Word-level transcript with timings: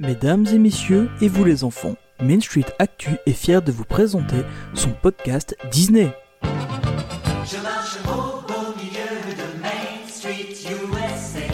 Mesdames 0.00 0.44
et 0.52 0.58
messieurs, 0.58 1.08
et 1.20 1.28
vous 1.28 1.44
les 1.44 1.62
enfants, 1.62 1.94
Main 2.20 2.40
Street 2.40 2.64
Actu 2.80 3.10
est 3.26 3.32
fier 3.32 3.62
de 3.62 3.70
vous 3.70 3.84
présenter 3.84 4.42
son 4.74 4.90
podcast 4.90 5.56
Disney. 5.70 6.10
Je 6.42 7.62
marche 7.62 7.98
au 8.04 8.40
beau 8.40 8.74
milieu 8.76 9.34
de 9.36 9.62
Main 9.62 10.08
Street, 10.08 10.50
USA. 10.50 11.46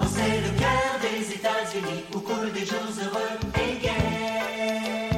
Oh, 0.00 0.04
c'est 0.12 0.40
le 0.40 0.58
cœur 0.58 0.98
des 1.00 1.32
États-Unis 1.32 2.02
où 2.12 2.18
coulent 2.18 2.52
des 2.52 2.66
jours 2.66 2.80
heureux 3.00 3.38
et 3.54 3.80
gais. 3.80 5.10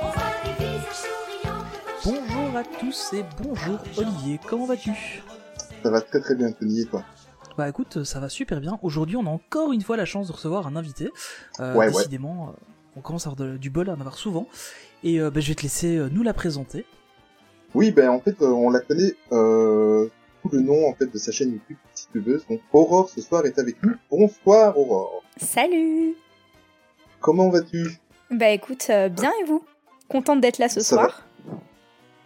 On 0.00 0.06
voit 0.06 0.34
des 0.44 0.54
visages 0.58 1.02
souriants 1.04 1.64
que 2.02 2.08
vos 2.08 2.16
Bonjour 2.16 2.56
à 2.56 2.64
tous 2.80 3.12
et 3.12 3.24
bonjour 3.40 3.78
Olivier, 3.96 4.40
comment 4.44 4.66
vas-tu? 4.66 5.22
Ça 5.84 5.90
va 5.90 6.00
très 6.00 6.20
très 6.20 6.34
bien, 6.34 6.50
Tony, 6.50 6.80
et 6.80 6.86
toi? 6.86 7.04
Bah 7.58 7.68
écoute, 7.68 8.04
ça 8.04 8.18
va 8.20 8.28
super 8.28 8.60
bien. 8.60 8.78
Aujourd'hui, 8.82 9.16
on 9.16 9.26
a 9.26 9.30
encore 9.30 9.72
une 9.72 9.82
fois 9.82 9.96
la 9.96 10.04
chance 10.06 10.28
de 10.28 10.32
recevoir 10.32 10.66
un 10.66 10.76
invité. 10.76 11.10
Euh, 11.60 11.74
Ouais, 11.74 11.86
ouais. 11.86 11.92
décidément, 11.92 12.48
euh, 12.48 12.52
on 12.96 13.00
commence 13.00 13.26
à 13.26 13.30
avoir 13.30 13.46
de- 13.48 13.56
du 13.58 13.68
bol 13.70 13.90
à 13.90 13.92
en 13.92 14.00
avoir 14.00 14.16
souvent. 14.16 14.46
Et 15.04 15.20
euh, 15.20 15.30
bah, 15.30 15.40
je 15.40 15.48
vais 15.48 15.54
te 15.54 15.62
laisser 15.62 15.96
euh, 15.96 16.08
nous 16.10 16.22
la 16.22 16.32
présenter. 16.32 16.86
Oui, 17.74 17.90
ben 17.90 18.08
en 18.10 18.20
fait, 18.20 18.40
euh, 18.42 18.46
on 18.48 18.70
la 18.70 18.80
connaît 18.80 19.14
euh, 19.32 20.08
sous 20.42 20.48
le 20.50 20.60
nom 20.60 20.88
en 20.88 20.94
fait 20.94 21.06
de 21.12 21.18
sa 21.18 21.32
chaîne 21.32 21.52
YouTube 21.52 21.76
Titubeuse. 21.94 22.44
Donc 22.48 22.60
Aurore 22.72 23.08
ce 23.10 23.20
soir 23.20 23.44
est 23.46 23.58
avec 23.58 23.82
nous. 23.82 23.94
Bonsoir 24.10 24.78
Aurore. 24.78 25.22
Salut 25.38 26.14
Comment 27.20 27.50
vas-tu? 27.50 27.86
Bah 28.30 28.48
écoute, 28.50 28.86
euh, 28.90 29.08
bien 29.08 29.30
et 29.42 29.44
vous? 29.44 29.64
Contente 30.08 30.40
d'être 30.40 30.58
là 30.58 30.68
ce 30.68 30.80
Ça 30.80 30.96
soir? 30.96 31.26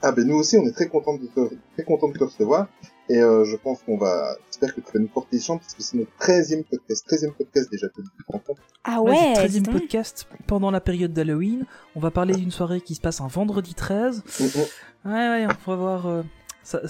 Ah 0.03 0.13
ben 0.13 0.27
nous 0.27 0.37
aussi, 0.37 0.57
on 0.57 0.67
est 0.67 0.73
très 0.73 0.89
contents 0.89 1.17
de 1.17 1.27
te, 1.27 1.55
très 1.75 1.85
contents 1.85 2.09
de 2.09 2.19
te 2.19 2.25
recevoir. 2.25 2.67
Et 3.09 3.19
euh, 3.19 3.45
je 3.45 3.55
pense 3.57 3.83
qu'on 3.83 3.97
va, 3.99 4.37
j'espère 4.61 4.75
que 4.75 4.81
tu 4.81 4.93
vas 4.97 5.01
nous 5.01 5.09
porter 5.09 5.39
chance 5.39 5.61
parce 5.61 5.75
que 5.75 5.83
c'est 5.83 5.97
notre 5.99 6.11
13e 6.21 6.65
podcast, 6.65 7.07
13e 7.11 7.33
podcast 7.33 7.71
déjà, 7.71 7.87
tu 7.89 8.03
te 8.03 8.23
compte 8.27 8.43
Ah 8.85 9.01
Ouais, 9.03 9.11
ouais, 9.13 9.33
c'est 9.37 9.43
le 9.43 9.49
dis 9.49 9.61
13e 9.61 9.63
donc. 9.65 9.75
podcast 9.75 10.27
pendant 10.47 10.71
la 10.71 10.81
période 10.81 11.13
d'Halloween. 11.13 11.67
On 11.95 12.01
va 12.01 12.11
parler 12.11 12.35
d'une 12.35 12.51
soirée 12.51 12.81
qui 12.81 12.95
se 12.95 13.01
passe 13.01 13.21
un 13.21 13.27
vendredi 13.27 13.75
13. 13.75 14.23
Mm, 14.41 14.45
mm. 14.45 15.13
Ouais, 15.13 15.13
ouais, 15.13 15.47
on 15.67 15.71
va 15.71 15.77
voir. 15.77 16.07
euh, 16.07 16.23
ça, 16.63 16.81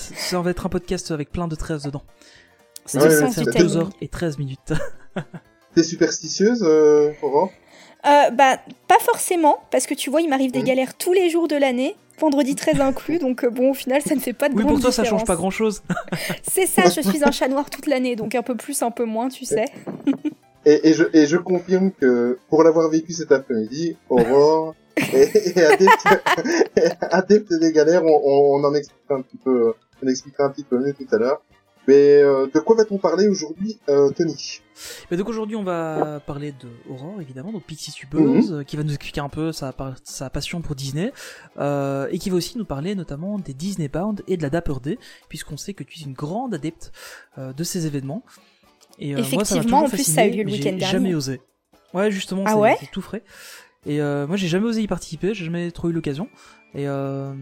va 0.40 0.50
être 0.50 0.64
un 0.66 0.68
podcast 0.70 1.10
avec 1.10 1.30
plein 1.30 1.48
de 1.48 1.54
13 1.56 1.82
dedans. 1.84 2.02
C'est 2.84 2.98
Ouais, 2.98 3.08
ouais, 3.08 3.20
sens 3.20 3.34
c'est 3.34 3.40
du 3.40 3.46
ça. 3.46 3.52
timing. 3.52 3.68
2 3.68 3.76
heures 3.78 3.90
et 4.00 4.08
13 4.08 4.38
minutes. 4.38 4.72
T'es 5.74 5.82
superstitieuse, 5.82 6.62
euh, 6.62 7.12
Aurore? 7.22 7.50
Euh, 8.06 8.30
bah 8.30 8.58
pas 8.86 8.98
forcément, 9.00 9.58
parce 9.72 9.86
que 9.86 9.94
tu 9.94 10.10
vois, 10.10 10.20
il 10.20 10.28
m'arrive 10.28 10.52
des 10.52 10.62
galères 10.62 10.96
tous 10.96 11.12
les 11.12 11.28
jours 11.28 11.48
de 11.48 11.56
l'année, 11.56 11.96
vendredi 12.18 12.54
13 12.54 12.80
inclus, 12.80 13.18
donc 13.18 13.44
euh, 13.44 13.50
bon, 13.50 13.70
au 13.70 13.74
final, 13.74 14.00
ça 14.02 14.14
ne 14.14 14.20
fait 14.20 14.32
pas 14.32 14.48
de 14.48 14.54
Oui, 14.54 14.62
grande 14.62 14.74
pour 14.74 14.82
toi, 14.82 14.92
ça 14.92 15.02
change 15.04 15.20
différence. 15.22 15.26
pas 15.26 15.36
grand 15.36 15.50
chose. 15.50 15.82
C'est 16.42 16.66
ça, 16.66 16.82
je 16.88 17.00
suis 17.00 17.24
un 17.24 17.30
chat 17.30 17.48
noir 17.48 17.68
toute 17.70 17.86
l'année, 17.86 18.16
donc 18.16 18.34
un 18.34 18.42
peu 18.42 18.54
plus, 18.56 18.82
un 18.82 18.90
peu 18.90 19.04
moins, 19.04 19.28
tu 19.28 19.44
sais. 19.44 19.66
et, 20.64 20.88
et, 20.88 20.94
je, 20.94 21.04
et 21.12 21.26
je 21.26 21.36
confirme 21.36 21.90
que 21.92 22.38
pour 22.48 22.62
l'avoir 22.64 22.88
vécu 22.90 23.12
cet 23.12 23.32
après-midi, 23.32 23.96
Aurore 24.08 24.74
est, 24.96 25.56
est 25.56 25.62
adepte, 25.62 26.96
adepte 27.10 27.52
des 27.60 27.72
galères. 27.72 28.04
On, 28.04 28.20
on, 28.24 28.60
on 28.60 28.64
en 28.64 28.74
expliquera 28.74 29.16
un 29.16 29.22
petit 29.22 29.36
peu, 29.36 29.74
on 30.02 30.08
expliquera 30.08 30.44
un 30.44 30.50
petit 30.50 30.64
peu 30.64 30.78
mieux 30.78 30.94
tout 30.94 31.06
à 31.12 31.18
l'heure. 31.18 31.42
Mais 31.88 32.20
euh, 32.22 32.46
de 32.52 32.58
quoi 32.60 32.76
va-t-on 32.76 32.98
parler 32.98 33.28
aujourd'hui, 33.28 33.78
euh, 33.88 34.10
Tony? 34.10 34.60
Mais 35.10 35.16
donc 35.16 35.28
aujourd'hui, 35.28 35.56
on 35.56 35.62
va 35.62 36.20
parler 36.26 36.52
de 36.52 36.68
Aurore, 36.90 37.20
évidemment, 37.20 37.52
donc 37.52 37.62
Pixie 37.64 37.92
Tubeuse, 37.92 38.52
euh, 38.52 38.62
qui 38.64 38.76
va 38.76 38.82
nous 38.82 38.90
expliquer 38.92 39.20
un 39.20 39.28
peu 39.28 39.52
sa, 39.52 39.72
par- 39.72 39.94
sa 40.04 40.28
passion 40.28 40.60
pour 40.60 40.74
Disney, 40.74 41.12
euh, 41.58 42.08
et 42.10 42.18
qui 42.18 42.28
va 42.30 42.36
aussi 42.36 42.58
nous 42.58 42.64
parler 42.64 42.94
notamment 42.94 43.38
des 43.38 43.54
Disney 43.54 43.88
Bound 43.88 44.22
et 44.26 44.36
de 44.36 44.42
la 44.42 44.50
Dapper 44.50 44.74
Day, 44.82 44.98
puisqu'on 45.28 45.56
sait 45.56 45.74
que 45.74 45.84
tu 45.84 46.00
es 46.00 46.02
une 46.02 46.12
grande 46.12 46.54
adepte 46.54 46.92
euh, 47.38 47.52
de 47.52 47.64
ces 47.64 47.86
événements. 47.86 48.22
Et 48.98 49.12
euh, 49.14 49.18
moi, 49.18 49.26
Effectivement, 49.26 49.62
toujours 49.62 49.78
en 49.78 49.88
plus, 49.88 49.96
fasciné, 49.98 50.14
ça 50.14 50.22
a 50.22 50.26
eu 50.26 50.30
lieu 50.32 50.42
le 50.42 50.50
week-end 50.52 50.64
dernier. 50.76 50.80
jamais 50.80 51.14
osé. 51.14 51.40
Ouais, 51.94 52.10
justement, 52.10 52.42
Ah 52.46 52.52
c'est 52.52 52.58
ouais? 52.58 52.76
c'est 52.80 52.90
tout 52.90 53.00
frais. 53.02 53.22
Et 53.86 54.00
euh, 54.00 54.26
moi, 54.26 54.36
j'ai 54.36 54.48
jamais 54.48 54.66
osé 54.66 54.82
y 54.82 54.86
participer, 54.88 55.32
j'ai 55.34 55.44
jamais 55.44 55.70
trop 55.70 55.88
eu 55.88 55.92
l'occasion. 55.92 56.28
Et 56.74 56.88
euh, 56.88 57.32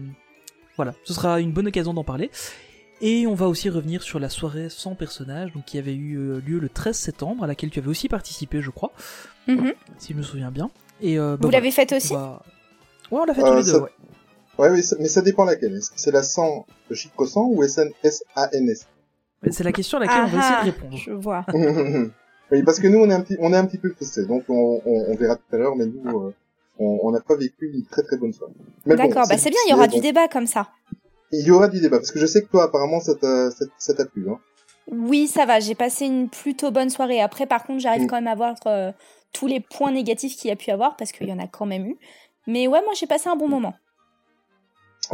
voilà, 0.75 0.93
ce 1.03 1.13
sera 1.13 1.39
une 1.41 1.51
bonne 1.51 1.67
occasion 1.67 1.93
d'en 1.93 2.03
parler. 2.03 2.29
Et 3.01 3.27
on 3.27 3.33
va 3.35 3.47
aussi 3.47 3.69
revenir 3.69 4.01
sur 4.03 4.19
la 4.19 4.29
soirée 4.29 4.69
sans 4.69 4.95
personnage, 4.95 5.51
donc 5.53 5.65
qui 5.65 5.77
avait 5.77 5.93
eu 5.95 6.17
euh, 6.17 6.39
lieu 6.39 6.59
le 6.59 6.69
13 6.69 6.95
septembre, 6.97 7.43
à 7.43 7.47
laquelle 7.47 7.69
tu 7.69 7.79
avais 7.79 7.89
aussi 7.89 8.07
participé, 8.07 8.61
je 8.61 8.69
crois, 8.71 8.91
Mhm. 9.47 9.73
si 9.97 10.13
je 10.13 10.17
me 10.17 10.23
souviens 10.23 10.49
bien. 10.51 10.69
Et 11.01 11.19
euh, 11.19 11.35
bah, 11.37 11.45
Vous 11.47 11.51
l'avez 11.51 11.71
faite 11.71 11.91
on 11.91 11.97
aussi? 11.97 12.13
va- 12.13 12.41
Ouais, 13.11 13.19
on 13.21 13.25
l'a 13.25 13.33
fait 13.33 13.43
Euh, 13.43 13.49
tous 13.51 13.57
les 13.57 13.63
deux, 13.63 13.79
ouais. 13.79 13.89
Ouais, 14.57 14.69
mais 14.71 14.81
ça, 14.81 14.95
mais 14.99 15.09
ça 15.09 15.21
dépend 15.21 15.43
laquelle. 15.43 15.75
Est-ce 15.75 15.91
que 15.91 15.99
c'est 15.99 16.11
la 16.11 16.23
100 16.23 16.65
de 16.89 16.95
Chico 16.95 17.25
100 17.25 17.47
ou 17.49 17.61
S-A-N-S 17.63 18.87
C'est 19.51 19.63
la 19.65 19.73
question 19.73 19.97
à 19.97 20.01
laquelle 20.05 20.23
on 20.23 20.27
va 20.27 20.39
Ah, 20.41 20.61
essayer 20.61 20.71
de 20.71 20.75
répondre. 20.77 20.97
Je 20.97 21.11
vois. 21.11 21.45
Oui, 22.51 22.61
parce 22.61 22.79
que 22.79 22.87
nous, 22.87 22.99
on 22.99 23.09
est 23.09 23.13
un 23.13 23.21
petit, 23.21 23.35
on 23.39 23.51
est 23.53 23.57
un 23.57 23.65
petit 23.65 23.79
peu 23.79 23.89
frustrés. 23.91 24.23
Donc, 24.27 24.43
on, 24.49 24.79
on, 24.85 25.05
on 25.11 25.15
verra 25.15 25.35
tout 25.35 25.55
à 25.55 25.57
l'heure, 25.57 25.75
mais 25.75 25.87
nous, 25.87 26.19
euh, 26.27 26.31
on 26.77 27.09
n'a 27.11 27.19
pas 27.19 27.35
vécu 27.35 27.71
une 27.73 27.83
très 27.85 28.03
très 28.03 28.17
bonne 28.17 28.33
soirée. 28.33 28.53
Bon, 28.85 28.95
D'accord, 28.95 29.25
bah 29.27 29.35
c'est 29.39 29.49
bien, 29.49 29.57
il 29.65 29.71
y 29.71 29.73
aura 29.73 29.87
du 29.87 29.99
débat 29.99 30.27
comme 30.27 30.45
ça. 30.45 30.69
Il 31.31 31.45
y 31.45 31.51
aura 31.51 31.67
du 31.67 31.79
débat, 31.81 31.97
parce 31.97 32.11
que 32.11 32.19
je 32.19 32.25
sais 32.25 32.41
que 32.41 32.47
toi, 32.49 32.63
apparemment, 32.65 32.99
ça 32.99 33.15
t'a, 33.15 33.51
ça, 33.51 33.65
ça 33.77 33.93
t'a 33.93 34.05
plu, 34.05 34.29
hein. 34.29 34.39
Oui, 34.91 35.27
ça 35.27 35.45
va, 35.45 35.59
j'ai 35.59 35.73
passé 35.75 36.05
une 36.05 36.29
plutôt 36.29 36.69
bonne 36.71 36.91
soirée. 36.91 37.19
Après, 37.19 37.47
par 37.47 37.63
contre, 37.63 37.79
j'arrive 37.79 38.03
Mm. 38.03 38.07
quand 38.07 38.15
même 38.17 38.27
à 38.27 38.35
voir 38.35 38.55
euh, 38.67 38.91
tous 39.33 39.47
les 39.47 39.59
points 39.59 39.91
négatifs 39.91 40.35
qu'il 40.35 40.49
y 40.49 40.51
a 40.51 40.55
pu 40.55 40.69
avoir, 40.69 40.95
parce 40.95 41.11
qu'il 41.11 41.27
y 41.27 41.33
en 41.33 41.39
a 41.39 41.47
quand 41.47 41.65
même 41.65 41.87
eu. 41.87 41.97
Mais 42.47 42.67
ouais, 42.67 42.81
moi 42.83 42.93
j'ai 42.93 43.07
passé 43.07 43.27
un 43.27 43.35
bon 43.35 43.47
moment. 43.47 43.73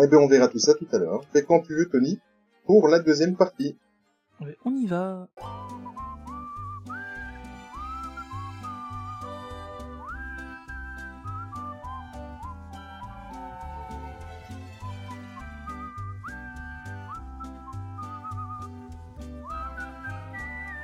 Eh 0.04 0.08
bien, 0.08 0.20
on 0.20 0.28
verra 0.28 0.50
tout 0.50 0.60
ça 0.60 0.74
tout 0.74 0.88
à 0.92 0.98
l'heure. 0.98 1.24
Fais 1.32 1.44
quand 1.44 1.62
tu 1.62 1.74
veux, 1.76 1.88
Tony, 1.90 2.20
pour 2.66 2.88
la 2.90 3.00
deuxième 3.00 3.36
partie. 3.38 3.78
Ouais, 4.42 4.58
on 4.66 4.76
y 4.76 4.86
va. 4.88 5.28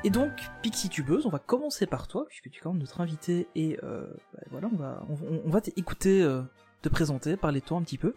Et 0.08 0.10
donc, 0.10 0.32
Pixie 0.62 0.88
Tubeuse, 0.88 1.26
on 1.26 1.30
va 1.30 1.40
commencer 1.40 1.86
par 1.86 2.08
toi, 2.08 2.24
puisque 2.30 2.50
tu 2.50 2.60
es 2.60 2.62
quand 2.62 2.72
même 2.72 2.80
notre 2.80 3.02
invité, 3.02 3.50
et 3.56 3.78
euh, 3.84 4.06
bah, 4.34 4.40
voilà, 4.52 4.70
on 4.72 4.78
va, 4.78 5.06
on, 5.46 5.50
va 5.50 5.60
t'écouter, 5.60 6.22
euh, 6.22 6.44
te 6.82 6.88
présenter, 6.88 7.36
parler 7.36 7.60
de 7.60 7.66
toi 7.66 7.78
un 7.78 7.82
petit 7.82 7.98
peu. 7.98 8.14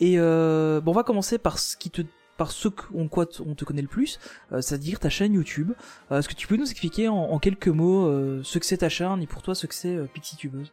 Et 0.00 0.18
euh, 0.18 0.80
on 0.84 0.90
va 0.90 1.04
commencer 1.04 1.38
par 1.38 1.60
ce 1.60 1.76
qui 1.76 1.88
te, 1.88 2.02
par 2.36 2.50
ce 2.50 2.66
en 2.98 3.06
quoi 3.06 3.26
on 3.46 3.54
te 3.54 3.64
connaît 3.64 3.80
le 3.80 3.86
plus, 3.86 4.18
c'est-à-dire 4.50 4.98
ta 4.98 5.08
chaîne 5.08 5.34
YouTube. 5.34 5.70
Est-ce 6.10 6.28
que 6.28 6.34
tu 6.34 6.48
peux 6.48 6.56
nous 6.56 6.68
expliquer 6.68 7.06
en, 7.06 7.38
quelques 7.38 7.68
mots 7.68 8.10
ce 8.42 8.58
que 8.58 8.66
c'est 8.66 8.78
ta 8.78 8.88
chaîne 8.88 9.22
et 9.22 9.28
pour 9.28 9.42
toi 9.42 9.54
ce 9.54 9.68
que 9.68 9.74
c'est 9.74 9.94
euh, 9.94 10.06
Pixie 10.12 10.34
Tubeuse? 10.34 10.72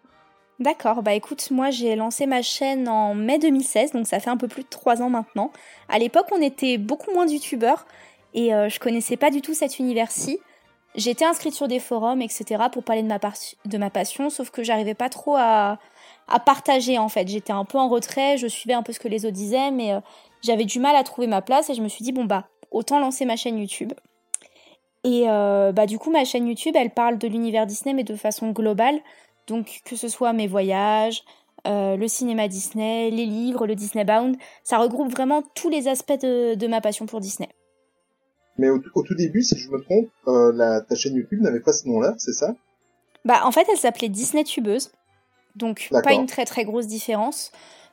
D'accord, 0.60 1.04
bah 1.04 1.14
écoute, 1.14 1.52
moi 1.52 1.70
j'ai 1.70 1.96
lancé 1.96 2.26
ma 2.26 2.42
chaîne 2.42 2.90
en 2.90 3.14
mai 3.14 3.38
2016, 3.38 3.92
donc 3.92 4.08
ça 4.08 4.20
fait 4.20 4.32
un 4.32 4.38
peu 4.38 4.48
plus 4.48 4.64
de 4.64 4.70
trois 4.70 5.04
ans 5.04 5.12
maintenant. 5.12 5.52
À 5.88 6.00
l'époque, 6.00 6.26
on 6.32 6.42
était 6.42 6.80
beaucoup 6.80 7.14
moins 7.14 7.28
de 7.28 7.32
youtubeurs 7.34 7.86
et 8.34 8.50
je 8.50 8.80
connaissais 8.80 9.18
pas 9.18 9.30
du 9.30 9.42
tout 9.42 9.54
cet 9.54 9.78
univers-ci. 9.78 10.40
J'étais 10.98 11.26
inscrite 11.26 11.54
sur 11.54 11.68
des 11.68 11.80
forums, 11.80 12.24
etc. 12.24 12.66
pour 12.72 12.84
parler 12.84 13.04
de 13.04 13.78
ma, 13.78 13.90
passion, 13.92 14.32
sauf 14.32 14.50
que 14.50 14.64
j'arrivais 14.64 14.96
pas 14.96 15.10
trop 15.10 15.36
à, 15.38 15.78
partager 16.44 16.98
en 16.98 17.08
fait. 17.08 17.28
J'étais 17.28 17.54
un 17.54 17.66
peu 17.66 17.78
en 17.78 17.88
retrait, 17.88 18.38
je 18.38 18.48
suivais 18.48 18.74
un 18.74 18.82
peu 18.82 18.94
ce 18.94 19.00
que 19.00 19.08
les 19.08 19.26
autres 19.26 19.36
disaient, 19.36 19.70
mais 19.70 19.94
euh, 19.94 20.00
j'avais 20.42 20.66
du 20.66 20.80
mal 20.80 20.96
à 20.96 21.04
trouver 21.04 21.28
ma 21.28 21.44
place 21.44 21.70
et 21.70 21.76
je 21.76 21.84
me 21.84 21.88
suis 21.88 22.04
dit, 22.04 22.12
bon 22.12 22.26
bah, 22.26 22.48
autant 22.72 23.00
lancer 23.00 23.26
ma 23.26 23.36
chaîne 23.36 23.60
YouTube. 23.60 23.94
Et 25.04 25.26
euh, 25.30 25.72
bah 25.72 25.86
du 25.86 26.00
coup, 26.00 26.10
ma 26.10 26.26
chaîne 26.26 26.48
YouTube, 26.48 26.76
elle 26.76 26.90
parle 26.90 27.20
de 27.20 27.28
l'univers 27.28 27.68
Disney, 27.68 27.94
mais 27.94 28.04
de 28.04 28.16
façon 28.16 28.50
globale. 28.50 29.00
Donc 29.46 29.82
que 29.86 29.96
ce 29.96 30.08
soit 30.08 30.34
mes 30.34 30.48
voyages, 30.48 31.24
euh, 31.68 31.96
le 31.96 32.08
cinéma 32.08 32.48
Disney, 32.48 33.12
les 33.12 33.26
livres, 33.28 33.68
le 33.68 33.76
Disney 33.76 34.04
Bound, 34.04 34.36
ça 34.64 34.80
regroupe 34.80 35.12
vraiment 35.12 35.44
tous 35.54 35.70
les 35.70 35.88
aspects 35.88 36.20
de 36.20 36.68
ma 36.68 36.82
passion 36.82 37.06
pour 37.06 37.20
Disney. 37.20 37.50
Mais 38.58 38.70
au, 38.70 38.82
au 38.96 39.04
tout 39.04 39.16
début, 39.16 39.44
si 39.44 39.58
je 39.58 39.70
me 39.70 39.80
trompe, 39.82 40.10
euh, 40.28 40.52
la, 40.54 40.82
ta 40.82 40.96
chaîne 40.96 41.16
YouTube 41.16 41.42
n'avait 41.42 41.60
pas 41.60 41.74
ce 41.74 41.88
nom-là, 41.88 42.16
c'est 42.18 42.34
ça? 42.34 42.56
Bah 43.26 43.42
en 43.46 43.52
fait 43.52 43.68
elle 43.72 43.78
s'appelait 43.78 44.10
Disney 44.10 44.44
Tubeuse, 44.44 44.92
donc 45.56 45.90
pas 46.04 46.14
une 46.14 46.28
très 46.28 46.46
très 46.46 46.64
grosse 46.66 46.88
différence. 46.88 47.52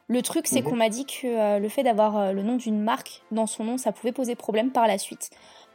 Le 0.09 0.23
truc 0.23 0.47
c'est 0.47 0.63
Mhm. 0.63 0.71
qu'on 0.71 0.77
m'a 0.77 0.89
dit 0.91 1.07
que 1.07 1.27
euh, 1.27 1.59
le 1.59 1.69
fait 1.69 1.83
d'avoir 1.83 2.17
euh, 2.19 2.33
le 2.33 2.43
nom 2.43 2.57
d'une 2.57 2.81
marque 2.81 3.23
dans 3.33 3.47
son 3.47 3.65
nom, 3.65 3.79
ça 3.79 3.91
pouvait 3.91 4.13
poser 4.13 4.37
problème 4.37 4.71
par 4.71 4.87
la 4.87 4.99
suite. 4.99 5.31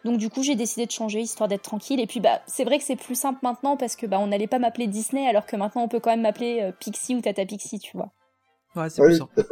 Donc 0.05 0.17
du 0.17 0.29
coup 0.29 0.43
j'ai 0.43 0.55
décidé 0.55 0.85
de 0.85 0.91
changer 0.91 1.19
histoire 1.19 1.49
d'être 1.49 1.63
tranquille. 1.63 1.99
Et 1.99 2.07
puis 2.07 2.19
bah 2.21 2.41
c'est 2.47 2.63
vrai 2.63 2.77
que 2.77 2.85
c'est 2.85 2.95
plus 2.95 3.15
simple 3.15 3.39
maintenant 3.43 3.75
parce 3.75 3.95
que 3.95 4.05
bah 4.05 4.17
on 4.19 4.27
n'allait 4.27 4.47
pas 4.47 4.59
m'appeler 4.59 4.87
Disney 4.87 5.27
alors 5.27 5.45
que 5.45 5.55
maintenant 5.57 5.83
on 5.83 5.87
peut 5.89 5.99
quand 5.99 6.11
même 6.11 6.21
m'appeler 6.21 6.61
euh, 6.61 6.71
Pixie 6.71 7.15
ou 7.15 7.21
Tata 7.21 7.45
Pixie, 7.45 7.79
tu 7.79 7.97
vois. 7.97 8.11
Ouais, 8.75 8.89
c'est 8.89 9.01
Oui, 9.01 9.07
plus 9.09 9.17
simple. 9.17 9.43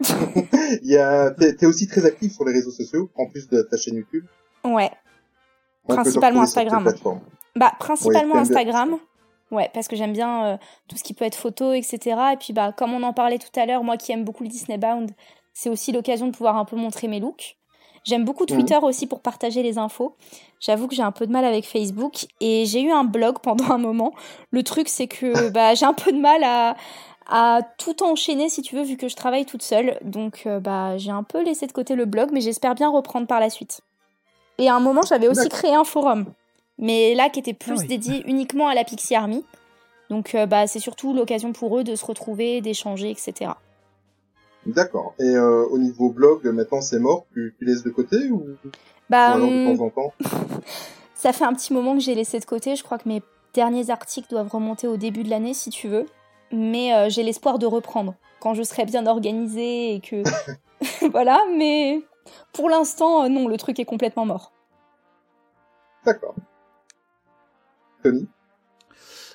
Il 0.82 0.90
y 0.90 0.96
a, 0.96 1.30
t'es, 1.32 1.54
t'es 1.54 1.66
aussi 1.66 1.86
très 1.86 2.04
actif 2.06 2.32
sur 2.32 2.44
les 2.44 2.52
réseaux 2.52 2.70
sociaux, 2.70 3.10
en 3.16 3.26
plus 3.28 3.48
de 3.48 3.62
ta 3.62 3.76
chaîne 3.76 3.96
YouTube. 3.96 4.24
Ouais. 4.64 4.90
Principalement 5.88 6.42
Instagram. 6.42 6.88
Bah, 7.56 7.72
principalement. 7.78 8.36
Instagram. 8.36 8.98
Ouais, 9.50 9.68
parce 9.74 9.88
que 9.88 9.96
j'aime 9.96 10.12
bien 10.12 10.44
euh, 10.44 10.56
tout 10.88 10.96
ce 10.96 11.02
qui 11.02 11.12
peut 11.12 11.24
être 11.24 11.34
photo, 11.34 11.72
etc. 11.72 11.98
Et 12.32 12.36
puis, 12.36 12.52
bah, 12.52 12.72
comme 12.72 12.92
on 12.94 13.02
en 13.02 13.12
parlait 13.12 13.38
tout 13.38 13.48
à 13.58 13.66
l'heure, 13.66 13.82
moi 13.82 13.96
qui 13.96 14.12
aime 14.12 14.24
beaucoup 14.24 14.44
le 14.44 14.48
Disney 14.48 14.78
Bound, 14.78 15.10
c'est 15.52 15.68
aussi 15.68 15.90
l'occasion 15.90 16.26
de 16.28 16.32
pouvoir 16.32 16.56
un 16.56 16.64
peu 16.64 16.76
montrer 16.76 17.08
mes 17.08 17.18
looks. 17.18 17.56
J'aime 18.04 18.24
beaucoup 18.24 18.44
Mhm. 18.44 18.56
Twitter 18.56 18.78
aussi 18.82 19.06
pour 19.08 19.20
partager 19.20 19.62
les 19.62 19.76
infos. 19.76 20.14
J'avoue 20.60 20.86
que 20.86 20.94
j'ai 20.94 21.02
un 21.02 21.10
peu 21.10 21.26
de 21.26 21.32
mal 21.32 21.44
avec 21.44 21.66
Facebook 21.66 22.26
et 22.40 22.64
j'ai 22.64 22.80
eu 22.80 22.90
un 22.92 23.04
blog 23.04 23.38
pendant 23.42 23.70
un 23.72 23.78
moment. 23.78 24.12
Le 24.52 24.62
truc, 24.62 24.88
c'est 24.88 25.08
que 25.08 25.48
bah, 25.50 25.74
j'ai 25.74 25.84
un 25.84 25.94
peu 25.94 26.12
de 26.12 26.18
mal 26.20 26.44
à, 26.44 26.76
à 27.28 27.62
tout 27.76 28.04
enchaîner, 28.04 28.48
si 28.48 28.62
tu 28.62 28.76
veux, 28.76 28.82
vu 28.82 28.96
que 28.96 29.08
je 29.08 29.16
travaille 29.16 29.46
toute 29.46 29.62
seule. 29.62 29.98
Donc, 30.02 30.44
euh, 30.46 30.60
bah, 30.60 30.96
j'ai 30.96 31.10
un 31.10 31.24
peu 31.24 31.42
laissé 31.42 31.66
de 31.66 31.72
côté 31.72 31.96
le 31.96 32.04
blog, 32.04 32.30
mais 32.32 32.40
j'espère 32.40 32.76
bien 32.76 32.88
reprendre 32.88 33.26
par 33.26 33.40
la 33.40 33.50
suite. 33.50 33.80
Et 34.60 34.68
à 34.68 34.76
un 34.76 34.80
moment, 34.80 35.02
j'avais 35.02 35.26
aussi 35.26 35.44
D'accord. 35.44 35.58
créé 35.58 35.74
un 35.74 35.84
forum, 35.84 36.26
mais 36.78 37.14
là, 37.14 37.30
qui 37.30 37.40
était 37.40 37.54
plus 37.54 37.72
Ah 37.72 37.80
oui. 37.80 37.86
dédié 37.88 38.22
uniquement 38.28 38.68
à 38.68 38.74
la 38.74 38.84
Pixie 38.84 39.14
Army. 39.14 39.44
Donc, 40.10 40.34
euh, 40.34 40.46
bah, 40.46 40.66
c'est 40.66 40.80
surtout 40.80 41.14
l'occasion 41.14 41.52
pour 41.52 41.78
eux 41.78 41.82
de 41.84 41.94
se 41.94 42.04
retrouver, 42.04 42.60
d'échanger, 42.60 43.10
etc. 43.10 43.52
D'accord. 44.66 45.14
Et 45.18 45.24
euh, 45.34 45.64
au 45.70 45.78
niveau 45.78 46.10
blog, 46.10 46.44
maintenant 46.46 46.82
c'est 46.82 46.98
mort, 46.98 47.24
tu, 47.32 47.54
tu 47.58 47.64
laisses 47.64 47.82
de 47.82 47.90
côté 47.90 48.28
ou, 48.30 48.44
ou 48.64 48.68
Bah, 49.08 49.28
alors 49.28 49.48
de 49.50 49.66
hum, 49.68 49.76
temps 49.78 49.84
en 49.84 49.90
temps? 49.90 50.12
Ça 51.14 51.32
fait 51.32 51.44
un 51.44 51.54
petit 51.54 51.72
moment 51.72 51.94
que 51.94 52.00
j'ai 52.00 52.14
laissé 52.14 52.38
de 52.38 52.44
côté. 52.44 52.76
Je 52.76 52.82
crois 52.82 52.98
que 52.98 53.08
mes 53.08 53.22
derniers 53.54 53.90
articles 53.90 54.28
doivent 54.30 54.48
remonter 54.48 54.88
au 54.88 54.96
début 54.96 55.22
de 55.22 55.30
l'année, 55.30 55.54
si 55.54 55.70
tu 55.70 55.88
veux. 55.88 56.06
Mais 56.52 56.94
euh, 56.94 57.08
j'ai 57.08 57.22
l'espoir 57.22 57.58
de 57.58 57.66
reprendre 57.66 58.14
quand 58.40 58.54
je 58.54 58.62
serai 58.62 58.84
bien 58.84 59.06
organisée 59.06 59.94
et 59.94 60.00
que. 60.00 60.22
voilà, 61.12 61.38
mais 61.56 62.00
pour 62.52 62.68
l'instant, 62.68 63.24
euh, 63.24 63.28
non, 63.28 63.48
le 63.48 63.56
truc 63.56 63.78
est 63.78 63.84
complètement 63.84 64.26
mort. 64.26 64.52
D'accord. 66.04 66.34
Tony 68.02 68.28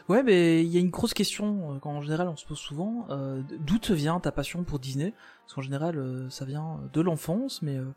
Ouais, 0.08 0.22
mais 0.22 0.62
il 0.64 0.68
y 0.68 0.78
a 0.78 0.80
une 0.80 0.92
grosse 0.92 1.14
question 1.16 1.74
euh, 1.76 1.80
qu'en 1.80 2.00
général 2.02 2.28
on 2.28 2.36
se 2.36 2.46
pose 2.46 2.60
souvent. 2.60 3.08
euh, 3.10 3.42
D'où 3.60 3.80
te 3.80 3.92
vient 3.94 4.20
ta 4.20 4.32
passion 4.32 4.64
pour 4.64 4.78
Disney? 4.80 5.14
Parce 5.44 5.56
qu'en 5.56 5.62
général, 5.62 5.98
euh, 5.98 6.30
ça 6.30 6.46
vient 6.46 6.80
de 6.94 7.02
l'enfance, 7.02 7.62
mais 7.64 7.76
euh, 7.76 7.92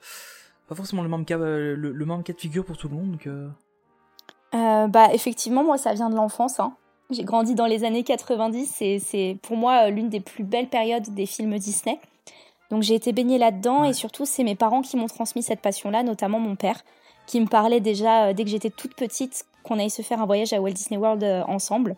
pas 0.69 0.75
forcément 0.75 1.03
le 1.03 1.09
même 1.11 1.25
cas, 1.27 1.39
euh, 1.39 1.77
le, 1.77 1.93
le 1.93 2.07
même 2.07 2.23
cas 2.23 2.33
de 2.33 2.41
figure 2.41 2.65
pour 2.65 2.77
tout 2.79 2.89
le 2.89 2.95
monde. 2.97 3.13
Donc, 3.13 3.27
euh, 3.27 3.49
Euh, 4.55 4.87
bah, 4.87 5.13
effectivement, 5.13 5.63
moi, 5.65 5.77
ça 5.77 5.93
vient 5.93 6.09
de 6.09 6.15
l'enfance. 6.17 6.59
hein. 6.61 6.75
J'ai 7.11 7.25
grandi 7.25 7.55
dans 7.55 7.67
les 7.67 7.85
années 7.85 8.05
90 8.05 8.81
et 8.83 8.99
c'est 8.99 9.39
pour 9.43 9.57
moi 9.57 9.87
euh, 9.87 9.91
l'une 9.91 10.09
des 10.09 10.21
plus 10.21 10.45
belles 10.45 10.69
périodes 10.69 11.09
des 11.15 11.27
films 11.27 11.59
Disney. 11.59 11.99
Donc 12.71 12.83
j'ai 12.83 12.95
été 12.95 13.13
baignée 13.13 13.39
là-dedans 13.39 13.83
Ouais. 13.83 13.91
et 13.91 13.93
surtout 13.93 14.27
c'est 14.27 14.45
mes 14.45 14.55
parents 14.55 14.83
qui 14.83 14.97
m'ont 14.97 15.07
transmis 15.07 15.43
cette 15.43 15.61
passion-là, 15.61 16.03
notamment 16.03 16.39
mon 16.39 16.57
père, 16.57 16.85
qui 17.27 17.41
me 17.41 17.47
parlait 17.47 17.81
déjà 17.81 18.27
euh, 18.27 18.33
dès 18.33 18.45
que 18.45 18.51
j'étais 18.51 18.71
toute 18.71 18.95
petite 18.95 19.47
qu'on 19.63 19.79
aille 19.79 19.91
se 19.91 20.03
faire 20.03 20.21
un 20.21 20.27
voyage 20.27 20.53
à 20.53 20.61
Walt 20.61 20.73
Disney 20.73 20.99
World 20.99 21.23
euh, 21.25 21.43
ensemble. 21.47 21.97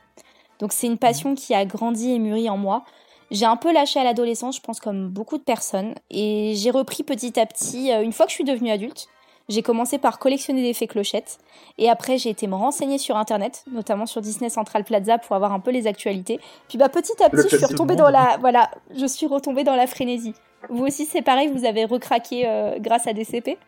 Donc 0.58 0.72
c'est 0.72 0.87
une 0.87 0.99
passion 0.99 1.34
qui 1.34 1.55
a 1.55 1.64
grandi 1.64 2.12
et 2.12 2.19
mûri 2.19 2.49
en 2.50 2.56
moi. 2.56 2.84
J'ai 3.31 3.46
un 3.46 3.56
peu 3.56 3.72
lâché 3.72 4.00
à 4.00 4.05
l'adolescence, 4.05 4.56
je 4.56 4.61
pense 4.61 4.81
comme 4.81 5.08
beaucoup 5.08 5.38
de 5.38 5.43
personnes, 5.43 5.94
et 6.11 6.55
j'ai 6.56 6.70
repris 6.70 7.05
petit 7.05 7.38
à 7.38 7.46
petit 7.46 7.93
euh, 7.93 8.02
une 8.02 8.12
fois 8.12 8.26
que 8.26 8.31
je 8.31 8.37
suis 8.37 8.44
devenue 8.44 8.70
adulte. 8.70 9.08
J'ai 9.50 9.62
commencé 9.62 9.99
par 9.99 10.19
collectionner 10.19 10.62
des 10.62 10.73
fées 10.73 10.87
clochettes. 10.87 11.38
Et 11.76 11.91
après, 11.91 12.17
j'ai 12.17 12.31
été 12.31 12.47
me 12.47 12.55
renseigner 12.55 12.97
sur 12.99 13.17
Internet, 13.17 13.64
notamment 13.70 14.06
sur 14.06 14.20
Disney 14.23 14.49
Central 14.49 14.85
Plaza 14.85 15.19
pour 15.19 15.37
avoir 15.37 15.52
un 15.52 15.61
peu 15.61 15.70
les 15.73 15.87
actualités. 15.87 16.41
Puis 16.69 16.79
bah 16.79 16.88
petit 16.88 17.12
à 17.23 17.29
Le 17.31 17.43
petit, 17.43 17.49
je 17.50 17.56
suis 17.56 17.67
retombée 17.67 17.97
dans 17.97 18.08
la, 18.11 18.37
voilà, 18.41 18.70
je 18.97 19.05
suis 19.06 19.26
retombée 19.26 19.64
dans 19.64 19.76
la 19.76 19.87
frénésie. 19.87 20.35
Vous 20.69 20.85
aussi, 20.87 21.05
c'est 21.05 21.23
pareil, 21.23 21.49
vous 21.49 21.64
avez 21.64 21.85
recraqué 21.85 22.47
euh, 22.47 22.79
grâce 22.79 23.06
à 23.06 23.12
DCP. 23.12 23.58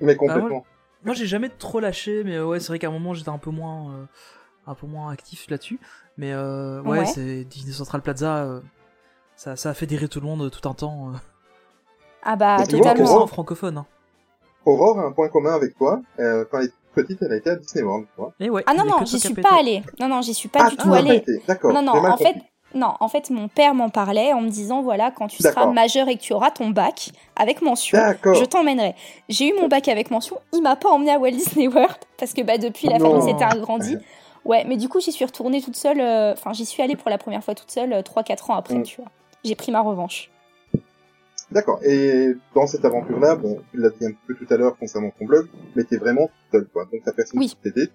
Mais 0.00 0.12
Ah, 0.12 0.16
complètement. 0.16 0.64
moi, 1.04 1.14
j'ai 1.14 1.26
jamais 1.26 1.48
trop 1.48 1.80
lâché, 1.80 2.22
mais 2.24 2.36
euh, 2.36 2.46
ouais, 2.46 2.60
c'est 2.60 2.68
vrai 2.68 2.78
qu'à 2.78 2.88
un 2.88 2.92
moment 2.92 3.12
j'étais 3.14 3.28
un 3.30 3.38
peu 3.38 3.50
moins, 3.50 3.90
euh, 3.92 4.04
un 4.66 4.74
peu 4.74 4.86
moins 4.86 5.10
actif 5.12 5.48
là-dessus. 5.50 5.80
Mais 6.16 6.32
euh, 6.32 6.80
ouais, 6.82 7.00
Ouais. 7.00 7.06
c'est 7.06 7.44
Disney 7.44 7.72
Central 7.72 8.02
Plaza. 8.02 8.36
euh, 8.44 8.60
ça, 9.34 9.56
ça 9.56 9.70
a 9.70 9.74
fédéré 9.74 10.06
tout 10.08 10.20
le 10.20 10.26
monde 10.26 10.50
tout 10.50 10.68
un 10.68 10.74
temps. 10.74 11.08
euh. 11.08 11.16
Ah 12.22 12.36
bah 12.36 12.58
Et 12.62 12.66
tu 12.68 12.76
vois, 12.76 12.90
Totalement 12.92 13.22
en 13.22 13.26
francophone. 13.26 13.78
Hein. 13.78 13.86
Aurore 14.64 14.98
a 14.98 15.02
un 15.02 15.12
point 15.12 15.28
commun 15.28 15.54
avec 15.54 15.76
toi. 15.76 16.00
Euh, 16.20 16.44
quand 16.50 16.58
elle 16.58 16.66
était 16.66 16.74
petite, 16.94 17.18
elle 17.22 17.32
a 17.32 17.36
été 17.36 17.50
à 17.50 17.56
Disney 17.56 17.82
World, 17.84 18.06
tu 18.14 18.20
vois. 18.20 18.32
Et 18.40 18.50
ouais, 18.50 18.62
Ah 18.66 18.74
non 18.74 18.84
non, 18.84 19.04
j'y 19.04 19.18
suis 19.18 19.28
as 19.32 19.34
pas 19.34 19.42
pété. 19.42 19.54
allée. 19.60 19.82
Non 20.00 20.08
non, 20.08 20.22
j'y 20.22 20.34
suis 20.34 20.48
pas 20.48 20.60
ah, 20.64 20.70
du 20.70 20.76
tout 20.76 20.92
allée. 20.92 21.24
D'accord. 21.48 21.72
Non 21.72 21.82
non, 21.82 21.92
en 21.92 22.16
fait, 22.16 22.36
non, 22.74 22.94
en 23.00 23.08
fait, 23.08 23.28
mon 23.30 23.48
père 23.48 23.74
m'en 23.74 23.90
parlait 23.90 24.32
en 24.32 24.40
me 24.40 24.48
disant 24.48 24.82
voilà, 24.82 25.10
quand 25.10 25.26
tu 25.26 25.42
seras 25.42 25.66
majeur 25.66 26.08
et 26.08 26.16
que 26.16 26.22
tu 26.22 26.32
auras 26.32 26.50
ton 26.50 26.70
bac 26.70 27.10
avec 27.36 27.60
mention, 27.62 27.98
je 28.24 28.44
t'emmènerai. 28.44 28.94
J'ai 29.28 29.48
eu 29.50 29.54
mon 29.60 29.68
bac 29.68 29.88
avec 29.88 30.10
mention, 30.10 30.38
il 30.52 30.62
m'a 30.62 30.76
pas 30.76 30.88
emmené 30.90 31.12
à 31.12 31.18
Walt 31.18 31.32
Disney 31.32 31.68
World 31.68 31.96
parce 32.18 32.32
que 32.32 32.42
bah 32.42 32.56
depuis 32.58 32.88
la 32.88 32.98
Non. 32.98 33.10
famille 33.20 33.30
s'était 33.32 33.44
agrandie. 33.44 33.98
Ouais, 34.44 34.64
mais 34.66 34.76
du 34.76 34.88
coup, 34.88 35.00
j'y 35.00 35.12
suis 35.12 35.24
retournée 35.24 35.60
toute 35.62 35.76
seule. 35.76 36.00
euh, 36.00 36.32
Enfin, 36.32 36.52
j'y 36.52 36.66
suis 36.66 36.82
allée 36.82 36.96
pour 36.96 37.10
la 37.10 37.18
première 37.18 37.44
fois 37.44 37.54
toute 37.54 37.70
seule 37.70 37.92
3-4 38.02 38.50
ans 38.50 38.54
après, 38.56 38.74
Mm. 38.76 38.82
tu 38.82 38.96
vois. 39.00 39.10
J'ai 39.44 39.54
pris 39.54 39.70
ma 39.70 39.80
revanche. 39.82 40.30
D'accord. 41.52 41.80
Et 41.84 42.34
dans 42.54 42.66
cette 42.66 42.84
aventure-là, 42.84 43.36
bon, 43.36 43.58
tu 43.70 43.78
l'as 43.78 43.90
dit 43.90 44.06
un 44.06 44.12
peu 44.26 44.34
tout 44.34 44.46
à 44.52 44.56
l'heure 44.56 44.76
concernant 44.78 45.10
ton 45.18 45.26
blog, 45.26 45.46
mais 45.76 45.84
t'es 45.84 45.96
vraiment 45.98 46.30
seule, 46.50 46.66
quoi. 46.72 46.84
Donc 46.90 47.02
t'as 47.04 47.12
personne 47.12 47.38
Oui. 47.38 47.48
qui 47.48 47.56
t'aide, 47.70 47.90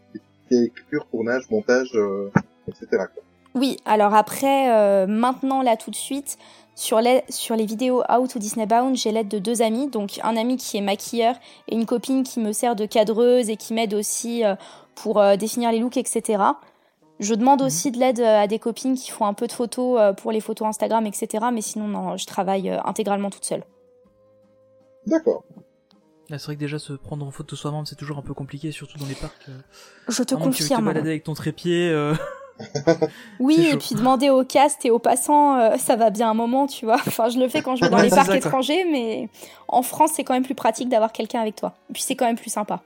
fais 0.50 0.56
écriture, 0.66 1.08
tournage, 1.12 1.50
montage, 1.50 1.90
euh, 1.96 2.30
etc. 2.68 2.88
Quoi. 2.92 3.24
Oui, 3.56 3.78
alors 3.86 4.14
après, 4.14 4.72
euh, 4.72 5.08
maintenant, 5.08 5.62
là, 5.64 5.76
tout 5.76 5.90
de 5.90 5.96
suite, 5.96 6.38
sur 6.76 7.02
les, 7.02 7.24
sur 7.30 7.56
les 7.56 7.66
vidéos 7.66 8.04
Out 8.10 8.36
ou 8.36 8.40
Disney 8.40 8.68
Bound, 8.68 8.96
j'ai 8.96 9.12
l'aide 9.12 9.28
de 9.30 9.40
deux 9.40 9.64
amis. 9.64 9.88
Donc, 9.88 10.20
un 10.24 10.38
ami 10.38 10.58
qui 10.58 10.78
est 10.78 10.82
maquilleur 10.82 11.36
et 11.68 11.74
une 11.76 11.88
copine 11.88 12.22
qui 12.24 12.40
me 12.40 12.52
sert 12.52 12.76
de 12.76 12.86
cadreuse 12.86 13.50
et 13.50 13.56
qui 13.58 13.74
m'aide 13.74 13.96
aussi 13.96 14.46
euh, 14.46 14.54
pour 14.94 15.22
définir 15.38 15.72
les 15.72 15.80
looks, 15.80 15.98
etc. 15.98 16.44
Je 17.20 17.34
demande 17.34 17.62
aussi 17.62 17.92
de 17.92 17.98
l'aide 17.98 18.20
euh, 18.20 18.42
à 18.44 18.48
des 18.48 18.60
copines 18.60 18.96
qui 18.96 19.10
font 19.12 19.26
un 19.26 19.34
peu 19.34 19.48
de 19.48 19.52
photos 19.52 20.00
euh, 20.00 20.14
pour 20.14 20.32
les 20.32 20.40
photos 20.42 20.68
Instagram, 20.68 21.06
etc. 21.08 21.46
Mais 21.52 21.62
sinon, 21.62 21.88
non, 21.88 22.18
je 22.18 22.26
travaille 22.26 22.70
euh, 22.70 22.80
intégralement 22.86 23.30
toute 23.30 23.46
seule. 23.46 23.64
D'accord. 25.06 25.44
Ah, 26.30 26.38
c'est 26.38 26.46
vrai 26.48 26.56
que 26.56 26.60
déjà 26.60 26.78
se 26.78 26.94
prendre 26.94 27.26
en 27.26 27.32
photo 27.32 27.56
soi-même 27.56 27.86
c'est 27.86 27.96
toujours 27.96 28.18
un 28.18 28.22
peu 28.22 28.34
compliqué, 28.34 28.72
surtout 28.72 28.98
dans 28.98 29.06
les 29.06 29.16
parcs. 29.16 29.48
Je 30.10 30.24
te 30.24 30.36
moins 30.36 30.50
que 30.50 30.56
tu 30.56 30.64
te 30.64 30.68
confirme. 30.68 30.86
balader 30.86 31.10
avec 31.10 31.24
ton 31.24 31.34
trépied. 31.34 31.90
euh, 31.90 32.14
Oui, 33.40 33.66
et 33.72 33.78
puis 33.78 33.96
demander 33.96 34.30
au 34.30 34.44
cast 34.44 34.84
et 34.86 34.92
aux 34.92 35.00
passants, 35.00 35.58
euh, 35.58 35.78
ça 35.78 35.96
va 35.96 36.10
bien 36.10 36.30
un 36.30 36.34
moment, 36.34 36.68
tu 36.68 36.84
vois. 36.86 36.96
Enfin, 37.08 37.30
je 37.30 37.40
le 37.40 37.48
fais 37.48 37.62
quand 37.62 37.76
je 37.78 37.86
vais 37.86 37.90
dans 37.90 37.98
Ouais, 37.98 38.04
les 38.04 38.10
parcs 38.10 38.26
ça, 38.26 38.38
quoi. 38.40 38.50
étrangers, 38.50 38.84
mais 38.92 39.30
en 39.70 39.82
France, 39.84 40.12
c'est 40.16 40.24
quand 40.26 40.34
même 40.34 40.44
plus 40.44 40.56
pratique 40.56 40.90
d'avoir 40.90 41.14
quelqu'un 41.14 41.40
avec 41.40 41.56
toi. 41.56 41.76
Et 41.90 41.94
puis 41.94 42.02
c'est 42.02 42.16
quand 42.16 42.26
même 42.26 42.38
plus 42.38 42.50
sympa. 42.52 42.82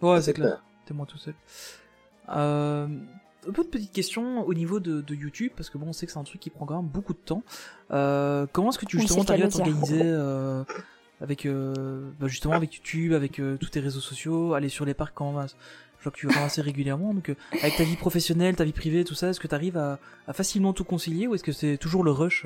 Ouais, 0.00 0.16
C'est 0.16 0.22
c'est 0.22 0.32
clair. 0.32 0.62
T'es 0.86 0.94
moi 0.94 1.04
tout 1.06 1.18
seul. 1.18 1.34
Euh, 2.30 2.86
un 3.48 3.52
peu 3.52 3.64
de 3.64 3.68
petite 3.68 3.92
question 3.92 4.46
au 4.46 4.54
niveau 4.54 4.80
de, 4.80 5.00
de 5.00 5.14
YouTube, 5.14 5.52
parce 5.56 5.70
que 5.70 5.78
bon, 5.78 5.86
on 5.88 5.92
sait 5.92 6.06
que 6.06 6.12
c'est 6.12 6.18
un 6.18 6.24
truc 6.24 6.40
qui 6.40 6.50
prend 6.50 6.66
quand 6.66 6.76
même 6.76 6.90
beaucoup 6.90 7.12
de 7.12 7.18
temps. 7.18 7.42
Euh, 7.90 8.46
comment 8.52 8.70
est-ce 8.70 8.78
que 8.78 8.86
tu 8.86 9.00
justement 9.00 9.24
t'arrives 9.24 9.46
à 9.46 9.48
t'organiser 9.48 10.00
euh, 10.02 10.62
avec 11.20 11.46
euh, 11.46 12.10
bah, 12.20 12.28
justement 12.28 12.54
avec 12.54 12.74
YouTube, 12.74 13.12
avec 13.12 13.40
euh, 13.40 13.56
tous 13.56 13.70
tes 13.70 13.80
réseaux 13.80 14.00
sociaux, 14.00 14.54
aller 14.54 14.68
sur 14.68 14.84
les 14.84 14.94
parcs 14.94 15.14
quand 15.14 15.32
même. 15.32 15.46
Je 15.98 16.04
vois 16.04 16.12
que 16.12 16.18
tu 16.18 16.26
vas 16.26 16.42
assez 16.42 16.60
régulièrement, 16.62 17.14
donc 17.14 17.28
euh, 17.28 17.36
avec 17.60 17.76
ta 17.76 17.84
vie 17.84 17.94
professionnelle, 17.94 18.56
ta 18.56 18.64
vie 18.64 18.72
privée, 18.72 19.04
tout 19.04 19.14
ça, 19.14 19.28
est-ce 19.28 19.38
que 19.38 19.46
tu 19.46 19.54
arrives 19.54 19.76
à, 19.76 20.00
à 20.26 20.32
facilement 20.32 20.72
tout 20.72 20.82
concilier 20.82 21.28
ou 21.28 21.36
est-ce 21.36 21.44
que 21.44 21.52
c'est 21.52 21.76
toujours 21.76 22.02
le 22.02 22.10
rush 22.10 22.44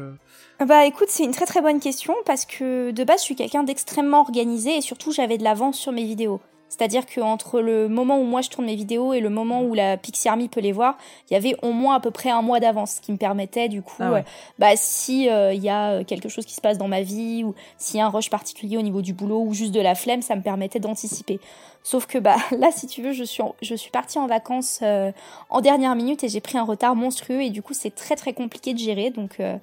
Bah 0.67 0.85
écoute, 0.85 1.09
c'est 1.09 1.25
une 1.25 1.33
très 1.33 1.47
très 1.47 1.63
bonne 1.63 1.81
question 1.81 2.15
parce 2.27 2.45
que 2.45 2.91
de 2.91 3.05
base, 3.05 3.21
je 3.21 3.25
suis 3.25 3.37
quelqu'un 3.37 3.63
d'extrêmement 3.63 4.21
organisé 4.21 4.77
et 4.77 4.81
surtout, 4.83 5.11
j'avais 5.11 5.39
de 5.39 5.45
l'avance 5.45 5.79
sur 5.79 5.93
mes 5.93 6.05
vidéos. 6.05 6.41
C'est-à-dire 6.69 7.05
qu'entre 7.07 7.61
le 7.61 7.89
moment 7.89 8.19
où 8.19 8.25
moi 8.25 8.43
je 8.43 8.51
tourne 8.51 8.67
mes 8.67 8.75
vidéos 8.75 9.13
et 9.15 9.21
le 9.21 9.31
moment 9.31 9.63
où 9.63 9.73
la 9.73 9.97
Pixie 9.97 10.29
Army 10.29 10.49
peut 10.49 10.61
les 10.61 10.73
voir, 10.73 10.99
il 11.31 11.35
y 11.35 11.37
avait 11.37 11.57
au 11.63 11.73
moins 11.73 11.95
à 11.95 12.01
peu 12.01 12.11
près 12.11 12.29
un 12.31 12.43
mois 12.43 12.61
d'avance, 12.61 12.97
ce 12.97 13.01
qui 13.01 13.13
me 13.13 13.17
permettait 13.17 13.69
du 13.69 13.83
coup, 13.83 14.03
Ah 14.03 14.13
ouais. 14.13 14.19
euh, 14.21 14.23
bah 14.59 14.71
si 14.75 15.29
euh, 15.31 15.53
il 15.55 15.63
y 15.63 15.69
a 15.71 16.03
quelque 16.05 16.29
chose 16.29 16.45
qui 16.45 16.55
se 16.55 16.61
passe 16.61 16.77
dans 16.77 16.89
ma 16.89 17.03
vie 17.03 17.45
ou 17.45 17.55
s'il 17.79 17.99
y 17.99 18.01
a 18.03 18.07
un 18.07 18.11
rush 18.11 18.31
particulier 18.31 18.77
au 18.77 18.83
niveau 18.83 19.01
du 19.01 19.13
boulot 19.13 19.41
ou 19.43 19.55
juste 19.55 19.73
de 19.73 19.81
la 19.81 19.95
flemme, 19.95 20.23
ça 20.23 20.35
me 20.37 20.43
permettait 20.43 20.81
d'anticiper. 20.81 21.39
Sauf 21.85 22.07
que 22.07 22.19
bah 22.19 22.37
là, 22.59 22.71
si 22.73 22.87
tu 22.89 23.01
veux, 23.01 23.13
je 23.13 23.23
suis 23.25 23.43
en- 23.43 23.55
je 23.63 23.75
suis 23.75 23.91
partie 23.93 24.19
en 24.19 24.27
vacances 24.27 24.81
euh, 24.83 25.13
en 25.51 25.61
dernière 25.61 25.95
minute 25.95 26.25
et 26.25 26.29
j'ai 26.29 26.41
pris 26.41 26.59
un 26.59 26.65
retard 26.65 26.97
monstrueux 26.97 27.43
et 27.43 27.51
du 27.51 27.63
coup 27.63 27.75
c'est 27.75 27.95
très 27.95 28.17
très 28.17 28.33
compliqué 28.33 28.75
de 28.75 28.79
gérer. 28.79 29.11
Donc 29.11 29.39
euh, 29.41 29.57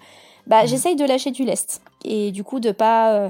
bah 0.47 0.61
Mhm. 0.63 0.67
j'essaye 0.69 0.95
de 0.95 1.05
lâcher 1.05 1.31
du 1.31 1.43
lest 1.43 1.81
et 2.05 2.31
du 2.31 2.43
coup 2.45 2.59
de 2.61 2.71
pas, 2.71 3.11
euh, 3.11 3.29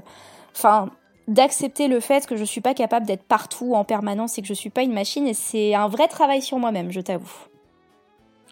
enfin 0.56 0.90
d'accepter 1.28 1.88
le 1.88 2.00
fait 2.00 2.26
que 2.28 2.36
je 2.36 2.44
suis 2.44 2.62
pas 2.62 2.74
capable 2.74 3.06
d'être 3.06 3.24
partout 3.24 3.76
en 3.76 3.84
permanence 3.84 4.38
et 4.38 4.42
que 4.42 4.48
je 4.48 4.54
suis 4.54 4.70
pas 4.70 4.84
une 4.84 4.94
machine 4.94 5.28
et 5.28 5.34
c'est 5.34 5.74
un 5.74 5.88
vrai 5.88 6.08
travail 6.08 6.42
sur 6.42 6.58
moi-même, 6.60 6.92
je 6.92 7.02
t'avoue. 7.02 7.32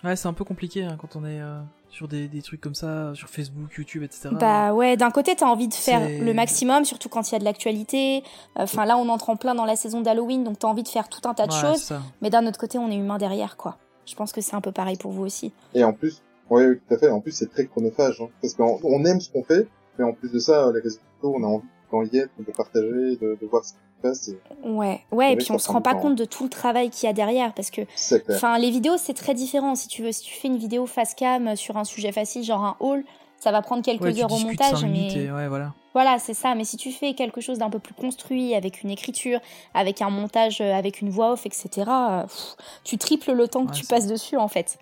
Ouais, 0.03 0.15
c'est 0.15 0.27
un 0.27 0.33
peu 0.33 0.43
compliqué 0.43 0.83
hein, 0.83 0.97
quand 0.99 1.15
on 1.15 1.25
est 1.25 1.39
euh, 1.41 1.61
sur 1.89 2.07
des, 2.07 2.27
des 2.27 2.41
trucs 2.41 2.59
comme 2.59 2.73
ça, 2.73 3.13
sur 3.13 3.29
Facebook, 3.29 3.71
YouTube, 3.77 4.01
etc. 4.01 4.29
Bah 4.31 4.73
ouais, 4.73 4.97
d'un 4.97 5.11
côté, 5.11 5.35
t'as 5.35 5.45
envie 5.45 5.67
de 5.67 5.73
faire 5.75 6.01
le 6.01 6.33
maximum, 6.33 6.85
surtout 6.85 7.07
quand 7.07 7.29
il 7.29 7.33
y 7.33 7.35
a 7.35 7.39
de 7.39 7.43
l'actualité. 7.43 8.23
Enfin, 8.55 8.85
là, 8.85 8.97
on 8.97 9.09
entre 9.09 9.29
en 9.29 9.35
plein 9.35 9.53
dans 9.53 9.65
la 9.65 9.75
saison 9.75 10.01
d'Halloween, 10.01 10.43
donc 10.43 10.57
t'as 10.57 10.67
envie 10.67 10.81
de 10.81 10.87
faire 10.87 11.07
tout 11.07 11.27
un 11.29 11.35
tas 11.35 11.45
de 11.45 11.53
Ouais, 11.53 11.59
choses. 11.61 11.93
Mais 12.21 12.31
d'un 12.31 12.47
autre 12.47 12.57
côté, 12.57 12.79
on 12.79 12.89
est 12.89 12.95
humain 12.95 13.19
derrière, 13.19 13.57
quoi. 13.57 13.77
Je 14.07 14.15
pense 14.15 14.31
que 14.31 14.41
c'est 14.41 14.55
un 14.55 14.61
peu 14.61 14.71
pareil 14.71 14.97
pour 14.97 15.11
vous 15.11 15.23
aussi. 15.23 15.51
Et 15.75 15.83
en 15.83 15.93
plus, 15.93 16.23
oui, 16.49 16.63
oui, 16.65 16.79
tout 16.87 16.95
à 16.95 16.97
fait. 16.97 17.09
En 17.09 17.19
plus, 17.21 17.31
c'est 17.33 17.51
très 17.51 17.67
chronophage, 17.67 18.19
hein, 18.21 18.29
parce 18.41 18.55
qu'on 18.55 18.79
on 18.83 19.05
aime 19.05 19.21
ce 19.21 19.29
qu'on 19.29 19.43
fait, 19.43 19.67
mais 19.99 20.05
en 20.05 20.13
plus 20.13 20.31
de 20.31 20.39
ça, 20.39 20.71
les 20.73 20.79
réseaux 20.79 20.99
sociaux, 21.19 21.35
on 21.37 21.43
a 21.43 21.47
envie 21.47 21.67
d'en 21.91 22.03
y 22.03 22.17
être, 22.17 22.31
de 22.39 22.51
partager, 22.51 23.15
de, 23.17 23.37
de 23.41 23.45
voir 23.49 23.63
ce 23.65 23.73
qui 23.73 23.79
se 23.79 24.01
passe. 24.01 24.27
et 24.29 24.37
Ouais, 24.63 25.01
ouais, 25.11 25.33
et 25.33 25.37
puis 25.37 25.51
on 25.51 25.57
se 25.59 25.69
rend 25.71 25.81
pas 25.81 25.93
temps. 25.93 25.99
compte 25.99 26.15
de 26.15 26.25
tout 26.25 26.43
le 26.43 26.49
travail 26.49 26.89
qu'il 26.89 27.07
y 27.07 27.09
a 27.09 27.13
derrière, 27.13 27.53
parce 27.53 27.69
que, 27.71 27.81
enfin, 28.29 28.57
les 28.57 28.69
vidéos, 28.71 28.97
c'est 28.97 29.13
très 29.13 29.33
différent. 29.33 29.75
Si 29.75 29.87
tu 29.87 30.03
veux, 30.03 30.11
si 30.11 30.23
tu 30.23 30.33
fais 30.35 30.47
une 30.47 30.57
vidéo 30.57 30.85
face 30.85 31.13
cam 31.15 31.55
sur 31.55 31.77
un 31.77 31.83
sujet 31.83 32.11
facile, 32.11 32.43
genre 32.43 32.63
un 32.63 32.75
haul, 32.79 33.03
ça 33.39 33.51
va 33.51 33.61
prendre 33.61 33.83
quelques 33.83 34.01
Ouais, 34.03 34.21
heures 34.21 34.31
au 34.31 34.37
montage, 34.39 34.85
mais 34.85 35.07
et 35.25 35.31
ouais, 35.31 35.47
voilà. 35.47 35.73
voilà, 35.93 36.19
c'est 36.19 36.35
ça. 36.35 36.53
Mais 36.53 36.63
si 36.63 36.77
tu 36.77 36.91
fais 36.91 37.13
quelque 37.15 37.41
chose 37.41 37.57
d'un 37.57 37.69
peu 37.71 37.79
plus 37.79 37.95
construit, 37.95 38.53
avec 38.53 38.83
une 38.83 38.91
écriture, 38.91 39.39
avec 39.73 40.01
un 40.03 40.09
montage, 40.11 40.61
euh, 40.61 40.73
avec 40.73 41.01
une 41.01 41.09
voix 41.09 41.31
off, 41.33 41.45
etc., 41.47 41.69
euh, 41.87 42.21
pff, 42.23 42.55
tu 42.83 42.97
triples 42.99 43.31
le 43.33 43.47
temps 43.47 43.65
que 43.65 43.71
Ouais, 43.71 43.77
tu 43.77 43.85
passes 43.85 44.05
dessus, 44.07 44.37
en 44.37 44.47
fait. 44.47 44.77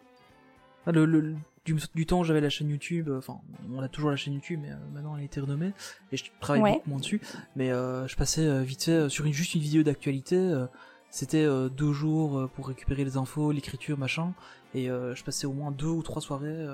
Ah, 0.86 0.92
le, 0.92 1.06
le- 1.06 1.36
du, 1.74 1.82
du 1.96 2.06
temps, 2.06 2.24
j'avais 2.24 2.42
la 2.42 2.50
chaîne 2.50 2.70
YouTube, 2.70 3.10
euh, 3.10 3.18
enfin, 3.18 3.40
on 3.74 3.80
a 3.80 3.88
toujours 3.88 4.10
la 4.10 4.16
chaîne 4.16 4.34
YouTube, 4.34 4.60
mais 4.62 4.72
euh, 4.72 4.76
maintenant 4.94 5.16
elle 5.16 5.22
a 5.22 5.26
été 5.26 5.40
renommée, 5.40 5.74
et 6.12 6.18
je 6.18 6.26
travaille 6.40 6.62
Ouais. 6.62 6.74
beaucoup 6.74 6.90
moins 6.90 7.00
dessus, 7.00 7.22
mais 7.56 7.72
euh, 7.72 8.08
je 8.08 8.16
passais 8.16 8.64
vite 8.64 8.84
fait 8.84 9.10
sur 9.10 9.26
une, 9.26 9.34
juste 9.34 9.56
une 9.56 9.62
vidéo 9.62 9.84
d'actualité, 9.84 10.66
c'était 11.10 11.46
deux 11.76 11.92
jours 11.94 12.50
pour 12.56 12.68
récupérer 12.68 13.04
les 13.04 13.18
infos, 13.18 13.52
l'écriture, 13.52 13.98
machin, 13.98 14.34
et 14.76 14.86
je 14.88 15.24
passais 15.24 15.48
au 15.48 15.54
moins 15.54 15.72
deux 15.72 15.88
ou 15.88 16.04
trois 16.04 16.22
soirées 16.22 16.66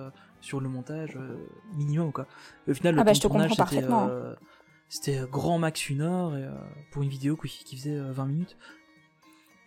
sur 0.41 0.59
le 0.59 0.69
montage, 0.69 1.17
minimum, 1.75 2.11
quoi. 2.11 2.27
Et 2.67 2.71
au 2.71 2.73
final, 2.73 2.95
le 2.95 3.01
Ah 3.01 3.03
bah, 3.03 3.13
je 3.13 3.21
te 3.21 3.27
tournage, 3.27 3.49
comprends 3.49 3.65
c'était, 3.67 3.81
parfaitement. 3.87 4.09
c'était 4.89 5.21
grand 5.31 5.57
max 5.57 5.89
une 5.89 6.01
heure, 6.01 6.35
et, 6.35 6.43
euh, 6.43 6.51
pour 6.91 7.01
une 7.03 7.09
vidéo 7.09 7.35
qui, 7.37 7.47
qui 7.63 7.77
faisait 7.77 7.97
euh, 7.97 8.11
20 8.11 8.25
minutes. 8.25 8.57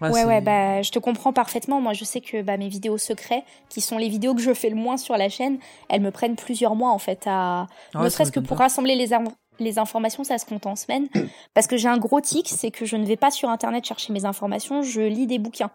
Ouais, 0.00 0.24
ouais, 0.24 0.40
bah, 0.40 0.82
je 0.82 0.90
te 0.90 0.98
comprends 0.98 1.32
parfaitement. 1.32 1.80
Moi, 1.80 1.92
je 1.92 2.04
sais 2.04 2.20
que 2.20 2.42
bah, 2.42 2.56
mes 2.56 2.68
vidéos 2.68 2.98
secrets, 2.98 3.44
qui 3.68 3.80
sont 3.80 3.98
les 3.98 4.08
vidéos 4.08 4.34
que 4.34 4.40
je 4.40 4.54
fais 4.54 4.70
le 4.70 4.76
moins 4.76 4.96
sur 4.96 5.16
la 5.16 5.28
chaîne, 5.28 5.58
elles 5.88 6.00
me 6.00 6.10
prennent 6.10 6.36
plusieurs 6.36 6.74
mois, 6.74 6.90
en 6.90 6.98
fait, 6.98 7.24
à... 7.26 7.66
Ah 7.94 7.98
ouais, 7.98 8.04
ne 8.04 8.08
serait-ce 8.08 8.32
que 8.32 8.40
pour 8.40 8.56
pas. 8.56 8.64
rassembler 8.64 8.94
les, 8.94 9.10
les 9.58 9.78
informations, 9.78 10.24
ça 10.24 10.38
se 10.38 10.46
compte 10.46 10.66
en 10.66 10.76
semaines. 10.76 11.08
Parce 11.54 11.66
que 11.66 11.76
j'ai 11.76 11.88
un 11.88 11.98
gros 11.98 12.20
tic, 12.20 12.48
c'est 12.48 12.70
que 12.70 12.86
je 12.86 12.96
ne 12.96 13.04
vais 13.04 13.16
pas 13.16 13.30
sur 13.30 13.48
Internet 13.48 13.84
chercher 13.84 14.12
mes 14.12 14.24
informations, 14.24 14.82
je 14.82 15.00
lis 15.00 15.26
des 15.26 15.38
bouquins, 15.38 15.70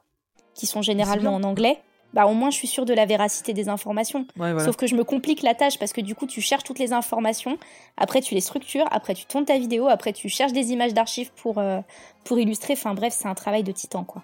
qui 0.54 0.68
sont 0.68 0.82
généralement 0.82 1.36
en 1.36 1.44
anglais. 1.44 1.80
Bah, 2.14 2.28
au 2.28 2.34
moins, 2.34 2.52
je 2.52 2.56
suis 2.58 2.68
sûre 2.68 2.86
de 2.86 2.94
la 2.94 3.06
véracité 3.08 3.54
des 3.54 3.70
informations. 3.70 4.20
Ouais, 4.38 4.52
voilà. 4.54 4.64
Sauf 4.66 4.76
que 4.76 4.86
je 4.86 4.96
me 4.96 5.04
complique 5.04 5.42
la 5.42 5.56
tâche 5.56 5.80
parce 5.80 5.94
que 5.94 6.02
du 6.02 6.14
coup, 6.14 6.28
tu 6.28 6.42
cherches 6.42 6.64
toutes 6.64 6.78
les 6.80 6.94
informations, 6.94 7.58
après 7.98 8.22
tu 8.22 8.36
les 8.36 8.42
structures, 8.42 8.86
après 8.92 9.16
tu 9.16 9.26
tournes 9.26 9.46
ta 9.46 9.58
vidéo, 9.58 9.88
après 9.88 10.14
tu 10.14 10.30
cherches 10.30 10.54
des 10.54 10.72
images 10.72 10.94
d'archives 10.94 11.32
pour, 11.42 11.58
euh, 11.58 11.80
pour 12.24 12.38
illustrer. 12.38 12.74
Enfin 12.74 12.94
bref, 12.94 13.14
c'est 13.18 13.28
un 13.28 13.34
travail 13.34 13.64
de 13.64 13.72
titan, 13.72 14.04
quoi. 14.04 14.24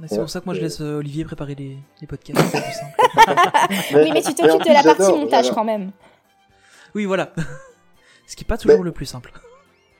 Mais 0.00 0.06
C'est 0.06 0.18
pour 0.18 0.30
ça 0.30 0.38
que 0.38 0.44
moi 0.44 0.54
je 0.54 0.60
Ouais. 0.60 0.64
laisse 0.66 0.80
euh, 0.80 0.98
Olivier 0.98 1.24
préparer 1.24 1.56
les, 1.56 1.76
les 2.00 2.06
podcasts, 2.06 2.38
plus. 2.38 2.60
Oui, 3.96 4.10
mais 4.12 4.22
tu 4.22 4.32
t'occupes 4.32 4.64
de 4.64 4.72
la 4.72 4.84
partie 4.84 5.10
montage 5.12 5.46
voilà. 5.46 5.54
quand 5.56 5.64
même. 5.64 5.90
Oui, 6.94 7.04
voilà. 7.04 7.32
Ce 8.28 8.36
qui 8.36 8.44
est 8.44 8.46
pas 8.46 8.56
toujours 8.58 8.78
Mais- 8.78 8.84
le 8.84 8.92
plus 8.92 9.06
simple. 9.06 9.32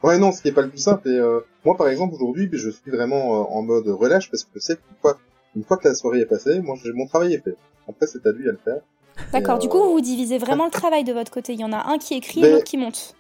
Ouais, 0.05 0.17
non, 0.17 0.31
ce 0.31 0.41
qui 0.41 0.47
est 0.47 0.53
pas 0.53 0.63
le 0.63 0.69
plus 0.69 0.79
simple. 0.79 1.09
Et 1.09 1.17
euh, 1.19 1.41
moi, 1.65 1.77
par 1.77 1.89
exemple, 1.89 2.15
aujourd'hui, 2.15 2.49
je 2.53 2.71
suis 2.71 2.91
vraiment 2.93 3.17
euh, 3.41 3.45
en 3.51 3.63
mode 3.63 3.89
relâche 3.89 4.31
parce 4.31 4.45
que 4.45 4.51
je 4.55 4.61
sais 4.61 4.77
qu'une 4.77 4.97
fois, 5.03 5.19
une 5.59 5.65
fois 5.65 5.77
que 5.77 5.89
la 5.89 5.95
soirée 5.95 6.21
est 6.21 6.27
passée, 6.27 6.61
moi, 6.61 6.77
j'ai- 6.83 6.93
mon 6.93 7.07
travail 7.07 7.35
est 7.35 7.43
fait. 7.43 7.57
Après, 7.89 8.07
c'est 8.07 8.25
à 8.25 8.31
lui 8.31 8.49
à 8.49 8.53
le 8.53 8.59
faire. 8.65 8.81
D'accord, 9.33 9.59
du 9.59 9.67
euh, 9.67 9.71
coup, 9.71 9.79
vous 9.79 9.93
vous 9.95 10.01
divisez 10.01 10.39
vraiment 10.39 10.67
le 10.67 10.71
travail 10.71 11.03
de 11.03 11.13
votre 11.13 11.33
côté. 11.33 11.53
Il 11.55 11.61
y 11.61 11.65
en 11.65 11.73
a 11.73 11.89
un 11.93 11.99
qui 11.99 12.15
écrit 12.15 12.45
et 12.45 12.53
l'autre 12.53 12.65
qui 12.65 12.77
monte. 12.77 13.17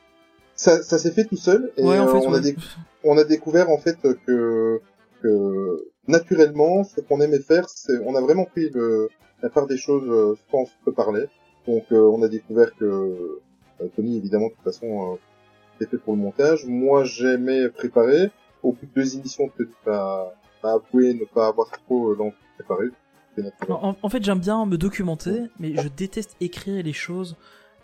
Ça, 0.54 0.80
ça 0.82 0.98
s'est 0.98 1.10
fait 1.10 1.24
tout 1.24 1.36
seul. 1.36 1.72
Et 1.76 1.82
ouais, 1.82 1.98
en 1.98 2.06
euh, 2.06 2.12
fait, 2.12 2.26
on, 2.26 2.30
ouais. 2.30 2.38
a 2.38 2.40
déc- 2.40 2.58
on 3.02 3.18
a 3.18 3.24
découvert 3.24 3.68
en 3.70 3.78
fait 3.78 3.96
que, 4.26 4.80
que 5.20 5.84
naturellement, 6.06 6.84
ce 6.84 7.00
qu'on 7.00 7.20
aimait 7.20 7.40
faire, 7.40 7.68
c'est, 7.68 7.98
on 8.04 8.14
a 8.14 8.20
vraiment 8.20 8.44
pris 8.44 8.70
le, 8.70 9.08
la 9.42 9.50
part 9.50 9.66
des 9.66 9.76
choses 9.76 10.08
euh, 10.08 10.36
sans 10.52 10.66
se 10.84 10.90
parler. 10.90 11.26
Donc, 11.66 11.84
euh, 11.90 11.96
on 12.14 12.22
a 12.22 12.28
découvert 12.28 12.70
que 12.76 12.84
euh, 12.84 13.86
Tony, 13.96 14.16
évidemment, 14.16 14.46
de 14.46 14.52
toute 14.52 14.64
façon, 14.64 15.14
euh, 15.14 15.16
était 15.80 15.90
fait 15.90 15.98
pour 15.98 16.14
le 16.14 16.20
montage. 16.20 16.64
Moi, 16.66 17.02
j'aimais 17.04 17.68
préparer. 17.70 18.30
Au 18.62 18.72
bout 18.72 18.86
de 18.86 19.00
deux 19.02 19.16
émissions, 19.16 19.48
Tony 19.56 19.70
m'a 20.62 20.68
m'a 20.68 20.74
avoué 20.74 21.14
ne 21.14 21.24
pas 21.24 21.48
avoir 21.48 21.70
trop 21.70 22.14
l'envie 22.14 22.30
de 22.58 22.64
préparer. 22.64 22.86
C'est 23.36 23.42
naturel. 23.42 23.72
En, 23.72 23.96
en 24.00 24.08
fait, 24.08 24.22
j'aime 24.22 24.40
bien 24.40 24.66
me 24.66 24.76
documenter, 24.76 25.42
mais 25.58 25.74
je 25.76 25.88
déteste 25.88 26.36
écrire 26.40 26.82
les 26.82 26.92
choses 26.92 27.36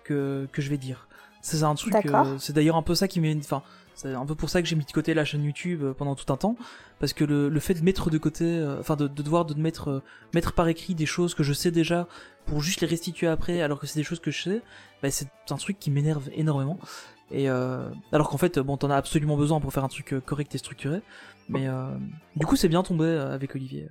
que, 0.04 0.48
que 0.52 0.60
je 0.62 0.70
vais 0.70 0.78
dire. 0.78 1.08
C'est 1.42 1.62
un 1.62 1.74
truc. 1.74 1.94
Euh, 1.94 2.38
c'est 2.38 2.52
d'ailleurs 2.52 2.76
un 2.76 2.82
peu 2.82 2.94
ça 2.94 3.06
qui 3.06 3.20
m'est. 3.20 3.36
Enfin, 3.36 3.62
c'est 3.94 4.12
un 4.12 4.26
peu 4.26 4.34
pour 4.34 4.50
ça 4.50 4.60
que 4.62 4.66
j'ai 4.66 4.76
mis 4.76 4.84
de 4.84 4.90
côté 4.90 5.14
la 5.14 5.24
chaîne 5.24 5.44
YouTube 5.44 5.82
euh, 5.82 5.92
pendant 5.92 6.14
tout 6.14 6.32
un 6.32 6.36
temps, 6.36 6.56
parce 6.98 7.12
que 7.12 7.22
le, 7.22 7.48
le 7.48 7.60
fait 7.60 7.74
de 7.74 7.84
mettre 7.84 8.10
de 8.10 8.18
côté, 8.18 8.44
euh, 8.44 8.80
enfin 8.80 8.96
de, 8.96 9.06
de 9.06 9.22
devoir 9.22 9.44
de 9.44 9.54
mettre 9.54 9.88
euh, 9.88 10.02
mettre 10.32 10.52
par 10.52 10.66
écrit 10.68 10.94
des 10.94 11.06
choses 11.06 11.34
que 11.34 11.42
je 11.42 11.52
sais 11.52 11.70
déjà 11.70 12.08
pour 12.46 12.60
juste 12.60 12.80
les 12.80 12.86
restituer 12.86 13.28
après, 13.28 13.60
alors 13.60 13.78
que 13.78 13.86
c'est 13.86 14.00
des 14.00 14.04
choses 14.04 14.20
que 14.20 14.30
je 14.30 14.42
sais, 14.42 14.62
bah, 15.02 15.10
c'est 15.10 15.28
un 15.50 15.56
truc 15.56 15.78
qui 15.78 15.90
m'énerve 15.90 16.28
énormément. 16.34 16.78
Et 17.34 17.48
euh, 17.50 17.88
alors 18.12 18.28
qu'en 18.30 18.36
fait, 18.38 18.58
bon, 18.58 18.76
t'en 18.76 18.90
as 18.90 18.96
absolument 18.96 19.36
besoin 19.36 19.60
pour 19.60 19.72
faire 19.72 19.84
un 19.84 19.88
truc 19.88 20.12
euh, 20.12 20.20
correct 20.20 20.54
et 20.54 20.58
structuré. 20.58 21.02
Mais 21.48 21.66
euh, 21.68 21.86
du 22.36 22.46
coup, 22.46 22.56
c'est 22.56 22.68
bien 22.68 22.82
tombé 22.82 23.04
euh, 23.04 23.34
avec 23.34 23.54
Olivier. 23.54 23.88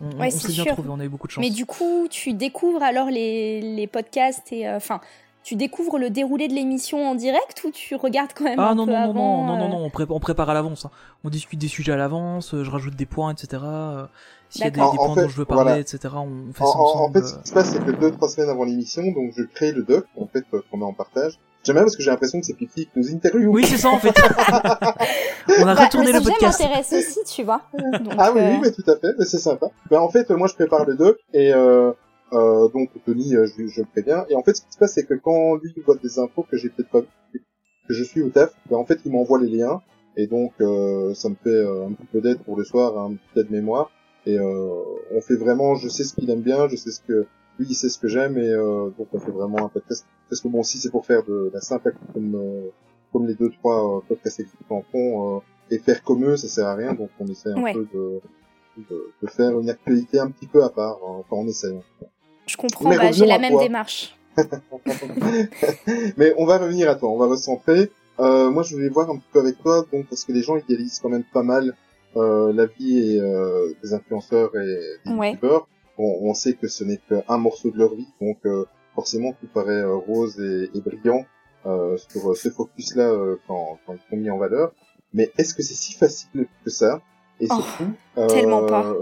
On, 0.00 0.06
Ouais, 0.18 0.28
on 0.28 0.30
s'est 0.38 0.52
bien 0.52 0.64
trouvé, 0.64 0.88
on 0.90 1.00
a 1.00 1.04
eu 1.04 1.08
beaucoup 1.08 1.26
de 1.26 1.32
chance. 1.32 1.42
Mais 1.44 1.50
du 1.50 1.66
coup, 1.66 2.06
tu 2.10 2.32
découvres 2.32 2.82
alors 2.82 3.08
les, 3.10 3.60
les 3.60 3.86
podcasts 3.86 4.50
et. 4.52 4.66
euh, 4.68 4.76
Enfin, 4.76 5.00
tu 5.44 5.54
découvres 5.56 5.98
le 5.98 6.10
déroulé 6.10 6.46
de 6.48 6.52
l'émission 6.52 7.08
en 7.08 7.14
direct 7.14 7.62
ou 7.64 7.70
tu 7.70 7.94
regardes 7.94 8.32
quand 8.34 8.44
même 8.44 8.58
Ah 8.60 8.70
un 8.70 8.74
non 8.74 8.84
peu 8.86 8.92
non 8.92 8.98
non 8.98 9.10
avant 9.10 9.46
non 9.46 9.56
non 9.56 9.56
non 9.58 9.64
euh, 9.64 9.68
non 9.70 9.84
on, 9.86 9.90
pré- 9.90 10.04
on 10.10 10.20
prépare 10.20 10.50
à 10.50 10.54
l'avance. 10.54 10.84
hein. 10.84 10.90
On 11.24 11.30
discute 11.30 11.58
des 11.58 11.68
sujets 11.68 11.92
à 11.92 11.96
l'avance, 11.96 12.54
je 12.62 12.70
rajoute 12.70 12.96
des 12.96 13.06
points, 13.06 13.32
etc. 13.32 13.62
euh, 14.48 14.50
S'il 14.50 14.64
y 14.64 14.66
a 14.66 14.70
des, 14.70 14.80
des 14.80 14.86
points 14.96 15.14
fait, 15.14 15.22
dont 15.22 15.28
je 15.28 15.36
veux 15.36 15.44
parler, 15.44 15.62
voilà. 15.64 15.78
etc. 15.78 15.98
On 16.16 16.52
fait 16.52 16.62
En, 16.64 16.66
ça 16.72 16.78
en- 16.78 17.12
fait, 17.12 17.22
ce 17.26 17.34
qui 17.36 17.48
se 17.48 17.52
passe, 17.54 17.70
c'est 17.72 17.84
que 17.84 17.90
deux, 17.92 18.10
trois 18.12 18.28
semaines 18.28 18.50
avant 18.50 18.64
l'émission, 18.64 19.02
donc 19.12 19.32
je 19.36 19.42
crée 19.44 19.72
le 19.72 19.82
doc, 19.82 20.06
en 20.16 20.26
fait, 20.26 20.44
euh, 20.54 20.60
qu'on 20.70 20.78
met 20.78 20.84
en 20.84 20.92
partage. 20.94 21.38
J'aime 21.64 21.74
bien 21.74 21.82
parce 21.82 21.96
que 21.96 22.02
j'ai 22.02 22.10
l'impression 22.10 22.40
que 22.40 22.46
c'est 22.46 22.54
Pipi 22.54 22.86
qui 22.86 22.90
nous 22.98 23.10
interviewe. 23.12 23.48
Oui 23.50 23.66
c'est 23.66 23.76
ça 23.76 23.90
en 23.90 23.98
fait. 23.98 24.14
on 25.58 25.66
a 25.66 25.74
bah, 25.74 25.84
retourné 25.84 26.12
le 26.12 26.12
le 26.14 26.18
sujet 26.20 26.30
podcast. 26.32 26.60
m'intéresse 26.60 26.92
aussi, 26.92 27.18
tu 27.34 27.42
vois. 27.42 27.62
Donc, 27.76 28.12
Ah 28.16 28.30
oui, 28.32 28.40
euh, 28.40 28.50
oui, 28.52 28.58
mais 28.62 28.70
tout 28.70 28.88
à 28.90 28.96
fait, 28.96 29.08
mais 29.18 29.24
c'est 29.24 29.38
sympa. 29.38 29.66
Ben, 29.90 29.98
en 29.98 30.08
fait, 30.08 30.30
euh, 30.30 30.36
moi, 30.36 30.46
je 30.48 30.54
prépare 30.54 30.86
le 30.86 30.94
doc 30.94 31.18
et 31.34 31.52
euh, 31.52 31.92
euh, 32.32 32.68
donc 32.68 32.90
Tony, 33.04 33.34
euh, 33.34 33.46
je, 33.46 33.66
je 33.66 33.80
le 33.80 33.86
préviens. 33.86 34.24
Et 34.30 34.36
en 34.36 34.42
fait, 34.42 34.54
ce 34.54 34.62
qui 34.62 34.72
se 34.72 34.78
passe, 34.78 34.92
c'est 34.94 35.04
que 35.04 35.14
quand 35.14 35.56
lui 35.56 35.74
voit 35.84 35.96
des 36.02 36.18
infos 36.18 36.46
que 36.50 36.56
j'ai 36.56 36.68
peut-être 36.68 36.90
pas 36.90 37.00
vues, 37.00 37.42
que 37.88 37.92
je 37.94 38.04
suis 38.04 38.22
au 38.22 38.28
taf, 38.30 38.50
ben, 38.70 38.76
en 38.76 38.84
fait, 38.86 39.00
il 39.04 39.12
m'envoie 39.12 39.40
les 39.40 39.48
liens 39.48 39.82
et 40.16 40.26
donc 40.26 40.52
euh, 40.60 41.12
ça 41.14 41.28
me 41.28 41.34
fait 41.42 41.50
euh, 41.50 41.86
un 41.86 41.92
petit 41.92 42.06
peu 42.12 42.20
d'aide 42.20 42.38
pour 42.44 42.56
le 42.56 42.64
soir, 42.64 42.96
un 42.98 43.14
petit 43.14 43.40
aide 43.40 43.50
mémoire. 43.50 43.90
Et 44.28 44.38
euh, 44.38 44.68
on 45.12 45.20
fait 45.20 45.36
vraiment, 45.36 45.74
je 45.74 45.88
sais 45.88 46.04
ce 46.04 46.12
qu'il 46.14 46.28
aime 46.30 46.42
bien, 46.42 46.68
je 46.68 46.76
sais 46.76 46.90
ce 46.90 47.00
que 47.00 47.26
lui, 47.58 47.66
il 47.70 47.74
sait 47.74 47.88
ce 47.88 47.98
que 47.98 48.08
j'aime 48.08 48.36
et 48.38 48.50
euh, 48.50 48.90
donc 48.98 49.08
on 49.12 49.18
fait 49.18 49.30
vraiment 49.30 49.64
un 49.64 49.68
podcast. 49.68 50.04
Parce 50.28 50.40
que 50.42 50.48
bon, 50.48 50.62
si 50.62 50.78
c'est 50.78 50.90
pour 50.90 51.06
faire 51.06 51.22
de 51.24 51.50
la 51.54 51.60
simple 51.60 51.94
comme 52.12 52.34
euh, 52.34 52.68
comme 53.12 53.26
les 53.26 53.34
deux 53.34 53.50
trois 53.50 54.02
podcasts 54.06 54.42
en 54.68 54.82
font 54.92 55.36
euh, 55.36 55.40
et 55.70 55.78
faire 55.78 56.02
comme 56.04 56.24
eux, 56.24 56.36
ça 56.36 56.46
sert 56.48 56.66
à 56.66 56.74
rien. 56.74 56.92
Donc 56.94 57.08
on 57.18 57.26
essaie 57.26 57.50
un 57.50 57.62
Ouais. 57.62 57.72
peu 57.72 57.86
de, 57.94 58.20
de, 58.90 59.12
de 59.22 59.26
faire 59.28 59.58
une 59.58 59.70
actualité 59.70 60.18
un 60.20 60.30
petit 60.30 60.46
peu 60.46 60.62
à 60.62 60.68
part. 60.68 60.98
hein. 61.02 61.16
Enfin, 61.20 61.36
on 61.36 61.48
essaye. 61.48 61.80
Je 62.46 62.56
comprends, 62.56 62.90
Mais 62.90 62.96
bah, 62.98 63.12
j'ai 63.12 63.26
la 63.26 63.38
même 63.38 63.52
toi. 63.54 63.62
démarche. 63.62 64.14
Mais 66.16 66.34
on 66.36 66.46
va 66.46 66.58
revenir 66.58 66.88
à 66.90 66.94
toi, 66.94 67.10
on 67.10 67.18
va 67.18 67.26
recentrer. 67.26 67.90
Euh, 68.20 68.50
moi, 68.50 68.62
je 68.62 68.74
voulais 68.74 68.88
voir 68.88 69.08
un 69.10 69.16
petit 69.16 69.28
peu 69.32 69.40
avec 69.40 69.58
toi, 69.62 69.84
donc 69.92 70.06
parce 70.06 70.24
que 70.24 70.32
les 70.32 70.42
gens 70.42 70.56
idéalisent 70.56 70.98
quand 71.00 71.08
même 71.08 71.24
pas 71.32 71.42
mal 71.42 71.74
euh, 72.18 72.52
la 72.52 72.66
vie 72.66 72.98
et, 73.16 73.20
euh, 73.20 73.72
des 73.82 73.92
influenceurs 73.94 74.54
et 74.56 74.80
des 75.06 75.12
Ouais. 75.12 75.30
youtubeurs. 75.32 75.68
On 76.00 76.32
sait 76.32 76.52
que 76.54 76.68
ce 76.68 76.84
n'est 76.84 77.00
qu'un 77.08 77.38
morceau 77.38 77.70
de 77.72 77.78
leur 77.78 77.92
vie, 77.94 78.06
donc 78.20 78.38
euh, 78.46 78.64
forcément 78.94 79.32
tout 79.32 79.48
paraît 79.52 79.82
rose 79.84 80.38
et, 80.40 80.70
et 80.72 80.80
brillant 80.80 81.24
sur 81.96 82.36
ce 82.36 82.48
focus-là 82.50 83.12
quand, 83.48 83.78
quand 83.84 83.94
ils 83.94 84.10
sont 84.10 84.16
mis 84.16 84.30
en 84.30 84.38
valeur. 84.38 84.72
Mais 85.12 85.32
est-ce 85.38 85.54
que 85.54 85.62
c'est 85.62 85.74
si 85.74 85.94
facile 85.94 86.46
que 86.64 86.70
ça? 86.70 87.02
Et 87.40 87.48
Oh, 87.50 87.54
surtout, 87.56 87.92
tellement 88.28 88.64
pas. 88.64 88.94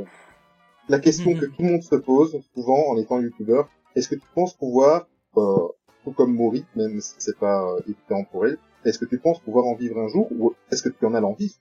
La 0.88 0.99
question 0.99 1.35
que 1.35 1.44
tout 1.46 1.62
le 1.62 1.73
monde 1.73 1.82
se 1.82 1.96
pose 1.96 2.40
souvent 2.54 2.88
en 2.88 2.96
étant 2.96 3.20
youtubeur, 3.20 3.68
est-ce 3.94 4.08
que 4.08 4.14
tu 4.14 4.26
penses 4.35 4.54
pouvoir, 4.54 5.06
tout 5.35 6.12
comme 6.16 6.32
Maurice, 6.35 6.64
même 6.76 7.00
si 7.02 7.14
c'est 7.18 7.38
pas 7.38 7.76
évident 7.87 8.25
pour 8.30 8.46
elle, 8.46 8.56
est-ce 8.87 8.99
que 8.99 9.04
tu 9.04 9.18
penses 9.18 9.40
pouvoir 9.40 9.66
en 9.66 9.75
vivre 9.75 9.99
un 10.00 10.08
jour 10.08 10.28
ou 10.32 10.54
est-ce 10.73 10.82
que 10.82 10.88
tu 10.88 11.04
en 11.04 11.12
as 11.14 11.20
l'envie? 11.20 11.56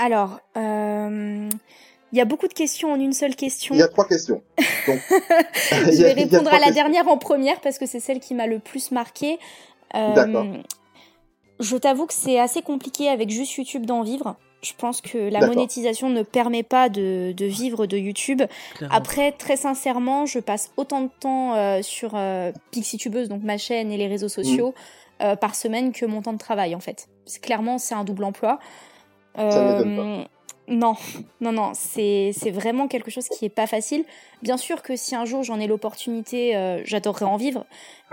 Alors, 0.00 0.40
euh, 0.56 1.48
il 2.12 2.18
y 2.18 2.20
a 2.20 2.24
beaucoup 2.24 2.48
de 2.48 2.54
questions 2.54 2.92
en 2.92 2.98
une 2.98 3.12
seule 3.12 3.36
question. 3.36 3.74
Il 3.74 3.78
y 3.78 3.82
a 3.82 3.88
trois 3.88 4.06
questions. 4.08 4.42
Donc, 4.86 4.98
Je 5.10 6.02
vais 6.02 6.10
a 6.10 6.14
répondre 6.14 6.48
à 6.48 6.52
la 6.52 6.66
questions. 6.66 6.74
dernière 6.74 7.08
en 7.08 7.18
première 7.18 7.60
parce 7.60 7.78
que 7.78 7.84
c'est 7.86 8.00
celle 8.00 8.18
qui 8.18 8.34
m'a 8.34 8.46
le 8.46 8.58
plus 8.58 8.90
marqué. 8.92 9.38
Euh, 9.94 10.14
D'accord. 10.14 10.46
Je 11.60 11.76
t'avoue 11.76 12.06
que 12.06 12.14
c'est 12.14 12.40
assez 12.40 12.62
compliqué 12.62 13.08
avec 13.10 13.28
juste 13.30 13.54
YouTube 13.56 13.84
d'en 13.84 14.02
vivre. 14.02 14.36
Je 14.62 14.72
pense 14.76 15.00
que 15.00 15.16
la 15.18 15.46
monétisation 15.46 16.08
ne 16.10 16.22
permet 16.22 16.62
pas 16.62 16.88
de, 16.88 17.32
de 17.32 17.44
vivre 17.46 17.86
de 17.86 17.96
YouTube. 17.96 18.42
clairement. 18.74 18.94
Après, 18.96 19.32
très 19.32 19.56
sincèrement, 19.56 20.24
je 20.26 20.38
passe 20.38 20.70
autant 20.76 21.02
de 21.02 21.10
temps 21.20 21.54
euh, 21.54 21.82
sur 21.82 22.12
euh, 22.14 22.52
Pixitubeuse, 22.70 23.28
donc 23.28 23.42
ma 23.42 23.56
chaîne 23.58 23.90
et 23.92 23.96
les 23.96 24.06
réseaux 24.06 24.28
sociaux, 24.28 24.74
Mm. 25.20 25.22
euh, 25.24 25.36
par 25.36 25.54
semaine 25.54 25.92
que 25.92 26.04
mon 26.06 26.20
temps 26.22 26.32
de 26.34 26.38
travail, 26.38 26.74
en 26.74 26.80
fait. 26.80 27.08
Clairement, 27.42 27.78
c'est 27.78 27.94
un 27.94 28.04
double 28.04 28.24
emploi. 28.24 28.58
Ça 29.36 29.62
m'étonne 29.62 30.26
non, 30.70 30.94
non, 31.40 31.50
non, 31.52 31.72
c'est 31.74 32.30
c'est 32.32 32.52
vraiment 32.52 32.86
quelque 32.86 33.10
chose 33.10 33.28
qui 33.28 33.44
est 33.44 33.50
pas 33.50 33.66
facile. 33.66 34.04
Bien 34.40 34.56
sûr 34.56 34.82
que 34.82 34.94
si 34.94 35.16
un 35.16 35.24
jour 35.24 35.42
j'en 35.42 35.58
ai 35.58 35.66
l'opportunité, 35.66 36.56
euh, 36.56 36.80
j'adorerais 36.84 37.24
en 37.24 37.36
vivre, 37.36 37.66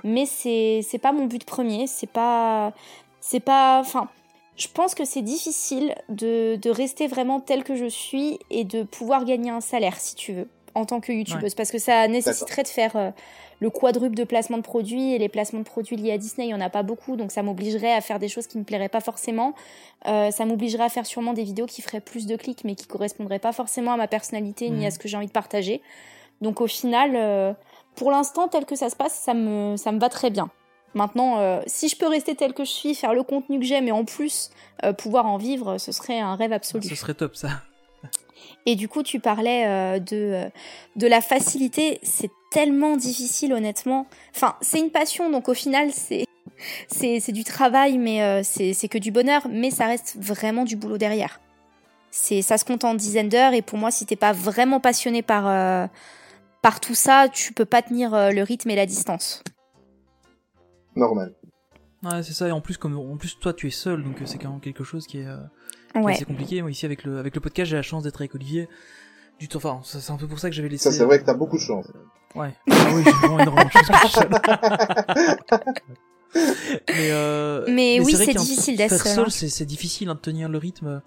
mais 0.04 0.26
c'est 0.26 0.82
c'est 0.82 0.98
pas 0.98 1.12
mon 1.12 1.26
but 1.26 1.46
premier. 1.46 1.86
C'est 1.86 2.10
pas 2.10 2.74
c'est 3.22 3.40
pas. 3.40 3.80
Enfin, 3.80 4.10
je 4.56 4.68
pense 4.68 4.96
que 4.96 5.06
c'est 5.06 5.22
difficile 5.22 5.94
de 6.10 6.56
de 6.56 6.70
rester 6.72 7.06
vraiment 7.08 7.40
tel 7.40 7.64
que 7.64 7.76
je 7.76 7.86
suis 7.86 8.40
et 8.50 8.64
de 8.64 8.82
pouvoir 8.82 9.24
gagner 9.26 9.52
un 9.52 9.62
salaire, 9.62 10.00
si 10.00 10.16
tu 10.16 10.34
veux, 10.34 10.50
en 10.74 10.86
tant 10.86 11.00
que 11.00 11.12
youtubeuse 11.12 11.54
parce 11.54 11.70
que 11.70 11.80
ça 11.80 12.08
nécessiterait 12.08 12.64
de 12.64 12.68
faire 12.70 12.96
euh, 12.96 13.12
le 13.60 13.70
quadruple 13.70 14.16
de 14.16 14.24
placement 14.24 14.58
de 14.58 14.62
produits 14.64 15.14
et 15.14 15.18
les 15.18 15.30
placements 15.30 15.60
de 15.60 15.66
produits 15.66 15.96
liés 15.96 16.12
à 16.12 16.18
Disney, 16.18 16.48
il 16.48 16.52
y 16.52 16.54
en 16.54 16.62
a 16.62 16.70
pas 16.70 16.84
beaucoup, 16.84 17.16
donc 17.16 17.32
ça 17.32 17.42
m'obligerait 17.42 17.94
à 17.94 18.02
faire 18.02 18.20
des 18.20 18.28
choses 18.28 18.46
qui 18.48 18.58
me 18.58 18.64
plairaient 18.64 18.90
pas 18.90 19.02
forcément. 19.02 19.54
Euh, 20.08 20.30
ça 20.32 20.46
m'obligerait 20.46 20.84
à 20.84 20.90
faire 20.90 21.06
sûrement 21.06 21.34
des 21.34 21.44
vidéos 21.44 21.66
qui 21.66 21.82
feraient 21.82 22.02
plus 22.02 22.28
de 22.28 22.36
clics 22.36 22.64
mais 22.64 22.76
qui 22.76 22.86
correspondraient 22.86 23.40
pas 23.40 23.54
forcément 23.54 23.94
à 23.94 23.98
ma 23.98 24.08
personnalité 24.08 24.70
ni 24.70 24.82
Mhm. 24.82 24.86
à 24.86 24.92
ce 24.92 25.00
que 25.00 25.08
j'ai 25.08 25.18
envie 25.18 25.28
de 25.28 25.32
partager. 25.32 25.82
Donc 26.42 26.62
au 26.62 26.68
final, 26.68 27.14
euh, 27.16 27.54
pour 27.96 28.12
l'instant 28.12 28.48
tel 28.48 28.66
que 28.66 28.76
ça 28.76 28.90
se 28.92 28.96
passe, 28.96 29.14
ça 29.14 29.34
me 29.34 29.76
ça 29.76 29.92
me 29.92 30.00
va 30.00 30.10
très 30.10 30.30
bien. 30.30 30.50
Maintenant, 30.94 31.40
euh, 31.40 31.62
si 31.66 31.90
je 31.90 31.98
peux 31.98 32.08
rester 32.08 32.36
tel 32.36 32.54
que 32.54 32.64
je 32.64 32.72
suis, 32.72 32.94
faire 32.96 33.14
le 33.14 33.24
contenu 33.24 33.60
que 33.60 33.66
j'aime 33.66 33.88
et 33.88 33.92
en 33.92 34.06
plus 34.06 34.52
pouvoir 35.00 35.26
en 35.26 35.38
vivre, 35.38 35.80
ce 35.80 35.92
serait 35.92 36.20
un 36.20 36.36
rêve 36.36 36.54
absolu. 36.54 36.88
Ce 36.88 36.94
serait 36.96 37.16
top 37.16 37.36
ça. 37.36 37.50
Et 38.68 38.76
du 38.76 38.88
coup, 38.88 39.02
tu 39.02 39.20
parlais 39.20 39.66
euh, 39.66 40.00
de, 40.00 40.44
de 40.96 41.08
la 41.08 41.22
facilité. 41.22 42.00
C'est 42.04 42.30
tellement 42.52 42.98
difficile, 42.98 43.54
honnêtement. 43.54 44.08
Enfin, 44.36 44.56
c'est 44.62 44.80
une 44.80 44.92
passion, 44.92 45.30
donc 45.30 45.50
au 45.50 45.54
final, 45.54 45.92
c'est. 45.92 46.26
C'est 46.88 47.20
c'est 47.20 47.34
du 47.34 47.44
travail, 47.44 48.00
mais 48.00 48.24
euh, 48.24 48.42
c'est 48.44 48.74
c'est 48.74 48.88
que 48.88 48.98
du 48.98 49.12
bonheur, 49.12 49.48
mais 49.48 49.70
ça 49.70 49.86
reste 49.86 50.18
vraiment 50.20 50.64
du 50.64 50.76
boulot 50.76 50.98
derrière. 50.98 51.40
C'est 52.10 52.42
ça 52.42 52.58
se 52.58 52.66
compte 52.66 52.84
en 52.84 52.96
dizaines 52.96 53.30
d'heures, 53.30 53.54
et 53.54 53.62
pour 53.62 53.78
moi, 53.78 53.92
si 53.92 54.08
t'es 54.08 54.16
pas 54.16 54.32
vraiment 54.34 54.80
passionné 54.80 55.22
par, 55.22 55.48
euh, 55.48 55.86
par 56.64 56.80
tout 56.80 56.96
ça, 56.96 57.28
tu 57.32 57.54
peux 57.54 57.66
pas 57.66 57.84
tenir 57.84 58.16
euh, 58.16 58.32
le 58.32 58.42
rythme 58.42 58.72
et 58.72 58.76
la 58.76 58.88
distance. 58.88 59.44
Normal. 60.96 61.36
Ouais, 62.04 62.24
c'est 62.24 62.34
ça. 62.34 62.48
Et 62.48 62.52
en 62.52 62.62
plus, 62.62 62.78
comme 62.78 62.98
en 62.98 63.18
plus 63.18 63.38
toi, 63.40 63.54
tu 63.54 63.68
es 63.68 63.72
seul, 63.72 64.04
donc 64.04 64.22
euh, 64.22 64.26
c'est 64.26 64.38
quand 64.40 64.50
même 64.50 64.60
quelque 64.62 64.84
chose 64.84 65.06
qui 65.06 65.20
est, 65.20 65.28
euh, 65.28 65.38
qui 65.92 65.98
est 66.00 66.02
Ouais. 66.02 66.14
assez 66.14 66.26
compliqué. 66.26 66.62
Moi, 66.62 66.72
ici, 66.72 66.86
avec 66.86 67.04
le 67.04 67.20
avec 67.20 67.36
le 67.36 67.42
podcast, 67.42 67.70
j'ai 67.70 67.76
la 67.76 67.84
chance 67.84 68.04
d'être 68.04 68.22
avec 68.22 68.34
Olivier. 68.34 68.68
Du 69.40 69.48
temps, 69.48 69.58
enfin, 69.58 69.80
c'est 69.84 70.12
un 70.12 70.18
peu 70.18 70.28
pour 70.28 70.40
ça 70.40 70.50
que 70.50 70.56
j'avais 70.56 70.70
laissé. 70.70 70.90
Ça, 70.90 70.98
c'est 70.98 71.06
vrai 71.06 71.20
que 71.20 71.26
t'as 71.26 71.34
beaucoup 71.36 71.58
de 71.58 71.62
chance. 71.62 71.86
Ouais. 72.36 72.54
Ah 72.70 72.76
oui, 72.94 73.04
j'ai 73.06 73.12
vraiment 73.12 73.40
énormément 73.40 73.66
de 73.66 73.72
chance 73.72 74.20
mais, 76.36 77.12
euh, 77.12 77.66
Mais 77.70 78.00
oui, 78.00 78.14
c'est 78.14 78.34
difficile 78.34 78.78
d'être 78.78 78.98
seul, 79.08 79.26
hein. 79.26 79.30
C'est 79.30 79.66
difficile 79.66 80.10
hein, 80.10 80.16
de 80.16 80.20
tenir 80.20 80.50
le 80.50 80.58
rythme. 80.58 81.02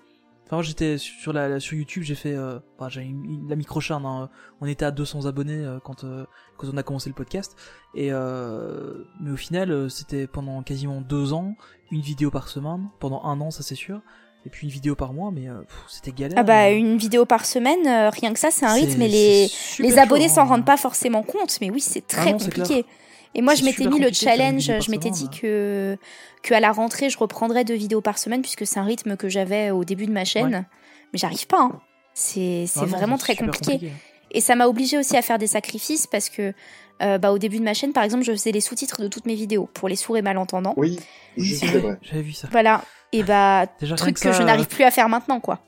Enfin, 0.46 0.56
moi, 0.56 0.62
j'étais 0.62 0.98
sur 0.98 1.32
la 1.32 1.60
sur 1.60 1.76
YouTube, 1.76 2.02
j'ai 2.02 2.14
fait, 2.16 2.34
euh, 2.34 2.58
enfin, 2.78 2.88
j'ai 2.88 3.02
une- 3.02 3.46
la 3.48 3.54
microcharne. 3.54 4.04
Hein, 4.06 4.30
on 4.60 4.66
était 4.66 4.84
à 4.84 4.90
200 4.90 5.26
abonnés 5.26 5.64
euh, 5.64 5.78
quand 5.78 6.02
euh, 6.04 6.24
quand 6.56 6.66
on 6.72 6.76
a 6.76 6.82
commencé 6.82 7.08
le 7.08 7.14
podcast. 7.14 7.56
Et 7.94 8.08
euh, 8.12 9.04
mais 9.20 9.30
au 9.30 9.36
final, 9.36 9.70
euh, 9.70 9.88
c'était 9.88 10.26
pendant 10.26 10.62
quasiment 10.62 11.00
deux 11.00 11.32
ans, 11.32 11.54
une 11.92 12.00
vidéo 12.00 12.30
par 12.32 12.48
semaine. 12.48 12.88
Pendant 12.98 13.22
un 13.24 13.40
an, 13.40 13.50
ça 13.52 13.62
c'est 13.62 13.76
sûr. 13.76 14.00
Et 14.46 14.48
puis 14.48 14.66
une 14.66 14.72
vidéo 14.72 14.94
par 14.94 15.12
mois, 15.12 15.30
mais 15.30 15.48
euh, 15.48 15.60
c'était 15.88 16.12
galère. 16.12 16.38
Ah 16.38 16.42
bah, 16.42 16.68
euh, 16.68 16.76
une 16.76 16.96
vidéo 16.96 17.26
par 17.26 17.44
semaine, 17.44 17.86
euh, 17.86 18.08
rien 18.10 18.32
que 18.32 18.38
ça, 18.38 18.50
c'est 18.50 18.64
un 18.64 18.72
rythme, 18.72 19.02
et 19.02 19.08
les, 19.08 19.50
Les 19.78 19.98
abonnés 19.98 20.28
s'en 20.28 20.42
hein. 20.42 20.44
rendent 20.44 20.64
pas 20.64 20.78
forcément 20.78 21.22
compte, 21.22 21.58
mais 21.60 21.70
oui, 21.70 21.80
c'est 21.80 22.06
très 22.06 22.32
non, 22.32 22.38
c'est 22.38 22.46
compliqué. 22.46 22.86
Et 23.34 23.42
moi, 23.42 23.54
je 23.54 23.64
m'étais 23.64 23.86
mis 23.86 24.00
le 24.00 24.10
challenge, 24.12 24.62
je 24.64 24.90
m'étais 24.90 25.10
dit 25.10 25.26
semaine. 25.26 25.40
que, 25.40 25.98
que 26.42 26.54
à 26.54 26.60
la 26.60 26.72
rentrée, 26.72 27.10
je 27.10 27.18
reprendrais 27.18 27.64
deux 27.64 27.74
vidéos 27.74 28.00
par 28.00 28.18
semaine, 28.18 28.40
puisque 28.40 28.66
c'est 28.66 28.80
un 28.80 28.84
rythme 28.84 29.16
que 29.16 29.28
j'avais 29.28 29.70
au 29.70 29.84
début 29.84 30.06
de 30.06 30.12
ma 30.12 30.24
chaîne. 30.24 30.54
Ouais. 30.54 30.64
Mais 31.12 31.18
j'arrive 31.18 31.46
pas. 31.46 31.60
hein. 31.60 31.80
C'est 32.14 32.64
Ah 32.76 32.84
vraiment 32.86 33.18
très 33.18 33.36
compliqué. 33.36 33.92
Et 34.32 34.40
ça 34.40 34.54
m'a 34.54 34.66
obligé 34.68 34.96
aussi 34.98 35.16
à 35.16 35.22
faire 35.22 35.38
des 35.38 35.46
sacrifices, 35.48 36.06
parce 36.06 36.28
que 36.28 36.54
euh, 37.02 37.18
bah, 37.18 37.30
au 37.30 37.38
début 37.38 37.58
de 37.58 37.64
ma 37.64 37.74
chaîne, 37.74 37.92
par 37.92 38.04
exemple, 38.04 38.24
je 38.24 38.32
faisais 38.32 38.52
les 38.52 38.60
sous-titres 38.60 39.02
de 39.02 39.08
toutes 39.08 39.26
mes 39.26 39.34
vidéos, 39.34 39.68
pour 39.74 39.88
les 39.88 39.96
sourds 39.96 40.16
et 40.16 40.22
malentendants. 40.22 40.74
Oui, 40.76 40.98
c'est 41.38 41.66
vrai. 41.66 41.98
J'avais 42.02 42.22
vu 42.22 42.32
ça. 42.32 42.48
Voilà. 42.50 42.82
Et 43.12 43.22
bah, 43.22 43.66
Déjà, 43.80 43.96
truc 43.96 44.14
que 44.14 44.20
ça, 44.20 44.32
je 44.32 44.42
euh, 44.42 44.44
n'arrive 44.44 44.68
plus 44.68 44.84
à 44.84 44.90
faire 44.90 45.08
maintenant, 45.08 45.40
quoi. 45.40 45.58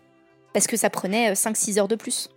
Parce 0.53 0.67
que 0.67 0.77
ça 0.77 0.91
prenait 0.91 1.33
5-6 1.33 1.79
heures 1.79 1.89
de 1.89 1.97
plus. 1.97 2.29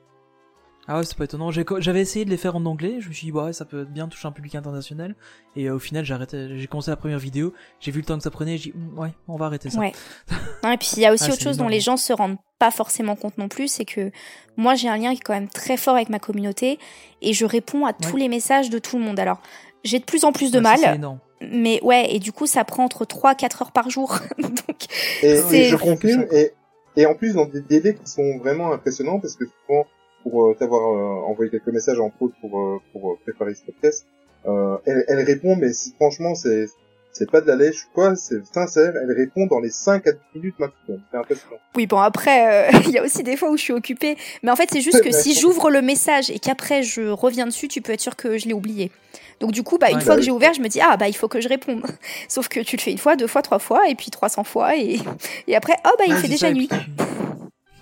Ah 0.87 0.97
ouais, 0.99 1.03
c'est 1.03 1.17
pas 1.17 1.23
étonnant. 1.23 1.49
J'avais 1.51 2.01
essayé 2.01 2.25
de 2.25 2.29
les 2.29 2.37
faire 2.37 2.55
en 2.55 2.63
anglais. 2.65 2.97
Je 2.99 3.09
me 3.09 3.13
suis 3.13 3.25
dit, 3.25 3.31
ouais, 3.31 3.53
ça 3.53 3.65
peut 3.65 3.85
bien 3.85 4.07
toucher 4.07 4.27
un 4.27 4.31
public 4.31 4.53
international. 4.53 5.15
Et 5.55 5.65
euh, 5.65 5.75
au 5.75 5.79
final, 5.79 6.05
j'ai 6.05 6.13
arrêté. 6.13 6.59
J'ai 6.59 6.67
commencé 6.67 6.91
la 6.91 6.95
première 6.95 7.17
vidéo. 7.17 7.53
J'ai 7.79 7.91
vu 7.91 8.01
le 8.01 8.05
temps 8.05 8.17
que 8.17 8.23
ça 8.23 8.29
prenait. 8.29 8.57
J'ai 8.57 8.71
dit, 8.71 8.77
ouais, 8.95 9.11
on 9.27 9.35
va 9.35 9.47
arrêter 9.47 9.69
ça. 9.69 9.79
Ouais. 9.79 9.93
Non, 10.63 10.71
et 10.71 10.77
puis 10.77 10.89
il 10.97 11.01
y 11.01 11.05
a 11.05 11.13
aussi 11.13 11.25
Ah, 11.29 11.33
autre 11.33 11.41
chose 11.41 11.57
dont 11.57 11.67
les 11.67 11.79
gens 11.79 11.97
se 11.97 12.11
rendent 12.13 12.37
pas 12.57 12.71
forcément 12.71 13.15
compte 13.15 13.37
non 13.37 13.49
plus, 13.49 13.67
c'est 13.67 13.85
que 13.85 14.11
moi 14.57 14.73
j'ai 14.73 14.87
un 14.89 14.97
lien 14.97 15.11
qui 15.13 15.17
est 15.17 15.23
quand 15.23 15.33
même 15.33 15.49
très 15.49 15.77
fort 15.77 15.93
avec 15.95 16.09
ma 16.09 16.17
communauté 16.19 16.79
et 17.21 17.33
je 17.33 17.45
réponds 17.45 17.85
à 17.85 17.93
tous 17.93 18.13
Ouais. 18.13 18.21
les 18.21 18.29
messages 18.29 18.69
de 18.71 18.79
tout 18.79 18.97
le 18.97 19.03
monde. 19.03 19.19
Alors 19.19 19.39
j'ai 19.83 19.99
de 19.99 20.05
plus 20.05 20.23
en 20.23 20.31
plus 20.31 20.51
de 20.51 20.57
C'est 20.57 20.61
mal. 20.61 21.19
Mais 21.41 21.79
ouais, 21.83 22.13
et 22.13 22.19
du 22.19 22.31
coup 22.31 22.47
ça 22.47 22.63
prend 22.63 22.83
entre 22.85 23.05
3 23.05 23.35
4 23.35 23.61
heures 23.63 23.71
par 23.71 23.89
jour. 23.89 24.17
Donc 24.39 24.85
Et, 25.21 25.37
C'est- 25.37 25.57
et 25.59 25.63
je 25.65 25.75
confirme, 25.75 26.25
et, 26.31 26.51
et 26.95 27.05
en 27.05 27.15
plus 27.15 27.33
dans 27.33 27.45
des 27.45 27.61
délais 27.61 27.93
qui 27.95 28.09
sont 28.09 28.37
vraiment 28.39 28.71
impressionnants, 28.73 29.19
parce 29.19 29.35
que 29.35 29.45
souvent, 29.45 29.85
pour 30.23 30.45
euh, 30.45 30.55
t'avoir 30.57 30.81
euh, 30.81 31.29
envoyé 31.29 31.51
quelques 31.51 31.67
messages 31.67 31.99
en 31.99 32.11
faute 32.17 32.33
pour, 32.41 32.59
euh, 32.59 32.77
pour 32.93 33.17
préparer 33.23 33.53
ce 33.53 33.63
podcast, 33.63 34.05
euh, 34.47 34.77
elle, 34.85 35.03
elle 35.07 35.19
répond, 35.21 35.55
mais 35.55 35.69
franchement, 35.97 36.35
c'est 36.35 36.65
c'est 37.11 37.31
pas 37.31 37.39
de 37.39 37.47
la 37.47 37.55
lèche 37.55 37.85
ou 37.85 37.93
quoi, 37.93 38.13
c'est 38.17 38.45
sincère, 38.45 38.91
elle 39.01 39.09
répond 39.15 39.45
dans 39.45 39.61
les 39.61 39.69
5 39.69 40.05
à 40.05 40.11
10 40.11 40.19
minutes 40.35 40.59
maximum. 40.59 41.01
C'est 41.09 41.17
impressionnant. 41.17 41.55
oui, 41.77 41.87
bon 41.87 41.97
après 41.99 42.67
euh, 42.73 42.77
il 42.87 42.91
y 42.91 42.97
a 42.97 43.03
aussi 43.03 43.23
des 43.23 43.37
fois 43.37 43.49
où 43.51 43.55
je 43.55 43.61
suis 43.61 43.71
occupée, 43.73 44.17
mais 44.43 44.51
en 44.51 44.57
fait 44.57 44.67
c'est 44.69 44.81
juste 44.81 45.01
que 45.03 45.11
si 45.11 45.33
j'ouvre 45.33 45.69
le 45.69 45.81
message 45.81 46.29
et 46.29 46.39
qu'après 46.39 46.83
je 46.83 47.03
reviens 47.07 47.45
dessus, 47.45 47.69
tu 47.69 47.81
peux 47.81 47.93
être 47.93 48.01
sûr 48.01 48.17
que 48.17 48.37
je 48.37 48.47
l'ai 48.47 48.53
oublié. 48.53 48.91
Donc 49.39 49.51
du 49.51 49.63
coup, 49.63 49.77
bah, 49.77 49.89
une 49.89 49.97
Ouais. 49.97 50.01
fois 50.01 50.09
Bah 50.11 50.15
que 50.15 50.19
oui. 50.21 50.25
j'ai 50.25 50.31
ouvert, 50.31 50.53
je 50.53 50.61
me 50.61 50.67
dis 50.67 50.79
ah 50.81 50.95
bah 50.97 51.07
il 51.07 51.15
faut 51.15 51.27
que 51.27 51.41
je 51.41 51.49
réponde. 51.49 51.83
Sauf 52.29 52.47
que 52.47 52.59
tu 52.61 52.75
le 52.77 52.81
fais 52.81 52.91
une 52.91 52.97
fois, 52.97 53.15
deux 53.15 53.27
fois, 53.27 53.41
trois 53.41 53.59
fois, 53.59 53.87
et 53.89 53.95
puis 53.95 54.09
300 54.11 54.43
fois, 54.43 54.75
et, 54.77 54.99
et 55.47 55.55
après 55.55 55.73
oh 55.85 55.89
bah 55.97 56.05
il 56.07 56.15
fait 56.15 56.27
déjà 56.27 56.47
ça, 56.47 56.53
nuit. 56.53 56.67
puis- 56.67 56.79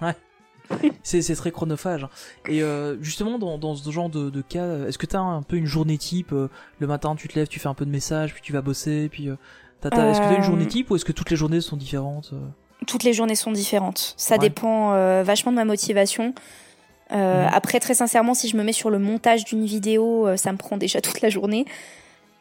Ouais. 0.01 0.13
C'est 1.03 1.21
très 1.35 1.51
chronophage. 1.51 2.07
Et 2.47 2.63
euh, 2.63 2.97
justement, 3.01 3.37
dans, 3.37 3.57
dans 3.57 3.75
ce 3.75 3.89
genre 3.91 4.09
de, 4.09 4.29
de 4.29 4.41
cas, 4.41 4.87
est-ce 4.87 4.97
que 4.97 5.05
t'as 5.05 5.19
un 5.19 5.41
peu 5.43 5.55
une 5.57 5.65
journée 5.65 5.97
type 5.97 6.31
euh, 6.33 6.47
Le 6.79 6.87
matin, 6.87 7.15
tu 7.15 7.27
te 7.27 7.37
lèves, 7.37 7.47
tu 7.47 7.59
fais 7.59 7.67
un 7.67 7.73
peu 7.73 7.85
de 7.85 7.91
messages, 7.91 8.33
puis 8.33 8.41
tu 8.41 8.53
vas 8.53 8.61
bosser, 8.61 9.09
puis 9.11 9.29
euh, 9.29 9.33
est-ce 9.83 9.89
que 9.89 9.95
t'as 9.95 10.35
une 10.35 10.41
Euh, 10.41 10.41
journée 10.41 10.65
type 10.67 10.89
ou 10.89 10.95
est-ce 10.95 11.05
que 11.05 11.11
toutes 11.11 11.29
les 11.29 11.35
journées 11.35 11.61
sont 11.61 11.77
différentes 11.77 12.31
euh? 12.33 12.39
Toutes 12.87 13.03
les 13.03 13.13
journées 13.13 13.35
sont 13.35 13.51
différentes. 13.51 14.13
Ça 14.17 14.35
Ouais. 14.35 14.39
dépend 14.39 14.93
euh, 14.93 15.23
vachement 15.23 15.51
de 15.51 15.57
ma 15.57 15.65
motivation. 15.65 16.33
Euh, 17.11 17.43
Mhm. 17.45 17.49
Après, 17.53 17.79
très 17.79 17.93
sincèrement, 17.93 18.33
si 18.33 18.47
je 18.47 18.55
me 18.57 18.63
mets 18.63 18.71
sur 18.73 18.89
le 18.89 18.97
montage 18.99 19.45
d'une 19.45 19.65
vidéo, 19.65 20.27
euh, 20.27 20.37
ça 20.37 20.51
me 20.51 20.57
prend 20.57 20.77
déjà 20.77 21.01
toute 21.01 21.21
la 21.21 21.29
journée. 21.29 21.65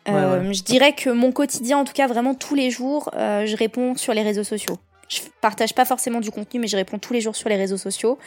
Ouais, 0.08 0.14
Euh, 0.14 0.52
Je 0.52 0.62
dirais 0.62 0.94
que 0.94 1.10
mon 1.10 1.30
quotidien, 1.32 1.78
en 1.78 1.84
tout 1.84 1.92
cas 1.92 2.06
vraiment 2.06 2.34
tous 2.34 2.54
les 2.54 2.70
jours, 2.70 3.10
euh, 3.14 3.46
je 3.46 3.56
réponds 3.56 3.94
sur 3.96 4.14
les 4.14 4.22
réseaux 4.22 4.44
sociaux. 4.44 4.78
Je 5.08 5.20
partage 5.40 5.74
pas 5.74 5.84
forcément 5.84 6.20
du 6.20 6.30
contenu, 6.30 6.58
mais 6.58 6.66
je 6.68 6.76
réponds 6.76 6.98
tous 6.98 7.12
les 7.12 7.20
jours 7.20 7.36
sur 7.36 7.48
les 7.48 7.56
réseaux 7.56 7.76
sociaux. 7.76 8.18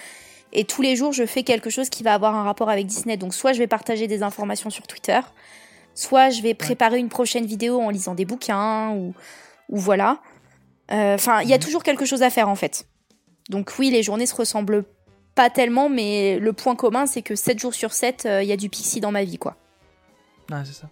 Et 0.53 0.63
tous 0.65 0.81
les 0.81 0.95
jours, 0.95 1.11
je 1.11 1.25
fais 1.25 1.43
quelque 1.43 1.69
chose 1.69 1.89
qui 1.89 2.03
va 2.03 2.13
avoir 2.13 2.35
un 2.35 2.43
rapport 2.43 2.69
avec 2.69 2.85
Disney. 2.85 3.17
Donc 3.17 3.33
soit 3.33 3.51
je 3.53 3.59
vais 3.59 3.67
partager 3.67 4.07
des 4.07 4.23
informations 4.23 4.69
sur 4.69 4.85
Twitter, 4.87 5.19
soit 5.95 6.29
je 6.29 6.41
vais 6.41 6.53
préparer 6.53 6.99
une 6.99 7.09
prochaine 7.09 7.45
vidéo 7.45 7.81
en 7.81 7.89
lisant 7.89 8.13
des 8.15 8.25
bouquins, 8.25 8.91
ou, 8.91 9.13
ou 9.69 9.77
voilà. 9.77 10.19
Enfin, 10.91 11.41
il 11.41 11.49
y 11.49 11.53
a 11.53 11.57
Mhm. 11.57 11.63
toujours 11.63 11.83
quelque 11.83 12.05
chose 12.05 12.21
à 12.23 12.29
faire 12.29 12.47
en 12.47 12.55
fait. 12.55 12.85
Donc 13.49 13.73
oui, 13.79 13.89
les 13.89 14.03
journées 14.03 14.27
se 14.27 14.35
ressemblent 14.35 14.85
pas 15.35 15.49
tellement, 15.49 15.89
mais 15.89 16.39
le 16.39 16.53
point 16.53 16.75
commun, 16.75 17.05
c'est 17.05 17.21
que 17.21 17.35
7 17.35 17.59
jours 17.59 17.73
sur 17.73 17.91
7, 17.93 18.25
euh, 18.25 18.41
il 18.43 18.47
y 18.49 18.53
a 18.53 18.57
du 18.57 18.69
Pixie 18.69 19.01
dans 19.01 19.11
ma 19.11 19.23
vie, 19.23 19.37
quoi. 19.37 19.55
Ah, 20.51 20.63
c'est 20.65 20.73
ça. 20.73 20.89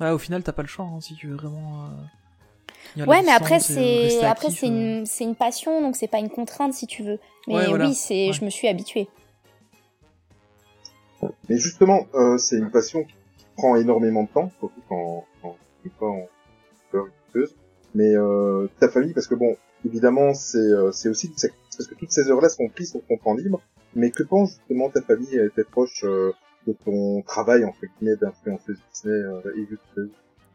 Ouais, 0.00 0.10
au 0.10 0.18
final, 0.18 0.42
t'as 0.42 0.52
pas 0.52 0.62
le 0.62 0.68
choix 0.68 0.84
hein, 0.84 1.00
si 1.00 1.14
tu 1.14 1.28
veux 1.28 1.36
vraiment. 1.36 1.84
euh, 1.86 3.04
Ouais, 3.06 3.22
mais 3.22 3.32
après 3.32 3.58
c'est 3.60 4.24
après 4.24 4.50
c'est 4.50 4.66
euh. 4.66 5.00
une 5.00 5.06
c'est 5.06 5.24
une 5.24 5.34
passion, 5.34 5.82
donc 5.82 5.96
c'est 5.96 6.06
pas 6.06 6.18
une 6.18 6.30
contrainte 6.30 6.72
si 6.72 6.86
tu 6.86 7.02
veux. 7.02 7.18
Mais 7.46 7.54
Ouais, 7.54 7.66
voilà. 7.66 7.86
oui, 7.86 7.94
c'est 7.94 8.28
Ouais. 8.28 8.32
je 8.32 8.44
me 8.44 8.50
suis 8.50 8.68
habituée. 8.68 9.08
Mais 11.48 11.58
justement, 11.58 12.06
euh, 12.14 12.36
c'est 12.38 12.56
une 12.58 12.70
passion 12.70 13.04
qui 13.04 13.14
prend 13.56 13.76
énormément 13.76 14.22
de 14.24 14.28
temps, 14.28 14.50
surtout 14.58 14.80
quand, 14.88 15.24
quand 15.42 15.56
on 15.84 15.86
est 15.86 15.92
pas 15.98 16.06
en 16.06 16.28
peur 16.92 17.06
youtubeuse. 17.06 17.54
Mais 17.94 18.14
euh, 18.14 18.68
ta 18.78 18.88
famille, 18.88 19.12
parce 19.14 19.26
que 19.26 19.34
bon, 19.34 19.56
évidemment, 19.84 20.34
c'est 20.34 20.58
euh, 20.58 20.92
c'est 20.92 21.08
aussi 21.08 21.28
du 21.28 21.36
sacrifice, 21.36 21.65
parce 21.76 21.88
que 21.88 21.94
toutes 21.94 22.10
ces 22.10 22.30
heures-là 22.30 22.48
sont 22.48 22.68
prises 22.68 22.92
sur 22.92 23.02
ton 23.06 23.16
temps 23.16 23.34
libre. 23.34 23.60
Mais 23.94 24.10
que 24.10 24.22
pense 24.22 24.50
justement 24.50 24.90
ta 24.90 25.02
famille 25.02 25.36
et 25.36 25.48
tes 25.54 25.64
proches 25.64 26.04
euh, 26.04 26.32
de 26.66 26.72
ton 26.84 27.22
travail 27.22 27.64
entre 27.64 27.78
guillemets 27.98 28.16
d'influenceuse 28.16 28.78
Disney 28.92 29.14
euh, 29.14 29.40
et 29.56 29.60
youtubeuse 29.60 30.10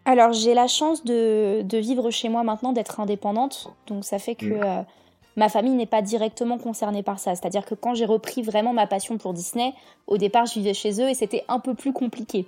Alors 0.05 0.33
j'ai 0.33 0.53
la 0.53 0.67
chance 0.67 1.03
de, 1.03 1.61
de 1.61 1.77
vivre 1.77 2.11
chez 2.11 2.29
moi 2.29 2.43
maintenant, 2.43 2.73
d'être 2.73 2.99
indépendante, 2.99 3.73
donc 3.87 4.05
ça 4.05 4.19
fait 4.19 4.35
que 4.35 4.45
Mm. 4.45 4.63
euh, 4.63 4.81
ma 5.37 5.49
famille 5.49 5.73
n'est 5.73 5.85
pas 5.85 6.01
directement 6.01 6.57
concernée 6.57 7.03
par 7.03 7.19
ça. 7.19 7.35
C'est-à-dire 7.35 7.65
que 7.65 7.73
quand 7.75 7.93
j'ai 7.93 8.05
repris 8.05 8.41
vraiment 8.41 8.73
ma 8.73 8.85
passion 8.85 9.17
pour 9.17 9.33
Disney, 9.33 9.73
au 10.07 10.17
départ 10.17 10.45
je 10.45 10.55
vivais 10.55 10.73
chez 10.73 11.01
eux 11.01 11.09
et 11.09 11.13
c'était 11.13 11.43
un 11.47 11.59
peu 11.59 11.73
plus 11.73 11.93
compliqué. 11.93 12.47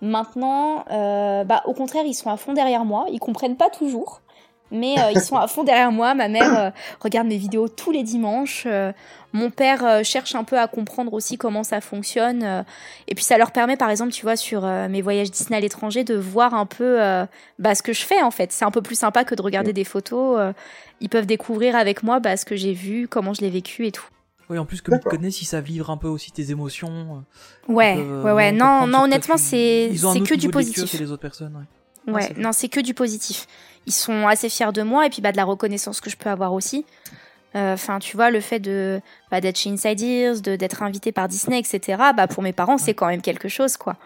Maintenant, 0.00 0.84
euh, 0.92 1.42
bah, 1.44 1.62
au 1.66 1.72
contraire, 1.72 2.04
ils 2.06 2.14
sont 2.14 2.30
à 2.30 2.36
fond 2.36 2.52
derrière 2.52 2.84
moi. 2.84 3.06
Ils 3.10 3.18
comprennent 3.18 3.56
pas 3.56 3.70
toujours, 3.70 4.20
mais 4.70 4.98
euh, 4.98 5.10
ils 5.14 5.20
sont 5.20 5.36
à 5.36 5.46
fond 5.48 5.64
derrière 5.64 5.92
moi. 5.92 6.14
Ma 6.14 6.28
mère 6.28 6.58
euh, 6.58 6.70
regarde 7.00 7.26
mes 7.26 7.36
vidéos 7.36 7.68
tous 7.68 7.90
les 7.90 8.02
dimanches. 8.02 8.64
Euh, 8.66 8.92
mon 9.32 9.50
père 9.50 9.84
euh, 9.84 10.02
cherche 10.02 10.34
un 10.34 10.44
peu 10.44 10.58
à 10.58 10.68
comprendre 10.68 11.12
aussi 11.12 11.36
comment 11.36 11.62
ça 11.62 11.80
fonctionne. 11.80 12.42
euh, 12.42 12.62
et 13.08 13.14
puis 13.14 13.24
ça 13.24 13.36
leur 13.38 13.50
permet, 13.52 13.76
par 13.76 13.90
exemple, 13.90 14.12
tu 14.12 14.22
vois, 14.22 14.36
sur 14.36 14.64
euh, 14.64 14.88
mes 14.88 15.02
voyages 15.02 15.30
Disney 15.30 15.56
à 15.58 15.60
l'étranger, 15.60 16.02
de 16.04 16.14
voir 16.14 16.54
un 16.54 16.66
peu 16.66 17.00
euh, 17.02 17.26
bah, 17.58 17.74
ce 17.74 17.82
que 17.82 17.92
je 17.92 18.04
fais 18.04 18.22
en 18.22 18.30
fait. 18.30 18.52
C'est 18.52 18.64
un 18.64 18.70
peu 18.70 18.82
plus 18.82 18.98
sympa 18.98 19.24
que 19.24 19.34
de 19.34 19.42
regarder 19.42 19.72
des 19.72 19.84
photos. 19.84 20.36
euh, 20.38 20.52
ils 21.00 21.08
peuvent 21.08 21.26
découvrir 21.26 21.76
avec 21.76 22.02
moi 22.02 22.18
bah, 22.20 22.36
ce 22.36 22.44
que 22.44 22.56
j'ai 22.56 22.72
vu, 22.72 23.06
comment 23.08 23.32
je 23.34 23.40
l'ai 23.42 23.50
vécu 23.50 23.86
et 23.86 23.92
tout. 23.92 24.06
Oui, 24.50 24.56
en 24.58 24.64
plus, 24.64 24.80
comme 24.80 24.94
ils 24.94 25.00
te 25.00 25.08
connaissent, 25.10 25.42
ils 25.42 25.44
savent 25.44 25.62
vivre 25.64 25.90
un 25.90 25.98
peu 25.98 26.08
aussi 26.08 26.32
tes 26.32 26.50
émotions. 26.50 27.22
Ouais, 27.68 27.96
euh, 27.98 28.22
ouais, 28.22 28.32
ouais. 28.32 28.50
on 28.54 28.56
Non, 28.56 28.86
non, 28.86 29.02
honnêtement, 29.04 29.36
c'est 29.36 29.88
ils 29.90 30.06
ont 30.06 30.10
un 30.10 30.14
c'est 30.14 30.20
que 30.20 30.24
du 30.34 30.46
lecture 30.46 30.50
positif. 30.52 30.92
que 30.92 30.96
les 30.96 31.12
autres 31.12 31.20
personnes. 31.20 31.54
Ouais. 31.54 31.77
Ouais, 32.14 32.32
non, 32.36 32.52
c'est 32.52 32.68
que 32.68 32.80
du 32.80 32.94
positif. 32.94 33.46
Ils 33.86 33.92
sont 33.92 34.26
assez 34.26 34.48
fiers 34.48 34.72
de 34.72 34.82
moi 34.82 35.06
et 35.06 35.10
puis 35.10 35.20
bah, 35.22 35.32
de 35.32 35.36
la 35.36 35.44
reconnaissance 35.44 36.00
que 36.00 36.10
je 36.10 36.16
peux 36.16 36.30
avoir 36.30 36.52
aussi. 36.52 36.84
Euh, 37.56 37.72
Enfin, 37.74 37.98
tu 37.98 38.16
vois, 38.16 38.30
le 38.30 38.40
fait 38.40 38.60
de 38.60 39.00
bah, 39.30 39.40
d'être 39.40 39.56
chez 39.58 39.70
Inside 39.70 40.00
Ears, 40.00 40.40
de 40.42 40.56
d'être 40.56 40.82
invité 40.82 41.12
par 41.12 41.28
Disney, 41.28 41.58
etc. 41.58 42.02
Bah, 42.16 42.26
pour 42.26 42.42
mes 42.42 42.52
parents, 42.52 42.76
c'est 42.78 42.94
quand 42.94 43.06
même 43.06 43.22
quelque 43.22 43.48
chose, 43.48 43.76
quoi. 43.76 43.96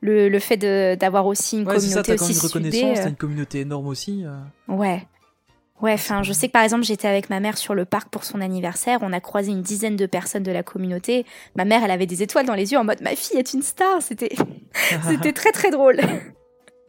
Le, 0.00 0.28
le 0.28 0.38
fait 0.38 0.56
de- 0.56 0.94
d'avoir 0.94 1.26
aussi 1.26 1.58
une 1.58 1.66
Ouais, 1.68 1.74
c'est 1.80 1.88
ça, 1.88 2.02
communauté 2.02 2.12
même 2.12 2.20
aussi 2.22 2.32
une 2.32 2.38
reconnaissance, 2.40 2.98
euh, 2.98 3.02
t'as 3.02 3.08
une 3.08 3.16
communauté 3.16 3.60
énorme 3.60 3.88
aussi. 3.88 4.24
euh. 4.24 4.38
Ouais. 4.72 5.06
Ouais, 5.80 5.92
enfin, 5.92 6.22
je 6.24 6.32
sais 6.32 6.48
que 6.48 6.52
par 6.52 6.62
exemple, 6.62 6.82
j'étais 6.84 7.06
avec 7.08 7.30
ma 7.30 7.38
mère 7.40 7.56
sur 7.58 7.74
le 7.74 7.84
parc 7.84 8.08
pour 8.08 8.24
son 8.24 8.40
anniversaire. 8.40 8.98
On 9.02 9.12
a 9.12 9.20
croisé 9.20 9.50
une 9.52 9.62
dizaine 9.62 9.94
de 9.96 10.06
personnes 10.06 10.42
de 10.42 10.50
la 10.50 10.62
communauté. 10.64 11.24
Ma 11.56 11.64
mère, 11.64 11.84
elle 11.84 11.90
avait 11.92 12.06
des 12.06 12.22
étoiles 12.22 12.46
dans 12.46 12.54
les 12.54 12.72
yeux 12.72 12.78
en 12.78 12.84
mode 12.84 13.00
ma 13.00 13.14
fille 13.14 13.38
est 13.38 13.52
une 13.54 13.62
star. 13.62 14.00
C'était, 14.02 14.34
c'était 15.06 15.32
très 15.40 15.52
très 15.52 15.70
drôle. 15.70 16.00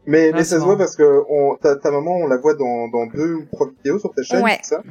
Mais, 0.10 0.44
ça 0.44 0.58
se 0.60 0.64
voit 0.64 0.78
parce 0.78 0.96
que 0.96 1.24
on, 1.30 1.56
ta, 1.56 1.76
ta 1.76 1.92
maman, 1.92 2.18
on 2.18 2.28
la 2.28 2.38
voit 2.38 2.56
dans, 2.56 2.88
dans 2.88 3.06
deux 3.08 3.36
ou 3.36 3.46
trois 3.52 3.70
vidéos 3.70 4.00
sur 4.00 4.14
ta 4.14 4.24
chaîne, 4.24 4.44
Ouais. 4.44 4.58
c'est 4.64 4.76
ça 4.76 4.84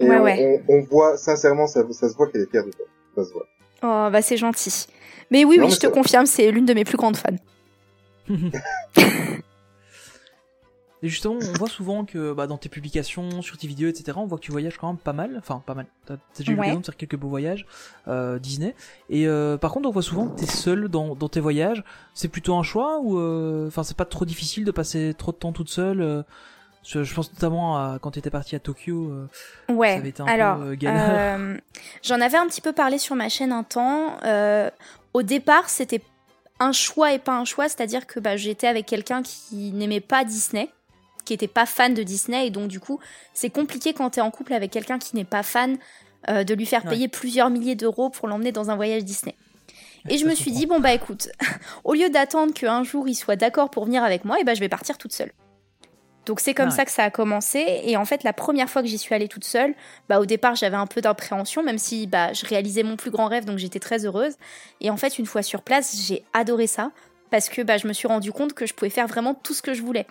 Et 0.00 0.08
Ouais, 0.08 0.18
on, 0.18 0.22
ouais. 0.24 0.62
On, 0.68 0.74
on 0.74 0.80
voit, 0.82 1.16
sincèrement, 1.16 1.66
ça, 1.66 1.82
ça 1.92 2.08
se 2.08 2.16
voit 2.16 2.26
qu'elle 2.28 2.42
est 2.42 2.50
fière 2.50 2.64
de 2.64 2.70
toi. 2.70 2.86
Ça 3.16 3.24
se 3.24 3.32
voit. 3.32 3.46
Oh, 3.82 4.08
bah 4.12 4.20
c'est 4.22 4.36
gentil. 4.36 4.86
Mais 5.30 5.44
oui, 5.44 5.56
Non, 5.56 5.62
oui, 5.64 5.68
mais 5.68 5.74
je 5.74 5.80
te 5.80 5.86
confirme, 5.86 6.26
c'est 6.26 6.50
l'une 6.50 6.66
de 6.66 6.74
mes 6.74 6.84
plus 6.84 6.96
grandes 6.96 7.16
fans. 7.16 7.36
Et 11.02 11.08
justement, 11.08 11.34
on 11.34 11.56
voit 11.56 11.68
souvent 11.70 12.04
que 12.04 12.32
bah, 12.34 12.46
dans 12.46 12.58
tes 12.58 12.68
publications, 12.68 13.40
sur 13.40 13.56
tes 13.56 13.66
vidéos, 13.66 13.88
etc., 13.88 14.18
on 14.20 14.26
voit 14.26 14.36
que 14.38 14.42
tu 14.44 14.52
voyages 14.52 14.76
quand 14.76 14.88
même 14.88 14.98
pas 14.98 15.14
mal. 15.14 15.34
Enfin, 15.38 15.62
pas 15.64 15.74
mal. 15.74 15.86
T'as 16.06 16.16
déjà 16.36 16.52
eu 16.52 16.54
Ouais. 16.54 16.60
l'occasion 16.60 16.80
de 16.80 16.84
faire 16.84 16.96
quelques 16.96 17.16
beaux 17.16 17.28
voyages 17.28 17.64
euh, 18.08 18.38
Disney. 18.38 18.74
Et 19.08 19.26
euh, 19.26 19.56
par 19.56 19.72
contre, 19.72 19.88
on 19.88 19.92
voit 19.92 20.02
souvent 20.02 20.28
que 20.28 20.34
t'es 20.38 20.46
seul 20.46 20.88
dans, 20.88 21.14
dans 21.14 21.28
tes 21.30 21.40
voyages. 21.40 21.82
C'est 22.14 22.28
plutôt 22.28 22.54
un 22.56 22.62
choix 22.62 22.98
ou 23.00 23.18
euh, 23.18 23.68
enfin 23.68 23.82
c'est 23.82 23.96
pas 23.96 24.04
trop 24.04 24.24
difficile 24.26 24.64
de 24.64 24.70
passer 24.72 25.14
trop 25.16 25.32
de 25.32 25.36
temps 25.38 25.52
toute 25.52 25.70
seule. 25.70 26.02
euh, 26.02 26.22
je, 26.82 27.02
je 27.02 27.14
pense 27.14 27.32
notamment 27.32 27.76
à 27.76 27.98
quand 28.00 28.10
t'étais 28.12 28.30
partie 28.30 28.54
à 28.56 28.58
Tokyo. 28.58 29.10
euh, 29.10 29.26
Ça 29.68 29.74
Ouais. 29.74 29.92
avait 29.94 30.08
été 30.10 30.22
un 30.22 30.26
peu, 30.26 30.30
Alors, 30.32 30.60
euh, 30.62 30.74
galère. 30.74 31.38
euh, 31.38 31.56
j'en 32.02 32.20
avais 32.20 32.38
un 32.38 32.46
petit 32.46 32.60
peu 32.62 32.72
parlé 32.72 32.98
sur 32.98 33.16
ma 33.16 33.28
chaîne 33.28 33.52
un 33.52 33.62
temps. 33.64 34.18
Euh, 34.24 34.70
au 35.14 35.22
départ, 35.22 35.68
c'était 35.70 36.02
un 36.58 36.72
choix 36.72 37.12
et 37.14 37.18
pas 37.18 37.38
un 37.38 37.44
choix, 37.46 37.68
c'est-à-dire 37.70 38.06
que 38.06 38.20
bah, 38.20 38.36
j'étais 38.36 38.66
avec 38.66 38.84
quelqu'un 38.86 39.22
qui 39.22 39.72
n'aimait 39.72 40.00
pas 40.00 40.24
Disney, 40.24 40.68
qui 41.30 41.34
était 41.34 41.46
pas 41.46 41.64
fan 41.64 41.94
de 41.94 42.02
Disney, 42.02 42.48
et 42.48 42.50
donc 42.50 42.66
du 42.66 42.80
coup, 42.80 42.98
c'est 43.34 43.50
compliqué 43.50 43.92
quand 43.94 44.10
t'es 44.10 44.20
en 44.20 44.32
couple 44.32 44.52
avec 44.52 44.72
quelqu'un 44.72 44.98
qui 44.98 45.14
n'est 45.14 45.24
pas 45.24 45.44
fan 45.44 45.78
euh, 46.28 46.42
de 46.42 46.54
lui 46.54 46.66
faire 46.66 46.84
Ouais. 46.84 46.90
payer 46.90 47.06
plusieurs 47.06 47.50
milliers 47.50 47.76
d'euros 47.76 48.10
pour 48.10 48.26
l'emmener 48.26 48.50
dans 48.50 48.68
un 48.68 48.74
voyage 48.74 49.04
Disney. 49.04 49.36
Et 50.08 50.18
je 50.18 50.26
me 50.26 50.34
suis 50.34 50.50
dit 50.50 50.66
bon 50.66 50.80
bah 50.80 50.92
écoute, 50.92 51.28
au 51.84 51.94
lieu 51.94 52.10
d'attendre 52.10 52.52
qu'un 52.52 52.82
jour 52.82 53.06
il 53.06 53.14
soit 53.14 53.36
d'accord 53.36 53.70
pour 53.70 53.84
venir 53.84 54.02
avec 54.02 54.24
moi, 54.24 54.40
et 54.40 54.44
bah 54.44 54.54
je 54.54 54.60
vais 54.60 54.68
partir 54.68 54.98
toute 54.98 55.12
seule. 55.12 55.30
Donc 56.26 56.40
c'est 56.40 56.52
comme 56.52 56.70
ouais. 56.70 56.74
ça 56.74 56.84
que 56.84 56.90
ça 56.90 57.04
a 57.04 57.10
commencé. 57.10 57.80
Et 57.84 57.96
en 57.96 58.04
fait, 58.04 58.24
la 58.24 58.32
première 58.32 58.68
fois 58.68 58.82
que 58.82 58.88
j'y 58.88 58.98
suis 58.98 59.14
allée 59.14 59.28
toute 59.28 59.44
seule, 59.44 59.72
bah 60.08 60.18
au 60.18 60.26
départ 60.26 60.56
j'avais 60.56 60.76
un 60.76 60.88
peu 60.88 61.00
d'appréhension, 61.00 61.62
même 61.62 61.78
si 61.78 62.08
bah 62.08 62.32
je 62.32 62.44
réalisais 62.44 62.82
mon 62.82 62.96
plus 62.96 63.12
grand 63.12 63.28
rêve, 63.28 63.44
donc 63.44 63.58
j'étais 63.58 63.78
très 63.78 64.04
heureuse. 64.04 64.34
Et 64.80 64.90
en 64.90 64.96
fait, 64.96 65.16
une 65.20 65.26
fois 65.26 65.42
sur 65.42 65.62
place, 65.62 65.94
j'ai 65.96 66.24
adoré 66.32 66.66
ça 66.66 66.90
parce 67.30 67.48
que 67.48 67.62
bah 67.62 67.76
je 67.76 67.86
me 67.86 67.92
suis 67.92 68.08
rendu 68.08 68.32
compte 68.32 68.52
que 68.52 68.66
je 68.66 68.74
pouvais 68.74 68.90
faire 68.90 69.06
vraiment 69.06 69.34
tout 69.34 69.54
ce 69.54 69.62
que 69.62 69.74
je 69.74 69.82
voulais. 69.82 70.06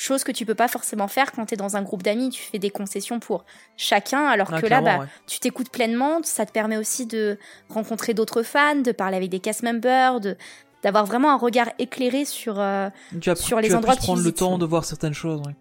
Chose 0.00 0.22
que 0.22 0.30
tu 0.30 0.46
peux 0.46 0.54
pas 0.54 0.68
forcément 0.68 1.08
faire 1.08 1.32
quand 1.32 1.44
t'es 1.46 1.56
dans 1.56 1.76
un 1.76 1.82
groupe 1.82 2.04
d'amis, 2.04 2.30
tu 2.30 2.40
fais 2.40 2.60
des 2.60 2.70
concessions 2.70 3.18
pour 3.18 3.44
chacun, 3.76 4.24
alors 4.26 4.48
Ah, 4.52 4.60
que 4.62 4.66
là, 4.66 4.80
bah, 4.80 4.98
ouais. 5.00 5.06
tu 5.26 5.40
t'écoutes 5.40 5.70
pleinement, 5.70 6.20
ça 6.22 6.46
te 6.46 6.52
permet 6.52 6.76
aussi 6.76 7.04
de 7.04 7.36
rencontrer 7.68 8.14
d'autres 8.14 8.44
fans, 8.44 8.76
de 8.76 8.92
parler 8.92 9.16
avec 9.16 9.28
des 9.28 9.40
cast 9.40 9.62
members, 9.64 10.20
de 10.20 10.36
d'avoir 10.84 11.04
vraiment 11.04 11.32
un 11.32 11.36
regard 11.36 11.68
éclairé 11.80 12.24
sur 12.24 12.60
euh, 12.60 12.88
tu 13.20 13.34
sur 13.34 13.56
tu 13.58 13.62
les 13.62 13.68
vas 13.70 13.78
endroits 13.78 13.96
que 13.96 14.00
tu 14.00 14.06
prendre 14.06 14.22
le 14.22 14.30
temps 14.30 14.56
de 14.58 14.64
voir 14.64 14.84
certaines 14.84 15.14
choses. 15.14 15.40
ouais. 15.44 15.56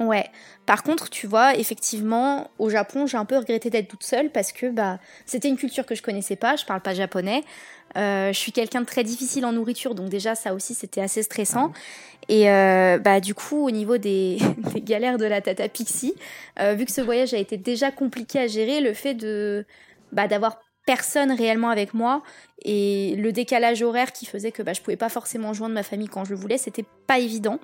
Ouais. 0.00 0.26
Par 0.64 0.82
contre, 0.82 1.10
tu 1.10 1.26
vois, 1.26 1.56
effectivement, 1.56 2.50
au 2.58 2.70
Japon, 2.70 3.06
j'ai 3.06 3.16
un 3.16 3.24
peu 3.24 3.36
regretté 3.36 3.68
d'être 3.68 3.88
toute 3.88 4.04
seule 4.04 4.30
parce 4.30 4.52
que 4.52 4.70
bah 4.70 4.98
c'était 5.26 5.48
une 5.48 5.56
culture 5.56 5.86
que 5.86 5.94
je 5.94 6.02
connaissais 6.02 6.36
pas. 6.36 6.56
Je 6.56 6.64
parle 6.64 6.80
pas 6.80 6.94
japonais. 6.94 7.42
Euh, 7.96 8.32
je 8.32 8.38
suis 8.38 8.52
quelqu'un 8.52 8.82
de 8.82 8.86
très 8.86 9.02
difficile 9.02 9.44
en 9.46 9.52
nourriture, 9.52 9.94
donc 9.94 10.08
déjà 10.08 10.34
ça 10.34 10.54
aussi 10.54 10.74
c'était 10.74 11.00
assez 11.00 11.22
stressant. 11.22 11.72
Et 12.28 12.50
euh, 12.50 12.98
bah 12.98 13.20
du 13.20 13.34
coup, 13.34 13.66
au 13.66 13.70
niveau 13.70 13.98
des, 13.98 14.38
des 14.74 14.82
galères 14.82 15.18
de 15.18 15.24
la 15.24 15.40
Tata 15.40 15.68
Pixie, 15.68 16.14
euh, 16.60 16.74
vu 16.74 16.84
que 16.84 16.92
ce 16.92 17.00
voyage 17.00 17.34
a 17.34 17.38
été 17.38 17.56
déjà 17.56 17.90
compliqué 17.90 18.38
à 18.38 18.46
gérer, 18.46 18.80
le 18.80 18.92
fait 18.92 19.14
de 19.14 19.64
bah, 20.12 20.28
d'avoir 20.28 20.60
personne 20.86 21.32
réellement 21.32 21.70
avec 21.70 21.92
moi 21.92 22.22
et 22.62 23.14
le 23.16 23.32
décalage 23.32 23.82
horaire 23.82 24.12
qui 24.12 24.26
faisait 24.26 24.52
que 24.52 24.62
bah, 24.62 24.72
je 24.72 24.80
pouvais 24.80 24.96
pas 24.96 25.10
forcément 25.10 25.52
joindre 25.52 25.74
ma 25.74 25.82
famille 25.82 26.08
quand 26.08 26.24
je 26.24 26.30
le 26.30 26.36
voulais, 26.36 26.58
c'était 26.58 26.84
pas 27.06 27.18
évident. 27.18 27.58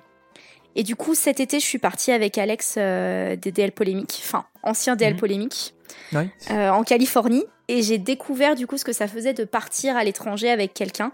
Et 0.75 0.83
du 0.83 0.95
coup, 0.95 1.15
cet 1.15 1.39
été, 1.39 1.59
je 1.59 1.65
suis 1.65 1.77
partie 1.79 2.11
avec 2.11 2.37
Alex 2.37 2.75
euh, 2.77 3.35
des 3.35 3.51
DL 3.51 3.71
Polémiques, 3.71 4.21
enfin, 4.23 4.45
ancien 4.63 4.95
DL. 4.95 5.15
Polémiques, 5.15 5.73
Ouais. 6.13 6.29
euh, 6.51 6.69
en 6.69 6.83
Californie. 6.83 7.45
Et 7.67 7.81
j'ai 7.81 7.97
découvert 7.97 8.55
du 8.55 8.67
coup 8.67 8.77
ce 8.77 8.83
que 8.85 8.93
ça 8.93 9.07
faisait 9.07 9.33
de 9.33 9.43
partir 9.43 9.95
à 9.97 10.03
l'étranger 10.03 10.49
avec 10.51 10.73
quelqu'un. 10.73 11.11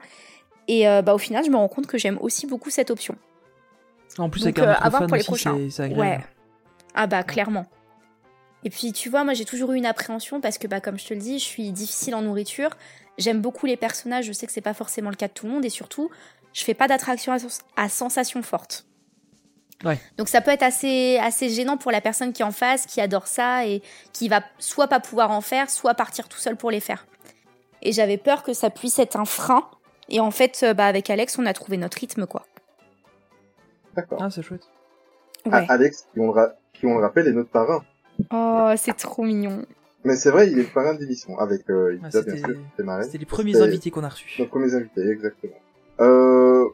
Et 0.67 0.88
euh, 0.88 1.02
bah, 1.02 1.13
au 1.13 1.17
final, 1.17 1.45
je 1.45 1.50
me 1.50 1.56
rends 1.58 1.67
compte 1.67 1.88
que 1.88 1.97
j'aime 1.97 2.17
aussi 2.21 2.47
beaucoup 2.47 2.69
cette 2.69 2.89
option. 2.91 3.15
En 4.17 4.30
plus, 4.30 4.43
Donc, 4.43 4.58
avec 4.58 4.60
un 4.60 4.63
euh, 4.69 4.71
autre 4.74 4.86
à 4.86 4.89
voir 4.89 5.02
fan 5.04 5.08
pour 5.08 5.15
les 5.15 5.21
aussi, 5.21 5.28
prochains. 5.28 5.58
c'est-. 5.69 5.95
Ouais. 5.95 6.19
Ah 6.93 7.08
bah 7.08 7.24
clairement. 7.24 7.65
Et 8.65 8.69
puis 8.69 8.91
tu 8.91 9.08
vois, 9.10 9.24
moi 9.24 9.34
j'ai 9.34 9.45
toujours 9.45 9.71
eu 9.71 9.78
une 9.78 9.86
appréhension 9.86 10.41
parce 10.41 10.58
que 10.58 10.67
bah 10.67 10.82
comme 10.82 11.00
je 11.00 11.06
te 11.06 11.13
le 11.13 11.19
dis, 11.21 11.39
je 11.39 11.45
suis 11.45 11.71
difficile 11.71 12.13
en 12.15 12.21
nourriture. 12.21 12.71
J'aime 13.17 13.39
beaucoup 13.41 13.65
les 13.65 13.78
personnages, 13.78 14.26
je 14.26 14.34
sais 14.34 14.45
que 14.45 14.52
c'est 14.52 14.60
pas 14.62 14.74
forcément 14.74 15.10
le 15.10 15.15
cas 15.15 15.30
de 15.30 15.34
tout 15.34 15.45
le 15.47 15.54
monde 15.54 15.63
et 15.65 15.69
surtout, 15.69 16.10
je 16.54 16.63
fais 16.63 16.74
pas 16.74 16.88
d'attraction 16.89 17.32
à, 17.32 17.39
sens- 17.39 17.62
à 17.78 17.88
sensation 17.88 18.41
forte. 18.43 18.86
Ouais. 19.84 20.00
Donc 20.17 20.28
ça 20.30 20.41
peut 20.41 20.52
être 20.52 20.63
assez 20.63 21.17
assez 21.17 21.50
gênant 21.50 21.78
pour 21.78 21.91
la 21.91 22.02
personne 22.02 22.34
qui 22.34 22.41
est 22.41 22.46
en 22.46 22.52
face, 22.52 22.86
qui 22.86 23.02
adore 23.02 23.28
ça 23.28 23.65
et 23.65 23.82
qui 24.13 24.30
va 24.30 24.41
soit 24.60 24.88
pas 24.88 25.00
pouvoir 25.00 25.32
en 25.32 25.41
faire, 25.41 25.70
soit 25.70 25.94
partir 25.96 26.28
tout 26.30 26.38
seul 26.38 26.56
pour 26.56 26.70
les 26.72 26.80
faire. 26.80 27.06
Et 27.82 27.91
j'avais 27.91 28.17
peur 28.17 28.44
que 28.44 28.54
ça 28.54 28.70
puisse 28.70 29.00
être 29.00 29.15
un 29.17 29.26
frein. 29.26 29.67
Et 30.10 30.20
en 30.20 30.30
fait, 30.32 30.60
euh, 30.63 30.74
bah 30.74 30.86
avec 30.86 31.10
Alex, 31.10 31.38
on 31.39 31.46
a 31.46 31.54
trouvé 31.54 31.78
notre 31.78 31.98
rythme 31.98 32.28
quoi. 32.28 32.46
D'accord. 33.96 34.20
Ah, 34.22 34.30
c'est 34.30 34.41
chouette. 34.44 34.63
Ouais. 35.46 35.52
Ah, 35.67 35.74
Alex, 35.74 36.06
qui 36.13 36.20
on, 36.20 36.26
le 36.26 36.32
ra- 36.32 36.54
qui 36.74 36.86
on 36.86 36.96
le 36.98 37.02
rappelle, 37.02 37.28
est 37.28 37.32
notre 37.34 37.50
parrain. 37.50 37.84
Oh, 38.32 38.72
c'est 38.78 38.94
trop 38.96 39.24
mignon. 39.24 39.65
Mais 40.04 40.15
c'est 40.15 40.32
vrai, 40.32 40.48
il 40.50 40.58
est 40.60 40.63
le 40.63 40.67
parrain 40.70 40.94
de 40.94 41.00
l'émission, 41.00 41.38
avec 41.39 41.70
euh, 41.70 41.98
Ah, 42.04 42.12
c'était- 42.12 42.38
sûr, 42.38 42.56
c'est 42.78 42.84
marrant. 42.84 43.04
C'était 43.04 43.17
les 43.17 43.26
premiers 43.26 43.60
invités 43.62 43.89
qu'on 43.91 44.04
a 44.04 44.10
reçus. 44.10 44.39
Nos 44.41 44.48
premiers 44.48 44.74
invités, 44.76 45.08
exactement. 45.10 45.54
Euh, 46.00 46.67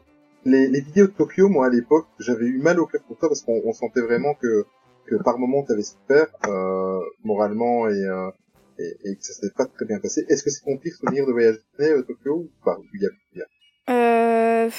les, 0.48 0.80
vidéos 0.80 1.06
de 1.06 1.12
Tokyo, 1.12 1.48
moi, 1.48 1.66
à 1.66 1.70
l'époque, 1.70 2.06
j'avais 2.18 2.46
eu 2.46 2.58
mal 2.58 2.80
au 2.80 2.86
cœur 2.86 3.02
pour 3.06 3.16
toi, 3.18 3.28
parce 3.28 3.42
qu'on 3.42 3.60
on 3.64 3.72
sentait 3.72 4.00
vraiment 4.00 4.34
que, 4.34 4.64
que 5.06 5.16
par 5.22 5.38
moment, 5.38 5.62
t'avais 5.62 5.82
souffert, 5.82 6.26
euh, 6.46 7.00
moralement, 7.24 7.88
et, 7.88 8.04
euh, 8.04 8.30
et, 8.78 8.96
et 9.04 9.16
que 9.16 9.24
ça 9.24 9.34
s'était 9.34 9.54
pas 9.54 9.66
très 9.66 9.86
bien 9.86 9.98
passé. 9.98 10.24
Est-ce 10.28 10.42
que 10.42 10.50
c'est 10.50 10.64
ton 10.64 10.76
pire 10.76 10.94
souvenir 10.94 11.26
de 11.26 11.32
voyage 11.32 11.56
Disney, 11.70 11.92
euh, 11.92 12.02
Tokyo, 12.02 12.36
ou 12.36 12.50
pas 12.64 12.78
il 12.94 13.02
y 13.02 13.06
a 13.06 13.10
pire? 13.32 13.46
Euh, 13.90 14.70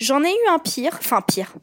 J'en 0.00 0.22
ai 0.22 0.30
eu 0.30 0.48
un 0.48 0.58
pire, 0.58 0.96
enfin 0.98 1.20
pire. 1.20 1.54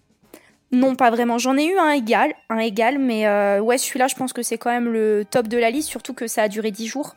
Non, 0.72 0.96
pas 0.96 1.10
vraiment. 1.10 1.40
J'en 1.40 1.58
ai 1.58 1.66
eu 1.66 1.78
un 1.78 1.92
égal, 1.92 2.36
un 2.50 2.60
égal, 2.60 3.00
mais 3.00 3.26
euh, 3.28 3.60
ouais, 3.60 3.80
celui-là, 3.80 4.08
je 4.08 4.16
pense 4.16 4.32
que 4.32 4.44
c'est 4.44 4.58
quand 4.58 4.70
même 4.70 4.92
le 4.92 5.26
top 5.30 5.48
de 5.48 5.58
la 5.58 5.72
liste, 5.72 5.90
surtout 5.90 6.14
que 6.14 6.28
ça 6.28 6.44
a 6.44 6.48
duré 6.48 6.70
10 6.70 6.88
jours. 6.88 7.16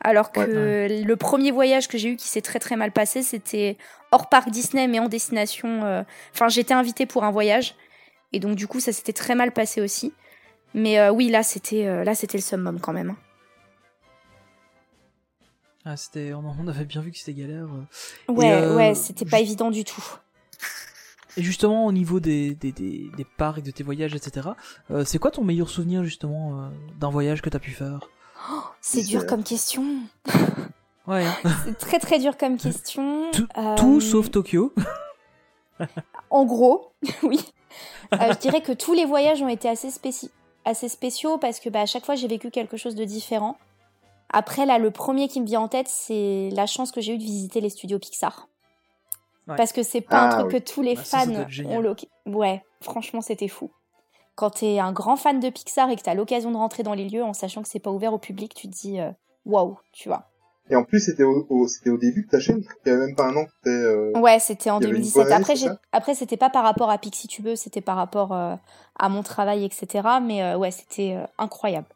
Alors 0.00 0.30
que 0.30 1.04
le 1.04 1.16
premier 1.16 1.50
voyage 1.50 1.88
que 1.88 1.98
j'ai 1.98 2.10
eu 2.10 2.16
qui 2.16 2.28
s'est 2.28 2.40
très 2.40 2.58
très 2.60 2.76
mal 2.76 2.92
passé, 2.92 3.22
c'était 3.22 3.76
hors 4.12 4.28
parc 4.28 4.50
Disney, 4.50 4.86
mais 4.86 5.00
en 5.00 5.08
destination. 5.08 5.84
euh, 5.84 6.02
Enfin, 6.32 6.48
j'étais 6.48 6.74
invitée 6.74 7.04
pour 7.06 7.24
un 7.24 7.30
voyage, 7.30 7.74
et 8.32 8.38
donc 8.38 8.54
du 8.54 8.66
coup, 8.68 8.78
ça 8.80 8.92
s'était 8.92 9.12
très 9.12 9.34
mal 9.34 9.52
passé 9.52 9.80
aussi. 9.80 10.12
Mais 10.74 11.00
euh, 11.00 11.10
oui, 11.10 11.28
là, 11.30 11.42
c'était 11.42 11.86
euh, 11.86 12.04
là, 12.04 12.14
c'était 12.14 12.38
le 12.38 12.42
summum 12.42 12.78
quand 12.80 12.92
même. 12.92 13.10
hein. 13.10 13.16
Ah, 15.84 15.96
c'était, 15.96 16.32
on, 16.34 16.68
avait 16.68 16.84
bien 16.84 17.00
vu 17.00 17.10
que 17.10 17.18
c'était 17.18 17.32
galère. 17.32 17.68
Ouais, 18.28 18.66
ouais, 18.66 18.94
c'était 18.94 19.24
pas 19.24 19.40
évident 19.40 19.70
du 19.70 19.84
tout. 19.84 20.04
Et 21.38 21.42
justement, 21.42 21.86
au 21.86 21.92
niveau 21.92 22.20
des, 22.20 22.54
des, 22.54 22.72
des, 22.72 23.10
des 23.16 23.24
parcs, 23.24 23.62
de 23.62 23.70
tes 23.70 23.84
voyages, 23.84 24.14
etc., 24.14 24.50
c'est 25.06 25.18
quoi 25.18 25.30
ton 25.30 25.44
meilleur 25.44 25.70
souvenir, 25.70 26.04
justement, 26.04 26.70
d'un 27.00 27.08
voyage 27.08 27.40
que 27.40 27.48
t'as 27.48 27.60
pu 27.60 27.70
faire? 27.70 28.10
C'est 28.80 29.02
dur 29.02 29.20
C'est- 29.22 29.26
comme 29.26 29.42
question. 29.44 29.84
Ouais. 31.06 31.24
C'est 31.64 31.78
très 31.78 31.98
très 31.98 32.18
dur 32.18 32.36
comme 32.36 32.58
question. 32.58 33.30
Tout- 33.32 33.48
Euh, 33.56 33.74
tout 33.76 33.98
sauf 34.02 34.30
Tokyo. 34.30 34.74
En 36.30 36.44
gros, 36.44 36.92
oui. 37.22 37.40
Euh, 38.12 38.32
je 38.32 38.38
dirais 38.38 38.60
que 38.60 38.72
tous 38.72 38.92
les 38.92 39.04
voyages 39.06 39.40
ont 39.42 39.48
été 39.48 39.68
assez, 39.68 39.88
spéci- 39.88 40.30
assez 40.64 40.88
spéciaux 40.88 41.38
parce 41.38 41.60
que 41.60 41.70
bah, 41.70 41.80
à 41.82 41.86
chaque 41.86 42.04
fois 42.04 42.14
j'ai 42.14 42.28
vécu 42.28 42.50
quelque 42.50 42.76
chose 42.76 42.94
de 42.94 43.04
différent. 43.04 43.56
Après, 44.30 44.66
là, 44.66 44.78
le 44.78 44.90
premier 44.90 45.28
qui 45.28 45.40
me 45.40 45.46
vient 45.46 45.60
en 45.60 45.68
tête, 45.68 45.88
c'est 45.88 46.50
la 46.52 46.66
chance 46.66 46.92
que 46.92 47.00
j'ai 47.00 47.14
eue 47.14 47.18
de 47.18 47.22
visiter 47.22 47.62
les 47.62 47.70
studios 47.70 47.98
Pixar. 47.98 48.48
Ouais. 49.46 49.56
Parce 49.56 49.72
que 49.72 49.82
c'est 49.82 50.02
pas 50.02 50.20
un 50.20 50.28
Ah, 50.28 50.34
truc 50.40 50.52
oui. 50.52 50.60
que 50.60 50.70
tous 50.70 50.82
les 50.82 50.96
Bah, 50.96 51.04
ça, 51.04 51.20
ça 51.20 51.24
fans 51.26 51.64
ont 51.70 51.80
l'occasion. 51.80 52.10
Ouais, 52.26 52.62
franchement, 52.82 53.22
c'était 53.22 53.48
fou. 53.48 53.70
Quand 54.38 54.50
t'es 54.50 54.78
un 54.78 54.92
grand 54.92 55.16
fan 55.16 55.40
de 55.40 55.50
Pixar 55.50 55.90
et 55.90 55.96
que 55.96 56.02
t'as 56.02 56.14
l'occasion 56.14 56.52
de 56.52 56.56
rentrer 56.56 56.84
dans 56.84 56.94
les 56.94 57.08
lieux 57.08 57.24
en 57.24 57.32
sachant 57.32 57.60
que 57.60 57.68
c'est 57.68 57.80
pas 57.80 57.90
ouvert 57.90 58.14
au 58.14 58.18
public, 58.18 58.54
tu 58.54 58.68
te 58.68 58.72
dis, 58.72 59.00
euh, 59.00 59.10
waouh, 59.44 59.76
tu 59.92 60.08
vois. 60.08 60.28
Et 60.70 60.76
en 60.76 60.84
plus, 60.84 61.00
c'était 61.00 61.24
au, 61.24 61.44
au- 61.48 61.66
c'était 61.66 61.90
au 61.90 61.98
début 61.98 62.22
de 62.22 62.28
ta 62.28 62.38
chaîne. 62.38 62.62
Il 62.86 62.88
y 62.88 62.92
avait 62.92 63.06
même 63.06 63.16
pas 63.16 63.24
un 63.26 63.34
an 63.36 63.46
que 63.64 63.68
euh, 63.68 64.12
Ouais, 64.20 64.38
c'était 64.38 64.70
en 64.70 64.78
Il 64.78 64.84
y 64.84 64.86
avait 64.86 64.96
une 64.98 65.02
2017. 65.02 65.24
vraie, 65.26 65.34
Après, 65.34 65.56
j'ai... 65.56 65.66
Après, 65.90 66.14
c'était 66.14 66.36
pas 66.36 66.50
par 66.50 66.62
rapport 66.62 66.88
à 66.88 66.98
PixieTubeuse, 66.98 67.58
c'était 67.58 67.80
par 67.80 67.96
rapport 67.96 68.32
euh, 68.32 68.54
à 68.96 69.08
mon 69.08 69.24
travail, 69.24 69.64
etc. 69.64 70.06
Mais 70.22 70.40
euh, 70.44 70.56
ouais, 70.56 70.70
c'était 70.70 71.16
euh, 71.16 71.24
incroyable. 71.38 71.88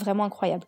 Vraiment 0.00 0.24
incroyable. 0.24 0.64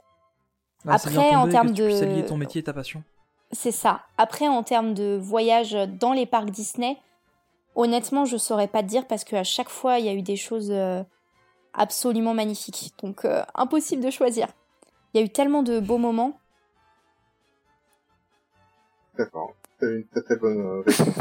Bien 0.85 0.95
Après, 0.95 1.35
en 1.35 1.49
termes 1.49 1.73
tu 1.73 1.83
de- 1.83 2.03
allier 2.05 2.25
ton 2.25 2.37
métier 2.37 2.61
et 2.61 2.65
ta 2.65 2.73
passion. 2.73 3.03
C'est 3.51 3.73
ça. 3.73 4.03
Après, 4.17 4.47
en 4.47 4.63
termes 4.63 4.95
de 4.95 5.19
voyage 5.21 5.77
dans 5.99 6.13
les 6.13 6.27
parcs 6.27 6.51
Disney, 6.51 6.99
honnêtement, 7.81 8.25
je 8.25 8.37
saurais 8.37 8.69
pas 8.69 8.83
te 8.83 8.89
dire 8.89 9.07
parce 9.07 9.25
qu'à 9.25 9.45
chaque 9.45 9.69
fois, 9.69 9.99
il 9.99 10.05
y 10.07 10.09
a 10.09 10.13
eu 10.13 10.23
des 10.23 10.37
choses 10.37 10.71
euh, 10.71 11.03
absolument 11.75 12.35
magnifiques. 12.35 12.93
Donc, 13.03 13.25
euh, 13.25 13.43
impossible 13.55 14.03
de 14.05 14.11
choisir. 14.11 14.47
Il 15.13 15.21
y 15.21 15.23
a 15.23 15.27
eu 15.27 15.31
tellement 15.31 15.63
de 15.63 15.81
beaux 15.81 15.99
moments. 15.99 16.39
D'accord. 19.19 19.55
C'était 19.81 19.97
une 19.97 20.07
très 20.07 20.23
très 20.23 20.37
bonne 20.37 20.61
euh, 20.61 20.81
réponse. 20.87 21.15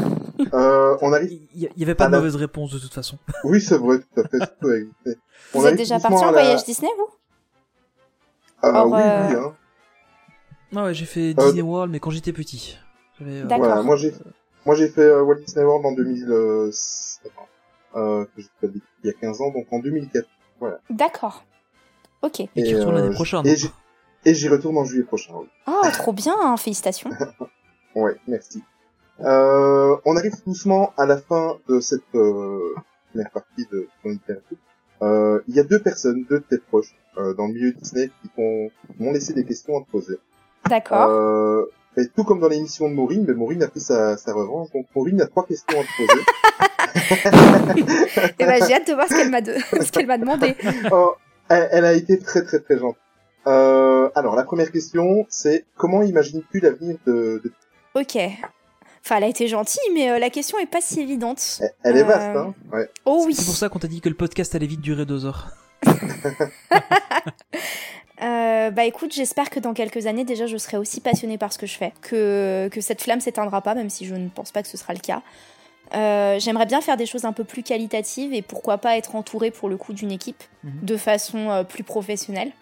euh, 0.54 0.96
on 1.02 1.12
arrive. 1.12 1.32
Il 1.54 1.62
y, 1.62 1.68
il 1.74 1.80
y 1.80 1.82
avait 1.82 1.94
pas 1.94 2.06
de 2.06 2.16
mauvaise 2.16 2.36
réponse 2.36 2.72
de 2.72 2.78
toute 2.78 2.94
façon. 2.94 3.18
Oui, 3.44 3.60
c'est 3.60 3.78
vrai, 3.78 3.98
tout 3.98 4.20
à 4.20 4.28
fait. 4.28 5.18
On 5.54 5.60
Vous 5.60 5.66
êtes 5.66 5.76
déjà 5.76 5.98
parti 5.98 6.14
en 6.16 6.26
la- 6.26 6.32
voyage 6.32 6.64
Disney, 6.64 6.90
vous? 6.98 7.08
Ah 8.62 8.86
oui, 8.86 9.00
euh, 9.00 9.28
oui, 9.28 9.34
hein. 9.34 9.56
Ah 10.76 10.84
ouais, 10.84 10.94
j'ai 10.94 11.06
fait 11.06 11.30
Euh, 11.30 11.34
Disney 11.34 11.62
World, 11.62 11.90
mais 11.90 11.98
quand 11.98 12.10
j'étais 12.10 12.32
petit. 12.32 12.76
Euh, 13.22 13.44
D'accord. 13.44 13.66
Voilà, 13.66 13.82
moi 13.82 13.96
j'ai, 13.96 14.12
moi 14.66 14.74
j'ai 14.74 14.88
fait 14.88 15.02
euh, 15.02 15.22
Walt 15.22 15.36
Disney 15.36 15.64
World 15.64 15.86
en 15.86 15.92
2007, 15.92 17.32
euh, 17.96 18.24
fait 18.34 18.70
il 19.02 19.06
y 19.06 19.10
a 19.10 19.12
15 19.14 19.40
ans, 19.40 19.50
donc 19.50 19.66
en 19.70 19.78
2004. 19.78 20.26
D'accord. 20.90 21.44
Ok. 22.22 22.40
Et 22.40 22.48
tu 22.54 22.76
retournes 22.76 22.94
l'année 22.96 23.08
euh, 23.08 23.14
prochaine. 23.14 23.46
Et 23.46 23.56
j'y, 23.56 23.70
et 24.24 24.48
retourne 24.48 24.76
en 24.76 24.84
juillet 24.84 25.04
prochain, 25.04 25.32
oui. 25.36 25.48
Oh, 25.66 25.80
trop 25.92 26.12
bien, 26.12 26.34
hein, 26.38 26.56
félicitations. 26.56 27.10
Ouais, 27.96 28.16
merci. 28.28 28.62
Euh, 29.20 29.96
on 30.04 30.16
arrive 30.16 30.32
doucement 30.46 30.92
à 30.96 31.06
la 31.06 31.18
fin 31.18 31.56
de 31.68 31.80
cette 31.80 32.02
euh, 32.14 32.74
première 33.10 33.30
partie 33.30 33.66
de 33.72 33.88
mon 34.04 34.12
interview. 34.12 34.56
Euh, 35.02 35.40
il 35.48 35.56
y 35.56 35.60
a 35.60 35.64
deux 35.64 35.80
personnes, 35.80 36.24
deux 36.30 36.40
têtes 36.40 36.64
proches, 36.66 36.94
euh, 37.18 37.34
dans 37.34 37.48
le 37.48 37.54
milieu 37.54 37.72
Disney 37.72 38.10
qui 38.22 38.30
m'ont 38.38 39.12
laissé 39.12 39.32
des 39.32 39.44
questions 39.44 39.76
à 39.76 39.84
te 39.84 39.90
poser. 39.90 40.18
D'accord. 40.68 41.66
Euh, 41.98 42.02
et 42.02 42.08
tout 42.08 42.24
comme 42.24 42.40
dans 42.40 42.48
l'émission 42.48 42.88
de 42.88 42.94
Maureen, 42.94 43.24
mais 43.26 43.34
Maureen 43.34 43.62
a 43.62 43.68
pris 43.68 43.80
sa, 43.80 44.16
sa 44.16 44.32
revanche. 44.32 44.68
Donc 44.72 44.86
Maureen 44.94 45.20
a 45.20 45.26
trois 45.26 45.44
questions 45.46 45.78
à 45.80 45.82
te 45.82 45.88
poser. 45.96 46.22
Et 48.38 48.44
ben, 48.44 48.64
j'ai 48.66 48.74
hâte 48.74 48.88
de 48.88 48.94
voir 48.94 49.06
ce 49.08 49.14
qu'elle 49.14 49.30
m'a, 49.30 49.40
de... 49.40 49.54
ce 49.54 49.92
qu'elle 49.92 50.06
m'a 50.06 50.18
demandé. 50.18 50.56
Oh, 50.92 51.14
elle, 51.48 51.68
elle 51.72 51.84
a 51.84 51.92
été 51.92 52.18
très 52.18 52.42
très 52.44 52.58
très 52.60 52.78
gentille. 52.78 53.00
Euh, 53.46 54.08
alors 54.14 54.36
la 54.36 54.44
première 54.44 54.70
question, 54.70 55.24
c'est 55.28 55.64
comment 55.76 56.02
imagines-tu 56.02 56.60
l'avenir 56.60 56.96
de, 57.06 57.40
de... 57.44 57.52
Ok. 57.94 58.16
Enfin, 59.02 59.16
elle 59.16 59.24
a 59.24 59.28
été 59.28 59.48
gentille, 59.48 59.80
mais 59.94 60.10
euh, 60.10 60.18
la 60.18 60.28
question 60.30 60.58
est 60.58 60.66
pas 60.70 60.80
si 60.82 61.00
évidente. 61.00 61.60
Elle, 61.60 61.70
elle 61.84 61.96
est 61.96 62.02
Euh, 62.02 62.04
vaste, 62.04 62.36
hein 62.36 62.54
ouais. 62.72 62.88
Oh 63.06 63.22
oui. 63.26 63.34
C'est 63.34 63.46
pour 63.46 63.54
ça 63.56 63.68
qu'on 63.68 63.78
t'a 63.78 63.88
dit 63.88 64.00
que 64.00 64.08
le 64.10 64.14
podcast 64.14 64.54
allait 64.54 64.66
vite 64.66 64.82
durer 64.82 65.06
deux 65.06 65.24
heures. 65.24 65.48
Euh, 68.22 68.70
bah 68.70 68.84
écoute, 68.84 69.12
j'espère 69.14 69.48
que 69.50 69.60
dans 69.60 69.72
quelques 69.72 70.06
années, 70.06 70.24
déjà, 70.24 70.46
je 70.46 70.56
serai 70.58 70.76
aussi 70.76 71.00
passionnée 71.00 71.38
par 71.38 71.52
ce 71.52 71.58
que 71.58 71.66
je 71.66 71.76
fais, 71.78 71.92
que, 72.02 72.68
que 72.70 72.80
cette 72.80 73.00
flamme 73.02 73.20
s'éteindra 73.20 73.62
pas, 73.62 73.74
même 73.74 73.88
si 73.90 74.04
je 74.04 74.14
ne 74.14 74.28
pense 74.28 74.52
pas 74.52 74.62
que 74.62 74.68
ce 74.68 74.76
sera 74.76 74.92
le 74.92 75.00
cas. 75.00 75.22
Euh, 75.94 76.38
J'aimerais 76.38 76.66
bien 76.66 76.80
faire 76.82 76.96
des 76.96 77.06
choses 77.06 77.24
un 77.24 77.32
peu 77.32 77.44
plus 77.44 77.62
qualitatives 77.62 78.32
et 78.34 78.42
pourquoi 78.42 78.78
pas 78.78 78.96
être 78.98 79.16
entourée 79.16 79.50
pour 79.50 79.68
le 79.68 79.76
coup 79.76 79.92
d'une 79.92 80.12
équipe 80.12 80.42
Mhm. 80.64 80.72
de 80.82 80.96
façon 80.96 81.50
euh, 81.50 81.64
plus 81.64 81.82
professionnelle. 81.82 82.52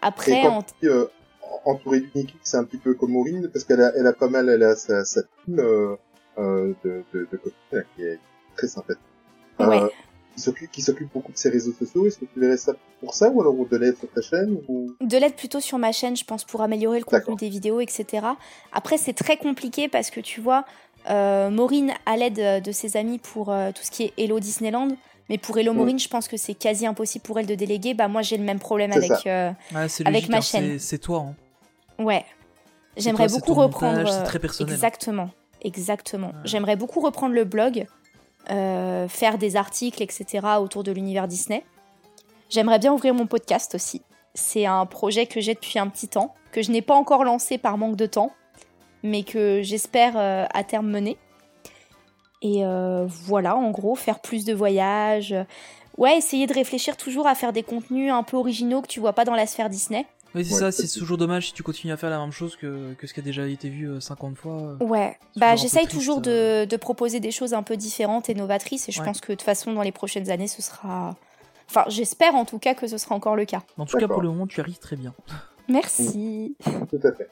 Après, 0.00 0.46
en- 0.46 0.64
euh, 0.84 1.06
entourée 1.64 2.00
d'une 2.00 2.22
équipe, 2.22 2.40
c'est 2.42 2.56
un 2.56 2.64
petit 2.64 2.78
peu 2.78 2.94
comme 2.94 3.12
Maureen, 3.12 3.48
parce 3.52 3.64
qu'elle 3.64 3.80
a, 3.82 3.92
elle 3.96 4.06
a 4.06 4.12
pas 4.12 4.28
mal, 4.28 4.48
elle 4.48 4.62
a 4.64 4.74
sa, 4.74 5.04
sa 5.04 5.20
team 5.44 5.56
de, 5.56 5.98
de, 6.82 7.04
de 7.12 7.36
copines, 7.36 7.52
là, 7.72 7.80
qui 7.94 8.02
est 8.04 8.18
très 8.56 8.66
sympathique. 8.66 9.02
Ouais. 9.60 9.80
Qui 10.34 10.40
s'occupe, 10.40 10.70
qui 10.70 10.82
s'occupe 10.82 11.12
beaucoup 11.12 11.32
de 11.32 11.36
ses 11.38 11.48
réseaux 11.50 11.72
sociaux. 11.72 12.06
Est-ce 12.06 12.18
que 12.18 12.24
tu 12.24 12.40
verrais 12.40 12.56
ça 12.56 12.72
pour 13.00 13.14
ça, 13.14 13.30
ou 13.30 13.40
alors 13.40 13.54
de 13.54 13.76
l'aide 13.76 13.96
sur 13.98 14.08
ta 14.10 14.20
chaîne 14.22 14.58
ou... 14.68 14.92
de 15.00 15.16
l'aide 15.18 15.34
plutôt 15.34 15.60
sur 15.60 15.78
ma 15.78 15.92
chaîne, 15.92 16.16
je 16.16 16.24
pense, 16.24 16.44
pour 16.44 16.62
améliorer 16.62 16.98
le 16.98 17.04
contenu 17.04 17.34
des 17.36 17.48
vidéos, 17.48 17.80
etc. 17.80 18.26
Après, 18.72 18.96
c'est 18.96 19.12
très 19.12 19.36
compliqué 19.36 19.88
parce 19.88 20.10
que 20.10 20.20
tu 20.20 20.40
vois, 20.40 20.64
euh, 21.10 21.50
Maureen 21.50 21.92
a 22.06 22.16
l'aide 22.16 22.38
euh, 22.38 22.60
de 22.60 22.72
ses 22.72 22.96
amis 22.96 23.18
pour 23.18 23.50
euh, 23.50 23.70
tout 23.72 23.82
ce 23.82 23.90
qui 23.90 24.04
est 24.04 24.12
Hello 24.16 24.38
Disneyland. 24.40 24.88
Mais 25.28 25.38
pour 25.38 25.56
Hello. 25.58 25.72
Maureen, 25.72 25.98
je 25.98 26.08
pense 26.08 26.28
que 26.28 26.36
c'est 26.36 26.54
quasi 26.54 26.86
impossible 26.86 27.22
pour 27.22 27.38
elle 27.38 27.46
de 27.46 27.54
déléguer. 27.54 27.94
Bah, 27.94 28.08
moi, 28.08 28.22
j'ai 28.22 28.36
le 28.36 28.44
même 28.44 28.58
problème 28.58 28.92
avec. 28.92 29.26
euh, 29.26 29.50
Avec 30.04 30.28
ma 30.28 30.40
chaîne. 30.40 30.78
c'est- 30.78 30.98
toi. 30.98 31.26
Hein. 31.28 32.02
Ouais. 32.02 32.24
J'aimerais 32.96 33.28
beaucoup 33.28 33.54
ton 33.54 33.60
reprendre. 33.62 34.08
c'est 34.10 34.24
très 34.24 34.38
personnel. 34.38 34.74
Exactement. 34.74 35.30
Exactement. 35.62 36.28
Ouais. 36.28 36.34
J'aimerais 36.44 36.76
beaucoup 36.76 37.00
reprendre 37.00 37.34
le 37.34 37.44
blog, 37.44 37.86
euh, 38.50 39.08
faire 39.08 39.38
des 39.38 39.56
articles, 39.56 40.02
etc. 40.02 40.46
autour 40.60 40.82
de 40.82 40.92
l'univers 40.92 41.28
Disney. 41.28 41.64
J'aimerais 42.48 42.78
bien 42.78 42.92
ouvrir 42.92 43.14
mon 43.14 43.26
podcast 43.26 43.74
aussi. 43.74 44.02
C'est 44.34 44.66
un 44.66 44.86
projet 44.86 45.26
que 45.26 45.40
j'ai 45.40 45.54
depuis 45.54 45.78
un 45.78 45.88
petit 45.88 46.08
temps, 46.08 46.34
que 46.50 46.62
je 46.62 46.70
n'ai 46.70 46.82
pas 46.82 46.94
encore 46.94 47.24
lancé 47.24 47.58
par 47.58 47.78
manque 47.78 47.96
de 47.96 48.06
temps, 48.06 48.32
mais 49.02 49.22
que 49.22 49.62
j'espère 49.62 50.14
euh, 50.16 50.44
à 50.52 50.64
terme 50.64 50.88
mener. 50.88 51.16
Et 52.42 52.64
euh, 52.64 53.06
voilà, 53.06 53.56
en 53.56 53.70
gros, 53.70 53.94
faire 53.94 54.20
plus 54.20 54.44
de 54.44 54.52
voyages. 54.52 55.34
Ouais, 55.96 56.16
essayer 56.16 56.46
de 56.46 56.54
réfléchir 56.54 56.96
toujours 56.96 57.26
à 57.26 57.34
faire 57.34 57.52
des 57.52 57.62
contenus 57.62 58.12
un 58.12 58.22
peu 58.22 58.36
originaux 58.36 58.82
que 58.82 58.88
tu 58.88 58.98
vois 58.98 59.12
pas 59.12 59.24
dans 59.24 59.34
la 59.34 59.46
sphère 59.46 59.68
Disney. 59.68 60.06
Oui, 60.34 60.44
c'est 60.44 60.54
Ouais, 60.54 60.60
ça, 60.60 60.72
c'est 60.72 60.88
toujours 60.98 61.18
dommage 61.18 61.48
si 61.48 61.52
tu 61.52 61.62
continues 61.62 61.92
à 61.92 61.96
faire 61.96 62.10
la 62.10 62.18
même 62.18 62.32
chose 62.32 62.56
que, 62.56 62.94
que 62.94 63.06
ce 63.06 63.12
qui 63.14 63.20
a 63.20 63.22
déjà 63.22 63.46
été 63.46 63.68
vu 63.68 63.86
euh, 63.88 64.00
50 64.00 64.36
fois. 64.36 64.76
euh. 64.80 64.84
Ouais, 64.84 65.18
bah 65.36 65.56
j'essaye 65.56 65.86
toujours 65.86 66.22
euh. 66.26 66.64
de, 66.64 66.70
de 66.70 66.76
proposer 66.76 67.20
des 67.20 67.30
choses 67.30 67.52
un 67.54 67.62
peu 67.62 67.76
différentes 67.76 68.30
et 68.30 68.34
novatrices 68.34 68.88
et 68.88 68.92
je 68.92 69.00
Ouais. 69.00 69.06
pense 69.06 69.20
que 69.20 69.32
de 69.32 69.36
toute 69.36 69.42
façon 69.42 69.72
dans 69.74 69.82
les 69.82 69.92
prochaines 69.92 70.30
années 70.30 70.48
ce 70.48 70.62
sera... 70.62 71.16
Enfin 71.68 71.84
j'espère 71.88 72.34
en 72.34 72.44
tout 72.44 72.58
cas 72.58 72.74
que 72.74 72.86
ce 72.86 72.96
sera 72.98 73.14
encore 73.14 73.36
le 73.36 73.44
cas. 73.44 73.62
En 73.78 73.84
tout 73.86 73.96
cas, 73.98 74.08
pour 74.08 74.22
le 74.22 74.28
moment, 74.28 74.46
tu 74.46 74.60
arrives 74.60 74.78
très 74.78 74.96
bien. 74.96 75.14
Merci. 75.68 76.56
Tout 76.90 77.00
à 77.02 77.12
fait. 77.12 77.28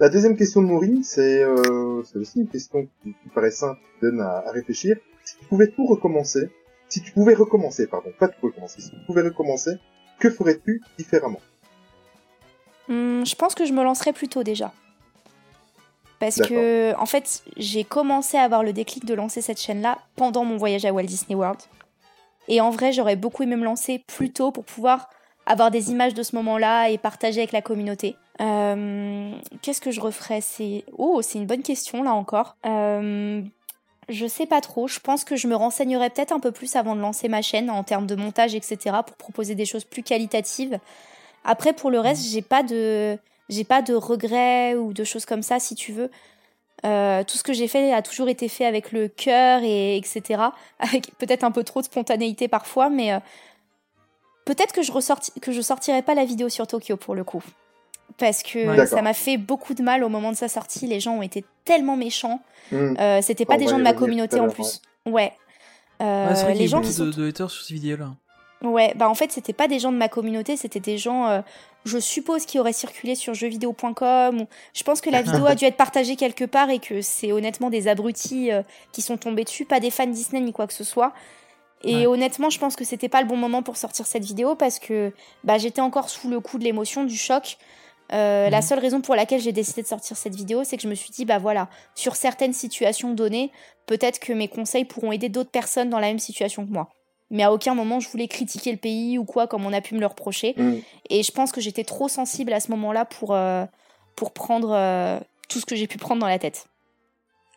La 0.00 0.08
deuxième 0.08 0.36
question 0.36 0.62
de 0.62 0.66
Maureen, 0.66 1.02
c'est 1.04 1.42
euh, 1.42 2.02
aussi 2.16 2.40
une 2.40 2.48
question 2.48 2.88
qui, 3.02 3.10
qui 3.22 3.28
paraît 3.34 3.50
simple, 3.50 3.78
qui 3.94 4.06
donne 4.06 4.20
à, 4.20 4.42
à 4.46 4.50
réfléchir. 4.52 4.96
Si 5.24 5.36
tu 5.38 5.44
pouvais 5.46 5.68
tout 5.68 5.86
recommencer, 5.86 6.50
si 6.88 7.00
tu 7.02 7.12
pouvais 7.12 7.34
recommencer, 7.34 7.86
pardon, 7.86 8.10
pas 8.18 8.28
tout 8.28 8.46
recommencer, 8.46 8.80
si 8.80 8.90
tu 8.90 8.96
pouvais 9.06 9.22
recommencer, 9.22 9.72
que 10.18 10.30
ferais-tu 10.30 10.82
différemment? 10.98 11.40
Hum, 12.88 13.24
je 13.24 13.34
pense 13.34 13.54
que 13.54 13.64
je 13.64 13.72
me 13.72 13.82
lancerai 13.82 14.12
plus 14.12 14.28
tôt 14.28 14.42
déjà. 14.42 14.72
Parce 16.20 16.40
que 16.40 16.94
en 16.98 17.06
fait 17.06 17.42
j'ai 17.56 17.84
commencé 17.84 18.38
à 18.38 18.42
avoir 18.42 18.62
le 18.62 18.72
déclic 18.72 19.04
de 19.04 19.14
lancer 19.14 19.42
cette 19.42 19.60
chaîne-là 19.60 19.98
pendant 20.16 20.44
mon 20.44 20.56
voyage 20.56 20.84
à 20.84 20.92
Walt 20.92 21.04
Disney 21.04 21.34
World. 21.34 21.60
Et 22.48 22.60
en 22.60 22.70
vrai 22.70 22.92
j'aurais 22.92 23.16
beaucoup 23.16 23.42
aimé 23.42 23.56
me 23.56 23.64
lancer 23.64 24.02
plus 24.06 24.30
tôt 24.30 24.50
pour 24.50 24.64
pouvoir 24.64 25.10
avoir 25.46 25.70
des 25.70 25.90
images 25.90 26.14
de 26.14 26.22
ce 26.22 26.34
moment-là 26.36 26.88
et 26.88 26.98
partager 26.98 27.40
avec 27.40 27.52
la 27.52 27.60
communauté. 27.60 28.16
Euh, 28.40 29.32
Qu'est-ce 29.60 29.80
que 29.80 29.90
je 29.90 30.00
referais? 30.00 30.40
C'est 30.40 30.84
oh, 30.96 31.20
c'est 31.20 31.38
une 31.38 31.46
bonne 31.46 31.62
question 31.62 32.02
là 32.02 32.14
encore. 32.14 32.56
Euh, 32.64 33.42
je 34.08 34.26
sais 34.26 34.46
pas 34.46 34.60
trop. 34.60 34.88
Je 34.88 35.00
pense 35.00 35.24
que 35.24 35.36
je 35.36 35.46
me 35.46 35.56
renseignerais 35.56 36.10
peut-être 36.10 36.32
un 36.32 36.40
peu 36.40 36.52
plus 36.52 36.76
avant 36.76 36.94
de 36.96 37.00
lancer 37.00 37.28
ma 37.28 37.42
chaîne 37.42 37.70
en 37.70 37.82
termes 37.84 38.06
de 38.06 38.14
montage, 38.14 38.54
etc. 38.54 38.96
pour 39.06 39.16
proposer 39.16 39.54
des 39.54 39.64
choses 39.64 39.84
plus 39.84 40.02
qualitatives. 40.02 40.78
Après, 41.44 41.72
pour 41.72 41.90
le 41.90 42.00
reste, 42.00 42.24
j'ai 42.30 42.42
pas 42.42 42.62
de 42.62 43.18
j'ai 43.50 43.64
pas 43.64 43.82
de 43.82 43.94
regrets 43.94 44.74
ou 44.74 44.92
de 44.92 45.04
choses 45.04 45.26
comme 45.26 45.42
ça, 45.42 45.58
si 45.60 45.74
tu 45.74 45.92
veux. 45.92 46.10
Euh, 46.86 47.22
tout 47.24 47.36
ce 47.38 47.42
que 47.42 47.52
j'ai 47.52 47.68
fait 47.68 47.92
a 47.92 48.02
toujours 48.02 48.28
été 48.28 48.48
fait 48.48 48.66
avec 48.66 48.92
le 48.92 49.08
cœur 49.08 49.60
et 49.62 49.96
etc. 49.96 50.42
Avec 50.78 51.16
peut-être 51.18 51.42
un 51.44 51.50
peu 51.50 51.64
trop 51.64 51.80
de 51.80 51.86
spontanéité 51.86 52.46
parfois, 52.48 52.90
mais 52.90 53.12
euh, 53.14 53.18
peut-être 54.44 54.72
que 54.72 54.82
je 54.82 54.92
ressorti 54.92 55.32
que 55.40 55.52
je 55.52 55.60
sortirai 55.62 56.02
pas 56.02 56.14
la 56.14 56.24
vidéo 56.24 56.48
sur 56.48 56.66
Tokyo 56.66 56.96
pour 56.96 57.14
le 57.14 57.24
coup, 57.24 57.42
parce 58.18 58.42
que 58.42 58.76
Ouais. 58.76 58.86
ça 58.86 59.00
m'a 59.02 59.14
fait 59.14 59.36
beaucoup 59.38 59.72
de 59.74 59.82
mal 59.82 60.04
au 60.04 60.08
moment 60.10 60.30
de 60.30 60.36
sa 60.36 60.48
sortie. 60.48 60.86
Les 60.86 61.00
gens 61.00 61.16
ont 61.16 61.22
été 61.22 61.44
tellement 61.64 61.96
méchants. 61.96 62.40
Hmm. 62.70 62.94
Euh, 62.98 63.20
C'était 63.22 63.46
pas 63.46 63.56
des 63.56 63.66
gens 63.68 63.78
de 63.78 63.82
ma 63.82 63.94
communauté 63.94 64.40
en 64.40 64.48
plus. 64.48 64.82
Ouais. 65.06 65.32
Euh, 66.02 66.28
Ouais, 66.28 66.34
c'est 66.34 66.42
vrai 66.42 66.52
qu'il 66.52 66.60
y 66.60 66.64
les 66.64 66.68
gens 66.68 66.78
beaucoup 66.78 66.88
qui 66.90 66.96
sont 66.96 67.04
de, 67.06 67.12
de 67.12 67.28
haters 67.28 67.50
sur 67.50 67.64
ces 67.64 67.74
vidéos-là. 67.74 68.14
Ouais, 68.62 68.94
bah 68.96 69.08
en 69.08 69.14
fait, 69.14 69.30
c'était 69.30 69.52
pas 69.52 69.68
des 69.68 69.78
gens 69.78 69.92
de 69.92 69.96
ma 69.98 70.08
communauté, 70.08 70.56
c'était 70.56 70.80
des 70.80 70.96
gens, 70.96 71.28
euh, 71.28 71.40
je 71.84 71.98
suppose, 71.98 72.46
qui 72.46 72.58
auraient 72.58 72.72
circulé 72.72 73.14
sur 73.14 73.34
jeuxvideo.com. 73.34 74.40
Ou... 74.42 74.46
Je 74.72 74.82
pense 74.84 75.00
que 75.02 75.10
la 75.10 75.20
vidéo 75.22 75.44
a 75.46 75.54
dû 75.54 75.64
être 75.66 75.76
partagée 75.76 76.16
quelque 76.16 76.44
part 76.44 76.70
et 76.70 76.78
que 76.78 77.02
c'est 77.02 77.32
honnêtement 77.32 77.68
des 77.68 77.88
abrutis 77.88 78.50
euh, 78.52 78.62
qui 78.92 79.02
sont 79.02 79.18
tombés 79.18 79.44
dessus, 79.44 79.64
pas 79.66 79.80
des 79.80 79.90
fans 79.90 80.06
Disney 80.06 80.40
ni 80.40 80.52
quoi 80.52 80.66
que 80.66 80.72
ce 80.72 80.84
soit. 80.84 81.12
Et 81.82 81.96
Ouais. 81.96 82.06
honnêtement, 82.06 82.48
je 82.48 82.58
pense 82.58 82.76
que 82.76 82.84
c'était 82.84 83.10
pas 83.10 83.20
le 83.20 83.28
bon 83.28 83.36
moment 83.36 83.62
pour 83.62 83.76
sortir 83.76 84.06
cette 84.06 84.24
vidéo 84.24 84.54
parce 84.54 84.78
que 84.78 85.12
bah, 85.42 85.58
j'étais 85.58 85.82
encore 85.82 86.08
sous 86.08 86.30
le 86.30 86.40
coup 86.40 86.58
de 86.58 86.64
l'émotion, 86.64 87.04
du 87.04 87.16
choc. 87.18 87.58
Euh, 88.12 88.48
La 88.48 88.58
Mhm. 88.58 88.62
seule 88.62 88.78
raison 88.78 89.00
pour 89.02 89.14
laquelle 89.14 89.40
j'ai 89.40 89.52
décidé 89.52 89.82
de 89.82 89.86
sortir 89.86 90.16
cette 90.16 90.34
vidéo, 90.34 90.64
c'est 90.64 90.76
que 90.76 90.82
je 90.82 90.88
me 90.88 90.94
suis 90.94 91.10
dit, 91.10 91.26
bah 91.26 91.38
voilà, 91.38 91.68
sur 91.94 92.16
certaines 92.16 92.52
situations 92.54 93.12
données, 93.12 93.50
peut-être 93.86 94.18
que 94.20 94.32
mes 94.32 94.48
conseils 94.48 94.86
pourront 94.86 95.12
aider 95.12 95.28
d'autres 95.28 95.50
personnes 95.50 95.90
dans 95.90 95.98
la 95.98 96.06
même 96.08 96.18
situation 96.18 96.64
que 96.66 96.70
moi. 96.72 96.88
Mais 97.34 97.42
à 97.42 97.52
aucun 97.52 97.74
moment 97.74 98.00
je 98.00 98.08
voulais 98.08 98.28
critiquer 98.28 98.72
le 98.72 98.78
pays 98.78 99.18
ou 99.18 99.24
quoi, 99.24 99.46
comme 99.46 99.66
on 99.66 99.72
a 99.72 99.80
pu 99.82 99.94
me 99.94 100.00
le 100.00 100.06
reprocher. 100.06 100.54
Mm. 100.56 100.74
Et 101.10 101.22
je 101.22 101.32
pense 101.32 101.52
que 101.52 101.60
j'étais 101.60 101.84
trop 101.84 102.08
sensible 102.08 102.52
à 102.54 102.60
ce 102.60 102.70
moment-là 102.70 103.04
pour, 103.04 103.34
euh, 103.34 103.66
pour 104.16 104.32
prendre 104.32 104.70
euh, 104.72 105.18
tout 105.48 105.60
ce 105.60 105.66
que 105.66 105.76
j'ai 105.76 105.86
pu 105.86 105.98
prendre 105.98 106.20
dans 106.20 106.28
la 106.28 106.38
tête. 106.38 106.66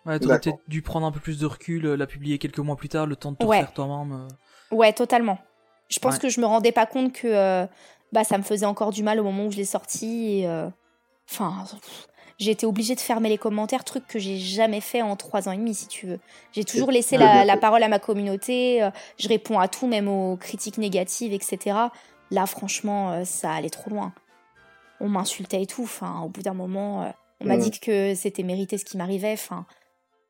Ouais, 0.06 0.20
t'aurais 0.20 0.40
peut-être 0.40 0.60
dû 0.68 0.82
prendre 0.82 1.06
un 1.06 1.12
peu 1.12 1.20
plus 1.20 1.38
de 1.40 1.46
recul, 1.46 1.86
euh, 1.86 1.96
la 1.98 2.08
publier 2.08 2.38
quelques 2.40 2.60
mois 2.60 2.76
plus 2.76 2.90
tard, 2.90 3.06
le 3.06 3.16
temps 3.16 3.32
de 3.34 3.38
te 3.38 3.46
Ouais. 3.46 3.60
refaire 3.60 3.74
toi-même. 3.74 4.28
Ouais, 4.72 4.94
totalement. 4.94 5.38
Je 5.90 6.00
pense 6.00 6.16
Ouais. 6.16 6.20
que 6.22 6.30
je 6.30 6.42
me 6.42 6.46
rendais 6.46 6.72
pas 6.72 6.86
compte 6.86 7.13
que 7.13 7.28
euh, 7.28 7.66
bah, 8.12 8.24
ça 8.24 8.38
me 8.38 8.44
faisait 8.44 8.66
encore 8.66 8.92
du 8.92 9.04
mal 9.04 9.20
au 9.20 9.24
moment 9.24 9.46
où 9.46 9.52
je 9.52 9.58
l'ai 9.58 9.66
sorti. 9.66 10.40
et, 10.40 10.48
euh, 10.48 10.70
Enfin, 11.30 11.66
pff, 11.70 12.08
j'ai 12.38 12.52
été 12.52 12.65
obligée 12.65 12.95
de 12.95 13.00
fermer 13.00 13.30
les 13.30 13.38
commentaires, 13.38 13.84
truc 13.84 14.06
que 14.08 14.19
j'ai 14.19 14.38
jamais 14.38 14.82
fait 14.82 15.02
en 15.02 15.15
trois 15.15 15.47
ans 15.50 15.52
et 15.52 15.58
demi, 15.58 15.73
si 15.73 15.88
tu 15.88 16.06
veux. 16.08 16.19
J'ai 16.52 16.63
toujours 16.63 16.91
laissé 16.91 17.17
la, 17.17 17.43
la 17.45 17.54
fait. 17.54 17.60
parole 17.60 17.82
à 17.84 17.88
ma 17.88 18.00
communauté. 18.00 18.84
euh, 18.84 18.89
Je 19.17 19.28
réponds 19.28 19.60
à 19.60 19.67
tout, 19.67 19.88
même 19.88 20.08
aux 20.08 20.38
critiques 20.38 20.78
négatives, 20.78 21.34
etc. 21.34 21.76
Là, 22.32 22.45
franchement, 22.45 23.12
euh, 23.12 23.23
ça 23.26 23.52
allait 23.52 23.69
trop 23.69 23.89
loin. 23.89 24.13
On 25.00 25.10
m'insultait 25.10 25.62
et 25.63 25.67
tout. 25.67 25.84
Enfin, 25.84 26.21
au 26.21 26.30
bout 26.30 26.41
d'un 26.41 26.54
moment, 26.54 27.04
euh, 27.04 27.10
on 27.41 27.45
m'a 27.45 27.56
Ouais. 27.56 27.60
dit 27.62 27.80
que 27.80 28.13
c'était 28.15 28.43
mérité 28.43 28.78
ce 28.78 28.86
qui 28.86 28.97
m'arrivait. 28.97 29.34
Enfin, 29.34 29.65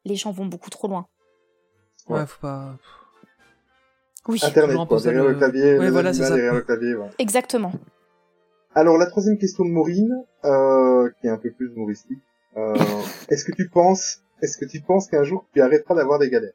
les 0.05 0.15
gens 0.15 0.31
vont 0.31 0.45
beaucoup 0.45 0.69
trop 0.69 0.87
loin. 0.87 1.07
Ouais, 2.07 2.19
Ouais. 2.19 2.25
faut 2.25 2.39
pas. 2.41 2.75
Oui, 4.29 4.39
Internet, 4.43 4.75
quoi, 4.87 4.99
derrière 4.99 5.23
le, 5.23 5.29
le- 5.31 5.35
clavier, 5.37 5.77
Ouais, 5.79 5.89
voilà, 5.89 6.09
animaux 6.09 6.23
c'est 6.25 6.29
ça. 6.29 6.35
derrière 6.35 6.53
le 6.53 6.61
clavier, 6.61 6.93
voilà. 6.95 7.11
exactement. 7.17 7.71
Alors, 8.77 8.99
la 8.99 9.07
troisième 9.07 9.39
question 9.39 9.65
de 9.65 9.71
Maureen, 9.71 10.23
euh, 10.45 11.09
qui 11.19 11.25
est 11.25 11.31
un 11.31 11.37
peu 11.37 11.49
plus 11.49 11.65
humoristique. 11.73 12.19
Euh, 12.57 12.75
est-ce 13.27 13.43
que 13.43 13.51
tu 13.51 13.67
penses, 13.69 14.19
est-ce 14.43 14.55
que 14.55 14.65
tu 14.65 14.81
penses 14.81 15.07
qu'un 15.07 15.23
jour 15.23 15.47
tu 15.51 15.63
arrêteras 15.63 15.95
d'avoir 15.95 16.19
des 16.19 16.29
galères? 16.29 16.53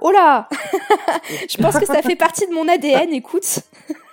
Oh 0.00 0.12
là 0.12 0.48
Je 1.50 1.60
pense 1.60 1.76
que 1.80 1.84
ça 1.84 2.00
fait 2.00 2.14
partie 2.14 2.46
de 2.46 2.52
mon 2.52 2.68
ADN, 2.68 3.12
écoute. 3.12 3.58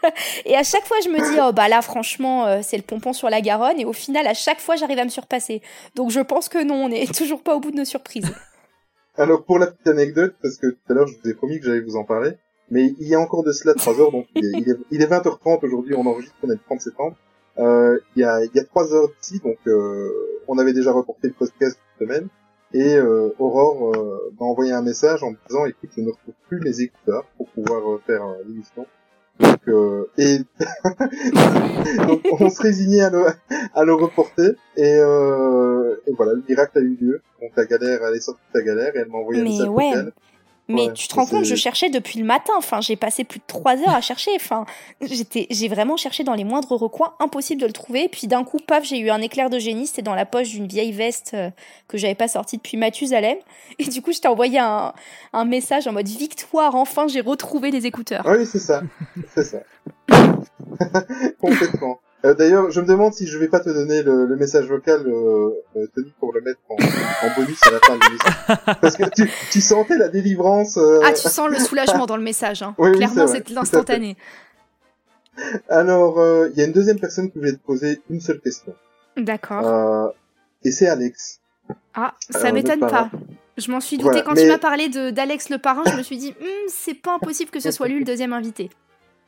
et 0.46 0.56
à 0.56 0.64
chaque 0.64 0.86
fois, 0.86 0.98
je 1.04 1.10
me 1.10 1.18
dis, 1.18 1.40
oh 1.40 1.54
bah 1.54 1.68
là, 1.68 1.84
franchement, 1.84 2.48
euh, 2.48 2.62
c'est 2.64 2.78
le 2.78 2.84
pompon 2.84 3.14
sur 3.14 3.30
la 3.30 3.42
Garonne. 3.42 3.80
Et 3.80 3.86
au 3.86 3.94
final, 3.94 4.26
à 4.26 4.34
chaque 4.34 4.60
fois, 4.60 4.76
j'arrive 4.76 4.98
à 4.98 5.04
me 5.04 5.10
surpasser. 5.10 5.62
Donc 5.94 6.10
je 6.10 6.22
pense 6.22 6.50
que 6.50 6.64
non, 6.64 6.86
on 6.86 6.90
n'est 6.90 7.06
toujours 7.16 7.44
pas 7.44 7.56
au 7.56 7.60
bout 7.60 7.70
de 7.70 7.78
nos 7.78 7.86
surprises. 7.86 8.34
Alors, 9.18 9.46
pour 9.46 9.60
la 9.60 9.68
petite 9.68 9.86
anecdote, 9.86 10.34
parce 10.42 10.58
que 10.58 10.66
tout 10.66 10.80
à 10.90 10.94
l'heure, 10.94 11.06
je 11.06 11.14
vous 11.14 11.30
ai 11.30 11.36
promis 11.36 11.60
que 11.60 11.68
j'allais 11.68 11.82
vous 11.82 11.96
en 11.96 12.06
parler, 12.06 12.32
mais 12.72 12.94
il 13.00 13.08
y 13.08 13.16
a 13.16 13.20
encore 13.20 13.44
de 13.44 13.52
cela 13.52 13.74
trois 13.74 14.00
heures, 14.00 14.12
donc 14.12 14.28
il 14.36 14.46
est, 14.46 14.60
il 14.60 14.70
est, 14.70 14.78
il 14.92 15.02
est 15.02 15.08
20h30 15.08 15.66
aujourd'hui, 15.66 15.96
on 15.96 16.06
enregistre, 16.06 16.36
on 16.44 16.50
est 16.50 16.54
le 16.54 16.60
30 16.66 16.82
septembre. 16.82 17.16
Euh, 17.58 18.00
il 18.16 18.22
y 18.22 18.24
a, 18.24 18.44
il 18.44 18.52
y 18.54 18.60
a 18.60 18.64
trois 18.64 18.94
heures 18.94 19.10
d'ici, 19.22 19.40
donc 19.40 19.58
euh, 19.68 20.10
on 20.48 20.58
avait 20.58 20.74
déjà 20.74 20.92
reporté 20.92 21.28
le 21.28 21.34
podcast 21.34 21.78
cette 21.98 22.08
semaine, 22.08 22.28
et 22.74 22.96
euh, 22.96 23.34
Aurore 23.40 23.96
euh, 23.96 24.32
m'a 24.40 24.46
envoyé 24.46 24.72
un 24.72 24.82
message 24.82 25.24
en 25.24 25.32
me 25.32 25.36
disant, 25.48 25.66
écoute, 25.66 25.90
je 25.96 26.02
ne 26.02 26.10
retrouve 26.10 26.36
plus 26.48 26.60
mes 26.62 26.82
écouteurs 26.82 27.26
pour 27.38 27.48
pouvoir 27.50 27.90
euh, 27.92 28.02
faire 28.06 28.24
euh, 28.24 28.36
l'émission. 28.48 28.86
Donc, 29.40 29.68
euh, 29.70 30.10
et 30.18 30.38
donc, 32.08 32.22
on 32.40 32.50
se 32.50 32.62
résignait 32.62 33.02
à 33.02 33.10
le, 33.10 33.26
à 33.74 33.84
le 33.84 33.94
reporter, 33.94 34.56
et, 34.76 34.98
euh, 35.00 35.96
et 36.06 36.12
voilà, 36.14 36.34
le 36.34 36.44
miracle 36.48 36.78
a 36.78 36.82
eu 36.82 36.98
lieu. 37.00 37.22
Donc 37.42 37.52
la 37.56 37.66
galère, 37.66 38.02
elle 38.06 38.16
est 38.16 38.22
sortie 38.22 38.42
de 38.54 38.60
sa 38.60 38.66
galère, 38.66 38.96
et 38.96 39.00
elle 39.00 39.08
m'a 39.08 39.18
envoyé 39.18 39.42
un 39.42 39.46
message 39.46 39.70
ouais. 39.70 39.94
Mais 40.70 40.88
Ouais, 40.88 40.94
tu 40.94 41.08
te 41.08 41.16
rends 41.16 41.26
compte, 41.26 41.46
je 41.46 41.56
cherchais 41.56 41.90
depuis 41.90 42.20
le 42.20 42.26
matin. 42.26 42.54
Enfin, 42.56 42.80
j'ai 42.80 42.96
passé 42.96 43.24
plus 43.24 43.40
de 43.40 43.44
trois 43.48 43.76
heures 43.78 43.96
à 43.96 44.02
chercher. 44.02 44.30
Enfin, 44.36 44.66
j'étais, 45.02 45.48
j'ai 45.50 45.68
vraiment 45.68 45.98
cherché 45.98 46.24
dans 46.24 46.36
les 46.36 46.44
moindres 46.44 46.72
recoins, 46.74 47.14
impossible 47.20 47.60
de 47.60 47.66
le 47.66 47.74
trouver. 47.74 48.08
Puis 48.08 48.28
d'un 48.28 48.44
coup, 48.44 48.60
paf, 48.60 48.84
j'ai 48.84 49.00
eu 49.00 49.10
un 49.10 49.20
éclair 49.20 49.50
de 49.50 49.58
génie. 49.58 49.88
C'était 49.88 50.04
dans 50.04 50.14
la 50.14 50.28
poche 50.28 50.50
d'une 50.50 50.68
vieille 50.68 50.92
veste 50.92 51.32
euh, 51.34 51.50
que 51.88 51.98
j'avais 51.98 52.14
pas 52.14 52.28
sortie 52.28 52.58
depuis 52.58 52.78
Mathusalem. 52.78 53.38
Et 53.80 53.86
du 53.86 54.04
coup, 54.04 54.14
je 54.14 54.20
t'ai 54.20 54.28
envoyé 54.28 54.60
un, 54.60 54.94
un 55.34 55.46
message 55.46 55.88
en 55.88 55.92
mode 55.92 56.08
victoire. 56.08 56.76
Enfin, 56.76 57.08
j'ai 57.08 57.22
retrouvé 57.22 57.72
les 57.72 57.88
écouteurs. 57.88 58.24
Ah 58.28 58.34
oui, 58.38 58.46
c'est 58.46 58.60
ça, 58.60 58.84
c'est 59.34 59.44
ça. 59.44 59.60
Complètement. 61.42 62.00
Euh, 62.26 62.34
D'ailleurs, 62.34 62.70
je 62.70 62.82
me 62.82 62.86
demande 62.86 63.14
si 63.14 63.28
je 63.28 63.38
vais 63.38 63.48
pas 63.48 63.62
te 63.62 63.70
donner 63.70 64.04
le, 64.04 64.26
le 64.26 64.36
message 64.36 64.66
vocal, 64.66 65.08
euh, 65.08 65.52
euh, 65.78 65.88
Tony, 65.96 66.14
pour 66.20 66.34
le 66.34 66.42
mettre 66.42 66.60
en, 66.70 66.76
en 66.76 67.34
bonus 67.40 67.60
à 67.66 67.72
la 67.72 67.80
fin 67.80 67.96
de 67.96 68.02
l'émission. 68.04 68.56
Parce 68.82 68.98
que 68.98 69.10
tu, 69.10 69.30
tu 69.52 69.62
sentais 69.62 69.98
la 69.98 70.10
délivrance. 70.10 70.78
euh, 70.78 71.00
Ah, 71.04 71.14
tu 71.14 71.30
sens 71.30 71.50
le 71.50 71.58
soulagement 71.60 72.06
dans 72.06 72.18
le 72.18 72.24
message. 72.24 72.62
Hein. 72.62 72.76
Oui, 72.78 72.92
Clairement, 72.92 73.28
c'est 73.28 73.50
l'instantané. 73.50 74.18
Alors, 75.70 76.20
euh, 76.20 76.50
il 76.52 76.60
y 76.60 76.62
a 76.62 76.66
une 76.66 76.74
deuxième 76.74 77.00
personne 77.00 77.32
qui 77.32 77.38
voulait 77.38 77.54
te 77.54 77.64
poser 77.66 78.02
une 78.10 78.20
seule 78.20 78.42
question. 78.42 78.74
D'accord. 79.16 79.66
Euh, 79.66 80.08
et 80.66 80.72
c'est 80.72 80.88
Alex. 80.88 81.40
Ah, 81.94 82.16
ça 82.30 82.52
m'étonne 82.52 82.82
pas. 82.82 83.10
Je 83.58 83.72
m'en 83.72 83.80
suis 83.80 83.98
douté 83.98 84.10
Voilà, 84.10 84.22
quand 84.24 84.34
mais- 84.36 84.42
tu 84.44 84.48
m'as 84.48 84.58
parlé 84.58 84.90
d'Alex 84.90 85.50
le 85.50 85.58
parrain. 85.58 85.84
Je 85.90 85.96
me 85.96 86.04
suis 86.04 86.18
dit, 86.18 86.32
Hmm, 86.40 86.68
c'est 86.70 86.94
pas 86.94 87.16
impossible 87.16 87.52
que 87.52 87.60
ce 87.60 87.72
soit 87.72 87.88
lui 87.88 88.00
le 88.00 88.06
deuxième 88.06 88.34
invité. 88.34 88.70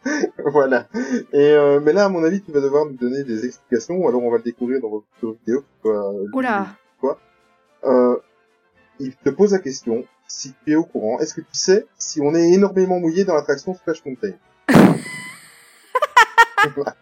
voilà. 0.45 0.87
Et 1.33 1.53
euh, 1.53 1.79
mais 1.79 1.93
là, 1.93 2.05
à 2.05 2.09
mon 2.09 2.23
avis, 2.23 2.41
tu 2.41 2.51
vas 2.51 2.61
devoir 2.61 2.85
nous 2.85 2.93
donner 2.93 3.23
des 3.23 3.45
explications. 3.45 3.95
ou 3.95 4.07
Alors, 4.07 4.23
on 4.23 4.31
va 4.31 4.37
le 4.37 4.43
découvrir 4.43 4.81
dans 4.81 4.89
votre 4.89 5.05
future 5.13 5.35
vidéo. 5.45 5.61
que 5.61 5.65
ce 5.83 5.89
soit 5.89 6.13
lui 6.13 6.27
Oula. 6.33 6.67
Euh, 7.83 8.15
il 8.99 9.15
te 9.15 9.29
pose 9.29 9.53
la 9.53 9.59
question 9.59 10.05
si 10.27 10.53
tu 10.63 10.73
es 10.73 10.75
au 10.75 10.83
courant. 10.83 11.19
Est-ce 11.19 11.33
que 11.33 11.41
tu 11.41 11.47
sais 11.53 11.87
si 11.97 12.21
on 12.21 12.35
est 12.35 12.51
énormément 12.51 12.99
mouillé 12.99 13.25
dans 13.25 13.33
l'attraction 13.33 13.73
Splash 13.73 14.05
Mountain? 14.05 14.33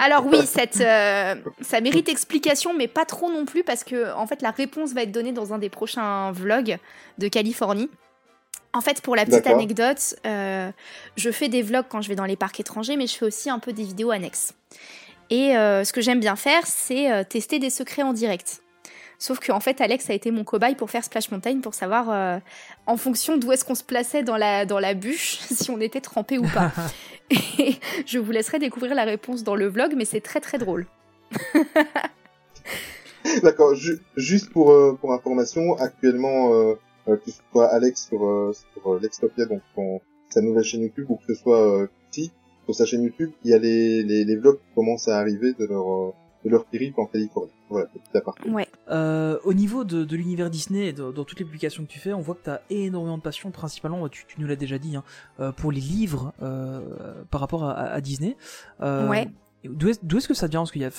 Alors 0.00 0.26
oui, 0.26 0.40
cette, 0.46 0.80
euh, 0.80 1.34
ça 1.60 1.80
mérite 1.80 2.08
explication, 2.08 2.74
mais 2.74 2.88
pas 2.88 3.04
trop 3.04 3.30
non 3.30 3.44
plus 3.44 3.64
parce 3.64 3.84
que 3.84 4.12
en 4.14 4.26
fait 4.26 4.42
la 4.42 4.50
réponse 4.50 4.92
va 4.92 5.02
être 5.02 5.12
donnée 5.12 5.32
dans 5.32 5.52
un 5.52 5.58
des 5.58 5.70
prochains 5.70 6.32
vlogs 6.32 6.78
de 7.18 7.28
Californie. 7.28 7.90
En 8.76 8.82
fait, 8.82 9.00
pour 9.00 9.16
la 9.16 9.24
petite 9.24 9.46
anecdote, 9.54 10.16
euh, 10.26 10.70
je 11.16 11.30
fais 11.30 11.48
des 11.48 11.62
vlogs 11.62 11.86
quand 11.88 12.02
je 12.02 12.08
vais 12.08 12.14
dans 12.14 12.26
les 12.26 12.36
parcs 12.36 12.60
étrangers, 12.60 12.96
mais 12.96 13.06
je 13.06 13.16
fais 13.16 13.24
aussi 13.24 13.48
un 13.48 13.58
peu 13.58 13.72
des 13.72 13.84
vidéos 13.84 14.10
annexes. 14.10 14.52
Et 15.30 15.56
euh, 15.56 15.82
ce 15.82 15.94
que 15.94 16.02
j'aime 16.02 16.20
bien 16.20 16.36
faire, 16.36 16.66
c'est 16.66 17.10
euh, 17.10 17.24
tester 17.24 17.58
des 17.58 17.70
secrets 17.70 18.02
en 18.02 18.12
direct. 18.12 18.60
Sauf 19.18 19.38
que 19.38 19.50
en 19.50 19.60
fait, 19.60 19.80
Alex 19.80 20.10
a 20.10 20.12
été 20.12 20.30
mon 20.30 20.44
cobaye 20.44 20.74
pour 20.74 20.90
faire 20.90 21.02
Splash 21.02 21.30
Mountain 21.30 21.60
pour 21.60 21.72
savoir 21.72 22.10
euh, 22.10 22.38
en 22.84 22.98
fonction 22.98 23.38
d'où 23.38 23.50
est-ce 23.50 23.64
qu'on 23.64 23.74
se 23.74 23.82
plaçait 23.82 24.22
dans 24.22 24.36
la, 24.36 24.66
dans 24.66 24.78
la 24.78 24.92
bûche, 24.92 25.38
si 25.50 25.70
on 25.70 25.80
était 25.80 26.02
trempé 26.02 26.36
ou 26.36 26.46
pas. 26.46 26.70
Et 27.58 27.76
je 28.04 28.18
vous 28.18 28.30
laisserai 28.30 28.58
découvrir 28.58 28.94
la 28.94 29.04
réponse 29.04 29.42
dans 29.42 29.54
le 29.56 29.68
vlog, 29.68 29.94
mais 29.96 30.04
c'est 30.04 30.20
très 30.20 30.40
très 30.40 30.58
drôle. 30.58 30.86
D'accord. 33.42 33.74
ju- 33.74 33.98
juste 34.16 34.50
pour 34.50 34.70
euh, 34.70 34.96
pour 35.00 35.12
information, 35.12 35.76
actuellement, 35.78 36.52
euh, 36.52 36.74
euh, 37.08 37.16
que 37.16 37.30
ce 37.30 37.40
soit 37.52 37.66
Alex 37.68 38.06
sur 38.08 38.24
euh, 38.24 38.52
sur 38.72 38.92
euh, 38.92 39.00
Lextopia, 39.00 39.46
donc 39.46 39.62
son, 39.74 40.00
sa 40.28 40.40
nouvelle 40.40 40.64
chaîne 40.64 40.82
YouTube, 40.82 41.06
ou 41.08 41.16
que 41.16 41.34
ce 41.34 41.34
soit 41.34 41.60
euh, 41.60 41.86
Kuti, 42.10 42.32
sur 42.64 42.74
sa 42.74 42.84
chaîne 42.84 43.02
YouTube, 43.02 43.30
il 43.44 43.50
y 43.50 43.54
a 43.54 43.58
les 43.58 44.02
les, 44.02 44.24
les 44.24 44.36
vlogs 44.36 44.58
qui 44.58 44.74
commencent 44.74 45.08
à 45.08 45.18
arriver 45.18 45.54
de 45.54 45.64
leur 45.66 45.86
euh, 45.88 46.12
de 46.44 46.50
leur 46.50 46.64
périple 46.64 47.00
en 47.00 47.06
Californie. 47.06 47.50
Voilà, 47.68 47.86
petit 47.88 48.16
aparté. 48.16 48.48
Ouais. 48.48 48.68
Euh, 48.90 49.38
au 49.42 49.52
niveau 49.52 49.82
de, 49.82 50.04
de 50.04 50.16
l'univers 50.16 50.48
Disney, 50.48 50.86
et 50.88 50.92
dans, 50.92 51.10
dans 51.10 51.24
toutes 51.24 51.40
les 51.40 51.44
publications 51.44 51.84
que 51.84 51.90
tu 51.90 51.98
fais, 51.98 52.12
on 52.12 52.20
voit 52.20 52.36
que 52.36 52.44
tu 52.44 52.50
as 52.50 52.62
énormément 52.70 53.18
de 53.18 53.22
passion, 53.22 53.50
principalement, 53.50 54.08
tu, 54.08 54.24
tu 54.28 54.40
nous 54.40 54.46
l'as 54.46 54.54
déjà 54.54 54.78
dit, 54.78 54.94
hein, 54.94 55.52
pour 55.56 55.72
les 55.72 55.80
livres 55.80 56.32
euh, 56.42 57.24
par 57.30 57.40
rapport 57.40 57.64
à, 57.64 57.72
à 57.72 58.00
Disney. 58.00 58.36
Euh, 58.80 59.08
Ouais. 59.08 59.26
D'où 59.64 59.88
est, 59.88 60.04
d'où 60.04 60.18
est-ce 60.18 60.28
que 60.28 60.34
ça 60.34 60.46
vient? 60.46 60.60
Parce 60.60 60.70
qu'il 60.70 60.82
y 60.82 60.84
a, 60.84 60.90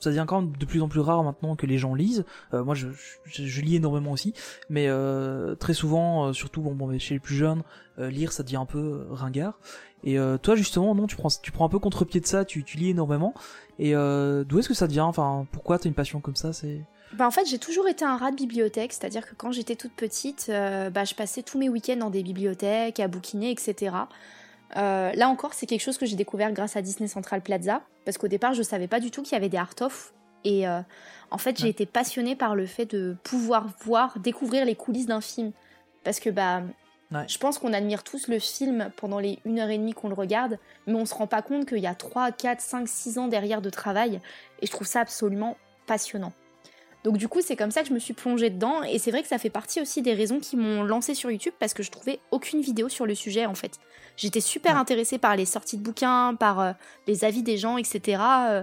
ça 0.00 0.10
devient 0.10 0.24
quand 0.26 0.42
même 0.42 0.56
de 0.56 0.64
plus 0.64 0.82
en 0.82 0.88
plus 0.88 1.00
rare 1.00 1.22
maintenant 1.22 1.56
que 1.56 1.66
les 1.66 1.78
gens 1.78 1.94
lisent. 1.94 2.24
Euh, 2.54 2.64
moi, 2.64 2.74
je, 2.74 3.60
lis 3.60 3.76
énormément 3.76 4.12
aussi, 4.12 4.34
mais 4.70 4.86
euh, 4.88 5.54
très 5.54 5.74
souvent, 5.74 6.26
euh, 6.26 6.32
surtout 6.32 6.62
bon, 6.62 6.98
chez 6.98 7.14
les 7.14 7.20
plus 7.20 7.34
jeunes, 7.34 7.62
lire 7.98 8.32
ça 8.32 8.44
devient 8.44 8.56
un 8.56 8.66
peu 8.66 9.06
ringard. 9.10 9.58
Et 10.04 10.16
toi, 10.42 10.54
justement, 10.54 10.94
non, 10.94 11.08
tu 11.08 11.16
prends, 11.16 11.30
un 11.64 11.68
peu 11.68 11.80
contre-pied 11.80 12.20
de 12.20 12.26
ça, 12.26 12.44
tu, 12.44 12.64
lis 12.76 12.90
énormément. 12.90 13.34
Et 13.80 13.92
d'où 13.92 14.58
est-ce 14.58 14.68
que 14.68 14.74
ça 14.74 14.86
devient 14.86 15.00
Enfin, 15.00 15.46
pourquoi 15.50 15.80
t'as 15.80 15.88
une 15.88 15.94
passion 15.94 16.20
comme 16.20 16.36
ça 16.36 16.52
C'est? 16.52 16.80
Bah, 17.14 17.26
en 17.26 17.32
fait, 17.32 17.46
j'ai 17.46 17.58
toujours 17.58 17.88
été 17.88 18.04
un 18.04 18.16
rat 18.16 18.30
de 18.30 18.36
bibliothèque, 18.36 18.92
c'est-à-dire 18.92 19.26
que 19.26 19.34
quand 19.34 19.50
j'étais 19.50 19.74
toute 19.74 19.94
petite, 19.94 20.46
bah, 20.48 21.02
je 21.02 21.14
passais 21.16 21.42
tous 21.42 21.58
mes 21.58 21.68
week-ends 21.68 21.96
dans 21.96 22.10
des 22.10 22.22
bibliothèques, 22.22 23.00
à 23.00 23.08
bouquiner, 23.08 23.50
etc. 23.50 23.96
Euh, 24.76 25.12
là 25.14 25.28
encore, 25.28 25.54
c'est 25.54 25.66
quelque 25.66 25.80
chose 25.80 25.98
que 25.98 26.06
j'ai 26.06 26.16
découvert 26.16 26.52
grâce 26.52 26.76
à 26.76 26.82
Disney 26.82 27.08
Central 27.08 27.40
Plaza, 27.40 27.82
parce 28.04 28.18
qu'au 28.18 28.28
départ, 28.28 28.54
je 28.54 28.62
savais 28.62 28.88
pas 28.88 29.00
du 29.00 29.10
tout 29.10 29.22
qu'il 29.22 29.32
y 29.32 29.36
avait 29.36 29.48
des 29.48 29.56
art-off. 29.56 30.12
Et 30.44 30.68
euh, 30.68 30.80
en 31.30 31.38
fait, 31.38 31.56
j'ai 31.58 31.64
Ouais. 31.64 31.70
été 31.70 31.86
passionnée 31.86 32.36
par 32.36 32.54
le 32.54 32.66
fait 32.66 32.86
de 32.86 33.16
pouvoir 33.24 33.66
voir, 33.84 34.18
découvrir 34.18 34.64
les 34.64 34.74
coulisses 34.74 35.06
d'un 35.06 35.20
film. 35.20 35.52
Parce 36.04 36.20
que 36.20 36.30
bah, 36.30 36.62
Ouais. 37.10 37.24
je 37.26 37.38
pense 37.38 37.58
qu'on 37.58 37.72
admire 37.72 38.04
tous 38.04 38.28
le 38.28 38.38
film 38.38 38.90
pendant 38.96 39.18
les 39.18 39.38
une 39.46 39.58
heure 39.58 39.70
et 39.70 39.78
demie 39.78 39.94
qu'on 39.94 40.08
le 40.08 40.14
regarde, 40.14 40.58
mais 40.86 40.94
on 40.94 41.06
se 41.06 41.14
rend 41.14 41.26
pas 41.26 41.40
compte 41.42 41.66
qu'il 41.66 41.78
y 41.78 41.86
a 41.86 41.94
3, 41.94 42.32
4, 42.32 42.60
5, 42.60 42.86
6 42.86 43.18
ans 43.18 43.28
derrière 43.28 43.62
de 43.62 43.70
travail. 43.70 44.20
Et 44.60 44.66
je 44.66 44.70
trouve 44.70 44.86
ça 44.86 45.00
absolument 45.00 45.56
passionnant. 45.86 46.32
Donc 47.04 47.16
du 47.16 47.26
coup, 47.28 47.40
c'est 47.40 47.56
comme 47.56 47.70
ça 47.70 47.80
que 47.82 47.88
je 47.88 47.94
me 47.94 47.98
suis 47.98 48.12
plongée 48.12 48.50
dedans 48.50 48.82
et 48.82 48.98
c'est 48.98 49.10
vrai 49.10 49.22
que 49.22 49.28
ça 49.28 49.38
fait 49.38 49.48
partie 49.50 49.80
aussi 49.80 50.02
des 50.02 50.12
raisons 50.14 50.38
qui 50.40 50.56
m'ont 50.56 50.82
lancée 50.82 51.14
sur 51.14 51.30
YouTube 51.30 51.54
parce 51.58 51.72
que 51.72 51.82
je 51.82 51.90
trouvais 51.90 52.20
aucune 52.30 52.60
vidéo 52.60 52.88
sur 52.88 53.06
le 53.06 53.14
sujet 53.14 53.46
en 53.46 53.54
fait. 53.54 53.78
J'étais 54.18 54.40
super 54.42 54.74
Ouais. 54.74 54.80
intéressée 54.80 55.16
par 55.16 55.34
les 55.36 55.46
sorties 55.46 55.78
de 55.78 55.82
bouquins, 55.82 56.34
par 56.38 56.60
euh, 56.60 56.72
les 57.06 57.24
avis 57.24 57.42
des 57.42 57.56
gens, 57.56 57.78
etc. 57.78 58.20
euh, 58.50 58.62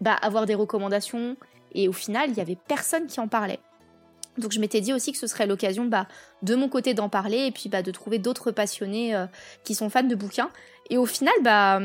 bah, 0.00 0.14
avoir 0.14 0.46
des 0.46 0.54
recommandations 0.54 1.36
et 1.74 1.88
au 1.88 1.92
final, 1.92 2.30
il 2.30 2.36
y 2.38 2.40
avait 2.40 2.56
personne 2.68 3.06
qui 3.06 3.20
en 3.20 3.28
parlait. 3.28 3.60
Donc 4.38 4.52
je 4.52 4.60
m'étais 4.60 4.80
dit 4.80 4.94
aussi 4.94 5.12
que 5.12 5.18
ce 5.18 5.26
serait 5.26 5.46
l'occasion 5.46 5.84
bah, 5.84 6.06
de 6.42 6.54
mon 6.54 6.68
côté 6.70 6.94
d'en 6.94 7.10
parler 7.10 7.46
et 7.46 7.50
puis 7.50 7.68
bah, 7.68 7.82
de 7.82 7.90
trouver 7.90 8.18
d'autres 8.18 8.50
passionnés 8.50 9.14
euh, 9.14 9.26
qui 9.64 9.74
sont 9.74 9.90
fans 9.90 10.02
de 10.02 10.14
bouquins. 10.14 10.48
Et 10.88 10.96
au 10.96 11.04
final, 11.04 11.34
bah, 11.42 11.80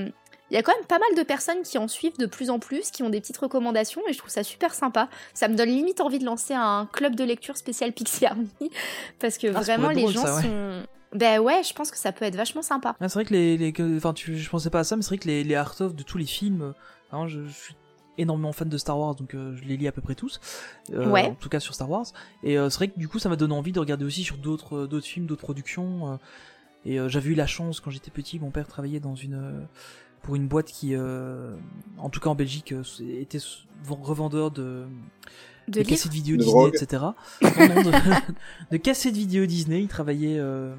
il 0.50 0.54
y 0.54 0.58
a 0.58 0.64
quand 0.64 0.74
même 0.74 0.86
pas 0.86 0.98
mal 1.00 1.14
de 1.18 1.24
personnes 1.24 1.62
qui 1.64 1.78
en 1.78 1.90
suivent 1.90 2.18
de 2.18 2.26
plus 2.26 2.50
en 2.50 2.58
plus, 2.60 2.90
qui 2.92 3.04
ont 3.04 3.10
des 3.10 3.20
petites 3.20 3.38
recommandations 3.38 4.02
et 4.08 4.14
je 4.14 4.18
trouve 4.18 4.30
ça 4.32 4.44
super 4.44 4.74
sympa. 4.74 5.10
Ça 5.34 5.50
me 5.50 5.56
donne 5.56 5.68
limite 5.70 6.00
envie 6.00 6.20
de 6.20 6.26
lancer 6.26 6.54
un 6.54 6.88
club 6.94 7.16
de 7.16 7.26
lecture 7.26 7.58
spécial 7.58 7.92
Pixie 7.92 8.26
Army 8.26 8.48
parce 9.20 9.38
que 9.38 9.48
Ah, 9.48 9.60
vraiment 9.60 9.90
les 9.90 10.02
drôle, 10.04 10.14
gens 10.14 10.26
ça, 10.26 10.36
ouais. 10.38 10.44
sont... 10.44 10.84
Ben 11.14 11.40
ouais, 11.40 11.64
je 11.64 11.74
pense 11.74 11.90
que 11.92 11.98
ça 11.98 12.12
peut 12.12 12.26
être 12.26 12.36
vachement 12.36 12.62
sympa. 12.62 12.96
Ah, 13.00 13.08
c'est 13.10 13.14
vrai 13.20 13.26
que 13.26 13.34
les, 13.34 13.58
les 13.58 13.72
que- 13.74 13.98
enfin, 13.98 14.14
tu, 14.14 14.38
je 14.38 14.50
pensais 14.50 14.70
pas 14.70 14.80
à 14.80 14.84
ça, 14.84 14.96
mais 14.96 15.02
c'est 15.02 15.10
vrai 15.10 15.18
que 15.18 15.28
les, 15.28 15.44
les 15.44 15.56
art 15.56 15.76
of 15.80 15.96
de 15.96 16.04
tous 16.04 16.18
les 16.18 16.26
films, 16.26 16.74
hein, 17.12 17.28
je, 17.28 17.46
je 17.46 17.54
suis 17.54 17.76
énormément 18.18 18.52
fan 18.52 18.68
de 18.68 18.78
Star 18.78 18.98
Wars, 19.00 19.16
donc 19.16 19.34
euh, 19.36 19.56
je 19.56 19.64
les 19.64 19.78
lis 19.78 19.88
à 19.88 19.92
peu 19.92 20.02
près 20.02 20.16
tous, 20.16 20.40
euh, 20.92 21.06
Ouais. 21.12 21.26
en 21.26 21.36
tout 21.36 21.50
cas 21.50 21.60
sur 21.60 21.74
Star 21.76 21.90
Wars. 21.90 22.06
Et 22.44 22.58
euh, 22.58 22.70
c'est 22.70 22.78
vrai 22.78 22.88
que 22.90 23.00
du 23.00 23.08
coup, 23.08 23.20
ça 23.20 23.30
m'a 23.30 23.36
donné 23.36 23.54
envie 23.54 23.72
de 23.72 23.80
regarder 23.80 24.06
aussi 24.06 24.24
sur 24.24 24.38
d'autres, 24.38 24.86
d'autres 24.88 25.06
films, 25.06 25.28
d'autres 25.28 25.44
productions. 25.44 26.20
et 26.86 26.98
j'avais 27.10 27.30
eu 27.30 27.36
la 27.36 27.48
chance 27.48 27.80
quand 27.80 27.92
j'étais 27.92 28.12
petit, 28.12 28.40
mon 28.40 28.50
père 28.52 28.68
travaillait 28.68 29.00
dans 29.00 29.16
une 29.16 29.68
pour 30.24 30.36
une 30.36 30.48
boîte 30.48 30.66
qui, 30.68 30.96
en 30.98 32.10
tout 32.10 32.20
cas 32.20 32.30
en 32.30 32.36
Belgique, 32.36 32.74
était 33.08 33.40
revendeur 33.88 34.52
de 34.52 34.86
De 35.68 35.80
livres 35.80 35.90
cassettes 35.90 36.12
vidéo 36.14 36.38
De 36.38 36.42
Disney, 36.44 36.54
drogue. 36.62 36.76
etc. 36.76 37.04
Non, 37.42 37.84
non, 37.84 37.92
de, 37.92 37.92
de 38.72 38.78
cassettes 38.78 39.16
vidéo 39.18 39.46
Disney. 39.46 39.82
Il 39.82 39.88
travaillait, 39.88 40.38
euh, 40.40 40.74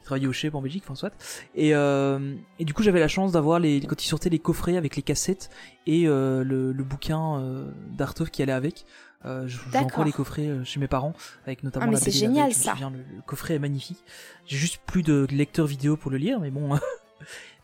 il 0.00 0.04
travaillait 0.04 0.26
au 0.28 0.32
Chep 0.32 0.54
en 0.54 0.62
Belgique, 0.62 0.84
soit. 0.94 1.12
Et, 1.54 1.74
euh, 1.74 2.34
et 2.58 2.64
du 2.64 2.72
coup, 2.74 2.82
j'avais 2.82 3.00
la 3.00 3.08
chance 3.08 3.32
d'avoir 3.32 3.58
les 3.58 3.80
quand 3.80 4.02
il 4.04 4.08
sortait 4.08 4.30
les 4.30 4.38
coffrets 4.38 4.76
avec 4.76 4.96
les 4.96 5.02
cassettes 5.02 5.50
et 5.86 6.06
euh, 6.06 6.44
le, 6.44 6.72
le 6.72 6.84
bouquin 6.84 7.38
euh, 7.40 7.70
d'Artov 7.90 8.30
qui 8.30 8.42
allait 8.42 8.52
avec. 8.52 8.84
Euh, 9.24 9.48
je- 9.48 9.58
j'ai 9.72 9.78
encore 9.78 10.04
les 10.04 10.12
coffrets 10.12 10.48
chez 10.64 10.78
mes 10.78 10.86
parents, 10.86 11.12
avec 11.46 11.64
notamment 11.64 11.84
Ah, 11.86 11.88
mais 11.88 11.94
la 11.94 12.00
c'est 12.00 12.10
la 12.12 12.16
génial, 12.16 12.48
BD, 12.50 12.54
ça. 12.54 12.72
souviens, 12.72 12.90
le, 12.90 12.98
le 12.98 13.22
coffret 13.26 13.54
est 13.54 13.58
magnifique. 13.58 13.98
J'ai 14.46 14.56
juste 14.58 14.80
plus 14.86 15.02
de 15.02 15.26
lecteur 15.30 15.66
vidéo 15.66 15.96
pour 15.96 16.10
le 16.12 16.18
lire, 16.18 16.38
mais 16.38 16.50
bon. 16.50 16.78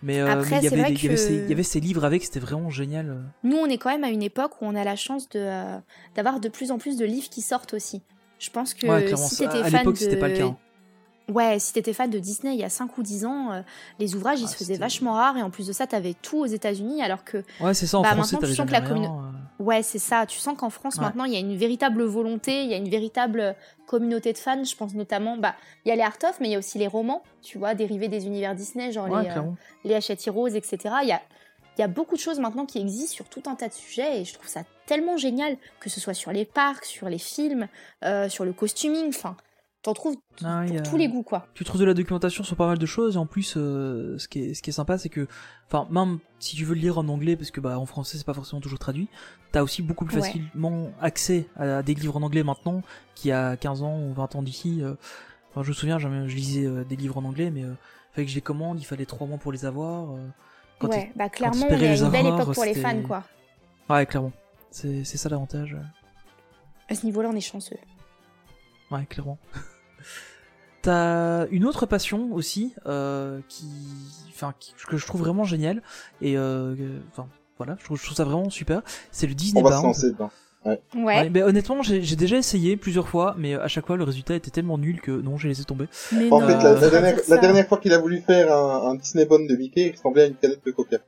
mais 0.02 0.20
euh, 0.20 0.26
mais 0.50 0.58
il 0.58 0.64
y 0.64 0.66
que- 0.96 1.48
y 1.48 1.52
avait 1.52 1.62
ces 1.62 1.80
livres 1.80 2.04
avec, 2.04 2.24
c'était 2.24 2.40
vraiment 2.40 2.70
génial. 2.70 3.22
Nous, 3.44 3.56
on 3.56 3.66
est 3.66 3.78
quand 3.78 3.90
même 3.90 4.04
à 4.04 4.10
une 4.10 4.22
époque 4.22 4.60
où 4.60 4.64
on 4.66 4.74
a 4.74 4.84
la 4.84 4.96
chance 4.96 5.28
de 5.28 5.38
euh, 5.40 5.78
d'avoir 6.14 6.40
de 6.40 6.48
plus 6.48 6.70
en 6.70 6.78
plus 6.78 6.96
de 6.96 7.04
livres 7.04 7.28
qui 7.30 7.42
sortent 7.42 7.74
aussi. 7.74 8.02
Je 8.38 8.50
pense 8.50 8.74
que 8.74 8.86
Ouais, 8.86 9.04
si 9.16 9.36
t'étais 9.36 9.58
fan 9.70 9.84
de... 9.92 9.96
c'était 9.96 10.16
pas 10.16 10.28
le 10.28 10.34
cas. 10.36 10.44
hein. 10.46 10.56
Ouais, 11.28 11.58
si 11.58 11.72
t'étais 11.72 11.92
fan 11.92 12.10
de 12.10 12.18
Disney 12.18 12.54
il 12.54 12.60
y 12.60 12.64
a 12.64 12.68
5 12.68 12.98
ou 12.98 13.02
10 13.02 13.24
ans, 13.26 13.52
euh, 13.52 13.62
les 13.98 14.14
ouvrages 14.16 14.40
ils 14.40 14.44
Ah, 14.44 14.48
se 14.48 14.56
faisaient 14.56 14.76
vachement 14.76 15.12
rares 15.12 15.36
et 15.36 15.42
en 15.42 15.50
plus 15.50 15.66
de 15.68 15.72
ça, 15.72 15.86
t'avais 15.86 16.14
tout 16.14 16.38
aux 16.38 16.46
États-Unis 16.46 17.02
alors 17.02 17.24
que 17.24 17.44
Ouais, 17.60 17.74
c'est 17.74 17.86
ça, 17.86 17.98
en 17.98 18.02
Bah, 18.02 18.14
maintenant, 18.14 18.40
tu 18.40 18.54
sens 18.54 18.66
que 18.66 18.72
la 18.72 18.82
euh. 18.82 19.08
Ouais, 19.58 19.82
c'est 19.82 20.00
ça. 20.00 20.26
Tu 20.26 20.38
sens 20.38 20.56
qu'en 20.58 20.70
France, 20.70 20.96
Ouais. 20.96 21.02
maintenant, 21.02 21.24
il 21.24 21.32
y 21.32 21.36
a 21.36 21.38
une 21.38 21.56
véritable 21.56 22.02
volonté, 22.02 22.64
il 22.64 22.70
y 22.70 22.74
a 22.74 22.76
une 22.76 22.88
véritable 22.88 23.54
communauté 23.86 24.32
de 24.32 24.38
fans. 24.38 24.64
Je 24.64 24.74
pense 24.74 24.94
notamment, 24.94 25.36
bah, 25.36 25.54
il 25.84 25.90
y 25.90 25.92
a 25.92 25.96
les 25.96 26.02
art 26.02 26.16
of, 26.28 26.40
mais 26.40 26.48
il 26.48 26.52
y 26.52 26.54
a 26.56 26.58
aussi 26.58 26.78
les 26.78 26.88
romans, 26.88 27.22
tu 27.42 27.58
vois, 27.58 27.74
dérivés 27.74 28.08
des 28.08 28.26
univers 28.26 28.54
Disney, 28.56 28.90
genre 28.90 29.08
Ouais, 29.08 29.22
les, 29.22 29.28
euh, 29.30 29.42
les 29.84 29.94
Hachette 29.94 30.26
Heroes, 30.26 30.48
etc. 30.48 30.78
Il 31.02 31.08
y 31.08 31.12
a, 31.12 31.22
il 31.78 31.80
y 31.80 31.84
a 31.84 31.88
beaucoup 31.88 32.16
de 32.16 32.20
choses 32.20 32.40
maintenant 32.40 32.66
qui 32.66 32.78
existent 32.80 33.14
sur 33.14 33.28
tout 33.28 33.42
un 33.46 33.54
tas 33.54 33.68
de 33.68 33.72
sujets 33.74 34.20
et 34.20 34.24
je 34.24 34.34
trouve 34.34 34.48
ça 34.48 34.62
tellement 34.86 35.16
génial, 35.16 35.56
que 35.78 35.88
ce 35.88 36.00
soit 36.00 36.14
sur 36.14 36.32
les 36.32 36.44
parcs, 36.44 36.84
sur 36.84 37.08
les 37.08 37.18
films, 37.18 37.68
euh, 38.04 38.28
sur 38.28 38.44
le 38.44 38.52
costuming, 38.52 39.08
enfin, 39.10 39.36
t'en 39.82 39.94
trouves 39.94 40.16
Ah, 40.44 40.62
il 40.64 40.70
pour 40.70 40.78
a- 40.78 40.82
tous 40.82 40.96
les 40.96 41.08
goûts, 41.08 41.22
quoi. 41.22 41.46
Tu 41.54 41.64
trouves 41.64 41.80
de 41.80 41.84
la 41.86 41.94
documentation 41.94 42.44
sur 42.44 42.56
pas 42.56 42.66
mal 42.66 42.78
de 42.78 42.86
choses 42.86 43.16
et 43.16 43.18
en 43.18 43.26
plus 43.26 43.54
euh, 43.56 44.16
ce 44.18 44.28
qui 44.28 44.38
est 44.40 44.54
ce 44.54 44.62
qui 44.62 44.70
est 44.70 44.72
sympa 44.72 44.96
c'est 44.98 45.08
que 45.08 45.26
enfin 45.66 45.86
même 45.90 46.18
si 46.38 46.54
tu 46.56 46.64
veux 46.64 46.74
le 46.74 46.80
lire 46.80 46.98
en 46.98 47.08
anglais 47.08 47.36
parce 47.36 47.50
que 47.50 47.60
bah 47.60 47.78
en 47.78 47.86
français 47.86 48.16
c'est 48.18 48.24
pas 48.26 48.34
forcément 48.34 48.60
toujours 48.60 48.78
traduit, 48.78 49.08
t'as 49.50 49.62
aussi 49.62 49.82
beaucoup 49.82 50.04
plus 50.04 50.16
Ouais. 50.16 50.22
facilement 50.22 50.90
accès 51.00 51.46
à 51.56 51.82
des 51.82 51.94
livres 51.94 52.16
en 52.16 52.22
anglais 52.22 52.42
maintenant 52.44 52.82
qu'il 53.14 53.30
y 53.30 53.32
a 53.32 53.56
15 53.56 53.82
ans 53.82 53.98
ou 54.00 54.12
20 54.14 54.36
ans 54.36 54.42
d'ici. 54.42 54.82
euh. 54.82 54.94
Enfin 55.50 55.62
je 55.64 55.68
me 55.70 55.74
souviens 55.74 55.98
je 55.98 56.08
lisais 56.34 56.64
euh, 56.66 56.84
des 56.84 56.96
livres 56.96 57.18
en 57.18 57.24
anglais 57.24 57.50
mais 57.50 57.64
euh, 57.64 57.74
fallait 58.12 58.24
que 58.26 58.30
je 58.30 58.36
les 58.36 58.40
commande, 58.42 58.80
il 58.80 58.84
fallait 58.84 59.04
trois 59.06 59.26
mois 59.26 59.38
pour 59.38 59.52
les 59.52 59.64
avoir. 59.64 60.08
Quand 60.78 60.88
ouais, 60.88 61.12
bah 61.16 61.28
clairement, 61.28 61.66
on 61.68 61.74
est 61.74 61.86
à 61.88 61.94
une 61.96 62.08
belle 62.10 62.26
époque 62.26 62.54
pour 62.54 62.64
les 62.64 62.74
fans, 62.74 63.02
quoi. 63.02 63.24
Ouais 63.90 64.06
clairement. 64.06 64.32
C'est 64.70 65.04
c'est 65.04 65.16
ça 65.18 65.28
l'avantage. 65.28 65.76
À 66.88 66.94
ce 66.94 67.04
niveau-là, 67.06 67.28
on 67.32 67.36
est 67.36 67.40
chanceux. 67.40 67.76
Ouais, 68.90 69.06
clairement. 69.06 69.38
T'as 70.82 71.46
une 71.50 71.64
autre 71.64 71.86
passion 71.86 72.32
aussi, 72.32 72.74
euh, 72.86 73.40
qui, 73.48 73.66
enfin, 74.30 74.52
qui- 74.58 74.74
que 74.88 74.96
je 74.96 75.06
trouve 75.06 75.20
vraiment 75.22 75.44
géniale, 75.44 75.80
et 76.20 76.36
euh, 76.36 76.98
enfin, 77.12 77.28
voilà, 77.56 77.76
je 77.78 77.84
trouve, 77.84 77.98
je 77.98 78.04
trouve 78.04 78.16
ça 78.16 78.24
vraiment 78.24 78.50
super. 78.50 78.82
C'est 79.12 79.28
le 79.28 79.34
Disney 79.34 79.60
On 79.60 79.64
va 79.64 79.70
se 79.70 79.74
Bound. 79.76 79.86
lancer 79.86 80.10
dedans. 80.10 80.30
Ouais. 80.64 80.80
Ouais, 80.94 81.28
mais 81.30 81.42
honnêtement, 81.42 81.82
j'ai 81.82 82.14
déjà 82.16 82.36
essayé 82.36 82.76
plusieurs 82.76 83.08
fois, 83.08 83.34
mais 83.36 83.54
à 83.54 83.66
chaque 83.68 83.86
fois 83.86 83.96
le 83.96 84.04
résultat 84.04 84.34
était 84.34 84.50
tellement 84.50 84.78
nul 84.78 85.00
que 85.00 85.10
non, 85.10 85.36
j'ai 85.36 85.48
laissé 85.48 85.64
tomber. 85.64 85.86
Mais 86.12 86.30
En 86.30 86.40
non, 86.40 86.46
fait, 86.46 86.54
Euh, 86.54 86.80
la, 86.80 87.36
dernière, 87.38 87.54
la 87.56 87.64
fois 87.64 87.78
qu'il 87.78 87.92
a 87.92 87.98
voulu 87.98 88.20
faire 88.24 88.52
un, 88.52 88.90
un 88.90 88.94
Disney 88.94 89.24
Bond 89.24 89.46
de 89.48 89.56
Mickey, 89.56 89.88
il 89.88 89.92
ressemblait 89.92 90.22
à 90.22 90.26
une 90.26 90.34
canette 90.34 90.64
de 90.64 90.70
coca. 90.70 90.98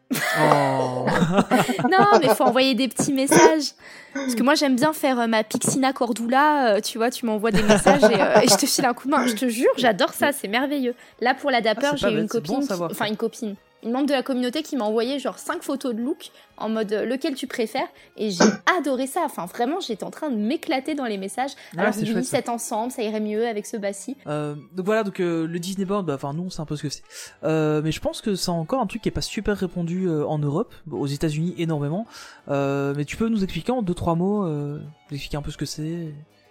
Oh. 0.41 1.07
Non, 1.91 2.19
mais 2.21 2.29
faut 2.35 2.45
envoyer 2.45 2.75
des 2.75 2.89
petits 2.89 3.13
messages. 3.13 3.73
Parce 4.13 4.35
que 4.35 4.43
moi, 4.43 4.55
j'aime 4.55 4.77
bien 4.77 4.93
faire 4.93 5.19
euh, 5.21 5.27
ma 5.27 5.45
Pixina 5.45 5.93
Cordula. 5.93 6.75
euh, 6.77 6.81
tu 6.81 6.99
vois, 6.99 7.11
tu 7.11 7.27
m'envoies 7.27 7.51
des 7.51 7.63
messages 7.63 8.03
et, 8.05 8.21
euh, 8.21 8.41
et 8.43 8.49
je 8.49 8.57
te 8.57 8.67
file 8.67 8.85
un 8.87 8.95
coup 8.95 9.07
de 9.07 9.13
main. 9.13 9.27
Je 9.27 9.35
te 9.35 9.49
jure, 9.49 9.71
j'adore 9.77 10.13
ça, 10.15 10.33
c'est 10.33 10.49
merveilleux. 10.49 10.95
Là, 11.21 11.35
pour 11.35 11.51
la 11.51 11.61
Dapper, 11.61 11.91
Ah, 11.93 11.97
j'ai 11.97 12.09
une 12.11 12.23
bon 12.23 12.27
copine, 12.29 12.67
qui- 12.67 12.73
enfin 12.73 13.07
une 13.07 13.17
copine, 13.17 13.55
une 13.85 13.93
membre 13.93 14.07
de 14.07 14.13
la 14.13 14.23
communauté 14.23 14.63
qui 14.63 14.77
m'a 14.77 14.85
envoyé 14.85 15.19
genre 15.19 15.39
5 15.39 15.63
photos 15.63 15.95
de 15.95 16.01
look 16.01 16.31
en 16.57 16.69
mode 16.69 16.93
euh, 16.93 17.05
lequel 17.05 17.35
tu 17.35 17.47
préfères. 17.47 17.87
Et 18.17 18.31
j'ai 18.31 18.45
adoré 18.79 19.07
ça. 19.07 19.23
Enfin, 19.25 19.47
vraiment, 19.47 19.81
j'étais 19.81 20.05
en 20.05 20.11
train 20.11 20.31
de 20.31 20.37
m'éclater 20.37 20.95
dans 20.95 21.05
les 21.05 21.19
messages. 21.19 21.51
Ouais, 21.75 21.81
Alors, 21.81 21.95
ça. 21.95 22.23
cet 22.23 22.49
ensemble, 22.49 22.91
ça 22.93 23.03
irait 23.03 23.21
mieux 23.21 23.47
avec 23.47 23.67
ce 23.67 23.77
bassi. 23.77 24.17
Euh, 24.27 24.55
donc 24.73 24.87
voilà, 24.87 25.05
donc 25.05 25.21
euh, 25.21 25.47
le 25.47 25.59
Disney 25.59 25.85
Bound, 25.85 26.07
bah, 26.07 26.15
enfin 26.15 26.33
nous 26.33 26.45
on 26.45 26.51
sait 26.51 26.61
un 26.61 26.65
peu 26.65 26.77
ce 26.77 26.83
que 26.83 26.89
c'est. 26.89 27.03
Euh, 27.45 27.83
mais 27.85 27.93
je 27.93 28.01
pense 28.01 28.21
que 28.21 28.35
c'est 28.35 28.51
encore 28.51 28.81
un 28.81 28.87
truc 28.87 29.03
qui 29.03 29.09
est 29.09 29.13
pas 29.13 29.21
super 29.21 29.57
répandu 29.57 30.09
en 30.11 30.39
Europe, 30.39 30.75
aux 30.91 31.07
États-Unis 31.07 31.55
énormément. 31.59 32.07
Mais 32.49 33.05
tu 33.05 33.17
peux 33.17 33.29
nous 33.29 33.43
expliquer 33.45 33.73
en 33.73 33.83
deux 33.83 33.95
trois 33.95 34.15
mots, 34.15 34.47
nous 34.49 34.81
expliquer 35.13 35.37
un 35.37 35.43
peu 35.43 35.51
ce 35.51 35.59
que 35.59 35.67
c'est 35.67 35.83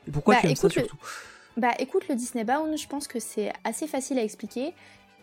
et 0.06 0.12
pourquoi 0.12 0.36
Bah, 0.36 0.42
tu 0.42 0.48
aimes 0.48 0.56
ça 0.56 0.68
écoute, 0.68 0.76
le- 0.76 0.82
surtout. 0.84 0.98
Bah 1.56 1.70
écoute, 1.80 2.08
le 2.10 2.16
Disney 2.16 2.44
Bound, 2.44 2.78
je 2.78 2.88
pense 2.88 3.08
que 3.08 3.20
c'est 3.20 3.54
assez 3.64 3.88
facile 3.88 4.18
à 4.20 4.24
expliquer. 4.24 4.74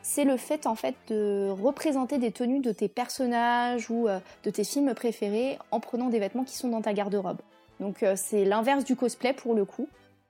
C'est 0.02 0.24
le 0.24 0.36
fait 0.36 0.66
en 0.66 0.74
fait 0.74 0.94
de 1.08 1.50
représenter 1.50 2.18
des 2.18 2.32
tenues 2.32 2.60
de 2.60 2.72
tes 2.72 2.88
personnages 2.88 3.90
ou 3.90 4.08
euh, 4.08 4.18
de 4.44 4.50
tes 4.50 4.64
films 4.64 4.94
préférés 4.94 5.58
en 5.70 5.80
prenant 5.80 6.08
des 6.08 6.18
vêtements 6.18 6.44
qui 6.44 6.56
sont 6.56 6.68
dans 6.68 6.80
ta 6.80 6.92
garde-robe. 6.92 7.40
Donc 7.80 8.02
euh, 8.02 8.14
c'est 8.16 8.44
l'inverse 8.44 8.84
du 8.84 8.96
cosplay 8.96 9.32
pour 9.32 9.54
le 9.54 9.64
coup, 9.64 9.88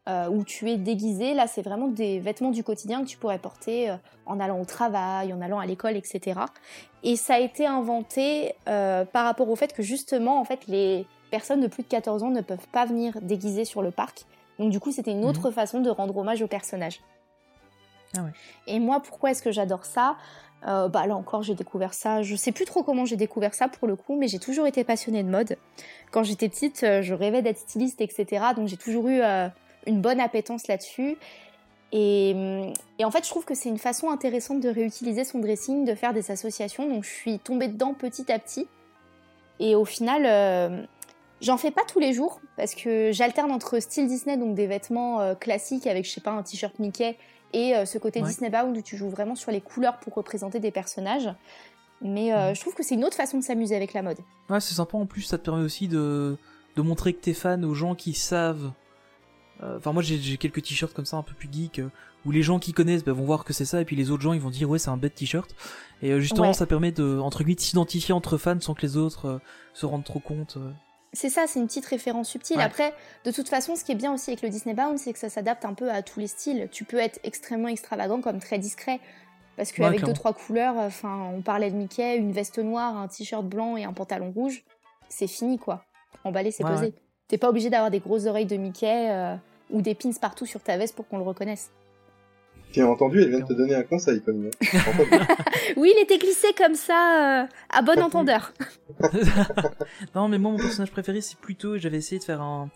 euh, 0.08 0.28
où 0.28 0.44
tu 0.44 0.70
es 0.70 0.76
déguisé. 0.76 1.34
Là 1.34 1.46
c'est 1.46 1.62
vraiment 1.62 1.88
des 1.88 2.18
vêtements 2.18 2.50
du 2.50 2.64
quotidien 2.64 3.02
que 3.02 3.06
tu 3.06 3.16
pourrais 3.16 3.38
porter 3.38 3.94
en 4.26 4.40
allant 4.40 4.60
au 4.60 4.64
travail, 4.64 5.32
en 5.32 5.40
allant 5.40 5.58
à 5.58 5.66
l'école, 5.66 5.96
etc. 5.96 6.40
Et 7.02 7.16
ça 7.16 7.34
a 7.34 7.38
été 7.38 7.66
inventé 7.66 8.54
euh, 8.68 9.04
par 9.04 9.24
rapport 9.24 9.48
au 9.48 9.56
fait 9.56 9.72
que 9.72 9.82
justement 9.82 10.40
en 10.40 10.44
fait 10.44 10.66
les 10.66 11.06
personnes 11.30 11.60
de 11.60 11.66
plus 11.66 11.82
de 11.82 11.88
14 11.88 12.22
ans 12.22 12.30
ne 12.30 12.40
peuvent 12.40 12.66
pas 12.72 12.84
venir 12.84 13.20
déguisées 13.22 13.64
sur 13.64 13.82
le 13.82 13.90
parc. 13.90 14.24
Donc 14.58 14.70
du 14.70 14.80
coup, 14.80 14.92
c'était 14.92 15.12
une 15.12 15.24
autre 15.24 15.50
façon 15.50 15.80
de 15.80 15.88
rendre 15.88 16.16
hommage 16.16 16.42
au 16.42 16.46
personnage. 16.46 17.00
Ah. 18.16 18.26
Et 18.66 18.78
moi, 18.78 19.00
pourquoi 19.00 19.30
est-ce 19.30 19.42
que 19.42 19.52
j'adore 19.52 19.84
ça? 19.84 20.16
Euh, 20.66 20.88
Bah 20.88 21.06
là 21.06 21.16
encore, 21.16 21.42
j'ai 21.42 21.54
découvert 21.54 21.94
ça. 21.94 22.22
Je 22.22 22.34
sais 22.36 22.52
plus 22.52 22.64
trop 22.64 22.82
comment 22.82 23.04
j'ai 23.04 23.16
découvert 23.16 23.54
ça 23.54 23.68
pour 23.68 23.88
le 23.88 23.96
coup, 23.96 24.16
mais 24.16 24.28
j'ai 24.28 24.38
toujours 24.38 24.66
été 24.66 24.84
passionnée 24.84 25.22
de 25.22 25.28
mode. 25.28 25.56
Quand 26.10 26.22
j'étais 26.22 26.48
petite, 26.48 26.82
euh, 26.82 27.02
je 27.02 27.14
rêvais 27.14 27.42
d'être 27.42 27.58
styliste, 27.58 28.00
etc. 28.00 28.46
Donc 28.56 28.68
j'ai 28.68 28.76
toujours 28.76 29.08
eu 29.08 29.20
euh, 29.20 29.48
une 29.86 30.00
bonne 30.00 30.20
appétence 30.20 30.66
là-dessus. 30.66 31.16
Et, 31.92 32.32
hum, 32.34 32.72
et 32.98 33.04
en 33.04 33.10
fait, 33.10 33.24
je 33.24 33.30
trouve 33.30 33.44
que 33.44 33.54
c'est 33.54 33.68
une 33.68 33.78
façon 33.78 34.10
intéressante 34.10 34.60
de 34.60 34.68
réutiliser 34.68 35.24
son 35.24 35.38
dressing, 35.38 35.84
de 35.84 35.94
faire 35.94 36.12
des 36.12 36.30
associations. 36.30 36.88
Donc 36.88 37.04
je 37.04 37.10
suis 37.10 37.38
tombée 37.38 37.68
dedans 37.68 37.94
petit 37.94 38.30
à 38.30 38.38
petit. 38.38 38.68
Et 39.58 39.74
au 39.74 39.84
final, 39.84 40.88
J'en 41.40 41.56
fais 41.56 41.70
pas 41.70 41.82
tous 41.88 42.00
les 42.00 42.12
jours 42.12 42.40
parce 42.60 42.74
que 42.74 43.10
j'alterne 43.12 43.50
entre 43.50 43.80
style 43.80 44.06
Disney, 44.06 44.36
donc 44.36 44.54
des 44.54 44.66
vêtements 44.66 45.20
euh, 45.20 45.34
classiques 45.34 45.86
avec, 45.86 46.04
je 46.04 46.10
sais 46.10 46.20
pas, 46.20 46.30
un 46.32 46.42
t-shirt 46.42 46.78
Mickey 46.78 47.16
et 47.54 47.74
euh, 47.74 47.86
ce 47.86 47.96
côté 47.98 48.20
Ouais. 48.20 48.28
Disney 48.28 48.50
Bound 48.50 48.76
où 48.76 48.82
tu 48.82 48.96
joues 48.96 49.08
vraiment 49.08 49.34
sur 49.34 49.50
les 49.50 49.60
couleurs 49.60 49.98
pour 49.98 50.14
représenter 50.14 50.60
des 50.60 50.70
personnages. 50.70 51.28
Mais 52.02 52.32
euh, 52.32 52.50
Mhm. 52.50 52.54
je 52.56 52.60
trouve 52.60 52.74
que 52.74 52.82
c'est 52.82 52.94
une 52.94 53.04
autre 53.04 53.16
façon 53.16 53.38
de 53.38 53.42
s'amuser 53.44 53.74
avec 53.76 53.92
la 53.94 54.02
mode. 54.02 54.18
Ouais, 54.48 54.60
c'est 54.60 54.74
sympa 54.74 54.96
en 54.98 55.06
plus, 55.06 55.22
ça 55.22 55.38
te 55.38 55.44
permet 55.44 55.62
aussi 55.64 55.88
de, 55.88 56.36
de 56.76 56.82
montrer 56.82 57.12
que 57.14 57.20
t'es 57.20 57.32
fan 57.34 57.64
aux 57.64 57.74
gens 57.74 57.94
qui 57.94 58.12
savent. 58.14 58.72
Euh, 59.62 59.76
Enfin, 59.78 59.92
moi 59.92 60.02
j'ai 60.02 60.36
quelques 60.36 60.62
t-shirts 60.62 60.94
comme 60.94 61.04
ça 61.06 61.16
un 61.16 61.22
peu 61.22 61.34
plus 61.34 61.48
geek 61.52 61.78
euh, 61.80 61.88
où 62.24 62.30
les 62.30 62.42
gens 62.42 62.58
qui 62.58 62.72
connaissent 62.72 63.04
bah, 63.04 63.12
vont 63.12 63.24
voir 63.24 63.44
que 63.44 63.52
c'est 63.52 63.64
ça 63.66 63.80
et 63.80 63.84
puis 63.84 63.96
les 63.96 64.10
autres 64.10 64.22
gens 64.22 64.32
ils 64.34 64.40
vont 64.40 64.50
dire 64.50 64.68
ouais, 64.70 64.78
c'est 64.78 64.90
un 64.90 64.96
bête 64.96 65.14
t-shirt. 65.14 65.50
Et 66.02 66.18
justement, 66.20 66.48
Ouais. 66.48 66.52
ça 66.54 66.66
permet 66.66 66.92
de, 66.92 67.18
entre 67.18 67.38
guillemets, 67.38 67.56
de 67.56 67.60
s'identifier 67.60 68.12
entre 68.14 68.36
fans 68.38 68.60
sans 68.60 68.74
que 68.74 68.82
les 68.82 68.96
autres 68.96 69.40
se 69.74 69.84
rendent 69.86 70.04
trop 70.04 70.20
compte. 70.20 70.56
C'est 71.12 71.28
ça, 71.28 71.46
c'est 71.48 71.58
une 71.58 71.66
petite 71.66 71.86
référence 71.86 72.28
subtile. 72.28 72.58
Ouais. 72.58 72.62
Après, 72.62 72.94
de 73.24 73.32
toute 73.32 73.48
façon, 73.48 73.74
ce 73.74 73.82
qui 73.84 73.92
est 73.92 73.96
bien 73.96 74.12
aussi 74.14 74.30
avec 74.30 74.42
le 74.42 74.48
Disney 74.48 74.74
Bound, 74.74 74.96
c'est 74.98 75.12
que 75.12 75.18
ça 75.18 75.28
s'adapte 75.28 75.64
un 75.64 75.74
peu 75.74 75.90
à 75.90 76.02
tous 76.02 76.20
les 76.20 76.28
styles. 76.28 76.68
Tu 76.70 76.84
peux 76.84 76.98
être 76.98 77.18
extrêmement 77.24 77.68
extravagant 77.68 78.20
comme 78.20 78.38
très 78.38 78.58
discret. 78.58 79.00
Parce 79.56 79.70
Ouais, 79.70 79.76
qu'avec 79.78 79.92
deux, 79.92 79.98
clairement. 79.98 80.14
trois 80.14 80.32
couleurs, 80.32 80.76
enfin, 80.76 81.30
on 81.36 81.42
parlait 81.42 81.70
de 81.70 81.76
Mickey, 81.76 82.16
une 82.16 82.32
veste 82.32 82.58
noire, 82.60 82.96
un 82.96 83.08
t-shirt 83.08 83.44
blanc 83.44 83.76
et 83.76 83.84
un 83.84 83.92
pantalon 83.92 84.30
rouge, 84.30 84.62
c'est 85.08 85.26
fini 85.26 85.58
quoi. 85.58 85.84
Emballer, 86.24 86.50
c'est 86.52 86.64
Ouais, 86.64 86.70
posé. 86.70 86.84
ouais. 86.86 86.94
T'es 87.28 87.38
pas 87.38 87.48
obligé 87.50 87.68
d'avoir 87.70 87.90
des 87.90 88.00
grosses 88.00 88.26
oreilles 88.26 88.46
de 88.46 88.56
Mickey, 88.56 89.10
euh, 89.10 89.34
ou 89.70 89.82
des 89.82 89.94
pins 89.94 90.10
partout 90.20 90.46
sur 90.46 90.60
ta 90.62 90.76
veste 90.78 90.94
pour 90.96 91.06
qu'on 91.08 91.18
le 91.18 91.24
reconnaisse. 91.24 91.70
Bien 92.72 92.86
entendu, 92.86 93.20
elle 93.22 93.30
vient 93.30 93.40
de 93.40 93.46
te 93.46 93.52
donner 93.52 93.74
un 93.74 93.82
conseil. 93.82 94.20
Entendu. 94.26 94.50
Oui, 95.76 95.92
il 95.96 96.02
était 96.02 96.18
glissé 96.18 96.48
comme 96.56 96.74
ça, 96.74 97.42
euh, 97.42 97.46
à 97.70 97.82
bon 97.82 98.00
entendeur. 98.02 98.52
non, 100.14 100.28
mais 100.28 100.38
moi, 100.38 100.52
mon 100.52 100.58
personnage 100.58 100.90
préféré, 100.90 101.20
c'est 101.20 101.38
plutôt. 101.38 101.78
J'avais 101.78 101.98
essayé 101.98 102.18
de 102.18 102.24
faire 102.24 102.40
un, 102.40 102.70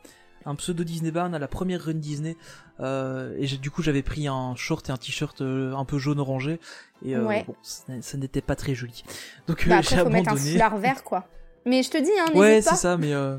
un 0.47 0.55
pseudo 0.55 0.85
Disney 0.85 1.11
Barn 1.11 1.35
à 1.35 1.39
la 1.39 1.49
première 1.49 1.85
run 1.85 1.95
Disney. 1.95 2.37
euh, 2.81 3.35
et 3.39 3.47
j'ai- 3.47 3.57
du 3.57 3.71
coup, 3.71 3.83
j'avais 3.83 4.03
pris 4.03 4.27
un 4.29 4.55
short 4.57 4.89
et 4.89 4.93
un 4.93 4.97
t-shirt 4.97 5.41
euh, 5.41 5.75
un 5.75 5.85
peu 5.85 5.99
jaune 5.99 6.21
orangé. 6.21 6.61
Et 7.05 7.17
euh, 7.17 7.25
Ouais. 7.25 7.45
bon, 7.47 7.55
ça, 7.63 8.17
n'était 8.17 8.41
pas 8.43 8.57
très 8.57 8.75
joli. 8.75 9.05
Donc, 9.49 9.65
euh, 9.67 9.71
Bah, 9.71 9.81
j'ai 9.83 9.95
après, 9.97 10.05
faut 10.05 10.11
mettre 10.11 10.33
un 10.33 10.37
foulard 10.37 10.77
vert, 10.79 11.03
quoi. 11.05 11.27
Mais 11.67 11.83
je 11.83 11.91
te 11.91 11.99
dis, 11.99 12.11
hein, 12.21 12.33
Ouais, 12.35 12.61
c'est 12.63 12.75
ça, 12.77 12.97
mais. 12.97 13.13
Euh... 13.13 13.39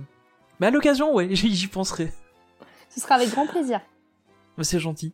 Mais 0.60 0.68
à 0.68 0.72
l'occasion, 0.72 1.14
ouais, 1.14 1.30
j'y 1.32 1.54
j'y 1.56 1.68
penserai. 1.68 2.12
Ce 2.90 3.00
sera 3.00 3.16
avec 3.16 3.30
grand 3.30 3.46
plaisir. 3.48 3.80
Mais 4.58 4.64
C'est 4.64 4.80
gentil. 4.80 5.14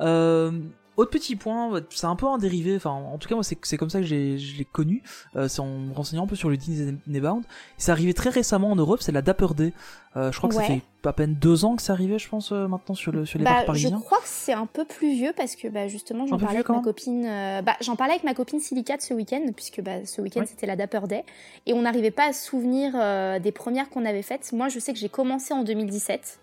Euh, 0.00 0.50
autre 0.96 1.10
petit 1.10 1.34
point, 1.34 1.80
c'est 1.90 2.06
un 2.06 2.14
peu 2.14 2.26
un 2.28 2.38
dérivé, 2.38 2.76
enfin 2.76 2.90
en 2.90 3.18
tout 3.18 3.28
cas 3.28 3.34
moi 3.34 3.42
c'est 3.42 3.76
comme 3.76 3.90
ça 3.90 3.98
que 3.98 4.06
je 4.06 4.14
l'ai 4.14 4.64
connu, 4.64 5.02
euh, 5.34 5.48
c'est 5.48 5.58
en 5.58 5.66
me 5.66 5.92
renseignant 5.92 6.22
un 6.22 6.26
peu 6.28 6.36
sur 6.36 6.48
le 6.48 6.56
Disney 6.56 7.20
Bound. 7.20 7.42
C'est 7.78 7.90
arrivé 7.90 8.14
très 8.14 8.30
récemment 8.30 8.70
en 8.70 8.76
Europe, 8.76 9.02
c'est 9.02 9.10
la 9.10 9.20
Dapper 9.20 9.48
Day. 9.56 9.72
Euh, 10.16 10.30
je 10.30 10.38
crois 10.38 10.48
que 10.50 10.54
Ouais. 10.54 10.62
ça 10.62 10.68
fait 10.74 10.82
à 11.08 11.12
peine 11.12 11.34
deux 11.34 11.64
ans 11.64 11.74
que 11.74 11.82
c'est 11.82 11.90
arrivé, 11.90 12.16
je 12.20 12.28
pense, 12.28 12.52
euh, 12.52 12.68
maintenant 12.68 12.94
sur, 12.94 13.10
le, 13.10 13.26
sur 13.26 13.40
les 13.40 13.44
Bah, 13.44 13.50
parcs 13.50 13.62
je 13.62 13.66
parisiens. 13.66 14.00
crois 14.00 14.18
que 14.18 14.28
c'est 14.28 14.52
un 14.52 14.66
peu 14.66 14.84
plus 14.84 15.12
vieux 15.14 15.32
parce 15.36 15.56
que 15.56 15.66
bah, 15.66 15.88
justement 15.88 16.28
j'en 16.28 16.38
parlais 16.38 16.58
avec 16.58 16.68
ma 16.68 16.80
copine. 16.80 17.24
bah, 17.64 17.74
j'en 17.80 17.96
parlais 17.96 18.12
avec 18.12 18.22
ma 18.24 18.34
copine 18.34 18.60
Silicate 18.60 19.02
ce 19.02 19.14
week-end 19.14 19.44
puisque 19.56 19.80
bah, 19.82 20.06
ce 20.06 20.20
week-end 20.20 20.42
Ouais. 20.42 20.46
c'était 20.46 20.66
la 20.68 20.76
Dapper 20.76 21.00
Day 21.08 21.24
et 21.66 21.72
on 21.72 21.82
n'arrivait 21.82 22.12
pas 22.12 22.28
à 22.28 22.32
se 22.32 22.46
souvenir 22.46 22.92
des 23.40 23.50
premières 23.50 23.90
qu'on 23.90 24.04
avait 24.04 24.22
faites. 24.22 24.52
Moi 24.52 24.68
je 24.68 24.78
sais 24.78 24.92
que 24.92 24.98
j'ai 25.00 25.08
commencé 25.08 25.52
en 25.52 25.64
2017 25.64 26.38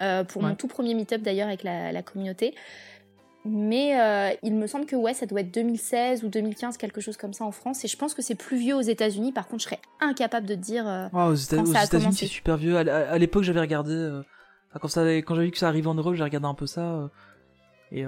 euh, 0.00 0.24
pour 0.24 0.42
Ouais. 0.42 0.50
mon 0.50 0.54
tout 0.54 0.68
premier 0.68 0.94
meet-up 0.94 1.22
d'ailleurs 1.22 1.48
avec 1.48 1.62
la, 1.62 1.92
la 1.92 2.02
communauté. 2.02 2.54
Mais 3.48 4.00
euh, 4.00 4.34
il 4.42 4.54
me 4.56 4.66
semble 4.66 4.86
que 4.86 4.96
ouais, 4.96 5.14
ça 5.14 5.24
doit 5.24 5.40
être 5.40 5.54
2016 5.54 6.24
ou 6.24 6.28
2015, 6.28 6.76
quelque 6.78 7.00
chose 7.00 7.16
comme 7.16 7.32
ça 7.32 7.44
en 7.44 7.52
France. 7.52 7.84
Et 7.84 7.88
je 7.88 7.96
pense 7.96 8.12
que 8.12 8.20
c'est 8.20 8.34
plus 8.34 8.56
vieux 8.56 8.74
aux 8.74 8.80
États-Unis. 8.80 9.30
Par 9.30 9.46
contre, 9.46 9.62
je 9.62 9.68
serais 9.68 9.80
incapable 10.00 10.46
de 10.46 10.56
dire. 10.56 10.86
euh, 10.88 11.08
aux 11.12 11.34
États-Unis 11.34 12.12
c'est 12.12 12.26
super 12.26 12.56
vieux. 12.56 12.76
À, 12.76 13.16
l'époque 13.18 13.44
j'avais 13.44 13.60
regardé, 13.60 13.92
euh, 13.92 14.22
quand, 14.80 14.88
ça 14.88 15.02
quand 15.22 15.34
j'avais 15.36 15.46
vu 15.46 15.52
que 15.52 15.58
ça 15.58 15.68
arrivait 15.68 15.86
en 15.86 15.94
Europe, 15.94 16.14
j'ai 16.14 16.24
regardé 16.24 16.46
un 16.48 16.54
peu 16.54 16.66
ça. 16.66 17.08
et 17.92 18.04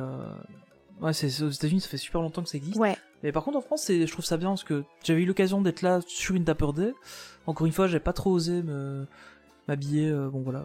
ouais, 1.01 1.13
c'est 1.13 1.43
aux 1.43 1.51
États-Unis, 1.51 1.81
ça 1.83 1.89
fait 1.89 1.97
super 1.99 2.21
longtemps 2.21 2.43
que 2.43 2.49
ça 2.49 2.57
existe. 2.57 2.77
Ouais. 2.77 2.97
Mais 3.23 3.31
par 3.31 3.45
contre 3.45 3.59
en 3.59 3.63
France, 3.63 3.87
je 3.89 4.11
trouve 4.11 4.25
ça 4.25 4.37
bien 4.39 4.49
parce 4.51 4.65
que 4.65 4.83
j'avais 5.05 5.23
eu 5.23 5.27
l'occasion 5.27 5.61
d'être 5.61 5.83
là 5.83 6.01
sur 6.07 6.35
une 6.35 6.43
Dapper 6.45 6.73
Day. 6.75 6.93
Encore 7.47 7.67
une 7.67 7.73
fois, 7.73 7.87
j'ai 7.87 8.01
pas 8.01 8.13
trop 8.13 8.31
osé 8.33 8.63
me 8.63 9.07
m'habiller. 9.69 10.09
euh, 10.11 10.29
bon 10.29 10.41
voilà, 10.43 10.65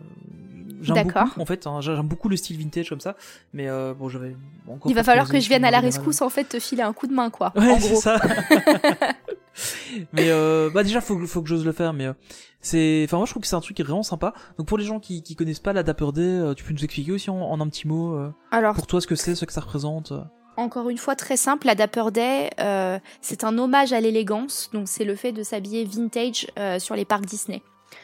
j'aime 0.81 0.95
D'accord. 0.95 1.25
beaucoup 1.25 1.41
en 1.41 1.45
fait. 1.45 1.67
hein, 1.67 1.81
j'aime 1.81 2.07
beaucoup 2.07 2.29
le 2.29 2.35
style 2.37 2.57
vintage 2.57 2.89
comme 2.89 2.99
ça. 3.01 3.15
Mais 3.53 3.67
euh, 3.69 3.93
bon, 3.93 4.09
j'avais 4.09 4.35
encore. 4.67 4.89
Il 4.89 4.95
va 4.95 5.03
falloir 5.03 5.29
que 5.29 5.39
je 5.39 5.47
vienne 5.47 5.65
à 5.65 5.71
la 5.71 5.79
rescousse 5.79 6.21
en 6.21 6.29
fait, 6.29 6.45
te 6.45 6.59
filer 6.59 6.81
un 6.83 6.93
coup 6.93 7.07
de 7.07 7.13
main 7.13 7.29
quoi. 7.29 7.51
Ouais, 7.55 7.69
en 7.69 7.79
c'est 7.79 7.89
gros. 7.91 8.01
ça. 8.01 8.19
mais 10.13 10.29
euh, 10.29 10.69
bah 10.73 10.83
déjà 10.83 10.99
faut 11.01 11.19
faut 11.27 11.43
que 11.43 11.49
j'ose 11.49 11.63
le 11.63 11.71
faire 11.73 11.93
mais 11.93 12.07
euh, 12.07 12.13
c'est 12.59 13.03
enfin 13.05 13.17
moi 13.17 13.27
je 13.27 13.31
trouve 13.31 13.41
que 13.43 13.47
c'est 13.47 13.55
un 13.55 13.59
truc 13.61 13.75
qui 13.75 13.81
est 13.81 13.85
vraiment 13.85 14.03
sympa. 14.03 14.33
Donc 14.57 14.67
pour 14.67 14.77
les 14.77 14.85
gens 14.85 14.99
qui 14.99 15.21
qui 15.21 15.35
connaissent 15.35 15.59
pas 15.59 15.73
la 15.73 15.83
Dapper 15.83 16.11
Day, 16.13 16.55
tu 16.55 16.63
peux 16.63 16.73
nous 16.73 16.83
expliquer 16.83 17.11
aussi 17.11 17.29
en, 17.29 17.35
en 17.39 17.59
un 17.61 17.67
petit 17.69 17.87
mot 17.87 18.17
Alors 18.51 18.73
pour 18.75 18.87
toi 18.87 18.99
ce 19.01 19.07
que 19.07 19.15
c'est, 19.15 19.35
ce 19.35 19.45
que 19.45 19.53
ça 19.53 19.61
représente. 19.61 20.13
Encore 20.55 20.89
une 20.89 20.99
fois, 20.99 21.15
très 21.15 21.35
simple, 21.35 21.65
la 21.65 21.73
Dapper 21.73 22.05
Day, 22.13 22.51
c'est 23.21 23.43
un 23.43 23.57
hommage 23.57 23.91
à 23.91 23.99
l'élégance, 23.99 24.69
donc 24.71 24.87
c'est 24.87 25.03
le 25.03 25.15
fait 25.15 25.31
de 25.31 25.41
s'habiller 25.41 25.83
vintage 25.83 26.47
sur 26.79 26.95
les 26.95 27.05
parcs 27.05 27.25
Disney. 27.25 27.61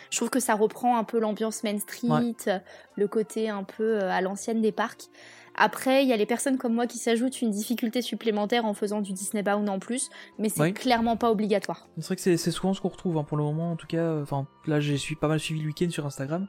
Je 0.09 0.17
trouve 0.17 0.29
que 0.29 0.39
ça 0.39 0.55
reprend 0.55 0.97
un 0.97 1.03
peu 1.03 1.19
l'ambiance 1.19 1.63
Main 1.63 1.77
Street, 1.79 2.07
Ouais. 2.09 2.61
le 2.95 3.07
côté 3.07 3.49
un 3.49 3.63
peu 3.63 4.01
euh, 4.01 4.11
à 4.11 4.21
l'ancienne 4.21 4.61
des 4.61 4.71
parcs. 4.71 5.03
Après, 5.55 6.03
il 6.03 6.09
y 6.09 6.13
a 6.13 6.17
les 6.17 6.25
personnes 6.25 6.57
comme 6.57 6.73
moi 6.73 6.87
qui 6.87 6.97
s'ajoutent 6.99 7.41
une 7.41 7.51
difficulté 7.51 8.01
supplémentaire 8.01 8.65
en 8.65 8.73
faisant 8.73 9.01
du 9.01 9.11
Disney 9.11 9.43
Bound 9.43 9.67
en 9.67 9.79
plus, 9.79 10.09
mais 10.37 10.47
c'est 10.47 10.71
clairement 10.71 11.17
pas 11.17 11.31
obligatoire. 11.31 11.87
C'est 11.97 12.05
vrai 12.05 12.15
que 12.15 12.21
c'est 12.37 12.51
souvent 12.51 12.73
ce 12.73 12.79
qu'on 12.79 12.87
retrouve 12.89 13.17
hein, 13.17 13.23
pour 13.25 13.35
le 13.37 13.43
moment 13.43 13.71
en 13.71 13.75
tout 13.75 13.87
cas. 13.87 13.97
euh, 13.97 14.23
Enfin 14.23 14.47
là 14.67 14.79
j'ai 14.79 14.95
suis 14.97 15.15
pas 15.15 15.27
mal 15.27 15.39
suivi 15.39 15.59
le 15.61 15.67
week-end 15.67 15.89
sur 15.89 16.05
Instagram. 16.05 16.47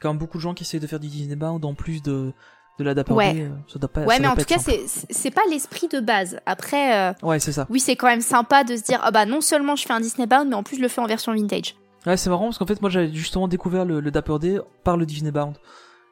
Quand 0.00 0.10
même 0.10 0.18
beaucoup 0.18 0.36
de 0.38 0.42
gens 0.42 0.54
qui 0.54 0.62
essayent 0.64 0.80
de 0.80 0.86
faire 0.86 1.00
du 1.00 1.08
Disney 1.08 1.34
Bound 1.36 1.64
en 1.64 1.74
plus 1.74 2.02
de 2.02 2.32
de 2.78 2.84
la 2.84 2.94
Ouais. 3.12 3.34
Euh, 3.42 3.50
ça 3.68 3.78
doit 3.78 3.88
pas. 3.92 4.04
ouais, 4.04 4.18
mais 4.18 4.26
en 4.28 4.34
tout 4.34 4.44
cas, 4.46 4.58
c'est- 4.58 5.30
pas 5.30 5.42
l'esprit 5.50 5.88
de 5.88 6.00
base. 6.00 6.38
Après, 6.46 6.96
euh, 7.10 7.12
Ouais 7.22 7.38
c'est 7.38 7.52
ça. 7.52 7.66
oui, 7.68 7.80
c'est 7.80 7.96
quand 7.96 8.06
même 8.06 8.22
sympa 8.22 8.64
de 8.64 8.76
se 8.76 8.82
dire, 8.82 8.98
ah 9.02 9.10
bah 9.10 9.26
non 9.26 9.40
seulement 9.42 9.76
je 9.76 9.86
fais 9.86 9.92
un 9.92 10.00
Disney 10.00 10.26
Bound, 10.26 10.48
mais 10.48 10.54
en 10.54 10.62
plus 10.62 10.76
je 10.76 10.82
le 10.82 10.88
fais 10.88 11.00
en 11.00 11.06
version 11.06 11.34
vintage. 11.34 11.74
Ouais, 12.06 12.16
c'est 12.16 12.30
marrant 12.30 12.44
parce 12.44 12.58
qu'en 12.58 12.66
fait, 12.66 12.80
moi, 12.80 12.90
j'avais 12.90 13.12
justement 13.12 13.48
découvert 13.48 13.84
le, 13.84 14.00
le 14.00 14.10
Dapper 14.10 14.38
Day 14.40 14.58
par 14.84 14.96
le 14.96 15.06
Disney 15.06 15.30
Bound. 15.30 15.56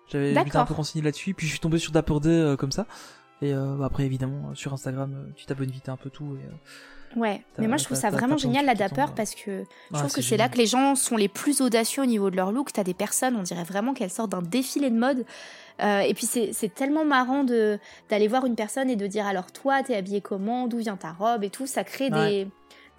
J'avais 0.09 0.35
j'étais 0.35 0.57
un 0.57 0.65
peu 0.65 0.75
renseigné 0.75 1.05
là-dessus, 1.05 1.35
puis 1.35 1.47
je 1.47 1.53
suis 1.53 1.61
tombé 1.61 1.79
sur 1.79 1.93
Dapper 1.93 2.21
Day 2.21 2.29
euh, 2.29 2.57
comme 2.57 2.73
ça. 2.73 2.87
Et 3.43 3.55
euh, 3.55 3.77
bah, 3.79 3.87
après, 3.87 4.05
évidemment, 4.05 4.51
euh, 4.51 4.55
sur 4.55 4.73
Instagram, 4.73 5.33
tu 5.37 5.47
t'abonnes 5.47 5.71
vite 5.71 5.89
un 5.89 5.97
peu 5.97 6.11
tout. 6.11 6.37
Et, 6.37 6.49
Ouais, 7.17 7.43
mais 7.59 7.67
moi 7.67 7.77
je 7.77 7.85
trouve 7.85 7.97
ça 7.97 8.11
vraiment 8.11 8.37
génial 8.37 8.67
la 8.67 8.75
Dapper 8.75 9.07
parce 9.17 9.35
que 9.35 9.65
je 9.93 9.99
trouve 9.99 10.13
que 10.13 10.23
c'est 10.23 10.37
là 10.37 10.49
que 10.49 10.57
les 10.57 10.67
gens 10.67 10.95
sont 10.95 11.17
les 11.17 11.29
plus 11.29 11.61
audacieux 11.61 12.03
au 12.03 12.07
niveau 12.07 12.31
de 12.31 12.37
leur 12.37 12.53
look. 12.53 12.73
T'as 12.73 12.85
des 12.85 12.95
personnes, 12.95 13.35
on 13.37 13.43
dirait 13.43 13.65
vraiment 13.65 13.95
qu'elles 13.95 14.11
sortent 14.11 14.31
d'un 14.31 14.43
défilé 14.43 14.91
de 14.91 14.99
mode. 14.99 15.25
Euh, 15.83 16.01
et 16.01 16.15
puis 16.15 16.27
c'est 16.27 16.75
tellement 16.75 17.05
marrant 17.05 17.43
de 17.43 17.79
d'aller 18.11 18.29
voir 18.29 18.47
une 18.47 18.55
personne 18.55 18.89
et 18.91 18.97
de 18.97 19.07
dire 19.07 19.27
alors 19.27 19.51
toi 19.51 19.83
t'es 19.83 19.97
habillé 19.97 20.21
comment, 20.21 20.69
d'où 20.69 20.79
vient 20.79 20.97
ta 20.97 21.11
robe 21.11 21.43
et 21.43 21.51
tout? 21.51 21.67
Ça 21.67 21.83
crée 21.83 22.11
des 22.11 22.47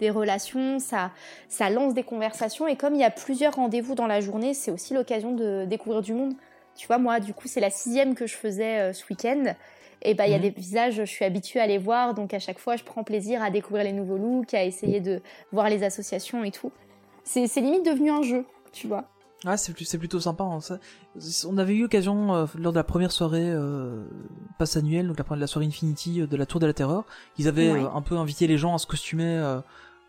des 0.02 0.10
relations, 0.10 0.78
ça 0.78 1.10
ça 1.48 1.70
lance 1.70 1.94
des 1.94 2.02
conversations 2.02 2.66
et 2.68 2.76
comme 2.76 2.94
il 2.94 3.00
y 3.00 3.04
a 3.04 3.10
plusieurs 3.10 3.54
rendez-vous 3.54 3.94
dans 3.94 4.06
la 4.08 4.20
journée, 4.20 4.52
c'est 4.52 4.70
aussi 4.70 4.92
l'occasion 4.94 5.32
de 5.34 5.64
découvrir 5.64 6.02
du 6.02 6.12
monde. 6.12 6.34
Tu 6.74 6.86
vois, 6.86 6.98
moi 6.98 7.20
du 7.20 7.32
coup 7.34 7.48
c'est 7.48 7.60
la 7.60 7.70
sixième 7.70 8.14
que 8.14 8.26
je 8.26 8.34
faisais 8.36 8.78
euh, 8.80 8.92
ce 8.92 9.04
week-end. 9.08 9.54
Et 10.04 10.14
bah 10.14 10.26
il 10.26 10.32
y 10.32 10.34
a 10.34 10.38
Mhm. 10.38 10.42
des 10.42 10.50
visages, 10.50 10.94
je 10.96 11.04
suis 11.04 11.24
habituée 11.24 11.60
à 11.60 11.66
les 11.68 11.78
voir, 11.78 12.12
donc 12.14 12.34
à 12.34 12.40
chaque 12.40 12.58
fois 12.58 12.74
je 12.76 12.82
prends 12.82 13.04
plaisir 13.04 13.40
à 13.42 13.50
découvrir 13.50 13.84
les 13.84 13.92
nouveaux 13.92 14.18
looks, 14.18 14.52
à 14.52 14.64
essayer 14.64 14.98
de 15.00 15.22
voir 15.52 15.68
les 15.70 15.84
associations 15.84 16.42
et 16.42 16.50
tout. 16.50 16.72
C'est 17.24 17.46
limite 17.60 17.86
devenu 17.86 18.10
un 18.10 18.22
jeu, 18.22 18.44
tu 18.72 18.88
vois. 18.88 19.04
Ouais, 19.44 19.56
c'est 19.56 19.98
plutôt 19.98 20.20
sympa. 20.20 20.44
hein, 20.44 20.60
ça. 20.60 20.78
On 21.48 21.58
avait 21.58 21.74
eu 21.74 21.82
l'occasion 21.82 22.32
euh, 22.34 22.46
lors 22.56 22.72
de 22.72 22.78
la 22.78 22.84
première 22.84 23.10
soirée 23.12 23.48
euh, 23.50 24.04
passe 24.58 24.76
annuelle, 24.76 25.08
donc 25.08 25.18
la, 25.18 25.36
la 25.36 25.46
soirée 25.48 25.66
Infinity 25.66 26.20
euh, 26.20 26.26
de 26.28 26.36
la 26.36 26.46
Tour 26.46 26.58
de 26.60 26.66
la 26.66 26.72
Terreur. 26.72 27.04
Ils 27.38 27.48
avaient 27.48 27.72
Ouais. 27.72 27.84
un 27.94 28.02
peu 28.02 28.16
invité 28.16 28.46
les 28.46 28.56
gens 28.56 28.72
à 28.74 28.78
se 28.78 28.86
costumer, 28.86 29.36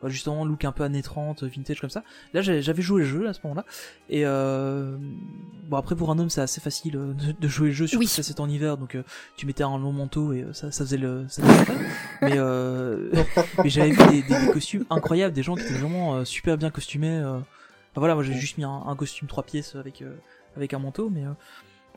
justement 0.10 0.46
look 0.46 0.66
un 0.66 0.72
peu 0.72 0.84
années 0.84 1.02
30, 1.02 1.44
euh, 1.44 1.48
vintage 1.48 1.80
comme 1.82 1.90
ça. 1.90 2.04
Là, 2.34 2.42
j'avais 2.42 2.82
joué 2.82 3.02
le 3.04 3.08
jeu 3.08 3.28
à 3.28 3.34
ce 3.34 3.40
moment-là. 3.44 3.66
Et 4.10 4.26
euh, 4.26 4.98
bon 5.68 5.78
après 5.78 5.96
pour 5.96 6.10
un 6.12 6.20
homme 6.20 6.30
c'est 6.30 6.42
assez 6.42 6.62
facile 6.62 6.96
euh, 6.98 7.14
de, 7.40 7.48
jouer 7.48 7.68
le 7.70 7.74
jeu, 7.74 7.88
surtout 7.88 8.00
Oui. 8.06 8.12
que 8.14 8.22
c'est 8.22 8.40
en 8.40 8.50
hiver, 8.50 8.78
donc 8.78 8.96
euh, 8.96 9.04
tu 9.38 9.46
mettais 9.46 9.64
un 9.64 9.78
long 9.78 9.92
manteau 9.92 10.34
et 10.34 10.44
euh, 10.44 10.54
ça, 10.54 10.72
ça 10.72 10.84
faisait 10.84 10.98
le. 10.98 11.26
Ça 11.30 11.42
faisait 11.44 11.58
l'affaire. 11.58 11.76
mais 12.22 12.34
euh, 12.38 13.12
mais 13.64 13.70
j'avais 13.70 13.92
vu 13.92 13.98
des, 14.10 14.22
des- 14.24 14.46
des 14.46 14.52
costumes 14.52 14.86
incroyables, 14.90 15.34
des 15.34 15.44
gens 15.44 15.56
qui 15.56 15.64
étaient 15.64 15.74
vraiment 15.74 16.24
super 16.26 16.58
bien 16.58 16.70
costumés. 16.70 17.20
Enfin, 17.24 17.44
voilà, 17.96 18.16
moi 18.16 18.24
j'ai 18.24 18.34
juste 18.34 18.58
mis 18.58 18.64
un, 18.64 18.84
un 18.88 18.96
costume 18.96 19.28
trois 19.28 19.44
pièces 19.44 19.76
avec 19.76 20.04
avec 20.56 20.74
un 20.74 20.80
manteau, 20.80 21.10
mais 21.10 21.26
euh, 21.26 21.30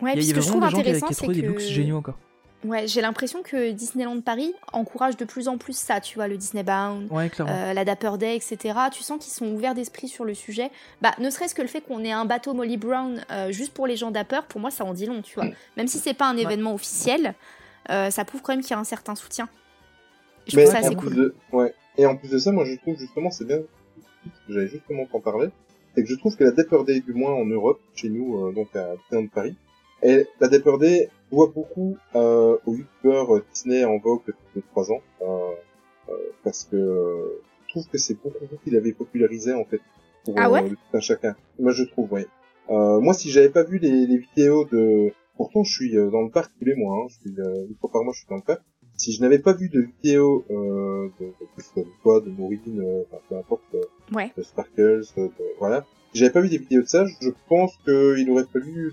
Ouais, 0.02 0.12
il 0.14 0.22
y, 0.24 0.32
que 0.32 0.40
je 0.42 0.46
trouve 0.46 0.61
des 0.61 0.66
intéressant, 0.66 1.07
c'est 1.11 1.26
looks 1.26 1.59
géniaux 1.61 1.96
encore. 1.96 2.18
Ouais, 2.64 2.86
j'ai 2.86 3.00
l'impression 3.00 3.42
que 3.42 3.70
Disneyland 3.72 4.20
Paris 4.20 4.54
encourage 4.72 5.16
de 5.16 5.24
plus 5.24 5.48
en 5.48 5.59
plus 5.59 5.76
ça, 5.76 6.00
tu 6.00 6.16
vois, 6.16 6.28
le 6.28 6.36
Disney 6.36 6.62
Bound, 6.62 7.11
Ouais, 7.11 7.30
euh, 7.40 7.72
la 7.72 7.84
Dapper 7.84 8.12
Day, 8.18 8.36
etc. 8.36 8.78
Tu 8.92 9.02
sens 9.02 9.22
qu'ils 9.22 9.32
sont 9.32 9.46
ouverts 9.52 9.74
d'esprit 9.74 10.09
sur 10.09 10.24
le 10.24 10.34
sujet. 10.34 10.70
Bah, 11.02 11.12
ne 11.18 11.30
serait-ce 11.30 11.54
que 11.54 11.62
le 11.62 11.68
fait 11.68 11.80
qu'on 11.82 12.02
ait 12.04 12.12
un 12.12 12.24
bateau 12.24 12.54
Molly 12.54 12.76
Brown 12.76 13.24
euh, 13.30 13.52
juste 13.52 13.72
pour 13.72 13.86
les 13.86 13.96
gens 13.96 14.11
Dapper, 14.11 14.40
pour 14.48 14.61
moi, 14.61 14.70
ça 14.70 14.84
en 14.84 14.94
dit 14.94 15.07
long, 15.07 15.22
tu 15.22 15.34
vois. 15.36 15.48
Même 15.76 15.88
si 15.88 15.98
c'est 15.98 16.14
pas 16.14 16.28
un 16.28 16.36
événement 16.36 16.74
officiel, 16.74 17.34
euh, 17.90 18.11
ça 18.11 18.24
prouve 18.24 18.42
quand 18.42 18.52
même 18.52 18.62
qu'il 18.62 18.70
y 18.72 18.74
a 18.74 18.78
un 18.78 18.84
certain 18.84 19.14
soutien. 19.14 19.48
Et 20.46 20.50
je 20.52 20.57
Mais 20.57 20.64
trouve 20.64 20.74
ça 20.74 20.80
en 20.80 20.86
assez 20.86 20.96
plus 20.96 21.09
cool. 21.09 21.16
de, 21.16 21.34
ouais. 21.52 21.74
Et 21.98 22.07
en 22.07 22.16
plus 22.16 22.28
de 22.30 22.38
ça, 22.38 22.52
moi 22.52 22.64
je 22.64 22.74
trouve 22.76 22.98
justement, 22.98 23.30
c'est 23.30 23.46
bien, 23.46 23.61
j'allais 24.48 24.68
justement 24.68 25.07
t'en 25.07 25.20
parler, 25.20 25.48
c'est 25.94 26.02
que 26.02 26.09
je 26.09 26.14
trouve 26.16 26.36
que 26.36 26.44
la 26.44 26.50
Dapper 26.50 26.84
Day, 26.86 27.00
du 27.00 27.14
moins 27.14 27.32
en 27.32 27.44
Europe, 27.46 27.80
chez 27.94 28.09
nous, 28.11 28.36
euh, 28.46 28.52
donc 28.52 28.74
à 28.76 28.96
Disneyland 28.96 29.28
Paris, 29.28 29.57
et 30.03 30.26
la 30.40 30.49
Dapper 30.49 30.76
Day 30.78 31.09
doit 31.32 31.51
beaucoup 31.55 31.97
euh, 32.14 32.57
aux 32.66 32.74
youtubeurs 32.74 33.34
euh, 33.36 33.44
Disney 33.53 33.84
en 33.84 33.99
vogue 33.99 34.20
depuis 34.26 34.62
trois 34.70 34.90
ans, 34.92 35.01
euh, 35.22 35.26
euh, 36.09 36.12
parce 36.44 36.64
que 36.64 36.76
euh, 36.76 37.40
je 37.66 37.72
trouve 37.72 37.88
que 37.88 37.99
c'est 37.99 38.14
beaucoup 38.14 38.44
vous 38.51 38.59
qui 38.62 38.70
l'avez 38.70 38.92
popularisé 38.92 39.53
en 39.53 39.64
fait 39.64 39.80
pour 40.24 40.34
Ah 40.38 40.51
ouais 40.51 40.68
tout 40.68 40.76
un 40.92 41.01
chacun. 41.01 41.34
Moi 41.59 41.72
je 41.72 41.84
trouve. 41.84 42.09
Euh, 42.14 43.01
moi 43.01 43.14
si 43.14 43.30
j'avais 43.30 43.49
pas 43.51 43.62
vu 43.64 43.78
les, 43.78 44.07
les 44.07 44.18
vidéos 44.18 44.64
de, 44.66 45.12
pourtant 45.36 45.62
je 45.64 45.72
suis 45.72 45.92
dans 45.94 46.22
le 46.22 46.30
parc 46.30 46.53
tous 46.59 46.64
les 46.64 46.74
mois, 46.74 46.97
hein, 46.97 47.07
je 47.09 47.28
suis 47.30 47.40
euh, 47.40 47.66
une 47.68 47.76
fois 47.80 47.90
par 47.92 48.03
mois 48.05 48.12
je 48.12 48.18
suis 48.20 48.28
dans 48.28 48.36
le 48.36 48.42
parc 48.42 48.62
si 48.99 49.12
je 49.12 49.20
n'avais 49.20 49.38
pas 49.40 49.53
vu 49.53 49.68
de 49.68 49.80
vidéo 49.82 50.44
euh, 50.51 51.09
de, 51.20 51.26
de, 51.26 51.82
de, 51.82 51.86
quoi, 52.03 52.20
de 52.22 52.30
Maureen, 52.30 52.61
euh, 52.80 53.03
enfin, 53.12 53.20
peu 53.28 53.36
importe, 53.36 53.61
Ouais. 54.14 54.32
de 54.34 54.42
Sparkles, 54.42 55.03
de, 55.18 55.24
de- 55.24 55.32
voilà, 55.59 55.84
si 56.12 56.18
j'avais 56.20 56.32
pas 56.32 56.40
vu 56.40 56.49
des 56.49 56.57
vidéos 56.57 56.80
de 56.80 56.86
ça, 56.86 57.05
je 57.20 57.28
pense 57.47 57.76
qu'il 57.84 58.30
aurait 58.30 58.47
fallu 58.51 58.92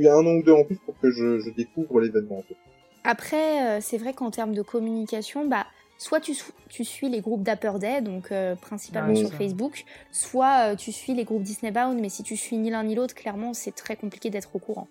il 0.00 0.04
y 0.04 0.08
a 0.08 0.14
un 0.14 0.26
an 0.26 0.36
ou 0.36 0.42
deux 0.42 0.52
en 0.52 0.64
plus 0.64 0.76
pour 0.78 0.98
que 0.98 1.10
je, 1.10 1.38
je 1.40 1.50
découvre 1.50 2.00
l'événement. 2.00 2.38
En 2.38 2.42
fait. 2.42 2.56
Après, 3.04 3.66
euh, 3.66 3.80
c'est 3.80 3.98
vrai 3.98 4.12
qu'en 4.14 4.30
termes 4.30 4.54
de 4.54 4.62
communication, 4.62 5.46
bah, 5.46 5.66
soit 5.98 6.20
tu, 6.20 6.34
tu 6.68 6.84
suis 6.84 7.08
les 7.10 7.20
groupes 7.20 7.42
Dapper 7.42 7.72
Day, 7.78 8.00
donc 8.00 8.32
euh, 8.32 8.54
principalement 8.56 9.14
sur 9.14 9.28
ça. 9.28 9.36
Facebook, 9.36 9.84
soit 10.10 10.72
euh, 10.72 10.76
tu 10.76 10.90
suis 10.92 11.14
les 11.14 11.24
groupes 11.24 11.42
Disney 11.42 11.70
Bound, 11.70 12.00
mais 12.00 12.08
si 12.08 12.22
tu 12.22 12.36
suis 12.36 12.56
ni 12.56 12.70
l'un 12.70 12.82
ni 12.84 12.94
l'autre, 12.94 13.14
clairement, 13.14 13.52
c'est 13.52 13.72
très 13.74 13.96
compliqué 13.96 14.30
d'être 14.30 14.54
au 14.56 14.58
courant. 14.58 14.88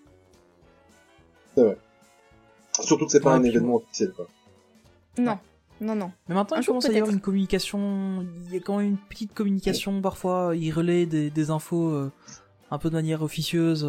Surtout 2.80 3.06
que 3.06 3.12
c'est 3.12 3.20
pas 3.20 3.32
Ouais, 3.34 3.40
un 3.40 3.44
événement 3.44 3.76
officiel, 3.76 4.14
quoi. 4.16 4.28
Non, 5.18 5.38
non, 5.82 5.96
non. 5.96 6.12
Mais 6.30 6.36
maintenant, 6.36 6.56
Un 6.58 6.62
il 6.62 6.64
jour, 6.64 6.74
commence 6.74 6.86
à 6.86 6.94
y 6.94 6.98
avoir 6.98 7.12
une 7.12 7.20
communication. 7.20 8.26
Il 8.48 8.54
y 8.54 8.58
a 8.58 8.62
quand 8.62 8.78
même 8.78 8.88
une 8.88 8.98
petite 8.98 9.34
communication 9.34 10.02
parfois. 10.02 10.54
Il 10.56 10.72
relaie 10.72 11.06
des, 11.06 11.30
des 11.30 11.50
infos 11.50 11.90
euh, 11.90 12.12
un 12.72 12.78
peu 12.78 12.90
de 12.90 12.96
manière 12.96 13.22
officieuse. 13.22 13.84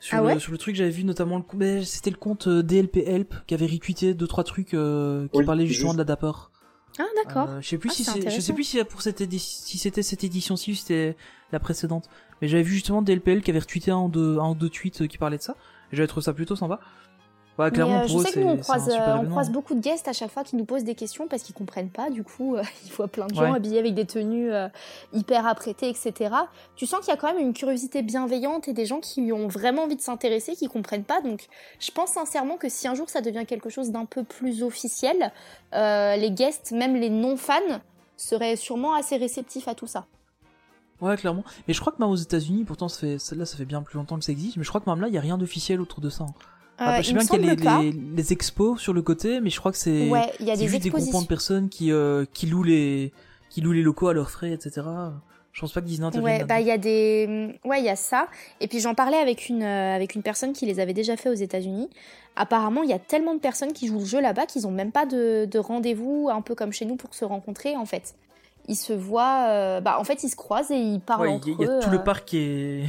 Sur, 0.00 0.18
Ah 0.26 0.34
le, 0.34 0.40
sur 0.40 0.50
le 0.50 0.58
truc, 0.58 0.74
j'avais 0.74 0.90
vu 0.90 1.04
notamment 1.04 1.38
le. 1.38 1.82
C'était 1.84 2.10
le 2.10 2.16
compte 2.16 2.48
euh, 2.48 2.62
DLP 2.62 2.96
Help 3.06 3.34
qui 3.46 3.54
avait 3.54 3.66
retweeté 3.66 4.14
deux 4.14 4.26
trois 4.26 4.42
trucs 4.44 4.74
euh, 4.74 5.28
qui 5.28 5.38
Oui, 5.38 5.44
parlaient 5.44 5.66
justement 5.66 5.90
juste. 5.90 5.96
de 5.98 6.00
la 6.00 6.04
Dapper. 6.04 6.32
Ah, 6.98 7.04
d'accord. 7.24 7.48
Euh, 7.50 7.60
je 7.60 7.68
sais 7.68 7.78
plus 7.78 7.90
Ah, 7.90 7.94
si 7.94 8.04
c'est 8.04 8.10
c'est, 8.12 8.16
je 8.16 8.22
sais 8.22 8.28
intéressant. 8.28 8.54
plus 8.54 8.64
si 8.64 8.84
pour 8.84 9.02
cette 9.02 9.20
édi- 9.20 9.38
si 9.38 9.78
c'était 9.78 10.02
cette 10.02 10.24
édition-ci 10.24 10.72
ou 10.72 10.74
si 10.74 10.80
c'était 10.80 11.16
la 11.52 11.60
précédente. 11.60 12.08
Mais 12.42 12.48
j'avais 12.48 12.62
vu 12.62 12.72
justement 12.74 13.02
DLPL 13.02 13.42
qui 13.42 13.50
avait 13.50 13.60
retweeté 13.60 13.90
un 13.90 13.98
ou 14.04 14.08
deux, 14.08 14.38
un 14.38 14.50
ou 14.50 14.54
deux 14.54 14.70
tweets 14.70 15.06
qui 15.06 15.18
parlaient 15.18 15.36
de 15.38 15.42
ça. 15.42 15.54
Et 15.92 15.96
j'avais 15.96 16.06
trouvé 16.08 16.24
ça 16.24 16.32
plutôt 16.32 16.56
sympa. 16.56 16.80
Ouais, 17.58 17.66
Mais, 17.66 17.70
clairement 17.72 17.96
euh, 17.98 18.00
pour 18.06 18.08
je 18.08 18.16
eux, 18.18 18.22
sais 18.24 18.32
que 18.32 18.40
nous, 18.40 18.48
on 18.48 18.56
croise, 18.56 18.88
euh, 18.88 19.16
on 19.18 19.26
croise 19.28 19.50
beaucoup 19.50 19.74
de 19.74 19.80
guests 19.80 20.08
à 20.08 20.14
chaque 20.14 20.30
fois 20.30 20.44
qui 20.44 20.56
nous 20.56 20.64
posent 20.64 20.84
des 20.84 20.94
questions 20.94 21.26
parce 21.28 21.42
qu'ils 21.42 21.54
comprennent 21.54 21.90
pas. 21.90 22.08
Du 22.08 22.22
coup, 22.24 22.56
euh, 22.56 22.62
il 22.86 22.92
voit 22.92 23.08
plein 23.08 23.26
de 23.26 23.34
gens 23.34 23.50
Ouais. 23.50 23.56
habillés 23.56 23.78
avec 23.78 23.94
des 23.94 24.06
tenues 24.06 24.50
euh, 24.50 24.68
hyper 25.12 25.46
apprêtées, 25.46 25.90
etc. 25.90 26.34
Tu 26.76 26.86
sens 26.86 27.00
qu'il 27.00 27.08
y 27.08 27.12
a 27.12 27.16
quand 27.16 27.26
même 27.26 27.44
une 27.44 27.52
curiosité 27.52 28.00
bienveillante 28.02 28.68
et 28.68 28.72
des 28.72 28.86
gens 28.86 29.00
qui 29.00 29.30
ont 29.32 29.46
vraiment 29.46 29.82
envie 29.82 29.96
de 29.96 30.00
s'intéresser, 30.00 30.54
qui 30.54 30.68
comprennent 30.68 31.04
pas. 31.04 31.20
Donc, 31.20 31.48
je 31.80 31.90
pense 31.90 32.10
sincèrement 32.12 32.56
que 32.56 32.68
si 32.70 32.88
un 32.88 32.94
jour 32.94 33.10
ça 33.10 33.20
devient 33.20 33.44
quelque 33.46 33.68
chose 33.68 33.90
d'un 33.90 34.06
peu 34.06 34.24
plus 34.24 34.62
officiel, 34.62 35.30
euh, 35.74 36.16
les 36.16 36.30
guests, 36.30 36.72
même 36.72 36.96
les 36.96 37.10
non-fans, 37.10 37.80
seraient 38.16 38.56
sûrement 38.56 38.94
assez 38.94 39.16
réceptifs 39.16 39.68
à 39.68 39.74
tout 39.74 39.86
ça. 39.86 40.06
Ouais, 41.00 41.16
clairement. 41.16 41.44
Mais 41.66 41.74
je 41.74 41.80
crois 41.80 41.92
que 41.92 42.00
même 42.00 42.10
aux 42.10 42.16
États-Unis, 42.16 42.64
pourtant, 42.64 42.88
ça 42.88 43.00
fait, 43.00 43.18
celle-là, 43.18 43.46
ça 43.46 43.56
fait 43.56 43.64
bien 43.64 43.82
plus 43.82 43.96
longtemps 43.96 44.18
que 44.18 44.24
ça 44.24 44.32
existe. 44.32 44.56
Mais 44.58 44.64
je 44.64 44.68
crois 44.68 44.80
que 44.80 44.88
même 44.88 45.00
là, 45.00 45.08
il 45.08 45.14
y 45.14 45.18
a 45.18 45.20
rien 45.22 45.38
d'officiel 45.38 45.80
autour 45.80 46.00
de 46.00 46.10
ça. 46.10 46.26
Ah, 46.80 46.98
Euh, 46.98 47.02
je 47.02 47.08
sais 47.08 47.12
bien 47.12 47.26
qu'il 47.26 47.44
y 47.44 47.50
a 47.50 47.54
les, 47.54 47.92
les, 47.92 47.92
les 48.16 48.32
expos 48.32 48.80
sur 48.80 48.92
le 48.92 49.02
côté, 49.02 49.40
mais 49.40 49.50
je 49.50 49.58
crois 49.60 49.70
que 49.72 49.78
c'est, 49.78 50.08
Ouais, 50.08 50.32
il 50.40 50.46
y 50.46 50.50
a 50.50 50.56
des 50.56 50.66
juste 50.66 50.82
des 50.82 50.90
groupements 50.90 51.22
de 51.22 51.26
personnes 51.28 51.68
qui, 51.68 51.92
euh, 51.92 52.24
qui 52.32 52.46
louent 52.46 52.62
les, 52.62 53.12
qui 53.50 53.60
louent 53.60 53.72
les 53.72 53.82
locaux 53.82 54.08
à 54.08 54.14
leurs 54.14 54.30
frais, 54.30 54.52
etc. 54.52 54.86
Je 55.52 55.60
pense 55.60 55.72
pas 55.72 55.80
que 55.80 55.86
Disney 55.86 56.06
Ouais, 56.18 56.44
bah 56.44 56.60
il 56.60 56.66
y 56.66 56.70
a 56.70 56.78
des, 56.78 57.58
ouais, 57.64 57.80
il 57.80 57.84
y 57.84 57.88
a 57.90 57.96
ça. 57.96 58.28
Et 58.60 58.68
puis 58.68 58.80
j'en 58.80 58.94
parlais 58.94 59.16
avec 59.18 59.48
une 59.48 59.62
euh, 59.62 59.94
avec 59.96 60.14
une 60.14 60.22
personne 60.22 60.52
qui 60.52 60.64
les 60.64 60.78
avait 60.80 60.92
déjà 60.94 61.16
fait 61.16 61.28
aux 61.28 61.34
États-Unis. 61.34 61.90
Apparemment, 62.36 62.82
il 62.84 62.88
y 62.90 62.92
a 62.94 62.98
tellement 63.00 63.34
de 63.34 63.40
personnes 63.40 63.72
qui 63.72 63.88
jouent 63.88 63.98
le 63.98 64.04
jeu 64.04 64.20
là-bas 64.20 64.46
qu'ils 64.46 64.66
ont 64.66 64.70
même 64.70 64.92
pas 64.92 65.04
de, 65.06 65.46
de 65.50 65.58
rendez-vous, 65.58 66.28
un 66.32 66.40
peu 66.40 66.54
comme 66.54 66.72
chez 66.72 66.84
nous 66.86 66.96
pour 66.96 67.12
se 67.14 67.24
rencontrer 67.24 67.76
en 67.76 67.84
fait. 67.84 68.14
Ils 68.68 68.76
se 68.76 68.92
voient, 68.92 69.46
euh, 69.48 69.80
bah 69.80 69.98
en 69.98 70.04
fait 70.04 70.22
ils 70.22 70.28
se 70.30 70.36
croisent 70.36 70.70
et 70.70 70.78
ils 70.78 71.00
parlent 71.00 71.22
Ouais, 71.22 71.34
entre 71.34 71.48
il 71.48 71.50
y, 71.50 71.54
a- 71.54 71.56
il 71.58 71.74
y 71.74 71.78
a 71.78 71.80
tout 71.80 71.90
le 71.90 72.02
parc 72.04 72.24
qui 72.26 72.38
est. 72.38 72.84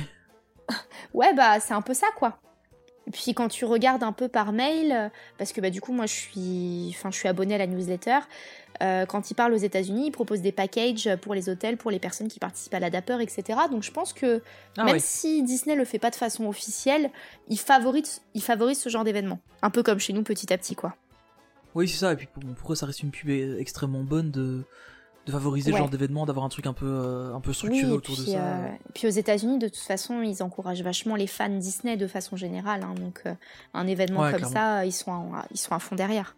Ouais, 1.14 1.34
bah 1.34 1.60
c'est 1.60 1.74
un 1.74 1.82
peu 1.82 1.94
ça 1.96 2.08
quoi. 2.18 2.38
Et 3.08 3.12
puis 3.12 3.34
quand 3.34 3.48
tu 3.48 3.66
regardes 3.66 4.04
un 4.04 4.12
peu 4.12 4.28
par 4.28 4.52
mail, 4.52 4.92
euh, 4.92 5.10
parce 5.38 5.52
que 5.54 5.62
bah 5.62 5.70
du 5.70 5.82
coup 5.82 5.92
moi 5.92 6.06
je 6.06 6.14
suis, 6.14 6.88
enfin 6.92 7.10
je 7.12 7.18
suis 7.18 7.28
abonnée 7.28 7.56
à 7.56 7.58
la 7.58 7.68
newsletter. 7.68 8.20
euh, 8.82 9.06
quand 9.06 9.32
ils 9.32 9.34
parlent 9.34 9.54
aux 9.54 9.58
États-Unis, 9.58 10.08
ils 10.08 10.12
proposent 10.12 10.42
des 10.42 10.52
packages 10.52 11.10
pour 11.22 11.34
les 11.34 11.50
hôtels, 11.50 11.78
pour 11.78 11.92
les 11.92 12.00
personnes 12.00 12.28
qui 12.28 12.40
participent 12.40 12.74
à 12.74 12.80
la 12.80 12.90
Dapper, 12.90 13.18
etc. 13.22 13.60
Donc 13.70 13.84
je 13.84 13.92
pense 13.92 14.14
que 14.14 14.42
Ah 14.78 14.84
même 14.86 15.00
si 15.00 15.44
Disney 15.44 15.76
le 15.76 15.86
fait 15.86 16.00
pas 16.00 16.10
de 16.10 16.16
façon 16.16 16.46
officielle, 16.46 17.10
il 17.50 17.60
favorise, 17.60 18.22
il 18.34 18.42
favorise 18.42 18.80
ce 18.80 18.90
genre 18.90 19.04
d'événement. 19.04 19.40
Un 19.62 19.70
peu 19.72 19.84
comme 19.84 20.00
chez 20.00 20.14
nous 20.14 20.24
petit 20.24 20.52
à 20.54 20.58
petit 20.58 20.76
quoi. 20.76 20.96
Oui, 21.74 21.88
c'est 21.88 21.98
ça. 21.98 22.14
Et 22.14 22.16
puis 22.16 22.28
pour, 22.28 22.44
pour 22.56 22.72
eux, 22.72 22.76
ça 22.76 22.86
reste 22.86 23.02
une 23.02 23.12
pub 23.12 23.30
extrêmement 23.30 24.04
bonne 24.04 24.30
de, 24.30 24.64
de 25.32 25.38
favoriser 25.38 25.72
Ouais. 25.72 25.78
ce 25.78 25.82
genre 25.82 25.90
d'événement, 25.90 26.26
d'avoir 26.26 26.46
un 26.46 26.50
truc 26.50 26.68
un 26.68 26.74
peu, 26.74 26.86
euh, 26.86 27.34
un 27.34 27.40
peu 27.40 27.54
structuré 27.54 27.92
autour 27.92 28.16
puis, 28.16 28.26
de 28.26 28.32
ça. 28.32 28.38
euh, 28.38 28.68
puis 28.94 29.08
aux 29.08 29.12
États-Unis, 29.12 29.58
de 29.60 29.68
toute 29.68 29.78
façon, 29.78 30.22
ils 30.22 30.44
encouragent 30.44 30.84
vachement 30.84 31.16
les 31.16 31.28
fans 31.28 31.50
Disney 31.50 31.98
de 31.98 32.08
façon 32.08 32.36
générale. 32.36 32.84
hein. 32.84 32.94
donc 32.96 33.22
euh, 33.26 33.34
un 33.74 33.88
événement 33.88 34.22
Ouais, 34.22 34.32
comme 34.32 34.40
clairement. 34.42 34.54
ça, 34.56 34.86
ils 34.86 34.92
sont, 34.92 35.34
à, 35.34 35.46
ils 35.52 35.58
sont 35.58 35.74
à 35.74 35.80
fond 35.80 35.96
derrière. 35.96 36.36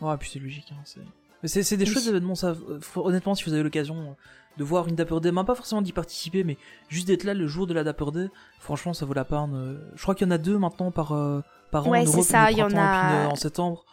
Ouais, 0.00 0.16
puis 0.16 0.30
c'est 0.32 0.38
logique. 0.38 0.66
Hein, 0.72 0.80
c'est... 0.84 1.00
Mais 1.42 1.48
c'est, 1.48 1.62
c'est 1.62 1.76
des 1.76 1.84
Oui. 1.84 1.90
chouettes 1.92 2.06
événements, 2.08 2.34
ça. 2.34 2.48
euh, 2.48 2.80
honnêtement, 2.96 3.34
si 3.34 3.44
vous 3.44 3.52
avez 3.52 3.62
l'occasion 3.62 4.16
de 4.56 4.64
voir 4.64 4.88
une 4.88 4.96
Dapper 4.96 5.20
Day, 5.20 5.30
même 5.30 5.44
pas 5.46 5.54
forcément 5.54 5.82
d'y 5.82 5.92
participer, 5.92 6.42
mais 6.42 6.56
juste 6.88 7.06
d'être 7.06 7.22
là 7.24 7.32
le 7.34 7.46
jour 7.46 7.66
de 7.68 7.74
la 7.74 7.84
Dapper 7.84 8.10
Day, 8.12 8.28
franchement, 8.58 8.92
ça 8.92 9.06
vaut 9.06 9.14
la 9.14 9.24
peine. 9.24 9.52
euh. 9.54 9.78
Je 9.94 10.02
crois 10.02 10.14
qu'il 10.16 10.26
y 10.26 10.28
en 10.30 10.32
a 10.32 10.38
deux 10.38 10.58
maintenant 10.58 10.90
par, 10.90 11.12
euh, 11.12 11.40
par 11.70 11.86
an 11.86 11.90
Ouais, 11.90 12.00
en 12.00 12.06
c'est 12.06 12.12
Europe, 12.16 12.24
ça, 12.26 12.50
il 12.50 12.58
y 12.58 12.62
en 12.62 12.66
puis 12.68 12.76
a- 12.76 13.26
euh, 13.26 13.26
en 13.28 13.36
septembre. 13.36 13.84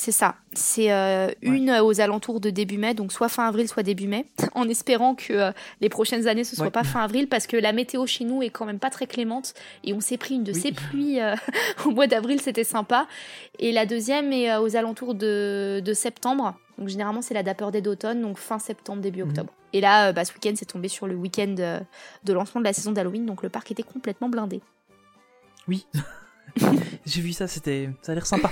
C'est 0.00 0.12
ça. 0.12 0.36
C'est 0.52 0.92
euh, 0.92 1.28
une 1.42 1.72
aux 1.72 2.00
alentours 2.00 2.38
de 2.38 2.50
début 2.50 2.78
mai, 2.78 2.94
donc 2.94 3.10
soit 3.12 3.28
fin 3.28 3.48
avril, 3.48 3.66
soit 3.66 3.82
début 3.82 4.06
mai, 4.06 4.26
en 4.54 4.68
espérant 4.68 5.16
que 5.16 5.32
euh, 5.32 5.50
les 5.80 5.88
prochaines 5.88 6.28
années 6.28 6.44
ce 6.44 6.54
soit 6.54 6.66
Ouais. 6.66 6.70
pas 6.70 6.84
fin 6.84 7.00
avril, 7.02 7.28
parce 7.28 7.48
que 7.48 7.56
la 7.56 7.72
météo 7.72 8.06
chez 8.06 8.24
nous 8.24 8.40
est 8.40 8.50
quand 8.50 8.64
même 8.64 8.78
pas 8.78 8.90
très 8.90 9.08
clémente 9.08 9.54
et 9.82 9.92
on 9.92 10.00
s'est 10.00 10.16
pris 10.16 10.36
une 10.36 10.44
de 10.44 10.52
Oui. 10.52 10.60
ces 10.60 10.70
pluies 10.70 11.20
euh, 11.20 11.34
au 11.84 11.90
mois 11.90 12.06
d'avril, 12.06 12.40
c'était 12.40 12.62
sympa. 12.62 13.08
Et 13.58 13.72
la 13.72 13.86
deuxième 13.86 14.32
est 14.32 14.56
aux 14.58 14.76
alentours 14.76 15.16
de, 15.16 15.82
de 15.84 15.92
septembre, 15.94 16.54
donc 16.78 16.86
généralement 16.88 17.20
c'est 17.20 17.34
la 17.34 17.42
Dapper 17.42 17.70
Day 17.72 17.80
d'automne, 17.82 18.22
donc 18.22 18.38
fin 18.38 18.60
septembre, 18.60 19.02
début 19.02 19.24
Mhm. 19.24 19.30
octobre. 19.30 19.52
Et 19.72 19.80
là, 19.80 20.12
bah, 20.12 20.24
ce 20.24 20.32
week-end, 20.32 20.52
c'est 20.54 20.64
tombé 20.64 20.86
sur 20.86 21.08
le 21.08 21.16
week-end 21.16 21.54
de 22.24 22.32
lancement 22.32 22.60
de 22.60 22.66
la 22.66 22.72
saison 22.72 22.92
d'Halloween, 22.92 23.26
donc 23.26 23.42
le 23.42 23.48
parc 23.48 23.70
était 23.72 23.82
complètement 23.82 24.28
blindé. 24.28 24.60
Oui. 25.66 25.86
J'ai 27.04 27.20
vu 27.20 27.32
ça, 27.32 27.48
c'était, 27.48 27.90
ça 28.02 28.12
a 28.12 28.14
l'air 28.14 28.26
sympa. 28.26 28.50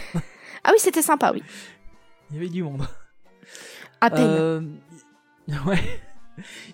Ah 0.66 0.70
oui, 0.72 0.78
c'était 0.80 1.02
sympa, 1.02 1.30
oui. 1.32 1.42
Il 2.30 2.36
y 2.36 2.38
avait 2.40 2.48
du 2.48 2.62
monde. 2.62 2.82
À 4.00 4.10
peine. 4.10 4.26
Euh, 4.26 4.60
Ouais. 5.66 5.78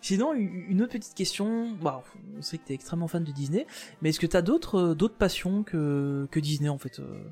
Sinon, 0.00 0.32
une 0.32 0.80
autre 0.82 0.92
petite 0.92 1.14
question. 1.14 1.70
Bah, 1.82 2.02
on 2.38 2.40
sait 2.42 2.56
que 2.56 2.64
t'es 2.66 2.74
extrêmement 2.74 3.06
fan 3.06 3.22
de 3.22 3.30
Disney, 3.32 3.66
mais 4.00 4.08
est-ce 4.08 4.18
que 4.18 4.26
t'as 4.26 4.40
d'autres 4.42 4.78
euh, 4.78 4.94
d'autres 4.94 5.16
passions 5.18 5.62
que, 5.62 6.26
que 6.30 6.40
Disney 6.40 6.70
en 6.70 6.78
fait 6.78 6.98
euh, 6.98 7.22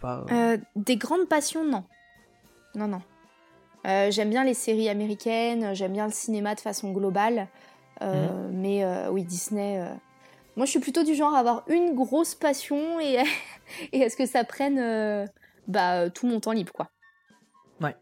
pas, 0.00 0.24
euh, 0.30 0.32
Euh, 0.32 0.58
des 0.76 0.96
grandes 0.96 1.28
passions, 1.28 1.64
non. 1.64 1.84
Non, 2.74 2.88
non. 2.88 3.02
J'aime 3.84 4.30
bien 4.30 4.44
les 4.44 4.54
séries 4.54 4.88
américaines, 4.88 5.74
j'aime 5.74 5.92
bien 5.92 6.06
le 6.06 6.12
cinéma 6.12 6.54
de 6.54 6.60
façon 6.60 6.92
globale. 6.92 7.48
Euh, 8.02 8.48
Mais 8.52 8.84
oui, 9.10 9.24
Disney. 9.24 9.78
Moi, 10.56 10.66
je 10.66 10.70
suis 10.70 10.80
plutôt 10.80 11.04
du 11.04 11.14
genre 11.14 11.34
à 11.34 11.38
avoir 11.38 11.64
une 11.68 11.94
grosse 11.94 12.34
passion 12.34 12.98
et, 12.98 13.22
et 13.92 14.04
à 14.04 14.10
ce 14.10 14.16
que 14.16 14.26
ça 14.26 14.42
prenne 14.44 14.78
bah, 15.68 16.10
tout 16.10 16.26
mon 16.26 16.40
temps 16.40 16.52
libre, 16.52 16.72
quoi. 16.72 16.88
ouais. 17.80 17.94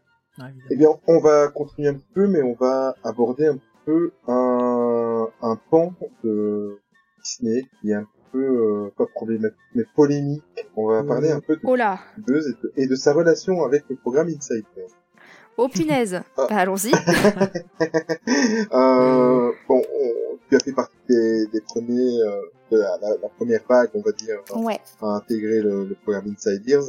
Eh 0.69 0.75
bien, 0.75 0.89
on 1.07 1.19
va 1.19 1.47
continuer 1.49 1.89
un 1.89 1.93
petit 1.95 2.11
peu, 2.13 2.27
mais 2.27 2.41
on 2.43 2.53
va 2.53 2.95
aborder 3.03 3.47
un 3.47 3.57
peu 3.85 4.11
un, 4.27 5.27
un 5.41 5.55
pan 5.69 5.93
de 6.23 6.79
Disney 7.23 7.63
qui 7.81 7.89
est 7.91 7.95
un 7.95 8.07
peu, 8.31 8.43
euh, 8.85 8.91
pas 8.97 9.05
problématique, 9.07 9.57
mais 9.73 9.83
polémique. 9.95 10.43
On 10.75 10.87
va 10.89 11.03
parler 11.03 11.31
un 11.31 11.39
peu 11.39 11.55
de 11.55 11.61
Oh 11.63 11.75
là 11.75 11.99
et 12.17 12.21
de, 12.21 12.73
et 12.75 12.87
de 12.87 12.95
sa 12.95 13.13
relation 13.13 13.63
avec 13.63 13.85
le 13.89 13.95
programme 13.95 14.27
Inside. 14.27 14.65
Oh 15.57 15.67
punaise 15.69 16.21
Ah. 16.37 16.45
Bah, 16.49 16.55
allons-y 16.57 16.91
euh, 18.73 19.51
bon, 19.67 19.81
on, 19.93 20.37
tu 20.49 20.55
as 20.55 20.59
fait 20.59 20.71
partie 20.73 20.93
des, 21.09 21.47
des 21.47 21.61
premiers, 21.61 22.21
euh, 22.21 22.41
de 22.71 22.77
la, 22.77 22.97
la- 23.01 23.17
la 23.21 23.29
première 23.29 23.61
vague, 23.67 23.89
on 23.95 24.01
va 24.01 24.11
dire, 24.11 24.37
Ouais. 24.55 24.79
à 25.01 25.07
intégrer 25.15 25.61
le, 25.61 25.85
le 25.85 25.95
programme 25.95 26.27
Inside 26.37 26.67
Ears. 26.69 26.83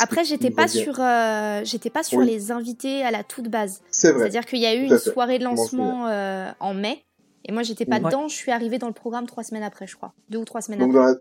Après, 0.00 0.24
j'étais 0.24 0.50
pas 0.50 0.68
sur, 0.68 1.00
euh, 1.00 1.60
j'étais 1.64 1.90
pas 1.90 2.02
sur 2.02 2.18
Oui. 2.18 2.26
les 2.26 2.50
invités 2.52 3.02
à 3.02 3.10
la 3.10 3.22
toute 3.24 3.48
base. 3.48 3.82
C'est 3.90 4.10
vrai. 4.12 4.20
C'est-à-dire 4.20 4.46
qu'il 4.46 4.58
y 4.60 4.66
a 4.66 4.74
eu 4.74 4.82
une 4.84 4.98
fait. 4.98 5.10
soirée 5.10 5.38
de 5.38 5.44
lancement 5.44 6.06
euh, 6.08 6.50
en 6.60 6.74
mai. 6.74 7.04
Et 7.46 7.52
moi, 7.52 7.62
j'étais 7.62 7.84
pas 7.86 7.96
Ouais. 7.98 8.02
dedans. 8.04 8.28
Je 8.28 8.34
suis 8.34 8.52
arrivée 8.52 8.78
dans 8.78 8.86
le 8.88 8.92
programme 8.94 9.26
trois 9.26 9.42
semaines 9.44 9.62
après, 9.62 9.86
je 9.86 9.96
crois. 9.96 10.12
Deux 10.30 10.38
ou 10.38 10.44
trois 10.44 10.60
semaines 10.62 10.78
Donc 10.80 10.90
après. 10.90 11.00
dans 11.00 11.06
la, 11.08 11.14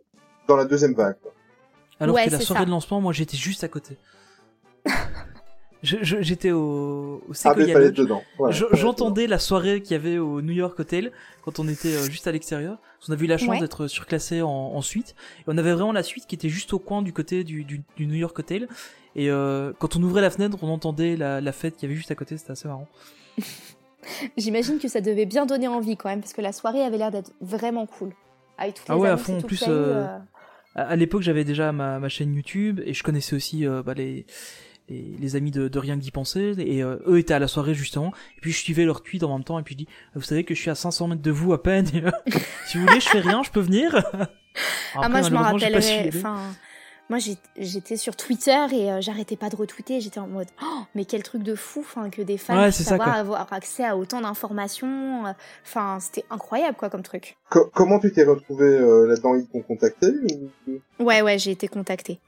dans 0.48 0.56
la 0.56 0.66
deuxième 0.66 0.94
vague. 0.94 1.16
Alors 2.00 2.16
ouais, 2.16 2.26
que 2.26 2.32
la 2.32 2.40
c'est 2.40 2.46
soirée 2.46 2.62
ça. 2.62 2.66
de 2.66 2.72
lancement, 2.72 3.02
moi 3.02 3.14
j'étais 3.14 3.38
juste 3.38 3.64
à 3.64 3.68
côté. 3.68 3.98
J'étais 5.84 6.52
au, 6.52 7.22
au 7.28 7.34
Ah, 7.44 8.52
J'entendais 8.72 9.28
la 9.28 9.38
soirée 9.38 9.82
qu'il 9.82 9.92
y 9.92 10.00
avait 10.00 10.18
au 10.18 10.42
New 10.42 10.54
York 10.54 10.80
Hotel 10.80 11.12
quand 11.44 11.60
on 11.60 11.68
était 11.68 11.96
euh, 11.96 12.04
juste 12.10 12.26
à 12.26 12.32
l'extérieur. 12.32 12.78
Qu'on 13.06 13.12
avait 13.12 13.26
eu 13.26 13.28
la 13.28 13.38
chance 13.38 13.50
Ouais. 13.50 13.60
d'être 13.60 13.88
surclassé 13.88 14.42
en, 14.42 14.48
en 14.50 14.82
suite. 14.82 15.14
Et 15.40 15.44
on 15.48 15.58
avait 15.58 15.74
vraiment 15.74 15.92
la 15.92 16.04
suite 16.04 16.26
qui 16.26 16.36
était 16.36 16.48
juste 16.48 16.72
au 16.72 16.80
coin 16.80 17.02
du 17.02 17.12
côté 17.12 17.44
du, 17.44 17.66
du, 17.66 17.82
du 17.98 18.06
New 18.08 18.16
York 18.16 18.38
Hotel. 18.40 18.70
Et 19.18 19.30
euh, 19.30 19.74
quand 19.78 19.98
on 19.98 20.04
ouvrait 20.04 20.22
la 20.22 20.30
fenêtre, 20.30 20.58
on 20.62 20.70
entendait 20.70 21.18
la, 21.18 21.42
la 21.42 21.52
fête 21.52 21.76
qu'il 21.76 21.84
y 21.84 21.92
avait 21.92 21.98
juste 21.98 22.12
à 22.12 22.16
côté. 22.16 22.38
C'était 22.38 22.52
assez 22.52 22.68
marrant. 22.70 22.88
J'imagine 24.38 24.80
que 24.80 24.88
ça 24.88 25.02
devait 25.02 25.26
bien 25.26 25.46
donner 25.46 25.68
envie 25.68 25.96
quand 25.98 26.10
même, 26.10 26.22
parce 26.22 26.34
que 26.34 26.42
la 26.42 26.52
soirée 26.52 26.82
avait 26.82 26.98
l'air 26.98 27.12
d'être 27.12 27.32
vraiment 27.42 27.86
cool. 27.86 28.12
Avec 28.58 28.76
toutes 28.76 28.86
Ah 28.90 28.96
les 28.96 29.00
ouais, 29.02 29.10
à 29.10 29.18
fond, 29.18 29.38
en 29.38 29.42
plus, 29.42 29.62
eu, 29.62 29.70
euh, 29.70 30.04
euh, 30.06 30.18
À, 30.76 30.82
à 30.84 30.96
l'époque, 30.96 31.22
j'avais 31.24 31.44
déjà 31.44 31.72
ma, 31.72 32.00
ma 32.00 32.10
chaîne 32.10 32.34
YouTube 32.36 32.82
et 32.86 32.94
je 32.94 33.04
connaissais 33.04 33.36
aussi 33.36 33.66
euh, 33.66 33.82
bah, 33.84 33.94
les, 33.94 34.26
les, 34.90 35.16
les 35.20 35.36
amis 35.36 35.52
de, 35.52 35.68
de 35.68 35.80
Rien 35.80 35.96
que 35.98 36.02
d'y 36.02 36.12
penser. 36.12 36.54
Et 36.58 36.84
euh, 36.84 36.98
eux 37.08 37.20
étaient 37.20 37.34
à 37.34 37.40
la 37.40 37.48
soirée 37.48 37.74
justement. 37.74 38.14
Et 38.38 38.42
puis 38.42 38.52
je 38.52 38.58
suivais 38.60 38.86
leur 38.86 39.02
tweet 39.04 39.24
en 39.24 39.34
même 39.34 39.44
temps. 39.44 39.60
Et 39.60 39.64
puis 39.64 39.74
je 39.74 39.80
dis, 39.80 39.88
vous 40.16 40.22
savez 40.22 40.44
que 40.44 40.54
je 40.56 40.60
suis 40.62 40.70
à 40.70 40.76
500 40.76 41.08
mètres 41.10 41.22
de 41.22 41.32
vous 41.32 41.54
à 41.54 41.62
peine. 41.64 41.88
et, 41.94 42.04
euh, 42.04 42.12
si 42.68 42.78
vous 42.78 42.86
voulez, 42.86 43.00
je 43.00 43.10
fais 43.10 43.20
rien, 43.22 43.44
je 43.44 43.52
peux 43.52 43.62
venir. 43.62 43.96
Ah, 44.96 45.10
moi, 45.10 45.22
je 45.22 45.30
m'en 45.32 45.42
rappellerai. 45.42 46.10
Enfin, 46.16 46.38
moi 47.10 47.20
j'étais 47.58 47.98
sur 47.98 48.16
Twitter 48.16 48.58
et 48.72 48.92
euh, 48.92 49.02
j'arrêtais 49.02 49.36
pas 49.36 49.50
de 49.50 49.56
retweeter. 49.56 50.00
J'étais 50.00 50.20
en 50.20 50.28
mode, 50.28 50.48
oh, 50.64 50.84
mais 50.96 51.06
quel 51.06 51.22
truc 51.22 51.44
de 51.44 51.54
fou, 51.54 51.82
enfin 51.82 52.10
que 52.10 52.22
des 52.22 52.38
fans 52.38 52.56
Ouais, 52.58 52.70
puissent 52.72 52.84
ça, 52.84 52.96
avoir, 52.96 53.52
accès 53.52 53.84
à 53.84 53.98
autant 53.98 54.22
d'informations. 54.22 55.26
euh, 55.28 55.32
Enfin, 55.66 56.00
c'était 56.00 56.24
incroyable 56.30 56.78
quoi 56.78 56.90
comme 56.90 57.04
truc. 57.04 57.36
Co- 57.50 57.70
comment 57.74 58.00
tu 58.00 58.12
t'es 58.12 58.24
retrouvé 58.24 58.66
euh, 58.66 59.06
là-dedans? 59.08 59.36
Ils 59.36 59.46
t'ont 59.48 59.62
contacté 59.62 60.08
ou... 60.68 61.04
Ouais, 61.04 61.22
ouais, 61.22 61.38
j'ai 61.38 61.52
été 61.52 61.68
contactée. 61.68 62.20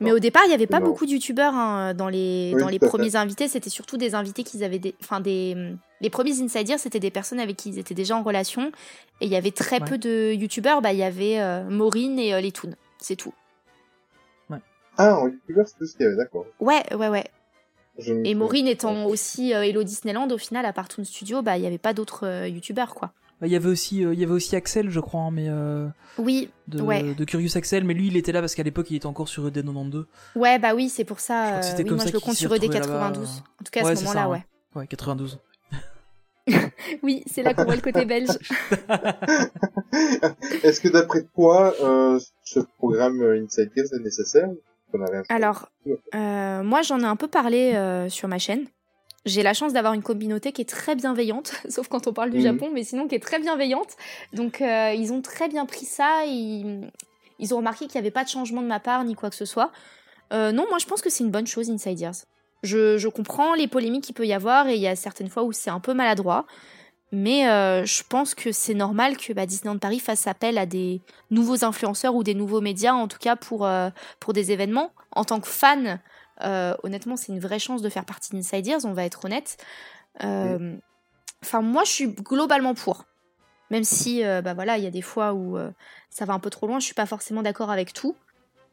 Mais 0.00 0.12
au 0.12 0.18
départ, 0.18 0.42
il 0.46 0.50
y 0.50 0.54
avait 0.54 0.66
pas 0.66 0.80
Non. 0.80 0.86
beaucoup 0.86 1.06
de 1.06 1.10
youtubeurs 1.10 1.54
hein, 1.54 1.94
dans 1.94 2.08
les 2.08 2.52
Oui, 2.54 2.60
dans 2.60 2.68
les 2.68 2.78
fait. 2.78 2.86
premiers 2.86 3.16
invités. 3.16 3.48
C'était 3.48 3.70
surtout 3.70 3.96
des 3.96 4.14
invités 4.14 4.44
qui 4.44 4.62
avaient 4.64 4.78
des, 4.78 4.94
enfin 5.00 5.20
des, 5.20 5.74
les 6.00 6.10
premiers 6.10 6.40
insiders, 6.40 6.78
c'était 6.78 7.00
des 7.00 7.10
personnes 7.10 7.40
avec 7.40 7.56
qui 7.56 7.70
ils 7.70 7.78
étaient 7.78 7.94
déjà 7.94 8.16
en 8.16 8.22
relation. 8.22 8.70
Et 9.20 9.26
il 9.26 9.28
y 9.32 9.36
avait 9.36 9.50
très 9.50 9.80
Ouais. 9.80 9.88
peu 9.88 9.98
de 9.98 10.32
youtubeurs. 10.34 10.82
Bah, 10.82 10.92
il 10.92 10.98
y 10.98 11.02
avait 11.02 11.40
euh, 11.40 11.64
Maureen 11.68 12.18
et 12.18 12.34
euh, 12.34 12.40
les 12.40 12.52
Toons. 12.52 12.74
C'est 12.98 13.16
tout. 13.16 13.32
Ah, 14.98 15.18
en 15.18 15.28
youtubeur, 15.28 15.66
c'est 15.66 15.78
tout 15.78 15.86
ce 15.86 15.96
qu'il 15.96 16.02
y 16.04 16.06
avait, 16.06 16.16
d'accord. 16.16 16.44
Ouais, 16.60 16.82
ouais, 16.94 17.08
ouais. 17.08 17.24
Je 17.98 18.12
Et 18.24 18.34
Maureen 18.34 18.66
étant 18.66 19.06
aussi 19.06 19.54
euh, 19.54 19.62
Hello 19.62 19.82
Disneyland, 19.84 20.28
au 20.30 20.36
final, 20.36 20.66
à 20.66 20.72
part 20.74 20.88
Toon 20.88 21.02
Studio, 21.04 21.40
bah, 21.40 21.56
il 21.56 21.64
y 21.64 21.66
avait 21.66 21.78
pas 21.78 21.94
d'autres 21.94 22.26
euh, 22.26 22.46
youtubeurs, 22.48 22.94
quoi. 22.94 23.12
Bah, 23.42 23.48
Il 23.48 23.52
y 23.52 23.56
avait 23.56 23.68
aussi, 23.68 24.04
euh, 24.04 24.14
il 24.14 24.20
y 24.20 24.24
avait 24.24 24.32
aussi 24.32 24.54
Axel, 24.56 24.88
je 24.88 25.00
crois, 25.00 25.22
hein, 25.22 25.30
mais 25.32 25.46
euh, 25.48 25.88
Oui, 26.16 26.48
de, 26.68 26.80
Ouais. 26.80 27.12
de 27.12 27.24
Curious 27.24 27.56
Axel, 27.58 27.82
mais 27.82 27.92
lui, 27.92 28.06
il 28.06 28.16
était 28.16 28.30
là 28.30 28.40
parce 28.40 28.54
qu'à 28.54 28.62
l'époque, 28.62 28.88
il 28.90 28.96
était 28.96 29.06
encore 29.06 29.28
sur 29.28 29.44
E 29.44 29.48
ED 29.48 29.64
92. 29.64 30.06
ouais, 30.36 30.60
bah 30.60 30.74
oui, 30.76 30.88
c'est 30.88 31.04
pour 31.04 31.18
Je 31.18 31.22
ça. 31.24 31.60
que 31.60 31.66
euh, 31.66 31.70
oui, 31.78 31.84
comme 31.84 31.96
moi, 31.96 32.04
ça 32.04 32.08
je 32.10 32.14
le 32.14 32.20
compte 32.20 32.36
sur 32.36 32.54
ED 32.54 32.62
retrouvait 32.62 32.78
là-bas. 32.78 33.08
92. 33.10 33.28
En 33.28 33.64
tout 33.64 33.70
cas, 33.72 33.80
à 33.80 33.84
Ouais, 33.84 33.96
ce 33.96 34.02
moment-là, 34.04 34.28
ouais. 34.28 34.44
Ouais, 34.76 34.86
92. 34.86 35.40
Oui, 37.02 37.22
c'est 37.26 37.42
là 37.42 37.54
qu'on 37.54 37.64
voit 37.64 37.74
le 37.76 37.80
côté 37.80 38.04
belge. 38.04 38.30
Est-ce 40.62 40.80
que 40.80 40.88
d'après 40.88 41.22
toi, 41.34 41.74
euh, 41.82 42.18
ce 42.44 42.60
programme 42.78 43.22
Inside 43.22 43.70
Gears 43.76 43.86
est 43.92 44.02
nécessaire? 44.02 44.48
Alors, 45.28 45.68
euh, 46.14 46.62
moi, 46.62 46.82
j'en 46.82 47.00
ai 47.00 47.04
un 47.04 47.16
peu 47.16 47.28
parlé 47.28 47.72
euh, 47.74 48.08
sur 48.08 48.28
ma 48.28 48.38
chaîne. 48.38 48.66
J'ai 49.24 49.42
la 49.42 49.54
chance 49.54 49.72
d'avoir 49.72 49.94
une 49.94 50.02
communauté 50.02 50.52
qui 50.52 50.62
est 50.62 50.68
très 50.68 50.96
bienveillante, 50.96 51.52
sauf 51.68 51.88
quand 51.88 52.06
on 52.08 52.12
parle 52.12 52.30
du 52.30 52.38
Mhm. 52.38 52.42
Japon, 52.42 52.70
mais 52.72 52.82
sinon 52.84 53.06
qui 53.08 53.14
est 53.14 53.20
très 53.22 53.38
bienveillante. 53.38 53.90
Donc, 54.32 54.60
euh, 54.60 54.92
ils 54.96 55.12
ont 55.12 55.22
très 55.22 55.48
bien 55.48 55.64
pris 55.66 55.84
ça. 55.86 56.24
Ils, 56.26 56.90
ils 57.38 57.54
ont 57.54 57.58
remarqué 57.58 57.86
qu'il 57.86 57.94
n'y 58.00 58.04
avait 58.04 58.10
pas 58.10 58.24
de 58.24 58.28
changement 58.28 58.62
de 58.62 58.66
ma 58.66 58.80
part 58.80 59.04
ni 59.04 59.14
quoi 59.14 59.30
que 59.30 59.36
ce 59.36 59.44
soit. 59.44 59.70
Euh, 60.32 60.50
non, 60.50 60.66
moi, 60.68 60.78
je 60.78 60.86
pense 60.86 61.02
que 61.02 61.10
c'est 61.10 61.22
une 61.24 61.30
bonne 61.30 61.46
chose, 61.46 61.70
Inside. 61.70 62.10
Je, 62.64 62.96
je 62.98 63.08
comprends 63.08 63.54
les 63.54 63.68
polémiques 63.68 64.04
qu'il 64.04 64.14
peut 64.14 64.26
y 64.26 64.32
avoir 64.32 64.68
et 64.68 64.74
il 64.76 64.80
y 64.80 64.86
a 64.88 64.96
certaines 64.96 65.28
fois 65.28 65.42
où 65.42 65.52
c'est 65.52 65.70
un 65.70 65.80
peu 65.80 65.94
maladroit. 65.94 66.46
Mais 67.14 67.48
euh, 67.48 67.84
je 67.84 68.02
pense 68.08 68.34
que 68.34 68.52
c'est 68.52 68.72
normal 68.74 69.18
que 69.18 69.32
bah, 69.34 69.44
Disneyland 69.46 69.78
Paris 69.78 69.98
fasse 69.98 70.26
appel 70.26 70.56
à 70.56 70.64
des 70.64 71.00
nouveaux 71.30 71.64
influenceurs 71.64 72.14
ou 72.14 72.22
des 72.24 72.34
nouveaux 72.34 72.62
médias, 72.62 72.94
en 72.94 73.06
tout 73.06 73.18
cas 73.18 73.36
pour, 73.36 73.68
pour 74.18 74.32
des 74.32 74.50
événements. 74.50 74.92
En 75.14 75.24
tant 75.24 75.38
que 75.40 75.48
fan, 75.48 76.00
euh, 76.44 76.74
honnêtement, 76.82 77.16
c'est 77.16 77.32
une 77.32 77.40
vraie 77.40 77.58
chance 77.58 77.82
de 77.82 77.88
faire 77.88 78.04
partie 78.04 78.30
d'Inside 78.32 78.66
Ears, 78.66 78.84
on 78.84 78.92
va 78.92 79.04
être 79.04 79.24
honnête. 79.24 79.56
Euh, 80.22 80.76
Enfin, 81.44 81.60
moi, 81.60 81.82
je 81.84 81.90
suis 81.90 82.06
globalement 82.06 82.72
pour. 82.74 83.04
Même 83.70 83.82
si, 83.82 84.24
euh, 84.24 84.42
bah 84.42 84.54
voilà, 84.54 84.78
il 84.78 84.84
y 84.84 84.86
a 84.86 84.90
des 84.90 85.02
fois 85.02 85.32
où 85.34 85.58
ça 86.08 86.24
va 86.24 86.34
un 86.34 86.38
peu 86.38 86.50
trop 86.50 86.68
loin, 86.68 86.78
je 86.78 86.84
suis 86.84 86.94
pas 86.94 87.06
forcément 87.06 87.42
d'accord 87.42 87.70
avec 87.70 87.92
tout. 87.92 88.14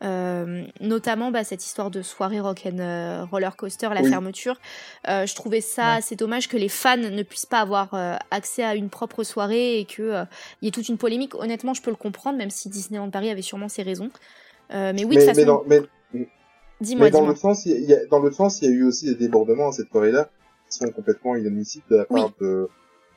Euh, 0.01 0.63
notamment 0.80 1.30
bah, 1.30 1.43
cette 1.43 1.65
histoire 1.65 1.91
de 1.91 2.01
soirée 2.01 2.39
rock 2.39 2.61
and 2.65 2.80
euh, 2.80 3.26
roller 3.26 3.55
coaster, 3.57 3.89
la 3.93 4.01
Oui. 4.01 4.09
fermeture. 4.09 4.57
Euh, 5.09 5.26
je 5.26 5.36
trouvais 5.36 5.61
ça 5.61 5.93
Ouais. 5.93 5.97
assez 5.97 6.15
dommage 6.15 6.47
que 6.47 6.57
les 6.57 6.70
fans 6.70 6.95
ne 6.95 7.24
puissent 7.24 7.45
pas 7.45 7.59
avoir 7.59 7.93
accès 8.32 8.63
à 8.63 8.76
une 8.76 8.89
propre 8.89 9.24
soirée 9.24 9.80
et 9.80 9.86
que 9.86 10.24
il 10.61 10.65
y 10.65 10.67
ait 10.67 10.72
toute 10.72 10.89
une 10.89 10.97
polémique. 10.97 11.36
Honnêtement, 11.36 11.74
je 11.74 11.82
peux 11.82 11.89
le 11.91 11.97
comprendre, 11.97 12.38
même 12.38 12.49
si 12.49 12.70
Disneyland 12.70 13.09
Paris 13.09 13.30
avait 13.30 13.41
sûrement 13.41 13.67
ses 13.67 13.84
raisons. 13.84 14.09
Mais 14.72 15.03
oui, 15.03 15.15
mais, 15.15 15.15
de 15.17 15.26
toute 15.26 15.26
mais 15.26 15.34
façon, 15.34 15.45
dans, 15.45 15.63
mais, 15.65 15.82
dis-moi, 16.82 17.06
mais 17.08 17.12
dans 17.12 17.26
l'autre 17.26 17.40
sens, 17.40 17.66
il 17.66 17.82
y 17.82 17.94
a, 17.94 18.06
dans 18.08 18.20
l'autre 18.20 18.36
sens, 18.36 18.62
il 18.62 18.70
y 18.70 18.72
a 18.72 18.76
eu 18.76 18.84
aussi 18.84 19.06
des 19.06 19.16
débordements 19.16 19.70
à 19.70 19.72
cette 19.72 19.90
soirée-là 19.90 20.30
qui 20.70 20.78
sont 20.78 20.90
complètement 20.92 21.36
inadmissibles 21.36 21.86
de 21.90 21.96
la 21.98 22.06
Oui. 22.10 22.22
part 22.22 22.32
de, 22.40 22.68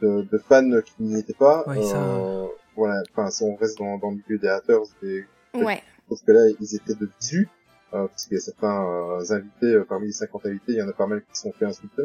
de, 0.00 0.22
de 0.22 0.38
fans 0.38 0.70
qui 0.84 1.02
n'y 1.02 1.18
étaient 1.18 1.34
pas. 1.34 1.64
Oui, 1.66 1.84
ça- 1.86 1.96
Euh, 2.02 2.46
voilà. 2.76 3.02
Enfin, 3.12 3.30
si 3.30 3.42
on 3.44 3.54
reste 3.56 3.78
dans, 3.78 3.98
dans 3.98 4.10
le 4.10 4.16
milieu 4.16 4.38
des 4.38 4.48
haters, 4.48 4.80
et, 5.02 5.24
Ouais. 5.54 5.82
parce 6.08 6.22
que 6.22 6.32
là, 6.32 6.40
ils 6.60 6.74
étaient 6.74 6.94
de 6.94 7.08
visu. 7.20 7.48
Euh, 7.94 8.06
parce 8.08 8.24
qu'il 8.24 8.34
y 8.34 8.38
a 8.38 8.40
certains 8.40 8.86
euh, 8.86 9.20
invités, 9.34 9.66
euh, 9.74 9.84
parmi 9.86 10.06
les 10.06 10.12
50 10.12 10.46
invités, 10.46 10.72
il 10.72 10.76
y 10.76 10.82
en 10.82 10.88
a 10.88 10.94
pas 10.94 11.06
mal 11.06 11.20
qui 11.20 11.36
se 11.38 11.42
sont 11.42 11.52
fait 11.52 11.66
insulter. 11.66 12.04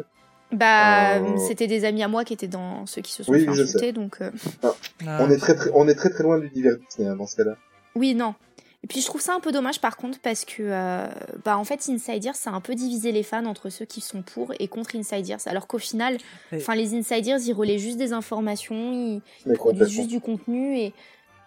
Bah, 0.52 1.16
Euh, 1.16 1.36
c'était 1.38 1.66
des 1.66 1.86
amis 1.86 2.02
à 2.02 2.08
moi 2.08 2.24
qui 2.24 2.34
étaient 2.34 2.46
dans 2.46 2.84
ceux 2.84 3.00
qui 3.00 3.10
se 3.12 3.22
sont 3.22 3.32
Oui, 3.32 3.44
fait 3.44 3.50
insulter, 3.50 3.92
donc 3.92 4.20
euh, 4.20 4.30
Ah, 4.62 4.74
on 5.20 5.30
est 5.30 5.38
très 5.38 5.54
très, 5.54 5.70
on 5.74 5.88
est 5.88 5.94
très 5.94 6.10
très 6.10 6.24
loin 6.24 6.38
du 6.38 6.50
divers 6.50 6.76
Disney 6.90 7.08
hein, 7.08 7.16
dans 7.16 7.26
ce 7.26 7.36
cas-là. 7.36 7.56
oui, 7.94 8.14
non. 8.14 8.34
Et 8.84 8.86
puis 8.86 9.00
je 9.00 9.06
trouve 9.06 9.20
ça 9.20 9.34
un 9.34 9.40
peu 9.40 9.50
dommage 9.50 9.80
par 9.80 9.96
contre 9.96 10.20
parce 10.20 10.44
que, 10.44 10.62
euh, 10.62 11.08
bah 11.44 11.58
en 11.58 11.64
fait, 11.64 11.84
Insiders, 11.88 12.36
ça 12.36 12.50
a 12.50 12.52
un 12.54 12.60
peu 12.60 12.74
divisé 12.76 13.10
les 13.10 13.24
fans 13.24 13.44
entre 13.46 13.70
ceux 13.70 13.84
qui 13.84 14.00
sont 14.00 14.22
pour 14.22 14.52
et 14.60 14.68
contre 14.68 14.94
Insiders, 14.96 15.40
alors 15.46 15.66
qu'au 15.66 15.78
final, 15.78 16.16
enfin 16.58 16.74
les 16.76 16.94
Insiders, 16.94 17.40
ils 17.44 17.52
relaient 17.52 17.78
juste 17.78 17.96
des 17.98 18.12
informations, 18.12 18.92
ils 18.92 19.20
produisent 19.56 19.82
juste 19.88 20.08
du 20.10 20.20
contenu 20.20 20.78
et, 20.78 20.94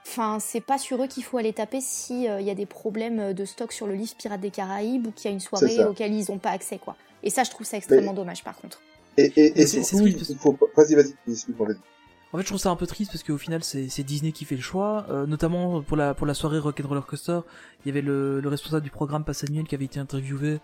enfin, 0.05 0.39
c'est 0.41 0.59
pas 0.61 0.77
sur 0.77 1.01
eux 1.01 1.07
qu'il 1.07 1.23
faut 1.23 1.37
aller 1.37 1.53
taper 1.53 1.79
si 1.79 2.27
euh, 2.27 2.41
il 2.41 2.47
y 2.47 2.51
a 2.51 2.55
des 2.55 2.65
problèmes 2.65 3.31
de 3.33 3.45
stock 3.45 3.71
sur 3.71 3.87
le 3.87 3.93
livre 3.95 4.13
Pirates 4.17 4.41
des 4.41 4.51
Caraïbes 4.51 5.07
ou 5.07 5.11
qu'il 5.11 5.25
y 5.25 5.27
a 5.29 5.31
une 5.33 5.39
soirée 5.39 5.67
auquel 5.89 6.13
ils 6.13 6.31
ont 6.33 6.37
pas 6.37 6.49
accès, 6.51 6.79
quoi. 6.79 6.97
Et 7.23 7.29
ça, 7.29 7.43
je 7.43 7.49
trouve 7.51 7.65
ça 7.65 7.77
extrêmement 7.77 8.13
dommage 8.13 8.43
par 8.43 8.57
contre. 8.57 8.81
Et, 9.17 9.31
et, 9.37 9.61
et 9.61 9.67
c'est- 9.67 9.83
c'est 9.83 9.83
surtout, 9.83 10.03
triste 10.03 10.17
parce- 10.17 10.29
il 10.29 10.37
faut. 10.37 10.57
Vas-y, 10.75 10.95
vas-y. 10.95 11.13
En 12.33 12.37
fait, 12.37 12.43
je 12.43 12.47
trouve 12.47 12.59
ça 12.59 12.69
un 12.69 12.75
peu 12.77 12.87
triste 12.87 13.11
parce 13.11 13.23
qu'au 13.23 13.37
final, 13.37 13.61
c'est 13.63 14.03
Disney 14.03 14.31
qui 14.31 14.45
fait 14.45 14.55
le 14.55 14.61
choix, 14.61 15.05
euh, 15.09 15.25
notamment 15.25 15.81
pour 15.81 15.97
la 15.97 16.13
pour 16.13 16.25
la 16.25 16.33
soirée 16.33 16.59
Rock'n'Roller 16.59 17.01
Coaster. 17.05 17.39
Il 17.83 17.89
y 17.89 17.91
avait 17.91 18.01
le, 18.01 18.39
le 18.39 18.47
responsable 18.49 18.83
du 18.83 18.89
programme 18.89 19.23
Pass 19.25 19.43
Annuel 19.43 19.65
qui 19.65 19.75
avait 19.75 19.85
été 19.85 19.99
interviewé. 19.99 20.59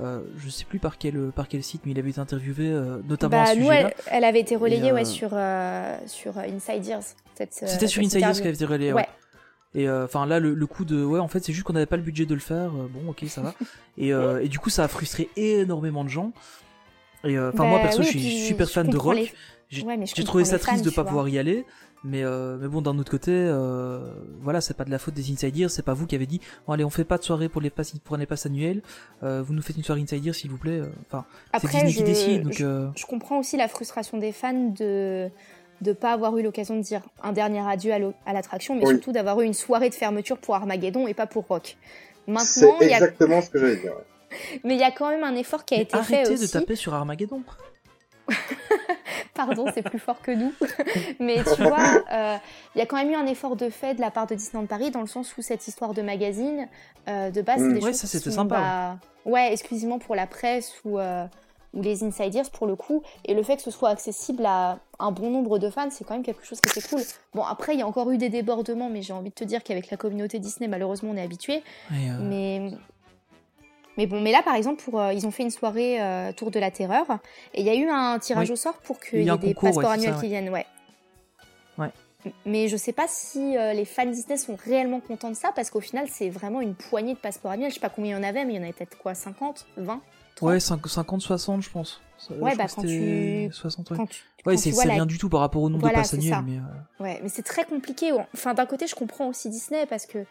Euh, 0.00 0.20
je 0.38 0.48
sais 0.48 0.64
plus 0.64 0.78
par 0.78 0.96
quel 0.96 1.30
par 1.36 1.48
quel 1.48 1.62
site, 1.62 1.82
mais 1.84 1.92
il 1.92 1.98
avait 1.98 2.08
été 2.08 2.18
interviewé 2.20 2.68
euh, 2.70 3.00
notamment 3.06 3.42
à 3.42 3.44
Bah, 3.44 3.54
ce 3.54 3.58
nous, 3.58 3.70
elle, 3.70 3.92
elle 4.10 4.24
avait 4.24 4.40
été 4.40 4.56
relayée 4.56 4.86
Et, 4.86 4.90
euh, 4.90 4.94
ouais, 4.94 5.04
sur, 5.04 5.28
euh, 5.32 5.98
sur 6.06 6.38
euh, 6.38 6.42
Inside 6.48 6.86
Ears. 6.86 7.02
cette, 7.34 7.60
euh, 7.62 7.66
C'était 7.66 7.88
sur 7.88 8.02
Insiders 8.02 8.20
interview. 8.30 8.40
qui 8.40 8.48
avait 8.48 8.54
été 8.56 8.64
relayé. 8.64 8.92
Ouais. 8.94 9.06
Et 9.74 9.88
euh, 9.90 10.06
enfin 10.06 10.24
là, 10.24 10.38
le, 10.40 10.54
le 10.54 10.66
coup 10.66 10.86
de 10.86 11.04
ouais, 11.04 11.20
en 11.20 11.28
fait, 11.28 11.44
c'est 11.44 11.52
juste 11.52 11.66
qu'on 11.66 11.74
n'avait 11.74 11.84
pas 11.84 11.96
le 11.98 12.02
budget 12.02 12.24
de 12.24 12.32
le 12.32 12.40
faire. 12.40 12.70
euh, 12.70 12.88
bon, 12.90 13.10
ok, 13.10 13.22
ça 13.28 13.42
va. 13.42 13.54
et, 13.98 14.14
euh, 14.14 14.42
et 14.42 14.48
du 14.48 14.58
coup, 14.58 14.70
ça 14.70 14.84
a 14.84 14.88
frustré 14.88 15.28
énormément 15.36 16.04
de 16.04 16.08
gens. 16.08 16.32
Et 17.24 17.36
euh, 17.36 17.50
enfin, 17.52 17.64
moi 17.66 17.76
Bah 17.78 17.84
perso, 17.84 18.00
oui, 18.00 18.06
je 18.06 18.18
suis 18.18 18.46
super 18.46 18.70
fan 18.70 18.86
de 18.88 18.96
rock. 18.96 19.14
les- 19.16 19.30
J'ai 19.72 19.84
Ouais, 19.84 19.98
trouvé 20.24 20.44
ça 20.44 20.52
les 20.56 20.58
fans, 20.58 20.72
triste 20.72 20.84
de 20.84 20.90
pas 20.90 21.02
vois. 21.02 21.08
pouvoir 21.08 21.28
y 21.28 21.38
aller. 21.38 21.64
Mais, 22.04 22.24
euh, 22.24 22.58
mais 22.60 22.66
bon, 22.66 22.82
d'un 22.82 22.98
autre 22.98 23.10
côté, 23.12 23.30
euh, 23.32 24.00
voilà, 24.40 24.60
c'est 24.60 24.74
pas 24.76 24.84
de 24.84 24.90
la 24.90 24.98
faute 24.98 25.14
des 25.14 25.30
Insiders, 25.30 25.70
c'est 25.70 25.84
pas 25.84 25.94
vous 25.94 26.06
qui 26.06 26.16
avez 26.16 26.26
dit, 26.26 26.40
bon 26.66 26.72
allez, 26.72 26.82
on 26.84 26.90
fait 26.90 27.04
pas 27.04 27.16
de 27.16 27.22
soirée 27.22 27.48
pour 27.48 27.60
les 27.60 27.70
passes, 27.70 27.92
pour 28.04 28.16
les 28.16 28.26
passes 28.26 28.44
annuelles, 28.44 28.82
euh, 29.22 29.40
vous 29.40 29.54
nous 29.54 29.62
faites 29.62 29.76
une 29.76 29.84
soirée 29.84 30.00
Insiders 30.00 30.34
s'il 30.34 30.50
vous 30.50 30.58
plaît. 30.58 30.80
Enfin, 31.06 31.24
c'est 31.52 31.56
Après, 31.66 31.68
Disney 31.84 31.90
je, 31.92 31.96
qui 31.98 32.02
décide, 32.02 32.42
donc 32.42 32.54
je, 32.54 32.64
euh, 32.66 32.86
je 32.96 33.06
comprends 33.06 33.38
aussi 33.38 33.56
la 33.56 33.68
frustration 33.68 34.18
des 34.18 34.32
fans 34.32 34.70
de 34.76 35.30
de 35.80 35.92
pas 35.92 36.12
avoir 36.12 36.36
eu 36.38 36.42
l'occasion 36.44 36.76
de 36.76 36.82
dire 36.82 37.02
un 37.24 37.32
dernier 37.32 37.60
adieu 37.60 37.92
à 37.92 38.32
l'attraction, 38.32 38.74
mais 38.76 38.84
Oui. 38.84 38.94
surtout 38.94 39.10
d'avoir 39.12 39.40
eu 39.40 39.44
une 39.46 39.54
soirée 39.54 39.88
de 39.88 39.94
fermeture 39.94 40.38
pour 40.38 40.54
Armageddon 40.56 41.06
et 41.08 41.14
pas 41.14 41.26
pour 41.26 41.46
Rock. 41.46 41.76
C'est 42.38 42.66
Maintenant, 42.66 42.78
a... 42.80 42.84
exactement 42.84 43.40
ce 43.42 43.50
que 43.50 43.58
j'allais 43.58 43.76
dire. 43.76 43.92
ouais. 43.92 44.60
mais 44.64 44.74
il 44.74 44.80
y 44.80 44.84
a 44.84 44.90
quand 44.92 45.08
même 45.10 45.24
un 45.24 45.34
effort 45.34 45.64
qui 45.64 45.74
a 45.74 45.78
mais 45.78 45.82
été 45.84 45.92
fait 46.02 46.16
arrêtez 46.16 46.34
aussi. 46.34 46.42
de 46.46 46.50
taper 46.50 46.74
sur 46.76 46.94
Armageddon. 46.94 47.42
Pardon, 49.34 49.64
c'est 49.74 49.82
plus 49.82 49.98
fort 49.98 50.20
que 50.20 50.30
nous. 50.30 50.52
Mais 51.20 51.42
tu 51.42 51.62
vois, 51.62 52.02
euh, 52.12 52.36
il 52.74 52.78
y 52.78 52.82
a 52.82 52.86
quand 52.86 52.96
même 52.96 53.10
eu 53.10 53.14
un 53.14 53.26
effort 53.26 53.56
de 53.56 53.70
fait 53.70 53.94
de 53.94 54.00
la 54.00 54.10
part 54.10 54.26
de 54.26 54.34
Disneyland 54.34 54.66
Paris 54.66 54.90
dans 54.90 55.00
le 55.00 55.06
sens 55.06 55.36
où 55.36 55.42
cette 55.42 55.66
histoire 55.66 55.94
de 55.94 56.02
magazine, 56.02 56.68
euh, 57.08 57.30
de 57.30 57.40
base, 57.42 57.60
Mm. 57.62 57.68
c'est 57.68 57.74
des 57.74 57.84
Ouais, 57.84 57.90
choses 57.92 58.00
ça, 58.00 58.06
qui 58.06 58.16
c'était 58.18 58.30
sont, 58.30 58.36
sympa, 58.36 58.56
bah, 58.60 58.96
ouais, 59.30 59.52
exclusivement 59.52 59.98
pour 59.98 60.14
la 60.14 60.26
presse 60.26 60.74
ou, 60.84 60.98
euh, 60.98 61.24
ou 61.74 61.80
les 61.82 62.04
insiders 62.04 62.50
pour 62.50 62.66
le 62.66 62.76
coup. 62.76 63.02
Et 63.24 63.32
le 63.34 63.42
fait 63.42 63.56
que 63.56 63.62
ce 63.62 63.70
soit 63.70 63.88
accessible 63.88 64.44
à 64.44 64.78
un 64.98 65.10
bon 65.12 65.30
nombre 65.30 65.58
de 65.58 65.70
fans, 65.70 65.88
c'est 65.90 66.04
quand 66.04 66.14
même 66.14 66.22
quelque 66.22 66.44
chose 66.44 66.60
qui 66.60 66.68
était 66.78 66.86
cool. 66.86 67.00
Bon, 67.34 67.42
après, 67.42 67.72
il 67.74 67.78
y 67.80 67.82
a 67.82 67.86
encore 67.86 68.10
eu 68.10 68.18
des 68.18 68.28
débordements, 68.28 68.90
mais 68.90 69.00
j'ai 69.02 69.14
envie 69.14 69.30
de 69.30 69.34
te 69.34 69.44
dire 69.44 69.62
qu'avec 69.64 69.90
la 69.90 69.96
communauté 69.96 70.38
Disney, 70.38 70.68
malheureusement, 70.68 71.10
on 71.12 71.16
est 71.16 71.22
habitué. 71.22 71.62
Mais 71.90 72.70
mais 73.96 74.06
bon, 74.06 74.20
mais 74.20 74.32
là 74.32 74.42
par 74.42 74.54
exemple, 74.54 74.82
pour, 74.82 75.00
euh, 75.00 75.12
ils 75.12 75.26
ont 75.26 75.30
fait 75.30 75.42
une 75.42 75.50
soirée 75.50 76.00
euh, 76.00 76.32
Tour 76.32 76.50
de 76.50 76.58
la 76.58 76.70
Terreur 76.70 77.04
et 77.54 77.60
il 77.60 77.66
y 77.66 77.70
a 77.70 77.74
eu 77.74 77.88
un 77.88 78.18
tirage 78.18 78.48
Oui. 78.48 78.52
au 78.52 78.56
sort 78.56 78.78
pour 78.78 78.96
Il 79.04 79.08
qu'il 79.10 79.18
y 79.24 79.28
ait 79.30 79.38
des 79.38 79.54
concours, 79.54 79.64
ouais, 79.64 79.74
passeports 79.74 79.90
c'est 79.90 79.94
annuels 79.94 80.14
ça, 80.14 80.16
qui 80.20 80.22
ouais. 80.22 80.28
viennent, 80.28 80.48
ouais. 80.50 80.66
Ouais. 81.78 81.90
Mais 82.46 82.68
je 82.68 82.76
sais 82.76 82.92
pas 82.92 83.06
si 83.08 83.56
euh, 83.56 83.72
les 83.72 83.84
fans 83.84 84.06
Disney 84.06 84.36
sont 84.36 84.56
réellement 84.64 85.00
contents 85.00 85.30
de 85.30 85.34
ça 85.36 85.50
parce 85.54 85.70
qu'au 85.70 85.80
final, 85.80 86.06
c'est 86.08 86.28
vraiment 86.30 86.60
une 86.60 86.74
poignée 86.74 87.14
de 87.14 87.18
passeports 87.18 87.50
annuels. 87.52 87.70
Je 87.70 87.74
sais 87.74 87.80
pas 87.80 87.88
combien 87.90 88.16
il 88.16 88.20
y 88.22 88.24
en 88.24 88.28
avait, 88.28 88.44
mais 88.44 88.52
il 88.54 88.56
y 88.56 88.58
en 88.60 88.62
avait 88.62 88.72
peut-être 88.72 88.96
quoi 88.98 89.14
50 89.14 89.66
20 89.76 90.00
30 90.36 90.48
ouais, 90.48 90.60
5 90.60 90.86
50, 90.86 91.20
60, 91.20 91.62
je 91.62 91.70
pense. 91.70 92.00
Ça- 92.18 92.34
Ouais, 92.34 92.52
je 92.52 92.56
bah, 92.58 92.66
quand 92.74 92.82
tu- 92.82 93.48
60, 93.52 93.90
ouais. 93.90 93.96
Quand 93.96 94.06
tu, 94.06 94.22
Ouais, 94.46 94.56
c'est 94.56 94.72
c'est 94.72 94.86
la- 94.86 94.94
rien 94.94 95.06
du 95.06 95.18
tout 95.18 95.28
par 95.28 95.40
rapport 95.40 95.62
au 95.62 95.68
nombre 95.68 95.80
Voilà, 95.82 95.98
de 95.98 96.02
passes 96.02 96.14
annuelles, 96.14 96.38
mais 96.46 96.56
euh, 96.58 97.02
Ouais, 97.04 97.20
mais 97.22 97.28
c'est 97.28 97.42
très 97.42 97.64
compliqué. 97.64 98.12
Enfin, 98.34 98.54
d'un 98.54 98.66
côté, 98.66 98.86
je 98.86 98.94
comprends 98.94 99.26
aussi 99.28 99.50
Disney 99.50 99.84
parce 99.86 100.06
que 100.06 100.24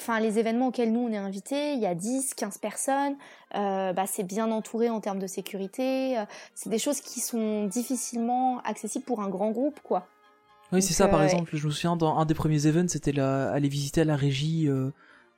enfin, 0.00 0.20
les 0.20 0.38
événements 0.38 0.68
auxquels 0.68 0.92
nous 0.92 1.00
on 1.00 1.12
est 1.12 1.16
invités, 1.16 1.72
il 1.74 1.80
y 1.80 1.86
a 1.86 1.94
10, 1.94 2.34
15 2.34 2.58
personnes, 2.58 3.16
euh, 3.54 3.92
bah, 3.92 4.04
c'est 4.06 4.24
bien 4.24 4.50
entouré 4.50 4.90
en 4.90 5.00
termes 5.00 5.18
de 5.18 5.26
sécurité. 5.26 6.18
euh, 6.18 6.24
c'est 6.54 6.70
des 6.70 6.78
choses 6.78 7.00
qui 7.00 7.20
sont 7.20 7.64
difficilement 7.66 8.60
accessibles 8.62 9.04
pour 9.04 9.20
un 9.20 9.28
grand 9.28 9.50
groupe, 9.50 9.80
quoi. 9.82 10.06
Oui, 10.72 10.82
c'est 10.82 10.92
ça, 10.92 11.08
par 11.08 11.20
euh, 11.20 11.24
exemple. 11.24 11.50
Je 11.54 11.66
me 11.66 11.72
souviens, 11.72 11.96
dans 11.96 12.18
un 12.18 12.26
des 12.26 12.34
premiers 12.34 12.66
events, 12.66 12.88
c'était 12.88 13.18
aller 13.18 13.68
visiter 13.68 14.02
à 14.02 14.04
la 14.04 14.16
régie 14.16 14.68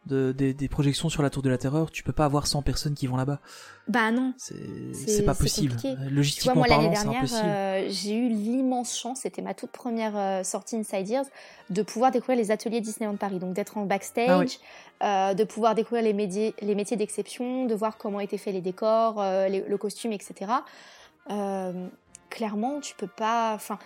de, 0.06 0.32
des, 0.32 0.54
des 0.54 0.68
projections 0.68 1.08
sur 1.10 1.22
la 1.22 1.30
Tour 1.30 1.42
de 1.42 1.50
la 1.50 1.58
Terreur, 1.58 1.90
tu 1.90 2.02
peux 2.02 2.12
pas 2.12 2.24
avoir 2.24 2.46
100 2.46 2.62
personnes 2.62 2.94
qui 2.94 3.06
vont 3.06 3.16
là-bas. 3.16 3.38
Bah 3.86 4.10
non. 4.10 4.32
C'est 4.38 5.24
pas 5.24 5.34
possible. 5.34 5.76
Tu 5.80 5.88
vois, 5.94 5.96
Logistiquement 6.10 6.54
moi 6.56 6.68
l'année 6.68 6.90
parlant, 6.94 7.10
c'est 7.12 7.16
impossible. 7.18 7.40
euh, 7.48 7.86
j'ai 7.90 8.14
eu 8.16 8.28
l'immense 8.28 8.96
chance, 8.96 9.20
c'était 9.22 9.42
ma 9.42 9.52
toute 9.54 9.70
première 9.70 10.16
euh, 10.16 10.42
sortie 10.42 10.76
Inside 10.76 11.08
Ears, 11.10 11.24
de 11.68 11.82
pouvoir 11.82 12.10
découvrir 12.12 12.36
les 12.38 12.50
ateliers 12.50 12.80
Disneyland 12.80 13.16
Paris. 13.16 13.38
Donc 13.38 13.52
d'être 13.52 13.76
en 13.78 13.84
backstage, 13.84 14.28
Ah 14.30 14.38
oui. 14.38 14.58
euh, 15.02 15.34
de 15.34 15.44
pouvoir 15.44 15.74
découvrir 15.74 16.02
les, 16.02 16.12
médias- 16.14 16.52
les 16.62 16.74
métiers 16.74 16.96
d'exception, 16.96 17.66
de 17.66 17.74
voir 17.74 17.98
comment 17.98 18.20
étaient 18.20 18.38
faits 18.38 18.54
les 18.54 18.60
décors, 18.62 19.20
euh, 19.20 19.48
les- 19.48 19.64
le 19.68 19.76
costume, 19.76 20.12
etc. 20.12 20.50
Euh, 21.30 21.86
clairement, 22.30 22.80
tu 22.80 22.94
peux 22.94 23.06
pas. 23.06 23.52
Enfin, 23.54 23.78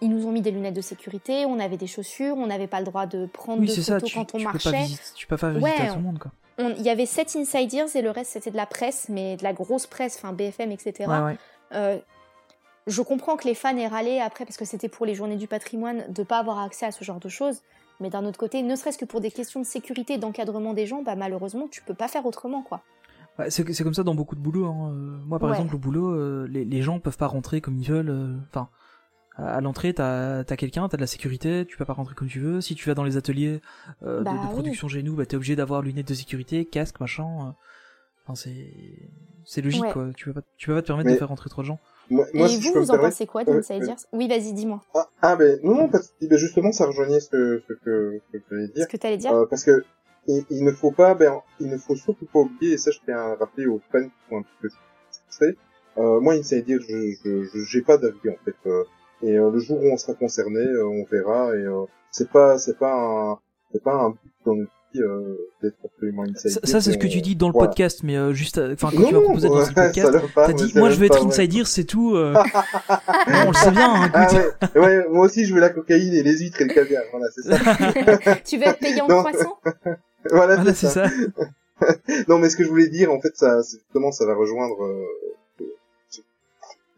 ils 0.00 0.08
nous 0.10 0.26
ont 0.26 0.32
mis 0.32 0.42
des 0.42 0.50
lunettes 0.50 0.74
de 0.74 0.80
sécurité, 0.80 1.44
on 1.46 1.58
avait 1.58 1.76
des 1.76 1.86
chaussures, 1.86 2.36
on 2.36 2.46
n'avait 2.46 2.66
pas 2.68 2.78
le 2.80 2.86
droit 2.86 3.06
de 3.06 3.26
prendre 3.26 3.60
Oui, 3.60 3.66
de 3.66 3.72
photos 3.72 3.84
ça, 3.84 4.00
tu, 4.00 4.14
quand 4.14 4.34
on 4.34 4.38
tu 4.38 4.44
peux 4.44 4.52
marchait. 4.52 4.70
pas 4.70 4.76
visiter, 4.78 5.02
tu 5.14 5.26
peux 5.26 5.36
pas 5.36 5.50
visiter 5.50 5.64
Ouais, 5.64 5.86
à 5.88 5.90
tout 5.90 5.96
le 5.98 6.02
monde, 6.02 6.18
quoi. 6.18 6.30
On- 6.58 6.74
Il 6.76 6.82
y 6.82 6.90
avait 6.90 7.06
sept 7.06 7.34
Inside 7.36 7.72
Ears 7.72 7.96
et 7.96 8.02
le 8.02 8.10
reste 8.10 8.32
c'était 8.32 8.50
de 8.50 8.56
la 8.56 8.66
presse, 8.66 9.08
mais 9.08 9.36
de 9.36 9.44
la 9.44 9.52
grosse 9.52 9.86
presse, 9.86 10.16
enfin 10.16 10.32
BFM, 10.32 10.70
etc. 10.72 11.08
Ouais, 11.08 11.18
ouais. 11.20 11.36
Euh, 11.74 11.98
je 12.86 13.02
comprends 13.02 13.36
que 13.36 13.46
les 13.46 13.54
fans 13.54 13.76
aient 13.76 13.86
râlé 13.86 14.18
après 14.20 14.44
parce 14.44 14.56
que 14.56 14.64
c'était 14.64 14.88
pour 14.88 15.04
les 15.06 15.14
journées 15.14 15.36
du 15.36 15.46
patrimoine 15.46 16.04
de 16.08 16.22
pas 16.22 16.38
avoir 16.38 16.58
accès 16.60 16.86
à 16.86 16.90
ce 16.90 17.04
genre 17.04 17.20
de 17.20 17.28
choses. 17.28 17.60
Mais 18.00 18.10
d'un 18.10 18.24
autre 18.24 18.38
côté, 18.38 18.62
ne 18.62 18.76
serait-ce 18.76 18.96
que 18.98 19.04
pour 19.04 19.20
des 19.20 19.30
questions 19.30 19.58
de 19.60 19.66
sécurité, 19.66 20.14
et 20.14 20.18
d'encadrement 20.18 20.72
des 20.72 20.86
gens, 20.86 21.02
bah 21.02 21.16
malheureusement, 21.16 21.66
tu 21.68 21.82
peux 21.82 21.94
pas 21.94 22.06
faire 22.08 22.24
autrement, 22.26 22.62
quoi. 22.62 22.80
Ouais, 23.38 23.50
c'est 23.50 23.64
comme 23.84 23.94
ça 23.94 24.02
dans 24.04 24.14
beaucoup 24.14 24.34
de 24.36 24.40
boulots. 24.40 24.66
Hein. 24.66 24.90
Euh, 24.92 25.18
Moi, 25.26 25.38
par 25.38 25.52
exemple, 25.52 25.74
au 25.74 25.78
boulot, 25.78 26.08
euh, 26.10 26.46
les, 26.50 26.64
les 26.64 26.82
gens 26.82 26.98
peuvent 27.00 27.16
pas 27.16 27.26
rentrer 27.28 27.60
comme 27.60 27.76
ils 27.76 27.88
veulent. 27.88 28.38
Enfin, 28.50 28.68
à 29.38 29.60
l'entrée, 29.60 29.94
t'as 29.94 30.40
as, 30.40 30.56
quelqu'un, 30.56 30.88
t'as 30.88 30.96
de 30.96 31.02
la 31.02 31.06
sécurité, 31.06 31.64
tu 31.66 31.76
peux 31.76 31.84
pas 31.84 31.92
rentrer 31.92 32.14
comme 32.14 32.28
tu 32.28 32.40
veux. 32.40 32.60
Si 32.60 32.74
tu 32.74 32.88
vas 32.88 32.94
dans 32.94 33.04
les 33.04 33.16
ateliers 33.16 33.60
euh, 34.02 34.18
de- 34.20 34.24
Bah 34.24 34.32
de, 34.32 34.52
production 34.52 34.88
chez 34.88 35.02
nous, 35.02 35.14
bah, 35.14 35.26
t'es 35.26 35.36
obligé 35.36 35.54
d'avoir 35.56 35.82
lunettes 35.82 36.08
de 36.08 36.14
sécurité, 36.14 36.64
casque, 36.64 37.00
machin. 37.00 37.24
euh. 37.24 37.50
Enfin, 38.24 38.34
c'est 38.34 38.72
c'est 39.44 39.62
logique, 39.62 39.82
Ouais. 39.84 39.92
quoi. 39.92 40.08
Tu 40.14 40.26
peux 40.26 40.34
pas, 40.34 40.42
tu 40.58 40.66
peux 40.66 40.74
pas 40.74 40.82
te 40.82 40.86
permettre 40.88 41.06
Mais- 41.06 41.14
de 41.14 41.18
faire 41.18 41.28
rentrer 41.28 41.48
trop 41.48 41.62
de 41.62 41.66
gens. 41.68 41.78
Moi, 42.10 42.26
moi, 42.34 42.46
et 42.46 42.50
si 42.50 42.60
je 42.62 42.68
vous, 42.68 42.74
vous 42.80 42.90
en 42.90 42.98
pensez 42.98 43.26
quoi 43.26 43.44
d'Inside 43.44 43.82
ouais. 43.82 43.88
Ears 43.88 43.96
Oui, 44.12 44.28
vas-y, 44.28 44.52
dis-moi. 44.52 44.82
Ah, 44.94 45.08
ah, 45.22 45.36
ben 45.36 45.58
non, 45.62 45.74
non, 45.76 45.88
parce 45.88 46.08
que 46.20 46.26
ben, 46.26 46.36
justement, 46.38 46.72
ça 46.72 46.86
rejoignait 46.86 47.20
ce 47.20 47.28
que, 47.30 47.62
ce 47.68 47.72
que, 47.74 48.20
ce 48.32 48.38
que 48.38 48.44
je 48.66 48.72
dire. 48.72 48.84
Ce 48.84 48.88
que 48.88 48.96
t'allais 48.98 49.16
dire 49.18 49.32
Euh, 49.32 49.46
parce 49.46 49.64
que 49.64 49.84
il, 50.26 50.44
il 50.50 50.64
ne 50.64 50.72
faut 50.72 50.90
pas, 50.90 51.14
ben, 51.14 51.40
il 51.60 51.68
ne 51.68 51.78
faut 51.78 51.96
surtout 51.96 52.26
pas 52.26 52.40
oublier, 52.40 52.74
et 52.74 52.78
ça 52.78 52.90
je 52.90 52.98
tiens 53.04 53.16
à 53.18 53.34
rappeler 53.36 53.66
aux 53.66 53.80
fans 53.92 54.02
qui 54.02 54.10
sont 54.28 54.36
un 54.38 54.42
petit 54.42 54.56
peu 54.60 54.68
frustrés. 55.26 55.56
Euh, 55.96 56.20
moi, 56.20 56.34
Inside 56.34 56.64
dire, 56.66 56.80
je, 56.86 57.12
je, 57.24 57.44
je- 57.44 57.64
j'ai 57.64 57.82
pas 57.82 57.96
d'avis 57.98 58.28
en 58.30 58.36
fait. 58.44 58.54
Et 59.22 59.36
euh, 59.38 59.50
le 59.50 59.58
jour 59.58 59.78
où 59.82 59.86
on 59.92 59.96
sera 59.96 60.14
concerné, 60.14 60.60
euh, 60.60 60.86
on 60.86 61.04
verra. 61.04 61.54
Et 61.54 61.58
euh, 61.64 61.84
c'est 62.10 62.30
pas, 62.30 62.58
c'est 62.58 62.78
pas 62.78 62.94
un, 62.94 63.38
c'est 63.72 63.82
pas 63.82 63.94
un 63.94 64.10
but 64.10 64.32
dans 64.46 64.54
notre 64.54 64.70
vie 64.94 65.02
euh, 65.02 65.36
d'être 65.62 65.76
absolument 65.84 66.22
Inside 66.22 66.64
Ça, 66.64 66.80
c'est 66.80 66.92
ce 66.92 66.98
que 66.98 67.06
tu 67.06 67.20
dis 67.20 67.36
dans 67.36 67.48
le 67.48 67.52
voilà. 67.52 67.68
podcast, 67.68 68.00
mais 68.04 68.16
euh, 68.16 68.32
juste, 68.32 68.58
enfin, 68.58 68.88
quand 68.90 69.00
Non, 69.02 69.08
tu 69.08 69.14
vas 69.14 69.20
proposer 69.20 69.48
dans 69.48 69.58
le 69.60 69.74
podcast, 69.74 70.12
t'as 70.34 70.52
dit, 70.52 70.72
moi, 70.76 70.88
je 70.90 70.96
veux 70.98 71.06
être 71.06 71.18
vrai. 71.18 71.26
Inside 71.26 71.54
Ears, 71.54 71.66
c'est 71.66 71.84
tout. 71.84 72.14
euh. 72.14 72.32
Non, 73.28 73.38
on 73.46 73.48
le 73.50 73.54
sait 73.56 73.70
bien, 73.70 73.92
hein, 73.94 74.10
Ah 74.14 74.28
ouais, 74.74 74.80
ouais, 74.80 75.08
moi 75.10 75.26
aussi 75.26 75.44
je 75.44 75.52
veux 75.54 75.60
la 75.60 75.68
cocaïne 75.70 76.14
et 76.14 76.22
les 76.22 76.38
huîtres 76.38 76.60
et 76.62 76.64
le 76.64 76.72
caviar, 76.74 77.02
voilà, 77.10 77.26
c'est 77.34 77.42
ça. 77.42 78.34
Tu 78.46 78.56
veux 78.56 78.64
être 78.66 78.78
payé 78.78 79.00
en 79.02 79.06
croissant? 79.06 79.58
Voilà, 80.30 80.56
Voilà, 80.56 80.74
c'est 80.74 80.86
c'est 80.88 80.92
ça. 80.94 81.08
ça. 81.08 81.94
Non, 82.28 82.38
mais 82.38 82.50
ce 82.50 82.56
que 82.56 82.64
je 82.64 82.68
voulais 82.68 82.88
dire, 82.88 83.12
en 83.12 83.20
fait, 83.20 83.36
ça, 83.36 83.62
c'est- 83.62 83.78
justement, 83.78 84.10
ça 84.10 84.26
va 84.26 84.34
rejoindre 84.34 84.82
euh, 84.84 85.04
ce 86.10 86.16
qui 86.20 86.24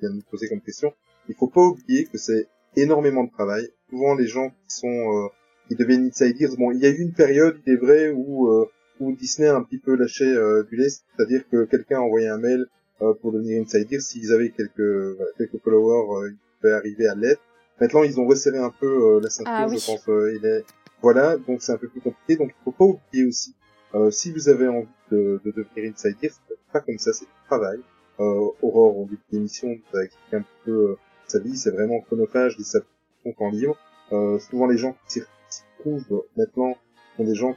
vient 0.01 0.11
de 0.11 0.17
me 0.17 0.23
poser 0.31 0.49
comme 0.49 0.61
question. 0.61 0.93
Il 1.31 1.37
faut 1.37 1.49
pas 1.49 1.63
oublier 1.63 2.05
que 2.05 2.19
c'est 2.19 2.49
énormément 2.77 3.25
de 3.25 3.31
travail. 3.31 3.69
Souvent, 3.89 4.15
les 4.15 4.27
gens 4.27 4.49
qui 4.51 4.77
sont, 4.77 4.89
euh, 4.89 5.29
qui 5.69 5.77
deviennent 5.77 6.07
insiders, 6.07 6.51
bon, 6.59 6.71
il 6.73 6.81
y 6.81 6.87
a 6.87 6.91
eu 6.91 7.01
une 7.01 7.13
période, 7.13 7.57
il 7.67 7.73
est 7.73 7.77
vrai, 7.77 8.11
où, 8.11 8.49
euh, 8.49 8.67
où 9.01 9.13
Disney 9.13 9.49
a 9.49 9.57
un 9.57 9.63
petit 9.63 9.79
peu 9.79 9.95
lâché 9.97 10.25
euh, 10.25 10.63
du 10.65 10.77
lest, 10.77 11.05
c'est-à-dire 11.17 11.43
que 11.51 11.65
quelqu'un 11.65 12.01
envoyait 12.01 12.29
un 12.29 12.39
mail 12.39 12.67
euh, 13.03 13.15
pour 13.15 13.33
devenir 13.33 13.63
insider, 13.63 13.99
s'ils 14.01 14.33
avaient 14.33 14.51
quelques, 14.51 14.81
voilà, 15.17 15.31
quelques 15.39 15.59
followers, 15.63 16.25
euh, 16.27 16.31
ils 16.31 16.39
pouvaient 16.61 16.75
arriver 16.75 17.07
à 17.09 17.15
l'être. 17.15 17.41
Maintenant, 17.81 18.03
ils 18.03 18.21
ont 18.21 18.27
resserré 18.27 18.59
un 18.59 18.73
peu 18.79 18.87
euh, 19.17 19.21
la 19.23 19.31
ceinture, 19.31 19.53
Ah 19.57 19.67
oui. 19.71 19.79
je 19.79 19.87
pense. 19.87 20.09
euh, 20.09 20.37
il 20.37 20.45
est, 20.45 20.65
voilà, 21.01 21.37
donc 21.39 21.63
c'est 21.63 21.73
un 21.73 21.79
peu 21.79 21.89
plus 21.89 22.01
compliqué. 22.03 22.37
Donc, 22.37 22.51
il 22.51 22.65
faut 22.65 22.73
pas 22.73 22.85
oublier 22.85 23.25
aussi 23.27 23.55
euh, 23.95 24.11
si 24.11 24.31
vous 24.31 24.49
avez 24.49 24.69
envie 24.69 24.87
de, 25.11 25.41
de 25.45 25.51
devenir 25.51 25.91
insider, 25.93 26.29
c'est 26.29 26.57
pas 26.73 26.81
comme 26.81 26.99
ça, 26.99 27.13
c'est 27.13 27.25
du 27.25 27.31
travail. 27.49 27.79
Euh, 28.21 28.51
Aurore, 28.63 28.99
au 28.99 29.05
début 29.05 29.17
de 29.33 29.37
l'émission, 29.37 29.69
nous 29.69 29.99
a 29.99 30.05
expliqué 30.05 30.37
un 30.37 30.43
petit 30.43 30.61
peu 30.65 30.71
euh, 30.91 30.97
sa 31.31 31.39
vie, 31.39 31.57
c'est 31.57 31.71
vraiment 31.71 32.01
chronophage 32.01 32.57
ça 32.63 32.79
compte 33.23 33.41
en 33.41 33.51
livre. 33.51 33.77
Euh, 34.13 34.39
souvent, 34.39 34.67
les 34.67 34.77
gens 34.79 34.95
qui 35.09 35.21
s'y 35.49 35.63
trouvent 35.79 36.25
maintenant 36.37 36.75
sont 37.17 37.25
des 37.25 37.35
gens 37.35 37.55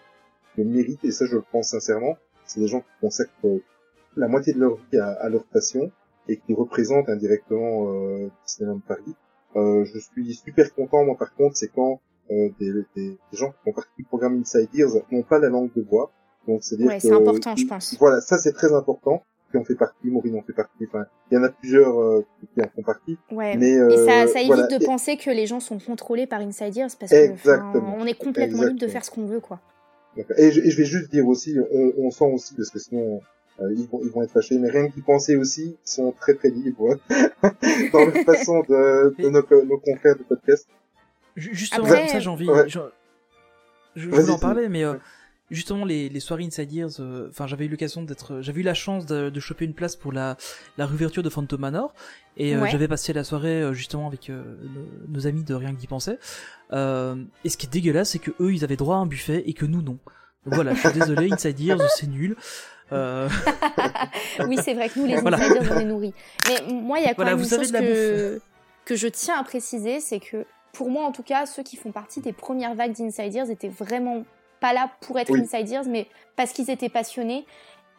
qui 0.54 0.62
le 0.64 0.70
méritent, 0.70 1.04
et 1.04 1.12
ça, 1.12 1.26
je 1.26 1.36
le 1.36 1.44
pense 1.52 1.70
sincèrement. 1.70 2.16
C'est 2.46 2.60
des 2.60 2.68
gens 2.68 2.82
qui 2.82 2.88
consacrent 3.02 3.32
euh, 3.46 3.60
la 4.16 4.28
moitié 4.28 4.54
de 4.54 4.60
leur 4.60 4.76
vie 4.76 5.00
à, 5.00 5.08
à 5.26 5.30
leur 5.30 5.44
passion 5.46 5.92
et 6.30 6.38
qui 6.38 6.54
représentent 6.54 7.10
indirectement 7.10 7.92
euh, 7.92 8.30
Disneyland 8.46 8.80
Paris. 8.88 9.16
Euh, 9.56 9.84
je 9.86 10.00
suis 10.00 10.36
super 10.36 10.74
content, 10.74 11.04
moi, 11.06 11.16
par 11.18 11.34
contre, 11.36 11.56
c'est 11.58 11.70
quand 11.70 12.00
des, 12.30 12.52
des, 12.60 12.82
des 12.96 13.18
gens 13.34 13.52
qui 13.52 13.58
font 13.66 13.74
partie 13.74 13.92
du 13.98 14.06
programme 14.06 14.40
Inside 14.40 14.70
Ears 14.74 14.90
n'ont 15.12 15.24
pas 15.24 15.40
la 15.40 15.50
langue 15.50 15.72
de 15.76 15.82
bois. 15.82 16.12
Donc, 16.48 16.64
c'est-à-dire 16.64 16.88
Ouais, 16.88 16.96
que... 16.98 17.02
c'est 17.02 17.12
important, 17.12 17.56
je 17.56 17.66
pense. 17.68 17.96
Voilà, 18.00 18.22
ça, 18.22 18.38
c'est 18.38 18.54
très 18.54 18.74
important. 18.74 19.24
Qui 19.54 19.60
en 19.60 19.64
fait 19.64 19.76
partie, 19.76 20.08
Maureen 20.10 20.36
en 20.36 20.42
fait 20.42 20.54
partie. 20.54 20.86
Enfin, 20.88 21.06
il 21.30 21.36
y 21.36 21.38
en 21.38 21.44
a 21.44 21.50
plusieurs 21.50 22.02
euh, 22.02 22.26
qui 22.56 22.62
en 22.62 22.68
font 22.76 22.82
partie. 22.82 23.20
Ouais. 23.32 23.56
Mais, 23.56 23.74
et 23.74 23.78
euh, 23.80 24.06
ça, 24.06 24.26
ça 24.28 24.40
évite 24.40 24.48
voilà. 24.54 24.66
de 24.68 24.82
Et- 24.82 24.86
penser 24.86 25.16
que 25.16 25.30
les 25.30 25.46
gens 25.46 25.60
sont 25.60 25.78
contrôlés 25.78 26.26
par 26.26 26.42
Inside 26.42 26.76
Ears 26.76 26.90
parce 27.00 27.12
que 27.12 27.16
Exactement. 27.16 27.90
enfin, 27.90 27.98
on 28.00 28.06
est 28.08 28.18
complètement 28.18 28.64
libre 28.64 28.80
de 28.80 28.86
Exactement. 28.86 28.92
faire 28.92 29.06
ce 29.06 29.12
qu'on 29.12 29.26
veut, 29.28 29.40
quoi. 29.40 29.60
Et 30.38 30.52
je, 30.52 30.60
et 30.62 30.70
je 30.72 30.78
vais 30.78 30.86
juste 30.86 31.12
dire 31.12 31.28
aussi, 31.28 31.56
on, 31.72 31.94
on 32.00 32.10
sent 32.10 32.26
aussi, 32.34 32.56
parce 32.56 32.72
que 32.72 32.80
sinon 32.80 33.22
euh, 33.62 33.72
ils, 33.78 33.88
vont, 33.88 34.00
ils 34.04 34.10
vont 34.10 34.24
être 34.24 34.32
fâchés, 34.32 34.58
mais 34.58 34.70
rien 34.72 34.90
qu'y 34.90 35.02
penser 35.02 35.36
aussi, 35.36 35.78
ils 35.86 35.90
sont 35.90 36.12
très 36.20 36.34
très 36.34 36.50
libres 36.50 36.98
dans 37.94 38.06
la 38.06 38.24
façon 38.24 38.62
de, 38.68 39.16
de 39.22 39.30
nos, 39.30 39.66
nos 39.66 39.78
confrères 39.78 40.16
de 40.16 40.24
podcast. 40.24 40.68
Ju- 41.36 41.54
Justement, 41.54 41.86
Après- 41.86 42.08
ça 42.08 42.20
j'ai 42.20 42.30
envie. 42.30 42.50
Ouais. 42.50 42.68
Je, 42.68 42.80
je 43.96 44.10
voulais 44.10 44.30
en 44.32 44.40
parler, 44.40 44.68
mais 44.70 44.84
euh, 44.84 44.94
ouais. 44.94 45.00
Justement 45.52 45.86
les, 45.86 46.10
les 46.10 46.20
soirées 46.20 46.44
Inside 46.46 46.74
Ears, 46.74 46.90
euh, 47.00 47.28
enfin 47.30 47.48
j'avais 47.48 47.66
eu 47.66 47.70
l'occasion 47.70 48.02
d'être, 48.04 48.42
j'avais 48.42 48.62
eu 48.62 48.64
la 48.64 48.74
chance 48.74 49.06
de, 49.06 49.30
de 49.30 49.40
choper 49.40 49.66
une 49.66 49.74
place 49.74 49.96
pour 49.96 50.12
la 50.12 50.38
la 50.78 50.86
réouverture 50.86 51.22
de 51.24 51.30
Phantom 51.30 51.60
Manor 51.60 51.94
et 52.38 52.56
euh, 52.56 52.62
Ouais. 52.62 52.70
j'avais 52.72 52.88
passé 52.88 53.14
la 53.14 53.24
soirée 53.24 53.62
euh, 53.62 53.74
justement 53.74 54.08
avec 54.08 54.30
euh, 54.30 54.44
nos, 54.64 54.88
nos 55.08 55.28
amis 55.28 55.44
de 55.44 55.54
rien 55.54 55.72
que 55.74 55.80
d'y 55.80 55.88
penser. 55.88 56.18
Et 56.72 57.50
ce 57.50 57.58
qui 57.58 57.68
est 57.68 57.70
dégueulasse, 57.72 58.10
c'est 58.12 58.20
que 58.20 58.32
eux 58.40 58.54
ils 58.54 58.64
avaient 58.64 58.78
droit 58.78 58.96
à 58.96 59.00
un 59.00 59.06
buffet 59.06 59.44
et 59.46 59.54
que 59.54 59.66
nous 59.66 59.82
non. 59.82 60.00
Donc 60.46 60.56
voilà, 60.56 60.74
je 60.74 60.80
suis 60.80 60.92
désolé, 60.92 61.30
Inside 61.32 61.60
Ears 61.62 61.82
c'est 61.98 62.08
nul. 62.08 62.36
Oui, 64.48 64.58
c'est 64.64 64.74
vrai 64.74 64.90
que 64.90 65.00
nous, 65.00 65.06
les 65.06 65.18
Voilà. 65.18 65.38
insiders, 65.38 65.72
on 65.72 65.80
est 65.80 65.86
nourris. 65.86 66.14
Mais 66.48 66.74
moi, 66.74 67.00
il 67.00 67.04
y 67.04 67.06
a 67.06 67.10
quand 67.10 67.16
Voilà, 67.24 67.36
même 67.36 67.44
une 67.44 67.50
chose 67.50 67.72
que, 67.72 68.42
que 68.86 68.96
je 68.96 69.08
tiens 69.08 69.40
à 69.40 69.44
préciser, 69.44 70.00
c'est 70.00 70.20
que 70.20 70.46
pour 70.74 70.90
moi, 70.90 71.06
en 71.06 71.12
tout 71.12 71.24
cas, 71.24 71.46
ceux 71.46 71.64
qui 71.64 71.76
font 71.76 71.92
partie 71.92 72.22
des 72.22 72.34
premières 72.34 72.76
vagues 72.76 72.94
d'Insiders 72.96 73.50
étaient 73.50 73.70
vraiment 73.70 74.26
pas 74.64 74.72
là 74.72 74.90
pour 75.02 75.20
être 75.20 75.30
Oui. 75.30 75.42
Insiders, 75.42 75.84
mais 75.86 76.08
parce 76.38 76.54
qu'ils 76.54 76.70
étaient 76.70 76.88
passionnés. 76.88 77.46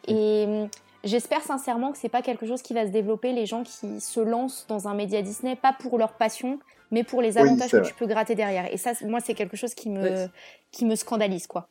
Et 0.07 0.45
hum, 0.47 0.69
j'espère 1.03 1.41
sincèrement 1.43 1.91
que 1.91 1.97
c'est 1.99 2.09
pas 2.09 2.23
quelque 2.23 2.47
chose 2.47 2.63
qui 2.63 2.73
va 2.73 2.87
se 2.87 2.91
développer, 2.91 3.33
les 3.33 3.45
gens 3.45 3.63
qui 3.63 4.01
se 4.01 4.19
lancent 4.19 4.65
dans 4.67 4.87
un 4.87 4.95
média 4.95 5.21
Disney, 5.21 5.55
pas 5.55 5.73
pour 5.73 5.99
leur 5.99 6.13
passion, 6.13 6.59
mais 6.89 7.03
pour 7.03 7.21
les 7.21 7.37
avantages 7.37 7.69
que 7.69 7.85
tu 7.85 7.93
peux 7.93 8.07
gratter 8.07 8.33
derrière. 8.33 8.73
Et 8.73 8.77
ça, 8.77 8.93
moi, 9.03 9.19
c'est 9.19 9.35
quelque 9.35 9.55
chose 9.55 9.75
qui 9.75 9.89
me, 9.89 10.27
qui 10.71 10.85
me 10.85 10.95
scandalise, 10.95 11.45
quoi. 11.45 11.67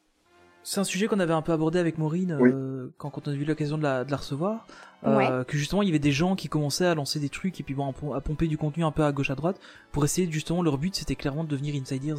C'est 0.67 0.81
un 0.81 0.85
sujet 0.85 1.07
qu'on 1.09 1.21
avait 1.21 1.33
un 1.35 1.43
peu 1.43 1.53
abordé 1.53 1.79
avec 1.79 1.99
Maureen 1.99 2.37
Oui. 2.41 2.51
euh, 2.53 2.89
quand, 2.99 3.11
quand 3.11 3.29
on 3.29 3.31
a 3.31 3.35
eu 3.35 3.45
l'occasion 3.45 3.77
de 3.79 3.83
la, 3.83 4.03
de 4.05 4.11
la 4.11 4.17
recevoir. 4.17 4.67
euh, 5.07 5.17
Ouais. 5.17 5.45
Que 5.47 5.57
justement, 5.59 5.83
il 5.83 5.89
y 5.89 5.91
avait 5.93 5.99
des 5.99 6.11
gens 6.11 6.35
qui 6.37 6.49
commençaient 6.49 6.87
à 6.87 6.95
lancer 6.95 7.21
des 7.21 7.29
trucs 7.29 7.61
et 7.61 7.63
puis 7.63 7.75
bon, 7.75 7.91
à 7.91 7.93
pom- 7.93 8.15
à 8.15 8.21
pomper 8.23 8.49
du 8.49 8.57
contenu 8.59 8.83
un 8.85 8.91
peu 8.91 9.05
à 9.05 9.13
gauche 9.13 9.29
à 9.31 9.35
droite 9.35 9.61
pour 9.93 10.05
essayer 10.05 10.31
justement 10.33 10.63
leur 10.63 10.79
but 10.79 10.95
c'était 10.97 11.15
clairement 11.17 11.45
de 11.45 11.49
devenir 11.51 11.75
insiders. 11.81 12.17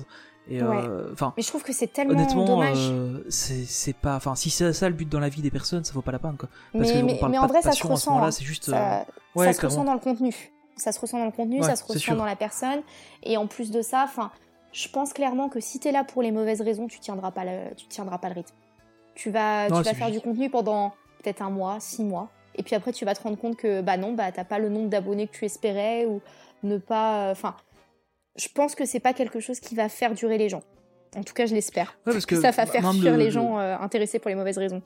Et 0.48 0.62
Ouais. 0.62 0.78
euh, 0.88 1.10
enfin, 1.12 1.34
Mais 1.38 1.42
je 1.42 1.48
trouve 1.48 1.64
que 1.64 1.74
c'est 1.74 1.88
tellement 1.92 2.14
honnêtement, 2.14 2.46
dommage. 2.46 2.78
euh, 2.80 3.26
c'est 3.30 3.66
c'est 3.66 3.94
pas, 3.94 4.16
enfin, 4.16 4.36
si 4.36 4.52
c'est 4.52 4.72
ça 4.74 4.88
le 4.90 4.94
but 4.96 5.10
dans 5.10 5.20
la 5.20 5.30
vie 5.30 5.42
des 5.42 5.50
personnes, 5.50 5.84
ça 5.84 5.92
vaut 5.94 6.04
pas 6.04 6.12
la 6.12 6.20
peine 6.20 6.38
quoi. 6.38 6.50
Parce 6.72 6.94
mais, 6.94 7.00
qu'on 7.02 7.06
mais, 7.08 7.18
parle 7.20 7.32
mais 7.32 7.38
pas 7.40 7.44
en 7.44 7.48
de 7.48 7.52
vrai, 7.52 7.62
ça 7.64 7.72
se 7.72 7.88
ressent. 7.88 8.20
hein. 8.24 8.30
c'est 8.30 8.44
juste. 8.46 8.66
Ça, 8.66 9.00
euh, 9.02 9.04
ouais, 9.36 9.48
ça 9.48 9.54
se 9.60 9.66
ressent 9.66 9.84
dans 9.84 9.96
le 9.96 10.00
contenu. 10.00 10.52
Ça 10.78 10.92
se 10.92 11.00
ressent 11.00 11.18
dans 11.18 11.26
le 11.26 11.32
contenu, 11.32 11.62
Ouais, 11.62 11.66
ça 11.66 11.76
se 11.76 11.84
ressent 11.84 12.16
dans 12.16 12.26
la 12.26 12.36
personne. 12.36 12.82
Et 13.24 13.38
en 13.38 13.48
plus 13.48 13.72
de 13.72 13.82
ça, 13.82 14.04
enfin, 14.04 14.30
je 14.76 14.90
pense 14.90 15.14
clairement 15.14 15.48
que 15.50 15.60
si 15.60 15.80
t'es 15.80 15.92
là 15.94 16.04
pour 16.04 16.22
les 16.22 16.32
mauvaises 16.32 16.62
raisons, 16.62 16.88
tu 16.88 17.00
tiendras 17.00 17.32
pas 17.32 17.46
le, 17.46 17.74
tu 17.76 17.88
tiendras 17.88 18.18
pas 18.18 18.28
le 18.30 18.36
rythme. 18.36 18.54
Tu 19.16 19.32
vas, 19.32 19.70
Non, 19.70 19.78
tu 19.78 19.84
vas 19.84 19.94
faire 19.94 20.12
du 20.12 20.20
contenu 20.20 20.50
pendant 20.50 20.90
peut-être 21.24 21.42
un 21.42 21.50
mois, 21.50 21.80
six 21.80 22.04
mois, 22.04 22.30
et 22.56 22.64
puis 22.64 22.76
après 22.76 22.92
tu 22.92 23.06
vas 23.06 23.16
te 23.16 23.24
rendre 23.24 23.38
compte 23.38 23.56
que 23.56 23.82
bah 23.82 23.96
non, 23.98 24.14
bah 24.14 24.32
t'as 24.34 24.44
pas 24.44 24.60
le 24.60 24.68
nombre 24.70 24.90
d'abonnés 24.90 25.28
que 25.28 25.34
tu 25.36 25.46
espérais 25.46 26.06
ou 26.06 26.22
ne 26.64 26.78
pas, 26.78 27.32
enfin, 27.32 27.56
je 28.36 28.50
pense 28.50 28.76
que 28.76 28.86
c'est 28.86 29.00
pas 29.00 29.14
quelque 29.14 29.40
chose 29.40 29.60
qui 29.62 29.76
va 29.76 29.88
faire 29.88 30.14
durer 30.14 30.38
les 30.38 30.50
gens. 30.50 30.64
En 31.16 31.24
tout 31.24 31.34
cas, 31.34 31.46
je 31.46 31.54
l'espère. 31.56 31.98
Ouais, 32.06 32.12
parce 32.12 32.26
que 32.26 32.36
ça 32.36 32.52
va 32.52 32.66
faire 32.66 32.94
fuir 32.94 33.14
le- 33.14 33.18
les 33.20 33.26
le- 33.26 33.32
gens 33.32 33.58
euh, 33.58 33.78
intéressés 33.78 34.20
pour 34.20 34.28
les 34.28 34.36
mauvaises 34.36 34.58
raisons. 34.58 34.82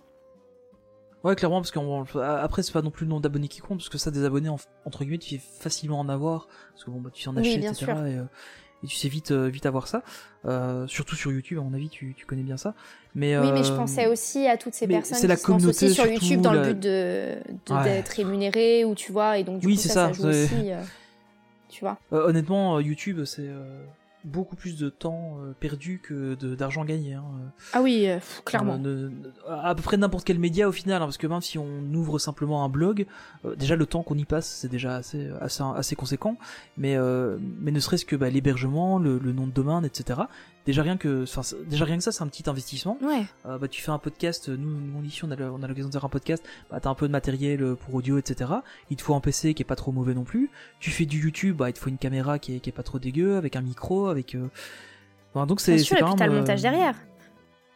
Ouais, 1.23 1.35
clairement, 1.35 1.59
parce 1.61 1.71
qu'après, 1.71 2.63
c'est 2.63 2.71
pas 2.71 2.81
non 2.83 2.91
plus 2.91 3.05
le 3.05 3.09
nombre 3.09 3.21
d'abonnés 3.23 3.47
qui 3.49 3.59
compte, 3.59 3.79
parce 3.79 3.89
que 3.89 3.97
ça, 3.97 4.11
des 4.11 4.23
abonnés, 4.23 4.47
en- 4.49 4.57
entre 4.85 4.99
guillemets, 5.03 5.17
tu 5.17 5.37
fais 5.39 5.41
facilement 5.63 5.99
en 5.99 6.07
avoir, 6.07 6.47
parce 6.71 6.85
que 6.85 6.91
bon, 6.91 7.01
bah, 7.01 7.09
tu 7.11 7.27
en 7.27 7.35
Oui, 7.35 7.41
achètes, 7.41 7.59
bien 7.61 7.71
etc. 7.71 7.85
sûr. 7.85 8.05
Et, 8.05 8.17
euh, 8.17 8.23
et 8.83 8.87
tu 8.87 8.95
sais 8.95 9.09
vite 9.09 9.31
euh, 9.31 9.47
vite 9.47 9.65
avoir 9.65 9.87
ça. 9.87 10.03
Euh, 10.45 10.87
surtout 10.87 11.15
sur 11.15 11.31
YouTube, 11.31 11.57
à 11.57 11.61
mon 11.61 11.73
avis, 11.73 11.89
tu, 11.89 12.13
tu 12.15 12.25
connais 12.25 12.43
bien 12.43 12.57
ça. 12.57 12.73
Mais 13.15 13.37
Oui, 13.37 13.51
mais 13.51 13.63
je 13.63 13.71
euh, 13.73 13.75
pensais 13.75 14.07
aussi 14.07 14.47
à 14.47 14.55
toutes 14.57 14.73
ces 14.73 14.87
personnes 14.87 15.17
c'est 15.17 15.27
la 15.27 15.35
qui 15.35 15.41
se 15.43 15.51
lancent 15.51 15.65
aussi 15.65 15.89
sur 15.93 16.05
YouTube 16.07 16.41
dans 16.41 16.53
la- 16.53 16.67
le 16.67 16.73
but 16.73 16.79
de 16.79 17.35
de- 17.65 17.73
Ouais. 17.73 17.83
d'être 17.83 18.09
rémunéré 18.09 18.85
ou 18.85 18.95
tu 18.95 19.11
vois 19.11 19.37
et 19.37 19.43
donc 19.43 19.59
du 19.59 19.67
Oui, 19.67 19.75
coup 19.75 19.81
c'est 19.81 19.89
ça, 19.89 20.07
ça, 20.07 20.13
joue 20.13 20.27
aussi. 20.27 20.69
tu 21.69 21.81
vois. 21.81 21.97
Honnêtement, 22.11 22.79
YouTube, 22.79 23.23
c'est 23.25 23.47
beaucoup 24.25 24.55
plus 24.55 24.77
de 24.77 24.89
temps 24.89 25.37
euh, 25.39 25.53
perdu 25.59 25.99
que 26.03 26.35
de- 26.35 26.55
d'argent 26.55 26.83
gagné. 26.85 27.13
Hein. 27.13 27.23
Ah 27.73 27.81
oui, 27.81 28.07
euh, 28.07 28.19
clairement. 28.45 28.79
Euh, 28.85 29.09
à 29.49 29.73
peu 29.75 29.81
près 29.81 29.97
n'importe 29.97 30.25
quel 30.25 30.39
média 30.39 30.67
au 30.67 30.71
final, 30.71 31.01
hein, 31.01 31.05
parce 31.05 31.17
que 31.17 31.27
même 31.27 31.41
si 31.41 31.57
on 31.57 31.81
ouvre 31.93 32.19
simplement 32.19 32.63
un 32.65 32.69
blog, 32.69 33.05
euh, 33.45 33.55
déjà 33.55 33.75
le 33.75 33.85
temps 33.85 34.03
qu'on 34.03 34.17
y 34.17 34.25
passe, 34.25 34.47
c'est 34.47 34.67
déjà 34.69 34.95
assez, 34.97 35.29
assez, 35.39 35.63
assez 35.75 35.95
conséquent. 35.95 36.37
Mais, 36.77 36.95
euh, 36.97 37.37
mais 37.59 37.71
ne 37.71 37.79
serait-ce 37.79 38.05
que 38.05 38.15
bah, 38.15 38.29
l'hébergement, 38.29 38.99
le, 38.99 39.17
le 39.19 39.31
nom 39.31 39.47
de 39.47 39.51
domaine, 39.51 39.85
etc. 39.85 40.21
Déjà 40.65 40.83
rien 40.83 40.97
que, 40.97 41.25
déjà 41.67 41.85
rien 41.85 41.97
que 41.97 42.03
ça, 42.03 42.11
c'est 42.11 42.21
un 42.21 42.27
petit 42.27 42.47
investissement. 42.47 42.97
Ouais. 43.01 43.23
Euh, 43.45 43.57
bah, 43.57 43.67
tu 43.67 43.81
fais 43.81 43.89
un 43.91 43.97
podcast, 43.97 44.49
nous, 44.49 44.69
nous 44.69 45.03
ici 45.03 45.23
on 45.25 45.31
a, 45.31 45.35
le- 45.35 45.49
on 45.49 45.63
a 45.63 45.67
l'occasion 45.67 45.87
de 45.87 45.93
faire 45.93 46.05
un 46.05 46.09
podcast, 46.09 46.43
bah, 46.69 46.79
t'as 46.79 46.89
un 46.89 46.95
peu 46.95 47.07
de 47.07 47.11
matériel 47.11 47.63
euh, 47.63 47.75
pour 47.75 47.95
audio, 47.95 48.17
etc. 48.19 48.51
Il 48.91 48.97
te 48.97 49.01
faut 49.01 49.15
un 49.15 49.19
PC 49.21 49.53
qui 49.55 49.63
est 49.63 49.65
pas 49.65 49.75
trop 49.77 49.91
mauvais 49.91 50.13
non 50.13 50.23
plus. 50.25 50.49
Tu 50.79 50.91
fais 50.91 51.05
du 51.05 51.19
YouTube, 51.23 51.57
bah, 51.57 51.69
il 51.69 51.73
te 51.73 51.79
faut 51.79 51.89
une 51.89 51.97
caméra 51.97 52.37
qui 52.39 52.55
est, 52.55 52.59
qui 52.59 52.69
est 52.69 52.73
pas 52.73 52.83
trop 52.83 52.99
dégueu, 52.99 53.37
avec 53.37 53.55
un 53.55 53.61
micro, 53.61 54.07
avec... 54.07 54.35
euh, 54.35 54.47
enfin, 55.33 55.47
donc 55.47 55.59
c'est 55.61 55.71
Bien 55.71 55.77
c'est 55.79 55.83
sûr, 55.85 55.97
et 55.97 55.99
quand 56.01 56.07
puis 56.07 56.15
t'as 56.17 56.25
même, 56.25 56.33
le 56.33 56.39
montage 56.41 56.59
euh, 56.59 56.69
derrière. 56.69 56.95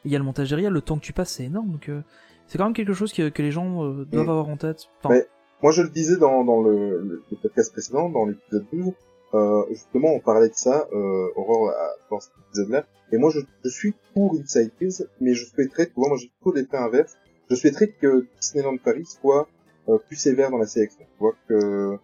il 0.05 0.11
y 0.11 0.15
a 0.15 0.19
le 0.19 0.25
montage 0.25 0.49
derrière, 0.49 0.69
le 0.69 0.81
temps 0.81 0.97
que 0.97 1.03
tu 1.05 1.13
passes 1.13 1.31
c'est 1.31 1.45
énorme, 1.45 1.71
donc 1.71 1.89
euh, 1.89 2.01
c'est 2.47 2.57
quand 2.57 2.65
même 2.65 2.73
quelque 2.73 2.93
chose 2.93 3.11
que, 3.13 3.29
que 3.29 3.41
les 3.41 3.51
gens 3.51 3.83
euh, 3.85 4.05
doivent 4.05 4.29
avoir 4.29 4.49
en 4.49 4.57
tête. 4.57 4.89
Enfin, 4.99 5.15
Ouais. 5.15 5.25
Moi, 5.63 5.71
je 5.71 5.81
le 5.81 5.89
disais 5.89 6.17
dans, 6.17 6.43
dans 6.43 6.61
le, 6.61 6.99
le- 7.01 7.23
le 7.31 7.37
podcast 7.37 7.71
précédent, 7.71 8.09
dans 8.09 8.25
l'épisode 8.25 8.65
12, 8.73 8.91
euh, 9.33 9.63
justement, 9.69 10.09
on 10.13 10.19
parlait 10.19 10.49
de 10.49 10.53
ça, 10.55 10.87
euh, 10.93 11.27
Aurore, 11.35 11.71
dans 12.09 12.19
cet 12.19 12.31
épisode-là. 12.47 12.85
Et 13.11 13.17
moi, 13.17 13.29
je, 13.31 13.39
je 13.63 13.69
suis 13.69 13.93
pour 14.13 14.35
Inside 14.35 14.71
Kids, 14.79 15.03
mais 15.21 15.33
je 15.33 15.45
souhaiterais, 15.45 15.87
tu 15.87 15.93
vois, 15.95 16.09
moi 16.09 16.17
j'ai 16.17 16.29
plutôt 16.41 16.55
l'effet 16.55 16.77
inverse. 16.77 17.15
Je 17.49 17.55
souhaiterais 17.55 17.89
que 17.89 18.25
Disneyland 18.41 18.77
Paris 18.77 19.05
soit 19.05 19.47
euh, 19.89 19.97
plus 20.07 20.15
sévère 20.15 20.49
dans 20.49 20.57
la 20.57 20.65
sélection. 20.65 21.01
Tu 21.01 21.19
vois, 21.19 21.33
que, 21.47 21.97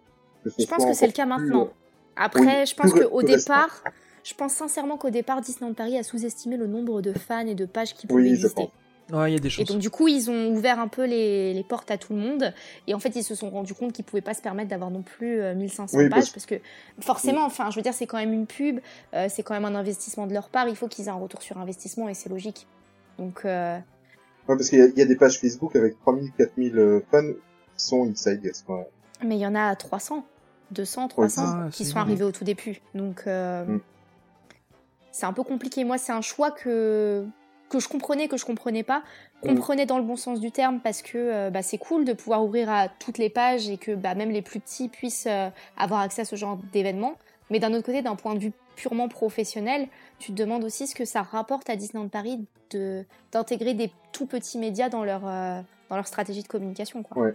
que 0.44 0.50
ce 0.50 0.62
Je 0.62 0.66
pense 0.66 0.84
que 0.84 0.92
c'est 0.92 1.06
le 1.06 1.12
cas 1.12 1.24
plus, 1.24 1.30
maintenant. 1.30 1.64
euh, 1.66 1.70
Après, 2.16 2.60
oui, 2.60 2.66
je 2.66 2.74
pense 2.74 2.92
qu'au 2.92 3.22
départ, 3.22 3.82
je 4.22 4.34
pense 4.34 4.52
sincèrement 4.52 4.98
qu'au 4.98 5.10
départ, 5.10 5.40
Disneyland 5.40 5.74
Paris 5.74 5.96
a 5.98 6.02
sous-estimé 6.02 6.56
le 6.56 6.66
nombre 6.66 7.00
de 7.00 7.12
fans 7.12 7.46
et 7.46 7.54
de 7.54 7.64
pages 7.66 7.94
qui 7.94 8.06
pouvaient 8.06 8.22
Oui, 8.22 8.30
exister. 8.30 8.68
Pense. 9.10 9.20
ouais, 9.20 9.30
il 9.30 9.34
y 9.34 9.36
a 9.36 9.40
des 9.40 9.60
Et 9.60 9.64
donc 9.64 9.78
du 9.78 9.90
coup, 9.90 10.08
ils 10.08 10.30
ont 10.30 10.48
ouvert 10.52 10.78
un 10.80 10.88
peu 10.88 11.04
les, 11.04 11.52
les 11.54 11.62
portes 11.64 11.90
à 11.90 11.98
tout 11.98 12.12
le 12.14 12.18
monde. 12.20 12.52
Et 12.86 12.94
en 12.94 12.98
fait, 12.98 13.14
ils 13.16 13.22
se 13.24 13.34
sont 13.34 13.50
rendus 13.50 13.74
compte 13.74 13.92
qu'ils 13.92 14.04
pouvaient 14.04 14.22
pas 14.22 14.34
se 14.34 14.42
permettre 14.42 14.70
d'avoir 14.70 14.90
non 14.90 15.02
plus 15.02 15.40
euh, 15.40 15.54
1500 15.54 15.96
Oui, 15.98 16.08
pages 16.08 16.18
parce- 16.18 16.30
parce 16.32 16.46
que 16.46 16.54
forcément, 17.00 17.44
enfin, 17.44 17.70
je 17.70 17.76
veux 17.76 17.82
dire, 17.82 17.94
c'est 17.94 18.06
quand 18.06 18.18
même 18.18 18.32
une 18.32 18.46
pub, 18.46 18.80
euh, 19.14 19.26
c'est 19.28 19.42
quand 19.42 19.54
même 19.54 19.64
un 19.64 19.74
investissement 19.74 20.26
de 20.26 20.32
leur 20.32 20.48
part. 20.48 20.68
Il 20.68 20.76
faut 20.76 20.88
qu'ils 20.88 21.06
aient 21.06 21.10
un 21.10 21.14
retour 21.14 21.42
sur 21.42 21.58
investissement 21.58 22.08
et 22.08 22.14
c'est 22.14 22.28
logique. 22.28 22.66
Donc 23.18 23.42
euh, 23.44 23.78
Ouais, 24.48 24.56
parce 24.56 24.68
qu'il 24.70 24.78
y, 24.78 24.98
y 24.98 25.02
a 25.02 25.06
des 25.06 25.16
pages 25.16 25.38
Facebook 25.38 25.76
avec 25.76 25.98
3000, 26.00 26.32
4000 26.38 26.78
euh, 26.78 27.00
fans 27.10 27.22
qui 27.76 27.84
sont 27.84 28.08
Inside 28.08 28.40
Yes, 28.44 28.62
quoi. 28.62 28.86
Mais 29.24 29.36
il 29.36 29.40
y 29.40 29.46
en 29.46 29.54
a 29.54 29.76
300, 29.76 30.24
200, 30.70 31.08
300 31.08 31.42
Ah, 31.44 31.68
qui 31.70 31.84
c'est 31.84 31.90
sont 31.92 31.98
arrivés 31.98 32.24
au 32.24 32.32
tout 32.32 32.44
début. 32.44 32.80
Donc, 32.94 33.24
euh, 33.26 33.64
Mm. 33.66 33.80
c'est 35.12 35.26
un 35.26 35.32
peu 35.32 35.42
compliqué. 35.42 35.84
Moi, 35.84 35.98
c'est 35.98 36.12
un 36.12 36.20
choix 36.22 36.50
que, 36.50 37.24
que 37.70 37.78
je 37.80 37.88
comprenais, 37.88 38.28
que 38.28 38.36
je 38.36 38.44
comprenais 38.44 38.82
pas. 38.82 39.02
Comprenais 39.42 39.86
dans 39.86 39.96
le 39.96 40.04
bon 40.04 40.16
sens 40.16 40.40
du 40.40 40.50
terme 40.50 40.80
parce 40.80 41.00
que 41.00 41.16
euh, 41.16 41.50
bah, 41.50 41.62
c'est 41.62 41.78
cool 41.78 42.04
de 42.04 42.12
pouvoir 42.12 42.44
ouvrir 42.44 42.68
à 42.68 42.88
toutes 42.88 43.16
les 43.16 43.30
pages 43.30 43.70
et 43.70 43.78
que 43.78 43.94
bah, 43.94 44.14
même 44.14 44.30
les 44.30 44.42
plus 44.42 44.60
petits 44.60 44.88
puissent 44.88 45.26
euh, 45.28 45.48
avoir 45.78 46.00
accès 46.00 46.22
à 46.22 46.24
ce 46.26 46.36
genre 46.36 46.58
d'événements. 46.72 47.14
Mais 47.48 47.58
d'un 47.58 47.72
autre 47.72 47.86
côté, 47.86 48.02
d'un 48.02 48.16
point 48.16 48.34
de 48.34 48.40
vue 48.40 48.52
purement 48.76 49.08
professionnel, 49.08 49.88
tu 50.18 50.32
te 50.32 50.36
demandes 50.36 50.64
aussi 50.64 50.86
ce 50.86 50.94
que 50.94 51.04
ça 51.04 51.22
rapporte 51.22 51.70
à 51.70 51.76
Disneyland 51.76 52.08
Paris 52.08 52.44
de 52.70 53.04
d'intégrer 53.32 53.74
des 53.74 53.90
tout 54.12 54.26
petits 54.26 54.58
médias 54.58 54.88
dans 54.88 55.04
leur, 55.04 55.26
euh, 55.26 55.60
dans 55.88 55.96
leur 55.96 56.06
stratégie 56.06 56.42
de 56.42 56.48
communication. 56.48 57.02
Quoi. 57.02 57.22
Ouais. 57.22 57.34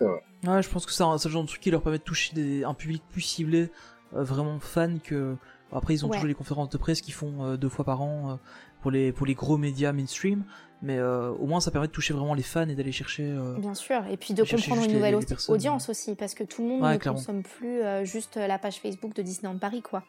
Ouais, 0.00 0.62
je 0.62 0.68
pense 0.68 0.86
que 0.86 0.92
c'est 0.92 1.02
un- 1.02 1.16
genre 1.16 1.42
de 1.42 1.48
truc 1.48 1.60
qui 1.60 1.70
leur 1.70 1.82
permet 1.82 1.98
de 1.98 2.02
toucher 2.04 2.32
des- 2.34 2.62
un 2.64 2.74
public 2.74 3.02
plus 3.10 3.20
ciblé, 3.20 3.70
euh, 4.14 4.22
vraiment 4.22 4.58
fan 4.60 5.00
que. 5.00 5.36
Après, 5.70 5.92
ils 5.92 6.06
ont 6.06 6.08
Ouais. 6.08 6.14
toujours 6.16 6.28
les 6.28 6.34
conférences 6.34 6.70
de 6.70 6.78
presse 6.78 7.02
qu'ils 7.02 7.12
font 7.12 7.44
euh, 7.44 7.56
deux 7.58 7.68
fois 7.68 7.84
par 7.84 8.00
an 8.00 8.30
euh, 8.30 8.34
pour 8.80 8.90
les 8.90 9.12
pour 9.12 9.26
les 9.26 9.34
gros 9.34 9.56
médias 9.56 9.92
mainstream, 9.92 10.44
mais 10.82 10.98
euh, 10.98 11.30
au 11.30 11.46
moins 11.46 11.60
ça 11.60 11.70
permet 11.70 11.86
de 11.88 11.92
toucher 11.92 12.14
vraiment 12.14 12.34
les 12.34 12.42
fans 12.42 12.68
et 12.68 12.74
d'aller 12.74 12.92
chercher. 12.92 13.24
euh, 13.24 13.56
Bien 13.58 13.74
sûr, 13.74 14.04
et 14.10 14.16
puis 14.16 14.34
de 14.34 14.42
comprendre 14.44 14.84
une 14.84 14.92
nouvelle 14.92 15.16
les 15.18 15.50
audience 15.50 15.88
aussi, 15.88 16.14
parce 16.14 16.34
que 16.34 16.44
tout 16.44 16.62
le 16.62 16.68
monde 16.68 16.82
Ouais, 16.82 16.92
ne 16.94 16.98
clairement. 16.98 17.18
consomme 17.18 17.42
plus 17.42 17.82
euh, 17.82 18.04
juste 18.04 18.36
la 18.36 18.58
page 18.58 18.80
Facebook 18.80 19.14
de 19.14 19.22
Disneyland 19.22 19.58
Paris, 19.58 19.82
quoi. 19.82 20.02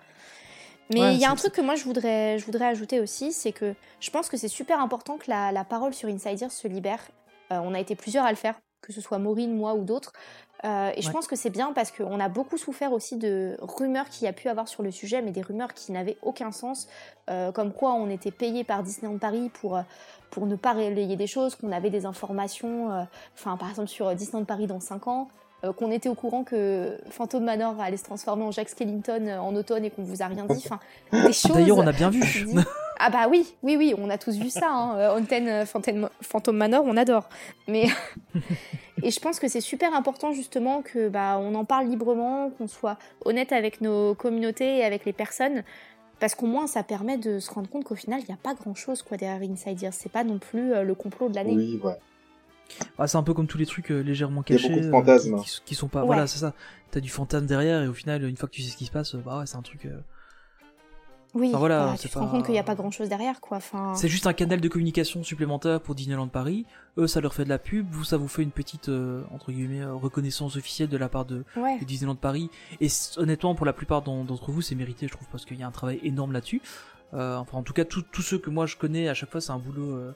Mais 0.92 1.02
Ouais, 1.02 1.14
il 1.16 1.20
y 1.20 1.26
a 1.26 1.32
un 1.32 1.36
truc 1.36 1.54
que 1.54 1.62
moi 1.62 1.76
je 1.76 1.84
voudrais, 1.84 2.40
je 2.40 2.46
voudrais 2.46 2.66
ajouter 2.66 3.00
aussi, 3.00 3.32
c'est 3.32 3.52
que 3.52 3.76
je 4.00 4.10
pense 4.10 4.28
que 4.30 4.38
c'est 4.38 4.48
super 4.48 4.80
important 4.80 5.18
que 5.18 5.30
la, 5.30 5.52
la 5.52 5.64
parole 5.64 5.94
sur 5.94 6.10
Insider 6.10 6.50
se 6.50 6.68
libère. 6.68 7.02
On 7.52 7.74
a 7.74 7.80
été 7.80 7.96
plusieurs 7.96 8.26
à 8.26 8.30
le 8.32 8.36
faire, 8.36 8.60
que 8.82 8.94
ce 8.94 9.02
soit 9.02 9.18
Maureen, 9.20 9.56
moi 9.56 9.74
ou 9.76 9.84
d'autres. 9.84 10.14
Euh, 10.66 10.92
et 10.96 11.02
je 11.02 11.10
pense 11.10 11.28
que 11.28 11.36
c'est 11.36 11.50
bien 11.50 11.72
parce 11.74 11.92
qu'on 11.92 12.20
a 12.20 12.28
beaucoup 12.28 12.58
souffert 12.58 12.92
aussi 12.92 13.16
de 13.16 13.56
rumeurs 13.62 14.10
qu'il 14.10 14.26
y 14.26 14.28
a 14.28 14.34
pu 14.34 14.50
avoir 14.50 14.68
sur 14.68 14.84
le 14.84 14.92
sujet, 14.92 15.22
mais 15.22 15.32
des 15.32 15.42
rumeurs 15.42 15.74
qui 15.74 15.92
n'avaient 15.92 16.18
aucun 16.22 16.52
sens, 16.52 16.88
euh, 17.30 17.52
comme 17.52 17.72
quoi 17.72 17.94
on 17.94 18.10
était 18.10 18.32
payé 18.32 18.64
par 18.64 18.84
Disneyland 18.84 19.18
Paris 19.18 19.50
pour, 19.62 19.78
euh, 19.78 19.82
pour 20.32 20.48
ne 20.48 20.56
pas 20.56 20.74
relayer 20.74 21.16
des 21.16 21.28
choses, 21.28 21.56
qu'on 21.56 21.72
avait 21.72 21.90
des 21.90 22.06
informations, 22.06 22.92
euh, 22.92 23.04
enfin 23.36 23.56
par 23.56 23.70
exemple 23.70 23.88
sur 23.88 24.14
Disneyland 24.16 24.46
Paris 24.46 24.68
dans 24.68 24.80
5 24.80 25.08
ans, 25.08 25.30
qu'on 25.76 25.92
était 25.92 26.08
au 26.08 26.16
courant 26.16 26.46
que 26.46 26.98
Phantom 27.10 27.44
Manor 27.44 27.82
allait 27.82 27.98
se 27.98 28.06
transformer 28.06 28.44
en 28.44 28.52
Jack 28.52 28.70
Skellington 28.70 29.40
en 29.42 29.54
automne 29.58 29.84
et 29.84 29.90
qu'on 29.90 30.04
vous 30.04 30.22
a 30.22 30.28
rien 30.28 30.46
dit, 30.46 30.64
enfin 30.66 30.80
des 31.12 31.34
choses. 31.34 31.52
D'ailleurs, 31.52 31.78
on 31.78 31.86
a 31.86 31.92
bien 31.92 32.10
vu. 32.10 32.22
Ah 33.00 33.10
bah 33.10 33.28
oui, 33.30 33.48
oui, 33.64 33.76
oui, 33.78 33.94
on 33.98 34.10
a 34.10 34.18
tous 34.18 34.38
vu 34.38 34.50
ça. 34.50 34.68
Hein. 34.70 34.98
Euh, 34.98 35.16
Haunted, 35.18 35.48
euh, 35.48 35.66
Phantom, 35.66 36.10
Phantom 36.22 36.56
Manor, 36.58 36.84
on 36.86 36.98
adore. 36.98 37.30
Mais 37.68 37.88
et 39.04 39.12
je 39.12 39.20
pense 39.20 39.40
que 39.40 39.48
c'est 39.48 39.62
super 39.62 39.94
important 39.94 40.34
justement 40.34 40.82
que 40.82 41.08
bah 41.10 41.38
on 41.40 41.56
en 41.56 41.66
parle 41.66 41.88
librement, 41.88 42.50
qu'on 42.52 42.68
soit 42.68 42.98
honnête 43.26 43.52
avec 43.54 43.82
nos 43.82 44.16
communautés 44.16 44.80
et 44.80 44.84
avec 44.84 45.06
les 45.06 45.14
personnes, 45.14 45.64
parce 46.20 46.36
qu'au 46.36 46.46
moins 46.48 46.68
ça 46.68 46.84
permet 46.84 47.18
de 47.18 47.40
se 47.40 47.50
rendre 47.52 47.70
compte 47.70 47.86
qu'au 47.86 47.96
final 47.96 48.20
il 48.20 48.26
n'y 48.28 48.34
a 48.34 48.38
pas 48.42 48.54
grand 48.54 48.76
chose 48.76 49.02
quoi 49.02 49.16
derrière 49.18 49.50
Inside 49.50 49.82
Ears. 49.82 49.94
C'est 49.94 50.12
pas 50.12 50.24
non 50.26 50.38
plus 50.38 50.74
euh, 50.74 50.84
le 50.84 50.94
complot 50.96 51.30
de 51.30 51.36
l'année. 51.36 51.56
Oui, 51.56 51.80
ouais. 51.84 51.96
Ah, 53.00 53.08
c'est 53.08 53.18
un 53.18 53.24
peu 53.24 53.34
comme 53.34 53.48
tous 53.48 53.58
les 53.58 53.66
trucs 53.66 53.92
euh, 53.92 54.02
légèrement 54.02 54.44
cachés. 54.44 54.70
de 54.70 54.88
euh, 54.88 54.92
fantasmes. 54.92 55.40
qui, 55.40 55.46
qui- 55.50 55.62
qui 55.66 55.76
sont 55.76 55.88
pas. 55.88 56.02
Ouais. 56.02 56.08
Voilà, 56.08 56.28
c'est 56.28 56.40
ça. 56.40 56.54
T'as 56.92 57.00
du 57.00 57.10
fantasme 57.10 57.46
derrière 57.46 57.82
et 57.82 57.88
au 57.88 57.94
final, 57.94 58.24
une 58.26 58.36
fois 58.38 58.48
que 58.50 58.54
tu 58.54 58.62
sais 58.62 58.70
ce 58.72 58.78
qui 58.78 58.86
se 58.86 58.92
passe, 58.92 59.16
euh, 59.16 59.22
bah 59.26 59.40
ouais, 59.40 59.46
c'est 59.46 59.56
un 59.58 59.62
truc. 59.62 59.88
Oui, 61.36 61.50
Enfin, 61.50 61.60
voilà, 61.60 61.96
tu 62.00 62.08
te 62.10 62.14
pas- 62.14 62.22
rends 62.22 62.28
compte 62.28 62.46
qu'il 62.46 62.54
n'y 62.54 62.60
a 62.60 62.64
pas 62.64 62.74
grand 62.76 62.90
chose 62.90 63.08
derrière 63.08 63.40
quoi. 63.40 63.58
Enfin, 63.58 63.94
C'est 63.96 64.08
juste 64.08 64.26
un 64.26 64.34
canal 64.34 64.60
de 64.62 64.68
communication 64.68 65.24
supplémentaire 65.24 65.80
pour 65.80 65.94
Disneyland 65.94 66.28
Paris. 66.28 66.66
Eux, 66.98 67.06
ça 67.08 67.22
leur 67.22 67.34
fait 67.36 67.44
de 67.44 67.50
la 67.50 67.60
pub. 67.60 67.88
Vous, 67.92 68.04
ça 68.04 68.18
vous 68.18 68.28
fait 68.28 68.42
une 68.42 68.50
petite 68.52 68.90
euh, 68.90 69.24
entre 69.32 69.52
guillemets 69.52 69.82
euh, 69.82 69.94
reconnaissance 69.94 70.56
officielle 70.56 70.90
de 70.90 70.98
la 70.98 71.08
part 71.08 71.26
de, 71.26 71.46
ouais. 71.56 71.78
de 71.80 71.86
Disneyland 71.86 72.16
Paris. 72.16 72.50
Et 72.82 72.88
honnêtement, 73.18 73.54
pour 73.54 73.66
la 73.68 73.74
plupart 73.74 74.02
d'en- 74.02 74.24
d'entre 74.24 74.52
vous, 74.52 74.62
c'est 74.62 74.74
mérité, 74.76 75.08
je 75.08 75.12
trouve, 75.14 75.28
parce 75.32 75.46
qu'il 75.46 75.60
y 75.60 75.64
a 75.64 75.68
un 75.68 75.72
travail 75.72 76.00
énorme 76.04 76.32
là-dessus. 76.32 76.62
Euh, 77.14 77.38
enfin, 77.38 77.58
en 77.60 77.64
tout 77.64 77.74
cas, 77.74 77.86
tous 77.86 78.04
ceux 78.22 78.38
que 78.40 78.50
moi 78.50 78.66
je 78.66 78.76
connais, 78.76 79.08
à 79.08 79.14
chaque 79.14 79.30
fois, 79.32 79.42
c'est 79.42 79.52
un 79.52 79.60
boulot, 79.60 79.92
euh, 79.96 80.16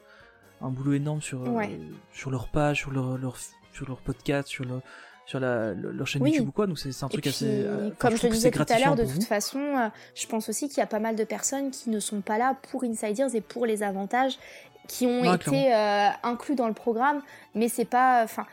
un 0.62 0.70
boulot 0.70 0.94
énorme 0.94 1.20
sur 1.22 1.40
Ouais. 1.52 1.78
sur 2.12 2.30
leur 2.32 2.48
page, 2.48 2.78
sur 2.78 2.90
leur, 2.90 3.18
leur 3.18 3.36
sur 3.72 3.88
leur 3.88 3.98
podcast, 3.98 4.48
sur 4.48 4.64
leur 4.64 4.80
sur 5.26 5.40
la, 5.40 5.72
le- 5.72 5.92
leur 5.92 6.06
chaîne 6.06 6.22
Oui. 6.22 6.30
YouTube 6.32 6.48
ou 6.48 6.52
quoi. 6.52 6.66
Donc 6.66 6.78
c'est 6.78 6.88
un 7.02 7.08
truc 7.08 7.22
puis, 7.22 7.30
assez. 7.30 7.46
euh, 7.48 7.90
comme 7.98 8.12
je 8.12 8.16
trouve 8.18 8.30
te 8.30 8.34
disais 8.34 8.50
tout 8.50 8.64
à 8.68 8.78
l'heure, 8.78 8.94
de 8.96 9.02
toute 9.04 9.12
vous. 9.12 9.20
façon, 9.22 9.58
euh, 9.60 9.88
je 10.14 10.26
pense 10.26 10.48
aussi 10.48 10.68
qu'il 10.68 10.78
y 10.78 10.82
a 10.82 10.86
pas 10.86 10.98
mal 11.00 11.16
de 11.16 11.24
personnes 11.24 11.70
qui 11.70 11.90
ne 11.90 12.00
sont 12.00 12.20
pas 12.20 12.38
là 12.38 12.56
pour 12.70 12.84
Insiders 12.84 13.34
et 13.34 13.40
pour 13.40 13.66
les 13.66 13.82
avantages 13.82 14.38
qui 14.86 15.06
ont 15.06 15.24
été 15.34 15.74
euh, 15.74 16.08
inclus 16.24 16.56
dans 16.56 16.68
le 16.68 16.74
programme, 16.74 17.22
mais 17.54 17.68
c'est 17.68 17.86
pas. 17.86 18.22
Enfin, 18.22 18.44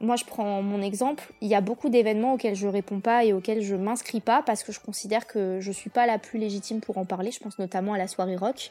moi, 0.00 0.16
je 0.16 0.24
prends 0.24 0.62
mon 0.62 0.80
exemple. 0.80 1.32
Il 1.40 1.48
y 1.48 1.54
a 1.54 1.60
beaucoup 1.60 1.88
d'événements 1.88 2.34
auxquels 2.34 2.54
je 2.54 2.68
réponds 2.68 3.00
pas 3.00 3.24
et 3.24 3.32
auxquels 3.32 3.62
je 3.62 3.74
m'inscris 3.74 4.20
pas 4.20 4.42
parce 4.42 4.62
que 4.62 4.70
je 4.72 4.78
considère 4.80 5.26
que 5.26 5.58
je 5.60 5.72
suis 5.72 5.90
pas 5.90 6.06
la 6.06 6.18
plus 6.18 6.38
légitime 6.38 6.80
pour 6.80 6.98
en 6.98 7.04
parler. 7.04 7.30
Je 7.32 7.40
pense 7.40 7.58
notamment 7.58 7.94
à 7.94 7.98
la 7.98 8.06
soirée 8.06 8.36
rock. 8.36 8.70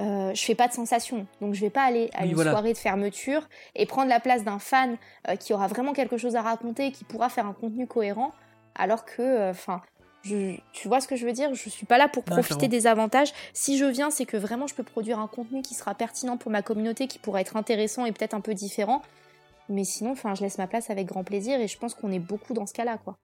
Euh, 0.00 0.34
je 0.34 0.44
fais 0.44 0.56
pas 0.56 0.66
de 0.66 0.72
sensation, 0.72 1.26
donc 1.40 1.54
je 1.54 1.60
vais 1.60 1.70
pas 1.70 1.82
aller 1.84 2.10
à 2.14 2.22
Oui, 2.22 2.30
une 2.30 2.34
voilà. 2.34 2.50
soirée 2.50 2.72
de 2.72 2.78
fermeture 2.78 3.48
et 3.76 3.86
prendre 3.86 4.08
la 4.08 4.18
place 4.18 4.42
d'un 4.42 4.58
fan 4.58 4.96
euh, 5.28 5.36
qui 5.36 5.52
aura 5.52 5.68
vraiment 5.68 5.92
quelque 5.92 6.16
chose 6.16 6.34
à 6.34 6.42
raconter, 6.42 6.90
qui 6.90 7.04
pourra 7.04 7.28
faire 7.28 7.46
un 7.46 7.52
contenu 7.52 7.86
cohérent, 7.86 8.32
alors 8.74 9.04
que, 9.04 9.22
euh, 9.22 9.50
enfin, 9.50 9.80
je- 10.22 10.56
tu 10.72 10.88
vois 10.88 11.00
ce 11.00 11.06
que 11.06 11.14
je 11.14 11.24
veux 11.24 11.32
dire? 11.32 11.54
Je 11.54 11.68
suis 11.68 11.86
pas 11.86 11.98
là 11.98 12.08
pour 12.08 12.24
profiter 12.24 12.66
des 12.66 12.88
avantages. 12.88 13.32
Si 13.52 13.78
je 13.78 13.84
viens, 13.84 14.10
c'est 14.10 14.26
que 14.26 14.36
vraiment 14.36 14.66
je 14.66 14.74
peux 14.74 14.82
produire 14.82 15.20
un 15.20 15.28
contenu 15.28 15.62
qui 15.62 15.74
sera 15.74 15.94
pertinent 15.94 16.36
pour 16.36 16.50
ma 16.50 16.62
communauté, 16.62 17.06
qui 17.06 17.20
pourra 17.20 17.40
être 17.40 17.56
intéressant 17.56 18.04
et 18.04 18.10
peut-être 18.10 18.34
un 18.34 18.40
peu 18.40 18.54
différent. 18.54 19.00
Mais 19.68 19.84
sinon, 19.84 20.12
enfin, 20.12 20.34
je 20.34 20.42
laisse 20.42 20.58
ma 20.58 20.66
place 20.66 20.90
avec 20.90 21.06
grand 21.06 21.24
plaisir 21.24 21.60
et 21.60 21.68
je 21.68 21.78
pense 21.78 21.94
qu'on 21.94 22.12
est 22.12 22.18
beaucoup 22.18 22.54
dans 22.54 22.66
ce 22.66 22.74
cas-là, 22.74 22.98
quoi. 22.98 23.16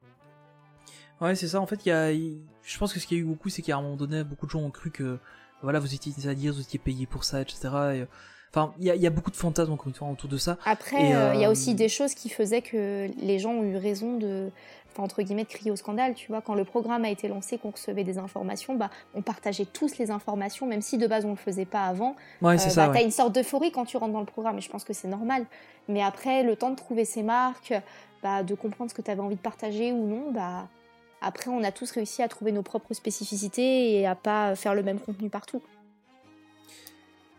Ouais, 1.21 1.35
c'est 1.35 1.49
ça. 1.49 1.61
En 1.61 1.67
fait, 1.67 1.85
il 1.85 1.91
y 1.91 1.93
a, 1.93 2.13
je 2.13 2.79
pense 2.79 2.95
que 2.95 3.01
ce 3.01 3.07
qu'il 3.07 3.19
y 3.19 3.21
a 3.21 3.23
eu 3.23 3.27
beaucoup, 3.27 3.51
c'est 3.51 3.63
qu'à 3.63 3.77
un 3.77 3.83
moment 3.83 3.97
donné, 3.97 4.25
beaucoup 4.25 4.47
de 4.47 4.51
gens 4.51 4.61
ont 4.61 4.71
cru 4.71 4.91
que, 4.91 5.19
voilà, 5.63 5.79
vous 5.79 5.95
étiez 5.95 6.13
c'est-à-dire, 6.17 6.55
vous 6.55 6.63
étiez 6.63 6.79
payé 6.79 7.07
pour 7.07 7.25
ça, 7.25 7.43
etc. 7.43 7.69
Et, 7.95 8.05
Enfin, 8.53 8.75
il 8.81 8.87
y 8.87 8.91
a, 8.91 8.97
il 8.97 9.03
y 9.03 9.07
a 9.07 9.11
beaucoup 9.11 9.31
de 9.31 9.37
fantasmes 9.37 9.73
encore 9.73 9.87
une 9.87 9.95
fois 9.95 10.09
autour 10.09 10.29
de 10.29 10.37
ça. 10.37 10.59
Après, 10.65 11.15
euh, 11.15 11.35
il 11.35 11.41
y 11.41 11.45
a 11.45 11.49
euh, 11.49 11.53
aussi 11.53 11.77
des 11.77 11.89
choses 11.89 12.15
qui 12.15 12.29
faisaient 12.29 12.63
que 12.63 13.09
les 13.23 13.39
gens 13.39 13.53
ont 13.53 13.63
eu 13.63 13.77
raison 13.77 14.17
de, 14.19 14.51
enfin, 14.93 15.03
entre 15.03 15.23
guillemets, 15.23 15.45
de 15.45 15.49
crier 15.49 15.71
au 15.71 15.77
scandale. 15.77 16.15
Tu 16.15 16.29
vois, 16.29 16.41
quand 16.41 16.55
le 16.55 16.65
programme 16.65 17.05
a 17.05 17.11
été 17.11 17.29
lancé, 17.29 17.59
qu'on 17.59 17.71
recevait 17.71 18.05
des 18.05 18.19
informations, 18.19 18.75
bah, 18.75 18.91
on 19.15 19.23
partageait 19.23 19.65
tous 19.67 19.99
les 19.99 20.11
informations, 20.11 20.67
même 20.67 20.83
si 20.83 20.99
de 20.99 21.07
base 21.07 21.25
on 21.25 21.31
le 21.31 21.37
faisait 21.37 21.65
pas 21.65 21.85
avant. 21.85 22.17
Ouais, 22.43 22.55
Euh, 22.55 22.59
c'est 22.59 22.67
bah, 22.69 22.71
ça. 22.75 22.89
ouais. 22.91 22.95
T'as 22.99 23.05
une 23.05 23.11
sorte 23.11 23.33
d'euphorie 23.35 23.73
quand 23.73 23.85
tu 23.85 23.97
rentres 23.97 24.13
dans 24.13 24.21
le 24.21 24.27
programme, 24.27 24.59
et 24.59 24.61
je 24.61 24.71
pense 24.71 24.85
que 24.85 24.93
c'est 24.93 25.09
normal. 25.09 25.47
Mais 25.89 26.03
après, 26.03 26.43
le 26.43 26.57
temps 26.57 26.71
de 26.71 26.77
trouver 26.77 27.05
ses 27.05 27.23
marques, 27.23 27.75
bah, 28.23 28.43
de 28.43 28.55
comprendre 28.55 28.91
ce 28.91 28.95
que 28.95 29.03
tu 29.03 29.11
avais 29.11 29.21
envie 29.23 29.37
de 29.37 29.41
partager 29.41 29.93
ou 29.93 30.07
non, 30.07 30.31
bah, 30.33 30.69
après, 31.23 31.51
on 31.51 31.63
a 31.63 31.71
tous 31.73 31.91
réussi 31.91 32.23
à 32.23 32.29
trouver 32.29 32.51
nos 32.53 32.63
propres 32.63 32.95
spécificités 32.95 33.93
et 34.01 34.07
à 34.07 34.15
pas 34.15 34.55
faire 34.57 34.75
le 34.75 34.83
même 34.83 34.99
contenu 35.01 35.29
partout. 35.29 35.63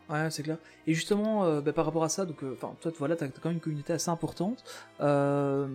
Ouais, 0.09 0.29
c'est 0.29 0.43
clair. 0.43 0.57
Et 0.87 0.93
justement, 0.93 1.45
euh, 1.45 1.61
bah, 1.61 1.71
par 1.71 1.85
rapport 1.85 2.03
à 2.03 2.09
ça, 2.09 2.25
donc, 2.25 2.43
euh, 2.43 2.57
toi, 2.81 2.91
voilà, 2.99 3.15
t'as 3.15 3.27
t'as 3.27 3.39
quand 3.41 3.47
même 3.49 3.55
une 3.57 3.61
communauté 3.61 3.93
assez 3.93 4.09
importante. 4.09 4.63
Euh, 4.99 5.67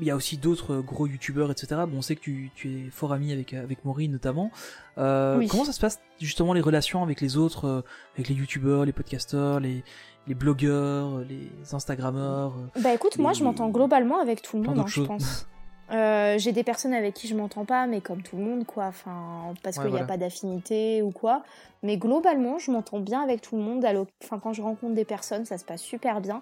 Il 0.00 0.06
y 0.06 0.10
a 0.10 0.16
aussi 0.16 0.36
d'autres 0.36 0.74
euh, 0.74 0.80
gros 0.82 1.06
youtubeurs, 1.06 1.50
etc. 1.50 1.82
Bon, 1.88 1.98
on 1.98 2.02
sait 2.02 2.16
que 2.16 2.20
tu, 2.20 2.50
tu 2.56 2.86
es 2.86 2.90
fort 2.90 3.12
ami 3.12 3.32
avec 3.32 3.54
avec 3.54 3.84
Maureen 3.84 4.10
notamment. 4.12 4.50
Euh, 4.98 5.38
Oui. 5.38 5.46
Comment 5.48 5.64
ça 5.64 5.72
se 5.72 5.80
passe 5.80 6.00
justement 6.20 6.52
les 6.52 6.60
relations 6.60 7.02
avec 7.02 7.20
les 7.20 7.36
autres, 7.36 7.66
euh, 7.66 7.82
avec 8.14 8.28
les 8.28 8.34
youtubeurs, 8.34 8.84
les 8.84 8.92
podcasteurs, 8.92 9.60
les 9.60 9.84
les 10.26 10.34
blogueurs, 10.34 11.18
euh, 11.18 11.24
les 11.28 11.74
instagrammeurs, 11.74 12.54
euh, 12.76 12.80
Bah 12.80 12.94
écoute, 12.94 13.18
moi 13.18 13.34
je 13.34 13.44
m'entends 13.44 13.68
globalement 13.68 14.18
avec 14.20 14.40
tout 14.42 14.56
le 14.56 14.62
monde, 14.64 14.78
hein, 14.78 14.84
je 14.88 15.02
pense. 15.02 15.46
Euh, 15.92 16.38
j'ai 16.38 16.52
des 16.52 16.64
personnes 16.64 16.94
avec 16.94 17.12
qui 17.12 17.28
je 17.28 17.34
m'entends 17.36 17.66
pas, 17.66 17.86
mais 17.86 18.00
comme 18.00 18.22
tout 18.22 18.36
le 18.38 18.42
monde, 18.42 18.64
quoi. 18.64 18.86
Enfin, 18.86 19.52
parce 19.62 19.76
Ouais, 19.76 19.82
qu'il 19.82 19.90
n'y 19.92 19.98
voilà. 19.98 20.04
a 20.06 20.08
pas 20.08 20.16
d'affinité 20.16 21.02
ou 21.02 21.10
quoi. 21.10 21.42
Mais 21.82 21.98
globalement, 21.98 22.58
je 22.58 22.70
m'entends 22.70 23.00
bien 23.00 23.20
avec 23.22 23.42
tout 23.42 23.54
le 23.56 23.62
monde. 23.62 23.84
Enfin, 24.24 24.38
quand 24.38 24.54
je 24.54 24.62
rencontre 24.62 24.94
des 24.94 25.04
personnes, 25.04 25.44
ça 25.44 25.58
se 25.58 25.64
passe 25.66 25.82
super 25.82 26.22
bien. 26.22 26.40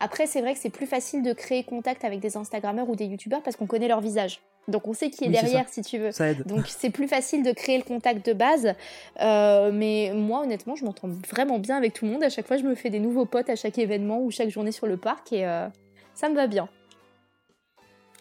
Après, 0.00 0.26
c'est 0.26 0.40
vrai 0.40 0.54
que 0.54 0.60
c'est 0.60 0.70
plus 0.70 0.86
facile 0.86 1.22
de 1.22 1.32
créer 1.32 1.64
contact 1.64 2.04
avec 2.04 2.20
des 2.20 2.36
Instagrammeurs 2.36 2.88
ou 2.90 2.96
des 2.96 3.06
Youtubeurs 3.06 3.42
parce 3.42 3.56
qu'on 3.56 3.66
connaît 3.66 3.88
leur 3.88 4.00
visage. 4.00 4.40
Donc 4.66 4.88
on 4.88 4.94
sait 4.94 5.10
qui 5.10 5.24
est 5.24 5.28
Oui, 5.28 5.32
derrière, 5.34 5.68
si 5.68 5.82
tu 5.82 5.98
veux. 5.98 6.10
ça 6.10 6.30
aide. 6.30 6.46
Donc 6.46 6.66
c'est 6.68 6.90
plus 6.90 7.06
facile 7.06 7.42
de 7.42 7.52
créer 7.52 7.76
le 7.78 7.84
contact 7.84 8.26
de 8.26 8.32
base. 8.32 8.74
Euh, 9.20 9.70
mais 9.72 10.12
moi, 10.14 10.42
honnêtement, 10.42 10.74
je 10.74 10.84
m'entends 10.84 11.08
vraiment 11.08 11.58
bien 11.58 11.76
avec 11.76 11.92
tout 11.92 12.06
le 12.06 12.10
monde. 12.12 12.22
À 12.24 12.30
chaque 12.30 12.46
fois, 12.46 12.56
je 12.56 12.62
me 12.64 12.74
fais 12.74 12.90
des 12.90 12.98
nouveaux 13.00 13.26
potes 13.26 13.50
à 13.50 13.56
chaque 13.56 13.78
événement 13.78 14.20
ou 14.22 14.30
chaque 14.30 14.48
journée 14.48 14.72
sur 14.72 14.86
le 14.86 14.96
parc 14.96 15.32
et 15.32 15.46
euh, 15.46 15.68
ça 16.14 16.28
me 16.28 16.34
va 16.34 16.46
bien. 16.46 16.68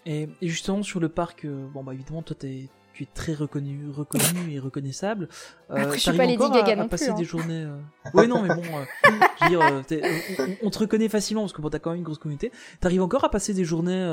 Et, 0.06 0.28
et 0.42 0.48
justement 0.50 0.84
sur 0.84 1.00
le 1.00 1.08
parc, 1.08 1.46
euh, 1.46 1.66
bon 1.74 1.82
bah 1.82 1.94
évidemment 1.94 2.22
toi 2.22 2.36
t'es 2.38 2.68
tu 2.94 3.04
es 3.04 3.08
très 3.14 3.34
reconnu, 3.34 3.90
reconnu 3.92 4.52
et 4.54 4.60
reconnaissable. 4.60 5.28
Euh, 5.72 5.76
Après, 5.78 5.98
je 5.98 6.02
suis 6.02 6.16
pas 6.18 6.26
Lady 6.26 6.38
Gaga 6.38 6.60
à, 6.60 6.72
à 6.72 6.76
non 6.76 6.84
plus, 6.84 6.90
passer 6.90 7.10
hein. 7.10 7.16
des 7.16 7.24
journées. 7.24 7.64
Euh... 7.64 7.76
Oui 8.14 8.28
non 8.28 8.42
mais 8.44 8.50
bon, 8.50 8.62
euh, 8.62 9.10
je 9.40 9.44
veux 9.44 9.50
dire, 9.50 9.62
euh, 9.62 10.46
on, 10.62 10.68
on 10.68 10.70
te 10.70 10.80
reconnaît 10.80 11.10
facilement 11.10 11.42
parce 11.42 11.54
que 11.54 11.62
bon 11.62 11.70
t'as 11.70 11.80
quand 11.80 11.90
même 11.90 12.00
une 12.00 12.04
grosse 12.06 12.20
communauté. 12.20 12.52
T'arrives 12.80 13.02
encore 13.02 13.24
à 13.24 13.30
passer 13.30 13.54
des 13.54 13.64
journées 13.66 14.04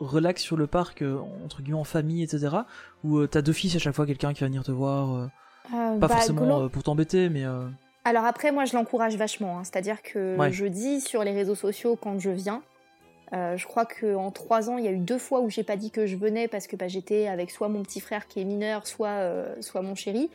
relax 0.00 0.42
sur 0.42 0.56
le 0.56 0.66
parc 0.66 1.02
entre 1.44 1.62
guillemets 1.62 1.78
en 1.78 1.84
famille 1.84 2.22
etc. 2.22 2.48
Ou 3.04 3.18
euh, 3.18 3.26
t'as 3.26 3.42
d'office 3.42 3.74
à 3.76 3.78
chaque 3.78 3.94
fois 3.94 4.06
quelqu'un 4.06 4.32
qui 4.34 4.40
va 4.40 4.46
venir 4.46 4.62
te 4.64 4.72
voir, 4.72 5.14
Euh, 5.14 5.26
pas 5.72 5.96
bah, 5.96 6.08
forcément 6.08 6.68
pour 6.68 6.82
t'embêter 6.82 7.28
mais 7.28 7.44
Alors 8.04 8.24
après, 8.24 8.52
moi, 8.52 8.64
je 8.66 8.76
l'encourage 8.76 9.16
vachement. 9.16 9.58
hein. 9.58 9.64
C'est-à-dire 9.64 10.00
que 10.02 10.36
Ouais. 10.36 10.52
je 10.52 10.66
dis 10.66 11.00
sur 11.00 11.24
les 11.24 11.32
réseaux 11.32 11.56
sociaux 11.56 11.96
quand 12.00 12.20
je 12.20 12.30
viens. 12.30 12.62
Euh, 13.32 13.56
je 13.56 13.66
crois 13.66 13.86
qu'en 13.86 14.30
trois 14.30 14.70
ans, 14.70 14.78
il 14.78 14.84
y 14.84 14.88
a 14.88 14.92
eu 14.92 14.98
deux 14.98 15.18
fois 15.18 15.40
où 15.40 15.50
j'ai 15.50 15.64
pas 15.64 15.76
dit 15.76 15.90
que 15.90 16.06
je 16.06 16.16
venais 16.16 16.48
parce 16.48 16.66
que 16.66 16.76
bah, 16.76 16.88
j'étais 16.88 17.26
avec 17.26 17.50
soit 17.50 17.68
mon 17.68 17.82
petit 17.82 18.00
frère 18.00 18.26
qui 18.28 18.40
est 18.40 18.44
mineur, 18.44 18.86
soit, 18.86 19.08
euh, 19.08 19.54
soit 19.60 19.82
mon 19.82 19.94
chéri. 19.94 20.30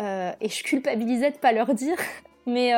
Euh, 0.00 0.32
et 0.40 0.48
je 0.48 0.64
culpabilisais 0.64 1.30
de 1.30 1.36
pas 1.36 1.52
leur 1.52 1.74
dire. 1.74 1.96
Mais 2.46 2.72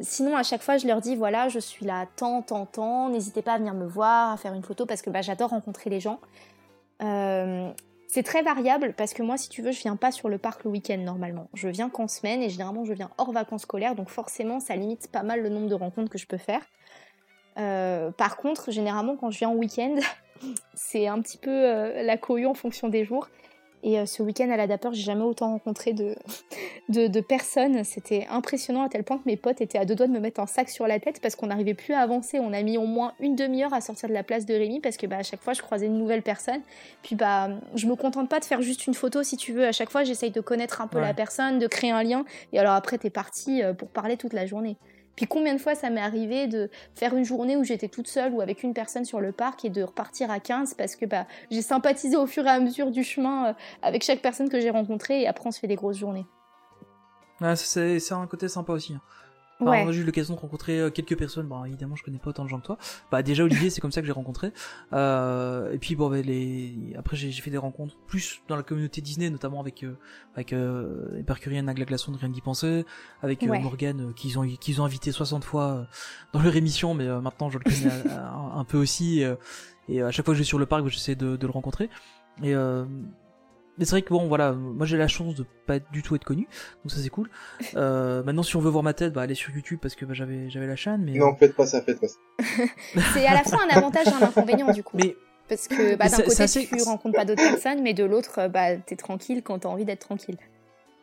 sinon, 0.00 0.36
à 0.36 0.42
chaque 0.42 0.62
fois, 0.62 0.76
je 0.76 0.86
leur 0.88 1.00
dis 1.00 1.14
voilà, 1.14 1.48
je 1.48 1.60
suis 1.60 1.86
là 1.86 2.06
tant, 2.16 2.42
tant, 2.42 2.66
tant. 2.66 3.10
N'hésitez 3.10 3.42
pas 3.42 3.52
à 3.52 3.58
venir 3.58 3.72
me 3.72 3.86
voir, 3.86 4.32
à 4.32 4.36
faire 4.36 4.54
une 4.54 4.64
photo 4.64 4.86
parce 4.86 5.02
que 5.02 5.10
bah, 5.10 5.22
j'adore 5.22 5.50
rencontrer 5.50 5.88
les 5.88 6.00
gens. 6.00 6.18
C'est 8.08 8.22
très 8.22 8.42
variable 8.42 8.94
parce 8.96 9.14
que 9.14 9.22
moi, 9.22 9.36
si 9.36 9.50
tu 9.50 9.62
veux, 9.62 9.70
je 9.70 9.82
viens 9.82 9.94
pas 9.94 10.10
sur 10.10 10.28
le 10.28 10.38
parc 10.38 10.64
le 10.64 10.70
week-end 10.70 10.96
normalement. 10.96 11.48
Je 11.54 11.68
viens 11.68 11.90
qu'en 11.90 12.08
semaine 12.08 12.42
et 12.42 12.48
généralement 12.48 12.84
je 12.84 12.94
viens 12.94 13.10
hors 13.18 13.30
vacances 13.30 13.62
scolaires, 13.62 13.94
donc 13.94 14.08
forcément 14.08 14.58
ça 14.58 14.74
limite 14.74 15.12
pas 15.12 15.22
mal 15.22 15.42
le 15.42 15.50
nombre 15.50 15.68
de 15.68 15.74
rencontres 15.74 16.10
que 16.10 16.18
je 16.18 16.26
peux 16.26 16.38
faire. 16.38 16.62
Euh, 17.58 18.10
par 18.10 18.36
contre, 18.36 18.70
généralement 18.70 19.16
quand 19.16 19.30
je 19.30 19.38
viens 19.38 19.48
en 19.48 19.54
week-end, 19.54 19.94
c'est 20.74 21.06
un 21.08 21.20
petit 21.20 21.38
peu 21.38 21.50
euh, 21.50 22.02
la 22.02 22.16
cohue 22.16 22.46
en 22.46 22.54
fonction 22.54 22.88
des 22.88 23.04
jours. 23.04 23.28
Et 23.84 24.00
euh, 24.00 24.06
ce 24.06 24.24
week-end 24.24 24.50
à 24.50 24.56
la 24.56 24.66
Dapper, 24.66 24.88
j'ai 24.92 25.02
jamais 25.04 25.22
autant 25.22 25.50
rencontré 25.52 25.92
de, 25.92 26.16
de, 26.88 27.06
de 27.06 27.20
personnes. 27.20 27.84
C'était 27.84 28.26
impressionnant 28.28 28.82
à 28.82 28.88
tel 28.88 29.04
point 29.04 29.18
que 29.18 29.22
mes 29.26 29.36
potes 29.36 29.60
étaient 29.60 29.78
à 29.78 29.84
deux 29.84 29.94
doigts 29.94 30.08
de 30.08 30.12
me 30.12 30.18
mettre 30.18 30.40
un 30.40 30.46
sac 30.48 30.68
sur 30.68 30.88
la 30.88 30.98
tête 30.98 31.20
parce 31.20 31.36
qu'on 31.36 31.46
n'arrivait 31.46 31.74
plus 31.74 31.94
à 31.94 32.00
avancer. 32.00 32.40
On 32.40 32.52
a 32.52 32.60
mis 32.62 32.76
au 32.76 32.86
moins 32.86 33.12
une 33.20 33.36
demi-heure 33.36 33.72
à 33.72 33.80
sortir 33.80 34.08
de 34.08 34.14
la 34.14 34.24
place 34.24 34.46
de 34.46 34.54
Rémi 34.54 34.80
parce 34.80 34.96
que 34.96 35.06
bah, 35.06 35.18
à 35.18 35.22
chaque 35.22 35.40
fois 35.40 35.52
je 35.52 35.62
croisais 35.62 35.86
une 35.86 35.96
nouvelle 35.96 36.22
personne. 36.22 36.60
Puis 37.04 37.14
bah, 37.14 37.50
je 37.76 37.86
me 37.86 37.94
contente 37.94 38.28
pas 38.28 38.40
de 38.40 38.44
faire 38.44 38.62
juste 38.62 38.88
une 38.88 38.94
photo 38.94 39.22
si 39.22 39.36
tu 39.36 39.52
veux. 39.52 39.64
À 39.64 39.72
chaque 39.72 39.90
fois, 39.90 40.02
j'essaye 40.02 40.32
de 40.32 40.40
connaître 40.40 40.80
un 40.80 40.88
peu 40.88 40.98
Ouais. 40.98 41.04
la 41.04 41.14
personne, 41.14 41.60
de 41.60 41.66
créer 41.68 41.92
un 41.92 42.02
lien. 42.02 42.24
Et 42.52 42.58
alors 42.58 42.72
après, 42.74 42.98
t'es 42.98 43.10
parti 43.10 43.62
pour 43.78 43.88
parler 43.90 44.16
toute 44.16 44.32
la 44.32 44.44
journée. 44.44 44.76
Puis 45.18 45.26
combien 45.26 45.52
de 45.52 45.58
fois 45.58 45.74
ça 45.74 45.90
m'est 45.90 46.00
arrivé 46.00 46.46
de 46.46 46.70
faire 46.94 47.16
une 47.16 47.24
journée 47.24 47.56
où 47.56 47.64
j'étais 47.64 47.88
toute 47.88 48.06
seule 48.06 48.32
ou 48.32 48.40
avec 48.40 48.62
une 48.62 48.72
personne 48.72 49.04
sur 49.04 49.18
le 49.18 49.32
parc 49.32 49.64
et 49.64 49.68
de 49.68 49.82
repartir 49.82 50.30
à 50.30 50.38
15 50.38 50.74
parce 50.74 50.94
que 50.94 51.06
bah, 51.06 51.26
j'ai 51.50 51.60
sympathisé 51.60 52.16
au 52.16 52.28
fur 52.28 52.46
et 52.46 52.50
à 52.50 52.60
mesure 52.60 52.92
du 52.92 53.02
chemin 53.02 53.48
euh, 53.48 53.52
avec 53.82 54.04
chaque 54.04 54.22
personne 54.22 54.48
que 54.48 54.60
j'ai 54.60 54.70
rencontrée 54.70 55.22
et 55.22 55.26
après 55.26 55.48
on 55.48 55.50
se 55.50 55.58
fait 55.58 55.66
des 55.66 55.74
grosses 55.74 55.96
journées. 55.96 56.24
ouais, 57.40 57.56
c'est 57.56 57.98
c'est 57.98 58.14
un 58.14 58.28
côté 58.28 58.46
sympa 58.46 58.72
aussi. 58.72 58.94
Enfin, 59.60 59.70
Ouais. 59.70 59.82
Moi, 59.82 59.92
j'ai 59.92 60.00
eu 60.02 60.04
l'occasion 60.04 60.34
de 60.34 60.38
rencontrer 60.40 60.78
euh, 60.78 60.90
quelques 60.90 61.16
personnes. 61.18 61.48
Bon, 61.48 61.64
évidemment, 61.64 61.96
je 61.96 62.04
connais 62.04 62.18
pas 62.18 62.30
autant 62.30 62.44
de 62.44 62.48
gens 62.48 62.60
que 62.60 62.66
toi. 62.66 62.78
Bah, 63.10 63.22
déjà, 63.24 63.42
Olivier, 63.42 63.70
c'est 63.70 63.80
comme 63.80 63.90
ça 63.90 64.00
que 64.00 64.06
j'ai 64.06 64.12
rencontré. 64.12 64.52
Euh, 64.92 65.72
et 65.72 65.78
puis, 65.78 65.96
bon, 65.96 66.08
bah, 66.08 66.20
les... 66.20 66.94
après, 66.96 67.16
j'ai 67.16 67.32
fait 67.32 67.50
des 67.50 67.58
rencontres 67.58 67.96
plus 68.06 68.40
dans 68.48 68.54
la 68.56 68.62
communauté 68.62 69.00
Disney, 69.00 69.30
notamment 69.30 69.60
avec 69.60 69.82
euh, 69.82 69.96
avec 70.34 70.52
euh, 70.52 71.16
Hypercurienne, 71.18 71.66
Nagla 71.66 71.84
Glaçon, 71.86 72.12
de 72.12 72.18
rien 72.18 72.28
d'y 72.28 72.40
penser, 72.40 72.84
avec 73.22 73.42
euh, 73.42 73.48
Ouais. 73.48 73.58
Morgane, 73.58 74.10
euh, 74.10 74.12
qu'ils 74.12 74.38
ont 74.38 74.46
qu'ils 74.46 74.80
ont 74.80 74.84
invité 74.84 75.10
60 75.10 75.42
fois 75.44 75.86
dans 76.32 76.40
leur 76.40 76.54
émission, 76.54 76.94
mais 76.94 77.06
euh, 77.08 77.20
maintenant, 77.20 77.50
je 77.50 77.58
le 77.58 77.64
connais 77.64 78.10
un, 78.12 78.58
un 78.60 78.64
peu 78.64 78.78
aussi. 78.78 79.24
euh, 79.24 79.34
et 79.88 80.02
à 80.02 80.10
chaque 80.10 80.24
fois 80.24 80.34
que 80.34 80.36
je 80.36 80.42
vais 80.42 80.46
sur 80.46 80.58
le 80.58 80.66
parc, 80.66 80.86
j'essaie 80.88 81.14
de, 81.16 81.36
de 81.36 81.46
le 81.46 81.52
rencontrer. 81.52 81.88
Et 82.42 82.54
euh, 82.54 82.84
mais 83.78 83.84
c'est 83.84 83.92
vrai 83.92 84.02
que 84.02 84.10
bon, 84.10 84.26
voilà, 84.28 84.52
moi 84.52 84.86
j'ai 84.86 84.96
la 84.96 85.08
chance 85.08 85.34
de 85.34 85.44
pas 85.66 85.78
du 85.78 86.02
tout 86.02 86.14
être 86.16 86.24
connu, 86.24 86.46
donc 86.84 86.90
ça 86.92 86.98
c'est 87.02 87.08
cool. 87.08 87.30
Euh, 87.76 88.22
maintenant, 88.24 88.42
si 88.42 88.56
on 88.56 88.60
veut 88.60 88.70
voir 88.70 88.82
ma 88.82 88.94
tête, 88.94 89.12
bah 89.12 89.22
allez 89.22 89.34
sur 89.34 89.54
YouTube 89.54 89.78
parce 89.80 89.94
que 89.94 90.04
bah, 90.04 90.14
j'avais 90.14 90.50
j'avais 90.50 90.66
la 90.66 90.76
chaîne, 90.76 91.02
mais 91.04 91.12
Non, 91.18 91.34
faites 91.36 91.54
pas 91.54 91.66
ça, 91.66 91.82
faites 91.82 92.00
pas 92.00 92.08
ça. 92.08 92.16
C'est 93.14 93.26
à 93.26 93.34
la 93.34 93.44
fois 93.44 93.60
un 93.70 93.76
avantage 93.76 94.06
et 94.08 94.12
un 94.12 94.22
inconvénient 94.26 94.72
du 94.72 94.82
coup. 94.82 94.96
mais 94.96 95.16
Parce 95.48 95.68
que 95.68 95.94
bah, 95.96 96.08
d'un 96.08 96.16
côté 96.22 96.42
assez- 96.42 96.66
tu 96.66 96.82
rencontres 96.82 97.16
pas 97.16 97.24
d'autres 97.24 97.42
personnes, 97.42 97.82
mais 97.82 97.94
de 97.94 98.04
l'autre 98.04 98.48
bah, 98.48 98.76
t'es 98.76 98.96
tranquille 98.96 99.42
quand 99.42 99.60
t'as 99.60 99.68
envie 99.68 99.84
d'être 99.84 100.00
tranquille. 100.06 100.36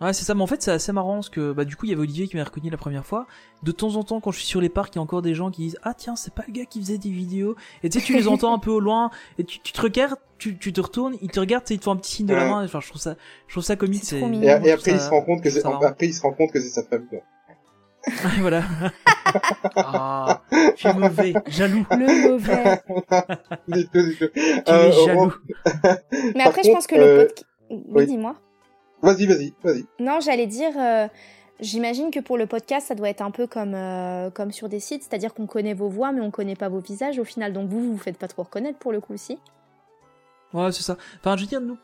Ouais, 0.02 0.12
c'est 0.12 0.26
ça, 0.26 0.36
mais 0.36 0.41
en 0.41 0.48
fait, 0.48 0.62
c'est 0.62 0.72
assez 0.72 0.91
marrant 0.91 1.16
parce 1.16 1.30
que 1.30 1.54
bah, 1.54 1.64
du 1.64 1.78
coup, 1.78 1.86
il 1.86 1.89
y 1.89 1.93
avait 1.93 2.02
Olivier 2.02 2.28
qui 2.28 2.36
m'a 2.36 2.43
reconnu 2.43 2.70
la 2.70 2.76
première 2.78 3.06
fois. 3.06 3.28
De 3.64 3.72
temps 3.72 3.96
en 3.96 4.04
temps, 4.04 4.20
quand 4.20 4.32
je 4.32 4.39
suis 4.39 4.46
sur 4.48 4.60
les 4.60 4.68
parcs, 4.68 4.93
il 4.93 4.98
y 4.98 5.00
a 5.00 5.02
encore 5.02 5.22
des 5.22 5.34
gens 5.34 5.52
qui 5.52 5.62
disent 5.62 5.78
Ah, 5.84 5.93
tiens, 5.93 6.18
c'est 6.18 6.34
pas 6.34 6.43
le 6.48 6.54
gars 6.54 6.66
qui 6.66 6.82
faisait 6.82 6.98
des 6.98 7.10
vidéos. 7.12 7.56
Et 7.82 7.89
tu 7.89 8.00
sais, 8.00 8.06
tu 8.06 8.14
les 8.14 8.28
entends 8.28 8.54
un 8.54 8.60
peu 8.60 8.72
au 8.72 8.82
loin, 8.82 9.10
et 9.39 9.46
tu, 9.46 9.60
tu 9.62 9.72
te 9.72 9.80
regardes, 9.82 10.18
tu, 10.38 10.58
tu 10.58 10.74
te 10.74 10.82
retournes, 10.82 11.16
ils 11.22 11.30
te 11.32 11.39
regardent, 11.39 11.64
tu 11.64 11.70
sais, 11.70 11.74
ils 11.76 11.80
te 11.80 11.86
font 11.86 11.91
un 11.91 11.96
petit 11.96 12.12
signe 12.12 12.26
de 12.26 12.34
la 12.36 12.43
Ouais. 12.43 12.50
main. 12.50 12.66
Enfin, 12.66 12.82
je 12.82 12.89
trouve 12.89 13.02
ça, 13.02 13.16
je 13.48 13.54
trouve 13.54 13.64
ça 13.64 13.78
comique. 13.78 14.04
C'est. 14.04 14.20
Et, 14.20 14.50
après, 14.72 14.91
ça- 14.91 14.91
il 14.91 15.00
se 15.00 15.10
rend 15.10 15.22
compte 15.22 15.41
que 15.41 15.50
c'est, 15.50 15.66
après, 15.66 16.08
il 16.08 16.14
se 16.14 16.22
rend 16.22 16.34
compte 16.34 16.52
que 16.52 16.60
c'est 16.60 16.70
sa 16.70 16.84
famille. 16.84 17.08
Ouais, 18.08 18.41
voilà. 18.41 18.64
ah, 19.78 20.41
je 20.52 20.89
suis 20.89 20.93
mauvais, 21.00 21.34
jaloux. 21.48 21.86
Le 21.91 22.30
mauvais. 22.30 22.82
Du 23.68 23.88
tout, 23.88 24.04
du 24.04 24.16
tout. 24.18 24.26
Tu 24.34 24.41
Euh, 24.68 24.89
es 24.89 24.91
jaloux. 24.91 25.34
mais 26.12 26.34
Par 26.34 26.48
après 26.48 26.64
je 26.64 26.72
pense 26.72 26.86
que 26.86 26.96
euh, 26.96 27.18
le 27.22 27.28
podcast... 27.28 27.46
Oui, 27.72 27.82
oui. 27.89 28.06
dis-moi. 28.06 28.36
Vas-y, 29.02 29.26
vas-y, 29.26 29.54
vas-y. 29.64 29.86
Non, 30.00 30.20
j'allais 30.20 30.48
dire, 30.48 30.72
euh, 30.78 31.08
j'imagine 31.60 32.12
que 32.12 32.20
pour 32.20 32.38
le 32.38 32.47
podcast, 32.47 32.88
ça 32.88 32.96
doit 32.96 33.09
être 33.09 33.22
un 33.22 33.32
peu 33.32 33.47
comme, 33.47 33.74
euh, 33.76 34.30
comme 34.30 34.51
sur 34.51 34.70
des 34.70 34.80
sites, 34.80 35.04
c'est-à-dire 35.04 35.34
qu'on 35.34 35.47
connaît 35.47 35.74
vos 35.74 35.89
voix, 35.89 36.12
mais 36.12 36.22
on 36.22 36.32
connaît 36.32 36.55
pas 36.55 36.70
vos 36.70 36.80
visages 36.80 37.20
au 37.20 37.24
final. 37.24 37.54
Donc 37.54 37.70
vous, 37.70 37.82
vous 37.82 37.92
vous 37.93 37.97
faites 37.97 38.17
pas 38.17 38.28
trop 38.28 38.43
reconnaître 38.43 38.80
pour 38.80 38.92
le 38.92 39.00
coup 39.00 39.13
aussi. 39.13 39.38
Ouais, 40.54 40.72
c'est 40.72 40.84
ça. 40.84 40.97
Enfin, 41.20 41.36
je 41.36 41.42
veux 41.42 41.47
dire, 41.47 41.62
nous. 41.62 41.78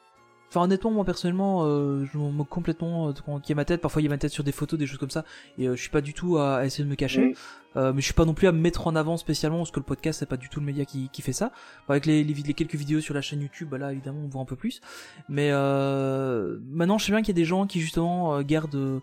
Enfin, 0.51 0.63
honnêtement, 0.63 0.91
moi 0.91 1.05
personnellement, 1.05 1.63
euh, 1.63 2.03
je 2.11 2.17
m'en 2.17 2.29
moque 2.29 2.49
complètement 2.49 3.07
euh, 3.07 3.13
a 3.49 3.53
ma 3.55 3.63
tête. 3.63 3.79
Parfois, 3.79 4.01
il 4.01 4.05
y 4.05 4.07
a 4.07 4.09
ma 4.09 4.17
tête 4.17 4.31
sur 4.31 4.43
des 4.43 4.51
photos, 4.51 4.77
des 4.77 4.85
choses 4.85 4.97
comme 4.97 5.09
ça, 5.09 5.23
et 5.57 5.67
euh, 5.67 5.77
je 5.77 5.81
suis 5.81 5.89
pas 5.89 6.01
du 6.01 6.13
tout 6.13 6.38
à, 6.38 6.57
à 6.57 6.65
essayer 6.65 6.83
de 6.83 6.89
me 6.89 6.95
cacher. 6.95 7.35
Euh, 7.77 7.93
mais 7.93 8.02
je 8.02 8.06
suis 8.06 8.14
pas 8.14 8.26
non 8.26 8.34
plus 8.34 8.48
à 8.48 8.52
me 8.52 8.60
mettre 8.60 8.85
en 8.88 8.95
avant 8.98 9.15
spécialement 9.15 9.60
parce 9.60 9.72
que 9.72 9.80
le 9.80 9.85
podcast 9.85 10.19
c'est 10.19 10.26
pas 10.26 10.35
du 10.35 10.49
tout 10.49 10.60
le 10.60 10.65
média 10.65 10.84
qui, 10.84 11.07
qui 11.10 11.22
fait 11.22 11.31
ça. 11.34 11.52
Avec 11.88 12.06
les, 12.06 12.23
les, 12.23 12.34
vid- 12.34 12.45
les 12.48 12.53
quelques 12.53 12.76
vidéos 12.76 12.99
sur 12.99 13.14
la 13.14 13.22
chaîne 13.22 13.41
YouTube, 13.41 13.69
bah 13.69 13.77
là 13.77 13.93
évidemment 13.93 14.19
on 14.23 14.27
voit 14.27 14.41
un 14.41 14.45
peu 14.45 14.57
plus. 14.57 14.81
Mais 15.30 15.49
euh, 15.52 16.57
maintenant 16.65 16.98
je 16.98 17.06
sais 17.06 17.11
bien 17.14 17.22
qu'il 17.22 17.30
y 17.30 17.38
a 17.38 17.41
des 17.41 17.45
gens 17.45 17.65
qui 17.68 17.80
justement 17.80 18.35
euh, 18.35 18.41
gardent, 18.41 19.02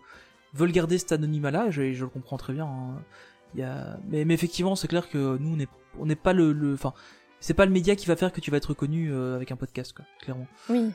veulent 0.53 0.71
garder 0.71 0.97
cet 0.99 1.11
anonymat 1.13 1.49
là. 1.51 1.71
Je, 1.71 1.93
je 1.93 2.03
le 2.03 2.09
comprends 2.09 2.37
très 2.37 2.53
bien. 2.53 2.65
hein. 2.65 3.01
Il 3.55 3.61
y 3.61 3.63
a... 3.63 3.97
mais, 4.07 4.23
mais 4.25 4.35
effectivement 4.35 4.75
c'est 4.75 4.87
clair 4.87 5.09
que 5.09 5.37
nous 5.39 5.53
on 5.53 5.55
n'est 5.55 5.67
on 5.99 6.05
n'est 6.05 6.15
pas 6.15 6.33
le, 6.33 6.53
le, 6.53 6.75
enfin 6.75 6.93
c'est 7.39 7.55
pas 7.55 7.65
le 7.65 7.71
média 7.71 7.95
qui 7.95 8.05
va 8.05 8.15
faire 8.15 8.31
que 8.31 8.39
tu 8.41 8.51
vas 8.51 8.57
être 8.57 8.67
reconnu 8.69 9.11
euh, 9.11 9.35
avec 9.35 9.51
un 9.51 9.55
podcast 9.55 9.93
quoi, 9.93 10.05
clairement. 10.21 10.45
Oui, 10.69 10.91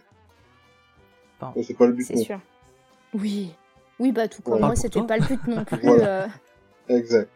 C'est 1.63 1.75
pas 1.77 1.87
le 1.87 1.93
but. 1.93 2.05
c'est 2.05 2.17
sûr. 2.19 2.41
Oui. 3.13 3.53
Oui, 3.99 4.13
bah 4.13 4.29
tout 4.29 4.43
comme 4.43 4.55
Ouais. 4.55 4.61
moi, 4.61 4.77
c'était 4.77 5.03
pas 5.03 5.17
le 5.19 5.25
but 5.27 5.47
non 5.49 5.65
plus. 5.65 5.79
Voilà. 5.83 6.25
euh. 6.25 6.29
Exact. 6.89 7.31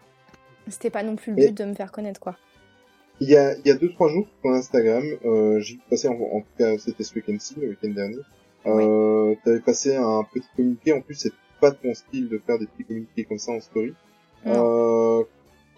C'était 0.70 0.90
pas 0.90 1.02
non 1.02 1.16
plus 1.16 1.32
le 1.34 1.36
but 1.46 1.56
de 1.58 1.64
me 1.64 1.74
faire 1.74 1.92
connaître, 1.92 2.20
quoi. 2.20 2.36
Il 3.20 3.28
y 3.28 3.36
a, 3.36 3.56
il 3.56 3.66
y 3.66 3.70
a 3.70 3.74
deux, 3.74 3.90
trois 3.90 4.08
jours, 4.08 4.26
sur 4.40 4.50
Instagram, 4.52 5.02
euh, 5.24 5.58
j'ai 5.60 5.74
vu 5.74 5.80
passer, 5.90 6.06
en, 6.08 6.12
en 6.14 6.40
tout 6.40 6.46
cas, 6.56 6.78
c'était 6.78 7.02
ce 7.02 7.14
week-end-ci, 7.16 7.56
le 7.60 7.70
week-end 7.70 7.88
dernier, 7.88 8.18
euh, 8.66 9.34
t'avais 9.44 9.58
passé 9.60 9.96
un 9.96 10.22
petit 10.32 10.46
communiqué, 10.54 10.92
en 10.92 11.00
plus, 11.00 11.14
c'est 11.16 11.32
pas 11.60 11.72
ton 11.72 11.92
style 11.94 12.28
de 12.28 12.38
faire 12.38 12.58
des 12.60 12.66
petits 12.66 12.84
communiqués 12.84 13.24
comme 13.24 13.38
ça 13.38 13.50
en 13.52 13.60
story. 13.60 13.92
Euh, 14.46 15.24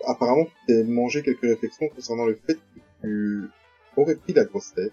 apparemment, 0.07 0.45
tu 0.45 0.53
t'es 0.67 0.85
mangé 0.85 1.23
quelques 1.23 1.41
réflexions 1.41 1.89
concernant 1.89 2.27
le 2.27 2.39
fait 2.47 2.59
que 3.03 3.09
tu 3.09 3.49
aurais 3.97 4.17
pris 4.17 4.35
la 4.35 4.45
grosse 4.45 4.75
tête. 4.75 4.93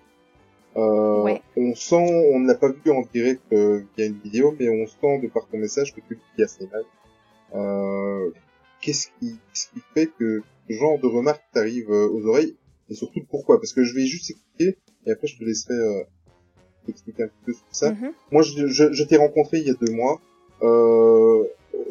Euh, 0.77 1.23
Ouais. 1.23 1.41
On 1.57 1.75
sent, 1.75 2.29
on 2.33 2.39
ne 2.39 2.47
l'a 2.47 2.55
pas 2.55 2.69
vu 2.69 2.91
en 2.91 3.01
direct 3.13 3.41
euh, 3.51 3.81
via 3.97 4.05
une 4.05 4.19
vidéo, 4.19 4.55
mais 4.57 4.69
on 4.69 4.85
sent 4.87 5.19
de 5.19 5.27
par 5.27 5.45
ton 5.47 5.57
message 5.57 5.93
que 5.93 5.99
tu 6.01 6.13
le 6.13 6.19
dis 6.37 6.43
assez 6.43 6.65
mal. 6.71 6.83
Euh, 7.55 8.29
qu'est-ce 8.81 9.07
qui, 9.19 9.31
qu'est-ce 9.53 9.67
qui 9.73 9.79
fait 9.93 10.07
que 10.19 10.41
ce 10.69 10.73
genre 10.75 10.99
de 10.99 11.07
remarques 11.07 11.43
t'arrivent 11.53 11.91
euh, 11.91 12.07
aux 12.09 12.25
oreilles 12.27 12.55
et 12.89 12.93
surtout 12.95 13.21
pourquoi? 13.29 13.59
Parce 13.59 13.73
que 13.73 13.83
je 13.83 13.93
vais 13.95 14.05
juste 14.05 14.29
expliquer 14.29 14.77
et 15.05 15.11
après 15.11 15.27
je 15.27 15.37
te 15.37 15.43
laisserai 15.43 15.73
euh, 15.73 16.03
expliquer 16.87 17.23
un 17.23 17.27
petit 17.27 17.43
peu 17.45 17.53
sur 17.53 17.65
ça. 17.71 17.91
Mhm. 17.91 18.11
Moi, 18.31 18.41
je, 18.43 18.67
je, 18.67 18.91
je 18.93 19.03
t'ai 19.03 19.17
rencontré 19.17 19.57
il 19.59 19.67
y 19.67 19.71
a 19.71 19.73
deux 19.73 19.91
mois 19.91 20.21
euh, 20.61 21.43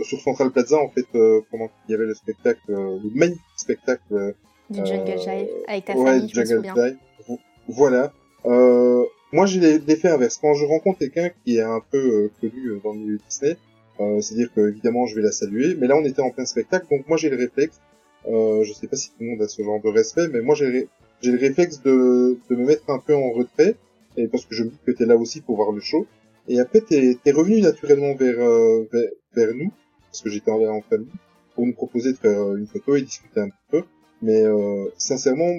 sur 0.02 0.20
Central 0.20 0.50
Plaza 0.50 0.76
en 0.78 0.88
fait 0.88 1.06
euh, 1.14 1.40
pendant 1.50 1.68
qu'il 1.68 1.92
y 1.92 1.94
avait 1.94 2.06
le 2.06 2.14
spectacle, 2.14 2.60
euh, 2.70 2.98
le 3.02 3.10
magnifique 3.14 3.42
spectacle 3.56 4.02
euh, 4.12 4.32
Du 4.70 4.84
Jungle 4.84 5.18
Jive 5.18 5.48
avec 5.68 5.84
ta 5.84 5.94
ouais, 5.96 6.04
famille, 6.04 6.30
je 6.34 6.40
me 6.40 6.46
Jungle. 6.46 6.72
Jive. 6.74 6.96
Vo- 7.28 7.38
Voilà. 7.68 8.12
Euh, 8.46 9.04
moi, 9.32 9.46
j'ai 9.46 9.60
l'e- 9.60 9.82
l'effet 9.86 10.08
inverse. 10.08 10.38
Quand 10.38 10.54
je 10.54 10.64
rencontre 10.64 10.98
quelqu'un 11.00 11.30
qui 11.44 11.56
est 11.56 11.60
un 11.60 11.80
peu 11.90 12.30
connu 12.40 12.80
dans 12.82 12.92
le 12.92 12.98
milieu 13.00 13.18
Disney, 13.28 13.56
euh, 14.00 14.20
c'est-à-dire 14.20 14.52
que 14.54 14.68
évidemment, 14.68 15.06
je 15.06 15.14
vais 15.14 15.22
la 15.22 15.32
saluer. 15.32 15.74
Mais 15.78 15.86
là, 15.86 15.96
on 15.96 16.04
était 16.04 16.22
en 16.22 16.30
plein 16.30 16.44
spectacle, 16.44 16.86
donc 16.90 17.06
moi, 17.08 17.16
j'ai 17.16 17.30
le 17.30 17.36
réflexe. 17.36 17.80
Euh, 18.28 18.64
je 18.64 18.72
sais 18.72 18.88
pas 18.88 18.96
si 18.96 19.10
tout 19.10 19.16
le 19.20 19.26
monde 19.30 19.42
a 19.42 19.48
ce 19.48 19.62
genre 19.62 19.80
de 19.80 19.88
respect, 19.88 20.28
mais 20.28 20.40
moi, 20.40 20.54
j'ai 20.54 20.88
le 21.22 21.38
réflexe 21.38 21.82
de, 21.82 22.38
de 22.50 22.56
me 22.56 22.66
mettre 22.66 22.88
un 22.90 22.98
peu 22.98 23.14
en 23.14 23.30
retrait, 23.30 23.76
et 24.16 24.26
parce 24.28 24.44
que 24.46 24.54
je 24.54 24.64
me 24.64 24.70
dis 24.70 24.78
que 24.86 24.92
t'es 24.92 25.06
là 25.06 25.16
aussi 25.16 25.40
pour 25.40 25.56
voir 25.56 25.72
le 25.72 25.80
show. 25.80 26.06
Et 26.48 26.60
après, 26.60 26.80
t'es 26.80 27.18
es 27.24 27.32
revenu 27.32 27.60
naturellement 27.60 28.14
vers, 28.14 28.40
euh, 28.40 28.84
vers 28.92 29.10
vers 29.34 29.54
nous, 29.54 29.70
parce 30.10 30.22
que 30.22 30.30
j'étais 30.30 30.50
en, 30.50 30.60
en 30.64 30.80
famille, 30.82 31.08
pour 31.54 31.66
nous 31.66 31.72
proposer 31.74 32.12
de 32.12 32.18
faire 32.18 32.40
euh, 32.40 32.56
une 32.56 32.66
photo 32.66 32.96
et 32.96 33.02
discuter 33.02 33.40
un 33.40 33.48
petit 33.48 33.66
peu. 33.70 33.82
Mais 34.22 34.42
euh, 34.44 34.86
sincèrement, 34.96 35.52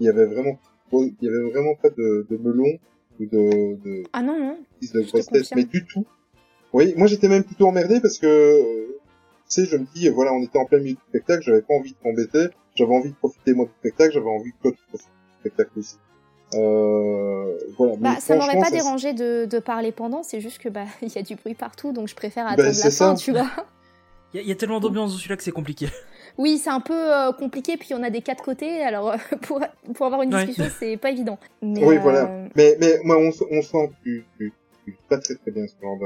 il 0.00 0.06
y 0.06 0.08
avait 0.08 0.26
vraiment 0.26 0.58
il 0.92 1.14
y 1.20 1.28
avait 1.28 1.50
vraiment 1.50 1.74
pas 1.74 1.90
de, 1.90 2.26
de 2.30 2.36
melon 2.38 2.78
ou 3.20 3.26
de, 3.26 3.76
de 3.84 4.02
Ah 4.12 4.22
non, 4.22 4.56
de 4.80 5.00
grosse 5.02 5.26
tête, 5.26 5.52
mais 5.54 5.64
du 5.64 5.84
tout. 5.84 6.06
Oui, 6.72 6.94
moi 6.96 7.06
j'étais 7.06 7.28
même 7.28 7.44
plutôt 7.44 7.66
emmerdé 7.66 8.00
parce 8.00 8.18
que, 8.18 8.26
euh, 8.26 8.86
tu 9.48 9.62
sais, 9.62 9.64
je 9.66 9.76
me 9.76 9.86
dis, 9.94 10.08
voilà, 10.10 10.32
on 10.34 10.42
était 10.42 10.58
en 10.58 10.66
plein 10.66 10.78
milieu 10.78 10.94
du 10.94 11.00
spectacle, 11.08 11.42
j'avais 11.42 11.62
pas 11.62 11.74
envie 11.74 11.92
de 11.92 11.96
t'embêter, 12.02 12.54
j'avais 12.74 12.92
envie 12.94 13.10
de 13.10 13.14
profiter 13.16 13.54
moi 13.54 13.64
du 13.66 13.72
spectacle, 13.80 14.12
j'avais 14.14 14.26
envie 14.28 14.52
que 14.52 14.56
toi 14.62 14.72
tu 14.72 14.78
profites 14.88 15.08
du 15.08 15.40
spectacle 15.40 15.78
aussi. 15.78 15.96
Euh, 16.54 17.58
voilà. 17.76 17.92
Bah, 17.98 18.10
mais 18.14 18.20
ça 18.20 18.34
m'aurait 18.36 18.58
pas 18.58 18.64
ça- 18.66 18.70
dérangé 18.70 19.12
de, 19.12 19.44
de 19.46 19.58
parler 19.58 19.92
pendant, 19.92 20.22
c'est 20.22 20.40
juste 20.40 20.58
que 20.58 20.68
bah 20.68 20.84
il 21.02 21.12
y 21.14 21.18
a 21.18 21.22
du 21.22 21.34
bruit 21.36 21.54
partout, 21.54 21.92
donc 21.92 22.08
je 22.08 22.14
préfère 22.14 22.44
Bah, 22.46 22.52
attendre 22.52 22.72
c'est 22.74 22.84
la 22.84 22.90
ça. 22.90 23.06
fin, 23.10 23.14
tu 23.14 23.32
vois. 23.32 23.48
Il 24.34 24.40
y, 24.40 24.44
a- 24.44 24.46
y 24.46 24.52
a 24.52 24.54
tellement 24.54 24.80
d'ambiance 24.80 25.12
dans 25.12 25.18
celui-là 25.18 25.36
que 25.36 25.42
c'est 25.42 25.52
compliqué. 25.52 25.88
Oui, 26.36 26.58
c'est 26.58 26.70
un 26.70 26.80
peu 26.80 26.94
euh, 26.94 27.32
compliqué, 27.32 27.76
puis 27.76 27.94
on 27.94 28.02
a 28.02 28.10
des 28.10 28.20
quatre 28.22 28.44
côtés, 28.44 28.82
alors 28.82 29.10
euh, 29.12 29.16
pour, 29.42 29.60
pour 29.94 30.06
avoir 30.06 30.22
une 30.22 30.32
Ouais. 30.34 30.44
discussion, 30.46 30.70
c'est 30.78 30.96
pas 30.98 31.10
évident. 31.10 31.38
Mais, 31.62 31.82
Oui, 31.84 31.96
euh, 31.96 32.00
voilà. 32.00 32.30
Mais, 32.54 32.76
mais 32.78 32.98
moi, 33.04 33.16
on, 33.18 33.30
on 33.50 33.62
sent 33.62 33.88
que 33.88 33.94
tu, 34.04 34.24
tu, 34.38 34.52
tu 34.84 34.96
pas 35.08 35.18
très 35.18 35.34
très 35.36 35.50
bien 35.50 35.66
ce 35.66 35.74
genre 35.82 35.98
de... 35.98 36.04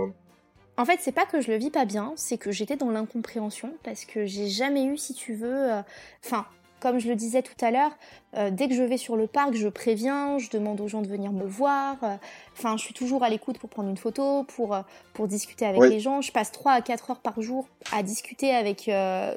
En 0.79 0.85
fait, 0.85 0.99
c'est 1.01 1.13
pas 1.13 1.27
que 1.27 1.41
je 1.41 1.51
le 1.51 1.59
vis 1.59 1.71
pas 1.71 1.85
bien, 1.85 2.13
c'est 2.17 2.39
que 2.39 2.51
j'étais 2.51 2.77
dans 2.77 2.91
l'incompréhension 2.91 3.73
parce 3.83 4.05
que 4.05 4.25
j'ai 4.27 4.49
jamais 4.49 4.85
eu, 4.85 4.97
si 4.97 5.13
tu 5.15 5.35
veux, 5.35 5.71
euh, 5.73 5.83
enfin, 6.25 6.47
comme 6.81 6.99
je 6.99 7.09
le 7.09 7.15
disais 7.15 7.43
tout 7.43 7.63
à 7.65 7.71
l'heure, 7.71 7.93
euh, 8.37 8.51
dès 8.51 8.69
que 8.69 8.75
je 8.75 8.83
vais 8.83 8.97
sur 8.97 9.15
le 9.17 9.27
parc, 9.27 9.55
je 9.55 9.69
préviens, 9.69 10.39
je 10.39 10.49
demande 10.51 10.81
aux 10.81 10.89
gens 10.89 11.03
de 11.03 11.07
venir 11.09 11.31
me 11.31 11.45
voir. 11.45 11.97
euh, 12.03 12.17
Enfin, 12.57 12.77
je 12.79 12.83
suis 12.85 12.95
toujours 12.95 13.23
à 13.23 13.29
l'écoute 13.29 13.59
pour 13.59 13.69
prendre 13.69 13.91
une 13.91 13.99
photo, 13.99 14.45
pour, 14.45 14.75
euh, 14.75 14.81
pour 15.13 15.29
discuter 15.29 15.67
avec 15.67 15.81
Oui. 15.81 15.91
les 15.91 16.01
gens. 16.01 16.23
Je 16.23 16.33
passe 16.33 16.51
3 16.51 16.73
à 16.73 16.81
4 16.81 17.11
heures 17.11 17.21
par 17.21 17.41
jour 17.43 17.69
à 17.93 18.03
discuter 18.03 18.53
avec 18.55 18.91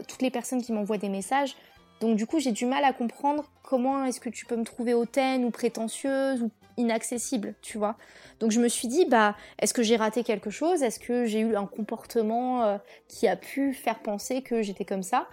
toutes 0.07 0.21
les 0.21 0.31
personnes 0.31 0.61
qui 0.63 0.71
m'envoient 0.71 0.97
des 0.97 1.09
messages. 1.09 1.55
Donc 1.99 2.15
du 2.15 2.25
coup, 2.25 2.39
j'ai 2.39 2.51
du 2.53 2.65
mal 2.65 2.83
à 2.83 2.93
comprendre 2.93 3.45
comment 3.61 4.05
est-ce 4.05 4.19
que 4.19 4.29
tu 4.29 4.45
peux 4.45 4.55
me 4.55 4.63
trouver 4.63 4.93
hautaine 4.93 5.45
ou 5.45 5.49
prétentieuse 5.51 6.41
ou 6.41 6.49
inaccessible, 6.77 7.55
tu 7.61 7.77
vois. 7.77 7.95
Donc 8.39 8.51
je 8.51 8.59
me 8.59 8.67
suis 8.67 8.87
dit, 8.87 9.05
bah, 9.05 9.35
est-ce 9.59 9.73
que 9.73 9.83
j'ai 9.83 9.95
raté 9.95 10.23
quelque 10.23 10.49
chose? 10.49 10.83
Est-ce 10.83 10.99
que 10.99 11.25
j'ai 11.25 11.39
eu 11.39 11.55
un 11.55 11.65
comportement 11.65 12.63
euh, 12.63 12.77
qui 13.07 13.27
a 13.27 13.35
pu 13.35 13.73
faire 13.73 13.99
penser 13.99 14.41
que 14.41 14.61
j'étais 14.61 14.85
comme 14.85 15.03
ça? 15.03 15.27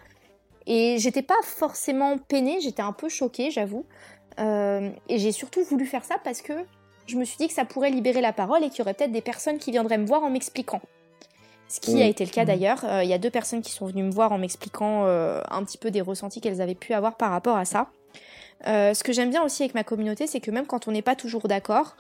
Et 0.66 0.97
j'étais 0.98 1.23
pas 1.23 1.40
forcément 1.43 2.19
peinée, 2.19 2.60
j'étais 2.60 2.82
un 2.82 2.93
peu 2.93 3.09
choquée, 3.09 3.51
j'avoue. 3.51 3.85
Euh, 4.39 4.90
et 5.09 5.19
j'ai 5.19 5.32
surtout 5.32 5.62
voulu 5.64 5.86
faire 5.86 6.05
ça 6.05 6.16
parce 6.23 6.40
que 6.40 6.52
je 7.06 7.16
me 7.16 7.24
suis 7.24 7.36
dit 7.36 7.48
que 7.48 7.55
ça 7.55 7.64
pourrait 7.64 7.90
libérer 7.90 8.20
la 8.20 8.32
parole 8.32 8.62
et 8.62 8.70
qu'il 8.70 8.78
y 8.78 8.82
aurait 8.82 8.94
peut-être 8.94 9.12
des 9.12 9.20
personnes 9.20 9.59
qui 9.59 9.73
viendraient 9.73 9.98
me 9.98 10.06
voir 10.06 10.23
en 10.23 10.31
m'expliquant. 10.31 10.81
Ce 11.69 11.81
qui 11.81 12.02
a 12.02 12.06
été 12.06 12.24
le 12.24 12.31
cas 12.31 12.44
Mm. 12.44 12.47
d'ailleurs. 12.47 12.85
Euh, 12.85 13.02
Il 13.02 13.10
y 13.10 13.14
a 13.14 13.19
deux 13.19 13.31
personnes 13.31 13.62
qui 13.62 13.73
sont 13.73 13.86
venues 13.86 14.05
me 14.05 14.12
voir 14.12 14.31
en 14.31 14.39
m'expliquant 14.39 15.05
un 15.06 15.64
petit 15.64 15.78
peu 15.78 15.90
des 15.90 16.01
ressentis 16.01 16.40
qu'elles 16.40 16.60
avaient 16.60 16.74
pu 16.74 16.93
avoir 16.93 17.16
par 17.16 17.31
rapport 17.31 17.56
à 17.56 17.64
ça. 17.64 17.89
Euh, 18.66 18.94
ce 18.94 19.02
que 19.02 19.12
j'aime 19.12 19.30
bien 19.30 19.43
aussi 19.43 19.62
avec 19.62 19.74
ma 19.74 19.84
communauté, 19.84 20.26
c'est 20.26 20.40
que 20.40 20.51
même 20.51 20.66
quand 20.66 20.86
on 20.89 20.93
n'est 20.93 21.02
pas 21.02 21.16
toujours 21.16 21.48
d'accord, 21.48 21.97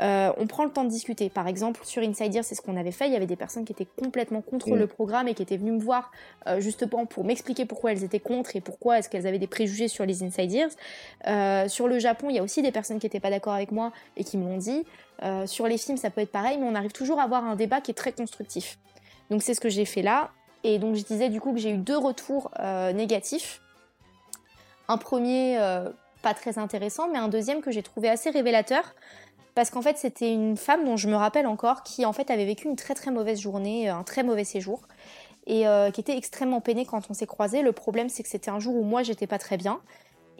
euh, 0.00 0.32
on 0.38 0.46
prend 0.46 0.64
le 0.64 0.70
temps 0.70 0.84
de 0.84 0.88
discuter. 0.88 1.30
Par 1.30 1.48
exemple, 1.48 1.80
sur 1.84 2.02
Insider, 2.02 2.42
c'est 2.42 2.54
ce 2.54 2.62
qu'on 2.62 2.76
avait 2.76 2.92
fait. 2.92 3.06
Il 3.06 3.12
y 3.12 3.16
avait 3.16 3.26
des 3.26 3.36
personnes 3.36 3.64
qui 3.64 3.72
étaient 3.72 3.88
complètement 4.00 4.42
contre 4.42 4.70
Mm. 4.70 4.76
le 4.76 4.86
programme 4.86 5.28
et 5.28 5.34
qui 5.34 5.42
étaient 5.42 5.56
venues 5.56 5.72
me 5.72 5.80
voir 5.80 6.10
euh, 6.46 6.60
justement 6.60 7.06
pour 7.06 7.24
m'expliquer 7.24 7.64
pourquoi 7.64 7.92
elles 7.92 8.04
étaient 8.04 8.20
contre 8.20 8.56
et 8.56 8.60
pourquoi 8.60 8.98
est-ce 8.98 9.08
qu'elles 9.08 9.26
avaient 9.26 9.38
des 9.38 9.46
préjugés 9.46 9.88
sur 9.88 10.04
les 10.04 10.22
Insiders. 10.22 10.70
Sur 11.68 11.88
le 11.88 11.98
Japon, 11.98 12.28
il 12.30 12.36
y 12.36 12.38
a 12.38 12.42
aussi 12.42 12.62
des 12.62 12.72
personnes 12.72 12.98
qui 12.98 13.06
n'étaient 13.06 13.20
pas 13.20 13.30
d'accord 13.30 13.54
avec 13.54 13.72
moi 13.72 13.92
et 14.16 14.24
qui 14.24 14.36
me 14.38 14.44
l'ont 14.44 14.58
dit. 14.58 14.84
Sur 15.46 15.66
les 15.66 15.78
films, 15.78 15.96
ça 15.96 16.10
peut 16.10 16.20
être 16.20 16.32
pareil, 16.32 16.58
mais 16.58 16.66
on 16.66 16.74
arrive 16.74 16.92
toujours 16.92 17.18
à 17.18 17.24
avoir 17.24 17.44
un 17.44 17.56
débat 17.56 17.80
qui 17.80 17.90
est 17.90 17.94
très 17.94 18.12
constructif. 18.12 18.78
Donc 19.30 19.42
c'est 19.42 19.54
ce 19.54 19.60
que 19.60 19.68
j'ai 19.68 19.84
fait 19.84 20.02
là. 20.02 20.30
Et 20.64 20.78
donc 20.78 20.94
je 20.96 21.02
disais 21.04 21.28
du 21.28 21.40
coup 21.40 21.52
que 21.52 21.58
j'ai 21.58 21.70
eu 21.70 21.78
deux 21.78 21.96
retours 21.96 22.50
négatifs. 22.94 23.60
Un 24.88 24.98
premier 24.98 25.58
pas 26.26 26.34
très 26.34 26.58
intéressant, 26.58 27.08
mais 27.08 27.18
un 27.18 27.28
deuxième 27.28 27.60
que 27.60 27.70
j'ai 27.70 27.84
trouvé 27.84 28.08
assez 28.08 28.30
révélateur. 28.30 28.82
Parce 29.54 29.70
qu'en 29.70 29.80
fait, 29.80 29.96
c'était 29.96 30.32
une 30.32 30.56
femme 30.56 30.84
dont 30.84 30.96
je 30.96 31.08
me 31.08 31.14
rappelle 31.14 31.46
encore 31.46 31.84
qui 31.84 32.04
en 32.04 32.12
fait 32.12 32.32
avait 32.32 32.44
vécu 32.44 32.66
une 32.66 32.74
très 32.74 32.94
très 32.94 33.12
mauvaise 33.12 33.38
journée, 33.40 33.88
euh, 33.88 33.94
un 33.94 34.02
très 34.02 34.24
mauvais 34.24 34.42
séjour, 34.42 34.80
et 35.46 35.68
euh, 35.68 35.92
qui 35.92 36.00
était 36.00 36.16
extrêmement 36.16 36.60
peinée 36.60 36.84
quand 36.84 37.08
on 37.08 37.14
s'est 37.14 37.26
croisés. 37.28 37.62
Le 37.62 37.70
problème, 37.70 38.08
c'est 38.08 38.24
que 38.24 38.28
c'était 38.28 38.50
un 38.50 38.58
jour 38.58 38.74
où 38.74 38.82
moi 38.82 39.04
j'étais 39.04 39.28
pas 39.28 39.38
très 39.38 39.56
bien. 39.56 39.80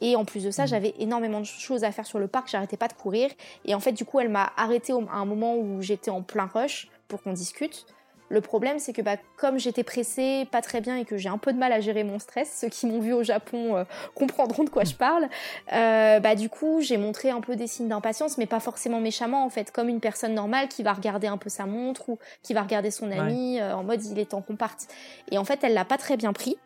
Et 0.00 0.16
en 0.16 0.24
plus 0.24 0.42
de 0.42 0.50
ça, 0.50 0.64
Mhm. 0.64 0.68
j'avais 0.68 0.94
énormément 0.98 1.38
de 1.38 1.46
choses 1.46 1.84
à 1.84 1.92
faire 1.92 2.04
sur 2.04 2.18
le 2.18 2.26
parc, 2.26 2.48
j'arrêtais 2.50 2.76
pas 2.76 2.88
de 2.88 2.94
courir. 2.94 3.30
Et 3.64 3.72
en 3.76 3.80
fait, 3.80 3.92
du 3.92 4.04
coup, 4.04 4.18
elle 4.18 4.28
m'a 4.28 4.52
arrêté 4.56 4.92
à 4.92 5.16
un 5.16 5.24
moment 5.24 5.54
où 5.56 5.80
j'étais 5.82 6.10
en 6.10 6.22
plein 6.22 6.50
rush 6.52 6.88
pour 7.06 7.22
qu'on 7.22 7.32
discute. 7.32 7.86
Le 8.28 8.40
problème, 8.40 8.78
c'est 8.78 8.93
que 8.93 9.03
bah, 9.03 9.16
comme 9.36 9.59
j'étais 9.59 9.85
pressée, 9.85 10.48
pas 10.51 10.61
très 10.61 10.81
bien 10.81 10.97
et 10.97 11.05
que 11.05 11.16
j'ai 11.16 11.28
un 11.28 11.39
peu 11.39 11.53
de 11.53 11.59
mal 11.59 11.73
à 11.73 11.81
gérer 11.81 12.03
mon 12.03 12.19
stress, 12.19 12.59
ceux 12.61 12.69
qui 12.69 12.86
m'ont 12.86 12.98
vu 12.98 13.12
au 13.12 13.23
Japon 13.23 13.77
euh, 13.77 13.85
comprendront 14.15 14.65
de 14.65 14.70
quoi 14.70 14.85
je 14.85 14.94
parle. 14.94 15.28
euh, 15.73 16.19
bah 16.19 16.35
du 16.35 16.48
coup, 16.48 16.81
j'ai 16.81 16.97
montré 16.97 17.31
un 17.31 17.40
peu 17.40 17.55
des 17.55 17.69
signes 17.69 17.89
d'impatience, 17.89 18.36
mais 18.36 18.47
pas 18.47 18.59
forcément 18.59 19.01
méchamment 19.01 19.44
en 19.44 19.51
fait, 19.51 19.70
comme 19.70 19.89
une 19.89 20.01
personne 20.01 20.35
normale 20.35 20.69
qui 20.69 20.82
va 20.82 20.93
regarder 20.93 21.28
un 21.28 21.36
peu 21.36 21.48
sa 21.48 21.66
montre 21.66 22.09
ou 22.09 22.19
qui 22.43 22.53
va 22.53 22.62
regarder 22.62 22.90
son 22.90 23.11
ami 23.12 23.61
euh, 23.61 23.77
en 23.77 23.85
mode 23.85 24.05
il 24.05 24.19
est 24.19 24.31
temps 24.31 24.43
qu'on 24.43 24.57
parte. 24.57 24.89
Et 25.31 25.39
en 25.39 25.44
fait, 25.44 25.62
elle 25.62 25.74
l'a 25.74 25.85
pas 25.85 25.98
très 25.98 26.16
bien 26.16 26.32
pris. 26.32 26.57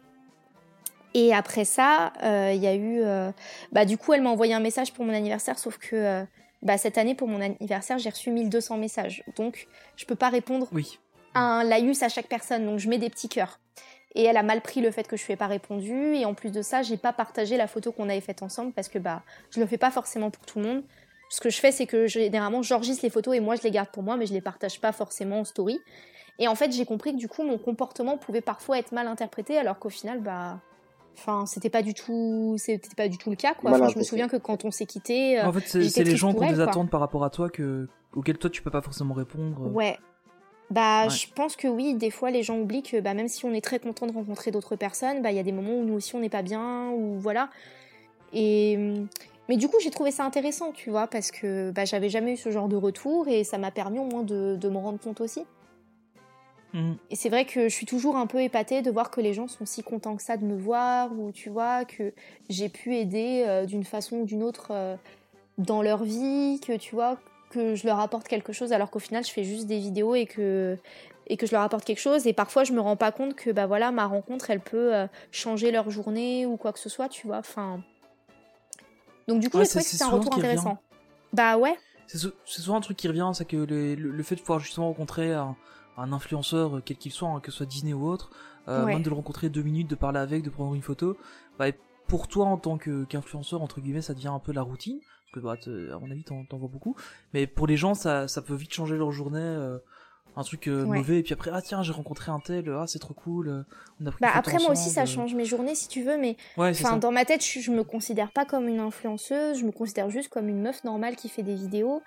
Et 1.12 1.35
après 1.35 1.65
ça, 1.65 2.12
il 2.23 2.62
y 2.62 2.69
a 2.69 2.74
eu, 2.77 3.03
bah 3.73 3.85
du 3.85 3.99
coup, 3.99 4.12
elle 4.12 4.23
m'a 4.23 4.31
envoyé 4.31 4.55
un 4.55 4.61
message 4.61 4.93
pour 4.93 5.05
mon 5.05 5.12
anniversaire, 5.12 5.59
sauf 5.59 5.77
que 5.77 6.24
bah, 6.62 6.78
cette 6.78 6.99
année 6.99 7.16
pour 7.16 7.27
mon 7.27 7.41
anniversaire, 7.41 7.99
j'ai 7.99 8.11
reçu 8.11 8.31
1200 8.31 8.77
messages, 8.77 9.24
donc 9.37 9.66
je 9.97 10.05
peux 10.07 10.15
pas 10.15 10.28
répondre 10.28 10.69
Oui. 10.73 11.01
Un 11.35 11.65
laïus 11.65 12.02
à 12.02 12.09
chaque 12.09 12.28
personne, 12.28 12.66
donc 12.66 12.78
je 12.78 12.89
mets 12.89 12.98
des 12.98 13.11
petits 13.11 13.28
cœurs. 13.28 13.61
Et 14.15 14.24
elle 14.24 14.36
a 14.36 14.43
mal 14.43 14.61
pris 14.61 14.81
le 14.81 14.90
fait 14.90 15.07
que 15.07 15.16
je 15.16 15.24
lui 15.24 15.35
ai 15.35 15.36
pas 15.36 15.47
répondu, 15.47 16.15
et 16.16 16.24
en 16.24 16.35
plus 16.35 16.51
de 16.51 16.62
ça, 16.62 16.82
j'ai 16.82 16.97
pas 16.97 17.12
partagé 17.12 17.57
la 17.57 17.69
photo 17.69 17.93
qu'on 17.93 18.09
avait 18.09 18.20
faite 18.20 18.43
ensemble 18.43 18.73
parce 18.73 18.89
que 18.89 18.98
bah 18.98 19.23
je 19.51 19.61
le 19.61 19.66
fais 19.66 19.78
pas 19.78 19.90
forcément 19.90 20.31
pour 20.31 20.44
tout 20.47 20.59
le 20.59 20.66
monde. 20.66 20.82
Ce 21.28 21.40
que 21.40 21.48
je 21.48 21.61
fais, 21.61 21.70
c'est 21.70 21.86
que 21.86 22.09
généralement 22.09 22.62
j'enregistre 22.62 23.05
les 23.05 23.11
photos 23.11 23.36
et 23.36 23.40
moi 23.40 23.55
je 23.55 23.62
les 23.62 23.70
garde 23.70 23.89
pour 23.90 24.02
moi, 24.02 24.16
mais 24.16 24.27
je 24.27 24.32
les 24.32 24.40
partage 24.40 24.81
pas 24.81 24.90
forcément 24.90 25.40
en 25.40 25.44
story. 25.44 25.78
Et 26.40 26.48
en 26.48 26.57
fait, 26.57 26.73
j'ai 26.73 26.85
compris 26.85 27.12
que 27.12 27.19
du 27.19 27.28
coup 27.28 27.44
mon 27.44 27.59
comportement 27.59 28.16
pouvait 28.19 28.40
parfois 28.40 28.78
être 28.78 28.90
mal 28.90 29.07
interprété, 29.07 29.59
alors 29.59 29.78
qu'au 29.78 29.90
final, 29.90 30.20
bah, 30.20 30.59
enfin, 31.16 31.47
c'était 31.47 31.70
pas 31.70 31.82
du 31.82 31.94
tout, 31.94 32.57
c'était 32.59 32.97
pas 32.97 33.07
du 33.07 33.16
tout 33.16 33.31
le 33.31 33.36
cas 33.36 33.55
quoi. 33.55 33.70
Enfin, 33.70 33.89
je 33.90 33.98
me 33.98 34.02
souviens 34.02 34.27
que 34.27 34.39
quand 34.39 34.65
on 34.65 34.73
s'est 34.73 34.86
quitté, 34.86 35.40
En 35.40 35.52
fait, 35.52 35.69
c'est 35.69 35.89
c'est 35.89 36.02
les 36.02 36.16
gens 36.16 36.35
qui 36.35 36.43
ont 36.43 36.51
des 36.51 36.59
attentes 36.59 36.90
par 36.90 36.98
rapport 36.98 37.23
à 37.23 37.31
toi 37.31 37.48
que 37.48 37.89
auxquelles 38.12 38.39
toi 38.39 38.51
tu 38.51 38.61
peux 38.61 38.73
pas 38.73 38.82
forcément 38.82 39.15
répondre. 39.15 39.73
Ouais. 39.73 39.97
Bah, 40.70 41.05
Ouais. 41.05 41.10
je 41.10 41.26
pense 41.34 41.56
que 41.56 41.66
oui, 41.66 41.94
des 41.94 42.10
fois 42.10 42.30
les 42.30 42.42
gens 42.42 42.59
oublient 42.59 42.82
que 42.82 43.01
bah, 43.01 43.12
même 43.14 43.28
si 43.28 43.44
on 43.44 43.52
est 43.52 43.60
très 43.60 43.80
content 43.80 44.06
de 44.06 44.12
rencontrer 44.12 44.51
d'autres 44.52 44.76
personnes, 44.76 45.20
bah 45.20 45.30
il 45.32 45.36
y 45.36 45.40
a 45.40 45.42
des 45.42 45.52
moments 45.52 45.74
où 45.74 45.84
nous 45.84 45.94
aussi 45.94 46.14
on 46.14 46.20
n'est 46.20 46.28
pas 46.28 46.42
bien 46.42 46.90
ou 46.90 47.18
voilà. 47.18 47.51
Et 48.32 48.78
mais 49.48 49.56
du 49.56 49.66
coup 49.66 49.78
j'ai 49.82 49.90
trouvé 49.90 50.12
ça 50.12 50.24
intéressant, 50.24 50.70
tu 50.70 50.90
vois, 50.90 51.09
parce 51.09 51.32
que 51.32 51.72
bah, 51.72 51.84
j'avais 51.84 52.09
jamais 52.09 52.34
eu 52.34 52.36
ce 52.36 52.51
genre 52.51 52.68
de 52.68 52.76
retour 52.76 53.26
et 53.26 53.42
ça 53.42 53.59
m'a 53.59 53.72
permis 53.72 53.98
au 53.98 54.05
moins 54.05 54.22
de, 54.22 54.56
de 54.60 54.68
me 54.68 54.78
rendre 54.78 55.01
compte 55.01 55.20
aussi. 55.20 55.44
Mm. 56.72 56.92
Et 57.10 57.16
c'est 57.16 57.28
vrai 57.28 57.44
que 57.44 57.64
je 57.64 57.74
suis 57.74 57.86
toujours 57.86 58.16
un 58.16 58.28
peu 58.28 58.40
épatée 58.40 58.80
de 58.82 58.92
voir 58.92 59.10
que 59.10 59.20
les 59.20 59.34
gens 59.34 59.48
sont 59.48 59.66
si 59.66 59.82
contents 59.82 60.14
que 60.14 60.22
ça 60.22 60.36
de 60.36 60.44
me 60.44 60.56
voir, 60.56 61.10
ou 61.18 61.32
tu 61.32 61.51
vois, 61.51 61.84
que 61.84 62.12
j'ai 62.48 62.68
pu 62.68 62.94
aider 62.97 63.44
euh, 63.47 63.66
d'une 63.66 63.82
façon 63.82 64.18
ou 64.18 64.24
d'une 64.24 64.44
autre 64.44 64.68
euh, 64.70 64.97
dans 65.59 65.82
leur 65.82 66.05
vie, 66.05 66.60
que 66.64 66.76
tu 66.76 66.94
vois, 66.94 67.18
que 67.51 67.74
je 67.74 67.86
leur 67.86 68.01
apporte 68.01 68.27
quelque 68.28 68.52
chose, 68.55 68.72
alors 68.72 68.90
qu'au 68.90 68.98
final 69.01 69.24
je 69.24 69.31
fais 69.31 69.44
juste 69.44 69.66
des 69.66 69.78
vidéos 69.78 70.14
et 70.14 70.24
que, 70.27 70.78
et 71.27 71.36
que 71.36 71.47
je 71.47 71.52
leur 71.52 71.62
apporte 71.62 71.85
quelque 71.85 72.01
chose. 72.01 72.27
Et 72.27 72.32
parfois 72.32 72.64
je 72.64 72.72
me 72.72 72.81
rends 72.81 72.97
pas 72.97 73.12
compte 73.12 73.35
que 73.35 73.51
bah 73.51 73.66
voilà, 73.66 73.90
ma 73.93 74.06
rencontre 74.06 74.48
elle 74.51 74.60
peut 74.60 74.94
euh, 74.94 75.06
changer 75.32 75.70
leur 75.70 75.90
journée 75.90 76.47
ou 76.47 76.56
quoi 76.56 76.72
que 76.72 76.78
ce 76.78 76.89
soit, 76.89 77.09
tu 77.09 77.27
vois. 77.27 77.39
Enfin. 77.39 77.82
Donc 79.28 79.40
du 79.40 79.51
coup, 79.51 79.59
Ouais, 79.59 79.64
c'est- 79.64 79.81
que 79.81 79.85
c'est 79.85 80.02
un 80.02 80.09
retour 80.09 80.35
intéressant. 80.36 80.78
Bah 81.32 81.56
ouais. 81.59 81.77
C'est 82.06 82.18
sou- 82.18 82.32
c'est 82.44 82.62
souvent 82.62 82.77
un 82.78 82.81
truc 82.81 82.97
qui 82.97 83.06
revient, 83.06 83.31
c'est 83.35 83.44
que 83.44 83.56
le, 83.56 83.94
le- 83.94 84.10
le 84.10 84.22
fait 84.24 84.35
de 84.35 84.40
pouvoir 84.40 84.59
justement 84.59 84.89
rencontrer 84.89 85.32
un, 85.32 85.56
un 85.97 86.12
influenceur, 86.12 86.78
euh, 86.78 86.82
quel 86.85 86.97
qu'il 86.97 87.12
soit, 87.12 87.28
hein, 87.28 87.40
que 87.40 87.52
ce 87.52 87.59
soit 87.59 87.66
Disney 87.66 87.93
ou 87.93 88.09
autre, 88.09 88.31
euh, 88.68 88.85
Ouais. 88.85 88.94
même 88.94 89.02
de 89.02 89.09
le 89.10 89.14
rencontrer 89.14 89.48
deux 89.48 89.62
minutes, 89.62 89.89
de 89.89 89.94
parler 89.94 90.18
avec, 90.18 90.43
de 90.43 90.51
prendre 90.51 90.74
une 90.74 90.82
photo, 90.82 91.16
bah, 91.59 91.66
pour 92.09 92.27
toi 92.27 92.47
en 92.47 92.56
tant 92.56 92.78
que- 92.78 93.05
qu'influenceur, 93.05 93.62
entre 93.62 93.81
guillemets, 93.81 94.02
ça 94.02 94.14
devient 94.14 94.28
un 94.28 94.40
peu 94.40 94.52
la 94.52 94.62
routine, 94.62 94.98
parce 95.32 95.40
que 95.65 95.69
bah, 95.69 95.94
à 95.94 95.98
mon 95.98 96.11
avis, 96.11 96.24
t'en 96.24 96.44
vois 96.52 96.69
beaucoup, 96.69 96.97
mais 97.35 97.47
pour 97.47 97.66
les 97.66 97.77
gens, 97.77 97.94
ça, 97.94 98.28
ça 98.28 98.43
peut 98.43 98.55
vite 98.55 98.73
changer 98.73 98.97
leur 98.97 99.12
journée. 99.12 99.39
euh, 99.40 99.78
un 100.36 100.44
truc 100.44 100.69
euh, 100.69 100.85
Ouais. 100.86 100.98
mauvais 100.98 101.19
et 101.19 101.23
puis 101.24 101.32
après 101.35 101.51
ah 101.52 101.61
tiens 101.61 101.82
j'ai 101.82 101.90
rencontré 101.93 102.31
un 102.31 102.39
tel 102.39 102.70
ah 102.70 102.85
c'est 102.86 103.01
trop 103.01 103.15
cool 103.15 103.48
euh, 103.48 103.62
on 104.01 104.07
a 104.07 104.12
pris 104.12 104.20
Bah 104.20 104.31
après 104.32 104.59
moi 104.59 104.70
aussi 104.70 104.89
ça 104.89 105.05
change 105.05 105.35
mes 105.35 105.44
journées 105.44 105.74
si 105.74 105.89
tu 105.89 106.05
veux, 106.05 106.16
mais 106.19 106.36
ouais 106.57 106.70
Enfin, 106.70 106.98
dans 106.98 107.11
ma 107.11 107.24
tête, 107.24 107.44
je, 107.44 107.59
je 107.59 107.73
me 107.73 107.82
considère 107.82 108.31
pas 108.31 108.44
comme 108.44 108.69
une 108.69 108.78
influenceuse, 108.78 109.59
je 109.59 109.65
me 109.66 109.73
considère 109.73 110.09
juste 110.09 110.28
comme 110.28 110.48
une 110.48 110.62
meuf 110.62 110.85
normale 110.85 111.16
qui 111.16 111.28
fait 111.28 111.43
des 111.43 111.57
vidéos. 111.57 112.01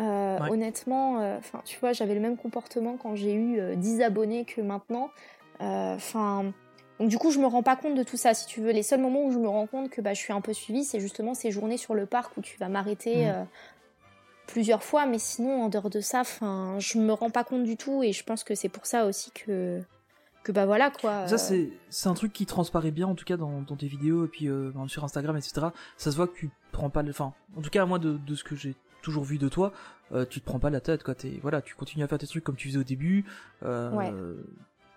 Euh, 0.00 0.38
Ouais. 0.40 0.50
Honnêtement, 0.50 1.18
enfin, 1.38 1.62
tu 1.64 1.78
vois, 1.78 1.92
j'avais 1.92 2.14
le 2.14 2.20
même 2.20 2.36
comportement 2.36 2.96
quand 2.96 3.14
j'ai 3.14 3.34
eu 3.34 3.60
euh, 3.60 3.76
10 3.76 4.00
abonnés 4.02 4.44
que 4.44 4.60
maintenant. 4.60 5.10
Enfin, 5.60 6.52
donc 7.00 7.08
du 7.08 7.18
coup, 7.18 7.30
je 7.32 7.40
me 7.40 7.46
rends 7.46 7.62
pas 7.64 7.74
compte 7.74 7.96
de 7.96 8.02
tout 8.04 8.16
ça, 8.16 8.34
si 8.34 8.46
tu 8.46 8.60
veux. 8.60 8.70
Les 8.70 8.82
seuls 8.84 9.00
moments 9.00 9.24
où 9.24 9.32
je 9.32 9.38
me 9.38 9.48
rends 9.48 9.66
compte 9.66 9.90
que 9.90 10.00
bah, 10.00 10.12
je 10.14 10.20
suis 10.20 10.32
un 10.32 10.40
peu 10.40 10.52
suivie, 10.52 10.84
c'est 10.84 11.00
justement 11.00 11.34
ces 11.34 11.50
journées 11.50 11.78
sur 11.78 11.94
le 11.94 12.06
parc 12.06 12.36
où 12.36 12.42
tu 12.42 12.56
vas 12.58 12.68
m'arrêter 12.68 13.24
Mhm. 13.26 13.32
euh, 13.34 13.44
plusieurs 14.46 14.82
fois, 14.82 15.06
mais 15.06 15.18
sinon, 15.18 15.62
en 15.64 15.68
dehors 15.68 15.90
de 15.90 16.00
ça, 16.00 16.20
enfin, 16.20 16.76
je 16.78 16.98
me 16.98 17.12
rends 17.12 17.30
pas 17.30 17.44
compte 17.44 17.64
du 17.64 17.76
tout, 17.76 18.02
et 18.02 18.12
je 18.12 18.24
pense 18.24 18.44
que 18.44 18.54
c'est 18.54 18.68
pour 18.68 18.86
ça 18.86 19.06
aussi 19.06 19.30
que 19.32 19.80
que 20.42 20.52
bah 20.52 20.64
voilà 20.64 20.90
quoi. 20.90 21.26
Ça, 21.28 21.34
euh, 21.34 21.38
c'est, 21.38 21.70
c'est 21.90 22.08
un 22.08 22.14
truc 22.14 22.32
qui 22.32 22.46
transparaît 22.46 22.90
bien, 22.90 23.06
en 23.06 23.14
tout 23.14 23.26
cas, 23.26 23.36
dans, 23.36 23.60
dans 23.60 23.76
tes 23.76 23.86
vidéos, 23.86 24.24
et 24.24 24.28
puis 24.28 24.48
euh, 24.48 24.72
ben, 24.74 24.88
sur 24.88 25.04
Instagram, 25.04 25.36
etc. 25.36 25.66
Ça 25.98 26.10
se 26.10 26.16
voit 26.16 26.26
que 26.26 26.34
tu 26.34 26.50
prends 26.72 26.88
pas 26.90 27.02
le. 27.02 27.10
Enfin, 27.10 27.34
en 27.56 27.60
tout 27.60 27.68
cas, 27.70 27.84
moi, 27.84 27.98
de, 27.98 28.16
de 28.16 28.34
ce 28.34 28.42
que 28.42 28.56
j'ai 28.56 28.74
toujours 29.02 29.22
vu 29.24 29.36
de 29.38 29.48
toi, 29.48 29.72
euh, 30.12 30.24
tu 30.28 30.40
te 30.40 30.46
prends 30.46 30.58
pas 30.58 30.70
la 30.70 30.80
tête, 30.80 31.02
quoi. 31.02 31.14
Voilà, 31.42 31.60
tu 31.60 31.74
continues 31.74 32.04
à 32.04 32.08
faire 32.08 32.18
tes 32.18 32.26
trucs 32.26 32.42
comme 32.42 32.56
tu 32.56 32.68
faisais 32.68 32.78
au 32.80 32.84
début. 32.84 33.24
Ouais. 33.62 34.12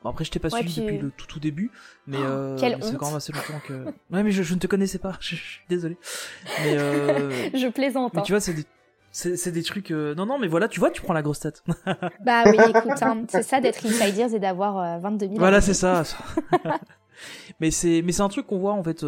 Bon, 0.04 0.10
après, 0.10 0.24
je 0.26 0.32
t'ai 0.32 0.40
pas 0.40 0.50
Ouais, 0.50 0.60
suivi 0.60 0.74
puis- 0.74 0.82
depuis 0.84 0.98
le 1.00 1.12
tout, 1.12 1.26
tout 1.28 1.40
début, 1.40 1.72
mais 2.08 2.18
Oh, 2.20 2.24
euh, 2.26 2.58
c'est 2.58 2.98
quand 2.98 3.08
même 3.08 3.16
assez 3.16 3.32
longtemps 3.34 3.62
que. 3.68 3.86
Ouais, 4.12 4.24
mais 4.24 4.32
je, 4.32 4.44
je 4.44 4.54
ne 4.54 4.60
te 4.60 4.68
connaissais 4.68 5.00
pas, 5.00 5.14
je, 5.20 5.36
je 5.36 5.42
suis 5.42 5.62
désolé. 5.70 5.98
Mais, 6.64 6.78
euh, 6.78 7.50
je 7.54 7.68
plaisante. 7.70 8.14
mais 8.14 8.20
hein. 8.20 8.24
tu 8.24 8.32
vois, 8.34 8.40
c'est 8.42 8.54
des. 8.54 8.66
C'est, 9.16 9.52
des 9.52 9.62
trucs. 9.62 9.92
euh, 9.92 10.16
Non, 10.16 10.26
non, 10.26 10.40
mais 10.40 10.48
voilà, 10.48 10.68
tu 10.68 10.80
vois, 10.80 10.90
tu 10.90 11.04
prends 11.04 11.14
la 11.14 11.22
grosse 11.22 11.40
tête. 11.40 11.64
Bah 12.26 12.44
oui, 12.48 12.58
écoute, 12.68 13.02
hein, 13.04 13.24
c'est 13.30 13.44
ça 13.44 13.62
d'être 13.62 13.86
insiders 13.86 14.34
et 14.34 14.40
d'avoir 14.40 14.78
euh, 14.80 14.98
22 14.98 15.26
000 15.28 15.38
Voilà, 15.38 15.62
c'est 15.62 15.76
ça. 15.76 16.02
mais 17.60 17.70
c'est 17.70 18.02
mais 18.04 18.12
c'est 18.12 18.24
un 18.24 18.30
truc 18.30 18.48
qu'on 18.48 18.58
voit 18.58 18.74
en 18.74 18.84
fait. 18.84 19.04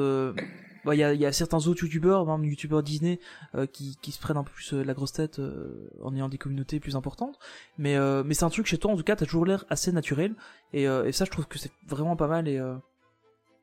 Bah, 0.86 0.96
Il 0.96 1.00
y, 1.00 1.04
a, 1.04 1.14
y 1.14 1.26
a 1.26 1.32
certains 1.32 1.68
autres 1.68 1.84
youtubeurs, 1.84 2.26
même 2.26 2.46
youtubeurs 2.46 2.84
Disney, 2.84 3.20
euh, 3.56 3.66
qui, 3.66 3.98
qui 4.02 4.12
se 4.12 4.20
prennent 4.20 4.38
un 4.38 4.44
peu 4.44 4.52
plus 4.52 4.74
euh, 4.74 4.84
la 4.84 4.94
grosse 4.94 5.12
tête 5.12 5.40
euh, 5.40 5.90
en 6.02 6.16
ayant 6.16 6.30
des 6.30 6.38
communautés 6.38 6.80
plus 6.80 6.96
importantes. 6.96 7.38
Mais, 7.78 7.96
euh, 7.98 8.24
mais 8.26 8.34
c'est 8.34 8.46
un 8.46 8.50
truc 8.50 8.66
chez 8.68 8.78
toi, 8.78 8.92
en 8.92 8.96
tout 8.98 9.04
cas, 9.04 9.16
t'as 9.16 9.26
toujours 9.26 9.46
l'air 9.46 9.66
assez 9.70 9.92
naturel. 9.92 10.36
Et, 10.72 10.88
euh, 10.88 11.06
et 11.06 11.12
ça, 11.12 11.26
je 11.26 11.32
trouve 11.32 11.48
que 11.48 11.58
c'est 11.60 11.72
vraiment 11.88 12.16
pas 12.16 12.28
mal. 12.28 12.48
Et, 12.48 12.58
euh, 12.58 12.76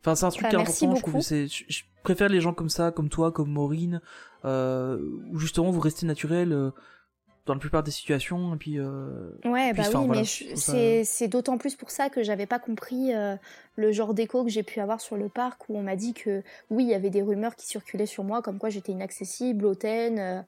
Enfin, 0.04 0.16
c'est 0.16 0.26
un 0.26 0.30
truc 0.30 0.42
Bah, 0.42 0.48
qui 0.48 0.56
est 0.56 0.58
important. 0.58 0.96
Je, 0.96 1.00
trouve 1.00 1.20
c'est, 1.20 1.46
je, 1.46 1.64
je 1.68 1.82
préfère 2.02 2.28
les 2.28 2.40
gens 2.40 2.52
comme 2.52 2.68
ça, 2.68 2.90
comme 2.90 3.08
toi, 3.08 3.30
comme 3.30 3.50
Maureen, 3.52 4.00
euh, 4.44 4.98
où 5.30 5.38
justement 5.38 5.70
vous 5.70 5.78
restez 5.78 6.06
naturel 6.06 6.52
euh, 6.52 6.72
dans 7.46 7.54
la 7.54 7.60
plupart 7.60 7.82
des 7.82 7.90
situations. 7.90 8.54
Et 8.54 8.56
puis, 8.56 8.78
euh, 8.78 9.30
Ouais, 9.44 9.72
bah 9.72 9.82
Puis, 9.88 9.96
oui, 9.98 10.06
voilà, 10.06 10.20
mais 10.22 10.24
ça- 10.56 10.72
c'est 11.04 11.28
d'autant 11.28 11.58
plus 11.58 11.74
pour 11.74 11.90
ça 11.90 12.08
que 12.10 12.22
j'avais 12.22 12.46
pas 12.46 12.58
compris 12.60 13.14
euh, 13.14 13.36
le 13.76 13.90
genre 13.92 14.14
d'écho 14.14 14.44
que 14.44 14.50
j'ai 14.50 14.62
pu 14.62 14.78
avoir 14.80 15.00
sur 15.00 15.16
le 15.16 15.28
parc 15.28 15.68
où 15.68 15.76
on 15.76 15.82
m'a 15.82 15.96
dit 15.96 16.14
que 16.14 16.42
oui, 16.70 16.84
il 16.84 16.90
y 16.90 16.94
avait 16.94 17.10
des 17.10 17.22
rumeurs 17.22 17.56
qui 17.56 17.66
circulaient 17.66 18.06
sur 18.06 18.22
moi 18.24 18.42
comme 18.42 18.58
quoi 18.58 18.68
j'étais 18.70 18.92
inaccessible, 18.92 19.66
hautaine. 19.66 20.18
euh, 20.18 20.42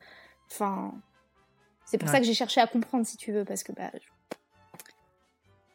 Enfin, 0.53 0.93
c'est 1.85 1.99
pour 1.99 2.09
ça 2.13 2.21
que 2.21 2.27
j'ai 2.27 2.35
cherché 2.35 2.61
à 2.61 2.67
comprendre 2.67 3.05
si 3.07 3.17
tu 3.17 3.33
veux 3.33 3.45
parce 3.45 3.63
que 3.65 3.73
bah, 3.73 3.91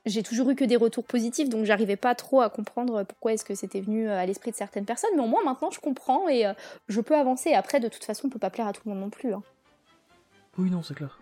j'ai 0.05 0.23
toujours 0.23 0.49
eu 0.49 0.55
que 0.55 0.63
des 0.63 0.75
retours 0.77 1.03
positifs 1.05 1.49
donc 1.49 1.65
j'arrivais 1.65 1.97
pas 1.97 2.15
trop 2.15 2.41
à 2.41 2.49
comprendre 2.49 3.03
pourquoi 3.03 3.33
est-ce 3.33 3.43
que 3.43 3.53
c'était 3.55 3.81
venu 3.81 4.07
euh, 4.07 4.17
à 4.17 4.25
l'esprit 4.25 4.51
de 4.51 4.55
certaines 4.55 4.85
personnes. 4.85 5.09
Mais 5.15 5.21
au 5.21 5.27
moins 5.27 5.43
maintenant 5.43 5.69
je 5.71 5.79
comprends 5.79 6.27
et 6.29 6.45
euh, 6.45 6.53
je 6.87 7.01
peux 7.01 7.15
avancer. 7.15 7.53
Après, 7.53 7.79
de 7.79 7.89
toute 7.89 8.03
façon, 8.05 8.27
on 8.27 8.29
peut 8.29 8.39
pas 8.39 8.49
plaire 8.49 8.67
à 8.67 8.73
tout 8.73 8.81
le 8.85 8.91
monde 8.91 9.01
non 9.01 9.09
plus. 9.09 9.33
hein. 9.33 9.43
Oui, 10.59 10.69
non, 10.69 10.83
c'est 10.83 10.93
clair. 10.93 11.19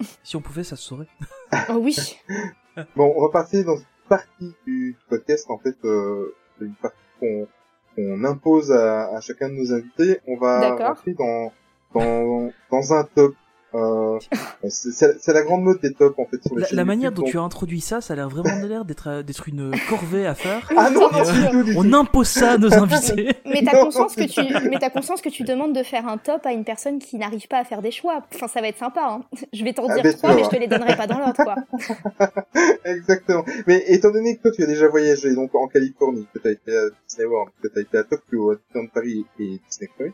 si 0.22 0.36
on 0.36 0.40
pouvait, 0.40 0.64
ça 0.64 0.76
se 0.76 0.82
saurait. 0.82 1.08
Oh 1.68 1.78
oui. 1.80 1.96
Bon, 2.96 3.12
on 3.16 3.22
va 3.22 3.28
passer 3.28 3.62
dans 3.62 3.76
une 3.76 3.84
partie 4.08 4.52
du 4.66 4.96
podcast, 5.08 5.48
en 5.48 5.58
fait, 5.58 5.76
euh, 5.84 6.34
une 6.60 6.74
partie 6.74 6.96
qu'on 7.20 7.46
qu'on 7.94 8.24
impose 8.24 8.72
à, 8.72 9.14
à 9.16 9.20
chacun 9.20 9.48
de 9.48 9.54
nos 9.54 9.72
invités. 9.72 10.20
On 10.26 10.36
va 10.36 10.74
rentrer 10.74 11.14
dans, 11.14 11.52
dans, 11.94 12.50
dans 12.72 12.92
un 12.92 13.04
top. 13.04 13.36
Euh, 13.74 14.18
c'est 14.68 14.92
c'est- 14.92 15.16
c'est 15.20 15.32
la 15.32 15.42
grande 15.42 15.62
mode 15.62 15.80
des 15.80 15.92
tops, 15.92 16.16
en 16.18 16.26
fait, 16.26 16.40
sur 16.46 16.56
les 16.56 16.64
La, 16.72 16.84
manière 16.84 17.10
YouTube, 17.10 17.16
dont 17.16 17.22
donc- 17.22 17.30
tu 17.32 17.38
as 17.38 17.42
introduit 17.42 17.80
ça, 17.80 18.00
ça 18.00 18.12
a 18.12 18.16
l'air 18.16 18.28
vraiment 18.28 18.60
de 18.62 18.66
l'air 18.68 18.84
d'être 18.84 19.08
euh, 19.08 19.22
d'être 19.22 19.48
une 19.48 19.72
corvée 19.88 20.26
à 20.26 20.34
faire. 20.34 20.70
Ah 20.76 20.90
non, 20.90 21.08
tout. 21.08 21.72
On 21.76 21.92
impose 21.92 22.28
ça 22.28 22.52
à 22.52 22.58
nos 22.58 22.72
invités. 22.72 23.30
Mais 23.46 23.62
t'as 23.64 23.76
Non, 23.76 23.84
conscience 23.86 24.14
que 24.14 24.24
tu, 24.24 24.68
mais 24.70 24.78
t'as 24.78 24.90
conscience 24.90 25.20
que 25.20 25.28
tu 25.28 25.42
demandes 25.42 25.74
de 25.74 25.82
faire 25.82 26.06
un 26.08 26.18
top 26.18 26.46
à 26.46 26.52
une 26.52 26.64
personne 26.64 26.98
qui 26.98 27.16
n'arrive 27.16 27.46
pas 27.48 27.58
à 27.58 27.64
faire 27.64 27.82
des 27.82 27.90
choix. 27.90 28.22
Enfin, 28.34 28.48
ça 28.48 28.60
va 28.60 28.68
être 28.68 28.78
sympa. 28.78 29.02
Hein. 29.08 29.22
Je 29.52 29.64
vais 29.64 29.72
t'en 29.72 29.86
Ah, 29.88 30.00
dire 30.00 30.16
trois, 30.16 30.34
mais 30.34 30.44
je 30.44 30.48
te 30.48 30.56
les 30.56 30.66
donnerai 30.66 30.96
pas 30.96 31.06
dans 31.06 31.18
l'ordre, 31.18 31.34
quoi. 31.42 31.54
Exactement. 32.84 33.44
Mais 33.66 33.84
étant 33.88 34.10
donné 34.10 34.36
que 34.36 34.42
toi, 34.42 34.50
tu 34.54 34.62
as 34.62 34.66
déjà 34.66 34.88
voyagé 34.88 35.34
donc 35.34 35.54
en 35.54 35.66
Californie, 35.68 36.26
que 36.32 36.38
tu 36.38 36.48
as 36.48 36.52
été 36.52 36.76
à 36.76 36.82
Disney 37.08 37.26
World, 37.26 37.52
que 37.62 37.68
tu 37.68 37.78
as 37.78 37.82
été 37.82 37.98
à 37.98 38.04
Tokyo, 38.04 38.50
à 38.52 38.54
Disneyland 38.56 38.88
Paris 38.94 39.24
et 39.38 39.60
Disney 39.68 39.90
Paris, 39.98 40.12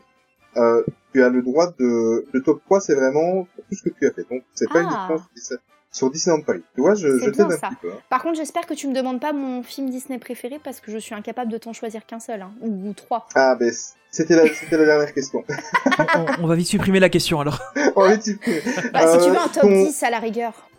euh, 0.57 0.83
tu 1.13 1.23
as 1.23 1.29
le 1.29 1.41
droit 1.41 1.67
de... 1.79 2.25
Le 2.31 2.41
top 2.43 2.61
3, 2.65 2.79
c'est 2.81 2.95
vraiment 2.95 3.43
pour 3.55 3.63
tout 3.69 3.75
ce 3.75 3.83
que 3.83 3.89
tu 3.89 4.07
as 4.07 4.11
fait. 4.11 4.25
Donc, 4.29 4.43
c'est 4.53 4.69
pas 4.69 4.79
Ah. 4.79 4.81
uniquement 4.83 5.17
sur 5.17 5.29
Disney- 5.35 5.59
sur 5.93 6.09
Disneyland 6.09 6.41
Paris. 6.43 6.63
Tu 6.73 6.79
vois, 6.81 6.95
je, 6.95 7.17
je 7.19 7.29
t'aide 7.31 7.41
un 7.41 7.49
ça. 7.57 7.67
petit 7.67 7.75
peu. 7.81 7.91
hein. 7.91 7.97
Par 8.09 8.21
contre, 8.23 8.37
j'espère 8.37 8.65
que 8.65 8.73
tu 8.73 8.87
me 8.87 8.93
demandes 8.93 9.19
pas 9.19 9.33
mon 9.33 9.61
film 9.61 9.89
Disney 9.89 10.19
préféré 10.19 10.57
parce 10.63 10.79
que 10.79 10.89
je 10.89 10.97
suis 10.97 11.13
incapable 11.13 11.51
de 11.51 11.57
t'en 11.57 11.73
choisir 11.73 12.05
qu'un 12.05 12.19
seul, 12.21 12.41
hein, 12.41 12.51
ou, 12.61 12.89
ou 12.89 12.93
trois. 12.93 13.27
Ah, 13.35 13.55
ben, 13.59 13.73
c'était 14.09 14.37
la, 14.37 14.47
c'était 14.53 14.77
la 14.77 14.85
dernière 14.85 15.13
question. 15.13 15.43
on, 16.41 16.47
va 16.47 16.55
vite 16.55 16.67
supprimer 16.67 17.01
la 17.01 17.09
question 17.09 17.41
alors. 17.41 17.59
On 17.97 18.01
va 18.03 18.13
y- 18.13 18.17
Bah, 18.17 18.21
si 18.21 18.35
tu 18.37 18.49
Euh, 18.49 19.29
veux 19.31 19.37
un 19.37 19.47
top 19.49 19.63
ton- 19.63 19.83
10 19.83 20.03
à 20.03 20.09
la 20.09 20.19
rigueur. 20.19 20.69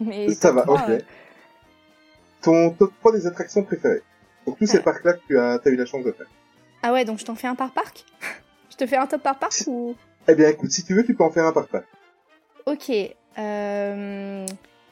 Mais 0.00 0.32
Ça 0.32 0.52
va, 0.52 0.62
3, 0.62 0.74
ok. 0.80 0.88
euh, 0.88 0.98
Ton 2.40 2.70
top 2.70 2.92
3 3.00 3.12
des 3.12 3.26
attractions 3.26 3.62
préférées. 3.62 4.02
Pour 4.44 4.56
tous 4.56 4.66
ces 4.66 4.78
Ouais. 4.78 4.82
parcs-là 4.82 5.12
que 5.14 5.20
tu 5.28 5.38
as, 5.38 5.60
as 5.64 5.68
eu 5.68 5.76
la 5.76 5.86
chance 5.86 6.04
de 6.04 6.12
faire. 6.12 6.26
Ah 6.82 6.92
ouais, 6.92 7.04
donc 7.04 7.18
je 7.20 7.24
t'en 7.24 7.36
fais 7.36 7.46
un 7.46 7.54
par 7.54 7.70
parc? 7.72 8.04
Te 8.84 8.86
fais 8.88 8.96
un 8.96 9.06
top 9.06 9.22
par 9.22 9.38
ou? 9.66 9.94
Eh 10.28 10.34
bien, 10.34 10.48
écoute, 10.48 10.70
si 10.70 10.84
tu 10.84 10.94
veux, 10.94 11.04
tu 11.04 11.14
peux 11.14 11.24
en 11.24 11.30
faire 11.30 11.46
un 11.46 11.52
par 11.52 11.66
parc. 11.68 11.84
Ok. 12.66 12.90
euh, 13.38 14.46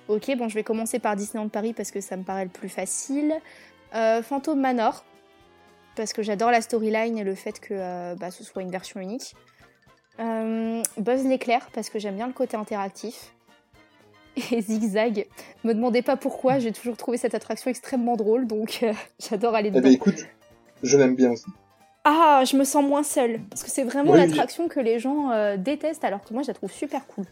Ok, 0.09 0.37
bon, 0.37 0.49
je 0.49 0.55
vais 0.55 0.65
commencer 0.65 0.99
par 0.99 1.15
Disneyland 1.15 1.49
Paris 1.49 1.73
parce 1.73 1.91
que 1.93 2.01
ça 2.01 2.17
me 2.17 2.25
paraît 2.25 2.45
le 2.45 2.51
plus 2.51 2.69
facile. 2.69 3.33
Euh, 3.95 4.23
Phantom 4.23 4.59
Manor, 4.59 5.05
parce 5.95 6.13
que 6.13 6.23
j'adore 6.23 6.51
la 6.51 6.61
storyline 6.61 7.17
et 7.19 7.25
le 7.25 7.35
fait 7.35 7.61
que 7.61 7.75
euh, 7.75 8.15
bah, 8.17 8.31
ce 8.31 8.43
soit 8.43 8.63
une 8.63 8.71
version 8.71 9.01
unique. 9.01 9.35
Euh, 10.19 10.83
Buzz 10.97 11.25
l'éclair, 11.25 11.69
parce 11.73 11.91
que 11.91 11.99
j'aime 11.99 12.17
bien 12.17 12.27
le 12.27 12.33
côté 12.33 12.57
interactif. 12.57 13.33
Et 14.53 14.61
Zigzag, 14.63 15.27
me 15.65 15.73
demandez 15.75 16.03
pas 16.03 16.17
pourquoi, 16.17 16.59
j'ai 16.59 16.73
toujours 16.73 16.97
trouvé 16.97 17.17
cette 17.17 17.35
attraction 17.35 17.71
extrêmement 17.71 18.17
drôle, 18.17 18.47
donc 18.47 18.85
j'adore 19.19 19.55
aller 19.55 19.69
Eh 19.69 19.71
dedans. 19.73 19.83
bien, 19.83 19.93
écoute, 19.93 20.27
je 20.83 20.97
l'aime 20.99 21.15
bien 21.17 21.31
aussi. 21.33 21.47
Ah, 22.05 22.43
je 22.47 22.57
me 22.57 22.65
sens 22.65 22.83
moins 22.85 23.03
seule, 23.03 23.41
parce 23.51 23.63
que 23.63 23.71
c'est 23.71 23.85
vraiment 23.85 24.13
Oui, 24.13 24.19
l'attraction 24.19 24.69
que 24.69 24.81
les 24.81 24.99
gens 24.99 25.31
euh, 25.33 25.57
détestent, 25.59 26.05
alors 26.05 26.23
que 26.25 26.33
moi 26.33 26.43
je 26.43 26.49
la 26.49 26.55
trouve 26.55 26.71
super 26.73 27.07
cool. 27.07 27.27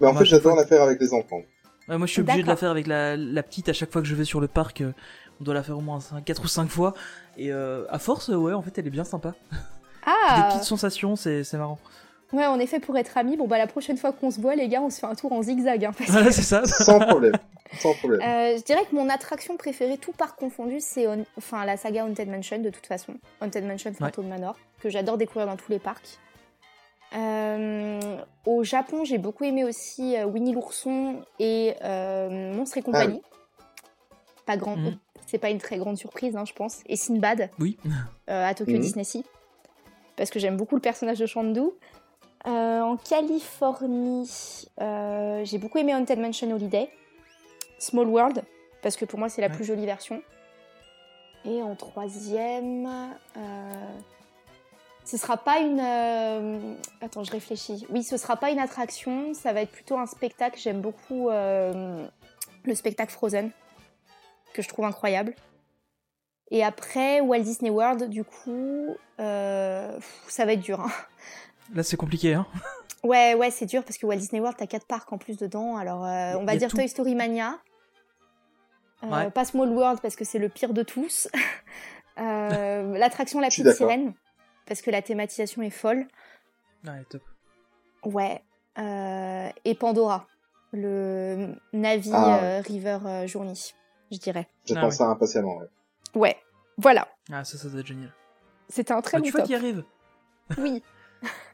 Mais 0.00 0.08
en 0.08 0.12
Moi, 0.12 0.20
fait, 0.20 0.26
je- 0.26 0.30
j'adore 0.30 0.56
la 0.56 0.66
faire 0.66 0.82
avec 0.82 1.00
les 1.00 1.12
enfants. 1.14 1.40
Ouais, 1.88 1.98
moi, 1.98 2.06
je 2.06 2.12
suis 2.12 2.20
obligé 2.22 2.42
de 2.42 2.48
la 2.48 2.56
faire 2.56 2.70
avec 2.70 2.86
la, 2.86 3.16
la 3.16 3.42
petite 3.42 3.68
à 3.68 3.72
chaque 3.72 3.92
fois 3.92 4.02
que 4.02 4.08
je 4.08 4.14
vais 4.14 4.24
sur 4.24 4.40
le 4.40 4.48
parc. 4.48 4.80
euh, 4.80 4.92
on 5.40 5.44
doit 5.44 5.54
la 5.54 5.62
faire 5.62 5.76
au 5.78 5.80
moins 5.80 5.98
4 6.24 6.44
ou 6.44 6.48
5 6.48 6.68
fois. 6.68 6.94
Et 7.36 7.52
euh, 7.52 7.84
à 7.90 7.98
force, 7.98 8.28
ouais, 8.28 8.52
en 8.52 8.62
fait, 8.62 8.76
elle 8.78 8.86
est 8.86 8.90
bien 8.90 9.04
sympa. 9.04 9.34
Des 9.52 9.58
Ah 10.06 10.48
petites 10.50 10.64
sensations, 10.64 11.14
c'est 11.16 11.44
c'est 11.44 11.56
marrant. 11.58 11.78
Ouais, 12.32 12.46
en 12.46 12.58
effet, 12.58 12.80
pour 12.80 12.96
être 12.96 13.16
amis, 13.18 13.36
bon 13.36 13.46
bah 13.46 13.58
la 13.58 13.66
prochaine 13.66 13.96
fois 13.98 14.12
qu'on 14.12 14.30
se 14.30 14.40
voit, 14.40 14.54
les 14.54 14.68
gars, 14.68 14.80
on 14.80 14.88
se 14.90 15.00
fait 15.00 15.06
un 15.06 15.14
tour 15.14 15.32
en 15.32 15.42
zigzag. 15.42 15.84
Hein, 15.84 15.92
Voilà, 16.08 16.30
c'est 16.32 16.42
ça. 16.42 16.64
Sans 16.66 16.98
problème. 16.98 17.34
Sans 17.78 17.92
problème. 17.94 18.20
Euh, 18.22 18.56
je 18.56 18.62
dirais 18.62 18.84
que 18.90 18.94
mon 18.94 19.08
attraction 19.10 19.56
préférée, 19.56 19.98
tout 19.98 20.12
par 20.12 20.34
confondu, 20.36 20.76
c'est 20.80 21.06
On- 21.08 21.24
enfin 21.36 21.64
la 21.66 21.76
saga 21.76 22.04
Haunted 22.06 22.28
Mansion 22.28 22.58
de 22.58 22.70
toute 22.70 22.86
façon. 22.86 23.14
Haunted 23.40 23.64
Mansion, 23.66 23.92
Phantom 23.92 24.26
Manor, 24.26 24.56
que 24.80 24.88
j'adore 24.88 25.18
découvrir 25.18 25.46
dans 25.46 25.56
tous 25.56 25.70
les 25.70 25.78
parcs. 25.78 26.18
Euh, 27.14 28.00
au 28.46 28.64
Japon, 28.64 29.04
j'ai 29.04 29.18
beaucoup 29.18 29.44
aimé 29.44 29.64
aussi 29.64 30.16
euh, 30.16 30.24
Winnie 30.24 30.52
l'ourson 30.52 31.16
et 31.38 31.74
euh, 31.84 32.54
Monstres 32.54 32.78
et 32.78 32.82
compagnie. 32.82 33.20
Pas 34.46 34.56
grand, 34.56 34.76
Mhm. 34.76 34.96
c'est 35.26 35.38
pas 35.38 35.50
une 35.50 35.58
très 35.58 35.76
grande 35.76 35.98
surprise, 35.98 36.34
hein, 36.36 36.44
je 36.46 36.54
pense. 36.54 36.80
Et 36.86 36.96
Sinbad 36.96 37.50
Oui. 37.58 37.76
euh, 38.30 38.48
à 38.48 38.54
Tokyo 38.54 38.72
Mhm. 38.72 38.80
Disney 38.80 39.04
Sea, 39.04 39.24
parce 40.16 40.30
que 40.30 40.38
j'aime 40.38 40.56
beaucoup 40.56 40.74
le 40.74 40.80
personnage 40.80 41.18
de 41.18 41.26
Chandu. 41.26 41.60
Euh, 42.46 42.80
en 42.80 42.96
Californie, 42.96 44.66
euh, 44.80 45.44
j'ai 45.44 45.58
beaucoup 45.58 45.78
aimé 45.78 45.94
Haunted 45.94 46.18
Mansion 46.18 46.50
Holiday, 46.50 46.90
Small 47.78 48.08
World, 48.08 48.42
parce 48.82 48.96
que 48.96 49.04
pour 49.04 49.18
moi 49.18 49.28
c'est 49.28 49.40
la 49.40 49.46
Ouais. 49.48 49.54
plus 49.54 49.64
jolie 49.64 49.86
version. 49.86 50.22
Et 51.44 51.62
en 51.62 51.74
troisième, 51.76 52.86
euh, 53.36 53.96
ce 55.04 55.16
sera 55.16 55.36
pas 55.36 55.58
une. 55.60 56.76
Attends, 57.00 57.24
je 57.24 57.30
réfléchis. 57.32 57.86
Oui, 57.90 58.02
ce 58.02 58.16
sera 58.16 58.36
pas 58.36 58.50
une 58.50 58.60
attraction, 58.60 59.34
ça 59.34 59.52
va 59.52 59.62
être 59.62 59.72
plutôt 59.72 59.98
un 59.98 60.06
spectacle. 60.06 60.58
J'aime 60.58 60.80
beaucoup 60.80 61.28
le 61.30 62.74
spectacle 62.74 63.12
Frozen, 63.12 63.50
que 64.52 64.62
je 64.62 64.68
trouve 64.68 64.84
incroyable. 64.84 65.34
Et 66.52 66.62
après, 66.62 67.20
Walt 67.20 67.40
Disney 67.40 67.70
World, 67.70 68.08
du 68.08 68.22
coup, 68.24 68.94
ça 69.18 70.44
va 70.44 70.52
être 70.52 70.60
dur. 70.60 70.80
hein. 70.80 70.90
Là, 71.74 71.82
c'est 71.82 71.96
compliqué, 71.96 72.34
hein. 72.34 72.46
Ouais, 73.04 73.34
ouais, 73.34 73.50
c'est 73.50 73.66
dur 73.66 73.82
parce 73.84 73.98
que 73.98 74.06
Walt 74.06 74.16
Disney 74.16 74.40
World, 74.40 74.56
t'as 74.58 74.66
quatre 74.66 74.86
parcs 74.86 75.12
en 75.12 75.18
plus 75.18 75.36
dedans. 75.36 75.76
Alors, 75.76 76.04
euh, 76.04 76.34
on 76.38 76.44
va 76.44 76.56
dire 76.56 76.68
tout. 76.70 76.76
Toy 76.76 76.88
Story 76.88 77.14
Mania. 77.14 77.58
Euh, 79.02 79.08
Ouais. 79.08 79.30
Pas 79.30 79.44
Small 79.44 79.70
World 79.70 80.00
parce 80.00 80.14
que 80.14 80.24
c'est 80.24 80.38
le 80.38 80.48
pire 80.48 80.72
de 80.72 80.82
tous. 80.82 81.28
Euh, 82.18 82.98
L'attraction 82.98 83.40
La 83.40 83.48
Je 83.48 83.62
Petite. 83.62 83.74
Sirène 83.78 84.12
parce 84.66 84.82
que 84.82 84.90
la 84.90 85.00
thématisation 85.00 85.62
est 85.62 85.70
folle. 85.70 86.06
Ouais, 86.86 87.02
top. 87.08 87.22
Ouais. 88.04 88.42
Euh, 88.78 89.48
et 89.64 89.74
Pandora, 89.74 90.26
le 90.72 91.54
Navi 91.72 92.10
Ah, 92.12 92.38
euh, 92.42 92.60
River 92.60 92.98
euh, 93.06 93.26
Journey, 93.26 93.54
je 94.10 94.18
dirais. 94.18 94.46
J'attends 94.66 94.88
Ah, 94.88 94.90
ça 94.90 95.04
impatiemment. 95.06 95.56
Ouais. 95.56 95.66
Ouais, 96.14 96.36
voilà. 96.76 97.08
Ah, 97.32 97.44
ça, 97.44 97.56
ça 97.56 97.70
doit 97.70 97.80
être 97.80 97.86
génial. 97.86 98.12
C'était 98.68 98.92
un 98.92 99.00
très 99.00 99.16
Ah, 99.16 99.20
bon 99.20 99.24
tu 99.24 99.30
vois 99.32 99.40
top. 99.40 99.46
qui 99.48 99.54
arrive 99.54 99.82
Oui. 100.58 100.82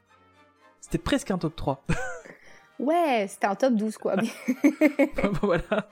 C'était 0.90 1.02
presque 1.02 1.31
un 1.31 1.39
top 1.39 1.55
3. 1.56 1.85
Ouais, 2.81 3.27
c'était 3.28 3.48
un 3.48 3.56
top 3.56 3.74
12 3.74 3.98
quoi. 3.98 4.15
mais- 4.23 4.31
voilà. 5.43 5.89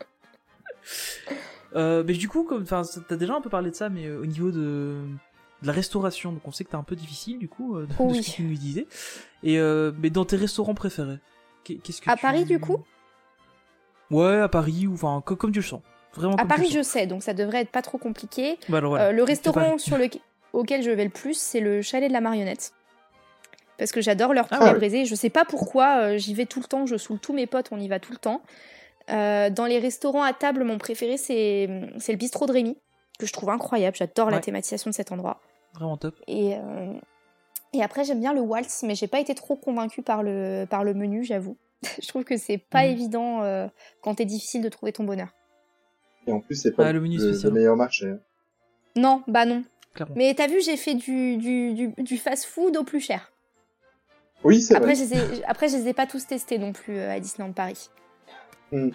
Euh, 1.74 2.05
mais 2.06 2.12
du 2.12 2.28
coup, 2.28 2.44
comme, 2.44 2.64
t'as 2.64 3.16
déjà 3.16 3.35
un 3.35 3.40
peu 3.40 3.51
parlé 3.51 3.70
de 3.70 3.74
ça, 3.74 3.89
mais 3.89 4.06
euh, 4.06 4.20
au 4.20 4.27
niveau 4.27 4.51
de, 4.52 5.02
de 5.62 5.66
la 5.66 5.73
restauration, 5.73 6.31
donc 6.32 6.47
on 6.47 6.52
sait 6.52 6.62
que 6.64 6.70
t'es 6.70 6.77
un 6.77 6.85
peu 6.85 6.94
difficile 6.94 7.39
du 7.40 7.48
coup, 7.48 7.77
euh, 7.77 7.86
de, 7.86 7.93
Oh 7.98 8.06
de 8.06 8.12
oui. 8.12 8.23
ce 8.23 8.31
que 8.31 8.36
tu 8.36 8.43
nous 8.44 8.55
disais. 8.55 8.86
Et 9.43 9.59
mais 10.01 10.10
dans 10.10 10.24
tes 10.24 10.36
restaurants 10.36 10.74
préférés, 10.74 11.18
qu'est- 11.64 11.74
qu'est-ce 11.82 12.01
que 12.01 12.09
À 12.09 12.14
tu- 12.14 12.23
Paris, 12.23 12.44
du 12.44 12.60
coup? 12.60 12.78
Ouais, 14.12 14.39
à 14.39 14.48
Paris 14.48 14.86
ou 14.86 14.94
enfin 14.94 15.20
co- 15.27 15.35
comme 15.35 15.51
tu 15.51 15.59
le 15.59 15.64
sens. 15.64 15.82
Vraiment. 16.14 16.35
À 16.35 16.39
comme 16.43 16.48
tu 16.51 16.55
Paris, 16.56 16.70
je 16.73 16.82
sais, 16.82 17.09
donc 17.09 17.24
ça 17.24 17.35
devrait 17.35 17.62
être 17.62 17.70
pas 17.73 17.82
trop 17.82 17.98
compliqué. 17.98 18.59
Bah 18.68 18.78
alors, 18.78 18.90
voilà. 18.90 19.10
Le 19.10 19.23
restaurant 19.24 19.77
sur 19.78 19.98
le... 19.98 20.09
auquel 20.52 20.82
je 20.85 20.90
vais 20.93 21.05
le 21.05 21.10
plus, 21.10 21.35
c'est 21.36 21.60
le 21.60 21.82
chalet 21.82 22.09
de 22.09 22.12
la 22.12 22.20
marionnette. 22.20 22.73
Parce 23.78 23.92
que 23.92 24.00
j'adore 24.00 24.32
leur 24.32 24.46
Ah 24.50 24.58
poulet 24.58 24.72
ouais. 24.72 24.78
braisé. 24.78 25.04
Je 25.04 25.14
sais 25.14 25.30
pas 25.30 25.44
pourquoi, 25.44 25.98
euh, 25.98 26.18
j'y 26.18 26.34
vais 26.34 26.46
tout 26.46 26.60
le 26.60 26.66
temps, 26.66 26.86
je 26.86 26.96
saoule 26.96 27.18
tous 27.18 27.32
mes 27.34 27.46
potes, 27.46 27.68
on 27.72 27.78
y 27.78 27.88
va 27.88 28.00
tout 28.00 28.12
le 28.12 28.18
temps. 28.18 28.40
Euh, 29.10 29.50
dans 29.50 29.66
les 29.66 29.78
restaurants 29.78 30.22
à 30.22 30.32
table, 30.32 30.64
mon 30.64 30.78
préféré, 30.78 31.16
c'est 31.16 31.68
c'est 31.98 32.12
le 32.12 32.18
bistrot 32.18 32.46
de 32.46 32.52
Rémi, 32.52 32.76
que 33.18 33.26
je 33.26 33.32
trouve 33.32 33.50
incroyable. 33.50 33.96
J'adore 33.96 34.30
la 34.30 34.40
thématisation 34.40 34.90
de 34.90 34.94
cet 34.94 35.12
endroit. 35.12 35.40
Vraiment 35.74 35.96
top. 35.96 36.14
Et, 36.26 36.54
euh, 36.56 36.92
et 37.74 37.82
après, 37.82 38.04
j'aime 38.04 38.20
bien 38.20 38.32
le 38.32 38.40
waltz, 38.40 38.82
mais 38.82 38.94
j'ai 38.94 39.06
pas 39.06 39.20
été 39.20 39.34
trop 39.34 39.56
convaincue 39.56 40.02
par 40.02 40.22
le, 40.22 40.64
par 40.68 40.82
le 40.84 40.94
menu, 40.94 41.22
j'avoue. 41.22 41.56
je 42.02 42.08
trouve 42.08 42.24
que 42.24 42.36
c'est 42.38 42.58
pas 42.58 42.84
Mhm. 42.86 42.90
évident 42.92 43.42
euh, 43.42 43.68
quand 44.02 44.14
t'es 44.16 44.24
difficile 44.24 44.62
de 44.62 44.68
trouver 44.70 44.92
ton 44.92 45.04
bonheur. 45.04 45.28
Et 46.26 46.32
en 46.32 46.40
plus, 46.40 46.56
c'est 46.60 46.72
pas 46.72 46.86
Ah, 46.88 46.92
le 46.92 47.00
menu 47.00 47.18
le, 47.18 47.30
le 47.40 47.50
meilleur 47.50 47.76
marché. 47.76 48.08
hein. 48.08 48.18
Non, 48.96 49.22
bah 49.28 49.44
non. 49.44 49.62
Clairement. 49.94 50.14
Mais 50.16 50.34
t'as 50.34 50.46
vu, 50.48 50.60
j'ai 50.62 50.76
fait 50.76 50.94
du, 50.94 51.36
du, 51.36 51.74
du, 51.74 51.88
du 51.98 52.16
fast-food 52.18 52.76
au 52.76 52.82
plus 52.84 53.00
cher. 53.00 53.30
Oui, 54.47 54.60
c'est 54.62 54.77
Après 54.77 54.94
vrai. 54.94 55.05
je, 55.05 55.14
les 55.14 55.39
ai, 55.40 55.44
après, 55.44 55.68
je 55.68 55.77
les 55.77 55.89
ai 55.89 55.93
pas 55.93 56.06
tous 56.06 56.24
testés 56.27 56.56
non 56.59 56.73
plus 56.73 56.97
euh, 56.97 57.10
à 57.10 57.18
Disneyland 57.18 57.52
Paris. 57.52 57.90
Mm. 58.70 58.90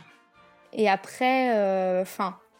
Et 0.73 0.89
après, 0.89 1.57
euh, 1.57 2.05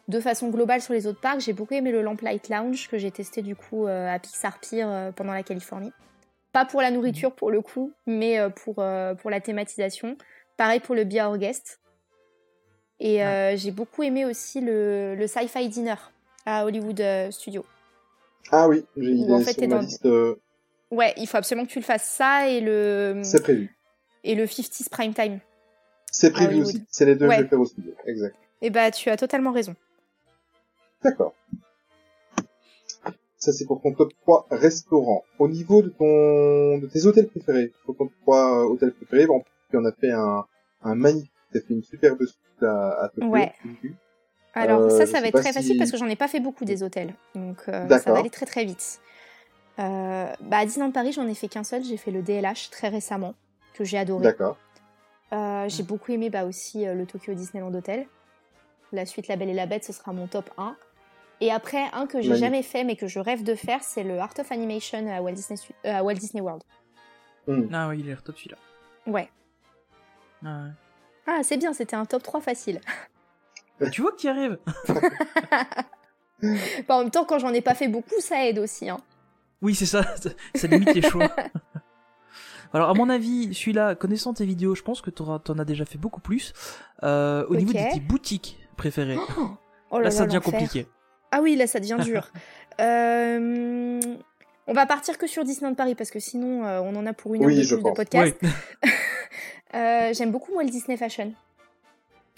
de 0.10 0.20
façon 0.20 0.50
globale 0.50 0.82
sur 0.82 0.94
les 0.94 1.08
autres 1.08 1.22
parcs, 1.22 1.40
j'ai 1.40 1.54
beaucoup 1.54 1.74
aimé 1.74 1.92
le 1.94 2.02
Lamplight 2.02 2.50
Lounge 2.50 2.90
que 2.90 2.98
j'ai 2.98 3.10
testé 3.10 3.42
du 3.42 3.56
coup 3.56 3.88
euh, 3.88 4.14
à 4.14 4.20
Pixar 4.20 4.60
Pier 4.60 4.84
euh, 4.84 5.12
pendant 5.14 5.32
la 5.32 5.42
Californie. 5.44 5.94
Pas 6.52 6.66
pour 6.66 6.82
la 6.82 6.92
nourriture 6.92 7.32
pour 7.34 7.50
le 7.50 7.62
coup, 7.62 7.94
mais 8.06 8.38
pour, 8.58 8.76
pour 8.76 9.30
la 9.30 9.40
thématisation. 9.40 10.18
Pareil 10.58 10.82
pour 10.82 10.96
le 10.96 11.06
Be 11.06 11.14
Our 11.14 11.38
Guest. 11.38 11.80
Et 13.00 13.22
j'ai 13.56 13.72
beaucoup 13.72 14.04
aimé 14.04 14.26
aussi 14.26 14.60
le, 14.60 15.16
le 15.16 15.28
Sci-Fi 15.28 15.70
Dinner 15.70 15.96
à 16.46 16.66
Hollywood 16.66 17.02
Studio. 17.32 17.64
Ah 18.52 18.68
oui, 18.68 18.84
j'ai- 18.98 19.32
en 19.32 19.40
fait, 19.40 19.66
dans- 19.66 19.80
liste. 19.80 20.06
Euh, 20.92 20.96
Ouais, 20.96 21.14
il 21.18 21.28
faut 21.28 21.38
absolument 21.38 21.66
que 21.66 21.72
tu 21.72 21.80
le 21.80 21.86
fasses 21.86 22.04
ça 22.10 22.48
et 22.50 22.62
le, 22.62 23.22
C'est 23.24 23.42
prévu. 23.42 23.76
et 24.24 24.36
le 24.36 24.46
50s 24.46 24.90
Prime 24.90 25.14
Time. 25.14 25.40
C'est 26.12 26.32
prévu 26.32 26.62
aussi. 26.62 26.84
C'est 26.90 27.06
les 27.06 27.16
deux 27.16 27.28
Ouais. 27.28 27.36
que 27.36 27.38
je 27.40 27.44
vais 27.44 27.50
faire 27.50 27.60
au 27.62 27.66
studio. 27.66 27.94
Exact. 28.06 28.36
Et 28.62 28.70
bah, 28.70 28.92
tu 28.92 29.10
as 29.10 29.18
totalement 29.18 29.52
raison. 29.52 29.76
D'accord. 31.04 31.34
Ça, 33.38 33.52
c'est 33.52 33.66
pour 33.66 33.82
ton 33.82 33.92
top 33.94 34.12
3 34.22 34.46
restaurant. 34.52 35.24
Au 35.40 35.48
niveau 35.48 35.82
de 35.82 35.90
ton, 35.90 36.78
de 36.78 36.86
tes 36.86 37.06
hôtels 37.08 37.28
préférés, 37.28 37.72
pour 37.86 37.96
ton 37.98 38.06
top 38.06 38.14
3 38.22 38.38
euh, 38.38 38.64
hôtels 38.66 38.94
préférés, 38.94 39.26
bon, 39.26 39.44
tu 39.72 39.78
en 39.78 39.86
as 39.86 39.94
fait 39.94 40.12
un, 40.12 40.46
un 40.84 40.96
magnifique, 40.96 41.32
tu 41.52 41.58
as 41.58 41.62
fait 41.62 41.74
une 41.74 41.82
superbe 41.84 42.20
suite 42.24 42.64
à, 42.64 43.04
à 43.06 43.10
Tokyo. 43.10 43.30
Ouais. 43.30 43.52
Alors 44.54 44.82
Euh, 44.82 44.90
ça, 44.90 45.06
je 45.06 45.12
ça 45.12 45.22
va 45.22 45.28
être 45.28 45.40
très 45.40 45.48
si- 45.54 45.54
facile 45.54 45.78
parce 45.80 45.90
que 45.92 45.98
j'en 45.98 46.08
ai 46.08 46.16
pas 46.16 46.28
fait 46.28 46.40
beaucoup 46.42 46.66
des 46.66 46.84
hôtels. 46.84 47.16
Donc 47.34 47.64
euh, 47.68 47.88
ça 47.98 48.12
va 48.12 48.20
aller 48.20 48.30
très 48.30 48.46
très 48.46 48.64
vite. 48.66 49.00
Euh, 49.80 50.34
bah, 50.41 50.57
à 50.57 50.65
Disneyland 50.65 50.91
Paris, 50.91 51.14
j'en 51.14 51.27
ai 51.27 51.34
fait 51.34 51.48
qu'un 51.48 51.64
seul. 51.64 51.84
J'ai 51.84 51.98
fait 51.98 52.11
le 52.11 52.22
DLH 52.22 52.69
très 52.72 52.89
récemment, 52.89 53.35
que 53.73 53.84
j'ai 53.84 53.98
adoré. 53.98 54.23
D'accord. 54.23 54.57
Euh, 55.34 55.68
j'ai 55.69 55.84
beaucoup 55.84 56.11
aimé 56.11 56.30
bah, 56.30 56.45
aussi 56.45 56.85
euh, 56.85 56.93
le 56.93 57.06
Tokyo 57.06 57.34
Disneyland 57.34 57.73
Hotel. 57.73 58.06
La 58.91 59.06
suite 59.06 59.27
La 59.27 59.38
Belle 59.38 59.49
et 59.49 59.53
la 59.53 59.65
Bête, 59.65 59.85
ce 59.85 59.93
sera 59.93 60.11
mon 60.11 60.27
top 60.27 60.49
1. 60.57 60.76
Et 61.39 61.52
après, 61.52 61.85
un 61.93 62.06
que 62.06 62.22
j'ai 62.22 62.35
jamais 62.35 62.61
fait 62.61 62.84
mais 62.84 62.95
que 62.95 63.07
je 63.07 63.19
rêve 63.19 63.43
de 63.43 63.56
faire, 63.56 63.81
c'est 63.81 64.03
le 64.03 64.19
Art 64.19 64.34
of 64.38 64.52
Animation 64.52 65.10
à 65.10 65.22
Walt 65.22 65.31
Disney, 65.31 65.60
euh, 65.85 65.93
à 65.93 66.03
Walt 66.03 66.15
Disney 66.15 66.41
World. 66.41 66.61
Hmm. 67.48 67.73
Ah 67.73 67.88
oui, 67.88 67.99
il 67.99 68.06
l'air 68.06 68.22
top 68.22 68.38
celui-là. 68.38 68.57
Ouais. 69.07 69.30
Ah, 70.45 70.65
ouais. 70.65 70.72
Ah, 71.26 71.39
c'est 71.43 71.57
bien, 71.57 71.73
c'était 71.73 71.95
un 71.95 72.06
top 72.06 72.22
3 72.22 72.41
facile. 72.41 72.81
Bah, 73.80 73.89
tu 73.89 74.02
vois 74.02 74.11
qui 74.11 74.27
arrive 74.27 74.60
Bah, 76.88 76.95
en 76.95 76.99
même 76.99 77.11
temps, 77.11 77.26
quand 77.26 77.39
j'en 77.39 77.53
ai 77.53 77.61
pas 77.61 77.73
fait 77.73 77.88
beaucoup, 77.88 78.19
ça 78.19 78.45
aide 78.45 78.60
aussi. 78.60 78.89
Hein. 78.89 78.98
Oui, 79.62 79.76
c'est 79.76 79.86
ça, 79.86 80.04
ça- 80.18 80.30
ça 80.56 80.68
limite 80.68 80.94
les 80.96 81.02
choix. 81.02 81.30
Alors, 82.74 82.90
à 82.90 82.94
mon 82.94 83.10
avis, 83.10 83.54
celui-là, 83.54 83.96
connaissant 83.96 84.34
tes 84.34 84.46
vidéos, 84.46 84.76
je 84.76 84.82
pense 84.82 85.02
que 85.02 85.10
t'en 85.10 85.60
as 85.60 85.66
déjà 85.66 85.84
fait 85.86 85.98
beaucoup 85.98 86.22
plus. 86.22 86.54
Euh, 87.04 87.46
au 87.50 87.56
niveau 87.56 87.74
de 87.74 87.94
tes 87.94 88.00
boutiques 88.00 88.58
préférées, 88.78 89.18
Oh 89.90 89.98
là 89.98 90.00
là, 90.00 90.04
là, 90.06 90.12
ça 90.12 90.26
devient 90.26 90.40
compliqué. 90.42 90.88
Ah 91.32 91.42
oui, 91.42 91.56
là, 91.58 91.68
ça 91.68 91.80
devient 91.82 91.98
dur. 92.04 92.32
Euh, 92.80 94.00
On 94.68 94.74
va 94.74 94.86
partir 94.86 95.18
que 95.18 95.28
sur 95.28 95.44
Disneyland 95.44 95.76
Paris 95.76 95.96
parce 95.96 96.12
que 96.12 96.20
sinon, 96.22 96.64
euh, 96.66 96.80
on 96.80 96.96
en 96.96 97.06
a 97.06 97.12
pour 97.14 97.34
une 97.36 97.42
heure 97.44 97.48
Oui, 97.48 97.58
de 97.58 97.64
je 97.64 97.76
plus 97.76 97.84
de 97.84 97.90
podcast. 97.92 98.38
Euh, 99.74 100.14
J'aime 100.14 100.32
beaucoup 100.32 100.54
moi 100.54 100.64
le 100.64 100.70
Disney 100.70 100.96
Fashion. 100.98 101.34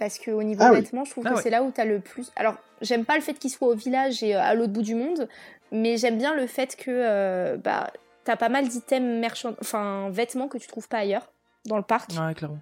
Parce 0.04 0.20
que 0.20 0.32
au 0.32 0.44
niveau 0.44 0.62
Ah 0.64 0.72
oui. 0.72 0.82
vêtements, 0.82 1.06
je 1.06 1.12
trouve 1.12 1.26
Ah 1.28 1.34
que 1.34 1.42
c'est 1.42 1.50
là 1.50 1.64
où 1.64 1.72
t'as 1.72 1.86
le 1.86 2.00
plus. 2.00 2.32
Alors, 2.36 2.56
j'aime 2.82 3.06
pas 3.06 3.16
le 3.16 3.22
fait 3.22 3.36
qu'il 3.36 3.50
soit 3.50 3.68
au 3.70 3.76
village 3.76 4.22
et 4.22 4.36
euh, 4.36 4.42
à 4.42 4.54
l'autre 4.54 4.74
bout 4.74 4.82
du 4.82 4.96
monde, 4.96 5.30
mais 5.72 5.96
j'aime 5.98 6.18
bien 6.18 6.36
le 6.36 6.46
fait 6.46 6.76
que 6.76 6.92
euh, 6.92 7.56
bah, 7.58 7.90
t'as 8.26 8.36
pas 8.36 8.50
mal 8.50 8.68
d'items 8.68 9.20
merchand... 9.22 9.56
enfin 9.62 10.10
vêtements 10.10 10.48
que 10.50 10.58
tu 10.58 10.68
trouves 10.68 10.90
pas 10.90 10.98
ailleurs 10.98 11.30
dans 11.66 11.78
le 11.78 11.84
parc. 11.84 12.12
Ouais, 12.20 12.34
clairement. 12.34 12.60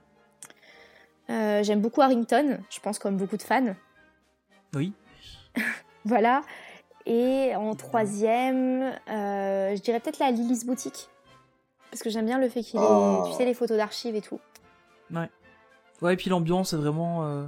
Euh, 1.32 1.64
j'aime 1.64 1.82
beaucoup 1.82 2.02
Harrington, 2.02 2.60
je 2.70 2.80
pense 2.80 3.00
comme 3.00 3.18
beaucoup 3.18 3.38
de 3.38 3.44
fans. 3.44 3.76
Oui. 4.76 4.94
Voilà. 6.06 6.42
Et 7.06 7.54
en 7.56 7.74
troisième, 7.76 8.94
euh, 9.10 9.76
je 9.76 9.82
dirais 9.82 10.00
peut-être 10.00 10.20
la 10.20 10.32
Lily's 10.32 10.66
Boutique. 10.66 11.10
Parce 11.90 12.02
que 12.04 12.10
j'aime 12.10 12.26
bien 12.26 12.38
le 12.40 12.50
fait 12.50 12.62
qu'il 12.62 12.80
ait, 12.80 12.84
Oh. 12.88 13.24
tu 13.28 13.34
sais, 13.36 13.46
les 13.46 13.54
photos 13.54 13.78
d'archives 13.78 14.16
et 14.16 14.22
tout. 14.22 14.40
Ouais, 15.12 15.30
et 16.10 16.15
puis 16.18 16.30
l'ambiance 16.30 16.73
est 16.73 16.78
vraiment. 16.78 17.26
euh, 17.26 17.45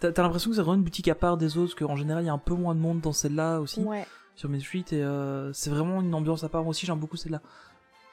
T'as 0.00 0.12
t'as 0.12 0.22
l'impression 0.22 0.48
que 0.50 0.56
c'est 0.56 0.62
vraiment 0.62 0.76
une 0.78 0.82
boutique 0.82 1.08
à 1.08 1.14
part 1.14 1.36
des 1.36 1.58
autres, 1.58 1.74
parce 1.76 1.86
qu'en 1.88 1.96
général, 1.96 2.22
il 2.22 2.26
y 2.26 2.30
a 2.30 2.32
un 2.32 2.38
peu 2.38 2.54
moins 2.54 2.74
de 2.74 2.80
monde 2.80 3.00
dans 3.00 3.12
celle-là 3.12 3.60
aussi, 3.60 3.80
Ouais. 3.82 4.06
sur 4.34 4.48
Main 4.48 4.58
Street, 4.60 4.84
et 4.92 5.02
euh, 5.02 5.52
c'est 5.52 5.68
vraiment 5.70 6.00
une 6.00 6.14
ambiance 6.14 6.42
à 6.42 6.48
part. 6.48 6.62
Moi 6.62 6.70
aussi, 6.70 6.86
j'aime 6.86 6.98
beaucoup 6.98 7.16
celle-là. 7.18 7.42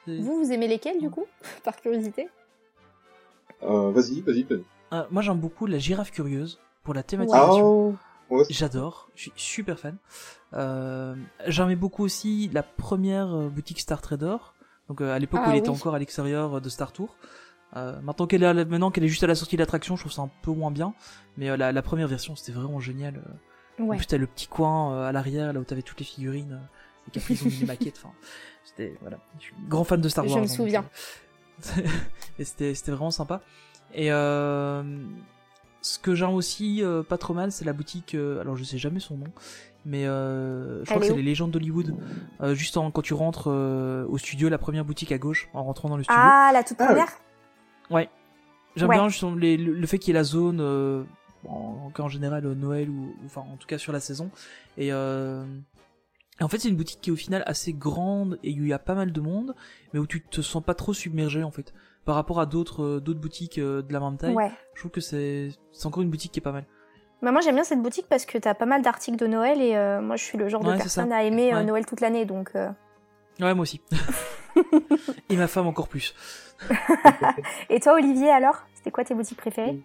Vous, 0.06 0.44
vous 0.44 0.52
aimez 0.52 0.68
lesquels 0.68 0.98
du 1.00 1.08
coup 1.10 1.24
Par 1.64 1.74
curiosité? 1.76 2.28
Euh, 3.62 3.90
vas-y, 3.90 4.20
vas-y, 4.20 4.42
vas-y. 4.44 4.62
Euh, 4.92 5.04
moi, 5.10 5.22
j'aime 5.22 5.38
beaucoup 5.38 5.66
la 5.66 5.78
girafe 5.78 6.10
curieuse 6.10 6.60
pour 6.84 6.94
la 6.94 7.02
thématisation. 7.02 7.96
Ouais, 8.30 8.44
c'est- 8.44 8.52
J'adore, 8.52 9.08
je 9.14 9.22
suis 9.22 9.32
super 9.36 9.78
fan. 9.78 9.96
Euh, 10.54 11.14
J'aimais 11.46 11.76
beaucoup 11.76 12.04
aussi 12.04 12.50
la 12.52 12.62
première 12.62 13.28
boutique 13.50 13.80
Star 13.80 14.00
Trader, 14.02 14.36
donc 14.88 15.00
euh, 15.00 15.14
à 15.14 15.18
l'époque 15.18 15.40
Ah 15.42 15.48
où 15.48 15.52
elle 15.52 15.58
était 15.58 15.70
encore 15.70 15.94
à 15.94 15.98
l'extérieur 15.98 16.60
de 16.60 16.68
Star 16.68 16.92
Tour. 16.92 17.16
Euh, 17.76 18.00
maintenant 18.02 18.26
qu'elle 18.26 18.42
est, 18.42 18.54
maintenant 18.64 18.90
qu'elle 18.90 19.04
est 19.04 19.08
juste 19.08 19.24
à 19.24 19.26
la 19.26 19.34
sortie 19.34 19.56
de 19.56 19.60
l'attraction, 19.62 19.96
je 19.96 20.02
trouve 20.02 20.12
ça 20.12 20.22
un 20.22 20.30
peu 20.42 20.52
moins 20.52 20.70
bien. 20.70 20.94
Mais 21.36 21.50
euh, 21.50 21.56
la, 21.56 21.70
la 21.72 21.82
première 21.82 22.08
version, 22.08 22.34
c'était 22.36 22.52
vraiment 22.52 22.80
génial. 22.80 23.16
euh. 23.16 23.82
En 23.82 23.86
Ouais. 23.86 23.96
plus, 23.96 24.06
t'as 24.06 24.16
le 24.16 24.26
petit 24.26 24.48
coin 24.48 24.92
euh, 24.94 25.08
à 25.08 25.12
l'arrière, 25.12 25.52
là 25.52 25.60
où 25.60 25.64
t'avais 25.64 25.82
toutes 25.82 26.00
les 26.00 26.06
figurines, 26.06 26.54
euh, 26.54 27.06
et 27.06 27.10
qu'après 27.12 27.34
ils 27.34 27.42
ont 27.42 27.46
mis 27.46 27.58
les 27.60 27.66
maquettes. 27.74 28.00
Enfin, 28.02 28.12
c'était 28.64 28.96
voilà. 29.02 29.18
Je 29.38 29.44
suis 29.44 29.54
grand 29.68 29.84
fan 29.84 30.00
de 30.00 30.08
Star 30.08 30.24
Je 30.26 30.30
Wars. 30.30 30.40
me 30.42 30.46
donc, 30.48 30.56
souviens. 30.56 30.84
euh, 31.76 31.82
et 32.40 32.44
c'était 32.44 32.74
c'était 32.74 32.90
vraiment 32.92 33.10
sympa. 33.12 33.40
Et 33.94 34.10
euh, 34.12 34.82
ce 35.82 35.98
que 35.98 36.14
j'aime 36.14 36.30
aussi 36.34 36.82
euh, 36.82 37.02
pas 37.04 37.18
trop 37.18 37.34
mal, 37.34 37.52
c'est 37.52 37.64
la 37.64 37.72
boutique. 37.72 38.14
euh, 38.14 38.40
alors 38.40 38.56
je 38.56 38.64
sais 38.64 38.78
jamais 38.78 38.98
son 39.00 39.16
nom, 39.16 39.26
mais 39.84 40.06
euh, 40.06 40.80
je 40.84 40.90
crois 40.90 40.98
que 41.00 41.04
est 41.06 41.08
c'est 41.10 41.14
les 41.16 41.22
légendes 41.22 41.52
d'Hollywood. 41.52 41.94
Euh, 42.40 42.54
juste 42.54 42.76
en, 42.76 42.90
quand 42.90 43.02
tu 43.02 43.14
rentres 43.14 43.44
euh, 43.48 44.04
au 44.08 44.18
studio, 44.18 44.48
la 44.48 44.58
première 44.58 44.84
boutique 44.84 45.12
à 45.12 45.18
gauche, 45.18 45.48
en 45.54 45.62
rentrant 45.62 45.88
dans 45.88 45.96
le 45.96 46.02
studio. 46.02 46.20
Ah, 46.20 46.50
la 46.52 46.64
toute 46.64 46.78
Ah, 46.80 46.94
première 47.88 48.08
J'aime 48.76 48.88
Ouais. 48.90 48.96
bien 48.96 49.08
justement 49.08 49.34
les- 49.34 49.56
le, 49.56 49.86
fait 49.88 49.98
qu'il 49.98 50.08
y 50.08 50.16
ait 50.16 50.20
la 50.20 50.24
zone, 50.24 50.60
euh, 50.60 51.02
en, 51.48 51.90
en 51.98 52.08
général 52.08 52.46
euh, 52.46 52.54
Noël 52.54 52.88
ou, 52.90 53.06
ou- 53.06 53.14
enfin 53.26 53.40
en 53.40 53.56
tout 53.56 53.66
cas 53.66 53.78
sur 53.78 53.92
la 53.92 53.98
saison. 54.00 54.30
Et, 54.76 54.92
euh, 54.92 55.44
en 56.40 56.46
fait 56.48 56.58
c'est 56.58 56.68
une 56.68 56.76
boutique 56.76 57.00
qui 57.00 57.10
est 57.10 57.12
au 57.12 57.16
final 57.16 57.42
assez 57.46 57.72
grande 57.72 58.38
et 58.44 58.52
où 58.52 58.62
il 58.62 58.68
y 58.68 58.72
a 58.72 58.78
pas 58.78 58.94
mal 58.94 59.10
de 59.12 59.20
monde, 59.20 59.56
mais 59.92 59.98
où 59.98 60.06
tu 60.06 60.22
te 60.22 60.40
sens 60.42 60.62
pas 60.62 60.74
trop 60.74 60.92
submergé 60.92 61.42
en 61.42 61.50
fait. 61.50 61.74
Par 62.04 62.14
rapport 62.14 62.38
à 62.40 62.46
d'autres 62.46 62.84
euh, 62.84 63.00
d'autres 63.00 63.18
boutiques 63.20 63.58
euh, 63.58 63.82
de 63.82 63.92
la 63.92 63.98
même 64.00 64.16
taille, 64.16 64.34
Ouais. 64.34 64.50
je 64.74 64.80
trouve 64.80 64.92
que 64.92 65.00
c'est 65.00 65.48
c'est 65.72 65.86
encore 65.86 66.02
une 66.02 66.10
boutique 66.10 66.30
qui 66.32 66.38
est 66.38 66.42
pas 66.42 66.52
mal. 66.52 66.64
Bah, 67.20 67.32
moi 67.32 67.40
j'aime 67.40 67.56
bien 67.56 67.64
cette 67.64 67.82
boutique 67.82 68.06
parce 68.08 68.24
que 68.26 68.38
t'as 68.38 68.54
pas 68.54 68.66
mal 68.66 68.82
d'articles 68.82 69.16
de 69.18 69.26
Noël 69.26 69.60
et 69.60 69.74
euh, 69.76 70.00
moi 70.00 70.14
je 70.14 70.22
suis 70.22 70.38
le 70.38 70.48
genre 70.48 70.62
de 70.62 70.68
Ouais, 70.70 70.76
personne 70.76 71.10
à 71.12 71.24
aimer 71.24 71.52
Ouais. 71.52 71.64
Noël 71.64 71.84
toute 71.84 72.00
l'année 72.00 72.26
donc. 72.26 72.50
euh. 72.54 72.68
Ouais 73.40 73.54
moi 73.54 73.62
aussi. 73.62 73.80
et 75.28 75.36
ma 75.36 75.48
femme 75.48 75.66
encore 75.66 75.88
plus. 75.88 76.14
Et 77.70 77.80
toi 77.80 77.94
Olivier 77.94 78.30
alors? 78.30 78.62
C'était 78.74 78.90
quoi 78.90 79.04
tes 79.04 79.14
boutiques 79.14 79.38
préférées? 79.38 79.80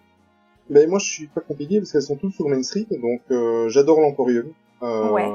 Mais 0.70 0.86
moi, 0.86 0.98
je 0.98 1.04
suis 1.06 1.26
pas 1.26 1.42
compliqué 1.42 1.78
parce 1.78 1.92
qu'elles 1.92 2.02
sont 2.02 2.16
toutes 2.16 2.32
sur 2.34 2.48
Main 2.48 2.62
Street, 2.62 2.86
donc 2.90 3.20
euh, 3.30 3.68
j'adore 3.68 4.00
l'Emporium. 4.00 4.46
Euh, 4.82 5.10
Ouais. 5.10 5.30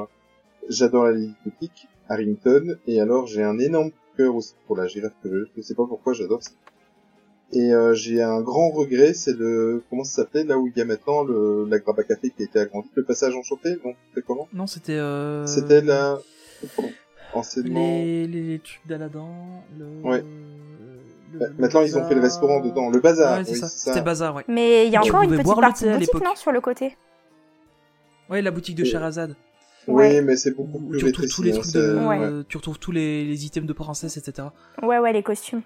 J'adore 0.68 1.04
la 1.04 1.12
Lily 1.12 1.34
Boutique, 1.44 1.88
Harrington, 2.08 2.76
et 2.86 3.00
alors 3.00 3.26
j'ai 3.26 3.42
un 3.42 3.58
énorme 3.58 3.90
cœur 4.16 4.34
aussi 4.36 4.54
pour 4.66 4.76
la 4.76 4.86
girafe 4.86 5.12
peureuse. 5.22 5.48
Je 5.56 5.62
sais 5.62 5.74
pas 5.74 5.86
pourquoi 5.86 6.12
j'adore 6.12 6.42
ça. 6.42 6.50
Et 7.52 7.72
euh, 7.72 7.94
j'ai 7.94 8.22
un 8.22 8.40
grand 8.42 8.70
regret, 8.70 9.12
c'est 9.14 9.36
le 9.36 9.82
comment 9.90 10.04
ça 10.04 10.22
s'appelait 10.22 10.44
là 10.44 10.56
où 10.58 10.68
il 10.68 10.76
y 10.76 10.80
a 10.80 10.84
maintenant 10.84 11.24
le 11.24 11.66
la 11.68 11.76
à 11.76 12.02
café 12.04 12.30
qui 12.30 12.42
a 12.42 12.44
été 12.44 12.60
agrandi, 12.60 12.88
le 12.94 13.04
passage 13.04 13.34
enchanté, 13.34 13.70
non 13.84 13.94
C'était 14.08 14.24
comment? 14.24 14.48
Non 14.52 14.66
c'était 14.68 14.92
euh... 14.98 15.46
C'était 15.46 15.80
la 15.80 16.18
anciennement. 17.34 17.80
les, 17.80 18.26
les, 18.28 18.42
les 18.42 18.58
trucs 18.60 18.86
d'Aladin. 18.86 19.26
Le... 19.78 20.08
Ouais. 20.08 20.22
Le- 21.32 21.38
Bah, 21.38 21.46
Maintenant, 21.58 21.80
ils 21.82 21.96
ont 21.96 22.06
fait 22.08 22.14
le 22.14 22.20
restaurant 22.20 22.60
dedans, 22.60 22.90
le 22.90 23.00
bazar. 23.00 23.38
Ouais, 23.38 23.44
c'est 23.44 23.52
oui, 23.52 23.58
ça. 23.58 23.68
c'est 23.68 23.78
ça. 23.78 23.92
C'était 23.92 24.04
bazar, 24.04 24.34
ouais. 24.34 24.44
Mais 24.48 24.86
il 24.86 24.92
y 24.92 24.96
a 24.96 25.02
encore 25.02 25.22
une 25.22 25.30
petite 25.30 25.60
partie 25.60 25.84
de 25.84 25.90
boutique 25.90 26.06
l'époque. 26.14 26.24
non 26.24 26.34
sur 26.36 26.52
le 26.52 26.60
côté? 26.60 26.96
Ouais, 28.28 28.42
la 28.42 28.50
boutique 28.50 28.76
de 28.76 28.82
Et- 28.82 28.86
Sherazade. 28.86 29.34
Oui, 29.88 29.94
Ouais. 30.04 30.20
mais 30.22 30.36
c'est 30.36 30.50
beaucoup 30.54 30.78
plus 30.78 30.98
tu 30.98 31.06
retrouves 31.06 31.26
tous 31.28 31.42
les 31.42 31.52
hein, 31.56 31.60
trucs 31.60 31.72
de, 31.74 31.96
Ouais. 32.06 32.18
euh, 32.20 32.42
tu 32.48 32.56
retrouves 32.58 32.78
tous 32.78 32.92
les, 32.92 33.24
les 33.24 33.46
items 33.46 33.66
de 33.66 33.72
princesse, 33.72 34.16
etc. 34.18 34.48
Ouais 34.82 34.98
ouais 34.98 35.12
les 35.12 35.22
costumes. 35.22 35.62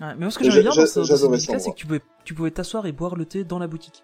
Ouais, 0.00 0.06
mais 0.08 0.14
moi, 0.16 0.30
ce 0.30 0.38
que 0.38 0.44
Mais 0.44 0.50
j'aimais 0.50 0.64
j'a- 0.64 0.70
bien 0.72 0.82
dans, 0.82 0.86
ce- 0.86 0.92
j'a- 0.94 1.00
dans 1.00 1.04
cette 1.04 1.16
j'adorais 1.18 1.36
boutique-là, 1.36 1.58
ça, 1.58 1.64
c'est 1.66 1.70
que 1.72 1.76
tu 1.76 1.86
pouvais, 1.86 2.00
tu 2.24 2.34
pouvais 2.34 2.50
t'asseoir 2.50 2.86
et 2.86 2.92
boire 2.92 3.14
le 3.14 3.26
thé 3.26 3.44
dans 3.44 3.58
la 3.58 3.66
boutique. 3.66 4.02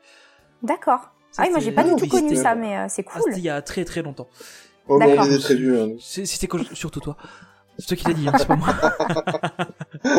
D'accord. 0.62 1.10
Ça, 1.30 1.42
Ah 1.42 1.46
oui 1.46 1.50
moi 1.52 1.60
j'ai 1.60 1.72
pas 1.72 1.84
du 1.84 1.94
tout 1.96 2.06
connu 2.08 2.34
ça 2.36 2.54
mais 2.54 2.76
euh, 2.76 2.86
c'est 2.88 3.04
Ah, 3.08 3.12
cool. 3.12 3.22
c'était 3.26 3.38
il 3.40 3.44
y 3.44 3.48
a 3.50 3.60
très 3.62 3.84
très 3.84 4.02
longtemps. 4.02 4.28
Oh, 4.88 4.98
mais 4.98 5.06
on 5.06 5.08
D'accord. 5.08 5.26
était 5.26 5.38
très 5.38 5.54
vieux. 5.56 5.80
hein. 5.82 5.88
C'était 6.00 6.48
surtout 6.74 7.00
toi. 7.00 7.16
C'est 7.78 7.86
toi 7.86 7.96
qui 7.96 8.08
l'as 8.08 8.14
dit, 8.14 8.28
hein, 8.28 8.32
c'est 8.36 8.46
pas 8.46 8.56
moi. 8.56 8.68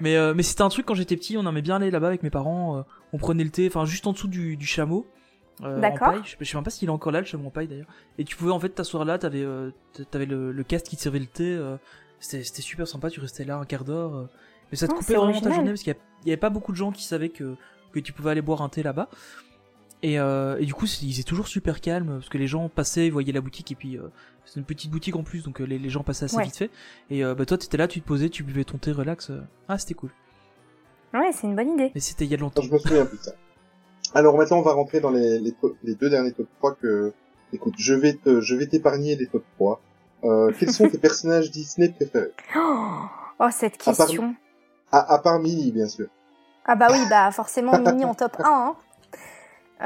mais 0.00 0.16
euh, 0.16 0.34
mais 0.34 0.42
c'était 0.42 0.62
un 0.62 0.68
truc 0.68 0.86
quand 0.86 0.94
j'étais 0.94 1.16
petit, 1.16 1.36
on 1.36 1.46
aimait 1.48 1.62
bien 1.62 1.76
aller 1.76 1.90
là-bas 1.90 2.08
avec 2.08 2.22
mes 2.22 2.30
parents. 2.30 2.78
euh, 2.78 2.82
on 3.12 3.18
prenait 3.18 3.44
le 3.44 3.50
thé, 3.50 3.66
enfin 3.68 3.84
juste 3.84 4.06
en 4.06 4.12
dessous 4.12 4.28
du, 4.28 4.56
du 4.56 4.66
chameau. 4.66 5.06
euh, 5.62 5.76
en 5.78 5.80
D'accord. 5.80 6.08
paille. 6.12 6.20
Je 6.24 6.30
sais, 6.30 6.36
je 6.40 6.44
sais 6.50 6.56
même 6.56 6.64
pas 6.64 6.70
s'il 6.70 6.88
est 6.88 6.92
encore 6.92 7.12
là, 7.12 7.20
le 7.20 7.26
chameau 7.26 7.46
en 7.48 7.50
paille 7.50 7.68
d'ailleurs. 7.68 7.86
Et 8.18 8.24
tu 8.24 8.36
pouvais 8.36 8.52
en 8.52 8.60
fait 8.60 8.70
t'asseoir 8.70 9.04
là, 9.04 9.18
t'avais 9.18 9.42
euh, 9.42 9.70
t'avais 10.10 10.26
le, 10.26 10.52
le 10.52 10.64
cast 10.64 10.88
qui 10.88 10.96
te 10.96 11.02
servait 11.02 11.18
le 11.20 11.26
thé. 11.26 11.44
euh, 11.44 11.76
c'était 12.18 12.42
c'était 12.44 12.62
super 12.62 12.86
sympa, 12.88 13.08
tu 13.10 13.20
restais 13.20 13.44
là 13.44 13.56
un 13.56 13.64
quart 13.64 13.84
d'heure. 13.84 14.14
euh, 14.14 14.26
mais 14.70 14.76
ça 14.76 14.86
te 14.86 14.92
Ah, 14.92 14.96
coupait 14.96 15.12
c'est 15.12 15.16
vraiment 15.16 15.30
ta 15.32 15.36
original. 15.36 15.54
journée 15.54 15.70
parce 15.70 15.82
qu'il 15.82 15.92
y, 15.92 15.96
a- 15.96 16.00
il 16.24 16.28
y 16.28 16.32
avait 16.32 16.40
pas 16.40 16.50
beaucoup 16.50 16.72
de 16.72 16.76
gens 16.76 16.92
qui 16.92 17.04
savaient 17.04 17.28
que 17.30 17.54
que 17.92 17.98
tu 18.00 18.12
pouvais 18.12 18.30
aller 18.30 18.42
boire 18.42 18.62
un 18.62 18.68
thé 18.68 18.82
là-bas. 18.82 19.08
Et, 20.02 20.18
euh, 20.18 20.56
et 20.58 20.64
du 20.64 20.72
coup, 20.72 20.86
c'est- 20.86 21.04
ils 21.04 21.20
étaient 21.20 21.28
toujours 21.28 21.46
super 21.46 21.80
calmes 21.80 22.16
parce 22.18 22.28
que 22.30 22.38
les 22.38 22.46
gens 22.46 22.68
passaient, 22.70 23.06
ils 23.06 23.12
voyaient 23.12 23.32
la 23.34 23.42
boutique 23.42 23.70
et 23.70 23.74
puis 23.74 23.98
euh, 23.98 24.02
c'est 24.46 24.58
une 24.58 24.64
petite 24.64 24.90
boutique 24.90 25.14
en 25.16 25.22
plus, 25.22 25.44
donc 25.44 25.60
euh, 25.60 25.64
les, 25.64 25.78
les 25.78 25.90
gens 25.90 26.02
passaient 26.02 26.24
assez 26.24 26.36
Ouais. 26.36 26.44
vite 26.44 26.56
fait. 26.56 26.70
Et 27.10 27.22
euh, 27.24 27.34
bah 27.34 27.44
toi, 27.44 27.58
t'étais 27.58 27.76
là, 27.76 27.86
tu 27.86 28.00
te 28.00 28.06
posais, 28.06 28.30
tu 28.30 28.42
buvais 28.42 28.64
ton 28.64 28.78
thé 28.78 28.92
relax. 28.92 29.30
Ah, 29.68 29.76
c'était 29.78 29.94
cool. 29.94 30.10
Ouais 31.12 31.30
c'est 31.32 31.46
une 31.46 31.56
bonne 31.56 31.70
idée. 31.72 31.90
Mais 31.94 32.00
c'était 32.00 32.24
il 32.24 32.30
y 32.30 32.34
a 32.34 32.38
longtemps. 32.38 32.62
Je 32.62 32.72
me 32.72 32.78
souviens 32.78 33.04
plus 33.04 33.18
de 33.18 33.22
ça. 33.22 33.32
Alors 34.14 34.36
maintenant, 34.38 34.58
on 34.58 34.62
va 34.62 34.72
rentrer 34.72 35.00
dans 35.00 35.10
les, 35.10 35.38
les, 35.38 35.52
top- 35.52 35.76
les 35.84 35.94
deux 35.94 36.08
derniers 36.10 36.32
top 36.32 36.46
3 36.58 36.74
que... 36.76 37.12
Écoute, 37.52 37.74
je 37.78 37.94
vais 37.94 38.14
te, 38.14 38.40
je 38.40 38.54
vais 38.54 38.66
t'épargner 38.68 39.16
les 39.16 39.26
top 39.26 39.44
3. 39.56 39.80
Euh, 40.24 40.52
quels 40.58 40.72
sont 40.72 40.88
tes 40.90 40.98
personnages 40.98 41.50
Disney 41.50 41.88
préférés? 41.90 42.30
Oh, 42.56 42.86
oh, 43.40 43.46
cette 43.50 43.74
À 43.86 43.92
part- 43.92 44.06
question. 44.06 44.34
à, 44.92 45.14
à 45.14 45.18
part 45.18 45.38
Minnie, 45.40 45.72
bien 45.72 45.88
sûr. 45.88 46.06
Ah 46.64 46.76
bah 46.76 46.88
oui, 46.92 46.98
bah 47.10 47.30
forcément 47.32 47.76
Mini 47.78 48.04
en 48.04 48.14
top 48.14 48.36
1. 48.38 48.44
Hein. 48.44 48.76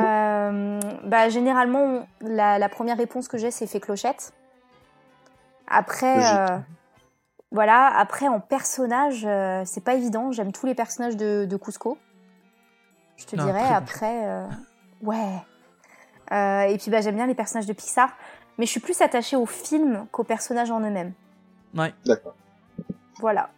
Euh, 0.01 0.81
bah 1.05 1.29
généralement, 1.29 2.07
la, 2.21 2.59
la 2.59 2.69
première 2.69 2.97
réponse 2.97 3.29
que 3.29 3.39
j'ai, 3.39 3.51
c'est 3.51 3.67
fait 3.67 3.81
clochette. 3.81 4.33
Après, 5.69 6.35
euh, 6.37 6.59
voilà, 7.53 7.87
après 7.97 8.29
en 8.29 8.41
personnage, 8.41 9.25
euh, 9.25 9.63
c'est 9.65 9.83
pas 9.85 9.95
évident. 9.95 10.33
J'aime 10.33 10.53
tous 10.53 10.67
les 10.67 10.75
personnages 10.75 11.17
de, 11.17 11.47
de 11.49 11.57
Cusco. 11.57 11.97
Je 13.17 13.27
te 13.27 13.37
Ah, 13.39 13.45
dirais, 13.45 13.69
après, 13.69 14.27
euh, 14.27 14.47
ouais. 15.03 15.17
Euh, 16.33 16.63
et 16.63 16.79
puis 16.79 16.91
bah 16.91 17.01
j'aime 17.01 17.15
bien 17.17 17.27
les 17.27 17.35
personnages 17.35 17.67
de 17.67 17.73
Pixar. 17.73 18.11
Mais 18.59 18.67
je 18.67 18.71
suis 18.71 18.81
plus 18.81 19.01
attachée 19.03 19.37
aux 19.37 19.47
films 19.47 20.07
qu'aux 20.13 20.25
personnages 20.25 20.71
en 20.71 20.81
eux-mêmes. 20.81 21.13
Ouais. 21.77 21.93
D'accord. 22.07 22.35
Voilà. 23.19 23.51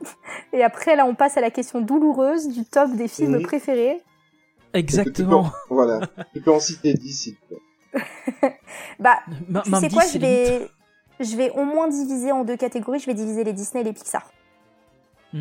Et 0.52 0.62
après, 0.62 0.94
là, 0.96 1.06
on 1.06 1.14
passe 1.14 1.36
à 1.36 1.40
la 1.40 1.50
question 1.50 1.80
douloureuse 1.80 2.48
du 2.48 2.64
top 2.64 2.90
des 2.90 3.08
films 3.08 3.40
préférés. 3.42 4.02
Exactement. 4.74 5.50
Voilà. 5.68 6.00
tu 6.32 6.40
peux 6.40 6.52
en 6.52 6.60
citer 6.60 6.94
10, 6.94 7.12
s'il 7.12 7.36
te 7.36 7.44
plaît. 7.46 7.60
Bah, 8.98 9.18
Ma- 9.48 9.62
tu 9.62 9.70
Même 9.70 9.80
sais 9.80 9.88
10, 9.88 9.94
quoi, 9.94 10.04
je 10.06 10.18
vais, 10.18 10.68
je 11.20 11.36
vais 11.36 11.50
au 11.50 11.64
moins 11.64 11.88
diviser 11.88 12.32
en 12.32 12.44
deux 12.44 12.56
catégories. 12.56 12.98
Je 13.00 13.06
vais 13.06 13.14
diviser 13.14 13.44
les 13.44 13.52
Disney 13.52 13.80
et 13.82 13.84
les 13.84 13.92
Pixar. 13.92 14.30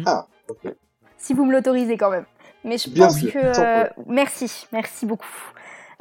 Ah, 0.05 0.27
ok. 0.49 0.73
Si 1.17 1.33
vous 1.33 1.45
me 1.45 1.51
l'autorisez 1.51 1.97
quand 1.97 2.09
même. 2.09 2.25
Mais 2.63 2.77
je 2.77 2.89
Bien 2.89 3.07
pense 3.07 3.17
sûr, 3.19 3.31
que... 3.31 3.39
euh, 3.59 3.87
merci, 4.07 4.67
merci 4.71 5.05
beaucoup. 5.05 5.25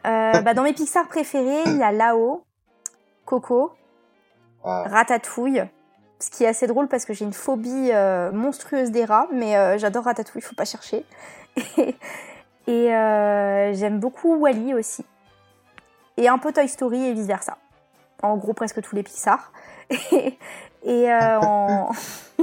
Euh, 0.07 0.40
bah, 0.40 0.55
dans 0.55 0.62
mes 0.62 0.73
Pixar 0.73 1.09
préférés, 1.09 1.62
il 1.66 1.77
y 1.78 1.82
a 1.82 1.93
Lao, 1.93 2.44
Coco, 3.24 3.73
Ah, 4.65 4.85
Ratatouille. 4.89 5.62
Ce 6.19 6.31
qui 6.31 6.44
est 6.44 6.48
assez 6.48 6.66
drôle 6.66 6.89
parce 6.89 7.05
que 7.07 7.15
j'ai 7.15 7.24
une 7.24 7.32
phobie 7.32 7.90
euh, 7.93 8.31
monstrueuse 8.32 8.90
des 8.90 9.07
rats, 9.07 9.27
mais 9.32 9.57
euh, 9.57 9.78
j'adore 9.78 10.05
Ratatouille, 10.05 10.43
faut 10.43 10.55
pas 10.55 10.66
chercher. 10.66 11.05
Et, 11.78 11.97
et, 12.70 12.94
euh, 12.94 13.74
j'aime 13.74 13.98
beaucoup 13.98 14.36
Wally 14.36 14.74
aussi. 14.74 15.05
Et 16.16 16.28
un 16.28 16.38
peu 16.38 16.52
Toy 16.52 16.68
Story 16.68 17.05
et 17.05 17.12
vice 17.12 17.26
versa. 17.26 17.59
En 18.22 18.36
gros, 18.36 18.52
presque 18.52 18.80
tous 18.80 18.94
les 18.94 19.02
Pixar. 19.02 19.52
Et, 20.12 20.38
et, 20.84 21.12
euh, 21.12 21.40
en... 21.42 21.90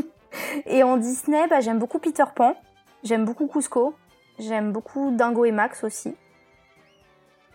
et 0.65 0.83
en 0.83 0.97
Disney, 0.97 1.47
bah, 1.47 1.61
j'aime 1.61 1.79
beaucoup 1.79 1.97
Peter 1.97 2.25
Pan. 2.35 2.55
J'aime 3.03 3.23
beaucoup 3.23 3.47
Cusco. 3.47 3.95
J'aime 4.37 4.73
beaucoup 4.73 5.11
Dingo 5.11 5.45
et 5.45 5.51
Max 5.51 5.85
aussi. 5.85 6.13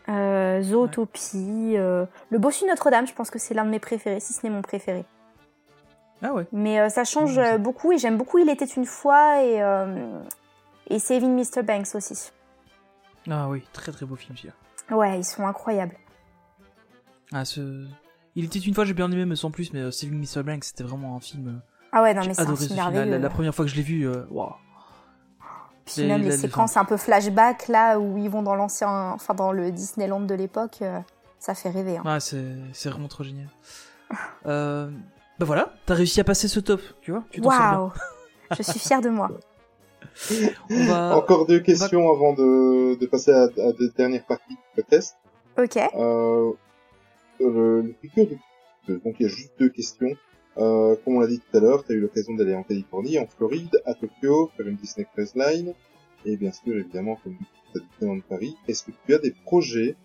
Euh, 0.08 0.62
Zootopie. 0.62 1.74
Le 1.76 2.38
Bossu 2.38 2.64
Notre-Dame, 2.64 3.06
je 3.06 3.12
pense 3.12 3.30
que 3.30 3.38
c'est 3.38 3.52
l'un 3.52 3.64
de 3.64 3.70
mes 3.70 3.78
préférés, 3.80 4.20
si 4.20 4.32
ce 4.32 4.46
n'est 4.46 4.52
mon 4.52 4.62
préféré. 4.62 5.04
Ah 6.22 6.32
ouais. 6.32 6.46
Mais 6.52 6.88
ça 6.88 7.04
change 7.04 7.38
beaucoup 7.58 7.92
et 7.92 7.98
j'aime 7.98 8.16
beaucoup 8.16 8.38
Il 8.38 8.48
était 8.48 8.64
une 8.64 8.86
fois 8.86 9.42
et, 9.42 9.62
et 10.88 10.98
Saving 10.98 11.36
Mr. 11.36 11.62
Banks 11.62 11.94
aussi. 11.94 12.32
Ah 13.30 13.48
oui, 13.48 13.62
très 13.72 13.92
très 13.92 14.04
beau 14.06 14.16
film 14.16 14.36
celui-là. 14.36 14.96
Ouais, 14.96 15.18
ils 15.18 15.24
sont 15.24 15.46
incroyables. 15.46 15.96
Ah 17.32 17.44
ce. 17.44 17.86
Il 18.34 18.44
était 18.44 18.58
une 18.58 18.74
fois, 18.74 18.84
j'ai 18.84 18.94
bien 18.94 19.10
aimé, 19.12 19.24
mais 19.26 19.36
sans 19.36 19.50
plus. 19.50 19.72
Mais 19.72 19.80
euh, 19.80 19.90
Saving 19.90 20.18
Mr. 20.18 20.42
Banks, 20.42 20.64
c'était 20.64 20.84
vraiment 20.84 21.16
un 21.16 21.20
film. 21.20 21.48
euh, 21.48 21.58
Ah 21.92 22.02
ouais, 22.02 22.14
non 22.14 22.22
mais 22.26 22.34
c'est 22.34 22.40
un 22.40 22.44
adoré 22.44 22.56
film 22.66 22.78
ce 22.78 22.90
film. 22.90 23.20
La, 23.20 23.30
première 23.30 23.54
fois 23.54 23.64
que 23.64 23.70
je 23.70 23.76
l'ai 23.76 23.82
vu, 23.82 24.08
euh, 24.08 24.24
waouh. 24.30 24.52
Puis 25.84 26.02
Et 26.02 26.06
même 26.08 26.22
les 26.22 26.36
séquences 26.36 26.76
un 26.76 26.84
peu 26.84 26.96
flashback 26.96 27.68
là 27.68 27.98
où 27.98 28.16
ils 28.16 28.30
vont 28.30 28.42
dans 28.42 28.54
l'ancien, 28.54 29.10
enfin 29.12 29.34
dans 29.34 29.50
le 29.52 29.70
Disneyland 29.72 30.20
de 30.20 30.34
l'époque, 30.34 30.78
euh, 30.82 31.00
ça 31.38 31.54
fait 31.54 31.70
rêver. 31.70 31.96
hein. 31.98 32.02
Ah, 32.06 32.20
c'est 32.20 32.44
c'est 32.72 32.88
vraiment 32.88 33.08
trop 33.08 33.24
génial. 33.24 33.48
euh, 34.46 34.90
bah 35.38 35.46
voilà, 35.46 35.74
t'as 35.86 35.94
réussi 35.94 36.20
à 36.20 36.24
passer 36.24 36.46
ce 36.48 36.60
top, 36.60 36.80
tu 37.00 37.10
vois. 37.10 37.24
Tu. 37.30 37.40
Waouh, 37.40 37.92
je 38.56 38.62
suis 38.62 38.78
fière 38.78 39.00
de 39.00 39.08
moi. 39.10 39.28
On 40.70 40.84
va. 40.86 41.16
Encore 41.16 41.46
deux 41.46 41.60
questions 41.60 42.10
avant 42.10 42.32
de, 42.34 42.94
de 42.98 43.06
passer 43.06 43.30
à, 43.30 43.44
à 43.44 43.72
des 43.72 43.88
dernières 43.96 44.24
parties 44.26 44.56
de 44.76 44.82
test. 44.82 45.16
Ok. 45.58 45.76
Euh, 45.76 46.52
le, 47.40 47.80
le 47.82 47.92
piqûre 48.00 48.26
de- 48.26 48.92
de- 48.94 48.98
donc 49.04 49.16
il 49.18 49.24
y 49.24 49.26
a 49.26 49.28
juste 49.28 49.52
deux 49.58 49.68
questions. 49.68 50.14
Euh, 50.58 50.96
comme 51.04 51.16
on 51.16 51.20
l'a 51.20 51.26
dit 51.28 51.40
tout 51.40 51.56
à 51.56 51.60
l'heure, 51.60 51.82
tu 51.84 51.92
as 51.92 51.94
eu 51.94 52.00
l'occasion 52.00 52.34
d'aller 52.34 52.54
en 52.54 52.62
Californie, 52.62 53.18
en 53.18 53.26
Floride, 53.26 53.80
à 53.86 53.94
Tokyo, 53.94 54.50
faire 54.56 54.66
une 54.68 54.76
Disney 54.76 55.06
Cruise 55.12 55.34
Line, 55.34 55.72
et 56.26 56.36
bien 56.36 56.52
sûr, 56.52 56.76
évidemment, 56.76 57.16
comme 57.24 57.36
tu 57.72 57.78
as 57.78 57.80
dit 57.80 58.06
dans 58.06 58.20
Paris, 58.20 58.54
est-ce 58.68 58.84
que 58.84 58.90
tu 59.06 59.14
as 59.14 59.18
des 59.18 59.34
projets 59.46 59.96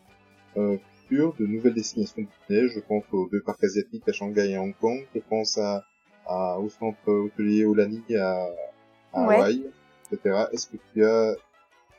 euh, 0.55 0.77
futur 1.01 1.33
de 1.37 1.45
nouvelles 1.45 1.73
destinations 1.73 2.25
Disney? 2.47 2.69
Je 2.73 2.79
pense 2.79 3.03
aux 3.11 3.27
deux 3.29 3.41
parcs 3.41 3.61
asiatiques 3.63 4.07
à 4.07 4.13
Shanghai 4.13 4.51
et 4.51 4.57
Hong 4.57 4.73
Kong. 4.79 5.05
Je 5.13 5.19
pense 5.29 5.57
à, 5.57 5.83
à 6.25 6.57
au 6.59 6.69
centre 6.69 7.11
hôtelier 7.11 7.65
Olani 7.65 8.01
à, 8.15 8.47
à 9.13 9.27
Ouais. 9.27 9.35
Hawaï, 9.35 9.63
etc. 10.11 10.45
Est-ce 10.51 10.67
que 10.67 10.77
tu 10.93 11.05
as 11.05 11.33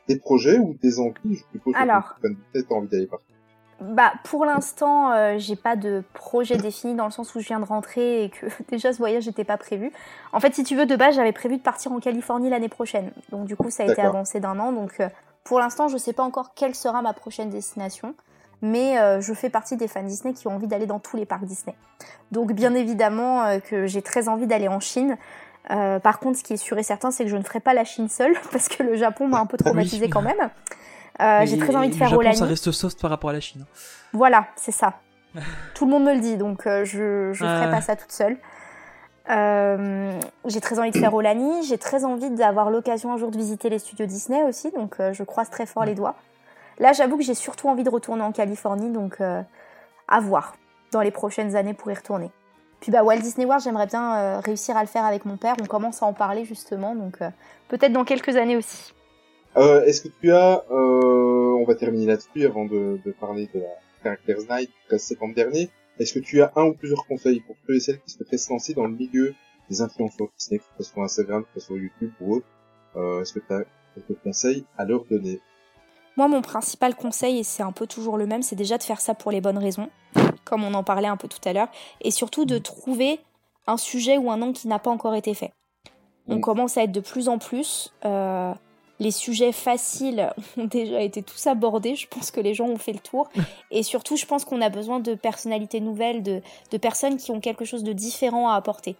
des 0.07 0.17
projets 0.17 0.57
ou 0.57 0.75
des 0.81 0.99
envies 0.99 1.35
Je 1.35 1.43
suppose 1.53 1.73
que 1.73 1.79
Alors. 1.79 2.15
tu 2.21 2.65
as 2.69 2.73
envie 2.73 2.87
d'aller 2.87 3.07
partout? 3.07 3.25
Bah, 3.81 4.11
pour 4.25 4.43
l'instant, 4.43 5.13
euh, 5.13 5.35
j'ai 5.37 5.55
pas 5.55 5.77
de 5.77 6.03
projet 6.13 6.57
défini 6.57 6.95
dans 6.95 7.05
le 7.05 7.11
sens 7.11 7.33
où 7.33 7.39
je 7.39 7.47
viens 7.47 7.61
de 7.61 7.65
rentrer 7.65 8.25
et 8.25 8.29
que 8.29 8.47
déjà 8.69 8.91
ce 8.91 8.97
voyage 8.97 9.25
n'était 9.27 9.45
pas 9.45 9.57
prévu. 9.57 9.91
En 10.33 10.39
fait, 10.41 10.53
si 10.53 10.63
tu 10.63 10.75
veux, 10.75 10.85
de 10.85 10.95
base, 10.97 11.15
j'avais 11.15 11.31
prévu 11.31 11.57
de 11.57 11.61
partir 11.61 11.91
en 11.93 11.99
Californie 11.99 12.49
l'année 12.49 12.67
prochaine. 12.67 13.11
Donc, 13.29 13.45
du 13.45 13.55
coup, 13.55 13.69
ça 13.69 13.83
a 13.83 13.85
été 13.87 14.01
avancé 14.01 14.41
d'un 14.41 14.59
an. 14.59 14.73
Donc, 14.73 14.99
euh, 14.99 15.07
pour 15.45 15.59
l'instant, 15.59 15.87
je 15.87 15.97
sais 15.97 16.13
pas 16.13 16.23
encore 16.23 16.53
quelle 16.53 16.75
sera 16.75 17.01
ma 17.01 17.13
prochaine 17.13 17.49
destination. 17.49 18.15
Mais 18.61 18.99
euh, 18.99 19.21
je 19.21 19.33
fais 19.33 19.49
partie 19.49 19.77
des 19.77 19.87
fans 19.87 20.03
Disney 20.03 20.33
qui 20.33 20.47
ont 20.47 20.55
envie 20.55 20.67
d'aller 20.67 20.85
dans 20.85 20.99
tous 20.99 21.15
les 21.15 21.25
parcs 21.25 21.45
Disney. 21.45 21.75
Donc, 22.31 22.51
bien 22.51 22.75
évidemment, 22.75 23.43
euh, 23.43 23.59
que 23.59 23.87
j'ai 23.87 24.01
très 24.01 24.27
envie 24.27 24.47
d'aller 24.47 24.67
en 24.67 24.79
Chine. 24.79 25.17
Euh, 25.71 25.99
par 25.99 26.19
contre, 26.19 26.37
ce 26.39 26.43
qui 26.43 26.53
est 26.53 26.57
sûr 26.57 26.77
et 26.77 26.83
certain, 26.83 27.11
c'est 27.11 27.23
que 27.25 27.29
je 27.29 27.37
ne 27.37 27.43
ferai 27.43 27.59
pas 27.59 27.73
la 27.73 27.83
Chine 27.83 28.09
seule 28.09 28.33
parce 28.51 28.67
que 28.69 28.81
le 28.83 28.95
Japon 28.95 29.27
m'a 29.27 29.39
un 29.39 29.45
peu 29.45 29.57
traumatisé 29.57 30.05
Oui. 30.05 30.09
quand 30.09 30.21
même. 30.21 30.37
Euh, 31.21 31.45
j'ai 31.45 31.57
très 31.57 31.75
envie 31.75 31.89
de 31.89 31.95
faire 31.95 32.17
Olani. 32.17 32.37
ça 32.37 32.45
reste 32.45 32.71
soft 32.71 33.01
par 33.01 33.09
rapport 33.09 33.29
à 33.31 33.33
la 33.33 33.41
Chine. 33.41 33.65
Voilà, 34.13 34.47
c'est 34.55 34.71
ça. 34.71 34.93
Tout 35.73 35.83
le 35.83 35.91
monde 35.91 36.05
me 36.05 36.13
le 36.13 36.21
dit, 36.21 36.37
donc 36.37 36.65
euh, 36.65 36.85
je 36.85 37.33
je 37.33 37.43
ferai 37.43 37.65
Ouais. 37.65 37.71
pas 37.71 37.81
ça 37.81 37.97
toute 37.97 38.13
seule. 38.13 38.37
J'ai 39.27 40.61
très 40.61 40.79
envie 40.79 40.91
de 40.91 40.97
faire 40.97 41.13
Olani, 41.13 41.63
j'ai 41.67 41.77
très 41.77 42.05
envie 42.05 42.29
d'avoir 42.29 42.69
l'occasion 42.71 43.11
un 43.11 43.17
jour 43.17 43.31
de 43.31 43.37
visiter 43.37 43.69
les 43.69 43.79
studios 43.79 44.05
Disney 44.05 44.43
aussi, 44.43 44.71
donc 44.71 44.95
je 45.11 45.23
croise 45.23 45.49
très 45.49 45.65
fort 45.65 45.83
les 45.83 45.93
doigts. 45.93 46.15
Là, 46.79 46.93
j'avoue 46.93 47.17
que 47.17 47.23
j'ai 47.23 47.35
surtout 47.35 47.67
envie 47.67 47.83
de 47.83 47.89
retourner 47.89 48.23
en 48.23 48.31
Californie, 48.31 48.89
donc 48.89 49.17
à 49.19 50.19
voir 50.21 50.55
dans 50.93 51.01
les 51.01 51.11
prochaines 51.11 51.57
années 51.57 51.73
pour 51.73 51.91
y 51.91 51.95
retourner. 51.95 52.31
Puis 52.81 52.91
bah 52.91 53.03
Walt 53.03 53.19
Disney 53.19 53.45
World, 53.45 53.63
j'aimerais 53.63 53.87
bien 53.87 54.15
euh, 54.15 54.39
réussir 54.39 54.77
à 54.77 54.81
le 54.81 54.87
faire 54.87 55.05
avec 55.05 55.25
mon 55.25 55.37
père. 55.37 55.55
On 55.61 55.65
commence 55.65 56.01
à 56.01 56.05
en 56.05 56.13
parler 56.13 56.45
justement, 56.45 56.95
donc 56.95 57.21
euh, 57.21 57.29
peut-être 57.67 57.91
dans 57.91 58.05
quelques 58.05 58.35
années 58.37 58.55
aussi. 58.55 58.93
Euh, 59.57 59.83
Est-ce 59.85 60.01
que 60.01 60.07
tu 60.21 60.31
as, 60.31 60.63
euh, 60.71 61.57
on 61.59 61.65
va 61.65 61.75
terminer 61.75 62.05
là-dessus 62.05 62.45
avant 62.45 62.65
de, 62.65 62.99
de 63.03 63.11
parler 63.11 63.49
de 63.53 63.59
la 63.59 63.67
Characters 64.03 64.39
Night 64.49 64.69
du 64.69 64.87
13 64.87 65.01
septembre 65.01 65.35
dernier, 65.35 65.69
est-ce 65.99 66.13
que 66.13 66.19
tu 66.19 66.41
as 66.41 66.51
un 66.55 66.67
ou 66.67 66.73
plusieurs 66.73 67.05
conseils 67.07 67.41
pour 67.41 67.55
ceux 67.67 67.75
et 67.75 67.79
celles 67.81 67.99
qui 67.99 68.11
souhaiteraient 68.11 68.37
se 68.37 68.49
lancer 68.49 68.73
dans 68.73 68.85
le 68.85 68.93
milieu 68.93 69.33
des 69.69 69.81
influenceurs 69.81 70.27
Disney, 70.37 70.59
que 70.59 70.83
ce 70.83 70.89
soit 70.89 71.03
Instagram, 71.03 71.43
que 71.53 71.59
ce 71.59 71.67
soit 71.67 71.75
YouTube 71.77 72.11
ou 72.21 72.35
autre? 72.35 72.45
Euh, 72.95 73.21
Est-ce 73.21 73.33
que 73.33 73.39
tu 73.39 73.53
as 73.53 73.63
quelques 73.95 74.19
conseils 74.23 74.63
à 74.77 74.85
leur 74.85 75.03
donner? 75.05 75.41
Moi, 76.15 76.27
mon 76.29 76.41
principal 76.41 76.95
conseil, 76.95 77.39
et 77.39 77.43
c'est 77.43 77.63
un 77.63 77.71
peu 77.73 77.85
toujours 77.87 78.17
le 78.17 78.25
même, 78.25 78.41
c'est 78.41 78.55
déjà 78.55 78.77
de 78.77 78.83
faire 78.83 79.01
ça 79.01 79.13
pour 79.13 79.31
les 79.31 79.41
bonnes 79.41 79.57
raisons, 79.57 79.89
comme 80.49 80.63
on 80.63 80.73
en 80.73 80.83
parlait 80.83 81.07
un 81.07 81.17
peu 81.17 81.27
tout 81.27 81.39
à 81.45 81.53
l'heure, 81.53 81.69
et 82.01 82.11
surtout 82.11 82.45
de 82.45 82.57
trouver 82.57 83.19
un 83.67 83.77
sujet 83.77 84.17
ou 84.17 84.31
un 84.31 84.41
angle 84.41 84.53
qui 84.53 84.67
n'a 84.67 84.79
pas 84.79 84.89
encore 84.91 85.15
été 85.15 85.33
fait. 85.33 85.51
On 86.27 86.35
Mm. 86.37 86.41
commence 86.41 86.77
à 86.77 86.83
être 86.83 86.91
de 86.91 86.99
plus 87.01 87.29
en 87.29 87.37
plus. 87.37 87.93
euh, 88.05 88.53
les 89.01 89.11
sujets 89.11 89.53
faciles 89.53 90.33
ont 90.57 90.65
déjà 90.65 91.01
été 91.01 91.23
tous 91.23 91.47
abordés. 91.47 91.95
Je 91.95 92.05
pense 92.07 92.31
que 92.31 92.41
les 92.41 92.53
gens 92.53 92.65
ont 92.65 92.77
fait 92.77 92.91
le 92.91 92.99
tour. 92.99 93.29
Et 93.71 93.81
surtout, 93.83 94.17
je 94.17 94.25
pense 94.25 94.43
qu'on 94.43 94.61
a 94.61 94.67
besoin 94.69 94.99
de 94.99 95.15
personnalités 95.15 95.79
nouvelles, 95.79 96.21
de, 96.21 96.41
de 96.71 96.77
personnes 96.77 97.15
qui 97.15 97.31
ont 97.31 97.39
quelque 97.39 97.63
chose 97.63 97.83
de 97.83 97.93
différent 97.93 98.49
à 98.49 98.55
apporter. 98.55 98.97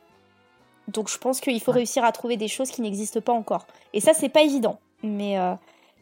Donc, 0.88 1.10
je 1.10 1.18
pense 1.18 1.42
qu'il 1.42 1.60
faut 1.60 1.74
réussir 1.74 2.04
à 2.06 2.12
trouver 2.14 2.38
des 2.38 2.48
choses 2.48 2.72
qui 2.72 2.82
n'existent 2.82 3.20
pas 3.22 3.34
encore. 3.34 3.68
Et 3.94 4.00
ça, 4.00 4.14
c'est 4.14 4.30
pas 4.30 4.42
évident. 4.42 4.80
Mais 5.04 5.38
euh, 5.38 5.54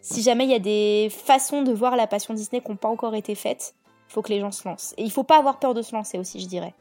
si 0.02 0.22
jamais 0.22 0.44
il 0.46 0.52
y 0.52 0.56
a 0.56 0.60
des 0.60 1.10
façons 1.10 1.64
de 1.64 1.74
voir 1.74 1.96
la 1.96 2.06
passion 2.06 2.34
Disney 2.36 2.62
qui 2.62 2.70
n'ont 2.70 2.78
pas 2.78 2.88
encore 2.90 3.16
été 3.16 3.34
faites, 3.34 3.74
faut 4.08 4.22
que 4.22 4.30
les 4.30 4.40
gens 4.40 4.52
se 4.52 4.68
lancent. 4.68 4.94
Et 4.98 5.04
il 5.04 5.12
faut 5.12 5.24
pas 5.24 5.38
avoir 5.38 5.60
peur 5.60 5.74
de 5.74 5.82
se 5.82 5.94
lancer 5.96 6.18
aussi, 6.18 6.40
je 6.40 6.48
dirais. 6.48 6.74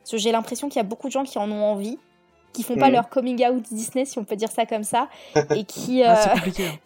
Parce 0.00 0.10
que 0.12 0.18
j'ai 0.18 0.32
l'impression 0.32 0.68
qu'il 0.68 0.76
y 0.76 0.80
a 0.80 0.84
beaucoup 0.88 1.06
de 1.08 1.12
gens 1.12 1.24
qui 1.24 1.38
en 1.38 1.50
ont 1.50 1.62
envie, 1.64 1.98
qui 2.52 2.62
font 2.62 2.76
pas 2.76 2.88
Mhm. 2.88 2.92
leur 2.94 3.08
coming 3.08 3.46
out 3.46 3.62
Disney, 3.70 4.04
si 4.04 4.18
on 4.18 4.24
peut 4.24 4.36
dire 4.36 4.50
ça 4.50 4.66
comme 4.66 4.84
ça, 4.84 5.08
et 5.54 5.64
qui, 5.64 6.02
Ah, 6.02 6.16
c'est 6.16 6.30
euh, 6.30 6.34
compliqué. 6.34 6.66
hein. 6.66 6.78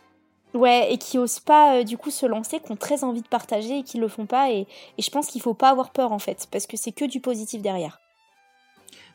ouais, 0.54 0.92
et 0.92 0.98
qui 0.98 1.18
osent 1.18 1.40
pas 1.40 1.76
euh, 1.78 1.82
du 1.84 1.96
coup 1.98 2.10
se 2.10 2.24
lancer, 2.26 2.60
qui 2.60 2.70
ont 2.72 2.76
très 2.76 3.04
envie 3.04 3.22
de 3.22 3.28
partager 3.28 3.78
et 3.78 3.82
qui 3.82 3.98
le 3.98 4.08
font 4.08 4.26
pas. 4.26 4.50
Et, 4.52 4.66
et 4.98 5.02
je 5.02 5.10
pense 5.10 5.26
qu'il 5.28 5.40
faut 5.42 5.54
pas 5.54 5.70
avoir 5.70 5.90
peur 5.90 6.12
en 6.12 6.18
fait, 6.18 6.46
parce 6.50 6.66
que 6.66 6.76
c'est 6.76 6.92
que 6.92 7.04
du 7.04 7.20
positif 7.20 7.62
derrière. 7.62 8.00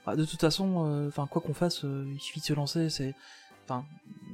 Bah, 0.05 0.15
de 0.15 0.25
toute 0.25 0.41
façon, 0.41 0.87
euh, 0.87 1.09
quoi 1.29 1.41
qu'on 1.41 1.53
fasse, 1.53 1.85
euh, 1.85 2.05
il 2.11 2.19
suffit 2.19 2.39
de 2.39 2.45
se 2.45 2.53
lancer. 2.53 2.89
C'est, 2.89 3.13
enfin, 3.65 3.85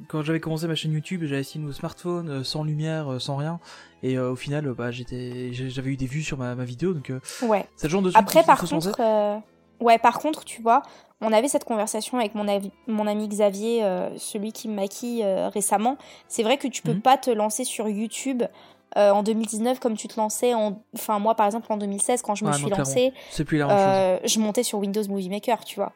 quand 0.10 0.22
j'avais 0.24 0.40
commencé 0.40 0.68
ma 0.68 0.76
chaîne 0.76 0.94
YouTube, 0.94 1.24
j'avais 1.26 1.42
essayé 1.42 1.64
au 1.66 1.72
smartphone, 1.72 2.30
euh, 2.30 2.44
sans 2.44 2.64
lumière, 2.64 3.12
euh, 3.12 3.20
sans 3.20 3.36
rien, 3.36 3.60
et 4.04 4.18
euh, 4.18 4.32
au 4.32 4.36
final, 4.36 4.72
bah 4.74 4.92
j'étais, 4.92 5.52
j'avais 5.54 5.90
eu 5.92 5.98
des 5.98 6.06
vues 6.06 6.24
sur 6.24 6.38
ma, 6.38 6.56
ma 6.56 6.64
vidéo, 6.66 6.94
donc 6.94 7.10
euh, 7.10 7.20
Ouais. 7.42 7.66
c'est 7.76 7.88
le 7.88 7.92
genre 7.92 8.02
de 8.02 8.12
truc 8.12 8.22
Après, 8.22 8.44
par 8.44 8.62
contre, 8.64 8.96
euh, 9.00 9.38
ouais, 9.82 9.98
par 9.98 10.20
contre, 10.20 10.46
tu 10.46 10.62
vois, 10.62 10.82
on 11.22 11.34
avait 11.34 11.48
cette 11.48 11.64
conversation 11.66 12.20
avec 12.20 12.36
mon, 12.36 12.48
avi- 12.48 12.72
mon 12.88 13.08
ami 13.08 13.28
Xavier, 13.28 13.82
celui 14.18 14.52
qui 14.52 14.68
me 14.70 14.76
maquille 14.76 15.26
récemment. 15.52 15.98
C'est 16.28 16.44
vrai 16.44 16.58
que 16.58 16.68
tu 16.68 16.84
peux 16.84 16.94
Mhm. 16.94 17.02
pas 17.02 17.18
te 17.18 17.32
lancer 17.32 17.64
sur 17.64 17.90
YouTube 17.90 18.44
en 18.96 19.24
2019 19.24 19.80
comme 19.80 19.98
tu 19.98 20.08
te 20.08 20.20
lançais 20.20 20.54
en. 20.54 20.84
Enfin, 20.94 21.18
moi, 21.18 21.34
par 21.34 21.48
exemple, 21.48 21.74
en 21.74 21.78
2016, 21.78 22.22
quand 22.22 22.36
je 22.36 22.46
me 22.46 22.52
suis 22.54 22.70
lancée, 22.70 23.14
je 23.36 24.40
montais 24.40 24.62
sur 24.64 24.80
Windows 24.80 25.04
Movie 25.10 25.30
Maker, 25.30 25.64
tu 25.66 25.76
vois. 25.78 25.92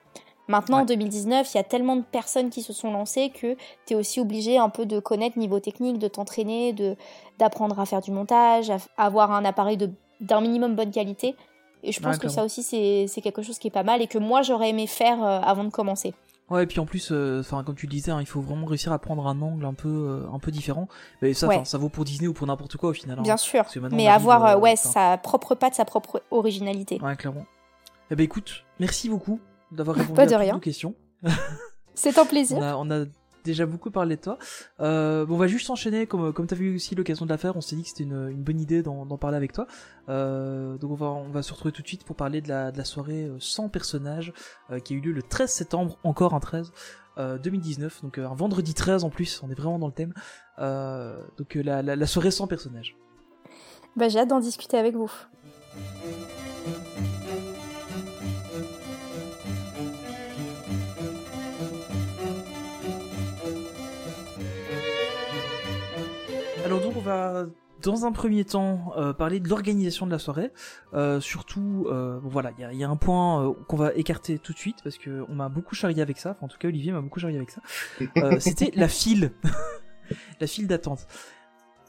Maintenant, 0.47 0.77
en 0.77 0.79
Ouais. 0.81 0.85
2019, 0.87 1.53
il 1.53 1.57
y 1.57 1.59
a 1.59 1.63
tellement 1.63 1.95
de 1.95 2.01
personnes 2.03 2.49
qui 2.49 2.61
se 2.61 2.73
sont 2.73 2.91
lancées 2.91 3.29
que 3.29 3.55
tu 3.85 3.93
es 3.93 3.95
aussi 3.95 4.19
obligé 4.19 4.57
un 4.57 4.69
peu 4.69 4.85
de 4.85 4.99
connaître 4.99 5.37
niveau 5.37 5.59
technique, 5.59 5.97
de 5.99 6.07
t'entraîner, 6.07 6.73
de 6.73 6.95
d'apprendre 7.39 7.79
à 7.79 7.85
faire 7.85 8.01
du 8.01 8.11
montage, 8.11 8.69
à, 8.69 8.77
avoir 8.97 9.31
un 9.31 9.45
appareil 9.45 9.77
de- 9.77 9.91
d'un 10.19 10.41
minimum 10.41 10.75
bonne 10.75 10.91
qualité. 10.91 11.35
Et 11.83 11.91
je 11.91 11.99
pense 11.99 12.17
Ouais, 12.17 12.21
que 12.21 12.27
ça 12.27 12.43
aussi, 12.43 12.61
c'est 12.63 13.21
quelque 13.21 13.41
chose 13.41 13.57
qui 13.57 13.67
est 13.69 13.71
pas 13.71 13.81
mal 13.83 14.01
et 14.01 14.07
que 14.07 14.17
moi, 14.19 14.41
j'aurais 14.43 14.69
aimé 14.69 14.85
faire 14.87 15.23
euh, 15.23 15.39
avant 15.41 15.63
de 15.63 15.69
commencer. 15.71 16.13
Ouais, 16.49 16.63
et 16.63 16.67
puis 16.67 16.79
en 16.79 16.85
plus, 16.85 17.09
euh, 17.11 17.41
comme 17.65 17.75
tu 17.75 17.85
le 17.87 17.91
disais, 17.91 18.11
hein, 18.11 18.19
il 18.19 18.27
faut 18.27 18.41
vraiment 18.41 18.65
réussir 18.67 18.91
à 18.91 18.99
prendre 18.99 19.25
un 19.25 19.41
angle 19.41 19.65
un 19.65 19.73
peu, 19.73 19.87
euh, 19.87 20.27
un 20.33 20.37
peu 20.37 20.51
différent. 20.51 20.87
Mais 21.21 21.33
ça, 21.33 21.47
Ouais. 21.47 21.63
ça 21.63 21.77
vaut 21.77 21.87
pour 21.89 22.03
Disney 22.03 22.27
ou 22.27 22.33
pour 22.33 22.45
n'importe 22.45 22.75
quoi 22.77 22.89
au 22.89 22.93
final. 22.93 23.17
hein. 23.17 23.21
Bien 23.23 23.37
sûr, 23.37 23.63
mais 23.93 24.07
avoir 24.09 24.45
euh, 24.45 24.57
ouais, 24.57 24.73
enfin- 24.73 24.89
sa 24.91 25.17
propre 25.17 25.55
patte, 25.55 25.75
sa 25.75 25.85
propre 25.85 26.21
originalité. 26.29 26.99
Ouais, 27.01 27.15
clairement. 27.15 27.45
Eh 28.11 28.15
ben 28.15 28.23
écoute, 28.25 28.65
merci 28.79 29.07
beaucoup 29.07 29.39
d'avoir 29.71 29.95
répondu 29.97 30.15
Pas 30.15 30.23
à 30.23 30.25
de 30.25 30.31
toutes 30.31 30.39
rien. 30.39 30.53
nos 30.53 30.59
questions. 30.59 30.95
C'est 31.93 32.17
un 32.17 32.25
plaisir. 32.25 32.57
On 32.57 32.61
a, 32.61 32.75
on 32.75 32.89
a 32.91 33.05
déjà 33.43 33.65
beaucoup 33.65 33.91
parlé 33.91 34.15
de 34.17 34.21
toi. 34.21 34.37
Euh, 34.79 35.25
bon, 35.25 35.35
on 35.35 35.37
va 35.37 35.47
juste 35.47 35.69
enchaîner, 35.69 36.05
comme, 36.07 36.31
comme 36.31 36.47
tu 36.47 36.53
as 36.53 36.57
eu 36.57 36.75
aussi 36.75 36.95
l'occasion 36.95 37.25
de 37.25 37.31
la 37.31 37.37
faire, 37.37 37.55
on 37.57 37.61
s'est 37.61 37.75
dit 37.75 37.83
que 37.83 37.89
c'était 37.89 38.03
une, 38.03 38.29
une 38.29 38.43
bonne 38.43 38.59
idée 38.59 38.81
d'en 38.83 39.05
parler 39.17 39.37
avec 39.37 39.51
toi. 39.51 39.67
Euh, 40.09 40.77
donc 40.77 40.91
on 40.91 40.95
va, 40.95 41.07
on 41.07 41.29
va 41.29 41.41
se 41.41 41.51
retrouver 41.51 41.71
tout 41.71 41.81
de 41.81 41.87
suite 41.87 42.03
pour 42.03 42.15
parler 42.15 42.41
de 42.41 42.49
la, 42.49 42.71
de 42.71 42.77
la 42.77 42.85
soirée 42.85 43.25
euh, 43.25 43.37
sans 43.39 43.67
personnages 43.69 44.31
euh, 44.71 44.79
qui 44.79 44.93
a 44.93 44.97
eu 44.97 45.01
lieu 45.01 45.11
le 45.11 45.23
13 45.23 45.49
septembre, 45.51 45.97
encore 46.03 46.33
un 46.33 46.39
13, 46.39 46.71
euh, 47.17 47.37
2019, 47.39 48.03
donc 48.03 48.17
un 48.19 48.33
vendredi 48.33 48.73
13 48.73 49.03
en 49.03 49.09
plus, 49.09 49.41
on 49.43 49.49
est 49.49 49.55
vraiment 49.55 49.79
dans 49.79 49.87
le 49.87 49.93
thème. 49.93 50.13
Donc 51.37 51.55
la, 51.55 51.81
la, 51.81 51.95
la 51.95 52.07
soirée 52.07 52.31
sans 52.31 52.47
personnages. 52.47 52.95
Bah, 53.95 54.07
J'ai 54.07 54.19
hâte 54.19 54.29
d'en 54.29 54.39
discuter 54.39 54.77
avec 54.77 54.95
vous. 54.95 55.11
On 67.01 67.03
va 67.03 67.45
dans 67.81 68.05
un 68.05 68.11
premier 68.11 68.45
temps 68.45 68.93
euh, 68.95 69.11
parler 69.11 69.39
de 69.39 69.49
l'organisation 69.49 70.05
de 70.05 70.11
la 70.11 70.19
soirée. 70.19 70.51
Euh, 70.93 71.19
surtout, 71.19 71.87
euh, 71.89 72.19
bon, 72.19 72.29
voilà, 72.29 72.51
il 72.57 72.61
y 72.61 72.63
a, 72.65 72.73
il 72.73 72.77
y 72.79 72.83
a 72.83 72.89
un 72.89 72.95
point 72.95 73.55
qu'on 73.67 73.75
va 73.77 73.91
écarter 73.93 74.37
tout 74.37 74.53
de 74.53 74.57
suite 74.57 74.77
parce 74.83 74.97
que 74.99 75.25
on 75.29 75.33
m'a 75.33 75.49
beaucoup 75.49 75.73
charrié 75.73 76.01
avec 76.01 76.19
ça. 76.19 76.31
Enfin, 76.31 76.45
en 76.45 76.47
tout 76.47 76.59
cas, 76.59 76.67
Olivier 76.67 76.91
m'a 76.91 77.01
beaucoup 77.01 77.19
charrié 77.19 77.37
avec 77.37 77.49
ça. 77.49 77.61
C'était 78.39 78.71
la 78.75 78.87
file, 78.87 79.31
la 80.39 80.45
file 80.47 80.67
d'attente. 80.67 81.07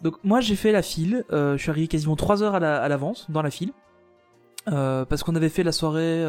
Donc 0.00 0.16
moi 0.24 0.40
j'ai 0.40 0.56
fait 0.56 0.72
la 0.72 0.82
file. 0.82 1.24
je 1.30 1.56
suis 1.58 1.70
arrivé 1.70 1.86
quasiment 1.88 2.16
3 2.16 2.42
heures 2.42 2.54
à 2.56 2.60
la- 2.60 2.82
à 2.82 2.88
l'avance 2.88 3.30
dans 3.30 3.42
la 3.42 3.50
file 3.50 3.72
parce 4.64 5.22
qu'on 5.22 5.36
avait 5.36 5.48
fait 5.50 5.62
la 5.62 5.72
soirée. 5.72 6.24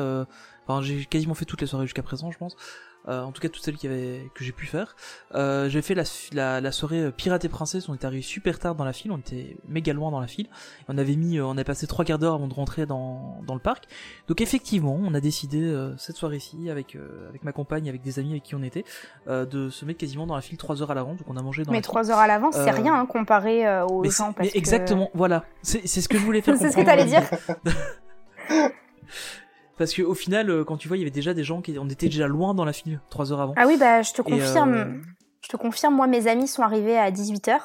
Enfin, 0.67 0.81
j'ai 0.81 1.05
quasiment 1.05 1.33
fait 1.33 1.45
toutes 1.45 1.61
les 1.61 1.67
soirées 1.67 1.85
jusqu'à 1.85 2.03
présent, 2.03 2.31
je 2.31 2.37
pense. 2.37 2.55
Euh, 3.07 3.21
en 3.23 3.31
tout 3.31 3.41
cas, 3.41 3.49
toutes 3.49 3.63
celles 3.63 3.77
qui 3.77 3.87
avaient, 3.87 4.29
que 4.33 4.43
j'ai 4.43 4.51
pu 4.51 4.65
faire. 4.65 4.95
Euh, 5.35 5.67
j'ai 5.69 5.81
fait 5.81 5.93
la, 5.93 6.03
la, 6.31 6.61
la 6.61 6.71
soirée 6.71 7.01
euh, 7.01 7.11
Pirate 7.11 7.43
et 7.45 7.49
Princesse, 7.49 7.89
on 7.89 7.93
était 7.93 8.05
arrivé 8.05 8.21
super 8.21 8.59
tard 8.59 8.75
dans 8.75 8.85
la 8.85 8.93
file, 8.93 9.11
on 9.11 9.17
était 9.17 9.57
méga 9.67 9.93
loin 9.93 10.11
dans 10.11 10.21
la 10.21 10.27
file. 10.27 10.47
On 10.87 10.97
avait 10.97 11.15
mis, 11.15 11.37
euh, 11.37 11.45
on 11.45 11.57
a 11.57 11.63
passé 11.63 11.85
trois 11.87 12.05
quarts 12.05 12.19
d'heure 12.19 12.33
avant 12.33 12.47
de 12.47 12.53
rentrer 12.53 12.85
dans, 12.85 13.41
dans 13.45 13.53
le 13.53 13.59
parc. 13.59 13.85
Donc 14.27 14.41
effectivement, 14.41 14.97
on 15.01 15.13
a 15.13 15.19
décidé 15.19 15.61
euh, 15.61 15.95
cette 15.97 16.15
soirée-ci 16.15 16.69
avec 16.69 16.95
euh, 16.95 17.27
avec 17.29 17.43
ma 17.43 17.51
compagne, 17.51 17.89
avec 17.89 18.01
des 18.01 18.19
amis 18.19 18.31
avec 18.31 18.43
qui 18.43 18.55
on 18.55 18.63
était, 18.63 18.85
euh, 19.27 19.45
de 19.45 19.69
se 19.69 19.83
mettre 19.85 19.99
quasiment 19.99 20.25
dans 20.25 20.35
la 20.35 20.41
file 20.41 20.57
trois 20.57 20.81
heures 20.81 20.91
à 20.91 20.95
l'avance. 20.95 21.17
Donc 21.17 21.27
on 21.29 21.37
a 21.37 21.41
mangé 21.41 21.63
dans 21.63 21.71
Mais 21.71 21.81
trois 21.81 22.09
heures 22.09 22.19
à 22.19 22.27
l'avance, 22.27 22.55
c'est 22.55 22.71
rien 22.71 22.95
hein, 22.95 23.05
comparé 23.05 23.67
euh, 23.67 23.85
aux 23.85 24.01
Mais, 24.01 24.09
gens. 24.09 24.33
Parce 24.33 24.49
mais 24.53 24.57
exactement, 24.57 25.09
voilà. 25.13 25.43
C'est 25.61 25.87
c'est 25.87 26.01
ce 26.01 26.07
que 26.07 26.17
je 26.17 26.23
voulais 26.23 26.41
faire 26.43 26.57
C'est 26.57 26.71
ce 26.71 26.77
que 26.77 26.81
t'allais 26.83 27.05
dire 27.05 27.23
Parce 29.77 29.93
que 29.93 30.01
au 30.01 30.13
final, 30.13 30.49
euh, 30.49 30.63
quand 30.63 30.77
tu 30.77 30.87
vois, 30.87 30.97
il 30.97 31.01
y 31.01 31.03
avait 31.03 31.09
déjà 31.11 31.33
des 31.33 31.43
gens 31.43 31.61
qui, 31.61 31.77
on 31.79 31.89
était 31.89 32.07
déjà 32.07 32.27
loin 32.27 32.53
dans 32.53 32.65
la 32.65 32.73
file 32.73 32.99
trois 33.09 33.31
heures 33.31 33.41
avant. 33.41 33.53
Ah 33.57 33.65
oui, 33.67 33.77
bah 33.77 34.01
je 34.01 34.13
te 34.13 34.21
confirme. 34.21 34.73
euh, 34.73 34.85
Je 35.41 35.49
te 35.49 35.57
confirme, 35.57 35.95
moi 35.95 36.07
mes 36.07 36.27
amis 36.27 36.47
sont 36.47 36.61
arrivés 36.61 36.97
à 36.97 37.09
18h. 37.11 37.57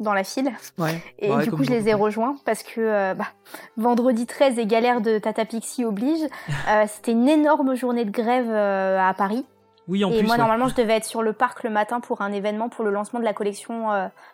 dans 0.00 0.12
la 0.12 0.24
file. 0.24 0.50
Ouais. 0.78 1.00
Et 1.20 1.30
Ouais, 1.30 1.44
du 1.44 1.52
coup, 1.52 1.62
je 1.62 1.70
les 1.70 1.88
ai 1.88 1.94
rejoints 1.94 2.34
parce 2.44 2.64
que 2.64 2.80
euh, 2.80 3.14
bah, 3.14 3.28
vendredi 3.76 4.26
13 4.26 4.58
et 4.58 4.66
galère 4.66 5.00
de 5.00 5.18
Tata 5.18 5.44
Pixie 5.44 5.84
oblige. 5.84 6.18
Euh, 6.68 6.84
C'était 6.88 7.12
une 7.12 7.28
énorme 7.28 7.74
journée 7.76 8.04
de 8.04 8.10
grève 8.10 8.48
euh, 8.50 8.98
à 8.98 9.14
Paris. 9.14 9.46
Oui, 9.86 10.02
en 10.04 10.10
et 10.10 10.18
plus. 10.18 10.26
moi, 10.26 10.32
ouais. 10.34 10.38
normalement, 10.40 10.66
je 10.66 10.74
devais 10.80 10.94
être 10.94 11.04
sur 11.04 11.22
le 11.22 11.32
parc 11.34 11.62
le 11.62 11.70
matin 11.70 12.00
pour 12.00 12.22
un 12.22 12.32
événement 12.32 12.68
pour 12.68 12.84
le 12.84 12.90
lancement 12.90 13.20
de 13.20 13.24
la 13.24 13.32
collection 13.34 13.90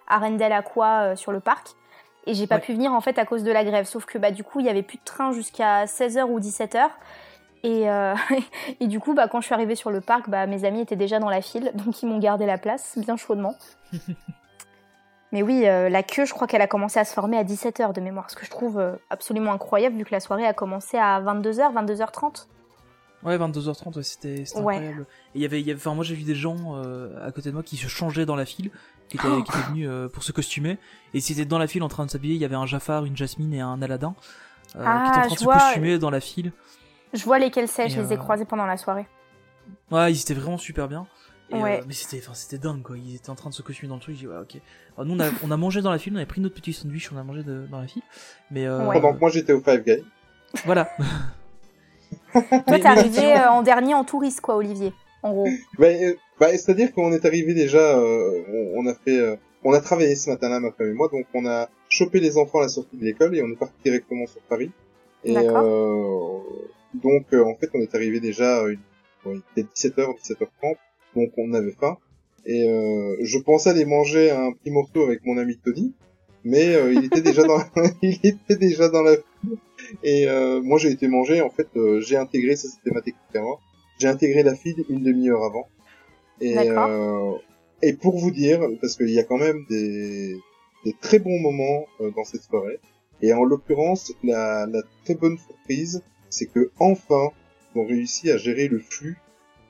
Arendelle 0.09 0.53
Aqua 0.53 1.15
sur 1.17 1.33
le 1.33 1.41
parc. 1.41 1.75
Et 2.27 2.35
j'ai 2.35 2.47
pas 2.47 2.57
Ouais. 2.57 2.61
pu 2.61 2.73
venir 2.75 2.93
en 2.93 3.01
fait 3.01 3.19
à 3.19 3.25
cause 3.25 3.43
de 3.45 3.51
la 3.51 3.65
grève. 3.65 3.87
Sauf 3.87 4.05
que 4.05 4.19
bah 4.19 4.31
du 4.31 4.45
coup, 4.45 4.61
il 4.61 4.67
y 4.67 4.69
avait 4.69 4.83
plus 4.83 4.99
de 4.99 5.05
train 5.05 5.33
jusqu'à 5.33 5.85
16h 5.87 6.25
ou 6.25 6.39
17h. 6.41 6.89
Et, 7.63 7.91
euh, 7.91 8.15
et 8.81 8.87
du 8.87 9.01
coup, 9.01 9.15
bah, 9.15 9.29
quand 9.29 9.41
je 9.41 9.47
suis 9.47 9.55
arrivée 9.55 9.75
sur 9.75 9.91
le 9.91 10.01
parc, 10.01 10.29
bah, 10.31 10.47
mes 10.47 10.65
amis 10.65 10.81
étaient 10.81 10.97
déjà 10.97 11.19
dans 11.19 11.29
la 11.31 11.43
file, 11.43 11.73
donc 11.75 12.03
ils 12.03 12.07
m'ont 12.09 12.19
gardé 12.19 12.47
la 12.47 12.59
place 12.59 12.95
bien 12.99 13.17
chaudement. 13.17 13.55
Mais 15.33 15.43
oui, 15.43 15.67
euh, 15.67 15.89
la 15.89 16.03
queue, 16.03 16.25
je 16.25 16.33
crois 16.35 16.49
qu'elle 16.49 16.63
a 16.63 16.67
commencé 16.67 16.99
à 16.99 17.05
se 17.05 17.15
former 17.15 17.37
à 17.37 17.45
17h 17.45 17.93
de 17.93 18.01
mémoire, 18.01 18.29
ce 18.31 18.35
que 18.37 18.45
je 18.45 18.51
trouve 18.51 18.79
euh, 18.81 18.97
absolument 19.11 19.53
incroyable 19.53 19.97
vu 19.97 20.05
que 20.05 20.11
la 20.11 20.19
soirée 20.19 20.45
a 20.45 20.53
commencé 20.53 20.99
à 20.99 21.21
22h, 21.21 21.73
22h30. 21.73 22.47
Ouais, 23.23 23.39
22h30, 23.39 23.97
ouais, 23.97 24.03
c'était 24.03 24.41
Ouais. 24.57 24.75
incroyable. 24.77 25.07
Et 25.37 25.41
y 25.41 25.45
avait, 25.45 25.61
y 25.63 25.71
avait- 25.71 25.79
enfin, 25.79 25.95
moi 25.95 26.03
j'ai 26.05 26.17
vu 26.17 26.25
des 26.25 26.35
gens 26.35 26.57
euh, 26.75 27.25
à 27.25 27.31
côté 27.31 27.51
de 27.51 27.55
moi 27.55 27.63
qui 27.63 27.77
se 27.77 27.87
changeaient 27.87 28.27
dans 28.27 28.35
la 28.35 28.45
file, 28.47 28.73
qui 29.11 29.17
étaient, 29.19 29.27
Oh 29.29 29.43
qui 29.43 29.51
étaient 29.51 29.69
venus 29.69 29.87
euh, 29.91 30.09
pour 30.09 30.23
se 30.23 30.33
costumer. 30.33 30.79
Et 31.13 31.21
c'était 31.21 31.45
dans 31.45 31.59
la 31.59 31.67
file 31.67 31.83
en 31.83 31.89
train 31.89 32.07
de 32.07 32.11
s'habiller, 32.11 32.35
il 32.37 32.41
y 32.41 32.45
avait 32.47 32.55
un 32.57 32.65
Jafar, 32.67 33.05
une 33.05 33.17
Jasmine 33.17 33.53
et 33.53 33.61
un 33.61 33.83
Aladdin 33.83 34.15
euh, 34.77 34.83
Ah, 34.87 35.03
qui 35.05 35.11
étaient 35.11 35.19
en 35.19 35.23
train 35.27 35.35
de 35.35 35.39
se 35.41 35.45
vois. 35.45 35.59
costumer 35.59 35.99
dans 35.99 36.11
la 36.11 36.21
file. 36.21 36.53
Je 37.13 37.25
vois 37.25 37.39
lesquels 37.39 37.69
c'est, 37.69 37.89
je 37.89 38.01
les 38.01 38.13
ai 38.13 38.17
euh, 38.17 38.19
croisés 38.21 38.45
pendant 38.47 38.67
la 38.67 38.77
soirée. 38.79 39.07
Ouais, 39.91 40.13
ils 40.13 40.21
étaient 40.21 40.35
vraiment 40.35 40.59
super 40.59 40.89
bien. 40.89 41.07
Et, 41.51 41.57
Ouais. 41.61 41.81
euh, 41.81 41.85
mais 41.89 41.93
c'était, 41.95 42.23
enfin, 42.25 42.35
c'était 42.35 42.59
dingue 42.59 42.83
quoi. 42.83 42.97
Ils 42.97 43.17
étaient 43.17 43.31
en 43.31 43.35
train 43.35 43.51
de 43.51 43.55
se 43.55 43.63
costumer 43.63 43.89
dans 43.89 43.97
le 43.97 44.01
truc. 44.01 44.15
J'ai 44.15 44.21
dit, 44.23 44.27
ouais, 44.29 44.39
ok. 44.41 44.61
Alors, 44.97 45.05
nous 45.07 45.17
on 45.17 45.21
a, 45.21 45.29
on 45.45 45.51
a 45.51 45.57
mangé 45.57 45.83
dans 45.83 45.91
la 45.91 45.99
file, 45.99 46.13
on 46.13 46.17
avait 46.17 46.27
pris 46.27 46.41
notre 46.41 46.55
petit 46.55 46.73
sandwich, 46.73 47.11
on 47.13 47.17
a 47.17 47.25
mangé 47.25 47.43
de- 47.43 47.67
dans 47.69 47.81
la 47.81 47.89
file. 47.89 48.03
Mais 48.53 48.67
euh, 48.67 48.87
Ouais. 48.87 49.01
Pendant 49.01 49.15
que 49.15 49.19
moi 49.21 49.31
j'étais 49.31 49.53
au 49.53 49.61
Five 49.61 49.83
Guys. 49.85 50.05
voilà. 50.65 50.89
Toi, 52.33 52.79
t'es 52.79 52.87
arrivé 52.87 53.37
euh, 53.37 53.51
en 53.51 53.63
dernier 53.63 53.95
en 53.95 54.05
touriste, 54.05 54.41
quoi, 54.41 54.57
Olivier. 54.57 54.93
En 55.23 55.33
gros. 55.33 55.49
Bah, 56.41 56.51
c'est-à-dire 56.53 56.93
qu'on 56.93 57.13
est 57.13 57.25
arrivé 57.25 57.55
déjà, 57.55 57.99
euh, 57.99 58.43
on, 58.49 58.81
on 58.81 58.87
a 58.87 58.95
fait, 58.95 59.19
euh, 59.19 59.37
on 59.63 59.73
a 59.73 59.81
travaillé 59.81 60.17
ce 60.17 60.31
matin-là, 60.31 60.59
ma 60.59 60.73
femme 60.73 60.89
et 60.89 60.95
moi, 60.95 61.09
donc 61.13 61.27
on 61.35 61.47
a 61.47 61.69
chopé 61.89 62.19
les 62.19 62.39
enfants 62.39 62.61
à 62.61 62.63
la 62.63 62.69
sortie 62.69 62.97
de 62.97 63.05
l'école 63.05 63.37
et 63.37 63.43
on 63.43 63.49
est 63.49 63.59
parti 63.59 63.75
directement 63.85 64.27
sur 64.27 64.41
Paris. 64.43 64.71
Et 65.25 65.37
euh, 65.37 66.39
donc 66.95 67.27
euh, 67.33 67.45
en 67.45 67.55
fait, 67.57 67.69
on 67.75 67.81
est 67.81 67.95
arrivé 67.95 68.21
déjà, 68.21 68.65
euh, 68.65 68.75
bon, 69.25 69.41
il 69.57 69.63
était 69.63 69.69
17h, 69.89 70.19
17h30, 70.19 70.77
donc 71.15 71.31
on 71.37 71.53
avait 71.53 71.73
faim. 71.79 71.99
Et 72.47 72.69
euh, 72.69 73.17
je 73.23 73.39
pensais 73.39 73.69
aller 73.69 73.85
manger 73.85 74.31
un 74.31 74.53
petit 74.53 74.71
morceau 74.71 75.03
avec 75.05 75.25
mon 75.27 75.37
ami 75.37 75.59
Tony, 75.63 75.93
mais 76.43 76.75
euh, 76.75 76.95
il 76.95 77.05
était 77.05 77.21
déjà 77.21 77.43
dans, 77.43 77.59
il 78.03 78.19
était 78.25 78.57
déjà 78.57 78.89
dans 78.89 79.03
la 79.03 79.17
file. 79.17 79.59
Et 80.03 80.27
euh, 80.27 80.63
moi, 80.63 80.79
j'ai 80.79 80.91
été 80.91 81.07
manger. 81.07 81.43
En 81.43 81.51
fait, 81.51 81.69
euh, 81.77 82.01
j'ai 82.01 82.17
intégré, 82.17 82.57
ça 82.57 82.69
c'était 82.69 82.95
ma 82.95 83.03
technique 83.03 83.37
à 83.37 83.41
moi. 83.41 83.59
J'ai 83.99 84.09
intégré 84.09 84.43
la 84.43 84.55
file 84.55 84.83
une 84.89 85.03
demi-heure 85.03 85.45
avant. 85.45 85.69
Et, 86.41 86.57
euh, 86.71 87.33
et 87.83 87.93
pour 87.95 88.19
vous 88.19 88.31
dire, 88.31 88.61
parce 88.81 88.97
qu'il 88.97 89.11
y 89.11 89.19
a 89.19 89.25
quand 89.25 89.39
même 89.39 89.65
des, 89.69 90.37
des 90.85 90.95
très 91.01 91.19
bons 91.19 91.39
moments 91.39 91.87
euh, 92.01 92.11
dans 92.17 92.25
cette 92.25 92.43
soirée. 92.43 92.79
Et 93.23 93.33
en 93.33 93.45
l'occurrence, 93.45 94.13
la, 94.23 94.67
la 94.67 94.83
très 95.05 95.15
bonne 95.15 95.37
surprise, 95.39 96.03
c'est 96.31 96.47
que 96.47 96.71
enfin, 96.79 97.31
ils 97.75 97.81
ont 97.81 97.87
réussi 97.87 98.31
à 98.31 98.37
gérer 98.39 98.69
le 98.69 98.79
flux 98.79 99.19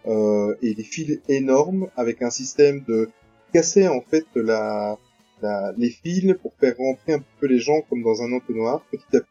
euh, 0.06 0.54
et 0.62 0.74
les 0.74 0.84
fils 0.84 1.20
énormes 1.28 1.88
avec 1.96 2.22
un 2.22 2.30
système 2.30 2.82
de 2.86 3.10
casser 3.52 3.88
en 3.88 4.00
fait 4.00 4.24
la, 4.36 4.96
la, 5.42 5.72
les 5.76 5.90
fils 5.90 6.34
pour 6.40 6.52
faire 6.60 6.76
rentrer 6.76 7.14
un 7.14 7.22
peu 7.40 7.46
les 7.46 7.58
gens 7.58 7.80
comme 7.88 8.02
dans 8.02 8.22
un 8.22 8.32
entonnoir 8.32 8.82
petit 8.92 9.16
à 9.16 9.20
petit. 9.20 9.26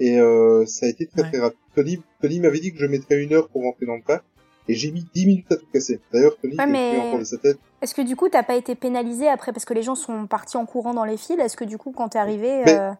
Et 0.00 0.18
euh, 0.18 0.66
ça 0.66 0.86
a 0.86 0.88
été 0.88 1.06
très 1.06 1.22
Ouais. 1.22 1.28
très 1.30 1.38
rapide. 1.40 1.58
Tony, 1.76 2.02
Tony 2.20 2.40
m'avait 2.40 2.58
dit 2.58 2.72
que 2.72 2.78
je 2.78 2.86
mettrais 2.86 3.22
une 3.22 3.32
heure 3.32 3.48
pour 3.48 3.62
rentrer 3.62 3.86
dans 3.86 3.94
le 3.96 4.02
parc 4.02 4.24
et 4.68 4.74
j'ai 4.74 4.90
mis 4.90 5.04
10 5.14 5.26
minutes 5.26 5.52
à 5.52 5.56
tout 5.56 5.66
casser. 5.72 6.00
D'ailleurs, 6.12 6.36
Tony, 6.40 6.56
Ouais, 6.56 6.66
mais- 6.66 6.98
encore 6.98 7.18
de 7.20 7.24
sa 7.24 7.38
tête. 7.38 7.58
Est-ce 7.82 7.94
que 7.94 8.02
du 8.02 8.16
coup, 8.16 8.28
t'as 8.28 8.42
pas 8.42 8.56
été 8.56 8.74
pénalisé 8.74 9.28
après 9.28 9.52
parce 9.52 9.64
que 9.64 9.74
les 9.74 9.82
gens 9.82 9.94
sont 9.94 10.26
partis 10.26 10.56
en 10.56 10.64
courant 10.66 10.94
dans 10.94 11.04
les 11.04 11.16
files 11.18 11.40
Est-ce 11.40 11.56
que 11.56 11.64
du 11.64 11.76
coup, 11.78 11.92
quand 11.92 12.08
t'es 12.10 12.18
arrivé. 12.18 12.62
Mais- 12.64 12.78
euh, 12.78 12.92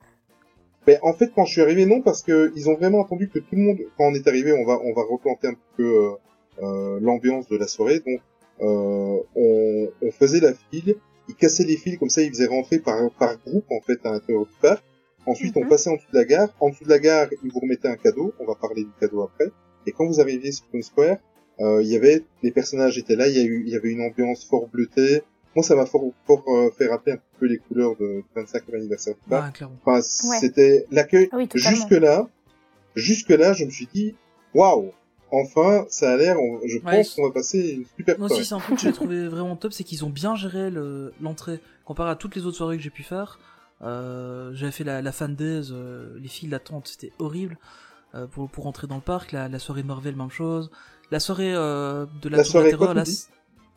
Ben, 0.86 0.98
en 1.02 1.14
fait, 1.14 1.30
quand 1.34 1.46
je 1.46 1.52
suis 1.52 1.62
arrivé, 1.62 1.86
non, 1.86 2.02
parce 2.02 2.22
que 2.22 2.52
ils 2.56 2.68
ont 2.68 2.74
vraiment 2.74 3.02
attendu 3.02 3.30
que 3.30 3.38
tout 3.38 3.54
le 3.56 3.62
monde, 3.62 3.78
quand 3.96 4.04
on 4.04 4.14
est 4.14 4.28
arrivé, 4.28 4.52
on 4.52 4.66
va, 4.66 4.78
on 4.84 4.92
va 4.92 5.02
replanter 5.10 5.48
un 5.48 5.54
peu 5.78 5.82
euh, 5.82 6.10
euh, 6.62 6.98
l'ambiance 7.00 7.48
de 7.48 7.56
la 7.56 7.66
soirée. 7.66 8.00
Donc, 8.00 8.20
euh, 8.60 9.18
on, 9.34 9.88
on 10.02 10.10
faisait 10.10 10.40
la 10.40 10.52
file, 10.52 10.96
ils 11.28 11.34
cassaient 11.34 11.64
les 11.64 11.78
fils 11.78 11.98
comme 11.98 12.10
ça, 12.10 12.20
ils 12.20 12.28
faisaient 12.28 12.46
rentrer 12.46 12.78
par, 12.80 12.98
par 13.18 13.36
groupe 13.46 13.64
en 13.70 13.80
fait 13.80 13.98
à 14.04 14.10
l'intérieur 14.12 14.44
du 14.44 14.52
parc. 14.60 14.84
Ensuite, 15.26 15.56
on 15.56 15.62
Mhm. 15.62 15.68
passait 15.70 15.88
en 15.88 15.94
dessous 15.94 16.10
de 16.12 16.18
la 16.18 16.24
gare. 16.26 16.48
En 16.60 16.68
dessous 16.68 16.84
de 16.84 16.90
la 16.90 16.98
gare, 16.98 17.28
ils 17.42 17.50
vous 17.50 17.60
remettaient 17.60 17.88
un 17.88 17.96
cadeau. 17.96 18.34
On 18.38 18.44
va 18.44 18.54
parler 18.54 18.84
du 18.84 18.90
cadeau 19.00 19.22
après. 19.22 19.46
Et 19.86 19.92
quand 19.92 20.06
vous 20.06 20.20
arriviez 20.20 20.52
sur 20.52 20.68
Times 20.68 20.82
Square, 20.82 21.16
il 21.60 21.86
y 21.86 21.96
avait 21.96 22.24
les 22.42 22.50
personnages 22.50 22.98
étaient 22.98 23.16
là. 23.16 23.28
Il 23.28 23.34
y 23.36 23.40
a 23.40 23.44
eu, 23.44 23.62
il 23.66 23.72
y 23.72 23.76
avait 23.76 23.90
une 23.90 24.00
ambiance 24.02 24.44
fort 24.44 24.68
bleutée. 24.68 25.22
Moi, 25.56 25.62
ça 25.62 25.76
m'a 25.76 25.86
fort, 25.86 26.02
fort 26.26 26.42
euh, 26.48 26.70
fait 26.76 26.88
rappeler 26.88 27.12
un 27.12 27.16
petit 27.16 27.36
peu 27.38 27.46
les 27.46 27.58
couleurs 27.58 27.94
de 27.96 28.22
25e 28.36 28.74
anniversaire 28.74 29.14
clairement. 29.52 29.76
Enfin, 29.84 29.98
Ouais. 30.28 30.36
c'était 30.40 30.84
l'accueil. 30.90 31.28
Ah 31.30 31.36
oui. 31.36 31.48
Jusque 31.54 31.90
là, 31.92 32.28
jusque 32.96 33.28
là, 33.30 33.52
je 33.52 33.64
me 33.64 33.70
suis 33.70 33.86
dit, 33.94 34.14
waouh, 34.52 34.90
enfin, 35.30 35.86
ça 35.88 36.12
a 36.12 36.16
l'air. 36.16 36.36
Je 36.66 36.78
Ouais, 36.78 36.96
pense 36.96 37.14
qu'on 37.14 37.22
va 37.28 37.30
passer 37.32 37.70
une 37.70 37.84
super 37.96 38.18
Moi 38.18 38.26
soirée. 38.28 38.40
aussi, 38.40 38.48
c'est 38.48 38.54
un 38.56 38.58
truc 38.58 38.76
que 38.76 38.82
j'ai 38.82 38.92
trouvé 38.92 39.28
vraiment 39.28 39.54
top, 39.54 39.72
c'est 39.72 39.84
qu'ils 39.84 40.04
ont 40.04 40.10
bien 40.10 40.34
géré 40.34 40.70
le- 40.70 41.12
l'entrée. 41.20 41.60
Comparé 41.84 42.10
à 42.10 42.16
toutes 42.16 42.34
les 42.34 42.46
autres 42.46 42.56
soirées 42.56 42.76
que 42.76 42.82
j'ai 42.82 42.90
pu 42.90 43.02
faire, 43.04 43.38
euh, 43.82 44.50
j'avais 44.54 44.72
fait 44.72 44.84
la, 44.84 45.02
la 45.02 45.12
fan 45.12 45.34
days, 45.36 45.68
euh, 45.70 46.18
les 46.20 46.28
files 46.28 46.50
d'attente, 46.50 46.88
c'était 46.88 47.12
horrible. 47.18 47.58
euh, 48.16 48.28
pour, 48.28 48.48
pour 48.48 48.68
entrer 48.68 48.86
dans 48.86 48.94
le 48.94 49.00
parc, 49.00 49.32
la, 49.32 49.48
la 49.48 49.58
soirée 49.58 49.82
Marvel, 49.82 50.14
même 50.14 50.30
chose. 50.30 50.70
La 51.14 51.20
soirée 51.20 51.54
euh, 51.54 52.06
de 52.22 52.28
la, 52.28 52.38
La 52.38 52.42
Tour 52.42 52.50
soirée 52.52 52.66
de 52.66 52.72
la 52.72 52.78
Terreur, 52.78 52.94
la, 52.94 53.04
soirée 53.04 53.28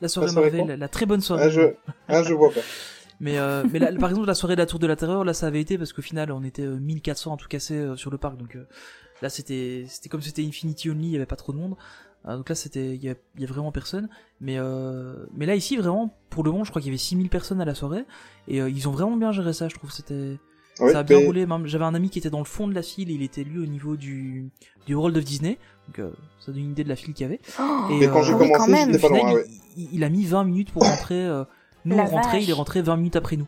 La 0.01 0.07
soirée 0.07 0.31
Marvel, 0.55 0.80
la, 0.80 0.88
très 0.88 1.05
bonne 1.05 1.22
soirée. 1.22 1.43
Ah, 1.45 1.49
je, 1.49 1.61
ah, 2.07 2.23
je 2.23 2.34
vois 2.34 2.49
pas. 2.51 2.61
Mais, 3.19 3.38
euh, 3.39 3.64
mais 3.72 3.80
là, 3.80 3.91
par 3.99 4.09
exemple, 4.09 4.27
la 4.27 4.34
soirée 4.35 4.55
de 4.55 4.61
la 4.61 4.65
Tour 4.68 4.80
de 4.80 4.85
la 4.88 4.95
Terreur, 4.95 5.23
là, 5.23 5.34
ça 5.34 5.47
avait 5.47 5.61
été 5.61 5.77
parce 5.77 5.91
qu'au 5.93 6.01
final, 6.03 6.31
on 6.31 6.43
était 6.43 6.61
euh, 6.64 6.77
1400 6.80 7.31
en 7.34 7.38
tout 7.38 7.47
cassé 7.47 7.76
euh, 7.76 7.95
sur 7.95 8.11
le 8.11 8.18
parc, 8.19 8.38
donc 8.38 8.55
euh, 8.55 8.68
là, 9.23 9.30
c'était, 9.30 9.85
c'était 9.88 10.07
comme 10.09 10.22
c'était 10.22 10.43
Infinity 10.45 10.89
Only, 10.91 11.07
il 11.07 11.11
y 11.14 11.15
avait 11.15 11.26
pas 11.26 11.35
trop 11.35 11.51
de 11.51 11.57
monde. 11.57 11.76
Euh, 12.27 12.38
donc 12.38 12.49
là, 12.49 12.53
c'était, 12.55 12.93
il 12.95 13.03
y, 13.03 13.09
a- 13.09 13.15
il 13.35 13.41
y 13.41 13.45
a 13.45 13.47
vraiment 13.47 13.72
personne. 13.72 14.07
Mais, 14.39 14.57
euh, 14.59 15.15
mais 15.35 15.45
là, 15.47 15.55
ici, 15.55 15.77
vraiment, 15.77 16.15
pour 16.30 16.43
le 16.43 16.51
moment, 16.51 16.64
je 16.64 16.69
crois 16.69 16.80
qu'il 16.81 16.89
y 16.89 16.93
avait 16.93 16.99
6000 16.99 17.30
personnes 17.30 17.59
à 17.61 17.65
la 17.65 17.73
soirée, 17.73 18.05
et 18.47 18.61
euh, 18.61 18.69
ils 18.69 18.88
ont 18.88 18.91
vraiment 18.91 19.15
bien 19.18 19.31
géré 19.31 19.51
ça, 19.53 19.68
je 19.68 19.76
trouve. 19.76 19.91
C'était, 19.91 20.38
Ouais, 20.79 20.91
ça 20.91 20.99
a 20.99 21.03
bien 21.03 21.19
mais- 21.19 21.25
roulé. 21.25 21.47
J'avais 21.65 21.85
un 21.85 21.95
ami 21.95 22.09
qui 22.09 22.19
était 22.19 22.29
dans 22.29 22.39
le 22.39 22.45
fond 22.45 22.67
de 22.67 22.73
la 22.73 22.81
file, 22.81 23.09
il 23.11 23.21
était 23.23 23.43
lui 23.43 23.59
au 23.59 23.65
niveau 23.65 23.95
du, 23.95 24.49
du 24.85 24.95
World 24.95 25.17
of 25.17 25.23
Disney, 25.23 25.57
donc 25.87 25.99
euh, 25.99 26.11
ça 26.39 26.51
donne 26.51 26.61
une 26.61 26.71
idée 26.71 26.83
de 26.83 26.89
la 26.89 26.95
file 26.95 27.13
qu'il 27.13 27.23
y 27.25 27.29
avait. 27.29 27.39
Oh, 27.59 27.63
Et, 27.91 27.99
Mais 27.99 28.07
quand 28.07 28.19
euh, 28.19 28.23
j'ai 28.23 28.33
oui, 28.33 28.47
quand 28.51 28.63
commencé, 28.65 28.71
même. 28.71 28.91
j'étais 28.93 29.05
au 29.05 29.09
pas 29.09 29.15
loin, 29.17 29.27
final, 29.27 29.35
ouais. 29.35 29.45
il, 29.77 29.89
il 29.93 30.03
a 30.03 30.09
mis 30.09 30.25
20 30.25 30.43
minutes 30.43 30.71
pour 30.71 30.83
rentrer. 30.83 31.15
euh, 31.25 31.43
nous, 31.85 31.97
on 31.97 32.05
rentrait, 32.05 32.43
il 32.43 32.49
est 32.49 32.53
rentré 32.53 32.81
20 32.81 32.97
minutes 32.97 33.15
après 33.15 33.37
nous. 33.37 33.47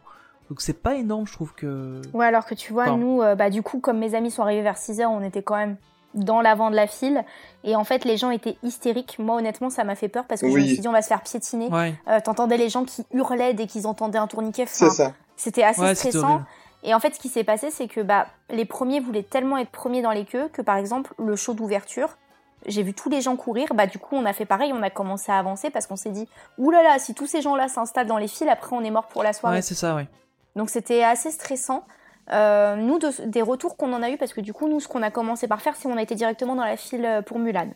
Donc 0.50 0.62
c'est 0.62 0.74
pas 0.82 0.96
énorme, 0.96 1.28
je 1.28 1.34
trouve 1.34 1.54
que. 1.54 2.02
Ouais, 2.14 2.26
alors 2.26 2.46
que 2.46 2.56
tu 2.56 2.74
vois, 2.74 2.84
Enfin. 2.84 2.98
nous, 2.98 3.22
euh, 3.22 3.36
bah, 3.36 3.50
du 3.50 3.62
coup, 3.62 3.80
comme 3.80 4.00
mes 4.00 4.16
amis 4.16 4.32
sont 4.32 4.42
arrivés 4.42 4.62
vers 4.64 4.78
6 4.78 5.00
heures, 5.02 5.12
on 5.12 5.22
était 5.24 5.44
quand 5.44 5.56
même 5.58 5.78
dans 6.16 6.42
l'avant 6.42 6.72
de 6.72 6.76
la 6.76 6.88
file. 6.88 7.24
Et 7.64 7.76
en 7.76 7.84
fait, 7.84 8.04
les 8.04 8.18
gens 8.18 8.32
étaient 8.32 8.58
hystériques. 8.64 9.18
Moi, 9.20 9.36
honnêtement, 9.36 9.70
ça 9.70 9.84
m'a 9.84 9.94
fait 9.94 10.08
peur 10.10 10.26
parce 10.26 10.42
que 10.42 10.50
je 10.50 10.56
me 10.58 10.62
suis 10.66 10.80
dit, 10.80 10.88
on 10.88 10.92
va 10.92 11.04
se 11.04 11.08
faire 11.08 11.22
piétiner. 11.22 11.68
Ouais, 11.68 11.94
Euh, 12.08 12.20
T'entendais 12.24 12.58
les 12.58 12.70
gens 12.70 12.84
qui 12.84 13.04
hurlaient 13.14 13.54
dès 13.54 13.68
qu'ils 13.68 13.86
entendaient 13.86 14.18
un 14.18 14.26
tourniquet. 14.26 14.66
C'est 14.68 14.86
Enfin, 14.86 14.94
ça. 14.96 15.14
C'était 15.36 15.62
assez 15.64 15.82
ouais, 15.82 15.94
stressant. 15.94 16.42
Et 16.84 16.94
en 16.94 17.00
fait, 17.00 17.14
ce 17.14 17.20
qui 17.20 17.28
s'est 17.30 17.44
passé, 17.44 17.72
c'est 17.72 17.88
que 17.88 18.02
bah, 18.02 18.28
les 18.50 18.66
premiers 18.66 19.00
voulaient 19.00 19.24
tellement 19.24 19.58
être 19.58 19.70
premiers 19.70 20.02
dans 20.02 20.12
les 20.12 20.26
queues 20.26 20.48
que, 20.50 20.62
par 20.62 20.78
exemple, 20.78 21.14
le 21.18 21.36
show 21.36 21.54
d'ouverture, 21.54 22.18
j'ai 22.66 22.84
vu 22.84 22.94
tous 22.94 23.10
les 23.10 23.22
gens 23.22 23.36
courir. 23.36 23.74
Bah, 23.74 23.86
du 23.86 24.00
coup, 24.00 24.16
on 24.16 24.26
a 24.26 24.34
fait 24.34 24.46
pareil, 24.46 24.72
on 24.74 24.82
a 24.82 24.90
commencé 24.90 25.32
à 25.32 25.38
avancer 25.38 25.70
parce 25.70 25.88
qu'on 25.88 25.96
s'est 25.98 26.10
dit, 26.12 26.28
oulala, 26.58 26.98
si 27.00 27.14
tous 27.14 27.28
ces 27.28 27.42
gens-là 27.42 27.68
s'installent 27.68 28.08
dans 28.08 28.18
les 28.18 28.28
files, 28.30 28.50
après, 28.50 28.76
on 28.76 28.82
est 28.84 28.92
mort 28.92 29.08
pour 29.08 29.24
la 29.24 29.34
soirée. 29.34 29.58
Ouais, 29.58 29.62
c'est 29.62 29.76
ça, 29.76 29.96
ouais. 29.96 30.08
Donc, 30.56 30.70
c'était 30.70 31.04
assez 31.04 31.32
stressant. 31.32 31.84
Euh, 32.32 32.76
nous, 32.76 33.00
de- 33.00 33.26
des 33.26 33.42
retours 33.42 33.76
qu'on 33.76 33.92
en 33.92 34.02
a 34.04 34.10
eu, 34.10 34.18
parce 34.18 34.34
que 34.34 34.42
du 34.42 34.54
coup, 34.54 34.68
nous, 34.70 34.80
ce 34.80 34.88
qu'on 34.88 35.02
a 35.02 35.10
commencé 35.12 35.48
par 35.48 35.62
faire, 35.62 35.76
c'est 35.76 35.90
qu'on 35.90 35.98
a 35.98 36.02
été 36.02 36.16
directement 36.16 36.56
dans 36.56 36.64
la 36.66 36.78
file 36.78 37.06
euh, 37.06 37.22
pour 37.22 37.40
Mulan. 37.40 37.70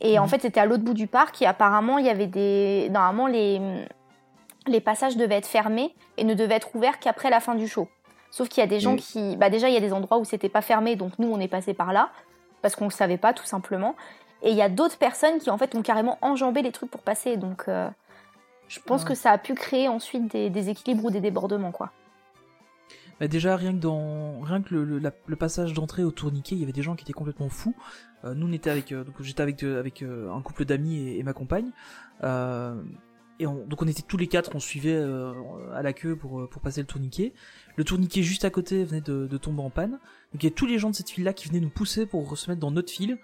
Et 0.00 0.18
en 0.18 0.22
Mhm. 0.22 0.28
fait, 0.28 0.42
c'était 0.42 0.60
à 0.60 0.64
l'autre 0.66 0.84
bout 0.84 0.94
du 0.94 1.06
parc 1.06 1.42
et 1.42 1.46
apparemment, 1.46 1.98
il 1.98 2.06
y 2.06 2.08
avait 2.10 2.28
des. 2.28 2.88
Normalement, 2.90 3.26
les, 3.26 3.60
les 4.68 4.80
passages 4.80 5.16
devaient 5.16 5.36
être 5.36 5.46
fermés 5.46 5.94
et 6.16 6.24
ne 6.24 6.34
devaient 6.34 6.54
être 6.54 6.74
ouverts 6.76 6.98
qu'après 7.00 7.30
la 7.30 7.40
fin 7.40 7.54
du 7.56 7.66
show. 7.68 7.88
Sauf 8.30 8.48
qu'il 8.48 8.60
y 8.60 8.64
a 8.64 8.68
des 8.68 8.80
gens 8.80 8.92
Mhm. 8.92 8.98
qui. 8.98 9.36
Bah, 9.36 9.50
déjà, 9.50 9.68
il 9.68 9.74
y 9.74 9.76
a 9.76 9.80
des 9.80 9.92
endroits 9.92 10.18
où 10.18 10.24
c'était 10.24 10.48
pas 10.48 10.60
fermé, 10.62 10.96
donc 10.96 11.18
nous, 11.18 11.28
on 11.32 11.40
est 11.40 11.48
passé 11.48 11.74
par 11.74 11.92
là, 11.92 12.10
parce 12.62 12.76
qu'on 12.76 12.84
le 12.84 12.90
savait 12.90 13.16
pas, 13.18 13.32
tout 13.32 13.46
simplement. 13.46 13.94
Et 14.42 14.50
il 14.50 14.56
y 14.56 14.62
a 14.62 14.68
d'autres 14.68 14.98
personnes 14.98 15.38
qui, 15.38 15.50
en 15.50 15.58
fait, 15.58 15.74
ont 15.74 15.82
carrément 15.82 16.18
enjambé 16.22 16.62
les 16.62 16.70
trucs 16.72 16.90
pour 16.90 17.02
passer. 17.02 17.36
Donc, 17.36 17.64
euh, 17.68 17.88
je 18.68 18.80
pense 18.80 19.02
Ouais. 19.02 19.08
que 19.08 19.14
ça 19.14 19.30
a 19.32 19.38
pu 19.38 19.54
créer 19.54 19.88
ensuite 19.88 20.30
des, 20.30 20.50
des 20.50 20.68
équilibres 20.68 21.06
ou 21.06 21.10
des 21.10 21.20
débordements, 21.20 21.72
quoi. 21.72 21.90
Bah, 23.18 23.26
déjà, 23.26 23.56
rien 23.56 23.72
que 23.72 23.78
dans, 23.78 24.40
rien 24.42 24.62
que 24.62 24.72
le, 24.74 24.84
le, 24.84 24.98
la- 25.00 25.10
le 25.26 25.34
passage 25.36 25.72
d'entrée 25.72 26.04
au 26.04 26.12
tourniquet, 26.12 26.54
il 26.54 26.60
y 26.60 26.62
avait 26.62 26.72
des 26.72 26.82
gens 26.82 26.94
qui 26.94 27.02
étaient 27.02 27.12
complètement 27.12 27.48
fous. 27.48 27.74
Euh, 28.24 28.34
nous, 28.34 28.46
on 28.46 28.52
était 28.52 28.70
avec, 28.70 28.92
euh, 28.92 29.02
donc 29.02 29.14
j'étais 29.20 29.42
avec, 29.42 29.60
avec 29.64 30.02
un 30.02 30.40
couple 30.42 30.64
d'amis 30.66 30.98
et, 30.98 31.18
et 31.18 31.22
ma 31.24 31.32
compagne. 31.32 31.70
Et 33.40 33.46
on, 33.46 33.66
donc 33.66 33.82
on 33.82 33.86
était 33.86 34.02
tous 34.02 34.16
les 34.16 34.26
quatre, 34.26 34.54
on 34.54 34.60
suivait 34.60 34.96
euh, 34.96 35.32
à 35.72 35.82
la 35.82 35.92
queue 35.92 36.16
pour, 36.16 36.40
euh, 36.40 36.48
pour 36.48 36.60
passer 36.60 36.80
le 36.80 36.86
tourniquet. 36.86 37.32
Le 37.76 37.84
tourniquet 37.84 38.22
juste 38.22 38.44
à 38.44 38.50
côté 38.50 38.84
venait 38.84 39.00
de, 39.00 39.26
de 39.26 39.38
tomber 39.38 39.62
en 39.62 39.70
panne. 39.70 39.92
Donc 40.32 40.42
il 40.42 40.44
y 40.44 40.48
a 40.48 40.50
tous 40.50 40.66
les 40.66 40.78
gens 40.78 40.90
de 40.90 40.96
cette 40.96 41.10
file-là 41.10 41.32
qui 41.32 41.48
venaient 41.48 41.60
nous 41.60 41.70
pousser 41.70 42.04
pour 42.04 42.36
se 42.36 42.50
mettre 42.50 42.60
dans 42.60 42.72
notre 42.72 42.90
file, 42.90 43.18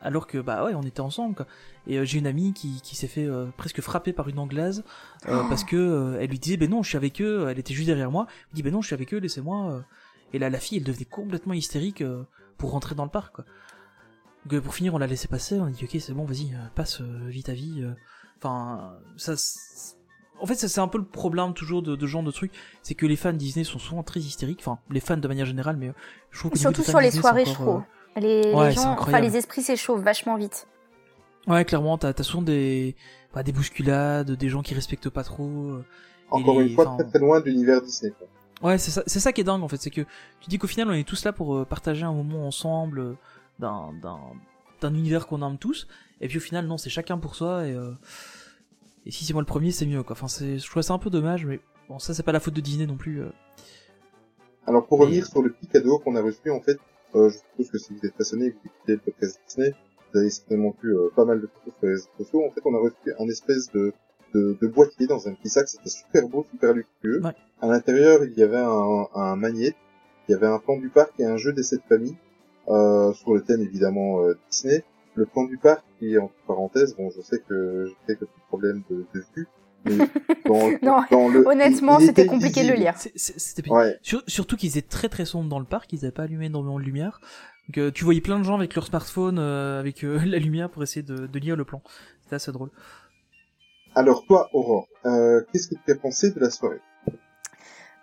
alors 0.00 0.28
que 0.28 0.38
bah 0.38 0.64
ouais, 0.64 0.74
on 0.74 0.82
était 0.82 1.00
ensemble 1.00 1.34
quoi. 1.34 1.46
Et 1.88 1.98
euh, 1.98 2.04
j'ai 2.04 2.18
une 2.18 2.28
amie 2.28 2.52
qui, 2.52 2.80
qui 2.82 2.94
s'est 2.94 3.08
fait 3.08 3.26
euh, 3.26 3.46
presque 3.56 3.80
frapper 3.80 4.12
par 4.12 4.28
une 4.28 4.38
anglaise 4.38 4.84
euh, 5.26 5.42
parce 5.48 5.64
que 5.64 5.76
euh, 5.76 6.20
elle 6.20 6.30
lui 6.30 6.38
disait 6.38 6.56
ben 6.56 6.70
non, 6.70 6.84
je 6.84 6.90
suis 6.90 6.96
avec 6.96 7.20
eux. 7.20 7.48
Elle 7.50 7.58
était 7.58 7.74
juste 7.74 7.88
derrière 7.88 8.12
moi. 8.12 8.26
Elle 8.50 8.54
dit 8.54 8.62
ben 8.62 8.72
non, 8.72 8.80
je 8.80 8.86
suis 8.86 8.94
avec 8.94 9.12
eux, 9.12 9.18
laissez-moi. 9.18 9.82
Et 10.32 10.38
là, 10.38 10.50
la 10.50 10.60
fille, 10.60 10.78
elle 10.78 10.84
devenait 10.84 11.04
complètement 11.04 11.54
hystérique 11.54 12.02
euh, 12.02 12.22
pour 12.58 12.70
rentrer 12.70 12.94
dans 12.94 13.04
le 13.04 13.10
parc 13.10 13.34
quoi. 13.34 13.44
Donc 14.46 14.62
pour 14.62 14.74
finir, 14.74 14.94
on 14.94 14.98
l'a 14.98 15.08
laissé 15.08 15.26
passer. 15.26 15.58
On 15.58 15.64
a 15.64 15.70
dit 15.70 15.84
ok, 15.84 16.00
c'est 16.00 16.12
bon, 16.12 16.24
vas-y, 16.24 16.56
passe 16.76 17.00
vite 17.00 17.48
à 17.48 17.54
vie. 17.54 17.84
Euh. 18.44 18.48
Enfin, 18.48 18.92
ça. 19.16 19.34
En 20.40 20.46
fait, 20.46 20.54
ça 20.54 20.68
c'est 20.68 20.80
un 20.80 20.86
peu 20.88 20.98
le 20.98 21.04
problème 21.04 21.52
toujours 21.52 21.82
de, 21.82 21.96
de 21.96 22.00
ce 22.06 22.06
genre 22.10 22.22
de 22.22 22.30
trucs, 22.30 22.52
c'est 22.82 22.94
que 22.94 23.06
les 23.06 23.16
fans 23.16 23.32
Disney 23.32 23.64
sont 23.64 23.78
souvent 23.80 24.02
très 24.04 24.20
hystériques. 24.20 24.60
Enfin, 24.60 24.78
les 24.90 25.00
fans 25.00 25.16
de 25.16 25.26
manière 25.28 25.46
générale, 25.46 25.76
mais 25.76 25.88
euh, 25.88 25.92
je 26.30 26.38
trouve 26.38 26.52
que 26.52 26.58
Surtout 26.58 26.82
sur 26.84 27.00
les 27.00 27.10
soirées, 27.10 27.44
je 27.44 27.52
trouve. 27.52 27.82
Les, 28.16 28.42
les 28.42 28.54
Ouais, 28.54 28.70
c'est 28.70 28.76
gens, 28.76 28.96
enfin 28.98 29.20
les 29.20 29.36
esprits 29.36 29.62
s'échauffent 29.62 30.02
vachement 30.02 30.36
vite. 30.36 30.66
Ouais, 31.48 31.64
clairement, 31.64 31.98
t'as 31.98 32.12
souvent 32.22 32.42
des, 32.42 32.94
bah, 33.34 33.42
des 33.42 33.52
bousculades, 33.52 34.30
des 34.30 34.48
gens 34.48 34.62
qui 34.62 34.74
respectent 34.74 35.08
pas 35.10 35.24
trop. 35.24 35.44
euh. 35.48 35.84
Encore 36.30 36.60
les- 36.60 36.66
une 36.68 36.74
fois, 36.74 36.86
enfin, 36.86 36.96
très 37.02 37.08
très 37.08 37.18
loin 37.20 37.40
de 37.40 37.46
l'univers 37.46 37.80
Disney. 37.82 38.12
quoi. 38.18 38.28
Ouais, 38.70 38.78
c'est 38.78 38.90
ça, 38.90 39.02
c'est 39.06 39.20
ça 39.20 39.32
qui 39.32 39.40
est 39.40 39.44
dingue 39.44 39.62
en 39.62 39.68
fait, 39.68 39.76
c'est 39.80 39.90
que 39.90 40.02
tu 40.40 40.48
dis 40.48 40.58
qu'au 40.58 40.66
final 40.66 40.88
on 40.88 40.92
est 40.92 41.06
tous 41.06 41.24
là 41.24 41.32
pour 41.32 41.54
euh, 41.56 41.64
partager 41.64 42.04
un 42.04 42.12
moment 42.12 42.46
ensemble 42.46 42.98
euh, 43.00 43.14
d'un 43.60 43.92
d'un 44.02 44.18
d'un 44.80 44.94
univers 44.94 45.26
qu'on 45.26 45.46
aime 45.46 45.58
tous, 45.58 45.86
et 46.20 46.28
puis 46.28 46.38
au 46.38 46.40
final 46.40 46.66
non, 46.66 46.76
c'est 46.78 46.90
chacun 46.90 47.18
pour 47.18 47.34
soi 47.34 47.66
et 47.66 47.74
euh, 47.74 47.90
et 49.06 49.10
si 49.10 49.24
c'est 49.24 49.32
moi 49.32 49.42
le 49.42 49.46
premier, 49.46 49.70
c'est 49.70 49.86
mieux 49.86 50.02
quoi. 50.02 50.12
Enfin, 50.12 50.28
c'est, 50.28 50.58
je 50.58 50.68
trouve 50.70 50.82
ça 50.82 50.92
un 50.94 50.98
peu 50.98 51.10
dommage, 51.10 51.46
mais 51.46 51.60
bon, 51.88 51.98
ça 51.98 52.12
c'est 52.14 52.22
pas 52.22 52.32
la 52.32 52.40
faute 52.40 52.54
de 52.54 52.60
Disney 52.60 52.86
non 52.86 52.96
plus. 52.96 53.22
euh. 53.22 53.28
Alors 54.66 54.86
pour 54.86 54.98
Mais- 54.98 55.04
revenir 55.06 55.26
sur 55.26 55.42
le 55.42 55.50
petit 55.52 55.66
cadeau 55.68 55.98
qu'on 55.98 56.14
a 56.16 56.20
reçu, 56.22 56.50
en 56.50 56.60
fait, 56.60 56.78
euh, 57.14 57.30
je 57.30 57.38
suppose 57.38 57.70
que 57.70 57.78
si 57.78 57.94
vous 57.94 58.04
êtes 58.06 58.14
passionné 58.14 58.46
et 58.46 58.50
que 58.52 58.56
vous 58.56 58.66
écoutez 58.66 58.92
le 58.92 58.98
podcast 58.98 59.40
Disney, 59.48 59.74
vous 60.12 60.20
avez 60.20 60.30
certainement 60.30 60.74
vu 60.82 60.94
pas 61.16 61.24
mal 61.24 61.40
de 61.40 61.46
photos 61.46 61.74
sur 61.78 61.86
les 61.86 61.92
réseaux 61.94 62.08
sociaux. 62.18 62.44
En 62.46 62.50
fait, 62.50 62.60
on 62.64 62.74
a 62.74 62.78
reçu 62.80 62.96
un 63.18 63.28
espèce 63.28 63.70
de, 63.72 63.92
de, 64.34 64.56
de 64.60 64.66
boîtier 64.66 65.06
dans 65.06 65.26
un 65.28 65.34
petit 65.34 65.48
sac. 65.48 65.68
C'était 65.68 65.88
super 65.90 66.28
beau, 66.28 66.44
super 66.50 66.72
luxueux. 66.74 67.22
Ouais. 67.24 67.32
À 67.60 67.66
l'intérieur, 67.66 68.24
il 68.24 68.32
y 68.34 68.42
avait 68.42 68.56
un, 68.58 69.06
un 69.14 69.36
magnet, 69.36 69.74
il 70.28 70.32
y 70.32 70.34
avait 70.34 70.46
un 70.46 70.58
plan 70.58 70.76
du 70.78 70.88
parc 70.90 71.18
et 71.18 71.24
un 71.24 71.36
jeu 71.38 71.52
des 71.52 71.62
sept 71.62 71.80
familles, 71.88 72.16
sur 73.14 73.34
le 73.34 73.42
thème 73.42 73.60
évidemment 73.62 74.20
euh, 74.22 74.38
Disney. 74.50 74.84
Le 75.14 75.26
plan 75.26 75.44
du 75.44 75.58
parc, 75.58 75.82
qui 75.98 76.14
est 76.14 76.18
entre 76.18 76.34
parenthèses, 76.46 76.94
bon, 76.96 77.10
je 77.10 77.20
sais 77.22 77.40
que 77.48 77.86
j'ai 77.88 77.96
quelques 78.06 78.20
petits 78.30 78.40
problèmes 78.46 78.84
de, 78.88 79.04
de 79.14 79.24
vue, 79.34 79.48
mais 79.84 79.96
dans, 80.46 80.70
Non, 80.80 81.04
dans 81.10 81.28
le, 81.28 81.44
honnêtement, 81.44 81.98
c'était 81.98 82.22
était 82.22 82.26
compliqué 82.26 82.62
de 82.62 82.68
le 82.68 82.74
lire. 82.74 82.94
Ouais. 83.68 83.98
Sur- 84.02 84.22
surtout 84.28 84.56
qu'ils 84.56 84.78
étaient 84.78 84.88
très 84.88 85.08
très 85.08 85.24
sombres 85.24 85.48
dans 85.48 85.58
le 85.58 85.64
parc, 85.64 85.92
ils 85.92 86.04
avaient 86.04 86.12
pas 86.12 86.22
allumé 86.22 86.46
énormément 86.46 86.78
de 86.78 86.84
lumière. 86.84 87.20
Donc 87.68 87.78
euh, 87.78 87.90
tu 87.90 88.04
voyais 88.04 88.20
plein 88.20 88.38
de 88.38 88.44
gens 88.44 88.54
avec 88.54 88.76
leur 88.76 88.86
smartphone, 88.86 89.40
euh, 89.40 89.80
avec 89.80 90.04
euh, 90.04 90.20
la 90.24 90.38
lumière 90.38 90.70
pour 90.70 90.84
essayer 90.84 91.02
de, 91.02 91.26
de 91.26 91.38
lire 91.40 91.56
le 91.56 91.64
plan. 91.64 91.82
C'était 92.22 92.36
assez 92.36 92.52
drôle. 92.52 92.70
Alors 93.96 94.24
toi, 94.24 94.48
Aurore, 94.52 94.86
euh, 95.04 95.42
qu'est-ce 95.52 95.66
que 95.66 95.74
tu 95.84 95.90
as 95.90 95.96
pensé 95.96 96.30
de 96.30 96.38
la 96.38 96.50
soirée? 96.50 96.80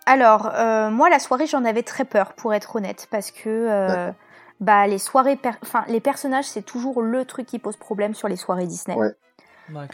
Alors, 0.04 0.52
euh, 0.54 0.90
moi, 0.90 1.08
la 1.08 1.18
soirée, 1.18 1.46
j'en 1.46 1.64
avais 1.64 1.82
très 1.82 2.04
peur, 2.04 2.34
pour 2.34 2.52
être 2.52 2.76
honnête, 2.76 3.08
parce 3.10 3.30
que 3.30 3.48
euh. 3.48 4.12
Bah, 4.60 4.86
les 4.86 4.98
soirées, 4.98 5.36
per- 5.36 5.58
enfin, 5.62 5.84
les 5.88 6.00
personnages, 6.00 6.46
c'est 6.46 6.62
toujours 6.62 7.02
le 7.02 7.24
truc 7.24 7.46
qui 7.46 7.58
pose 7.58 7.76
problème 7.76 8.14
sur 8.14 8.28
les 8.28 8.36
soirées 8.36 8.66
Disney. 8.66 8.96
Ouais. 8.96 9.14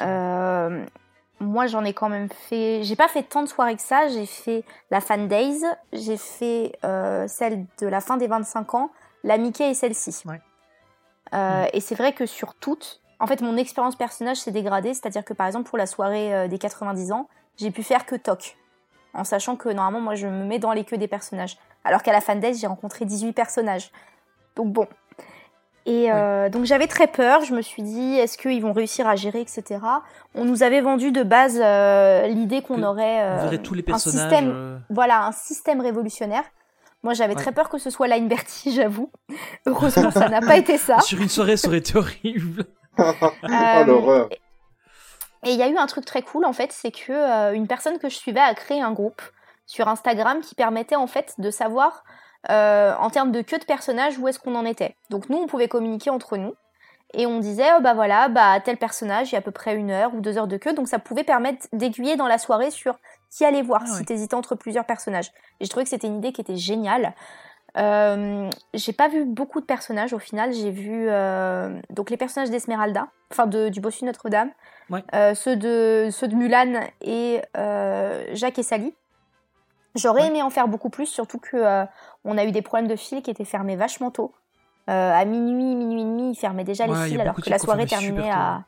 Euh, 0.01 0.85
moi, 1.41 1.67
j'en 1.67 1.85
ai 1.85 1.93
quand 1.93 2.09
même 2.09 2.29
fait. 2.29 2.83
J'ai 2.83 2.97
pas 2.97 3.09
fait 3.09 3.23
tant 3.23 3.43
de 3.43 3.49
soirées 3.49 3.75
que 3.77 3.83
ça. 3.83 4.09
J'ai 4.09 4.27
fait 4.27 4.65
la 4.91 5.01
Fan 5.01 5.29
Days, 5.29 5.63
j'ai 5.93 6.17
fait 6.17 6.73
euh, 6.85 7.27
celle 7.27 7.67
de 7.81 7.87
la 7.87 8.01
fin 8.01 8.17
des 8.17 8.29
25 8.29 8.75
ans, 8.75 8.91
la 9.25 9.39
Mickey 9.39 9.71
et 9.71 9.75
celle-ci. 9.75 10.23
Ouais. 10.27 10.41
Euh. 11.35 11.67
Et 11.73 11.81
c'est 11.81 11.95
vrai 11.95 12.13
que 12.13 12.27
sur 12.27 12.55
toutes, 12.55 13.01
en 13.19 13.27
fait, 13.27 13.41
mon 13.41 13.57
expérience 13.57 13.97
personnage 13.97 14.37
s'est 14.37 14.51
dégradée. 14.53 14.95
C'est-à-dire 14.95 15.25
que 15.25 15.33
par 15.35 15.47
exemple, 15.47 15.69
pour 15.69 15.79
la 15.79 15.87
soirée 15.87 16.35
euh, 16.35 16.49
des 16.49 16.59
90 16.59 17.13
ans, 17.13 17.29
j'ai 17.57 17.71
pu 17.71 17.83
faire 17.83 18.07
que 18.07 18.15
Toc. 18.15 18.57
En 19.15 19.25
sachant 19.25 19.57
que 19.57 19.69
normalement, 19.69 20.01
moi, 20.01 20.15
je 20.15 20.27
me 20.27 20.45
mets 20.45 20.59
dans 20.59 20.73
les 20.73 20.85
queues 20.85 20.97
des 20.97 21.09
personnages. 21.09 21.59
Alors 21.85 22.03
qu'à 22.03 22.13
la 22.13 22.21
Fan 22.21 22.39
Days, 22.41 22.55
j'ai 22.55 22.67
rencontré 22.67 23.05
18 23.05 23.33
personnages. 23.33 23.91
Donc 24.57 24.73
bon. 24.73 24.87
Et 25.85 26.13
euh, 26.13 26.49
donc 26.49 26.65
j'avais 26.65 26.87
très 26.87 27.09
peur, 27.09 27.45
je 27.45 27.53
me 27.55 27.61
suis 27.61 27.83
dit 27.83 28.15
est-ce 28.17 28.39
qu'ils 28.39 28.63
vont 28.63 28.73
réussir 28.73 29.09
à 29.09 29.17
gérer, 29.17 29.41
etc. 29.41 29.81
On 30.37 30.45
nous 30.45 30.63
avait 30.63 30.81
vendu 30.81 31.11
de 31.11 31.25
base 31.25 31.59
euh, 31.61 32.29
l'idée 32.29 32.63
qu'on 32.63 32.85
aurait 32.85 33.19
On 33.21 33.53
euh, 33.53 33.57
tous 33.59 33.75
les 33.75 33.83
un 33.83 33.87
personnages. 33.87 34.21
système, 34.31 34.51
euh, 34.55 34.79
voilà, 34.91 35.25
un 35.27 35.33
système 35.33 35.81
révolutionnaire. 35.81 36.45
Moi 37.03 37.15
j'avais 37.15 37.35
Ouais. 37.35 37.43
très 37.43 37.51
peur 37.51 37.69
que 37.69 37.79
ce 37.79 37.91
soit 37.91 38.07
Line 38.07 38.29
Bertie, 38.29 38.73
j'avoue. 38.77 39.11
Heureusement 39.67 40.13
ça 40.13 40.29
n'a 40.29 40.41
pas 40.41 40.57
été 40.57 40.79
ça. 40.79 41.01
Sur 41.01 41.21
une 41.21 41.29
soirée, 41.29 41.57
ça 41.57 41.67
aurait 41.67 41.79
été 41.79 41.97
horrible. 41.99 42.65
oh 42.99 43.03
Euh, 43.51 43.85
l'horreur. 43.85 44.29
Et 45.45 45.51
il 45.51 45.59
y 45.59 45.63
a 45.65 45.69
eu 45.69 45.77
un 45.77 45.87
truc 45.87 46.05
très 46.05 46.23
cool 46.23 46.45
en 46.45 46.53
fait, 46.53 46.71
c'est 46.71 46.93
que 46.93 47.11
euh, 47.13 47.55
une 47.55 47.67
personne 47.67 47.99
que 47.99 48.09
je 48.09 48.15
suivais 48.15 48.39
a 48.41 48.55
créé 48.55 48.81
un 48.81 48.93
groupe 48.93 49.21
sur 49.67 49.89
Instagram 49.89 50.41
qui 50.43 50.55
permettait 50.55 50.95
en 50.95 51.09
fait 51.09 51.35
de 51.39 51.51
savoir 51.51 52.05
euh, 52.51 52.95
en 52.99 53.11
termes 53.11 53.31
de 53.33 53.41
queue 53.43 53.59
de 53.59 53.65
personnages 53.65 54.19
où 54.19 54.27
est-ce 54.29 54.39
qu'on 54.39 54.55
en 54.55 54.65
était. 54.65 54.97
Donc 55.11 55.29
nous 55.29 55.39
on 55.39 55.47
pouvait 55.47 55.69
communiquer 55.69 56.11
entre 56.11 56.37
nous 56.37 56.55
et 57.15 57.27
on 57.27 57.39
disait 57.41 57.69
oh, 57.77 57.81
bah 57.83 57.95
voilà 57.95 58.29
bah 58.29 58.59
tel 58.61 58.79
personnage 58.79 59.31
il 59.31 59.33
y 59.35 59.37
a 59.37 59.39
à 59.39 59.43
peu 59.43 59.51
près 59.51 59.75
une 59.77 59.91
heure 59.91 60.15
ou 60.15 60.21
deux 60.21 60.39
heures 60.39 60.47
de 60.49 60.57
queue 60.57 60.73
donc 60.73 60.89
ça 60.89 60.99
pouvait 60.99 61.25
permettre 61.25 61.67
d'aiguiller 61.73 62.17
dans 62.17 62.27
la 62.27 62.39
soirée 62.39 62.71
sur 62.71 62.99
qui 63.31 63.45
aller 63.45 63.63
voir 63.63 63.83
Ah 63.85 63.87
si 63.87 63.99
ouais. 63.99 64.05
t'hésitais 64.05 64.35
entre 64.35 64.55
plusieurs 64.55 64.85
personnages. 64.87 65.31
Et 65.61 65.65
je 65.65 65.71
trouvais 65.71 65.85
que 65.85 65.91
c'était 65.91 66.07
une 66.07 66.17
idée 66.19 66.33
qui 66.33 66.41
était 66.41 66.57
géniale. 66.57 67.15
Euh, 67.79 68.51
j'ai 68.75 68.93
pas 68.93 69.09
vu 69.09 69.25
beaucoup 69.25 69.61
de 69.61 69.65
personnages 69.65 70.13
au 70.13 70.19
final. 70.19 70.53
J'ai 70.53 70.71
vu 70.71 71.07
euh, 71.09 71.71
donc 71.91 72.11
les 72.11 72.19
personnages 72.19 72.51
d'Esmeralda, 72.51 73.09
enfin 73.31 73.47
de, 73.47 73.69
du 73.71 73.81
bossu 73.81 74.05
Notre-Dame, 74.05 74.51
Ouais. 74.91 75.03
euh, 75.15 75.35
ceux 75.35 75.57
de 75.57 76.09
ceux 76.11 76.29
de 76.29 76.35
Mulan 76.35 76.81
et 77.01 77.41
Jacques 78.35 78.59
et 78.59 78.63
Sally. 78.63 78.95
J'aurais 79.95 80.23
Ouais. 80.23 80.29
aimé 80.29 80.43
en 80.43 80.51
faire 80.51 80.69
beaucoup 80.69 80.89
plus, 80.91 81.07
surtout 81.07 81.39
que 81.39 81.57
euh, 81.57 81.85
on 82.25 82.39
a 82.39 82.45
eu 82.45 82.53
des 82.53 82.63
problèmes 82.63 82.89
de 82.89 82.97
fil 82.97 83.23
qui 83.23 83.31
étaient 83.31 83.45
fermés 83.45 83.77
vachement 83.77 84.11
tôt. 84.11 84.33
Euh, 84.91 85.13
à 85.13 85.25
minuit, 85.25 85.75
minuit 85.77 86.01
et 86.01 86.05
demi, 86.05 86.31
ils 86.33 86.35
fermaient 86.39 86.65
déjà 86.65 86.87
Ouais, 86.87 86.99
les 87.05 87.11
fils 87.11 87.21
alors 87.21 87.37
que 87.37 87.49
la 87.51 87.59
soirée 87.59 87.87
terminait 87.87 88.31
à, 88.31 88.63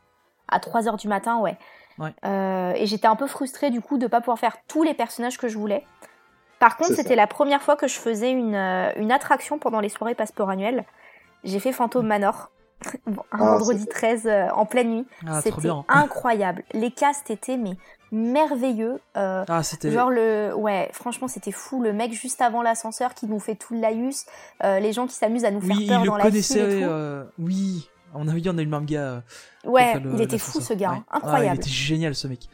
à 0.49 0.61
3 0.61 0.87
heures 0.89 0.97
du 0.97 1.09
matin, 1.09 1.39
ouais. 1.39 1.57
Ouais. 1.99 2.13
Euh, 2.25 2.73
et 2.77 2.87
j'étais 2.87 3.07
un 3.07 3.17
peu 3.17 3.27
frustrée 3.27 3.71
du 3.71 3.81
coup 3.81 3.99
de 3.99 4.07
pas 4.07 4.21
pouvoir 4.21 4.39
faire 4.39 4.57
tous 4.69 4.83
les 4.83 4.95
personnages 4.95 5.39
que 5.39 5.49
je 5.49 5.57
voulais. 5.59 5.85
Par 6.59 6.77
contre, 6.77 6.95
c'était 6.95 7.17
la 7.17 7.27
première 7.27 7.63
fois 7.63 7.77
que 7.77 7.89
je 7.89 7.99
faisais 7.99 8.31
une, 8.31 8.55
une 8.55 9.13
attraction 9.13 9.59
pendant 9.59 9.81
les 9.81 9.89
soirées 9.89 10.15
passeport 10.15 10.51
annuelles. 10.51 10.85
J'ai 11.43 11.59
fait 11.61 11.73
Phantom 11.73 12.07
Manor, 12.07 12.51
un 13.07 13.13
Ah, 13.33 13.37
vendredi 13.39 13.81
c'est- 13.83 13.91
13 13.91 14.27
euh, 14.27 14.49
en 14.55 14.67
pleine 14.67 14.91
nuit. 14.91 15.07
Ah, 15.27 15.41
c'était 15.43 15.69
incroyable. 15.89 16.63
Les 16.73 16.91
castes 16.91 17.31
étaient 17.31 17.57
mais 17.57 17.77
merveilleux. 18.13 19.01
Euh, 19.17 19.45
Ah, 19.49 19.63
c'était. 19.63 19.91
Genre 19.91 20.11
le 20.11 20.55
ouais 20.55 20.89
franchement 20.93 21.29
c'était 21.29 21.51
fou 21.53 21.83
le 21.83 21.93
mec 21.93 22.13
juste 22.13 22.41
avant 22.41 22.63
l'ascenseur 22.63 23.15
qui 23.15 23.27
nous 23.27 23.41
fait 23.41 23.55
tout 23.57 23.75
le 23.75 23.81
laïus 23.81 24.25
euh, 24.63 24.79
les 24.79 24.93
gens 24.93 25.07
qui 25.07 25.15
s'amusent 25.15 25.45
à 25.45 25.51
nous 25.51 25.61
faire 25.61 25.77
Oui, 25.77 25.87
peur 25.89 26.01
il 26.03 26.07
dans 26.07 26.13
le 26.17 26.19
la 26.19 26.25
file 26.25 26.33
connaissait. 26.33 26.79
et 26.79 26.83
tout 26.85 26.89
euh, 26.91 27.25
Oui, 27.39 27.91
on 28.15 28.29
a 28.29 28.33
vu, 28.33 28.43
on 28.47 28.57
a 28.59 28.63
eu 28.63 28.65
le 28.65 28.71
même 28.71 28.85
gars. 28.87 29.01
euh, 29.01 29.21
ouais 29.65 29.99
le- 29.99 30.15
il 30.15 30.21
était 30.23 30.39
fou 30.39 30.61
ce 30.61 30.75
gars 30.75 30.91
Ouais. 30.93 30.97
hein, 30.99 31.05
Ah, 31.11 31.19
il 31.23 31.25
incroyable 31.27 31.57
était 31.57 31.71
génial 31.71 32.15
ce 32.15 32.29
mec. 32.29 32.49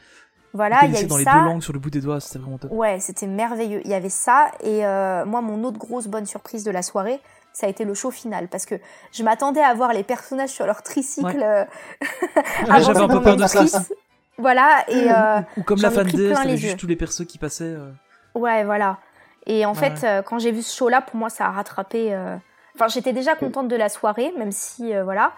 voilà 0.55 0.81
il 0.85 0.91
il 0.91 0.95
y 0.95 0.99
a 0.99 1.03
eu 1.03 1.07
dans 1.07 1.19
les 1.19 1.25
deux 1.25 1.31
langues 1.31 1.63
sur 1.63 1.73
le 1.75 1.79
bout 1.79 1.91
des 1.91 2.01
doigts, 2.01 2.21
c'était 2.21 2.39
vraiment 2.39 2.59
top. 2.59 2.71
ouais 2.73 2.99
c'était 3.01 3.27
merveilleux 3.27 3.83
il 3.85 3.91
y 3.91 3.95
avait 3.95 4.09
ça 4.09 4.51
et 4.61 4.87
euh, 4.87 5.25
moi 5.27 5.43
mon 5.43 5.63
autre 5.65 5.79
grosse 5.79 6.07
bonne 6.09 6.27
surprise 6.27 6.65
de 6.65 6.71
la 6.71 6.83
soirée 6.83 7.21
ça 7.53 7.67
a 7.67 7.71
été 7.71 7.85
le 7.85 7.95
show 7.95 8.11
final 8.11 8.49
parce 8.49 8.67
que 8.67 8.75
je 9.13 9.23
m'attendais 9.23 9.61
à 9.63 9.73
voir 9.75 9.93
les 9.93 10.03
personnages 10.05 10.51
sur 10.51 10.67
leur 10.67 10.83
tricycle 10.83 11.27
Ouais. 11.37 11.45
euh, 11.45 11.65
Ah, 12.69 12.81
J'avais 12.81 13.01
un 13.01 13.09
peu 13.09 13.21
peur 13.23 13.37
de 13.37 13.47
ça. 13.47 13.65
voilà 14.39 14.85
et 14.89 15.11
euh, 15.11 15.41
Ou 15.57 15.63
comme 15.63 15.79
j'en 15.79 15.89
la 15.89 15.91
fan 15.95 16.07
t'avais 16.11 16.45
les 16.49 16.57
juste 16.57 16.73
yeux. 16.73 16.79
tous 16.79 16.87
les 16.87 16.97
persos 16.97 17.25
qui 17.27 17.39
passaient. 17.39 17.65
euh. 17.65 17.91
Ouais, 18.35 18.65
voilà. 18.65 18.99
Et 19.47 19.65
en 19.67 19.73
Ouais, 19.75 19.91
fait, 19.91 20.07
euh, 20.07 20.23
quand 20.23 20.39
j'ai 20.39 20.53
vu 20.53 20.63
ce 20.63 20.77
show-là, 20.77 21.01
pour 21.01 21.17
moi, 21.17 21.31
ça 21.31 21.47
a 21.47 21.51
rattrapé. 21.51 22.13
euh, 22.15 22.37
Enfin, 22.77 22.87
j'étais 22.89 23.13
déjà 23.13 23.35
contente 23.35 23.69
de 23.69 23.77
la 23.77 23.89
soirée, 23.89 24.33
même 24.39 24.53
si, 24.53 24.95
euh, 24.95 25.03
voilà, 25.03 25.33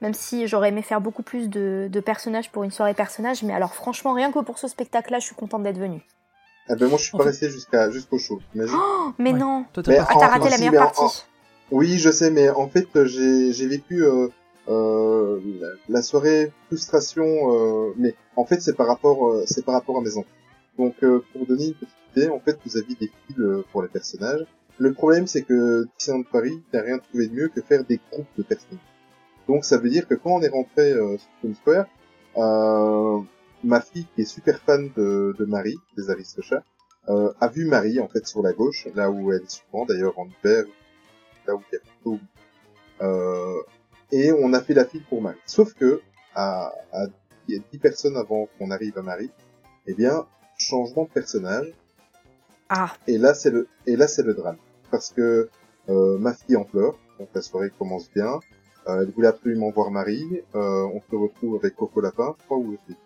même 0.00 0.14
si 0.14 0.46
j'aurais 0.48 0.70
aimé 0.70 0.82
faire 0.82 1.00
beaucoup 1.00 1.22
plus 1.22 1.48
de, 1.50 1.88
de 1.90 2.00
personnages 2.00 2.50
pour 2.50 2.64
une 2.64 2.70
soirée 2.70 2.94
personnage. 2.94 3.42
Mais 3.42 3.52
alors, 3.52 3.74
franchement, 3.74 4.12
rien 4.14 4.32
que 4.32 4.38
pour 4.38 4.58
ce 4.58 4.66
spectacle-là, 4.66 5.18
je 5.18 5.26
suis 5.26 5.34
contente 5.34 5.62
d'être 5.62 5.78
venue. 5.78 6.02
Eh 6.70 6.76
ben 6.76 6.88
moi 6.88 6.98
je 6.98 7.04
suis 7.04 7.16
pas 7.18 7.24
resté 7.24 7.50
jusqu'à 7.50 7.90
jusqu'au 7.90 8.18
show. 8.18 8.40
T'imagines 8.52 8.76
Oh, 8.80 9.12
mais 9.18 9.32
Ouais. 9.32 9.38
non 9.38 9.64
Toi, 9.72 9.82
t'as 9.82 9.90
Mais 9.90 9.96
pas 9.98 10.06
Ah, 10.08 10.26
raté 10.28 10.48
la 10.48 10.58
meilleure 10.58 10.72
mais 10.72 10.78
en- 10.78 10.84
partie. 10.84 11.24
Oui, 11.70 11.98
je 11.98 12.10
sais, 12.10 12.30
mais 12.30 12.48
en 12.50 12.68
fait, 12.68 12.88
j'ai 13.04 13.66
vécu 13.66 14.04
euh, 14.04 14.28
euh, 14.68 15.40
la, 15.60 15.68
la 15.88 16.02
soirée 16.02 16.52
frustration, 16.66 17.24
euh, 17.24 17.92
mais 17.96 18.14
en 18.36 18.44
fait, 18.44 18.60
c'est 18.60 18.74
par 18.76 18.88
rapport 18.88 19.28
euh, 19.28 19.44
c'est 19.46 19.64
par 19.64 19.74
rapport 19.74 19.98
à 19.98 20.00
mes 20.00 20.16
enfants. 20.16 20.28
Donc, 20.78 20.94
euh, 21.02 21.22
pour 21.32 21.46
donner 21.46 21.68
une 21.68 21.74
petite 21.74 21.94
idée, 22.16 22.28
en 22.28 22.40
fait, 22.40 22.58
vous 22.64 22.76
aviez 22.76 22.96
des 22.96 23.10
fils 23.26 23.38
euh, 23.38 23.64
pour 23.70 23.82
les 23.82 23.88
personnages. 23.88 24.44
Le 24.78 24.92
problème, 24.92 25.26
c'est 25.26 25.42
que 25.42 25.86
Disneyland 25.98 26.24
Paris 26.32 26.60
n'a 26.72 26.80
rien 26.82 26.98
trouvé 26.98 27.28
de 27.28 27.34
mieux 27.34 27.48
que 27.48 27.60
faire 27.60 27.84
des 27.84 28.00
groupes 28.10 28.26
de 28.36 28.42
personnages. 28.42 28.78
Donc, 29.46 29.64
ça 29.64 29.78
veut 29.78 29.90
dire 29.90 30.08
que 30.08 30.14
quand 30.14 30.30
on 30.30 30.42
est 30.42 30.48
rentré 30.48 30.94
sur 31.18 31.56
Square, 31.56 31.86
ma 33.62 33.80
fille 33.80 34.06
qui 34.14 34.22
est 34.22 34.24
super 34.24 34.58
fan 34.60 34.90
de, 34.96 35.36
de 35.38 35.44
Marie, 35.44 35.76
des 35.98 36.08
Aristochats, 36.08 36.62
a 37.08 37.48
vu 37.48 37.66
Marie 37.66 38.00
en 38.00 38.08
fait 38.08 38.26
sur 38.26 38.42
la 38.42 38.52
gauche, 38.54 38.88
là 38.94 39.10
où 39.10 39.32
elle 39.32 39.42
est 39.42 39.50
souvent 39.50 39.84
d'ailleurs 39.84 40.18
en 40.18 40.28
hiver, 40.28 40.64
là 41.46 41.54
où 41.54 41.62
il 41.70 41.74
y 41.74 41.76
a 41.76 41.80
plutôt 41.80 42.18
euh, 43.02 43.62
et 44.12 44.32
on 44.32 44.52
a 44.52 44.60
fait 44.60 44.74
la 44.74 44.84
file 44.84 45.04
pour 45.04 45.22
Marie. 45.22 45.38
Sauf 45.46 45.74
que 45.74 46.02
à, 46.34 46.72
à 46.92 47.06
10 47.48 47.62
personnes 47.78 48.16
avant 48.16 48.48
qu'on 48.58 48.70
arrive 48.70 48.96
à 48.98 49.02
Marie, 49.02 49.30
eh 49.86 49.94
bien 49.94 50.26
changement 50.58 51.04
de 51.04 51.08
personnage. 51.10 51.72
Ah, 52.68 52.92
Et 53.06 53.18
là 53.18 53.34
c'est 53.34 53.50
le 53.50 53.68
et 53.86 53.96
là 53.96 54.06
c'est 54.06 54.22
le 54.22 54.34
drame 54.34 54.58
parce 54.90 55.10
que 55.10 55.48
euh, 55.88 56.18
ma 56.18 56.34
fille 56.34 56.56
en 56.56 56.64
pleure, 56.64 56.98
donc 57.18 57.28
la 57.34 57.42
soirée 57.42 57.70
commence 57.78 58.10
bien. 58.12 58.38
Euh, 58.88 59.02
elle 59.02 59.10
voulait 59.10 59.28
absolument 59.28 59.70
voir 59.70 59.90
Marie. 59.90 60.42
Euh, 60.54 60.84
on 60.94 61.00
se 61.00 61.16
retrouve 61.16 61.56
avec 61.56 61.74
Coco 61.76 62.00
Lapin, 62.00 62.34
je 62.38 62.44
crois 62.44 62.58
ou 62.58 62.74
aussi. 62.74 62.96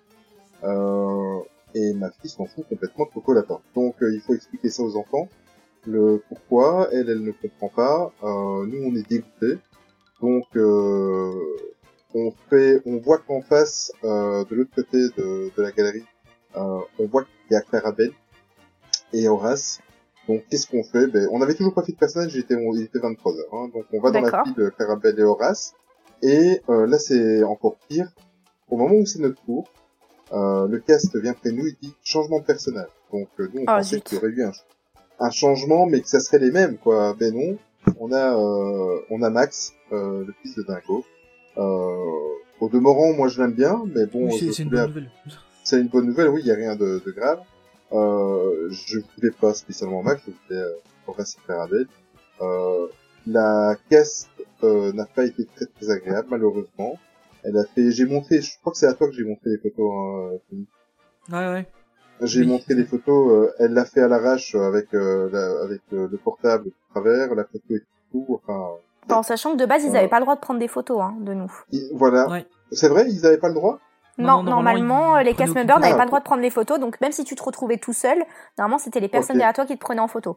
Euh, 0.64 1.40
et 1.74 1.92
ma 1.94 2.10
fille 2.10 2.30
s'en 2.30 2.46
fout 2.46 2.66
complètement 2.68 3.06
de 3.06 3.10
Coco 3.10 3.32
Lapin. 3.32 3.60
Donc 3.74 3.96
il 4.00 4.20
faut 4.20 4.34
expliquer 4.34 4.70
ça 4.70 4.82
aux 4.82 4.96
enfants. 4.96 5.28
Le 5.86 6.22
pourquoi, 6.28 6.88
elle, 6.92 7.10
elle 7.10 7.22
ne 7.22 7.32
comprend 7.32 7.68
pas. 7.68 8.12
Euh, 8.22 8.66
nous, 8.66 8.82
on 8.84 8.94
est 8.96 9.08
dégoûtés. 9.08 9.58
Donc 10.22 10.44
euh, 10.56 11.32
on 12.14 12.32
fait, 12.48 12.80
on 12.86 12.98
voit 12.98 13.18
qu'en 13.18 13.42
face, 13.42 13.92
euh, 14.04 14.44
de 14.44 14.54
l'autre 14.54 14.70
côté 14.74 14.98
de, 15.18 15.50
de 15.54 15.62
la 15.62 15.72
galerie, 15.72 16.04
euh, 16.56 16.78
on 16.98 17.06
voit 17.06 17.24
qu'il 17.24 17.32
y 17.52 17.56
a 17.56 17.60
Clarabelle 17.60 18.12
et 19.12 19.28
Horace. 19.28 19.80
Donc 20.28 20.44
qu'est-ce 20.48 20.66
qu'on 20.66 20.82
fait? 20.84 21.06
Ben, 21.08 21.28
On 21.32 21.42
avait 21.42 21.54
toujours 21.54 21.74
pas 21.74 21.82
fait 21.82 21.92
de 21.92 21.98
personnage, 21.98 22.34
il 22.34 22.40
était, 22.40 22.54
il 22.54 22.82
était 22.82 22.98
23h. 22.98 23.42
Hein, 23.52 23.70
donc 23.74 23.84
on 23.92 24.00
va 24.00 24.10
dans 24.10 24.20
la 24.22 24.44
file 24.44 24.54
de 24.54 24.70
Clarabelle 24.70 25.18
et 25.18 25.22
Horace. 25.24 25.74
Et 26.22 26.60
euh, 26.70 26.86
là 26.86 26.98
c'est 26.98 27.42
encore 27.42 27.76
pire. 27.88 28.08
Au 28.70 28.78
moment 28.78 28.94
où 28.94 29.04
c'est 29.04 29.18
notre 29.18 29.42
tour, 29.44 29.68
euh, 30.32 30.66
le 30.68 30.78
cast 30.78 31.14
vient 31.20 31.34
près 31.34 31.50
de 31.50 31.56
nous 31.56 31.66
et 31.66 31.76
dit 31.82 31.92
changement 32.02 32.38
de 32.38 32.44
personnage. 32.44 32.88
Donc 33.12 33.28
euh, 33.40 33.48
nous 33.52 33.60
on 33.60 33.64
Oh, 33.64 33.76
pensait 33.76 34.00
qu'il 34.00 34.16
y 34.16 34.20
aurait 34.20 34.30
eu 34.30 34.42
un, 34.44 34.52
un 35.20 35.30
changement 35.30 35.86
mais 35.86 36.00
que 36.00 36.08
ça 36.08 36.20
serait 36.20 36.38
les 36.38 36.50
mêmes 36.50 36.76
quoi. 36.78 37.14
Ben 37.18 37.32
non, 37.34 37.56
on 38.00 38.12
a 38.12 38.36
euh, 38.36 39.00
on 39.10 39.22
a 39.22 39.30
Max, 39.30 39.72
euh, 39.92 40.24
le 40.26 40.32
fils 40.42 40.54
de 40.56 40.62
Dingo. 40.62 41.04
Euh, 41.56 41.96
au 42.60 42.68
demeurant, 42.68 43.12
moi 43.12 43.28
je 43.28 43.40
l'aime 43.42 43.52
bien, 43.52 43.82
mais 43.94 44.06
bon, 44.06 44.28
Oui, 44.28 44.52
c'est 44.52 44.62
une 44.62 44.70
bonne 44.70 44.86
nouvelle. 44.88 45.10
c'est 45.62 45.80
une 45.80 45.88
bonne 45.88 46.06
nouvelle, 46.06 46.28
oui, 46.28 46.40
il 46.42 46.46
y 46.46 46.52
a 46.52 46.54
rien 46.56 46.74
de, 46.76 47.02
de 47.04 47.10
grave. 47.12 47.40
Euh, 47.92 48.68
je 48.70 48.98
voulais 49.16 49.32
pas 49.40 49.54
spécialement 49.54 50.02
Max, 50.02 50.22
je 50.26 50.32
voulais 50.48 50.60
euh, 50.60 50.74
Horace 51.06 51.36
Clarabelle. 51.44 51.86
Euh, 52.40 52.86
la 53.26 53.76
caisse 53.88 54.28
euh, 54.64 54.92
n'a 54.92 55.06
pas 55.06 55.24
été 55.24 55.44
très 55.54 55.66
très 55.66 55.90
agréable, 55.90 56.28
malheureusement. 56.30 56.98
Elle 57.44 57.56
a 57.58 57.64
fait, 57.74 57.90
j'ai 57.92 58.06
montré, 58.06 58.40
je 58.40 58.58
crois 58.60 58.72
que 58.72 58.78
c'est 58.78 58.86
à 58.86 58.94
toi 58.94 59.06
que 59.08 59.14
j'ai 59.14 59.24
montré 59.24 59.50
les 59.50 59.58
photos. 59.58 59.92
Hein. 59.92 60.56
Ouais, 61.30 61.52
ouais. 61.52 61.66
J'ai 62.22 62.40
Oui. 62.40 62.46
montré 62.46 62.74
les 62.74 62.84
photos. 62.84 63.32
euh, 63.32 63.52
elle 63.58 63.72
l'a 63.72 63.84
fait 63.84 64.00
à 64.00 64.08
l'arrache 64.08 64.54
euh, 64.54 64.62
avec 64.68 64.92
euh, 64.94 65.28
la- 65.32 65.62
avec 65.64 65.80
euh, 65.92 66.08
le 66.10 66.16
portable 66.18 66.64
de 66.66 66.72
travers, 66.90 67.34
la 67.34 67.44
photo 67.44 67.64
et 67.70 67.82
tout. 68.12 68.26
Enfin, 68.28 68.70
en 69.10 69.22
sachant 69.22 69.52
que 69.52 69.58
de 69.58 69.66
base, 69.66 69.84
ils 69.84 69.90
Euh. 69.90 69.92
n'avaient 69.92 70.08
pas 70.08 70.18
le 70.20 70.24
droit 70.24 70.34
de 70.36 70.40
prendre 70.40 70.60
des 70.60 70.68
photos 70.68 70.98
hein, 71.00 71.14
de 71.20 71.34
nous. 71.34 71.52
il- 71.70 71.90
voilà. 71.94 72.28
Ouais. 72.30 72.46
C'est 72.72 72.88
vrai, 72.88 73.06
ils 73.10 73.26
avaient 73.26 73.38
pas 73.38 73.48
le 73.48 73.54
droit? 73.54 73.78
Non, 74.16 74.42
normalement, 74.44 75.18
ils 75.18 75.24
les 75.24 75.34
cast 75.34 75.54
members 75.54 75.80
n'avaient 75.80 75.96
pas 75.96 76.04
le 76.04 76.08
droit 76.08 76.20
de 76.20 76.24
prendre 76.24 76.42
des 76.42 76.50
photos, 76.50 76.78
donc 76.78 77.00
même 77.00 77.10
si 77.12 77.24
tu 77.24 77.34
te 77.34 77.42
retrouvais 77.42 77.78
tout 77.78 77.92
seul, 77.92 78.24
normalement, 78.58 78.78
c'était 78.78 79.00
les 79.00 79.08
personnes 79.08 79.36
derrière 79.36 79.54
toi 79.54 79.66
qui 79.66 79.74
te 79.76 79.80
prenaient 79.80 80.00
en 80.00 80.08
photo. 80.08 80.36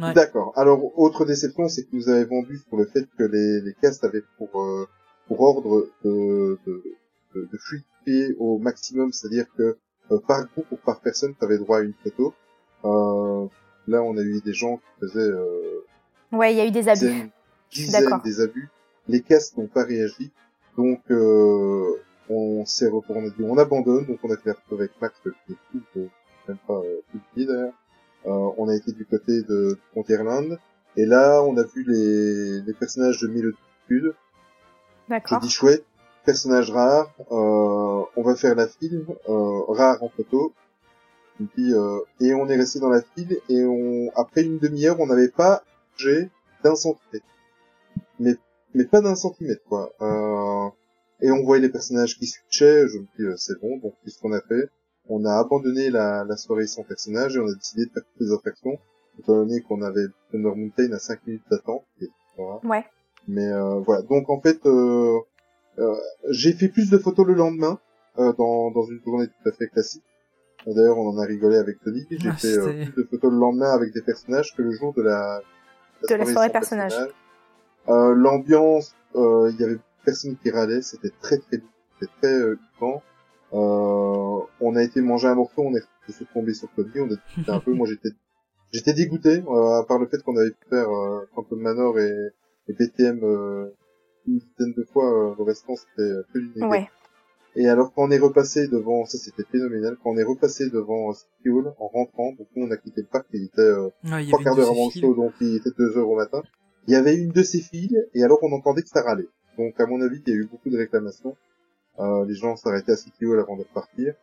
Ouais. 0.00 0.14
D'accord. 0.14 0.52
Alors, 0.56 0.80
autre 0.98 1.24
déception, 1.26 1.68
c'est 1.68 1.82
que 1.82 1.88
vous 1.92 2.08
avez 2.08 2.24
vendu 2.24 2.56
sur 2.68 2.76
le 2.78 2.86
fait 2.86 3.04
que 3.18 3.24
les, 3.24 3.60
les 3.60 3.74
castes 3.82 4.02
avaient 4.04 4.22
pour, 4.38 4.62
euh, 4.62 4.88
pour 5.26 5.40
ordre 5.42 5.88
de, 6.04 6.58
de, 6.66 6.82
de, 7.34 7.48
de 7.52 8.36
au 8.38 8.58
maximum, 8.58 9.12
c'est-à-dire 9.12 9.46
que 9.56 9.76
euh, 10.12 10.18
par 10.26 10.44
groupe 10.46 10.66
ou 10.72 10.76
par 10.76 11.00
personne, 11.00 11.34
tu 11.38 11.44
avais 11.44 11.58
droit 11.58 11.78
à 11.78 11.82
une 11.82 11.94
photo. 12.02 12.34
Euh, 12.84 13.46
là, 13.86 14.02
on 14.02 14.16
a 14.16 14.22
eu 14.22 14.40
des 14.40 14.52
gens 14.52 14.76
qui 14.76 15.00
faisaient 15.06 15.20
euh, 15.30 15.84
Ouais, 16.32 16.52
il 16.52 16.58
y 16.58 16.60
a 16.60 16.66
eu 16.66 16.70
des 16.70 16.88
abus. 16.88 17.00
dizaines, 17.00 17.30
Je 17.70 18.22
des 18.24 18.40
abus. 18.40 18.68
Les 19.08 19.20
castes 19.22 19.56
n'ont 19.56 19.66
pas 19.66 19.84
réagi. 19.84 20.30
Donc, 20.76 21.00
euh, 21.10 21.94
on 22.28 22.64
s'est 22.66 22.88
re- 22.88 23.02
on 23.08 23.26
a 23.26 23.30
dit, 23.30 23.42
on 23.42 23.56
abandonne. 23.58 24.04
Donc, 24.06 24.18
on 24.22 24.30
a 24.30 24.36
fait 24.36 24.50
avec 24.72 24.90
Max, 25.00 25.14
qui 25.22 25.52
est 25.52 25.56
tout, 25.72 25.82
euh, 25.96 26.06
même 26.46 26.58
pas 26.66 26.74
euh, 26.74 27.00
tout 27.10 27.18
petit 27.34 27.46
d'ailleurs. 27.46 27.72
Euh, 28.26 28.50
on 28.58 28.68
a 28.68 28.74
été 28.74 28.92
du 28.92 29.06
côté 29.06 29.42
de 29.42 29.78
Frontierland. 29.92 30.58
Et 30.96 31.06
là, 31.06 31.42
on 31.42 31.56
a 31.56 31.62
vu 31.62 31.84
les, 31.86 32.60
les 32.62 32.72
personnages 32.74 33.20
de 33.22 33.28
Mille 33.28 33.52
Sud. 33.88 34.12
Je 35.08 35.14
D'accord. 35.14 35.40
dis 35.40 35.50
chouette, 35.50 35.84
personnage 36.28 36.70
rare. 36.70 37.10
Euh, 37.30 38.04
on 38.16 38.22
va 38.22 38.34
faire 38.36 38.54
la 38.54 38.68
file, 38.68 39.06
euh, 39.28 39.62
rare 39.68 40.02
en 40.02 40.10
photo. 40.10 40.52
Et 41.40 41.44
puis, 41.44 41.72
euh, 41.72 42.00
et 42.20 42.34
on 42.34 42.46
est 42.48 42.56
resté 42.56 42.80
dans 42.80 42.90
la 42.90 43.00
file 43.00 43.40
et 43.48 43.64
on, 43.64 44.10
après 44.14 44.42
une 44.42 44.58
demi-heure, 44.58 45.00
on 45.00 45.06
n'avait 45.06 45.30
pas 45.30 45.62
bougé 45.92 46.28
d'un 46.62 46.74
centimètre. 46.74 47.24
Mais, 48.18 48.34
mais 48.74 48.84
pas 48.84 49.00
d'un 49.00 49.14
centimètre, 49.14 49.62
quoi. 49.70 49.90
Euh, 50.02 50.68
et 51.22 51.30
on 51.30 51.42
voyait 51.44 51.62
les 51.62 51.70
personnages 51.70 52.18
qui 52.18 52.26
switchaient. 52.26 52.86
Je 52.88 52.98
me 52.98 53.06
dis, 53.16 53.22
euh, 53.22 53.34
c'est 53.38 53.58
bon. 53.62 53.78
Donc, 53.78 53.94
qu'est-ce 54.04 54.18
qu'on 54.20 54.32
a 54.32 54.42
fait? 54.42 54.68
On 55.08 55.24
a 55.24 55.32
abandonné 55.38 55.88
la, 55.88 56.24
la 56.24 56.36
soirée 56.36 56.66
sans 56.66 56.82
personnage 56.82 57.36
et 57.36 57.40
on 57.40 57.46
a 57.46 57.54
décidé 57.54 57.86
de 57.86 57.90
faire 57.90 58.02
toutes 58.04 58.26
les 58.26 58.34
attractions, 58.34 58.78
étant 59.18 59.32
donné 59.32 59.62
qu'on 59.62 59.80
avait 59.80 60.08
Thunder 60.30 60.52
Mountain 60.54 60.92
à 60.92 60.98
5 60.98 61.26
minutes 61.26 61.48
d'attente. 61.50 61.84
Ouais. 62.64 62.84
Mais 63.26 63.46
euh, 63.46 63.80
voilà. 63.80 64.02
Donc 64.02 64.28
en 64.28 64.40
fait, 64.40 64.58
euh, 64.66 65.18
j'ai 66.30 66.52
fait 66.52 66.68
plus 66.68 66.90
de 66.90 66.98
photos 66.98 67.26
le 67.26 67.34
lendemain 67.34 67.78
euh, 68.18 68.32
dans, 68.36 68.70
dans 68.70 68.82
une 68.84 69.00
journée 69.04 69.26
tout 69.26 69.48
à 69.48 69.52
fait 69.52 69.68
classique. 69.68 70.02
Euh, 70.66 70.74
D'ailleurs, 70.74 70.98
on 70.98 71.08
en 71.10 71.18
a 71.18 71.24
rigolé 71.24 71.56
avec 71.56 71.80
Tony. 71.82 72.06
J'ai 72.10 72.28
Ah, 72.28 72.32
fait 72.36 72.58
euh, 72.58 72.84
plus 72.84 73.02
de 73.02 73.08
photos 73.08 73.30
le 73.32 73.38
lendemain 73.38 73.70
avec 73.72 73.92
des 73.94 74.02
personnages 74.02 74.54
que 74.56 74.62
le 74.62 74.72
jour 74.72 74.92
de 74.94 75.02
la, 75.02 75.40
De 76.08 76.14
la 76.14 76.26
soirée 76.26 76.50
personnage. 76.50 76.94
Euh, 77.88 78.14
L'ambiance, 78.14 78.94
euh, 79.14 79.50
il 79.52 79.60
y 79.60 79.64
avait 79.64 79.78
personne 80.04 80.36
qui 80.36 80.50
râlait. 80.50 80.82
C'était 80.82 81.12
très 81.20 81.38
très. 81.38 81.60
C'était 82.00 82.12
très 82.20 82.34
euh. 82.34 82.58
Euh, 83.54 84.40
on 84.60 84.76
a 84.76 84.82
été 84.82 85.00
manger 85.00 85.28
un 85.28 85.34
morceau, 85.34 85.62
on 85.62 85.74
est 85.74 86.24
tombé 86.34 86.52
sur 86.54 86.68
Tony. 86.76 86.90
On 86.96 87.06
a 87.06 87.16
discuté 87.16 87.50
un 87.50 87.60
peu. 87.60 87.72
Moi, 87.72 87.86
j'étais 87.88 88.10
j'étais 88.72 88.92
dégoûté 88.92 89.42
euh, 89.48 89.80
à 89.80 89.84
part 89.86 89.98
le 89.98 90.06
fait 90.06 90.22
qu'on 90.22 90.36
avait 90.36 90.50
pu 90.50 90.68
faire 90.68 90.88
euh, 90.90 91.26
Phantom 91.34 91.58
Manor 91.60 91.98
et, 91.98 92.12
et 92.68 92.72
BTM 92.72 93.20
euh, 93.22 93.70
une 94.28 94.38
dizaine 94.38 94.74
de 94.76 94.84
fois. 94.84 95.06
euh, 95.30 95.34
le 95.38 95.44
restant, 95.44 95.74
c'était 95.76 96.02
euh, 96.02 96.22
du 96.34 96.48
négatif. 96.54 96.70
Ouais. 96.70 96.88
Et 97.56 97.66
alors 97.68 97.92
quand 97.94 98.02
on 98.06 98.10
est 98.10 98.18
repassé 98.18 98.68
devant, 98.68 99.04
ça 99.06 99.18
c'était 99.18 99.42
phénoménal, 99.50 99.96
quand 100.02 100.10
on 100.10 100.16
est 100.16 100.22
repassé 100.22 100.70
devant 100.70 101.10
euh, 101.10 101.14
City 101.14 101.48
Hall 101.48 101.72
en 101.78 101.88
rentrant, 101.88 102.32
donc 102.32 102.46
nous 102.54 102.66
on 102.66 102.70
a 102.70 102.76
quitté 102.76 103.00
le 103.00 103.06
parc, 103.08 103.26
il 103.32 103.44
était 103.44 103.60
euh, 103.62 103.88
Ouais, 104.04 104.26
trois 104.26 104.38
quarts 104.42 104.54
d'heure 104.54 104.70
avant 104.70 104.90
le 104.94 105.00
show, 105.00 105.14
donc 105.14 105.32
il 105.40 105.56
était 105.56 105.70
deux 105.76 105.96
heures 105.96 106.08
au 106.08 106.16
matin. 106.16 106.42
Il 106.86 106.92
y 106.92 106.96
avait 106.96 107.16
une 107.16 107.30
de 107.32 107.42
ces 107.42 107.60
filles, 107.60 107.98
et 108.14 108.22
alors 108.22 108.38
on 108.42 108.52
entendait 108.52 108.82
que 108.82 108.88
ça 108.88 109.02
râlait. 109.02 109.28
Donc 109.56 109.80
à 109.80 109.86
mon 109.86 110.00
avis, 110.02 110.22
il 110.26 110.32
y 110.32 110.36
a 110.36 110.38
eu 110.40 110.46
beaucoup 110.46 110.70
de 110.70 110.76
réclamations. 110.76 111.36
Euh, 111.98 112.24
les 112.26 112.34
gens 112.34 112.54
s'arrêtaient 112.54 112.92
à 112.92 112.96
City 112.96 113.26
Hall 113.26 113.40
avant 113.40 113.56
de 113.56 113.62
repartir. 113.62 114.14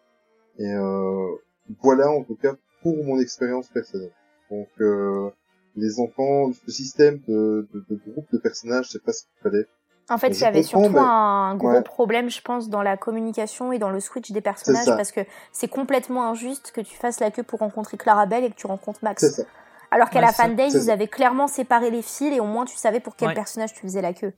Et 0.59 0.71
euh, 0.71 1.35
voilà 1.81 2.09
en 2.09 2.23
tout 2.23 2.35
cas 2.35 2.55
pour 2.83 3.03
mon 3.03 3.19
expérience 3.19 3.67
personnelle. 3.69 4.13
Donc 4.49 4.69
euh, 4.79 5.29
les 5.75 5.99
enfants, 5.99 6.53
ce 6.53 6.71
système 6.71 7.19
de, 7.27 7.67
de, 7.73 7.83
de 7.89 7.99
groupe 8.11 8.27
de 8.31 8.37
personnages, 8.37 8.87
c'est 8.91 9.03
pas 9.03 9.11
ce 9.11 9.23
qu'il 9.23 9.41
fallait. 9.43 9.65
En 10.09 10.17
fait, 10.19 10.27
il 10.29 10.39
y 10.39 10.45
avait 10.45 10.61
surtout 10.61 10.89
mais- 10.89 10.99
un 10.99 11.55
gros 11.55 11.69
Ouais. 11.71 11.81
problème, 11.81 12.29
je 12.29 12.39
pense, 12.41 12.69
dans 12.69 12.83
la 12.83 12.95
communication 12.95 13.71
et 13.71 13.79
dans 13.79 13.89
le 13.89 13.99
switch 13.99 14.31
des 14.31 14.41
personnages, 14.41 14.85
parce 14.85 15.11
que 15.11 15.21
c'est 15.51 15.67
complètement 15.67 16.29
injuste 16.29 16.71
que 16.75 16.81
tu 16.81 16.95
fasses 16.95 17.19
la 17.19 17.31
queue 17.31 17.41
pour 17.43 17.59
rencontrer 17.59 17.97
Clarabelle 17.97 18.43
et 18.43 18.49
que 18.51 18.55
tu 18.55 18.67
rencontres 18.67 18.99
Max. 19.01 19.25
ça. 19.27 19.43
Alors 19.91 20.09
qu'à 20.11 20.19
Ouais, 20.19 20.25
la. 20.25 20.31
Fan 20.31 20.55
Days, 20.55 20.71
C'est 20.71 20.83
ils 20.83 20.91
avaient 20.91 21.07
clairement 21.07 21.47
séparé 21.47 21.89
les 21.89 22.01
fils 22.03 22.33
et 22.35 22.39
au 22.39 22.45
moins 22.45 22.65
tu 22.65 22.75
savais 22.77 22.99
pour 22.99 23.15
quel 23.15 23.29
Ouais. 23.29 23.33
personnage 23.33 23.73
tu 23.73 23.79
faisais 23.81 24.01
la 24.01 24.13
queue. 24.13 24.33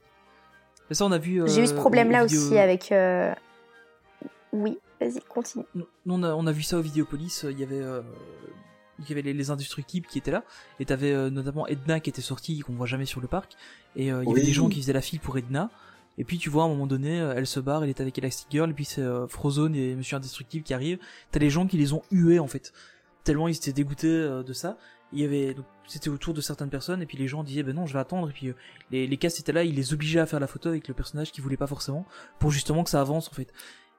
Mais 0.90 0.96
ça, 0.96 1.04
on 1.06 1.12
a 1.12 1.18
vu. 1.18 1.42
J'ai 1.48 1.64
eu 1.64 1.68
ce 1.68 1.74
euh, 1.74 1.78
problème-là 1.78 2.26
vidéos- 2.26 2.42
aussi 2.46 2.58
avec. 2.58 2.92
euh, 2.94 3.34
Oui, 4.54 4.80
vas-y, 5.02 5.20
continue. 5.28 5.66
Nous, 5.76 5.86
on 6.08 6.24
a, 6.24 6.34
on 6.34 6.48
a 6.48 6.52
vu 6.54 6.64
ça 6.64 6.78
au 6.78 6.82
Vidéopolis, 6.82 7.44
euh, 7.44 7.52
il 7.52 7.60
y 7.60 7.64
avait, 7.64 7.82
euh, 7.82 8.02
il 9.00 9.10
y 9.10 9.12
avait 9.12 9.22
les, 9.22 9.34
les 9.34 9.50
indestructibles 9.50 10.08
qui 10.08 10.18
étaient 10.18 10.32
là, 10.32 10.44
et 10.80 10.86
t'avais 10.86 11.12
euh, 11.12 11.30
notamment 11.30 11.68
Edna 11.68 12.00
qui 12.00 12.10
était 12.10 12.22
sortie, 12.22 12.60
qu'on 12.60 12.74
voit 12.74 12.88
jamais 12.88 13.06
sur 13.06 13.22
le 13.22 13.28
parc, 13.28 13.54
et 13.96 14.12
euh, 14.12 14.24
il 14.24 14.30
y 14.30 14.32
avait 14.32 14.44
des 14.44 14.54
gens 14.54 14.70
qui 14.70 14.82
faisaient 14.82 14.94
la 14.94 15.02
file 15.02 15.20
pour 15.20 15.38
Edna, 15.38 15.70
et 16.18 16.24
puis 16.24 16.38
tu 16.38 16.50
vois 16.50 16.64
à 16.64 16.66
un 16.66 16.70
moment 16.70 16.88
donné, 16.88 17.20
euh, 17.20 17.34
elle 17.36 17.48
se 17.48 17.60
barre, 17.60 17.84
elle 17.84 17.90
est 17.90 18.02
avec 18.02 18.18
Elastigirl, 18.18 18.70
et 18.70 18.74
puis 18.74 18.86
c'est 18.86 19.02
euh, 19.02 19.28
Frozone 19.28 19.76
et 19.76 19.96
Monsieur 19.96 20.18
Indestructible 20.18 20.64
qui 20.64 20.74
arrivent, 20.74 21.00
t'as 21.32 21.40
les 21.40 21.50
gens 21.50 21.68
qui 21.68 21.78
les 21.78 21.94
ont 21.94 22.02
hués 22.12 22.40
en 22.40 22.48
fait, 22.48 22.74
tellement 23.24 23.48
ils 23.48 23.56
étaient 23.56 23.74
dégoûtés 23.74 24.08
euh, 24.08 24.44
de 24.44 24.54
ça, 24.54 24.78
il 25.14 25.22
y 25.22 25.24
avait, 25.24 25.54
donc, 25.54 25.66
c'était 25.88 26.10
autour 26.10 26.34
de 26.34 26.42
certaines 26.42 26.70
personnes, 26.70 27.02
et 27.02 27.06
puis 27.06 27.18
les 27.18 27.28
gens 27.28 27.44
disaient, 27.44 27.64
ben 27.64 27.74
non, 27.74 27.86
je 27.86 27.94
vais 27.94 28.00
attendre, 28.00 28.30
et 28.30 28.34
puis 28.34 28.50
euh, 28.50 28.56
les, 28.92 29.08
les 29.08 29.18
castes 29.18 29.40
étaient 29.40 29.54
là, 29.54 29.64
ils 29.64 29.76
les 29.76 29.94
obligeaient 29.94 30.20
à 30.20 30.26
faire 30.26 30.40
la 30.40 30.48
photo 30.48 30.68
avec 30.70 30.88
le 30.88 30.94
personnage 30.94 31.32
qu'ils 31.32 31.44
voulaient 31.44 31.56
pas 31.56 31.68
forcément, 31.68 32.06
pour 32.40 32.52
justement 32.52 32.84
que 32.84 32.90
ça 32.90 33.00
avance 33.00 33.30
en 33.30 33.34
fait. 33.34 33.54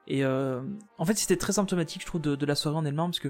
Et 0.07 0.25
euh, 0.25 0.61
en 0.97 1.05
fait, 1.05 1.17
c'était 1.19 1.37
très 1.37 1.53
symptomatique, 1.53 2.03
je 2.03 2.07
trouve, 2.07 2.21
de, 2.21 2.35
de 2.35 2.47
la 2.47 2.55
soirée 2.55 2.77
en 2.77 2.85
elle-même, 2.85 3.07
parce 3.07 3.21
que 3.21 3.29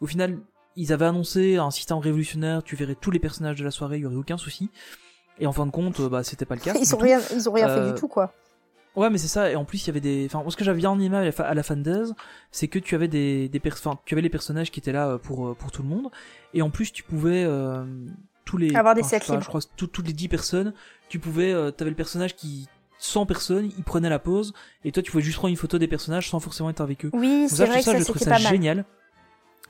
au 0.00 0.06
final, 0.06 0.38
ils 0.76 0.92
avaient 0.92 1.04
annoncé 1.06 1.56
un 1.56 1.70
système 1.70 1.98
révolutionnaire, 1.98 2.62
tu 2.62 2.76
verrais 2.76 2.94
tous 2.94 3.10
les 3.10 3.18
personnages 3.18 3.58
de 3.58 3.64
la 3.64 3.70
soirée, 3.70 3.98
il 3.98 4.02
y 4.02 4.06
aurait 4.06 4.16
aucun 4.16 4.38
souci. 4.38 4.70
Et 5.38 5.46
en 5.46 5.52
fin 5.52 5.64
de 5.66 5.70
compte, 5.70 6.00
euh, 6.00 6.08
bah, 6.08 6.22
c'était 6.22 6.44
pas 6.44 6.54
le 6.54 6.60
cas. 6.60 6.74
Ils 6.80 6.94
ont 6.94 6.98
rien, 6.98 7.20
ils 7.34 7.48
ont 7.48 7.52
rien 7.52 7.66
fait 7.68 7.80
Euh, 7.80 7.92
du 7.92 7.98
tout, 7.98 8.08
quoi. 8.08 8.32
Ouais, 8.96 9.08
mais 9.08 9.18
c'est 9.18 9.28
ça. 9.28 9.50
Et 9.50 9.56
en 9.56 9.64
plus, 9.64 9.84
il 9.84 9.86
y 9.86 9.90
avait 9.90 10.00
des. 10.00 10.26
Enfin, 10.26 10.42
ce 10.50 10.56
que 10.56 10.64
j'avais 10.64 10.78
bien 10.78 10.98
aimé 10.98 11.30
à 11.38 11.54
la, 11.54 11.62
fandaise, 11.62 12.12
c'est 12.50 12.66
que 12.68 12.78
tu 12.80 12.94
avais 12.96 13.06
des, 13.08 13.48
des 13.48 13.60
pers- 13.60 13.74
enfin, 13.74 13.98
tu 14.04 14.14
avais 14.14 14.20
les 14.22 14.28
personnages 14.30 14.70
qui 14.72 14.80
étaient 14.80 14.90
là 14.92 15.10
euh, 15.10 15.18
pour 15.18 15.46
euh, 15.48 15.54
pour 15.54 15.70
tout 15.70 15.82
le 15.82 15.88
monde. 15.88 16.10
Et 16.54 16.60
en 16.62 16.70
plus, 16.70 16.92
tu 16.92 17.04
pouvais 17.04 17.44
euh, 17.44 17.84
tous 18.44 18.56
les. 18.58 18.74
Avoir 18.74 18.94
des 18.96 19.02
enfin, 19.02 19.10
je 19.10 19.14
sets 19.14 19.20
sais 19.20 19.26
pas, 19.28 19.32
libres. 19.34 19.44
Je 19.44 19.48
crois 19.48 19.60
tout- 19.76 19.86
toutes 19.86 20.06
les 20.08 20.12
10 20.12 20.26
personnes, 20.28 20.74
tu 21.08 21.20
pouvais. 21.20 21.52
Euh, 21.52 21.70
T'avais 21.70 21.90
le 21.90 21.96
personnage 21.96 22.34
qui 22.34 22.66
100 22.98 23.24
personnes, 23.26 23.70
il 23.78 23.84
prenait 23.84 24.10
la 24.10 24.18
pause, 24.18 24.52
et 24.84 24.90
toi, 24.92 25.02
tu 25.04 25.10
pouvais 25.12 25.22
juste 25.22 25.38
prendre 25.38 25.50
une 25.52 25.56
photo 25.56 25.78
des 25.78 25.88
personnages 25.88 26.28
sans 26.28 26.40
forcément 26.40 26.68
être 26.68 26.80
avec 26.82 27.04
eux. 27.06 27.10
Oui, 27.14 27.46
c'est 27.48 27.56
ça, 27.56 27.66
vrai 27.66 27.80
trouve 27.80 27.84
que 27.84 27.84
ça, 27.84 27.92
ça 27.92 27.98
je 27.98 28.04
trouve 28.04 28.18
ça 28.22 28.30
pas 28.30 28.38
mal. 28.40 28.52
génial. 28.52 28.84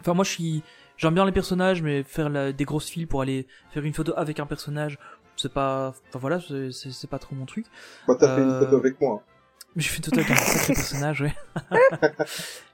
Enfin, 0.01 0.15
moi, 0.15 0.25
je 0.25 0.31
suis, 0.31 0.63
j'aime 1.01 1.15
bien 1.15 1.25
les 1.25 1.33
personnages, 1.33 1.83
mais 1.83 2.03
faire 2.03 2.29
la- 2.29 2.53
des 2.53 2.65
grosses 2.65 2.89
files 2.91 3.07
pour 3.09 3.23
aller 3.23 3.47
faire 3.71 3.85
une 3.85 3.95
photo 3.95 4.13
avec 4.17 4.39
un 4.39 4.47
personnage, 4.47 4.99
c'est 5.37 5.53
pas, 5.53 5.95
enfin 6.09 6.19
voilà, 6.19 6.39
c'est- 6.41 7.07
pas 7.09 7.19
trop 7.19 7.35
mon 7.35 7.47
truc. 7.47 7.65
Moi, 8.07 8.17
t'as 8.17 8.35
fait 8.37 8.43
une 8.43 8.51
Euh, 8.51 8.61
photo 8.61 8.77
avec 8.77 9.01
moi. 9.01 9.23
Mais 9.77 9.83
j'ai 9.83 9.89
fait 9.89 9.99
une 9.99 10.05
photo 10.05 10.19
avec 10.21 10.31
un 10.31 10.37
sacré 10.37 10.75
personnage, 10.75 11.21
ouais. 11.21 11.35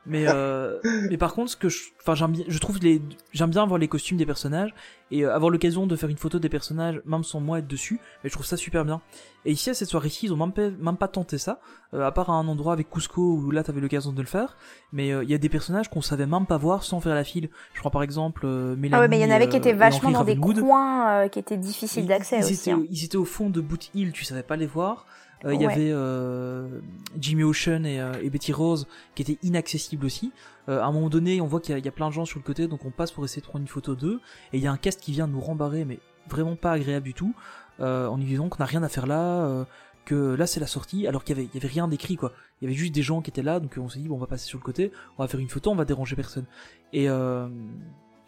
mais 0.07 0.25
euh, 0.29 0.79
mais 1.11 1.19
par 1.19 1.35
contre, 1.35 1.51
ce 1.51 1.57
que 1.57 1.69
je, 1.69 1.79
enfin 2.01 2.15
j'aime 2.15 2.33
bien, 2.33 2.45
je 2.49 2.59
trouve 2.59 2.79
les, 2.81 3.03
j'aime 3.33 3.51
bien 3.51 3.67
voir 3.67 3.79
les 3.79 3.89
costumes 3.89 4.17
des 4.17 4.25
personnages 4.25 4.75
et 5.11 5.25
euh, 5.25 5.35
avoir 5.35 5.51
l'occasion 5.51 5.87
de 5.87 5.95
faire 5.95 6.09
une 6.09 6.17
photo 6.17 6.39
des 6.39 6.49
personnages, 6.49 7.01
même 7.05 7.23
sans 7.23 7.41
moi 7.41 7.59
être 7.59 7.67
dessus. 7.67 8.01
Et 8.25 8.29
je 8.29 8.33
trouve 8.33 8.47
ça 8.47 8.57
super 8.57 8.85
bien. 8.85 9.03
Et 9.47 9.53
ici 9.53 9.71
à 9.71 9.75
cette 9.75 9.89
soirée-ci, 9.89 10.27
ils 10.27 10.33
ont 10.33 10.37
même 10.37 10.53
pas, 10.53 10.71
même 10.71 10.97
pas 10.97 11.07
tenté 11.07 11.39
ça, 11.39 11.61
euh, 11.95 12.05
à 12.05 12.11
part 12.11 12.31
à 12.31 12.33
un 12.33 12.49
endroit 12.49 12.73
avec 12.73 12.91
Cusco 12.91 13.23
où 13.23 13.53
là 13.53 13.63
t'avais 13.63 13.81
l'occasion 13.81 14.13
de 14.13 14.21
le 14.21 14.27
faire. 14.27 14.57
Mais 14.93 15.13
euh, 15.13 15.23
il 15.23 15.31
y 15.31 15.35
a 15.35 15.39
des 15.39 15.49
personnages 15.49 15.89
qu'on 15.89 16.01
savait 16.01 16.27
même 16.27 16.47
pas 16.47 16.57
voir 16.57 16.83
sans 16.83 17.01
faire 17.01 17.15
la 17.15 17.23
file. 17.23 17.49
Je 17.73 17.79
crois 17.79 17.93
par 17.93 18.03
exemple 18.03 18.43
euh, 18.45 18.75
Mélanie. 18.75 18.95
Ah 18.95 19.01
ouais, 19.01 19.09
mais 19.09 19.21
il 19.21 19.23
y 19.23 19.25
en 19.25 19.35
avait 19.35 19.49
qui 19.49 19.57
étaient 19.57 19.73
vachement 19.73 20.11
dans 20.11 20.25
des 20.25 20.37
coins 20.37 21.11
euh, 21.11 21.29
qui 21.29 21.39
étaient 21.39 21.57
difficiles 21.57 22.07
d'accès 22.07 22.39
ils, 22.39 22.45
aussi. 22.45 22.55
étaient, 22.55 22.71
hein. 22.73 22.83
ils 22.91 23.05
étaient 23.05 23.17
au 23.17 23.25
fond 23.25 23.49
de 23.49 23.61
Boot 23.61 23.91
Hill, 23.95 24.11
tu 24.11 24.25
savais 24.25 24.43
pas 24.43 24.57
les 24.57 24.67
voir. 24.67 25.07
Euh, 25.47 25.55
Il 25.55 25.61
y 25.61 25.65
avait 25.67 25.91
euh, 25.93 26.81
Jimmy 27.19 27.45
Ocean 27.45 27.85
et, 27.85 28.01
euh, 28.01 28.13
et 28.23 28.31
Betty 28.31 28.53
Rose 28.53 28.87
qui 29.15 29.23
étaient 29.23 29.39
inaccessibles 29.43 30.05
aussi. 30.05 30.33
Euh, 30.69 30.81
à 30.81 30.87
un 30.87 30.93
moment 30.93 31.09
donné, 31.09 31.41
on 31.41 31.47
voit 31.47 31.61
qu'il 31.61 31.73
y, 31.73 31.75
a- 31.75 31.79
il 31.79 31.85
y 31.85 31.89
a 31.89 31.93
plein 31.93 32.09
de 32.09 32.13
gens 32.13 32.25
sur 32.25 32.39
le 32.39 32.45
côté, 32.45 32.67
donc 32.67 32.85
on 32.85 32.91
passe 32.91 33.13
pour 33.13 33.25
essayer 33.25 33.41
de 33.43 33.47
prendre 33.47 33.63
une 33.63 33.69
photo 33.69 33.95
d'eux. 33.95 34.21
Et 34.53 34.59
il 34.59 34.63
y 34.63 34.67
a 34.67 34.73
un 34.73 34.77
cast 34.77 35.01
qui 35.01 35.13
vient 35.13 35.27
nous 35.29 35.41
rembarrer, 35.41 35.85
mais 35.85 36.01
vraiment 36.29 36.57
pas 36.57 36.73
agréable 36.73 37.05
du 37.07 37.15
tout, 37.15 37.35
euh, 37.81 38.09
en 38.09 38.19
nous 38.19 38.25
disant 38.27 38.49
qu'on 38.49 38.59
n'a 38.59 38.67
rien 38.67 38.83
à 38.83 38.89
faire 38.89 39.07
là, 39.07 39.45
euh, 39.47 39.65
que 40.05 40.35
là 40.35 40.47
c'est 40.47 40.61
la 40.61 40.67
sortie, 40.67 41.07
alors 41.07 41.23
qu'il 41.25 41.37
y 41.37 41.41
avait, 41.41 41.49
il 41.53 41.55
y 41.55 41.59
avait 41.59 41.73
rien 41.73 41.87
d'écrit 41.89 42.17
quoi. 42.17 42.33
Il 42.61 42.65
y 42.65 42.69
avait 42.69 42.77
juste 42.77 42.95
des 42.95 43.03
gens 43.03 43.23
qui 43.23 43.31
étaient 43.31 43.43
là, 43.43 43.61
donc 43.61 43.75
on 43.79 43.89
s'est 43.89 43.99
dit 44.01 44.09
bon 44.09 44.17
on 44.17 44.19
va 44.19 44.27
passer 44.27 44.47
sur 44.47 44.59
le 44.59 44.65
côté, 44.65 44.91
on 45.19 45.23
va 45.23 45.29
faire 45.29 45.41
une 45.41 45.49
photo, 45.49 45.71
on 45.71 45.75
va 45.77 45.85
déranger 45.85 46.17
personne. 46.17 46.47
Et 46.93 47.09
euh, 47.09 47.49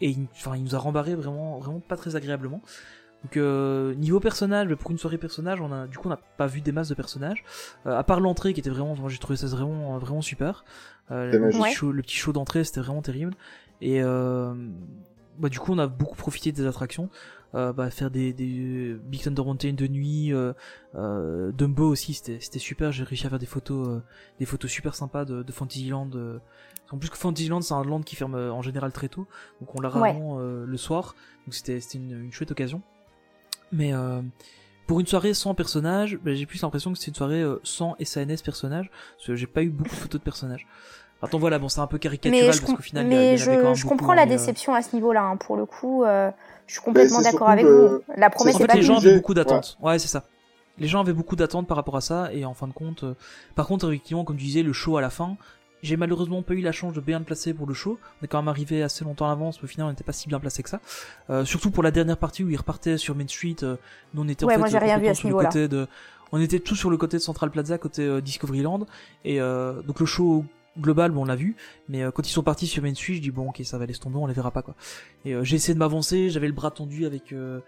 et 0.01 0.09
il, 0.11 0.27
enfin 0.31 0.55
il 0.55 0.63
nous 0.63 0.75
a 0.75 0.77
rembarré 0.77 1.15
vraiment 1.15 1.59
vraiment 1.59 1.79
pas 1.81 1.97
très 1.97 2.15
agréablement. 2.15 2.61
Donc 3.23 3.35
euh, 3.37 3.93
niveau 3.95 4.19
personnage, 4.21 4.67
mais 4.69 4.75
pour 4.77 4.91
une 4.91 4.97
soirée 4.97 5.17
personnage, 5.17 5.59
on 5.59 5.71
a 5.73 5.87
du 5.87 5.97
coup 5.97 6.07
on 6.07 6.11
n'a 6.11 6.19
pas 6.37 6.47
vu 6.47 6.61
des 6.61 6.71
masses 6.71 6.87
de 6.89 6.95
personnages. 6.95 7.43
Euh, 7.85 7.97
à 7.97 8.03
part 8.03 8.21
l'entrée 8.21 8.53
qui 8.53 8.61
était 8.61 8.69
vraiment, 8.69 8.95
moi, 8.95 9.09
j'ai 9.09 9.17
trouvé 9.17 9.35
ça 9.35 9.47
vraiment 9.47 9.97
vraiment 9.97 10.21
super. 10.21 10.63
Euh, 11.11 11.31
le, 11.33 11.49
petit 11.49 11.59
Ouais. 11.61 11.71
show, 11.71 11.91
le 11.91 12.01
petit 12.01 12.15
show 12.15 12.31
d'entrée 12.31 12.63
c'était 12.63 12.79
vraiment 12.79 13.01
terrible. 13.01 13.33
Et 13.81 14.01
euh, 14.01 14.53
bah 15.37 15.49
du 15.49 15.59
coup 15.59 15.73
on 15.73 15.79
a 15.79 15.87
beaucoup 15.87 16.15
profité 16.15 16.51
des 16.53 16.65
attractions. 16.65 17.09
Euh, 17.55 17.73
bah, 17.73 17.89
faire 17.89 18.11
des, 18.11 18.31
des 18.31 18.95
Big 19.05 19.23
Thunder 19.23 19.41
Mountain 19.43 19.73
de 19.73 19.87
nuit, 19.87 20.31
euh, 20.33 20.53
euh, 20.95 21.51
Dumbo 21.51 21.87
aussi 21.89 22.13
c'était 22.13 22.37
c'était 22.39 22.59
super. 22.59 22.91
J'ai 22.91 23.03
réussi 23.03 23.25
à 23.25 23.29
faire 23.29 23.39
des 23.39 23.47
photos 23.47 23.87
euh, 23.87 24.01
des 24.39 24.45
photos 24.45 24.69
super 24.71 24.93
sympas 24.95 25.25
de, 25.25 25.41
de 25.43 25.51
Fantasyland. 25.51 26.11
euh. 26.15 26.37
En 26.91 26.97
plus 26.99 27.09
que 27.09 27.17
Fantasyland 27.17 27.61
c'est 27.61 27.73
un 27.73 27.83
land 27.83 28.01
qui 28.01 28.15
ferme 28.15 28.35
en 28.35 28.61
général 28.61 28.91
très 28.93 29.09
tôt, 29.09 29.27
donc 29.59 29.75
on 29.75 29.81
l'a 29.81 29.89
Ouais. 29.89 30.11
rarement 30.11 30.37
euh, 30.39 30.65
le 30.65 30.77
soir. 30.77 31.15
Donc 31.45 31.53
c'était 31.55 31.79
c'était 31.81 31.97
une, 31.97 32.11
une 32.25 32.31
chouette 32.31 32.51
occasion. 32.51 32.81
Mais 33.71 33.93
euh, 33.93 34.21
pour 34.87 34.99
une 34.99 35.07
soirée 35.07 35.33
sans 35.33 35.53
personnage, 35.53 36.17
bah, 36.23 36.33
j'ai 36.33 36.45
plus 36.45 36.61
l'impression 36.61 36.91
que 36.93 36.97
c'est 36.99 37.07
une 37.07 37.15
soirée 37.15 37.41
euh, 37.41 37.59
sans 37.63 37.95
SNS 37.99 38.41
personnage, 38.43 38.89
parce 39.17 39.27
que 39.27 39.35
j'ai 39.35 39.47
pas 39.47 39.61
eu 39.63 39.69
beaucoup 39.69 39.91
de 39.95 39.99
photos 39.99 40.19
de 40.19 40.23
personnages. 40.25 40.67
Attends 41.21 41.37
voilà, 41.37 41.59
bon 41.59 41.67
c'est 41.67 41.81
un 41.81 41.87
peu 41.87 41.97
caricatural 41.97 42.47
Mais, 42.47 42.53
je, 42.53 42.61
parce 42.61 42.73
qu'au 42.73 42.81
final 42.81 43.05
il 43.05 43.11
y 43.11 43.15
a- 43.15 43.19
mais 43.19 43.33
il 43.35 43.39
y 43.39 43.41
avait 43.41 43.55
quand 43.57 43.61
je, 43.61 43.65
même 43.67 43.75
je 43.75 43.83
beaucoup, 43.83 43.95
comprends 43.97 44.13
la 44.13 44.25
mais, 44.25 44.31
euh, 44.31 44.35
déception 44.37 44.73
à 44.73 44.81
ce 44.81 44.95
niveau-là. 44.95 45.21
hein. 45.23 45.35
Pour 45.37 45.57
le 45.57 45.65
coup, 45.65 46.05
euh, 46.05 46.31
je 46.65 46.73
suis 46.73 46.81
complètement 46.81 47.21
d'accord 47.21 47.49
avec 47.49 47.65
vous. 47.65 47.99
La 48.15 48.29
promesse 48.29 48.55
En 48.55 48.57
c'est 48.57 48.63
fait, 48.63 48.67
pas 48.67 48.75
les 48.75 48.83
gens 48.83 48.97
avaient 48.97 49.15
beaucoup 49.15 49.33
d'attentes. 49.33 49.77
Ouais, 49.81 49.99
c'est 49.99 50.07
ça. 50.07 50.23
Les 50.77 50.87
gens 50.87 51.01
avaient 51.01 51.11
beaucoup 51.11 51.35
d'attentes 51.35 51.67
par 51.67 51.75
rapport 51.75 51.97
à 51.97 52.01
ça, 52.01 52.31
et 52.33 52.45
en 52.45 52.53
fin 52.53 52.67
de 52.67 52.71
compte, 52.73 53.03
euh, 53.03 53.15
par 53.53 53.67
contre, 53.67 53.89
effectivement, 53.89 54.23
comme 54.23 54.37
tu 54.37 54.45
disais, 54.45 54.63
le 54.63 54.71
show 54.71 54.95
à 54.95 55.01
la 55.01 55.09
fin, 55.09 55.35
j'ai 55.81 55.97
malheureusement 55.97 56.41
pas 56.41 56.53
eu 56.53 56.61
la 56.61 56.71
chance 56.71 56.93
de 56.93 57.01
bien 57.01 57.19
me 57.19 57.25
placer 57.25 57.53
pour 57.53 57.67
le 57.67 57.73
show. 57.73 57.99
On 58.21 58.25
est 58.25 58.27
quand 58.27 58.39
même 58.39 58.47
arrivé 58.47 58.83
assez 58.83 59.03
longtemps 59.05 59.25
à 59.25 59.29
l'avance, 59.29 59.59
mais 59.61 59.65
au 59.65 59.67
final, 59.67 59.87
on 59.87 59.89
n'était 59.89 60.03
pas 60.03 60.13
si 60.13 60.27
bien 60.27 60.39
placé 60.39 60.63
que 60.63 60.69
ça. 60.69 60.79
Euh, 61.29 61.45
surtout 61.45 61.71
pour 61.71 61.83
la 61.83 61.91
dernière 61.91 62.17
partie 62.17 62.43
où 62.43 62.49
ils 62.49 62.57
repartaient 62.57 62.97
sur 62.97 63.15
Main 63.15 63.27
Street, 63.27 63.55
euh, 63.63 63.75
nous 64.13 64.23
on 64.23 64.27
était 64.27 64.45
Ouais, 64.45 64.53
en 64.53 64.55
fait 64.55 64.59
moi, 64.59 64.67
j'ai 64.69 64.77
rien 64.77 64.97
vu 64.97 65.07
à 65.07 65.13
ce 65.13 65.21
sur 65.21 65.29
le 65.29 65.35
côté 65.35 65.67
de, 65.67 65.87
on 66.31 66.39
était 66.39 66.59
tous 66.59 66.75
sur 66.75 66.89
le 66.89 66.97
côté 66.97 67.17
de 67.17 67.21
Central 67.21 67.51
Plaza, 67.51 67.77
côté 67.77 68.03
euh, 68.03 68.21
Discoveryland, 68.21 68.85
et 69.25 69.41
euh, 69.41 69.81
donc 69.81 69.99
le 69.99 70.05
show 70.05 70.45
global, 70.79 71.11
bon, 71.11 71.23
on 71.23 71.25
l'a 71.25 71.35
vu, 71.35 71.55
mais 71.87 72.03
euh, 72.03 72.11
quand 72.11 72.27
ils 72.27 72.31
sont 72.31 72.43
partis 72.43 72.67
sur 72.67 72.83
Main 72.83 72.93
Street, 72.93 73.15
je 73.15 73.21
dis 73.21 73.31
bon, 73.31 73.49
ok, 73.49 73.61
ça 73.63 73.77
va 73.77 73.85
laisser 73.85 73.99
tomber, 73.99 74.17
on 74.17 74.27
les 74.27 74.33
verra 74.33 74.51
pas 74.51 74.61
quoi. 74.61 74.75
Et 75.25 75.33
euh, 75.33 75.43
j'ai 75.43 75.55
essayé 75.55 75.73
de 75.73 75.79
m'avancer, 75.79 76.29
j'avais 76.29 76.47
le 76.47 76.53
bras 76.53 76.71
tendu 76.71 77.05
avec 77.05 77.33
euh, 77.33 77.59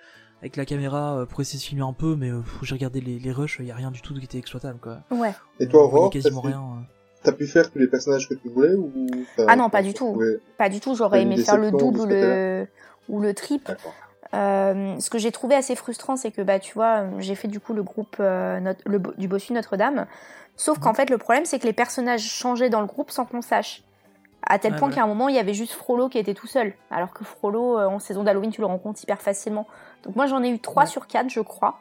avec 0.41 0.55
la 0.55 0.65
caméra 0.65 1.17
euh, 1.17 1.25
pour 1.25 1.41
essayer 1.41 1.59
de 1.59 1.63
filmer 1.63 1.83
un 1.83 1.93
peu, 1.93 2.15
mais 2.15 2.29
euh, 2.29 2.41
j'ai 2.61 2.73
regardé 2.75 3.01
les, 3.01 3.19
les 3.19 3.31
rushs, 3.31 3.57
il 3.59 3.65
y 3.65 3.71
a 3.71 3.75
rien 3.75 3.91
du 3.91 4.01
tout 4.01 4.13
qui 4.13 4.23
était 4.23 4.38
exploitable 4.38 4.79
quoi. 4.79 4.99
Ouais. 5.11 5.33
Et 5.59 5.67
toi, 5.67 5.83
Aurore, 5.85 6.09
quasiment 6.09 6.41
rien. 6.41 6.85
T'as 7.23 7.31
pu 7.31 7.48
faire 7.48 7.72
tous 7.72 7.80
les 7.80 7.88
personnages 7.88 8.27
que 8.27 8.34
tu 8.34 8.49
voulais 8.49 8.73
ou 8.73 8.93
Ah 9.48 9.56
non, 9.56 9.69
pas 9.69 9.81
du 9.81 9.93
tout. 9.93 10.19
Pas 10.57 10.69
du 10.69 10.80
tout. 10.80 10.95
J'aurais 10.95 11.22
aimé 11.22 11.38
faire 11.38 11.57
le 11.57 11.72
double 11.72 11.99
ou 12.02 12.06
le, 12.06 12.68
ou 13.10 13.19
le 13.19 13.34
triple. 13.34 13.76
Euh, 14.34 14.98
ce 14.99 15.10
que 15.10 15.18
j'ai 15.18 15.31
trouvé 15.31 15.56
assez 15.56 15.76
frustrant, 15.76 16.15
c'est 16.15 16.31
que 16.31 16.41
bah 16.41 16.57
tu 16.60 16.73
vois, 16.73 17.03
j'ai 17.19 17.35
fait 17.35 17.48
du 17.49 17.60
coup 17.60 17.73
le 17.73 17.84
groupe 17.84 18.15
euh, 18.22 18.60
Notre- 18.61 18.81
le, 18.85 18.98
bo- 18.98 19.14
du 19.18 19.27
Bossu 19.27 19.52
Notre-Dame. 19.53 20.06
Sauf 20.56 20.77
Mhm. 20.77 20.84
qu'en 20.84 20.93
fait, 20.93 21.10
le 21.10 21.18
problème, 21.18 21.43
c'est 21.45 21.60
que 21.60 21.65
les 21.68 21.73
personnages 21.73 22.22
changeaient 22.23 22.69
dans 22.69 22.80
le 22.81 22.85
groupe 22.88 23.11
sans 23.11 23.26
qu'on 23.26 23.41
sache. 23.41 23.84
À 24.43 24.57
tel 24.57 24.73
Ouais, 24.73 24.80
point 24.80 24.88
ouais. 24.88 24.95
qu'à 24.95 25.03
un 25.03 25.07
moment, 25.07 25.27
il 25.30 25.35
y 25.35 25.39
avait 25.39 25.53
juste 25.53 25.73
Frollo 25.73 26.07
qui 26.10 26.18
était 26.18 26.34
tout 26.34 26.48
seul. 26.48 26.73
Alors 26.89 27.11
que 27.14 27.23
Frollo, 27.26 27.77
euh, 27.77 27.85
en 27.88 27.99
saison 27.99 28.23
d'Halloween, 28.23 28.52
tu 28.52 28.61
le 28.61 28.68
rencontres 28.68 29.02
hyper 29.03 29.22
facilement. 29.22 29.68
Donc 30.03 30.15
moi, 30.15 30.26
j'en 30.27 30.41
ai 30.43 30.49
eu 30.49 30.60
3 30.60 30.84
Ouais. 30.84 30.89
sur 30.89 31.07
4, 31.07 31.30
je 31.30 31.41
crois. 31.41 31.80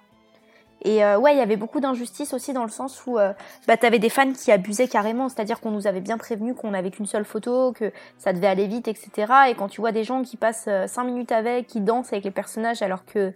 Et 0.83 1.05
euh, 1.05 1.19
ouais, 1.19 1.35
il 1.35 1.39
y 1.39 1.43
avait 1.43 1.57
beaucoup 1.57 1.81
d'injustice 1.81 2.33
aussi 2.33 2.53
dans 2.53 2.65
le 2.65 2.71
sens 2.71 3.03
où 3.07 3.19
euh, 3.19 3.33
bah, 3.67 3.77
t'avais 3.77 3.99
des 3.99 4.09
fans 4.09 4.33
qui 4.33 4.51
abusaient 4.51 4.89
carrément, 4.89 5.29
c'est-à-dire 5.29 5.61
qu'on 5.61 5.71
nous 5.71 5.87
avait 5.87 6.01
bien 6.01 6.17
prévenu 6.17 6.55
qu'on 6.55 6.73
avait 6.73 6.91
qu'une 6.91 7.07
seule 7.07 7.25
photo, 7.25 7.73
que 7.73 7.93
ça 8.19 8.33
devait 8.33 8.47
aller 8.47 8.67
vite, 8.67 8.89
etc. 8.89 9.33
Et 9.49 9.55
quand 9.55 9.69
tu 9.69 9.81
vois 9.81 9.93
des 9.93 10.05
gens 10.05 10.23
qui 10.23 10.37
passent 10.37 10.69
5 10.87 11.05
minutes 11.05 11.33
avec, 11.33 11.67
qui 11.67 11.81
dansent 11.81 12.13
avec 12.13 12.25
les 12.25 12.31
personnages 12.31 12.83
alors 12.83 13.05
que... 13.05 13.33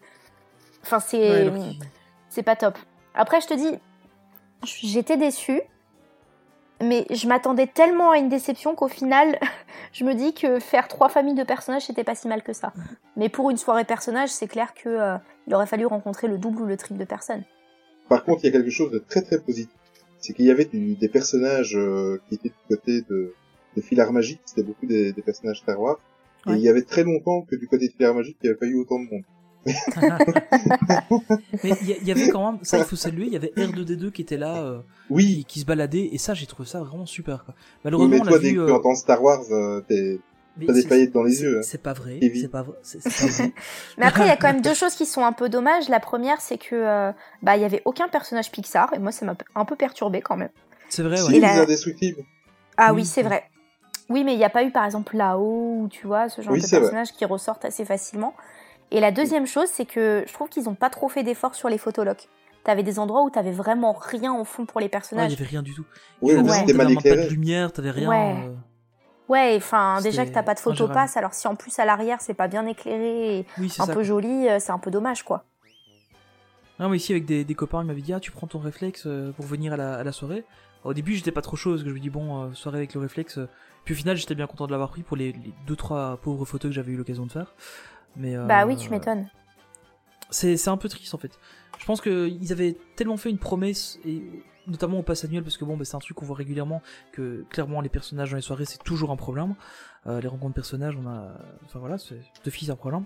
Enfin, 0.83 1.01
c'est 1.01 1.49
Ouais, 1.49 1.79
c'est 2.29 2.43
pas 2.43 2.57
top. 2.57 2.77
Après, 3.15 3.41
je 3.41 3.47
te 3.47 3.55
dis, 3.55 3.79
j'étais 4.65 5.17
déçue, 5.17 5.61
mais 6.83 7.07
je 7.11 7.27
m'attendais 7.29 7.67
tellement 7.67 8.11
à 8.11 8.19
une 8.19 8.29
déception 8.29 8.75
qu'au 8.75 8.89
final, 8.89 9.39
je 9.93 10.05
me 10.05 10.15
dis 10.15 10.35
que 10.35 10.59
faire 10.61 10.89
trois 10.89 11.09
familles 11.09 11.35
de 11.35 11.43
personnages, 11.45 11.87
c'était 11.87 12.05
pas 12.05 12.15
si 12.15 12.29
mal 12.29 12.43
que 12.43 12.53
ça. 12.53 12.73
Mais 13.17 13.29
pour 13.29 13.51
une 13.51 13.57
soirée 13.57 13.85
personnage, 13.85 14.31
c'est 14.31 14.49
clair 14.49 14.75
que 14.75 14.89
euh, 14.89 15.17
il 15.47 15.55
aurait 15.55 15.67
fallu 15.67 15.87
rencontrer 15.87 16.29
le 16.29 16.39
double 16.39 16.63
ou 16.63 16.67
le 16.67 16.77
triple 16.77 16.99
de 16.99 17.05
personnes. 17.05 17.45
Par 18.09 18.25
contre, 18.25 18.41
il 18.45 18.47
y 18.47 18.51
a 18.51 18.53
quelque 18.53 18.71
chose 18.71 18.91
de 18.91 18.99
très 18.99 19.23
très 19.23 19.41
positif. 19.41 19.75
C'est 20.19 20.33
qu'il 20.33 20.45
y 20.47 20.51
avait 20.51 20.65
du- 20.65 20.95
des 20.97 21.09
personnages 21.09 21.77
euh, 21.77 22.21
qui 22.29 22.35
étaient 22.37 22.49
du 22.51 22.55
côté 22.77 23.03
de, 23.03 23.35
de 23.77 23.81
Filar 23.83 24.13
Magique, 24.13 24.41
c'était 24.45 24.63
beaucoup 24.63 24.87
des, 24.87 25.13
des 25.13 25.23
personnages 25.23 25.59
Star 25.61 25.81
Wars. 25.81 25.99
Et 26.47 26.51
Ouais. 26.51 26.57
il 26.59 26.63
y 26.63 26.69
avait 26.69 26.83
très 26.83 27.05
longtemps 27.05 27.43
que 27.43 27.57
du 27.57 27.67
côté 27.69 27.89
de 27.89 27.93
Filar 27.93 28.15
Magique, 28.15 28.37
il 28.43 28.47
n'y 28.47 28.51
avait 28.51 28.59
pas 28.59 28.67
eu 28.67 28.75
autant 28.77 28.99
de 28.99 29.05
monde. 29.11 29.23
Mais 31.63 31.71
il 31.83 32.07
y, 32.07 32.11
a- 32.11 32.15
avait 32.15 32.29
quand 32.29 32.53
même, 32.53 32.61
ça 32.65 32.79
il 32.79 32.85
faut 32.85 32.97
saluer, 32.97 33.27
il 33.27 33.33
y 33.33 33.37
avait 33.37 33.53
R2D2 33.57 34.11
qui 34.11 34.23
était 34.23 34.37
là, 34.37 34.57
euh, 34.57 34.81
Oui, 35.11 35.25
qui, 35.27 35.45
qui 35.45 35.61
se 35.61 35.65
baladait, 35.65 36.09
et 36.13 36.19
ça 36.19 36.35
j'ai 36.35 36.47
trouvé 36.47 36.69
ça 36.69 36.81
vraiment 36.83 37.07
super 37.07 37.45
quoi. 37.45 37.55
oui, 37.57 37.81
Malheureusement, 37.85 38.11
mais 38.17 38.21
on 38.21 38.25
toi, 38.25 38.33
l'a 38.33 38.39
dès 38.39 38.51
vu. 38.51 38.57
que 38.57 38.61
euh, 38.61 38.67
tu 38.67 38.73
entends 38.73 38.95
Star 38.95 39.23
Wars, 39.23 39.41
euh, 39.51 39.81
t'es- 39.89 40.21
t'as 40.67 40.73
des 40.73 40.83
paillettes 40.87 41.13
dans 41.13 41.23
les 41.23 41.33
c'est- 41.33 41.43
yeux. 41.45 41.59
hein. 41.59 41.63
C'est 41.63 41.83
pas 41.83 41.93
vrai, 41.93 42.19
c'est 42.21 42.49
pas 42.51 42.63
vrai, 42.63 42.77
c'est 42.83 43.01
c'est 43.03 43.27
pas 43.27 43.33
vrai. 43.33 43.53
Mais 43.99 44.07
après, 44.07 44.25
il 44.25 44.29
y 44.29 44.31
a 44.31 44.37
quand 44.37 44.49
même 44.53 44.61
deux 44.63 44.75
choses 44.75 44.95
qui 44.95 45.07
sont 45.07 45.25
un 45.25 45.33
peu 45.33 45.49
dommages. 45.49 45.89
La 45.89 46.01
première, 46.01 46.41
c'est 46.41 46.59
que 46.59 46.75
euh, 46.75 47.13
bah 47.43 47.57
il 47.57 47.63
y 47.63 47.65
avait 47.65 47.83
aucun 47.85 48.09
personnage 48.09 48.51
Pixar 48.51 48.93
et 48.95 48.99
moi 48.99 49.13
ça 49.13 49.25
m'a 49.27 49.35
un 49.55 49.65
peu 49.65 49.77
perturbé 49.77 50.21
quand 50.21 50.37
même. 50.37 50.51
C'est 50.89 51.03
vrai, 51.03 51.17
Si, 51.17 51.33
ouais. 51.33 51.41
La- 51.41 51.55
les 51.55 51.61
indestructibles. 51.61 52.23
Ah 52.77 52.93
Oui. 52.93 53.01
oui, 53.03 53.07
c'est 53.07 53.23
vrai. 53.23 53.45
Oui, 54.11 54.23
mais 54.23 54.35
il 54.35 54.37
n'y 54.37 54.45
a 54.45 54.51
pas 54.51 54.65
eu 54.65 54.71
par 54.71 54.85
exemple 54.85 55.17
là-haut 55.17 55.79
ou 55.83 55.89
tu 55.91 56.07
vois 56.07 56.29
ce 56.29 56.43
genre 56.43 56.53
Oui, 56.53 56.61
de 56.61 56.67
personnages 56.69 57.13
qui 57.13 57.25
ressortent 57.25 57.65
assez 57.65 57.85
facilement. 57.87 58.35
Et 58.95 59.01
la 59.01 59.11
deuxième 59.11 59.47
chose, 59.47 59.69
c'est 59.73 59.87
que 59.87 60.25
je 60.27 60.33
trouve 60.33 60.49
qu'ils 60.49 60.69
ont 60.69 60.75
pas 60.75 60.89
trop 60.91 61.09
fait 61.09 61.23
d'efforts 61.25 61.55
sur 61.55 61.69
les 61.69 61.79
photolocs. 61.79 62.29
T'avais 62.63 62.83
des 62.85 62.99
endroits 62.99 63.23
où 63.25 63.31
t'avais 63.31 63.51
vraiment 63.51 63.93
rien 63.93 64.33
au 64.35 64.45
fond 64.45 64.67
pour 64.67 64.81
les 64.81 64.85
Ouais, 64.85 64.89
il 64.89 64.91
personnages. 64.91 65.33
y 65.33 65.35
avait 65.35 65.45
rien 65.45 65.63
du 65.63 65.75
tout. 65.75 65.85
Oui, 66.23 66.35
Ouais. 66.35 66.49
c'était 66.61 66.73
mal 66.75 66.95
pas 66.95 67.03
de 67.03 67.29
lumière, 67.29 67.73
t'avais 67.73 67.91
rien. 67.91 68.09
Ouais. 68.09 68.37
euh, 68.49 68.55
Ouais, 69.29 69.55
enfin 69.57 70.01
déjà 70.03 70.25
que 70.27 70.31
t'as 70.33 70.43
pas 70.43 70.55
de 70.55 70.61
photo 70.61 70.85
ingérable. 70.85 70.95
passe, 70.95 71.17
alors 71.17 71.33
si 71.35 71.49
en 71.49 71.57
plus 71.57 71.79
à 71.79 71.85
l'arrière 71.87 72.21
c'est 72.21 72.35
pas 72.35 72.47
bien 72.47 72.67
éclairé 72.67 73.39
et 73.39 73.47
Oui, 73.59 73.67
un 73.79 73.87
ça. 73.87 73.93
peu 73.95 74.03
joli, 74.03 74.49
euh, 74.49 74.59
c'est 74.61 74.71
un 74.73 74.79
peu 74.79 74.91
dommage 74.91 75.23
quoi. 75.23 75.45
Non, 76.79 76.89
mais 76.89 76.97
ici, 76.99 77.13
avec 77.13 77.25
des, 77.25 77.45
des 77.45 77.55
copains, 77.55 77.83
ils 77.83 77.87
m'avaient 77.87 78.01
dit, 78.03 78.13
ah, 78.13 78.21
tu 78.21 78.33
prends 78.33 78.47
ton 78.49 78.59
réflexe 78.59 79.05
euh, 79.07 79.31
pour 79.33 79.45
venir 79.47 79.73
à 79.73 79.77
la, 79.77 79.95
à 79.95 80.03
la 80.05 80.11
soirée. 80.13 80.45
Au 80.83 80.93
début, 80.93 81.15
j'étais 81.15 81.31
pas 81.31 81.41
trop 81.41 81.57
chaud, 81.57 81.71
parce 81.71 81.83
que 81.85 81.89
je 81.89 81.95
me 81.95 82.01
dis, 82.01 82.11
bon, 82.11 82.43
euh, 82.43 82.53
soirée 82.53 82.79
avec 82.79 82.95
le 82.95 83.01
réflexe. 83.01 83.39
Puis 83.85 83.95
au 83.95 83.97
final, 83.97 84.17
j'étais 84.17 84.35
bien 84.35 84.47
content 84.49 84.67
de 84.67 84.73
l'avoir 84.73 84.91
pris 84.91 85.03
pour 85.03 85.17
les, 85.17 85.31
les 85.33 85.53
deux, 85.69 85.77
trois 85.77 86.17
pauvres 86.17 86.45
photos 86.45 86.71
que 86.71 86.75
j'avais 86.75 86.91
eu 86.93 86.97
l'occasion 86.97 87.27
de 87.27 87.33
faire. 87.33 87.55
Mais, 88.17 88.37
euh, 88.37 88.47
Bah 88.47 88.67
oui, 88.67 88.77
tu 88.77 88.91
m'étonnes. 88.91 89.29
C'est, 90.31 90.69
un 90.69 90.77
peu 90.77 90.89
triste, 90.89 91.15
en 91.15 91.19
fait. 91.19 91.39
Je 91.79 91.85
pense 91.85 92.01
qu'ils 92.01 92.53
avaient 92.53 92.77
tellement 92.97 93.17
fait 93.17 93.31
une 93.31 93.39
promesse, 93.39 93.99
et 94.05 94.23
notamment 94.67 94.99
au 94.99 95.03
pass 95.03 95.25
annuel 95.25 95.43
parce 95.43 95.57
que 95.57 95.65
bon, 95.65 95.77
bah, 95.77 95.85
c'est 95.85 95.97
un 95.97 96.01
truc 96.01 96.17
qu'on 96.17 96.25
voit 96.25 96.37
régulièrement 96.37 96.83
que 97.13 97.45
clairement 97.51 97.81
les 97.81 97.89
personnages 97.89 98.31
dans 98.31 98.37
les 98.37 98.43
soirées 98.43 98.65
c'est 98.65 98.83
toujours 98.83 99.11
un 99.11 99.17
problème. 99.17 99.55
Euh, 100.07 100.21
les 100.21 100.29
rencontres 100.29 100.53
de 100.53 100.55
personnages, 100.55 100.97
on 100.97 101.07
a, 101.07 101.35
enfin 101.65 101.79
voilà, 101.79 101.99
c'est 101.99 102.21
de 102.45 102.51
fils 102.51 102.71
un 102.71 102.77
problème. 102.77 103.05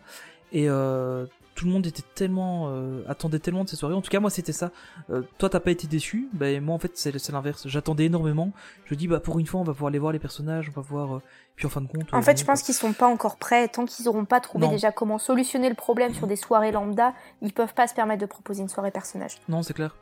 Et 0.53 0.69
euh, 0.69 1.27
tout 1.55 1.65
le 1.67 1.73
monde 1.73 1.87
était 1.87 2.05
tellement 2.15 2.69
euh, 2.69 3.03
attendait 3.09 3.39
tellement 3.41 3.65
de 3.65 3.69
ces 3.69 3.77
soirées. 3.77 3.95
En 3.95 4.01
tout 4.01 4.11
cas, 4.11 4.21
moi 4.21 4.31
c'était 4.31 4.53
ça. 4.53 4.71
Euh, 5.11 5.23
toi, 5.39 5.49
t'as 5.51 5.61
pas 5.61 5.71
été 5.73 5.87
déçu. 5.87 6.29
Ben 6.33 6.63
moi 6.63 6.75
en 6.75 6.79
fait 6.79 6.93
c'est 6.95 7.29
l'inverse. 7.33 7.67
J'attendais 7.67 8.05
énormément. 8.07 8.53
Je 8.87 8.95
dis 8.95 9.09
bah 9.09 9.21
pour 9.21 9.39
une 9.39 9.47
fois 9.47 9.61
on 9.61 9.65
va 9.65 9.73
pouvoir 9.73 9.89
aller 9.89 9.99
voir 9.99 10.13
les 10.13 10.19
personnages, 10.21 10.69
on 10.75 10.81
va 10.81 10.87
voir. 10.89 11.17
euh, 11.17 11.23
Puis 11.57 11.67
en 11.67 11.69
fin 11.71 11.81
de 11.81 11.89
compte. 11.89 12.13
En 12.15 12.19
euh, 12.19 12.23
fait, 12.23 12.39
je 12.39 12.45
pense 12.45 12.63
qu'ils 12.63 12.75
sont 12.75 12.93
pas 12.93 13.09
encore 13.09 13.37
prêts. 13.37 13.67
Tant 13.69 13.85
qu'ils 13.87 14.09
auront 14.09 14.25
pas 14.25 14.41
trouvé 14.41 14.67
Non. 14.67 14.73
déjà 14.73 14.93
comment 14.93 15.19
solutionner 15.19 15.69
le 15.69 15.75
problème 15.75 16.15
sur 16.15 16.27
des 16.29 16.37
soirées 16.37 16.71
lambda, 16.73 17.13
ils 17.43 17.53
peuvent 17.53 17.75
pas 17.75 17.89
se 17.89 17.95
permettre 17.95 18.21
de 18.21 18.27
proposer 18.27 18.63
une 18.63 18.69
soirée 18.69 18.93
personnage. 18.93 19.33
Non, 19.49 19.63
c'est 19.65 19.75
clair. 19.75 19.97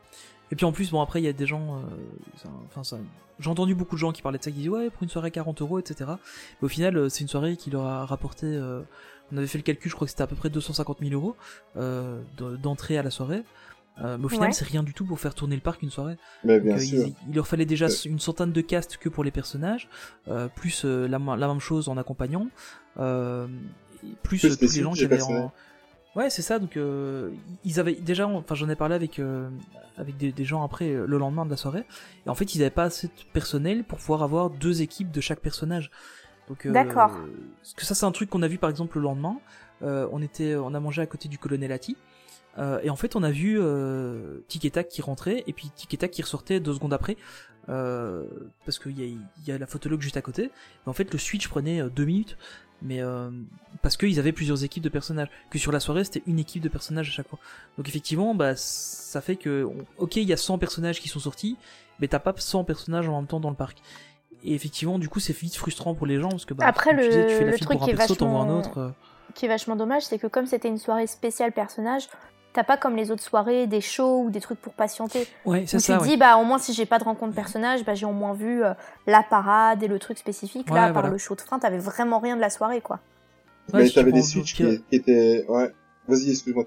Et 0.51 0.55
puis 0.55 0.65
en 0.65 0.71
plus, 0.71 0.91
bon, 0.91 1.01
après, 1.01 1.19
il 1.21 1.25
y 1.25 1.27
a 1.27 1.33
des 1.33 1.45
gens. 1.47 1.77
euh, 2.45 2.49
Enfin, 2.67 2.83
ça. 2.83 2.97
J'ai 3.39 3.49
entendu 3.49 3.75
beaucoup 3.75 3.95
de 3.95 3.99
gens 3.99 4.11
qui 4.11 4.21
parlaient 4.21 4.37
de 4.39 4.43
ça, 4.43 4.49
qui 4.49 4.57
disaient 4.57 4.69
ouais, 4.69 4.89
pour 4.89 5.03
une 5.03 5.09
soirée 5.09 5.29
40 5.29 5.61
euros, 5.61 5.77
etc. 5.77 6.05
Mais 6.61 6.65
au 6.65 6.67
final, 6.69 7.09
c'est 7.11 7.21
une 7.21 7.27
soirée 7.27 7.55
qui 7.57 7.69
leur 7.69 7.85
a 7.85 8.05
rapporté. 8.05 8.47
On 9.31 9.37
avait 9.37 9.47
fait 9.47 9.57
le 9.57 9.63
calcul, 9.63 9.89
je 9.89 9.95
crois 9.95 10.05
que 10.05 10.11
c'était 10.11 10.23
à 10.23 10.27
peu 10.27 10.35
près 10.35 10.49
250 10.49 10.97
000 11.01 11.11
euros 11.13 11.35
euh, 11.75 12.21
de- 12.37 12.55
d'entrée 12.55 12.97
à 12.97 13.03
la 13.03 13.09
soirée. 13.11 13.43
Euh, 14.03 14.17
mais 14.19 14.25
au 14.25 14.29
final, 14.29 14.49
Ouais. 14.49 14.53
c'est 14.53 14.65
rien 14.67 14.83
du 14.83 14.93
tout 14.93 15.05
pour 15.05 15.19
faire 15.19 15.33
tourner 15.33 15.55
le 15.55 15.61
parc 15.61 15.81
une 15.81 15.89
soirée. 15.89 16.17
Mais 16.43 16.57
Donc, 16.57 16.67
bien 16.67 16.75
euh, 16.75 16.79
sûr. 16.79 17.07
il, 17.07 17.15
il 17.29 17.35
leur 17.35 17.47
fallait 17.47 17.65
déjà 17.65 17.87
une 18.05 18.19
centaine 18.19 18.51
de 18.51 18.61
castes 18.61 18.97
que 18.97 19.09
pour 19.09 19.23
les 19.23 19.31
personnages, 19.31 19.89
euh, 20.27 20.47
plus 20.55 20.85
euh, 20.85 21.07
la, 21.07 21.17
la 21.17 21.47
même 21.47 21.59
chose 21.59 21.89
en 21.89 21.97
accompagnant, 21.97 22.47
euh, 22.99 23.47
plus, 24.21 24.39
tous 24.41 24.61
les 24.61 24.83
gens 24.83 24.93
qui 24.93 25.03
avaient 25.03 25.21
en... 25.23 25.51
Ouais, 26.15 26.29
c'est 26.31 26.41
ça. 26.41 26.57
Donc 26.59 26.77
euh, 26.77 27.29
ils 27.63 27.79
avaient 27.79 27.93
déjà, 27.93 28.27
enfin 28.27 28.55
j'en 28.55 28.69
ai 28.69 28.75
parlé 28.75 28.95
avec 28.95 29.19
euh, 29.19 29.49
avec 29.97 30.17
des, 30.17 30.31
des 30.31 30.45
gens 30.45 30.63
après 30.63 30.89
euh, 30.89 31.05
le 31.05 31.17
lendemain 31.19 31.45
de 31.45 31.51
la 31.51 31.57
soirée, 31.57 31.83
et 32.25 32.29
en 32.29 32.33
fait 32.35 32.55
ils 32.55 32.61
avaient 32.61 32.71
pas 32.71 32.85
assez 32.85 33.07
de 33.07 33.13
personnel 33.33 33.83
pour 33.83 33.99
pouvoir 33.99 34.23
avoir 34.23 34.49
deux 34.49 34.81
équipes 34.81 35.11
de 35.11 35.21
chaque 35.21 35.41
personnage. 35.41 35.91
Donc 36.47 36.65
euh, 36.65 36.71
D'accord. 36.71 37.11
Parce 37.61 37.73
que 37.73 37.85
ça 37.85 37.95
c'est 37.95 38.05
un 38.05 38.11
truc 38.11 38.29
qu'on 38.29 38.41
a 38.41 38.47
vu 38.47 38.57
par 38.57 38.69
exemple 38.69 38.97
le 38.97 39.03
lendemain. 39.03 39.37
Euh, 39.83 40.07
on 40.11 40.21
était, 40.21 40.55
on 40.55 40.73
a 40.73 40.79
mangé 40.79 41.01
à 41.01 41.05
côté 41.05 41.27
du 41.29 41.37
colonel 41.37 41.71
Atti. 41.71 41.95
Euh, 42.57 42.79
et 42.81 42.89
en 42.89 42.95
fait, 42.95 43.15
on 43.15 43.21
a 43.21 43.29
vu 43.29 43.59
euh, 43.59 44.39
qui 44.49 45.01
rentrait 45.01 45.43
et 45.45 45.53
puis 45.53 45.69
Tic 45.75 45.93
et 45.93 45.97
Tac 45.97 46.09
qui 46.11 46.23
ressortait 46.23 46.59
deux 46.59 46.73
secondes 46.73 46.93
après, 46.93 47.15
euh, 47.69 48.25
parce 48.65 48.79
qu'il 48.79 48.97
y 48.99 49.19
y 49.45 49.51
a 49.51 49.57
la 49.59 49.67
photologue 49.67 50.01
juste 50.01 50.17
à 50.17 50.21
côté. 50.21 50.43
Mais 50.85 50.89
en 50.89 50.93
fait, 50.93 51.11
le 51.11 51.19
switch 51.19 51.47
prenait 51.47 51.81
euh, 51.81 51.89
deux 51.89 52.05
minutes, 52.05 52.35
mais 52.81 53.01
euh, 53.01 53.29
parce 53.83 53.95
qu'ils 53.97 54.17
avaient 54.19 54.31
plusieurs 54.31 54.63
équipes 54.63 54.83
de 54.83 54.89
personnages. 54.89 55.29
Que 55.51 55.59
sur 55.59 55.71
la 55.71 55.79
soirée, 55.79 56.03
c'était 56.03 56.23
une 56.25 56.39
équipe 56.39 56.63
de 56.63 56.69
personnages 56.69 57.09
à 57.09 57.11
chaque 57.11 57.27
fois. 57.27 57.39
Donc 57.77 57.87
effectivement, 57.87 58.33
bah 58.33 58.55
ça 58.55 59.21
fait 59.21 59.35
que, 59.35 59.65
on- 59.65 59.85
ok, 60.03 60.15
il 60.15 60.23
y 60.27 60.33
a 60.33 60.37
100 60.37 60.57
personnages 60.57 60.99
qui 60.99 61.09
sont 61.09 61.19
sortis, 61.19 61.57
mais 61.99 62.07
t'as 62.07 62.19
pas 62.19 62.33
100 62.35 62.63
personnages 62.63 63.07
en 63.07 63.17
même 63.17 63.27
temps 63.27 63.39
dans 63.39 63.49
le 63.51 63.55
parc. 63.55 63.79
Et 64.43 64.53
effectivement, 64.53 64.99
du 64.99 65.09
coup, 65.09 65.19
c'est 65.19 65.35
vite 65.35 65.55
frustrant 65.55 65.93
pour 65.95 66.05
les 66.07 66.19
gens 66.19 66.29
parce 66.29 66.45
que 66.45 66.53
bah, 66.53 66.65
Après, 66.67 66.91
tu 66.91 66.97
le- 66.97 67.07
disais, 67.07 67.27
tu 67.27 67.33
fais 67.33 67.39
la 67.45 67.51
le 67.51 67.57
file 67.57 67.65
truc 67.65 67.77
pour 67.79 67.83
un 67.83 67.85
qui 67.85 67.91
est 67.91 67.95
perso, 67.97 68.13
un 68.13 68.27
vachement- 68.27 68.57
autre. 68.59 68.77
euh, 68.77 68.89
qui 69.33 69.45
est 69.45 69.49
vachement 69.49 69.75
dommage, 69.75 70.03
c'est 70.03 70.17
que 70.19 70.27
comme 70.27 70.45
c'était 70.45 70.67
une 70.67 70.77
soirée 70.77 71.07
spéciale 71.07 71.51
personnage, 71.51 72.07
t'as 72.53 72.63
pas 72.63 72.77
comme 72.77 72.95
les 72.95 73.11
autres 73.11 73.21
soirées 73.23 73.67
des 73.67 73.81
shows 73.81 74.23
ou 74.23 74.29
des 74.29 74.39
trucs 74.39 74.59
pour 74.59 74.73
patienter. 74.73 75.27
Ouais, 75.45 75.63
Où 75.63 75.67
c'est 75.67 75.77
tu 75.77 75.83
ça. 75.83 75.97
te 75.97 76.01
ouais. 76.03 76.07
dis, 76.09 76.17
bah 76.17 76.37
au 76.37 76.43
moins 76.43 76.57
si 76.59 76.73
j'ai 76.73 76.85
pas 76.85 76.97
de 76.97 77.03
rencontre 77.03 77.33
personnage, 77.35 77.83
bah 77.85 77.93
j'ai 77.93 78.05
au 78.05 78.11
moins 78.13 78.33
vu 78.33 78.63
euh, 78.63 78.73
la 79.05 79.21
parade 79.23 79.83
et 79.83 79.87
le 79.87 79.99
truc 79.99 80.17
spécifique. 80.17 80.67
Là, 80.69 80.73
Ouais, 80.73 80.79
à 80.79 80.83
part 80.85 80.93
voilà. 80.93 81.09
le 81.09 81.17
show 81.17 81.35
de 81.35 81.41
frein, 81.41 81.59
t'avais 81.59 81.77
vraiment 81.77 82.19
rien 82.19 82.35
de 82.35 82.41
la 82.41 82.49
soirée, 82.49 82.81
quoi. 82.81 82.99
Ouais, 83.73 83.79
mais 83.79 83.83
si 83.85 83.89
tu 83.91 83.95
t'avais 83.95 84.11
des 84.11 84.21
switches 84.23 84.55
qui 84.55 84.81
étaient, 84.91 85.45
ouais. 85.49 85.71
Vas-y, 86.07 86.29
excuse-moi. 86.31 86.65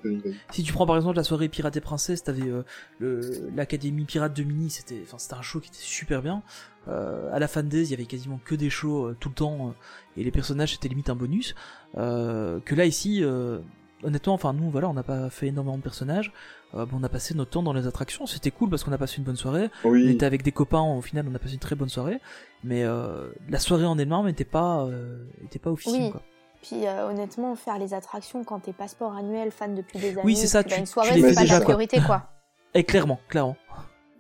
Si 0.50 0.62
tu 0.62 0.72
prends 0.72 0.86
par 0.86 0.96
exemple 0.96 1.16
la 1.16 1.24
soirée 1.24 1.48
Pirate 1.48 1.76
et 1.76 1.80
Princesse, 1.80 2.22
t'avais 2.22 2.48
euh, 2.48 2.62
le- 2.98 3.50
l'académie 3.56 4.04
pirate 4.04 4.36
de 4.36 4.42
Mini, 4.42 4.68
c'était, 4.70 5.00
enfin 5.02 5.16
c'était 5.18 5.34
un 5.34 5.42
show 5.42 5.60
qui 5.60 5.68
était 5.68 5.78
super 5.80 6.20
bien. 6.22 6.42
Euh, 6.88 7.32
à 7.34 7.38
la 7.38 7.48
fan 7.48 7.68
days, 7.68 7.84
il 7.84 7.90
y 7.90 7.94
avait 7.94 8.06
quasiment 8.06 8.40
que 8.44 8.54
des 8.54 8.70
shows 8.70 9.06
euh, 9.08 9.16
tout 9.18 9.28
le 9.30 9.34
temps 9.34 9.68
euh, 9.68 9.72
et 10.20 10.24
les 10.24 10.30
personnages 10.30 10.72
c'était 10.72 10.88
limite 10.88 11.10
un 11.10 11.14
bonus. 11.16 11.54
Euh, 11.96 12.60
que 12.64 12.74
là 12.74 12.84
ici, 12.86 13.22
euh, 13.22 13.58
honnêtement, 14.02 14.34
enfin 14.34 14.52
nous 14.52 14.70
voilà, 14.70 14.88
on 14.88 14.94
n'a 14.94 15.02
pas 15.02 15.30
fait 15.30 15.48
énormément 15.48 15.76
de 15.78 15.82
personnages. 15.82 16.32
Euh, 16.74 16.86
bon, 16.86 16.98
on 17.00 17.02
a 17.02 17.08
passé 17.08 17.34
notre 17.34 17.50
temps 17.50 17.62
dans 17.62 17.72
les 17.72 17.86
attractions, 17.86 18.26
c'était 18.26 18.50
cool 18.52 18.70
parce 18.70 18.84
qu'on 18.84 18.92
a 18.92 18.98
passé 18.98 19.16
une 19.18 19.24
bonne 19.24 19.36
soirée. 19.36 19.70
On 19.84 19.90
Oui. 19.90 20.08
était 20.08 20.24
avec 20.26 20.42
des 20.42 20.52
copains, 20.52 20.80
au 20.82 21.00
final 21.00 21.26
on 21.30 21.34
a 21.34 21.38
passé 21.38 21.54
une 21.54 21.60
très 21.60 21.74
bonne 21.76 21.88
soirée. 21.88 22.18
Mais 22.62 22.84
euh, 22.84 23.30
la 23.48 23.58
soirée 23.58 23.86
en 23.86 23.98
elle-même 23.98 24.24
n'était 24.26 24.44
pas, 24.44 24.84
euh, 24.84 25.24
était 25.44 25.58
pas 25.58 25.70
officielle. 25.70 26.02
Oui. 26.04 26.10
Quoi. 26.12 26.22
Puis 26.62 26.86
euh, 26.86 27.08
honnêtement, 27.08 27.54
faire 27.56 27.78
les 27.78 27.94
attractions 27.94 28.44
quand 28.44 28.60
t'es 28.60 28.72
passeport 28.72 29.14
annuel, 29.16 29.50
fan 29.50 29.74
depuis 29.74 29.98
des 29.98 30.10
années, 30.10 30.20
Oui, 30.24 30.36
c'est 30.36 30.46
ça, 30.46 30.62
puis, 30.62 30.74
tu- 30.74 30.80
une 30.80 30.86
soirée, 30.86 31.20
c'est 31.20 31.34
pas 31.34 31.40
déjà, 31.40 31.54
ta 31.58 31.64
quoi. 31.64 31.74
priorité, 31.74 31.98
quoi. 32.06 32.22
Et 32.74 32.84
clairement, 32.84 33.18
clairement. 33.28 33.56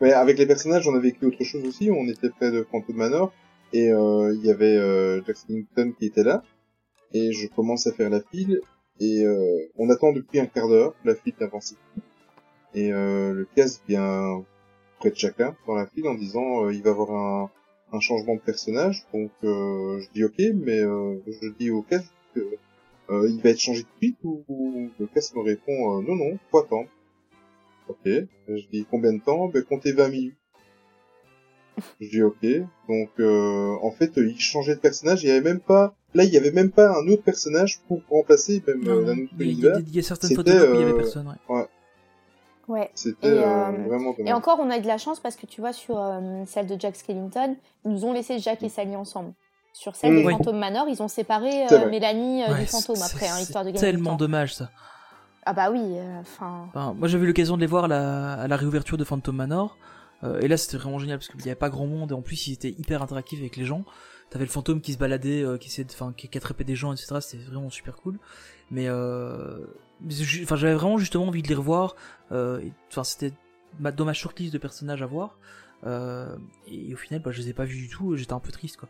Mais 0.00 0.12
avec 0.12 0.38
les 0.38 0.46
personnages, 0.46 0.88
on 0.88 0.94
a 0.94 0.98
vécu 1.00 1.26
autre 1.26 1.44
chose 1.44 1.62
aussi. 1.66 1.90
On 1.90 2.08
était 2.08 2.30
près 2.30 2.50
de 2.50 2.66
Phantom 2.70 2.96
Manor 2.96 3.32
et 3.74 3.92
euh, 3.92 4.34
il 4.34 4.44
y 4.44 4.50
avait 4.50 4.76
euh, 4.76 5.22
Jack 5.26 5.36
Skellington 5.36 5.92
qui 5.98 6.06
était 6.06 6.22
là. 6.24 6.42
Et 7.12 7.32
je 7.32 7.46
commence 7.48 7.86
à 7.86 7.92
faire 7.92 8.08
la 8.08 8.20
file 8.32 8.60
et 8.98 9.22
euh, 9.24 9.58
on 9.76 9.90
attend 9.90 10.12
depuis 10.12 10.40
un 10.40 10.46
quart 10.46 10.68
d'heure. 10.68 10.94
La 11.04 11.14
file 11.14 11.34
n'avance 11.38 11.74
plus. 11.92 12.02
Et 12.80 12.92
euh, 12.92 13.32
le 13.34 13.46
casse 13.54 13.82
vient 13.86 14.42
près 15.00 15.10
de 15.10 15.16
chacun 15.16 15.54
dans 15.66 15.74
la 15.74 15.86
file 15.86 16.08
en 16.08 16.14
disant 16.14 16.64
euh, 16.64 16.72
il 16.72 16.82
va 16.82 16.88
y 16.90 16.92
avoir 16.92 17.10
un, 17.10 17.50
un 17.92 18.00
changement 18.00 18.34
de 18.36 18.40
personnage. 18.40 19.04
Donc 19.12 19.30
euh, 19.44 20.00
je 20.00 20.08
dis 20.14 20.24
ok, 20.24 20.38
mais 20.64 20.80
euh, 20.80 21.20
je 21.26 21.48
dis 21.58 21.70
au 21.70 21.82
casse 21.82 22.06
euh, 22.36 23.28
il 23.28 23.40
va 23.42 23.50
être 23.50 23.60
changé 23.60 23.82
de 23.82 23.88
suite 23.98 24.18
ou, 24.24 24.44
ou 24.48 24.90
le 24.98 25.06
casse 25.08 25.34
me 25.34 25.42
répond 25.42 25.98
euh, 25.98 26.02
non 26.02 26.14
non, 26.16 26.38
faut 26.50 26.58
attendre. 26.58 26.88
Ok. 27.88 27.98
Je 28.04 28.66
dis 28.70 28.86
combien 28.90 29.12
de 29.12 29.20
temps? 29.20 29.48
Ben 29.48 29.62
comptez 29.64 29.92
20 29.92 30.08
minutes. 30.08 30.36
Je 32.00 32.08
dis 32.08 32.22
ok. 32.22 32.46
Donc 32.88 33.08
euh, 33.18 33.74
en 33.82 33.90
fait 33.90 34.12
il 34.16 34.38
changeait 34.38 34.74
de 34.74 34.80
personnage. 34.80 35.22
Il 35.24 35.28
y 35.28 35.30
avait 35.32 35.40
même 35.40 35.60
pas. 35.60 35.94
Là 36.14 36.24
il 36.24 36.30
y 36.32 36.36
avait 36.36 36.50
même 36.52 36.70
pas 36.70 36.90
un 36.98 37.06
autre 37.08 37.22
personnage 37.22 37.80
pour 37.88 38.00
remplacer 38.10 38.62
même 38.66 38.82
Non, 38.84 38.90
euh, 38.92 39.04
l'anneau 39.06 39.26
de 39.32 39.44
il 39.44 39.60
y, 39.60 39.68
a- 39.68 39.78
il 39.78 39.94
y 39.94 39.98
a 39.98 40.02
certaines 40.02 40.34
photos 40.36 40.54
où 40.54 40.74
il 40.74 40.80
y 40.80 40.82
avait 40.82 40.92
euh, 40.92 40.96
personne. 40.96 41.36
Ouais. 41.48 41.66
Ouais. 42.68 42.90
C'était 42.94 43.26
Et, 43.26 43.30
euh, 43.30 43.42
euh, 43.72 43.86
vraiment. 43.88 44.14
Et 44.24 44.32
encore, 44.32 44.60
on 44.60 44.70
a 44.70 44.78
eu 44.78 44.80
de 44.80 44.86
la 44.86 44.98
chance 44.98 45.18
parce 45.18 45.34
que 45.34 45.46
tu 45.46 45.60
vois, 45.60 45.72
sur 45.72 45.98
euh, 46.00 46.44
celle 46.46 46.68
de 46.68 46.78
Jack 46.78 46.94
Skellington, 46.94 47.56
ils 47.84 47.90
nous 47.90 48.04
ont 48.04 48.12
laissé 48.12 48.38
Jack 48.38 48.62
et 48.62 48.68
Sally 48.68 48.94
ensemble. 48.94 49.32
Sur 49.72 49.94
celle 49.96 50.12
Mm. 50.12 50.22
de 50.22 50.26
Oui. 50.26 50.32
Phantom 50.34 50.58
Manor, 50.58 50.88
ils 50.88 51.02
ont 51.02 51.08
séparé 51.08 51.66
C'est 51.68 51.84
euh. 51.84 51.90
Mélanie 51.90 52.42
euh, 52.44 52.52
Ouais, 52.52 52.60
du 52.60 52.66
fantôme 52.66 52.96
c'est- 52.96 53.04
après, 53.14 53.28
hein, 53.28 53.34
c'est 53.36 53.42
histoire 53.42 53.64
de 53.64 53.70
gagner 53.70 53.78
du 53.78 53.84
tellement 53.92 54.16
dommage 54.16 54.54
ça. 54.54 54.70
Ah 55.46 55.52
bah 55.54 55.70
oui, 55.70 55.80
euh, 55.82 56.20
enfin... 56.20 56.68
Moi 56.96 57.08
j'avais 57.08 57.24
eu 57.24 57.26
l'occasion 57.28 57.56
de 57.56 57.60
les 57.62 57.66
voir 57.66 57.84
à 57.84 57.88
la, 57.88 58.34
à 58.34 58.46
la 58.48 58.56
réouverture 58.56 58.98
de 58.98 59.04
Phantom 59.04 59.34
Manor. 59.34 59.76
euh, 60.22 60.38
et 60.40 60.48
là 60.48 60.56
c'était 60.58 60.76
vraiment 60.76 60.98
génial 60.98 61.18
parce 61.18 61.28
qu'il 61.28 61.36
n'y 61.38 61.44
avait 61.44 61.54
pas 61.54 61.70
grand 61.70 61.86
monde 61.86 62.10
et 62.12 62.14
en 62.14 62.20
plus 62.20 62.46
ils 62.48 62.52
étaient 62.52 62.74
hyper 62.78 63.02
interactifs 63.02 63.38
avec 63.40 63.56
les 63.56 63.64
gens. 63.64 63.84
T'avais 64.28 64.44
le 64.44 64.50
fantôme 64.50 64.80
qui 64.82 64.92
se 64.92 64.98
baladait, 64.98 65.42
euh, 65.42 65.56
qui 65.56 65.68
essayait 65.68 65.84
de, 65.84 65.92
enfin, 65.92 66.12
qui, 66.16 66.28
qui 66.28 66.36
attrapait 66.38 66.62
des 66.62 66.76
gens, 66.76 66.92
etc. 66.92 67.16
C'était 67.20 67.42
vraiment 67.44 67.70
super 67.70 67.96
cool. 67.96 68.18
Mais 68.70 68.84
euh, 68.86 69.64
enfin 70.42 70.56
j'avais 70.56 70.74
vraiment 70.74 70.98
justement 70.98 71.26
envie 71.26 71.42
de 71.42 71.48
les 71.48 71.54
revoir. 71.54 71.96
euh, 72.32 72.60
et- 72.60 72.72
Enfin 72.90 73.02
c'était 73.04 73.32
ma, 73.80 73.92
dans 73.92 74.04
ma 74.04 74.12
shortlist 74.12 74.52
de 74.52 74.58
personnages 74.58 75.00
à 75.02 75.06
voir. 75.06 75.38
Euh, 75.86 76.36
et 76.68 76.92
au 76.92 76.96
final 76.98 77.22
bah, 77.22 77.30
je 77.32 77.40
les 77.40 77.48
ai 77.48 77.52
pas 77.54 77.64
vus 77.64 77.78
du 77.78 77.88
tout. 77.88 78.14
J'étais 78.16 78.34
un 78.34 78.40
peu 78.40 78.52
triste 78.52 78.76
quoi. 78.76 78.88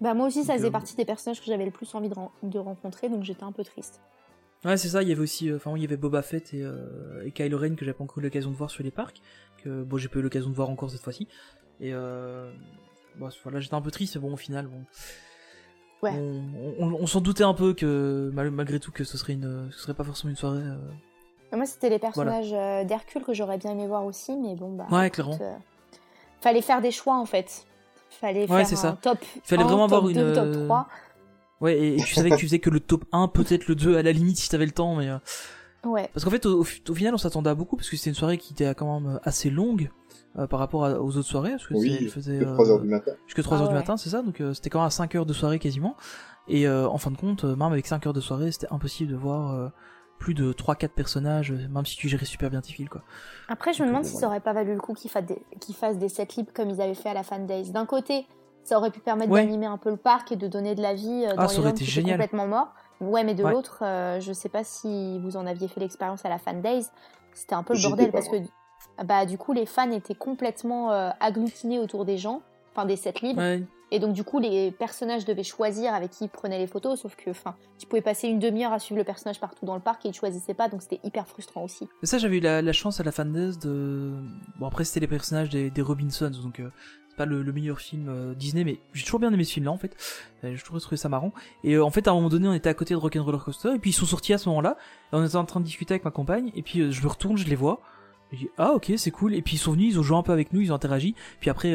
Bah 0.00 0.14
moi 0.14 0.26
aussi, 0.26 0.44
ça 0.44 0.54
faisait 0.54 0.68
euh, 0.68 0.70
partie 0.70 0.96
des 0.96 1.04
personnages 1.04 1.40
que 1.40 1.46
j'avais 1.46 1.64
le 1.66 1.70
plus 1.70 1.94
envie 1.94 2.08
de, 2.08 2.14
ren- 2.14 2.30
de 2.42 2.58
rencontrer, 2.58 3.08
donc 3.08 3.22
j'étais 3.24 3.42
un 3.44 3.52
peu 3.52 3.64
triste. 3.64 4.00
Ouais, 4.64 4.76
c'est 4.76 4.88
ça. 4.88 5.02
Il 5.02 5.08
y 5.08 5.12
avait 5.12 5.20
aussi, 5.20 5.50
euh, 5.50 5.56
enfin, 5.56 5.72
il 5.76 5.82
y 5.82 5.84
avait 5.84 5.96
Boba 5.96 6.22
Fett 6.22 6.52
et, 6.54 6.62
euh, 6.62 7.24
et 7.24 7.32
Kylo 7.32 7.58
Ren 7.58 7.74
que 7.76 7.84
j'avais 7.84 7.96
pas 7.96 8.04
encore 8.04 8.18
eu 8.18 8.22
l'occasion 8.22 8.50
de 8.50 8.56
voir 8.56 8.70
sur 8.70 8.82
les 8.82 8.90
parcs, 8.90 9.20
que 9.62 9.82
bon, 9.82 9.96
j'ai 9.98 10.08
pas 10.08 10.18
eu 10.18 10.22
l'occasion 10.22 10.48
de 10.50 10.54
voir 10.54 10.70
encore 10.70 10.90
cette 10.90 11.02
fois-ci. 11.02 11.28
Et 11.80 11.92
euh, 11.94 12.50
bon, 13.16 13.28
voilà, 13.42 13.60
j'étais 13.60 13.74
un 13.74 13.80
peu 13.82 13.90
triste, 13.90 14.16
mais 14.16 14.22
bon, 14.22 14.32
au 14.32 14.36
final, 14.36 14.66
bon, 14.66 14.84
Ouais. 16.02 16.12
on, 16.14 16.42
on- 16.78 16.94
on 16.94 17.06
s'en 17.06 17.20
doutait 17.20 17.44
un 17.44 17.52
peu 17.52 17.74
que 17.74 18.30
mal- 18.32 18.50
malgré 18.50 18.80
tout 18.80 18.90
que 18.92 19.04
ce 19.04 19.18
serait 19.18 19.34
une, 19.34 19.68
ce 19.70 19.78
serait 19.80 19.92
pas 19.94 20.04
forcément 20.04 20.30
une 20.30 20.36
soirée. 20.36 20.62
Moi, 21.52 21.66
c'était 21.66 21.90
les 21.90 21.98
personnages 21.98 22.52
d'Hercule 22.86 23.22
que 23.22 23.34
j'aurais 23.34 23.58
bien 23.58 23.72
aimé 23.72 23.86
voir 23.86 24.04
aussi, 24.06 24.34
mais 24.36 24.54
bon, 24.54 24.72
bah... 24.76 24.86
Ouais, 24.90 25.10
clairement. 25.10 25.38
fallait 26.40 26.62
faire 26.62 26.80
des 26.80 26.90
choix, 26.90 27.16
en 27.18 27.26
fait. 27.26 27.66
Fallait 28.10 28.40
Ouais, 28.42 28.46
faire 28.46 28.66
c'est 28.66 28.74
un 28.74 28.78
ça. 28.78 28.98
top 29.00 29.18
Il 29.36 29.40
fallait 29.44 29.62
un, 29.62 29.66
vraiment 29.66 29.86
top 29.88 29.98
avoir 29.98 30.12
2, 30.12 30.20
une, 30.28 30.32
top 30.32 30.44
euh, 30.46 30.64
3. 30.66 30.88
Ouais, 31.60 31.76
et, 31.78 31.94
et 31.94 32.02
tu 32.02 32.14
savais 32.14 32.30
que 32.30 32.36
tu 32.36 32.46
faisais 32.46 32.58
que 32.58 32.70
le 32.70 32.80
top 32.80 33.04
1, 33.12 33.28
peut-être 33.28 33.66
le 33.68 33.74
2 33.74 33.96
à 33.96 34.02
la 34.02 34.12
limite 34.12 34.38
si 34.38 34.48
t'avais 34.48 34.66
le 34.66 34.72
temps, 34.72 34.96
mais 34.96 35.08
euh, 35.08 35.18
Ouais. 35.84 36.10
Parce 36.12 36.24
qu'en 36.24 36.30
fait, 36.30 36.44
au, 36.44 36.60
au 36.60 36.64
fi- 36.64 36.82
au 36.90 36.94
final, 36.94 37.14
on 37.14 37.18
s'attendait 37.18 37.48
à 37.48 37.54
beaucoup 37.54 37.74
parce 37.76 37.88
que 37.88 37.96
c'était 37.96 38.10
une 38.10 38.16
soirée 38.16 38.36
qui 38.36 38.52
était 38.52 38.74
quand 38.74 39.00
même 39.00 39.18
assez 39.22 39.48
longue 39.48 39.90
euh, 40.38 40.46
par 40.46 40.58
rapport 40.58 40.84
à- 40.84 41.00
aux 41.00 41.16
autres 41.16 41.28
soirées. 41.28 41.52
Parce 41.52 41.66
que 41.66 41.72
Oui, 41.74 41.96
elle 41.98 42.08
faisait 42.10 42.38
que 42.38 42.44
euh, 42.44 42.52
3 42.54 42.70
heures 42.70 42.80
du 42.80 42.88
matin. 42.88 43.12
jusque 43.26 43.42
3 43.42 43.56
Ah 43.56 43.60
heures 43.62 43.68
du 43.68 43.74
ouais. 43.74 43.80
matin, 43.80 43.96
c'est 43.96 44.10
ça 44.10 44.20
Donc 44.20 44.42
euh, 44.42 44.52
c'était 44.52 44.68
quand 44.68 44.80
même 44.80 44.88
à 44.88 44.90
5 44.90 45.14
heures 45.14 45.24
de 45.24 45.32
soirée 45.32 45.58
quasiment. 45.58 45.96
Et 46.48 46.66
euh, 46.66 46.86
en 46.86 46.98
fin 46.98 47.10
de 47.10 47.16
compte, 47.16 47.44
euh, 47.44 47.56
même 47.56 47.72
avec 47.72 47.86
5 47.86 48.06
heures 48.06 48.12
de 48.12 48.20
soirée, 48.20 48.52
c'était 48.52 48.66
impossible 48.70 49.10
de 49.10 49.16
voir 49.16 49.54
euh, 49.54 49.68
plus 50.20 50.34
de 50.34 50.52
3-4 50.52 50.90
personnages, 50.90 51.50
euh, 51.50 51.66
même 51.68 51.84
si 51.86 51.96
tu 51.96 52.08
gérais 52.08 52.24
super 52.26 52.50
bien 52.50 52.60
tes 52.60 52.70
files, 52.72 52.88
quoi. 52.88 53.02
Après, 53.48 53.72
je 53.72 53.82
me 53.82 53.88
demande 53.88 54.04
euh, 54.04 54.08
si 54.08 54.16
ça 54.16 54.26
aurait 54.28 54.38
pas 54.40 54.52
valu 54.52 54.74
le 54.74 54.80
coup 54.80 54.94
qu'ils 54.94 55.10
fassent 55.10 55.24
des, 55.26 55.42
qu'ils 55.60 55.74
fassent 55.74 55.98
des 55.98 56.08
sets 56.08 56.28
libres 56.36 56.52
comme 56.54 56.70
ils 56.70 56.80
avaient 56.80 56.94
fait 56.94 57.08
à 57.08 57.14
la 57.14 57.24
Fan 57.24 57.46
Days. 57.46 57.72
D'un 57.72 57.86
côté, 57.86 58.26
ça 58.62 58.78
aurait 58.78 58.90
pu 58.92 59.00
permettre 59.00 59.32
Ouais. 59.32 59.42
d'animer 59.44 59.66
un 59.66 59.78
peu 59.78 59.90
le 59.90 59.96
parc 59.96 60.30
et 60.30 60.36
de 60.36 60.46
donner 60.46 60.74
de 60.76 60.82
la 60.82 60.94
vie 60.94 61.24
euh, 61.26 61.34
dans 61.34 61.42
Ah, 61.42 61.48
ça 61.48 61.54
les 61.54 61.58
aurait 61.60 61.68
landes 61.70 61.76
été 61.76 61.84
qui 61.86 61.90
étaient 61.90 62.00
génial. 62.02 62.16
complètement 62.18 62.46
morts. 62.46 62.72
Ouais, 63.00 63.24
mais 63.24 63.34
de 63.34 63.42
Ouais. 63.42 63.50
l'autre, 63.50 63.78
euh, 63.82 64.20
je 64.20 64.32
sais 64.32 64.50
pas 64.50 64.62
si 64.62 65.18
vous 65.20 65.36
en 65.38 65.46
aviez 65.46 65.66
fait 65.68 65.80
l'expérience 65.80 66.24
à 66.26 66.28
la 66.28 66.38
Fan 66.38 66.60
Days. 66.60 66.84
C'était 67.32 67.54
un 67.54 67.62
peu 67.62 67.74
le 67.74 67.80
bordel 67.82 68.12
parce 68.12 68.28
que 68.28 68.36
bah 69.04 69.24
du 69.24 69.38
coup 69.38 69.52
les 69.54 69.64
fans 69.66 69.90
étaient 69.90 70.14
complètement 70.14 70.92
euh, 70.92 71.10
agglutinés 71.20 71.78
autour 71.78 72.04
des 72.04 72.18
gens, 72.18 72.42
enfin 72.74 72.84
des 72.86 72.96
sets 72.96 73.14
libres. 73.22 73.40
Ouais. 73.40 73.62
Et 73.90 73.98
donc 73.98 74.12
du 74.12 74.24
coup 74.24 74.38
les 74.38 74.70
personnages 74.70 75.24
devaient 75.24 75.42
choisir 75.42 75.94
avec 75.94 76.10
qui 76.10 76.24
ils 76.24 76.28
prenaient 76.28 76.58
les 76.58 76.66
photos, 76.66 77.00
sauf 77.00 77.16
que 77.16 77.30
enfin 77.30 77.56
tu 77.78 77.86
pouvais 77.86 78.02
passer 78.02 78.28
une 78.28 78.38
demi-heure 78.38 78.72
à 78.72 78.78
suivre 78.78 78.98
le 78.98 79.04
personnage 79.04 79.40
partout 79.40 79.66
dans 79.66 79.74
le 79.74 79.80
parc 79.80 80.06
et 80.06 80.10
ils 80.10 80.14
choisissaient 80.14 80.54
pas, 80.54 80.68
donc 80.68 80.82
c'était 80.82 81.00
hyper 81.02 81.26
frustrant 81.26 81.64
aussi. 81.64 81.88
Mais 82.02 82.06
ça, 82.06 82.18
j'avais 82.18 82.38
eu 82.38 82.40
la, 82.40 82.72
chance 82.72 83.00
à 83.00 83.02
la 83.02 83.12
fandaise 83.12 83.58
de. 83.58 84.12
Bon, 84.58 84.66
après, 84.66 84.84
c'était 84.84 85.00
les 85.00 85.06
personnages 85.08 85.48
des, 85.48 85.82
Robinsons, 85.82 86.30
donc 86.30 86.60
euh, 86.60 86.70
c'est 87.08 87.16
pas 87.16 87.26
le, 87.26 87.42
le 87.42 87.52
meilleur 87.52 87.80
film 87.80 88.08
euh, 88.08 88.34
Disney, 88.34 88.64
mais 88.64 88.78
j'ai 88.92 89.04
toujours 89.04 89.20
bien 89.20 89.32
aimé 89.32 89.44
ce 89.44 89.52
film-là, 89.54 89.72
en 89.72 89.76
fait. 89.76 89.96
J'ai 90.42 90.56
toujours 90.58 90.80
trouvé 90.80 90.96
ça 90.96 91.08
marrant. 91.08 91.32
Et 91.64 91.74
euh, 91.74 91.84
en 91.84 91.90
fait, 91.90 92.06
à 92.06 92.12
un 92.12 92.14
moment 92.14 92.28
donné, 92.28 92.48
on 92.48 92.52
était 92.52 92.68
à 92.68 92.74
côté 92.74 92.94
de 92.94 92.98
Rock'n'Roller 92.98 93.38
Coaster, 93.38 93.74
et 93.74 93.78
puis 93.78 93.90
ils 93.90 93.94
sont 93.94 94.06
sortis 94.06 94.32
à 94.32 94.38
ce 94.38 94.48
moment-là, 94.50 94.76
et 95.12 95.16
on 95.16 95.24
était 95.24 95.36
en 95.36 95.44
train 95.44 95.60
de 95.60 95.64
discuter 95.64 95.94
avec 95.94 96.04
ma 96.04 96.12
compagne, 96.12 96.52
et 96.54 96.62
puis 96.62 96.80
euh, 96.80 96.90
je 96.90 97.02
me 97.02 97.08
retourne, 97.08 97.36
je 97.36 97.46
les 97.46 97.56
vois, 97.56 97.80
je 98.32 98.38
dis, 98.38 98.48
ah, 98.58 98.72
ok, 98.72 98.92
c'est 98.96 99.10
cool, 99.10 99.34
et 99.34 99.42
puis 99.42 99.56
ils 99.56 99.58
sont 99.58 99.72
venus, 99.72 99.94
ils 99.94 99.98
ont 99.98 100.02
joué 100.02 100.16
un 100.16 100.22
peu 100.22 100.32
avec 100.32 100.52
nous, 100.52 100.60
ils 100.60 100.72
ont 100.72 100.76
interagi, 100.76 101.16
puis 101.40 101.50
après, 101.50 101.74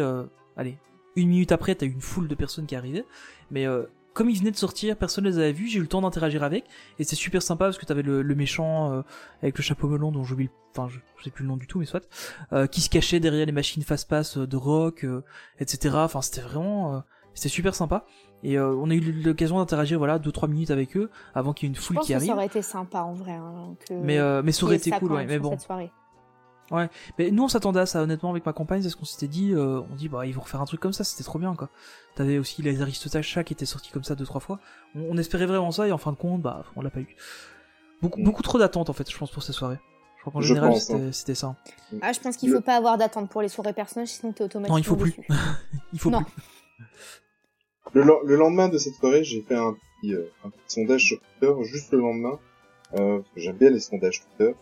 allez, 0.55 0.77
une 1.15 1.29
minute 1.29 1.51
après, 1.51 1.75
t'as 1.75 1.85
eu 1.85 1.91
une 1.91 2.01
foule 2.01 2.27
de 2.27 2.35
personnes 2.35 2.65
qui 2.65 2.75
arrivaient, 2.75 3.05
mais 3.51 3.65
euh, 3.67 3.83
comme 4.13 4.29
ils 4.29 4.37
venaient 4.39 4.51
de 4.51 4.55
sortir, 4.57 4.95
personne 4.97 5.25
les 5.25 5.37
avait 5.37 5.51
vus, 5.51 5.67
j'ai 5.67 5.79
eu 5.79 5.81
le 5.81 5.87
temps 5.87 6.01
d'interagir 6.01 6.43
avec, 6.43 6.65
et 6.99 7.03
c'est 7.03 7.15
super 7.17 7.41
sympa 7.41 7.65
parce 7.65 7.77
que 7.77 7.85
t'avais 7.85 8.01
le, 8.01 8.21
le 8.21 8.35
méchant 8.35 8.91
euh, 8.93 9.01
avec 9.41 9.57
le 9.57 9.61
chapeau 9.63 9.87
melon 9.87 10.11
dont 10.11 10.23
j'oublie, 10.23 10.45
le- 10.45 10.51
enfin 10.71 10.87
je, 10.89 10.99
je 11.17 11.23
sais 11.25 11.31
plus 11.31 11.43
le 11.43 11.49
nom 11.49 11.57
du 11.57 11.67
tout, 11.67 11.79
mais 11.79 11.85
soit, 11.85 12.07
euh, 12.53 12.65
qui 12.67 12.79
se 12.81 12.89
cachait 12.89 13.19
derrière 13.19 13.45
les 13.45 13.51
machines 13.51 13.83
fast-pass 13.83 14.37
de 14.37 14.57
rock, 14.57 15.03
euh, 15.03 15.21
etc. 15.59 15.95
Enfin 15.97 16.21
c'était 16.21 16.41
vraiment, 16.41 16.95
euh, 16.95 16.99
c'était 17.33 17.49
super 17.49 17.75
sympa. 17.75 18.05
Et 18.43 18.57
euh, 18.59 18.75
on 18.75 18.89
a 18.91 18.93
eu 18.93 18.99
l'occasion 18.99 19.57
d'interagir 19.57 19.97
voilà 19.97 20.19
deux 20.19 20.31
trois 20.31 20.47
minutes 20.47 20.69
avec 20.69 20.95
eux 20.97 21.09
avant 21.33 21.51
qu'il 21.53 21.67
y 21.67 21.67
ait 21.67 21.73
une 21.73 21.75
Je 21.75 21.81
foule 21.81 21.95
pense 21.95 22.05
qui 22.05 22.11
que 22.11 22.17
arrive. 22.17 22.27
ça 22.29 22.35
aurait 22.35 22.45
été 22.45 22.61
sympa 22.61 23.01
en 23.01 23.13
vrai. 23.13 23.31
hein, 23.31 23.75
que... 23.87 23.93
Mais 23.93 24.19
euh, 24.19 24.41
mais 24.43 24.51
ça 24.51 24.65
aurait 24.65 24.75
ait 24.75 24.77
été 24.77 24.91
cool, 24.91 25.13
ouais. 25.13 25.25
Mais 25.25 25.39
bon, 25.39 25.51
cette 25.51 25.61
soirée. 25.61 25.91
Mais 26.71 27.31
nous 27.31 27.43
on 27.43 27.47
s'attendait 27.47 27.79
à 27.79 27.85
ça 27.85 28.01
honnêtement 28.01 28.31
avec 28.31 28.45
ma 28.45 28.53
compagne, 28.53 28.81
c'est 28.81 28.89
ce 28.89 28.95
qu'on 28.95 29.05
s'était 29.05 29.27
dit. 29.27 29.53
euh, 29.53 29.81
on 29.91 29.95
dit 29.95 30.09
bah 30.09 30.25
ils 30.25 30.33
vont 30.33 30.41
refaire 30.41 30.61
un 30.61 30.65
truc 30.65 30.79
comme 30.79 30.93
ça, 30.93 31.03
c'était 31.03 31.23
trop 31.23 31.39
bien 31.39 31.55
quoi. 31.55 31.69
T'avais 32.15 32.37
aussi 32.37 32.61
les 32.61 32.81
Aristotacha 32.81 33.43
qui 33.43 33.53
étaient 33.53 33.65
sortis 33.65 33.91
comme 33.91 34.03
ça 34.03 34.15
deux 34.15 34.25
trois 34.25 34.41
fois. 34.41 34.59
On, 34.95 35.01
on 35.11 35.17
espérait 35.17 35.45
vraiment 35.45 35.71
ça 35.71 35.87
et 35.87 35.91
en 35.91 35.97
fin 35.97 36.11
de 36.11 36.17
compte 36.17 36.41
bah 36.41 36.63
on 36.75 36.81
l'a 36.81 36.89
pas 36.89 37.01
eu. 37.01 37.15
Beaucoup 38.01 38.19
Mm. 38.19 38.23
beaucoup 38.23 38.41
trop 38.43 38.57
d'attentes 38.59 38.89
en 38.89 38.93
fait, 38.93 39.09
je 39.11 39.17
pense 39.17 39.31
pour 39.31 39.43
ces 39.43 39.53
soirées. 39.53 39.79
Je 40.17 40.21
crois 40.21 40.33
qu'en 40.33 40.41
général 40.41 40.71
pense, 40.71 40.89
hein. 40.89 41.11
c'était 41.11 41.35
ça. 41.35 41.55
Ah, 42.01 42.11
je 42.11 42.19
pense 42.19 42.35
qu'il 42.37 42.51
faut 42.51 42.59
pas 42.61 42.75
avoir 42.77 42.97
d'attente 42.97 43.29
pour 43.29 43.41
les 43.43 43.47
soirées 43.49 43.73
personnages, 43.73 44.07
sinon 44.09 44.31
t'es 44.33 44.43
automatiquement 44.43 44.75
Non, 44.75 44.79
il 44.81 44.85
faut 44.85 44.95
plus. 44.95 45.15
Il 45.93 45.99
faut 45.99 46.09
Non. 46.09 46.23
plus. 46.23 46.33
Le, 47.93 48.01
le- 48.03 48.19
le 48.25 48.35
lendemain 48.35 48.67
de 48.67 48.77
cette 48.79 48.95
soirée, 48.95 49.23
j'ai 49.23 49.41
fait 49.43 49.55
un 49.55 49.73
petit, 49.73 50.13
euh, 50.15 50.25
un 50.43 50.49
petit 50.49 50.59
sondage 50.67 51.05
sur 51.05 51.19
Twitter, 51.39 51.53
juste 51.65 51.91
le 51.93 51.99
lendemain. 51.99 52.39
Euh, 52.95 53.19
parce 53.19 53.29
que 53.35 53.39
j'aime 53.41 53.55
bien 53.57 53.69
les 53.69 53.79
sondages 53.79 54.21
Twitter. 54.21 54.55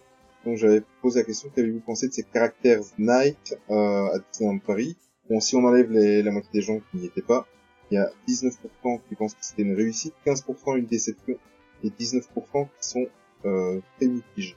Donc 0.45 0.57
j'avais 0.57 0.81
posé 1.01 1.19
la 1.19 1.25
question, 1.25 1.49
qu'avez-vous 1.55 1.79
pensé 1.79 2.07
de 2.07 2.13
ces 2.13 2.23
caractères 2.23 2.81
Night 2.97 3.57
euh, 3.69 4.07
à 4.13 4.19
Disneyland 4.31 4.59
Paris? 4.59 4.97
Bon, 5.29 5.39
si 5.39 5.55
on 5.55 5.63
enlève 5.63 5.89
les, 5.91 6.21
la 6.21 6.31
moitié 6.31 6.49
des 6.53 6.61
gens 6.61 6.79
qui 6.91 6.97
n'y 6.97 7.05
étaient 7.05 7.21
pas, 7.21 7.47
il 7.91 7.95
y 7.95 7.97
a 7.97 8.11
19% 8.27 8.99
qui 9.07 9.15
pensent 9.15 9.33
que 9.35 9.39
c'était 9.45 9.61
une 9.63 9.75
réussite, 9.75 10.13
15% 10.25 10.77
une 10.77 10.85
déception, 10.85 11.35
et 11.83 11.89
19% 11.89 12.21
qui 12.53 12.67
sont 12.81 13.05
euh, 13.45 13.79
très 13.97 14.07
mitigés. 14.07 14.55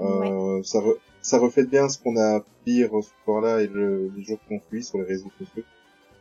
Euh, 0.00 0.62
ça, 0.64 0.78
re- 0.80 0.96
ça 1.20 1.38
reflète 1.38 1.68
bien 1.68 1.88
ce 1.88 1.98
qu'on 1.98 2.16
a 2.16 2.40
pu 2.40 2.50
dire 2.72 2.90
ce 3.02 3.10
soir-là 3.24 3.60
et 3.62 3.66
le, 3.66 4.10
les 4.16 4.22
jours 4.24 4.38
qui 4.48 4.54
ont 4.54 4.60
suivi 4.68 4.82
sur 4.82 4.98
les 4.98 5.04
réseaux 5.04 5.30
sociaux. 5.38 5.62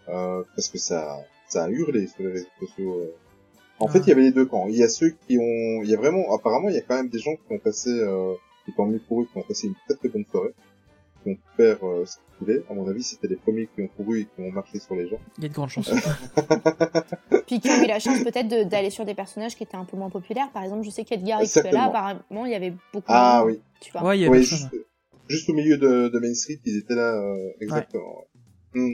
Euh, 0.10 0.44
parce 0.56 0.68
que 0.70 0.78
ça, 0.78 1.18
ça 1.48 1.64
a 1.66 1.70
hurlé 1.70 2.08
sur 2.08 2.24
les 2.24 2.32
réseaux 2.34 2.48
sociaux. 2.60 3.00
euh. 3.00 3.16
En 3.80 3.88
fait, 3.88 4.00
il 4.00 4.10
y 4.10 4.12
avait 4.12 4.24
les 4.24 4.32
deux 4.32 4.46
camps. 4.46 4.68
Il 4.68 4.76
y 4.76 4.84
a 4.84 4.90
ceux 4.90 5.12
qui 5.12 5.38
ont, 5.38 5.82
il 5.84 5.90
y 5.90 5.94
a 5.96 5.98
vraiment, 5.98 6.34
apparemment, 6.36 6.68
il 6.70 6.76
y 6.76 6.80
a 6.80 6.82
quand 6.82 6.96
même 6.96 7.10
des 7.10 7.20
gens 7.20 7.36
qui 7.36 7.54
ont 7.54 7.60
passé, 7.60 7.90
euh, 7.92 8.34
et 8.70 8.74
tant 8.76 8.86
mieux 8.86 9.02
pour 9.08 9.22
eux, 9.22 9.26
qui 9.32 9.38
ont 9.38 9.42
passé 9.44 9.68
une 9.68 9.76
très 9.88 9.96
très 9.98 10.10
bonne 10.10 10.26
soirée, 10.32 10.54
qui 11.24 11.32
ont 11.32 11.36
pu 11.36 11.42
faire 11.58 11.78
euh, 11.86 12.06
ce 12.06 12.16
qu'ils 12.18 12.46
voulaient. 12.48 12.64
À 12.70 12.74
mon 12.74 12.88
avis, 12.88 13.04
c'était 13.04 13.28
les 13.28 13.36
premiers 13.36 13.68
qui 13.76 13.82
ont 13.82 13.88
couru 13.98 14.22
et 14.22 14.26
qui 14.26 14.42
ont 14.42 14.52
marché 14.52 14.80
sur 14.80 14.96
les 14.96 15.08
gens. 15.10 15.20
Il 15.38 15.44
y 15.44 15.46
a 15.48 15.50
de 15.50 15.54
grandes 15.54 15.70
chances. 15.70 15.92
Puis 17.48 17.60
qui 17.60 17.70
ont 17.70 17.84
eu 17.84 17.88
la 17.88 18.00
chance 18.00 18.20
peut-être 18.24 18.48
de- 18.48 18.64
d'aller 18.64 18.90
sur 18.90 19.06
des 19.06 19.14
personnages 19.16 19.56
qui 19.56 19.64
étaient 19.64 19.76
un 19.78 19.86
peu 19.86 19.98
moins 19.98 20.10
populaires. 20.10 20.50
Par 20.52 20.64
exemple, 20.64 20.84
je 20.84 20.90
sais 20.92 21.04
qu'Edgar 21.04 21.42
là, 21.72 21.84
apparemment, 21.86 22.46
il 22.46 22.52
y 22.52 22.56
avait 22.56 22.74
beaucoup 22.94 23.06
Ah 23.08 23.42
de 23.44 23.52
oui. 23.52 23.62
tu 23.82 23.92
vois. 23.92 24.04
ouais, 24.06 24.18
il 24.20 24.22
y 24.22 24.26
a 24.26 24.30
Ouais, 24.30 24.38
personne. 24.40 24.58
juste, 24.72 24.76
juste 25.28 25.50
au 25.50 25.54
milieu 25.54 25.78
de, 25.78 26.10
de 26.10 26.20
Main 26.20 26.34
Street, 26.34 26.60
ils 26.66 26.78
étaient 26.78 26.96
là, 26.96 27.14
euh, 27.16 27.50
exactement. 27.60 28.24
Hmm. 28.74 28.94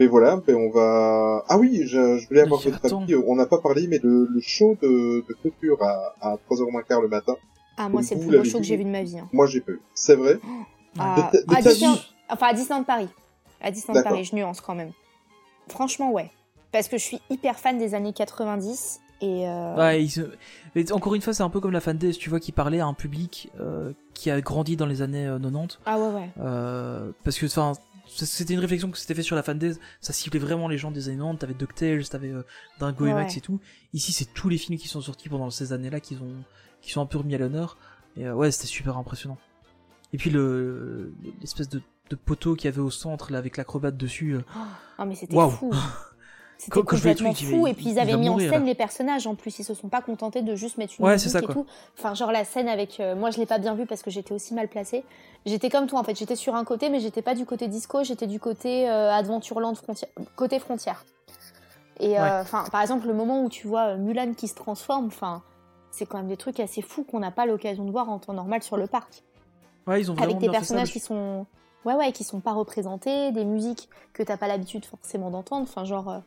Et 0.00 0.06
voilà, 0.08 0.36
ben 0.44 0.56
on 0.56 0.70
va... 0.70 1.44
Ah 1.48 1.56
oui, 1.58 1.82
je, 1.86 2.18
je 2.18 2.26
voulais 2.28 2.40
avoir 2.40 2.60
Mais 2.64 2.70
votre 2.72 2.94
avis. 2.96 3.14
On 3.14 3.36
n'a 3.36 3.46
pas 3.46 3.58
parlé, 3.60 3.86
mais 3.86 4.00
le, 4.02 4.26
le 4.28 4.40
show 4.40 4.76
de, 4.82 5.24
de 5.26 5.34
clôture 5.34 5.80
à, 5.84 6.14
à 6.20 6.36
3h 6.50 6.70
moins 6.72 6.82
quart 6.82 7.00
le 7.00 7.06
matin, 7.08 7.36
Ah, 7.76 7.88
moi, 7.88 8.02
c'est 8.02 8.14
le 8.14 8.20
plus 8.26 8.38
beau 8.38 8.44
show 8.44 8.58
que 8.58 8.64
j'ai 8.64 8.76
vu 8.76 8.84
de 8.84 8.90
ma 8.90 9.02
vie. 9.02 9.18
hein. 9.18 9.28
moi 9.32 9.46
j'ai 9.46 9.60
pas 9.60 9.72
eu. 9.72 9.80
C'est 9.94 10.14
vrai 10.16 10.38
À, 10.98 11.30
De 11.32 11.38
de 11.38 11.54
à 11.54 11.60
Disneyland- 11.60 11.98
Enfin, 12.28 12.46
à 12.48 12.54
Disneyland 12.54 12.84
Paris. 12.84 13.08
À 13.60 13.70
Disneyland 13.70 13.94
D'accord. 14.00 14.12
Paris, 14.12 14.24
je 14.24 14.34
nuance 14.36 14.60
quand 14.60 14.74
même. 14.74 14.92
Franchement, 15.68 16.12
ouais. 16.12 16.30
Parce 16.72 16.88
que 16.88 16.98
je 16.98 17.02
suis 17.04 17.20
hyper 17.30 17.58
fan 17.58 17.78
des 17.78 17.94
années 17.94 18.12
90 18.12 19.00
et 19.20 19.48
euh, 19.48 19.76
Ouais, 19.76 20.06
se- 20.08 20.20
mais 20.74 20.90
encore 20.92 21.14
une 21.14 21.22
fois, 21.22 21.32
c'est 21.32 21.42
un 21.42 21.50
peu 21.50 21.60
comme 21.60 21.70
la 21.72 21.80
fandaise, 21.80 22.18
tu 22.18 22.30
vois, 22.30 22.40
qui 22.40 22.52
parlait 22.52 22.80
à 22.80 22.86
un 22.86 22.94
public 22.94 23.50
euh, 23.60 23.92
qui 24.12 24.30
a 24.30 24.40
grandi 24.40 24.76
dans 24.76 24.86
les 24.86 25.02
années 25.02 25.26
euh, 25.26 25.38
90. 25.38 25.78
ah 25.86 25.98
ouais 25.98 26.08
ouais. 26.08 26.30
Euh, 26.40 27.10
parce 27.22 27.38
que, 27.38 27.46
enfin, 27.46 27.72
c'était 28.06 28.54
une 28.54 28.60
réflexion 28.60 28.90
que 28.90 28.98
s'était 28.98 29.14
fait 29.14 29.22
sur 29.22 29.36
la 29.36 29.42
fandaise. 29.42 29.80
Ça 30.00 30.12
ciblait 30.12 30.40
vraiment 30.40 30.68
les 30.68 30.76
gens 30.78 30.90
des 30.90 31.08
années 31.08 31.16
90. 31.18 31.38
T'avais 31.38 31.54
DuckTales, 31.54 32.08
t'avais 32.08 32.28
euh, 32.32 32.42
Dingo 32.80 33.06
et 33.06 33.14
Max 33.14 33.36
et 33.36 33.40
tout. 33.40 33.60
Ici, 33.92 34.12
c'est 34.12 34.32
tous 34.34 34.48
les 34.48 34.58
films 34.58 34.78
qui 34.78 34.88
sont 34.88 35.00
sortis 35.00 35.28
pendant 35.28 35.50
ces 35.50 35.72
années-là 35.72 36.00
qui 36.00 36.14
ont, 36.16 36.44
qui 36.84 36.92
sont 36.92 37.00
un 37.00 37.06
peu 37.06 37.18
remis 37.18 37.34
à 37.34 37.38
l'honneur. 37.38 37.76
Et 38.16 38.26
euh, 38.26 38.34
ouais, 38.34 38.50
c'était 38.50 38.66
super 38.68 38.96
impressionnant. 38.96 39.38
Et 40.12 40.16
puis 40.18 40.30
le 40.30 41.12
l'espèce 41.40 41.68
de, 41.68 41.82
de 42.10 42.16
poteau 42.16 42.54
qu'il 42.54 42.66
y 42.66 42.68
avait 42.68 42.80
au 42.80 42.90
centre 42.90 43.32
là 43.32 43.38
avec 43.38 43.56
l'acrobate 43.56 43.96
dessus. 43.96 44.32
euh, 44.34 44.42
Ah 44.98 45.04
mais 45.04 45.14
c'était 45.14 45.34
fou. 45.34 45.72
C'était 46.56 46.82
complètement 46.82 47.34
fou 47.34 47.66
et 47.66 47.74
puis 47.74 47.86
il 47.86 47.92
ils 47.94 47.98
avaient 47.98 48.12
va 48.12 48.16
mis 48.18 48.28
en 48.28 48.38
scène 48.38 48.50
là. 48.52 48.58
les 48.60 48.74
personnages 48.76 49.26
en 49.26 49.34
plus 49.34 49.58
ils 49.58 49.64
se 49.64 49.74
sont 49.74 49.88
pas 49.88 50.00
contentés 50.00 50.40
de 50.40 50.54
juste 50.54 50.78
mettre 50.78 50.94
une 50.98 51.04
Ouais, 51.04 51.14
musique 51.14 51.26
c'est 51.28 51.32
ça, 51.32 51.40
et 51.40 51.44
quoi. 51.46 51.52
tout. 51.52 51.66
Enfin 51.98 52.14
genre 52.14 52.30
la 52.30 52.44
scène 52.44 52.68
avec 52.68 53.00
euh, 53.00 53.16
moi 53.16 53.30
je 53.32 53.38
l'ai 53.38 53.44
pas 53.44 53.58
bien 53.58 53.74
vue 53.74 53.86
parce 53.86 54.02
que 54.02 54.10
j'étais 54.10 54.32
aussi 54.32 54.54
mal 54.54 54.68
placée. 54.68 55.04
J'étais 55.46 55.68
comme 55.68 55.88
toi 55.88 55.98
en 55.98 56.04
fait, 56.04 56.16
j'étais 56.16 56.36
sur 56.36 56.54
un 56.54 56.64
côté 56.64 56.90
mais 56.90 57.00
j'étais 57.00 57.22
pas 57.22 57.34
du 57.34 57.44
côté 57.44 57.66
disco, 57.66 58.04
j'étais 58.04 58.28
du 58.28 58.38
côté 58.38 58.88
euh, 58.88 59.10
Adventureland 59.12 59.74
frontière 59.74 60.08
côté 60.36 60.60
frontière. 60.60 61.04
Et 61.98 62.18
euh, 62.18 62.22
Ouais. 62.22 62.30
enfin 62.42 62.64
par 62.70 62.82
exemple 62.82 63.08
le 63.08 63.14
moment 63.14 63.42
où 63.42 63.48
tu 63.50 63.66
vois 63.66 63.96
Mulan 63.96 64.32
qui 64.34 64.46
se 64.46 64.54
transforme, 64.54 65.06
enfin 65.06 65.42
c'est 65.96 66.06
quand 66.06 66.18
même 66.18 66.28
des 66.28 66.36
trucs 66.36 66.60
assez 66.60 66.82
fous 66.82 67.04
qu'on 67.04 67.20
n'a 67.20 67.30
pas 67.30 67.46
l'occasion 67.46 67.84
de 67.84 67.90
voir 67.90 68.08
en 68.10 68.18
temps 68.18 68.32
normal 68.32 68.62
sur 68.62 68.76
le 68.76 68.86
parc. 68.86 69.22
Ouais, 69.86 70.00
ils 70.00 70.10
ont 70.10 70.16
avec 70.16 70.38
des 70.38 70.46
ça, 70.46 70.52
personnages 70.52 70.92
qui 70.92 71.00
sont 71.00 71.46
ouais 71.84 71.94
ouais 71.94 72.12
qui 72.12 72.24
sont 72.24 72.40
pas 72.40 72.52
représentés 72.52 73.30
des 73.32 73.44
musiques 73.44 73.88
que 74.12 74.22
t'as 74.22 74.36
pas 74.38 74.48
l'habitude 74.48 74.84
forcément 74.86 75.30
d'entendre 75.30 75.62
enfin 75.64 75.84
genre 75.84 76.08
euh, 76.10 76.18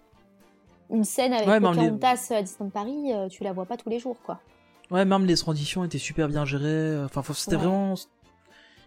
une 0.92 1.04
scène 1.04 1.34
avec 1.34 1.48
Ouais, 1.48 1.58
on 1.62 1.72
les- 1.72 1.90
Pocahontas 1.90 2.28
à 2.32 2.42
Disneyland 2.44 2.70
Paris 2.70 3.14
euh, 3.14 3.28
tu 3.28 3.44
la 3.44 3.54
vois 3.54 3.66
pas 3.66 3.76
tous 3.78 3.90
les 3.90 4.00
jours 4.00 4.18
quoi 4.26 4.40
Ouais, 4.92 5.04
même 5.04 5.26
les 5.26 5.36
transitions 5.36 5.84
étaient 5.84 5.98
super 5.98 6.30
bien 6.30 6.46
gérées. 6.46 7.04
Enfin, 7.04 7.22
c'était 7.34 7.58
Ouais. 7.58 7.62
vraiment. 7.64 7.96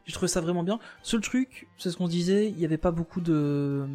J'ai 0.06 0.12
trouvé 0.14 0.28
ça 0.28 0.40
vraiment 0.40 0.62
bien. 0.62 0.78
Seul 1.02 1.20
truc, 1.20 1.68
c'est 1.76 1.90
ce 1.90 1.98
qu'on 1.98 2.08
disait, 2.08 2.48
il 2.48 2.58
y 2.58 2.64
avait 2.64 2.78
pas 2.78 2.90
beaucoup 2.90 3.20
de. 3.20 3.86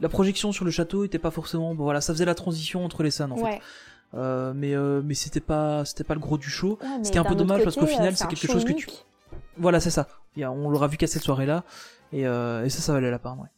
La 0.00 0.08
projection 0.08 0.52
sur 0.52 0.64
le 0.64 0.70
château 0.70 1.04
était 1.04 1.18
pas 1.18 1.30
forcément. 1.30 1.74
Bon, 1.74 1.84
voilà, 1.84 2.00
ça 2.00 2.14
faisait 2.14 2.24
la 2.24 2.34
transition 2.34 2.82
entre 2.82 3.02
les 3.02 3.10
scènes 3.10 3.32
en 3.32 3.36
fait. 3.36 3.60
Euh, 4.14 4.52
mais 4.54 4.74
euh, 4.74 5.02
mais 5.04 5.14
c'était 5.14 5.40
pas 5.40 5.84
c'était 5.84 6.04
pas 6.04 6.14
le 6.14 6.20
gros 6.20 6.38
du 6.38 6.48
show. 6.48 6.78
Ouais, 6.82 7.02
qui 7.02 7.12
est 7.12 7.18
un 7.18 7.24
peu 7.24 7.34
dommage 7.34 7.62
parce 7.62 7.76
qu'au 7.76 7.86
final, 7.86 8.08
euh, 8.08 8.16
c'est 8.16 8.26
quelque 8.26 8.46
show 8.46 8.52
chose 8.54 8.64
que 8.64 8.72
tu-. 8.72 8.88
Voilà, 9.58 9.80
c'est 9.80 9.90
ça. 9.90 10.08
Il 10.36 10.40
y 10.40 10.44
a- 10.44 10.50
on 10.52 10.70
l'aura 10.70 10.86
vu 10.88 10.96
qu'à 10.96 11.06
cette 11.06 11.22
soirée-là 11.22 11.64
et, 12.12 12.26
euh, 12.26 12.64
et 12.64 12.70
ça, 12.70 12.80
ça 12.80 12.92
valait 12.92 13.10
la 13.10 13.18
peine. 13.18 13.32
Ouais. 13.32 13.48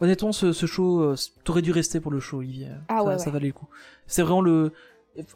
Honnêtement, 0.00 0.30
ce, 0.32 0.52
ce 0.52 0.66
show, 0.66 1.14
t'aurais 1.42 1.62
dû 1.62 1.72
rester 1.72 2.00
pour 2.00 2.12
le 2.12 2.20
show, 2.20 2.38
Olivier. 2.38 2.68
Ah 2.88 2.98
ça, 2.98 3.04
ouais, 3.04 3.18
ça 3.18 3.30
valait 3.30 3.46
le 3.48 3.52
coup. 3.54 3.66
C'est 4.06 4.22
vraiment 4.22 4.42
le. 4.42 4.72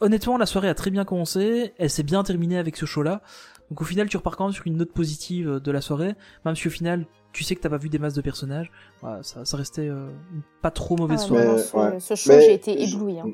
Honnêtement, 0.02 0.36
la 0.36 0.44
soirée 0.46 0.68
a 0.68 0.74
très 0.74 0.90
bien 0.90 1.04
commencé. 1.06 1.72
Elle 1.78 1.88
s'est 1.90 2.02
bien 2.02 2.22
terminée 2.22 2.58
avec 2.58 2.76
ce 2.76 2.84
show-là. 2.86 3.22
Donc 3.70 3.80
au 3.80 3.84
final, 3.84 4.08
tu 4.08 4.16
repars 4.16 4.36
quand 4.36 4.44
même 4.46 4.52
sur 4.52 4.66
une 4.66 4.76
note 4.76 4.92
positive 4.92 5.60
de 5.64 5.70
la 5.72 5.80
soirée, 5.80 6.14
même 6.44 6.56
si 6.56 6.66
au 6.66 6.70
final, 6.70 7.06
tu 7.32 7.42
sais 7.44 7.54
que 7.54 7.60
t'as 7.60 7.68
pas 7.70 7.78
vu 7.78 7.88
des 7.88 7.98
masses 8.00 8.14
de 8.14 8.20
personnages. 8.20 8.70
Voilà, 9.00 9.22
ça, 9.22 9.44
ça 9.44 9.56
restait 9.56 9.88
euh, 9.88 10.08
une 10.34 10.42
pas 10.60 10.70
trop 10.72 10.96
Ah 10.98 11.02
mauvaise 11.02 11.20
ouais, 11.22 11.26
soirée. 11.26 11.46
Mais, 11.56 11.58
ce, 11.62 11.76
ouais. 11.76 12.00
ce 12.00 12.14
show 12.16 12.32
j'ai 12.32 12.52
été 12.54 12.82
ébloui 12.82 13.20
hein. 13.20 13.26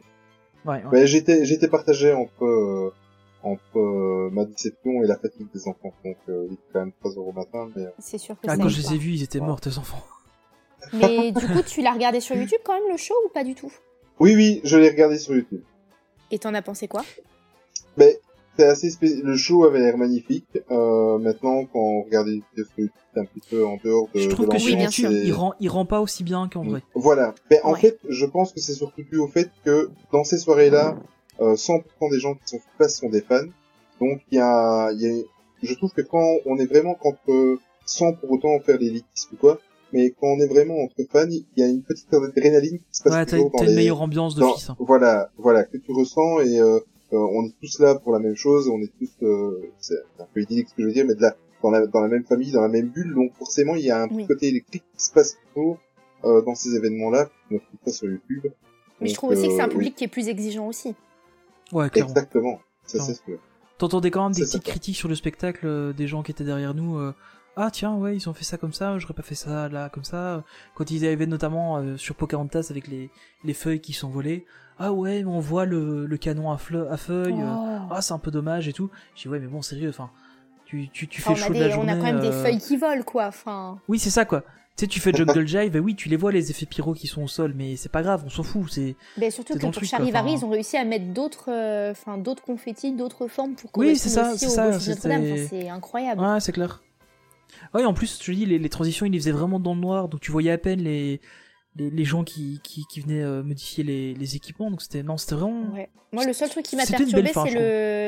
Ouais, 0.67 0.83
ouais. 0.85 0.91
Ouais, 1.01 1.07
j'étais 1.07 1.45
j'étais 1.45 1.69
partagé 1.69 2.13
entre 2.13 2.45
euh, 2.45 2.93
entre 3.43 3.79
euh, 3.79 4.29
ma 4.33 4.45
déception 4.45 5.03
et 5.03 5.07
la 5.07 5.17
fatigue 5.17 5.47
des 5.55 5.69
enfants. 5.69 5.93
Donc 6.05 6.17
euh, 6.29 6.47
il 6.49 6.55
était 6.55 6.63
quand 6.73 6.81
même 6.81 6.93
3 7.01 7.13
euros 7.13 7.31
au 7.31 7.33
matin, 7.33 7.71
mais 7.77 7.85
c'est 7.99 8.19
sûr 8.19 8.35
que 8.41 8.47
Ah, 8.49 8.57
quand 8.57 8.69
je 8.69 8.81
les 8.81 8.95
ai 8.95 8.99
vus, 8.99 9.13
ils 9.13 9.23
étaient 9.23 9.39
Ouais. 9.41 9.47
morts, 9.47 9.61
tes 9.61 9.79
enfants. 9.79 10.03
mais 10.93 11.33
du 11.33 11.47
coup 11.47 11.63
tu 11.67 11.83
l'as 11.83 11.93
regardé 11.93 12.21
sur 12.21 12.37
YouTube 12.37 12.61
quand 12.65 12.75
même 12.75 12.91
le 12.91 12.97
show 12.97 13.15
ou 13.25 13.29
pas 13.31 13.45
du 13.45 13.55
tout? 13.55 13.73
Oui 14.21 14.35
oui, 14.35 14.61
je 14.65 14.77
l'ai 14.77 14.89
regardé 14.91 15.19
sur 15.19 15.35
YouTube. 15.35 15.63
et 16.31 16.39
t'en 16.39 16.53
as 16.55 16.63
pensé 16.63 16.89
quoi? 16.89 17.03
Mais 17.97 18.19
c'est 18.57 18.65
assez 18.67 18.91
spé... 18.91 19.15
le 19.23 19.37
show 19.37 19.65
avait 19.65 19.81
l'air 19.81 19.97
magnifique. 19.97 20.47
Euh, 20.71 21.19
maintenant 21.19 21.65
quand 21.67 21.79
on 21.81 22.03
regarde 22.03 22.27
les 22.29 22.43
vidéos 22.57 22.89
un 23.17 23.25
petit 23.25 23.41
peu 23.51 23.65
en 23.67 23.79
dehors 23.83 24.09
de, 24.15 24.21
je 24.21 24.29
trouve 24.29 24.47
de 24.49 24.53
que 24.57 24.63
Oui, 24.65 24.77
bien 24.77 24.91
sûr. 24.91 25.11
il 25.11 25.33
rend, 25.33 25.55
il 25.61 25.69
rend 25.69 25.87
pas 25.87 26.01
aussi 26.01 26.23
bien 26.25 26.49
qu'en 26.53 26.65
vrai. 26.65 26.83
Voilà. 26.95 27.35
Mais 27.51 27.61
en 27.63 27.73
Ouais. 27.73 27.81
fait, 27.81 27.99
je 28.09 28.27
pense 28.27 28.53
que 28.53 28.61
c'est 28.61 28.75
surtout 28.75 29.03
dû 29.11 29.19
au 29.19 29.29
fait 29.29 29.51
que 29.65 29.89
dans 30.13 30.25
ces 30.25 30.39
soirées-là, 30.39 30.97
euh, 31.41 31.55
100% 31.57 32.11
des 32.11 32.19
gens 32.21 32.35
qui 32.35 32.41
sont 32.45 32.59
sur 32.59 32.67
place 32.77 32.97
sont 32.99 33.09
des 33.09 33.23
fans. 33.23 33.47
Donc 34.01 34.21
il 34.31 34.37
y 34.37 34.41
a, 34.41 34.91
il 34.93 35.01
y 35.01 35.07
a, 35.07 35.23
je 35.63 35.75
trouve 35.75 35.93
que 35.93 36.03
quand 36.03 36.37
on 36.45 36.59
est 36.59 36.67
vraiment 36.67 36.97
euh, 37.29 37.57
sans 37.87 38.13
pour 38.13 38.31
autant 38.33 38.59
faire 38.61 38.79
l'élitisme 38.79 39.35
ou 39.35 39.37
quoi. 39.37 39.59
Mais 39.93 40.11
quand 40.11 40.27
on 40.27 40.41
est 40.41 40.49
vraiment 40.49 40.75
entre 40.83 40.97
fans, 41.11 41.29
il 41.31 41.45
y 41.57 41.63
a 41.63 41.69
une 41.69 41.83
petite 41.83 42.13
adrénaline 42.13 42.79
qui 42.79 42.85
se 42.91 43.03
passe 43.05 43.13
Ouais, 43.15 43.25
t'as 43.25 43.37
toujours 43.37 43.51
dans 43.53 43.59
t'as 43.59 43.65
une 43.65 43.71
les, 43.71 43.77
meilleure 43.77 44.03
ambiance 44.03 44.35
dans- 44.35 44.49
d'office. 44.49 44.69
hein. 44.69 44.77
voilà, 44.81 45.31
voilà, 45.39 45.63
que 45.65 45.77
tu 45.79 45.93
ressens 45.93 46.41
et 46.41 46.59
euh, 46.61 46.81
on 47.13 47.45
est 47.47 47.55
tous 47.61 47.79
là 47.81 47.95
pour 47.95 48.13
la 48.13 48.19
même 48.19 48.35
chose, 48.37 48.69
on 48.69 48.81
est 48.81 48.93
tous, 48.99 49.11
euh, 49.23 49.71
c'est 49.79 49.95
un 50.19 50.27
peu 50.33 50.41
idyllique 50.43 50.69
ce 50.71 50.75
que 50.75 50.83
je 50.83 50.87
veux 50.89 50.93
dire, 50.93 51.05
mais 51.07 51.15
de 51.15 51.23
la, 51.23 51.37
dans 51.63 51.71
la, 51.71 51.87
dans 51.87 52.01
la 52.01 52.09
même 52.09 52.25
famille, 52.25 52.53
dans 52.53 52.63
la 52.63 52.69
même 52.69 52.89
bulle, 52.89 53.15
donc 53.15 53.33
forcément 53.35 53.75
il 53.75 53.85
y 53.85 53.91
a 53.91 54.03
un 54.03 54.09
petit 54.09 54.17
Oui. 54.19 54.27
côté 54.27 54.49
électrique 54.49 54.85
qui 54.97 55.05
se 55.05 55.13
passe 55.13 55.37
toujours 55.55 55.79
euh, 56.25 56.43
dans 56.43 56.55
ces 56.55 56.75
événements-là, 56.75 57.29
qu'on 57.49 57.55
ne 57.55 57.59
trouve 57.61 57.79
pas 57.85 57.91
sur 57.93 58.09
YouTube. 58.09 58.47
Mais 59.01 59.09
je 59.09 59.15
trouve 59.15 59.31
aussi 59.31 59.49
que 59.49 59.55
c'est 59.55 59.61
un 59.61 59.67
euh, 59.67 59.71
public 59.71 59.95
qui 59.95 60.05
est 60.05 60.09
plus 60.09 60.29
exigeant 60.29 60.67
aussi. 60.67 60.95
Ouais, 61.73 61.91
clairement. 61.91 62.11
exactement, 62.13 62.61
ça 62.87 62.99
c'est 63.01 63.15
sûr. 63.15 63.39
T'entendais 63.79 64.11
quand 64.11 64.25
même 64.25 64.33
des 64.33 64.43
petites 64.43 64.63
critiques 64.65 64.97
sur 64.97 65.09
le 65.09 65.15
spectacle, 65.15 65.67
euh, 65.67 65.93
des 65.93 66.07
gens 66.07 66.23
qui 66.23 66.31
étaient 66.31 66.45
derrière 66.45 66.75
nous. 66.75 66.97
euh, 66.99 67.13
ah 67.57 67.71
tiens, 67.71 67.95
ouais, 67.97 68.15
ils 68.17 68.29
ont 68.29 68.35
fait 68.35 68.45
ça 68.45 68.57
comme 68.59 68.73
ça, 68.73 68.99
j'aurais 68.99 69.15
pas 69.15 69.23
fait 69.23 69.35
ça 69.35 69.69
là 69.69 69.89
comme 69.91 70.05
ça. 70.05 70.45
Quand 70.75 70.91
ils 70.91 71.05
arrivaient 71.07 71.27
notamment 71.27 71.79
euh, 71.79 71.97
sur 71.97 72.15
Pocahontas 72.15 72.69
avec 72.71 72.87
les, 72.89 73.11
les 73.45 73.55
feuilles 73.55 73.81
qui 73.81 73.93
sont 73.93 74.09
volées. 74.11 74.45
Ah 74.79 74.93
ouais, 74.93 75.23
mais 75.23 75.31
on 75.31 75.41
voit 75.41 75.65
le, 75.65 76.07
le 76.07 76.17
canon 76.19 76.51
à, 76.53 76.59
fleu- 76.59 76.91
à 76.91 76.97
feuilles. 76.97 77.41
euh, 77.41 77.47
Oh. 77.89 77.89
ah 77.93 78.03
c'est 78.03 78.13
un 78.15 78.19
peu 78.19 78.31
dommage 78.31 78.69
et 78.69 78.73
tout. 78.73 78.91
J'ai 79.15 79.23
dit 79.23 79.29
ouais 79.29 79.39
mais 79.39 79.47
bon 79.47 79.63
sérieux, 79.63 79.89
enfin 79.91 80.11
tu, 80.67 80.89
tu, 80.91 81.07
tu 81.09 81.23
fais 81.23 81.31
on, 81.31 81.35
chaud 81.37 81.49
de 81.49 81.55
des- 81.55 81.61
la 81.61 81.67
on 81.69 81.71
journée. 81.71 81.93
a 81.93 81.97
quand 81.97 82.03
même 82.03 82.21
des 82.21 82.29
euh, 82.29 82.43
feuilles 82.43 82.59
qui 82.59 82.77
volent, 82.77 83.03
quoi. 83.05 83.27
Enfin, 83.29 83.79
Oui 83.89 83.99
c'est 83.99 84.11
ça 84.11 84.25
quoi. 84.25 84.43
Tu 84.77 84.85
sais 84.85 84.87
tu 84.89 85.01
fais 85.01 85.13
Jungle 85.13 85.47
Jive, 85.47 85.75
et 85.77 85.81
oui 85.81 85.95
tu 85.95 86.09
les 86.11 86.17
vois 86.17 86.33
les 86.33 86.51
effets 86.51 86.67
pyro 86.67 86.93
qui 86.93 87.07
sont 87.07 87.23
au 87.23 87.29
sol, 87.29 87.55
mais 87.57 87.77
c'est 87.77 87.89
pas 87.91 88.03
grave, 88.03 88.23
on 88.27 88.29
s'en 88.29 88.43
fout. 88.43 88.65
C'est 88.71 88.97
mais 89.17 89.31
surtout 89.31 89.55
C'est 89.55 89.61
que 89.61 89.65
dans 89.65 89.71
pour 89.71 89.83
Charivari, 89.85 90.33
ils 90.33 90.45
ont 90.45 90.51
réussi 90.51 90.77
à 90.77 90.85
mettre 90.85 91.07
d'autres, 91.15 91.51
euh, 91.51 91.93
enfin, 91.93 92.19
d'autres 92.19 92.43
confettis, 92.43 92.93
d'autres 92.93 93.29
formes 93.29 93.55
pour 93.55 93.71
Oui, 93.77 93.97
c'est 93.97 94.09
ça, 94.11 94.37
c'est 94.37 94.49
ça, 94.49 94.69
Enfin, 94.69 94.79
c'est 94.79 95.69
incroyable. 95.71 96.21
Ouais, 96.21 96.41
c'est 96.41 96.53
clair. 96.53 96.83
Ouais, 97.73 97.85
en 97.87 97.95
plus, 97.95 98.19
je 98.19 98.25
te 98.25 98.31
dis, 98.33 98.45
les, 98.45 98.59
les 98.59 98.69
transitions, 98.69 99.07
ils 99.07 99.13
les 99.13 99.19
faisaient 99.19 99.31
vraiment 99.33 99.59
dans 99.61 99.75
le 99.75 99.81
noir, 99.81 100.09
donc 100.09 100.21
tu 100.21 100.31
voyais 100.31 100.51
à 100.51 100.59
peine 100.59 100.81
les, 100.81 101.21
les, 101.77 101.91
les 101.91 102.05
gens 102.05 102.25
qui, 102.25 102.61
qui, 102.63 102.85
qui 102.91 103.01
venaient 103.01 103.23
euh, 103.23 103.43
modifier 103.43 103.85
les, 103.85 104.15
les 104.15 104.37
équipements, 104.37 104.71
donc 104.71 104.83
c'était, 104.83 105.03
non, 105.03 105.17
c'était 105.17 105.35
vraiment... 105.35 105.73
Ouais. 105.75 105.89
Moi, 106.13 106.25
le 106.25 106.33
seul 106.33 106.49
truc 106.49 106.65
qui 106.65 106.77
m'a 106.77 106.87
perturbé, 106.87 107.31
c'est 107.33 107.51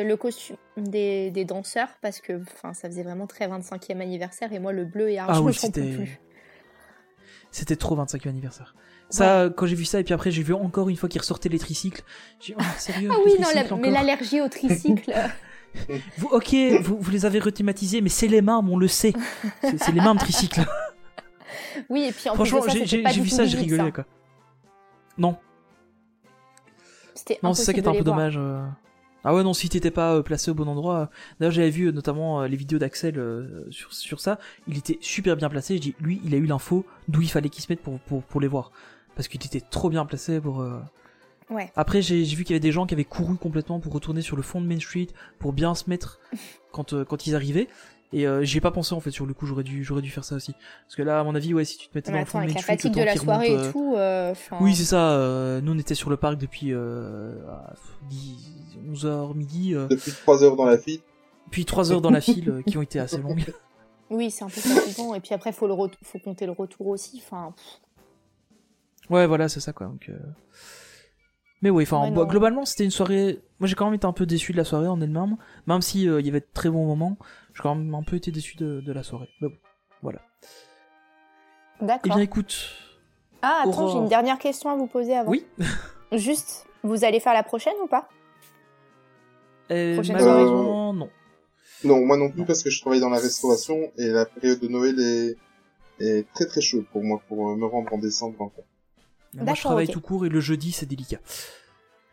le, 0.04 0.08
le 0.08 0.16
costume 0.16 0.56
des, 0.76 1.30
des 1.30 1.44
danseurs, 1.44 1.88
parce 2.00 2.20
que 2.20 2.40
enfin, 2.42 2.72
ça 2.72 2.88
faisait 2.88 3.02
vraiment 3.02 3.26
très 3.26 3.46
25e 3.48 4.00
anniversaire, 4.00 4.52
et 4.52 4.58
moi, 4.58 4.72
le 4.72 4.84
bleu 4.84 5.10
et 5.10 5.18
argent, 5.18 5.34
Ah 5.36 5.40
oui, 5.42 5.52
peux 5.52 5.58
c'était- 5.58 5.92
plus. 5.94 6.20
C'était 7.50 7.76
trop 7.76 7.96
25e 7.96 8.28
anniversaire. 8.28 8.74
Ça, 9.10 9.48
quand 9.56 9.64
j'ai 9.66 9.74
vu 9.74 9.86
ça, 9.86 9.98
et 10.00 10.04
puis 10.04 10.12
après, 10.12 10.30
j'ai 10.30 10.42
vu 10.42 10.52
encore 10.52 10.88
une 10.90 10.96
fois 10.96 11.08
qu'ils 11.08 11.20
ressortaient 11.22 11.48
les 11.48 11.58
tricycles. 11.58 12.02
J'ai 12.40 12.52
dit, 12.54 12.58
oh, 12.60 12.64
sérieux 12.78 13.08
Ah 13.10 13.16
oui, 13.24 13.32
non, 13.38 13.44
tricycles 13.46 13.70
la- 13.70 13.76
mais 13.76 13.90
l'allergie 13.92 14.40
au 14.42 14.48
tricycle. 14.48 15.14
Vous, 16.18 16.28
ok, 16.28 16.54
vous, 16.82 16.98
vous 17.00 17.10
les 17.10 17.24
avez 17.24 17.38
rethématisés, 17.38 18.00
mais 18.02 18.08
c'est 18.10 18.26
les 18.28 18.42
mains, 18.42 18.62
on 18.68 18.76
le 18.76 18.88
sait. 18.88 19.12
C'est 19.62 19.78
c'est 19.78 19.92
les 19.92 20.00
mains 20.00 20.14
de 20.14 20.20
tricycle. 20.20 20.60
oui, 21.88 22.04
et 22.04 22.12
puis 22.12 22.28
en 22.28 22.34
Franchement, 22.34 22.62
j'ai 22.68 23.02
vu 23.20 23.28
ça, 23.28 23.44
j'ai 23.44 23.58
rigolé, 23.58 23.92
quoi. 23.92 24.04
Non, 25.16 25.36
Non, 27.42 27.54
c'est 27.54 27.64
ça 27.64 27.72
qui 27.72 27.80
était 27.80 27.88
un 27.88 27.92
peu 27.92 28.04
dommage. 28.04 28.36
euh. 28.38 28.64
Ah 29.24 29.34
ouais, 29.34 29.42
non, 29.42 29.52
si 29.52 29.68
t'étais 29.68 29.90
pas 29.90 30.14
euh, 30.14 30.22
placé 30.22 30.50
au 30.50 30.54
bon 30.54 30.68
endroit. 30.68 30.96
euh. 30.96 31.06
D'ailleurs, 31.40 31.52
j'avais 31.52 31.70
vu 31.70 31.92
notamment 31.92 32.42
les 32.44 32.56
vidéos 32.56 32.78
d'Axel 32.78 33.20
sur, 33.70 33.92
sur 33.92 34.20
ça. 34.20 34.38
Il 34.68 34.78
était 34.78 34.98
super 35.00 35.36
bien 35.36 35.48
placé. 35.48 35.76
Je 35.76 35.82
dis, 35.82 35.94
lui, 36.00 36.20
il 36.24 36.34
a 36.34 36.38
eu 36.38 36.46
l'info 36.46 36.86
d'où 37.08 37.20
il 37.20 37.28
fallait 37.28 37.48
qu'il 37.48 37.62
se 37.64 37.70
mette 37.72 37.82
pour, 37.82 37.98
pour, 38.00 38.22
pour 38.22 38.40
les 38.40 38.46
voir. 38.48 38.70
Parce 39.16 39.26
qu'il 39.26 39.44
était 39.44 39.60
trop 39.60 39.90
bien 39.90 40.06
placé 40.06 40.40
pour. 40.40 40.60
euh. 40.60 40.80
Ouais. 41.50 41.72
Après, 41.74 42.00
j'ai 42.02 42.22
vu 42.22 42.44
qu'il 42.44 42.50
y 42.50 42.54
avait 42.54 42.60
des 42.60 42.72
gens 42.72 42.86
qui 42.86 42.94
avaient 42.94 43.04
couru 43.04 43.36
complètement 43.36 43.80
pour 43.80 43.92
retourner 43.92 44.20
sur 44.22 44.36
le 44.36 44.42
fond 44.42 44.60
de 44.60 44.66
Main 44.66 44.78
Street 44.80 45.08
pour 45.40 45.52
bien 45.52 45.74
se 45.74 45.90
mettre 45.90 46.20
quand, 46.72 47.04
quand 47.04 47.26
ils 47.26 47.34
arrivaient. 47.34 47.68
Et 48.12 48.26
euh, 48.26 48.42
j'y 48.42 48.56
ai 48.56 48.60
pas 48.62 48.70
pensé 48.70 48.94
en 48.94 49.00
fait 49.00 49.10
sur 49.10 49.26
le 49.26 49.34
coup, 49.34 49.44
j'aurais 49.44 49.64
dû, 49.64 49.84
j'aurais 49.84 50.00
dû 50.00 50.10
faire 50.10 50.24
ça 50.24 50.34
aussi. 50.36 50.54
Parce 50.86 50.96
que 50.96 51.02
là, 51.02 51.20
à 51.20 51.24
mon 51.24 51.34
avis, 51.34 51.52
ouais, 51.52 51.64
si 51.66 51.76
tu 51.76 51.88
te 51.88 51.96
mettais 51.96 52.10
Mais 52.10 52.18
dans 52.18 52.24
le 52.24 52.26
fond 52.26 52.38
avec 52.38 52.54
la 52.54 52.62
fatigue 52.62 52.94
de 52.94 53.02
la 53.02 53.16
soirée 53.16 53.48
remonte, 53.48 53.64
et 53.64 53.68
euh, 53.68 53.72
tout. 53.72 53.94
euh, 53.96 54.34
oui, 54.60 54.74
c'est 54.74 54.84
ça. 54.84 55.10
euh, 55.12 55.60
nous, 55.60 55.72
on 55.72 55.78
était 55.78 55.94
sur 55.94 56.08
le 56.08 56.16
parc 56.16 56.38
depuis 56.38 56.72
euh, 56.72 57.34
à 57.48 57.74
10, 58.08 58.36
11h 58.90 59.34
midi, 59.34 59.74
euh, 59.74 59.88
Depuis 59.88 60.12
trois 60.12 60.42
heures 60.42 60.56
dans 60.56 60.64
la 60.64 60.78
file, 60.78 61.00
puis 61.50 61.64
3 61.64 61.92
heures 61.92 62.00
dans 62.00 62.10
la 62.10 62.20
file 62.20 62.62
qui 62.66 62.78
ont 62.78 62.82
été 62.82 62.98
assez 62.98 63.18
longues. 63.18 63.44
Oui, 64.10 64.30
c'est 64.30 64.42
un 64.42 64.48
peu 64.48 64.60
fatigant. 64.62 65.12
Et 65.14 65.20
puis 65.20 65.34
après, 65.34 65.52
faut 65.52 65.66
le 65.66 65.74
faut 66.02 66.18
compter 66.18 66.46
le 66.46 66.52
retour 66.52 66.86
aussi. 66.86 67.22
Enfin, 67.22 67.52
Ouais, 69.10 69.26
voilà, 69.26 69.48
c'est 69.50 69.60
ça 69.60 69.72
quoi. 69.74 69.86
Donc, 69.86 70.08
euh, 70.08 70.18
Mais 71.60 71.70
oui, 71.70 71.82
enfin, 71.82 72.02
Ouais, 72.04 72.10
bah, 72.10 72.24
globalement, 72.24 72.64
c'était 72.64 72.84
une 72.84 72.90
soirée. 72.90 73.40
Moi, 73.58 73.66
j'ai 73.66 73.74
quand 73.74 73.84
même 73.86 73.94
été 73.94 74.06
un 74.06 74.12
peu 74.12 74.26
déçu 74.26 74.52
de 74.52 74.56
la 74.56 74.64
soirée 74.64 74.88
en 74.88 75.00
elle-même, 75.00 75.36
même 75.66 75.82
si 75.82 76.08
euh, 76.08 76.20
il 76.20 76.26
y 76.26 76.30
avait 76.30 76.40
de 76.40 76.46
très 76.54 76.70
bons 76.70 76.86
moments. 76.86 77.18
J'ai 77.58 77.62
quand 77.62 77.74
même 77.74 77.92
un 77.94 78.02
peu 78.04 78.14
été 78.16 78.30
déçu 78.30 78.56
de, 78.56 78.80
de 78.80 78.92
la 78.92 79.02
soirée. 79.02 79.28
Mais 79.40 79.48
bon, 79.48 79.56
voilà. 80.02 80.20
Eh 81.82 81.86
d'accord. 81.86 82.14
bien, 82.14 82.22
écoute. 82.22 82.70
ah, 83.42 83.62
attends, 83.62 83.70
Aurore. 83.82 83.92
j'ai 83.92 83.98
une 83.98 84.08
dernière 84.08 84.38
question 84.38 84.70
à 84.70 84.76
vous 84.76 84.86
poser 84.86 85.16
avant. 85.16 85.30
Oui. 85.30 85.44
Juste, 86.12 86.66
vous 86.84 87.04
allez 87.04 87.18
faire 87.18 87.34
la 87.34 87.42
prochaine 87.42 87.74
ou 87.82 87.88
pas? 87.88 88.08
Euh, 89.72 89.94
Prochaine 89.94 90.16
malheureusement, 90.16 90.94
non. 90.94 91.10
Non, 91.84 92.04
moi 92.06 92.16
non 92.16 92.30
plus 92.30 92.44
parce 92.44 92.62
que 92.62 92.70
je 92.70 92.80
travaille 92.80 93.00
dans 93.00 93.10
la 93.10 93.18
restauration 93.18 93.92
et 93.98 94.06
la 94.06 94.24
période 94.24 94.60
de 94.60 94.68
Noël 94.68 94.98
est, 94.98 95.36
est 96.00 96.26
très 96.32 96.46
très 96.46 96.60
chaude 96.60 96.86
pour 96.92 97.02
moi 97.04 97.20
pour 97.28 97.56
me 97.56 97.66
rendre 97.66 97.92
en 97.92 97.98
décembre 97.98 98.40
encore. 98.40 98.64
Moi, 99.34 99.54
je 99.54 99.60
travaille 99.60 99.88
tout 99.88 100.00
court 100.00 100.24
et 100.26 100.28
le 100.28 100.40
jeudi, 100.40 100.72
c'est 100.72 100.86
délicat. 100.86 101.18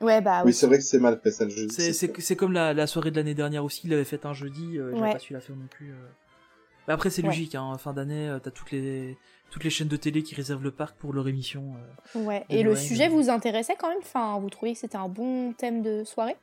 Ouais, 0.02 0.20
bah 0.22 0.42
oui, 0.44 0.48
oui. 0.48 0.54
c'est 0.54 0.68
vrai 0.68 0.78
que 0.78 0.84
c'est 0.84 1.00
mal 1.00 1.20
fait 1.24 1.32
ça 1.32 1.46
le 1.46 1.50
jeudi. 1.52 1.74
C'est, 1.94 2.36
comme 2.36 2.52
la, 2.52 2.74
la 2.74 2.86
soirée 2.88 3.12
de 3.12 3.16
l'année 3.16 3.34
dernière 3.34 3.64
aussi, 3.64 3.82
il 3.86 3.94
avait 3.94 4.04
fait 4.04 4.26
un 4.26 4.34
jeudi, 4.34 4.78
euh, 4.78 4.92
Ouais. 4.94 5.14
pas 5.14 5.20
su 5.20 5.34
la 5.34 5.40
faire 5.40 5.56
non 5.56 5.68
plus. 5.70 5.92
euh. 5.92 5.96
Après, 6.88 7.10
c'est 7.10 7.22
Ouais. 7.24 7.30
logique, 7.30 7.56
hein, 7.56 7.78
fin 7.80 7.94
d'année, 7.94 8.28
euh, 8.30 8.40
t'as 8.40 8.52
toutes 8.52 8.72
les, 8.72 9.18
toutes 9.50 9.64
les 9.64 9.70
chaînes 9.70 9.88
de 9.88 9.96
télé 9.98 10.22
qui 10.22 10.36
réservent 10.36 10.64
le 10.64 10.72
parc 10.72 10.98
pour 10.98 11.14
leur 11.14 11.28
émission. 11.28 11.74
euh. 12.16 12.20
Ouais. 12.26 12.46
Et 12.50 12.62
le 12.62 12.72
Noël, 12.74 12.84
sujet 12.84 13.08
vous 13.08 13.30
intéressait 13.30 13.76
quand 13.80 13.90
même? 13.90 13.98
Enfin, 14.02 14.38
vous 14.40 14.50
trouviez 14.50 14.74
que 14.74 14.80
c'était 14.82 14.98
un 14.98 15.08
bon 15.10 15.54
thème 15.54 15.82
de 15.82 16.04
soirée? 16.04 16.36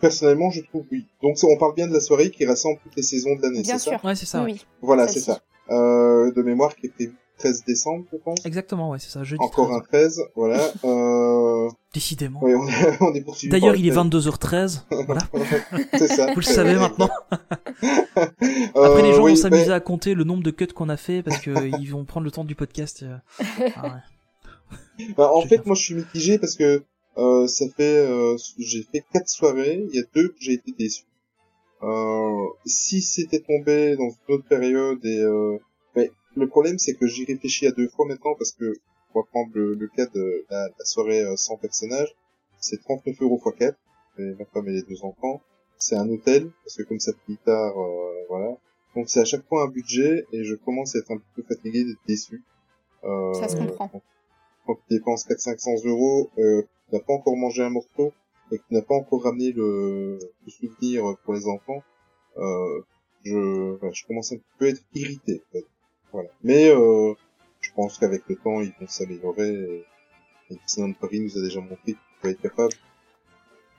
Personnellement, 0.00 0.50
je 0.50 0.60
trouve 0.62 0.84
oui. 0.92 1.06
Donc 1.22 1.36
on 1.42 1.58
parle 1.58 1.74
bien 1.74 1.88
de 1.88 1.92
la 1.94 2.00
soirée 2.00 2.30
qui 2.30 2.44
rassemble 2.46 2.78
toutes 2.82 2.94
les 2.96 3.02
saisons 3.02 3.34
de 3.36 3.42
l'année, 3.42 3.62
Bien 3.62 3.78
c'est 3.78 3.90
sûr. 3.90 4.00
ça 4.00 4.06
Ouais, 4.06 4.14
c'est 4.14 4.26
ça. 4.26 4.40
ouais. 4.44 4.52
Oui. 4.52 4.66
Voilà, 4.82 5.08
c'est 5.08 5.20
ça. 5.20 5.40
Euh, 5.70 6.30
de 6.32 6.42
mémoire 6.42 6.74
qui 6.76 6.86
est 6.86 6.90
prévu 6.90 7.14
13 7.38 7.64
décembre, 7.66 8.04
je 8.12 8.18
pense. 8.18 8.44
Exactement, 8.44 8.90
ouais, 8.90 8.98
c'est 8.98 9.10
ça, 9.10 9.24
jeudi. 9.24 9.42
Encore 9.42 9.68
13. 9.68 9.76
un 9.78 9.80
13, 9.80 10.20
voilà. 10.36 10.72
Euh... 10.84 11.68
Décidément. 11.94 12.40
Oui, 12.42 12.52
on 12.54 12.66
est, 12.68 12.96
on 13.00 13.14
est 13.14 13.20
poursuivi. 13.22 13.50
D'ailleurs, 13.50 13.76
il 13.76 13.86
est 13.86 13.90
le 13.90 13.96
22h13. 13.96 14.82
voilà. 15.06 15.22
13. 15.32 15.86
C'est 15.92 16.08
ça. 16.08 16.26
Vous 16.32 16.40
le 16.40 16.44
savez 16.44 16.74
Euh, 16.74 16.80
maintenant. 16.80 17.08
euh, 17.32 18.26
Après, 18.84 19.02
les 19.02 19.12
gens 19.14 19.24
oui, 19.24 19.32
vont 19.32 19.36
s'amuser 19.36 19.66
mais- 19.68 19.72
à 19.72 19.80
compter 19.80 20.14
le 20.14 20.24
nombre 20.24 20.42
de 20.42 20.50
cuts 20.50 20.66
qu'on 20.68 20.88
a 20.88 20.96
fait 20.96 21.22
parce 21.22 21.38
que 21.38 21.50
euh, 21.50 21.70
ils 21.80 21.90
vont 21.90 22.04
prendre 22.04 22.24
le 22.24 22.30
temps 22.30 22.44
du 22.44 22.54
podcast. 22.54 23.02
euh. 23.04 23.16
Ah 23.76 23.82
ouais. 23.84 25.06
Bah, 25.16 25.30
en 25.32 25.42
fait, 25.42 25.64
moi, 25.66 25.74
je 25.74 25.82
suis 25.82 25.94
mitigé 25.94 26.38
parce 26.38 26.56
que 26.56 26.82
euh, 27.16 27.46
ça 27.46 27.64
fait, 27.76 27.98
euh, 27.98 28.36
j'ai 28.58 28.82
fait 28.92 29.02
quatre 29.12 29.28
soirées. 29.28 29.84
Il 29.92 29.96
y 29.96 30.00
a 30.00 30.04
deux 30.14 30.28
que 30.28 30.36
j'ai 30.40 30.54
été 30.54 30.72
déçu. 30.78 31.04
Euh, 31.82 32.44
si 32.66 33.00
c'était 33.00 33.40
tombé 33.40 33.96
dans 33.96 34.08
une 34.28 34.34
autre 34.34 34.48
période 34.48 34.98
et, 35.04 35.20
euh, 35.20 35.56
le 36.38 36.48
problème, 36.48 36.78
c'est 36.78 36.94
que 36.94 37.06
j'y 37.06 37.24
réfléchis 37.24 37.66
à 37.66 37.72
deux 37.72 37.88
fois 37.88 38.06
maintenant 38.06 38.34
parce 38.36 38.52
que, 38.52 38.74
on 39.14 39.20
va 39.20 39.26
prendre 39.30 39.50
le, 39.54 39.74
le 39.74 39.88
cas 39.88 40.06
de 40.06 40.44
la, 40.50 40.68
la 40.78 40.84
soirée 40.84 41.22
euh, 41.22 41.36
sans 41.36 41.56
personnage, 41.56 42.14
c'est 42.60 42.80
39 42.82 43.16
euros 43.22 43.40
x 43.46 43.56
4, 43.58 43.78
et 44.18 44.34
ma 44.38 44.44
femme 44.46 44.68
et 44.68 44.72
les 44.72 44.82
deux 44.82 45.02
enfants. 45.04 45.40
C'est 45.78 45.96
un 45.96 46.08
hôtel 46.10 46.50
parce 46.64 46.76
que 46.76 46.82
comme 46.82 46.98
ça 47.00 47.12
finit 47.24 47.38
tard, 47.44 47.78
euh, 47.78 48.24
voilà. 48.28 48.56
Donc 48.96 49.08
c'est 49.08 49.20
à 49.20 49.24
chaque 49.24 49.46
fois 49.48 49.62
un 49.64 49.68
budget 49.68 50.26
et 50.32 50.44
je 50.44 50.54
commence 50.56 50.94
à 50.96 50.98
être 50.98 51.12
un 51.12 51.20
peu 51.36 51.42
fatigué 51.42 51.84
d'être 51.84 52.00
déçu. 52.06 52.42
Euh, 53.04 53.32
Ça 53.34 53.48
se 53.48 53.56
comprend. 53.56 53.88
quand 54.66 54.74
tu 54.74 54.82
dépenses 54.96 55.24
400-500 55.26 55.86
euros, 55.86 56.30
euh, 56.38 56.62
tu 56.88 56.96
n'as 56.96 57.00
pas 57.00 57.12
encore 57.14 57.36
mangé 57.36 57.62
un 57.62 57.70
morceau 57.70 58.12
et 58.50 58.58
que 58.58 58.62
tu 58.68 58.74
n'as 58.74 58.82
pas 58.82 58.94
encore 58.96 59.22
ramené 59.22 59.52
le, 59.52 60.18
le 60.44 60.50
souvenir 60.50 61.16
pour 61.24 61.34
les 61.34 61.46
enfants, 61.46 61.82
euh, 62.38 62.80
je, 63.24 63.76
voilà, 63.78 63.92
je 63.92 64.04
commence 64.06 64.32
un 64.32 64.38
peu 64.58 64.66
à 64.66 64.68
être 64.70 64.82
irrité. 64.94 65.42
en 65.48 65.52
fait. 65.52 65.64
Voilà. 66.12 66.28
Mais 66.42 66.70
euh, 66.70 67.14
je 67.60 67.70
pense 67.74 67.98
qu'avec 67.98 68.22
le 68.28 68.36
temps, 68.36 68.60
ils 68.60 68.72
vont 68.80 68.86
s'améliorer. 68.86 69.48
Et, 69.50 69.84
et 70.50 70.56
Disneyland 70.66 70.94
Paris 70.94 71.20
nous 71.20 71.36
a 71.38 71.42
déjà 71.42 71.60
montré 71.60 71.78
qu'il 71.84 71.96
pouvait 72.20 72.32
être 72.32 72.40
capable 72.42 72.72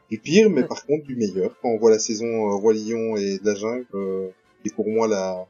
du 0.10 0.20
pire, 0.20 0.50
mais 0.50 0.62
Ouais. 0.62 0.68
par 0.68 0.86
contre 0.86 1.04
du 1.06 1.16
meilleur. 1.16 1.56
Quand 1.62 1.70
on 1.70 1.78
voit 1.78 1.92
la 1.92 2.00
saison 2.00 2.26
euh, 2.26 2.56
Roi 2.56 2.74
Lion 2.74 3.16
et 3.18 3.40
de 3.40 3.46
la 3.46 3.56
jungle, 3.56 3.86
euh, 3.94 4.30
qui 4.62 4.70
est 4.70 4.74
pour 4.76 4.88
moi 4.90 5.08
la... 5.08 5.46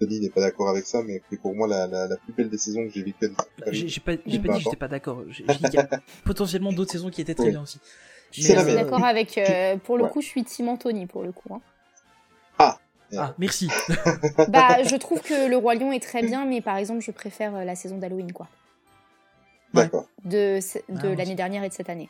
Denis 0.00 0.20
n'est 0.20 0.28
pas 0.30 0.40
d'accord 0.42 0.68
avec 0.68 0.84
ça, 0.86 1.02
mais 1.02 1.20
qui 1.28 1.34
est 1.34 1.38
pour 1.38 1.54
moi 1.54 1.66
la, 1.66 1.86
la, 1.88 2.06
la 2.06 2.16
plus 2.16 2.32
belle 2.32 2.48
des 2.48 2.58
saisons 2.58 2.84
que 2.84 2.90
j'ai 2.90 3.02
vécues. 3.02 3.30
J'ai 3.72 4.00
pas, 4.00 4.12
j'ai 4.24 4.38
pas 4.38 4.48
dit 4.52 4.58
que 4.58 4.64
j'étais 4.64 4.76
pas 4.76 4.86
d'accord. 4.88 5.24
J'ai 5.30 5.44
j'ai 5.48 5.54
dit 5.54 5.64
qu'il 5.64 5.74
y 5.74 5.78
a 5.78 5.88
potentiellement 6.24 6.72
d'autres 6.72 6.92
saisons 6.92 7.10
qui 7.10 7.22
étaient 7.22 7.34
très 7.34 7.50
bien 7.50 7.62
aussi. 7.62 7.80
C'est 8.30 8.54
la 8.54 8.60
Je 8.62 8.66
suis 8.68 8.74
d'accord 8.76 9.02
avec. 9.04 9.36
euh, 9.38 9.76
pour 9.78 9.96
le 9.98 10.04
Ouais. 10.04 10.10
coup, 10.10 10.20
je 10.20 10.26
suis 10.26 10.44
Tim 10.44 10.68
Anthony 10.68 11.06
pour 11.06 11.22
le 11.24 11.32
coup. 11.32 11.52
hein. 11.52 11.60
Ah, 13.16 13.34
merci. 13.38 13.68
bah, 14.48 14.82
je 14.82 14.96
trouve 14.96 15.20
que 15.22 15.48
le 15.48 15.56
Roi 15.56 15.74
Lion 15.76 15.92
est 15.92 16.02
très 16.02 16.22
bien, 16.22 16.44
mais 16.44 16.60
par 16.60 16.76
exemple, 16.76 17.00
je 17.00 17.10
préfère 17.10 17.54
euh, 17.54 17.64
la 17.64 17.74
saison 17.74 17.96
d'Halloween, 17.98 18.32
quoi. 18.32 18.48
D'accord. 19.74 20.06
De, 20.24 20.58
Ah, 20.98 21.14
l'année 21.16 21.34
dernière 21.34 21.64
et 21.64 21.68
de 21.68 21.74
cette 21.74 21.90
année. 21.90 22.08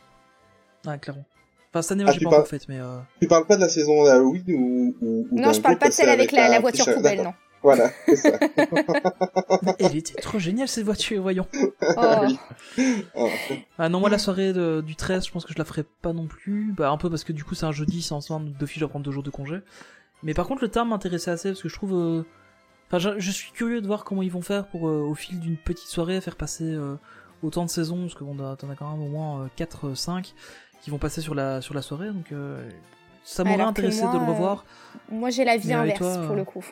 Ouais, 0.87 0.99
clairement. 0.99 1.25
Enfin, 1.73 1.83
cette 1.83 1.93
année, 1.93 2.03
Ah, 2.03 2.07
moi, 2.07 2.13
j'ai 2.13 2.19
tu 2.19 2.25
pas 2.25 2.31
parles- 2.31 2.41
encore 2.43 2.51
fait, 2.51 2.69
mais 2.69 2.79
euh... 2.81 2.99
Tu 3.21 3.29
parles 3.29 3.47
pas 3.47 3.57
de 3.57 3.61
la 3.61 3.69
saison 3.69 4.05
d'Halloween 4.05 4.45
ou, 4.49 4.95
ou, 5.01 5.29
ou 5.31 5.39
Non, 5.41 5.53
je 5.53 5.61
parle 5.61 5.79
pas 5.79 5.89
de 5.89 5.93
celle 5.95 6.09
avec 6.09 6.33
la, 6.33 6.49
la 6.49 6.61
voiture 6.61 6.87
poubelle, 6.93 7.23
non. 7.23 7.35
Voilà, 7.61 7.91
c'est 8.07 8.15
ça. 8.17 8.39
Elle 9.81 9.97
était 9.97 10.15
trop 10.21 10.39
géniale 10.39 10.69
cette 10.69 10.85
voiture, 10.85 11.21
voyons. 11.23 11.47
Oh. 11.97 12.03
Oui. 12.79 13.05
Oh. 13.17 13.29
Ah 13.79 13.89
non, 13.89 13.99
moi 13.99 14.09
la 14.11 14.19
soirée 14.19 14.53
de- 14.53 14.81
du 14.81 14.95
13, 14.95 15.27
je 15.27 15.33
pense 15.33 15.45
que 15.45 15.53
je 15.53 15.59
la 15.59 15.65
ferai 15.65 15.83
pas 15.83 16.13
non 16.13 16.29
plus. 16.29 16.73
Bah 16.77 16.91
un 16.91 16.97
peu 16.99 17.11
parce 17.11 17.25
que 17.25 17.33
du 17.33 17.43
coup 17.43 17.57
c'est 17.57 17.67
un 17.67 17.73
jeudi, 17.73 18.01
c'est 18.03 18.13
en 18.15 18.21
semaine, 18.21 18.45
donc 18.47 18.57
d'office 18.59 18.77
je 18.77 18.81
dois 18.81 18.89
prendre 18.89 19.05
deux 19.05 19.11
jours 19.11 19.25
de 19.25 19.31
congé. 19.31 19.57
Mais 20.23 20.35
par 20.35 20.47
contre 20.47 20.63
le 20.63 20.69
terme 20.69 20.89
m'intéressait 20.91 21.31
assez 21.31 21.51
parce 21.51 21.63
que 21.63 21.69
je 21.69 21.75
trouve... 21.75 21.95
euh, 21.95 22.23
Enfin 22.91 22.99
je, 22.99 23.19
je 23.19 23.31
suis 23.31 23.53
curieux 23.53 23.83
de 23.83 23.87
voir 23.87 24.03
comment 24.05 24.23
ils 24.23 24.31
vont 24.31 24.41
faire 24.41 24.67
pour 24.67 24.89
euh, 24.89 25.03
au 25.03 25.15
fil 25.15 25.39
d'une 25.41 25.59
petite 25.59 25.89
soirée 25.89 26.23
faire 26.23 26.37
passer 26.37 26.65
euh, 26.65 26.97
autant 27.43 27.65
de 27.65 27.69
saisons, 27.71 28.01
parce 28.01 28.15
que 28.15 28.25
bon, 28.25 28.35
t'en 28.57 28.71
as 28.71 28.75
quand 28.77 28.91
même 28.91 29.03
au 29.03 29.09
moins 29.09 29.51
4-5 29.59 30.33
qui 30.81 30.91
vont 30.91 30.97
passer 30.97 31.21
sur 31.21 31.35
la, 31.35 31.61
sur 31.61 31.75
la 31.75 31.83
soirée, 31.83 32.09
donc 32.11 32.33
euh, 32.33 32.67
ça 33.25 33.45
m'aurait 33.45 33.57
Alors 33.57 33.75
que 33.75 33.81
intéressé 33.81 34.05
moi, 34.05 34.13
de 34.15 34.19
le 34.19 34.25
revoir. 34.25 34.65
Moi, 35.11 35.29
j'ai 35.29 35.45
la 35.45 35.59
vie 35.59 35.73
inverse 35.75 35.99
toi, 35.99 36.27
pour 36.27 36.35
le 36.35 36.45
coup. 36.45 36.65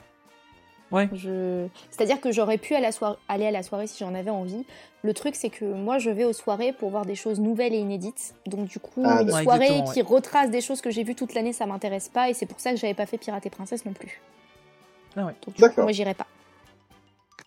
Ouais. 0.92 1.08
Je... 1.12 1.66
C'est-à-dire 1.90 2.20
que 2.20 2.30
j'aurais 2.30 2.58
pu 2.58 2.74
à 2.74 2.80
la 2.80 2.92
soirée- 2.92 3.16
aller 3.28 3.46
à 3.46 3.50
la 3.50 3.62
soirée 3.62 3.86
si 3.88 4.04
j'en 4.04 4.14
avais 4.14 4.30
envie. 4.30 4.64
Le 5.02 5.14
truc, 5.14 5.34
c'est 5.34 5.50
que 5.50 5.64
moi, 5.64 5.98
je 5.98 6.10
vais 6.10 6.24
aux 6.24 6.32
soirées 6.32 6.72
pour 6.72 6.90
voir 6.90 7.04
des 7.06 7.14
choses 7.16 7.40
nouvelles 7.40 7.74
et 7.74 7.78
inédites. 7.78 8.34
Donc, 8.46 8.66
du 8.68 8.78
coup, 8.78 9.02
Ah, 9.04 9.22
une 9.22 9.32
ouais, 9.32 9.42
soirée 9.42 9.82
qui 9.92 10.02
retrace 10.02 10.50
des 10.50 10.60
choses 10.60 10.80
que 10.80 10.90
j'ai 10.90 11.02
vues 11.04 11.14
toute 11.14 11.34
l'année, 11.34 11.52
ça 11.52 11.66
m'intéresse 11.66 12.08
pas. 12.08 12.30
Et 12.30 12.34
c'est 12.34 12.46
pour 12.46 12.60
ça 12.60 12.70
que 12.70 12.76
j'avais 12.76 12.94
pas 12.94 13.06
fait 13.06 13.18
Pirate 13.18 13.44
et 13.46 13.50
Princesse 13.50 13.84
non 13.84 13.92
plus. 13.92 14.20
Ah 15.16 15.26
ouais. 15.26 15.34
Donc, 15.46 15.54
du 15.56 15.62
coup, 15.62 15.82
moi, 15.82 15.92
j'irai 15.92 16.14
pas. 16.14 16.26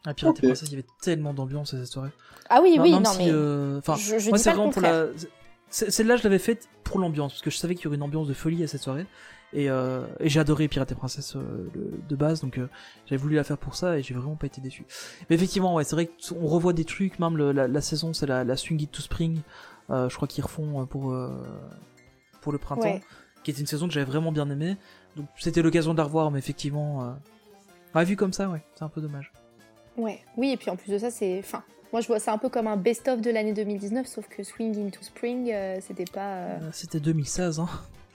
À 0.06 0.14
Pirate 0.14 0.38
et 0.44 0.48
Princesse, 0.48 0.68
il 0.70 0.72
y 0.72 0.76
avait 0.76 0.88
tellement 1.02 1.34
d'ambiance 1.34 1.74
à 1.74 1.78
cette 1.80 1.88
soirée. 1.88 2.10
Ah 2.50 2.62
oui, 2.62 2.76
Non, 2.78 2.84
oui, 2.84 2.92
non, 2.92 3.06
si, 3.06 3.18
mais. 3.20 3.30
euh, 3.32 3.80
Enfin, 3.80 3.96
je, 3.96 4.18
je 4.20 4.30
moi 4.30 4.38
dis 4.38 4.44
c'est 4.44 4.52
vraiment 4.52 4.70
pour 4.70 4.82
la. 4.82 5.06
Celle-là, 5.70 6.16
je 6.18 6.24
l'avais 6.24 6.40
faite 6.40 6.68
pour 6.84 7.00
l'ambiance, 7.00 7.34
parce 7.34 7.42
que 7.44 7.50
je 7.52 7.58
savais 7.58 7.76
qu'il 7.76 7.86
y 7.86 7.88
aurait 7.88 7.98
une 7.98 8.04
ambiance 8.04 8.28
de 8.28 8.34
folie 8.34 8.64
à 8.64 8.68
cette 8.68 8.82
soirée. 8.82 9.06
Et, 9.52 9.70
euh, 9.70 10.06
et 10.20 10.30
j'ai 10.30 10.40
adoré 10.40 10.68
Pirate 10.68 10.92
et 10.92 10.96
Princesse 10.96 11.36
euh, 11.36 11.68
de 12.08 12.16
base, 12.16 12.42
donc 12.42 12.60
euh, 12.60 12.68
j'avais 13.08 13.20
voulu 13.22 13.36
la 13.36 13.44
faire 13.44 13.58
pour 13.58 13.74
ça 13.76 13.98
et 13.98 14.04
j'ai 14.04 14.14
vraiment 14.14 14.36
pas 14.36 14.46
été 14.46 14.62
déçu. 14.62 14.86
Mais 15.30 15.36
effectivement, 15.36 15.74
ouais, 15.74 15.84
c'est 15.84 15.96
vrai 15.96 16.08
qu'on 16.08 16.46
revoit 16.46 16.72
des 16.74 16.86
trucs, 16.86 17.18
même 17.18 17.36
le- 17.36 17.52
la, 17.52 17.68
la 17.68 17.82
saison, 17.82 18.14
c'est 18.14 18.28
la, 18.28 18.44
la 18.44 18.56
Swing 18.56 18.80
It 18.82 18.92
to 18.92 19.02
Spring, 19.02 19.40
je 19.90 20.16
crois 20.16 20.28
qu'ils 20.28 20.44
refont 20.44 20.86
pour, 20.86 21.16
pour 22.42 22.52
le 22.52 22.58
printemps, 22.60 22.84
Ouais. 22.84 23.02
qui 23.44 23.50
était 23.50 23.60
une 23.62 23.66
saison 23.66 23.88
que 23.88 23.94
j'avais 23.94 24.06
vraiment 24.06 24.32
bien 24.32 24.48
aimée. 24.52 24.78
Donc 25.16 25.26
c'était 25.40 25.64
l'occasion 25.64 25.94
de 25.94 25.98
la 25.98 26.04
revoir, 26.04 26.30
mais 26.30 26.38
effectivement, 26.38 27.16
ouais, 27.96 28.06
vu 28.06 28.16
comme 28.16 28.34
ça, 28.34 28.50
ouais, 28.50 28.62
c'est 28.76 28.84
un 28.84 28.90
peu 28.90 29.02
dommage. 29.02 29.32
Ouais, 29.98 30.20
oui, 30.38 30.52
et 30.52 30.58
puis 30.58 30.70
en 30.70 30.76
plus 30.76 30.92
de 30.92 31.00
ça, 31.00 31.10
c'est. 31.10 31.40
Enfin, 31.40 31.64
moi 31.92 32.02
je 32.02 32.08
vois 32.08 32.20
ça 32.20 32.32
un 32.34 32.38
peu 32.38 32.50
comme 32.50 32.68
un 32.68 32.78
best-of 32.78 33.22
de 33.22 33.30
l'année 33.32 33.54
2019, 33.54 34.06
sauf 34.08 34.28
que 34.28 34.44
Swing 34.44 34.86
into 34.88 35.02
Spring, 35.02 35.52
euh, 35.52 35.80
c'était 35.82 36.06
pas. 36.06 36.36
euh, 36.36 36.58
Euh, 36.62 36.70
C'était 36.74 37.00
2016, 37.00 37.60
hein. 37.60 37.70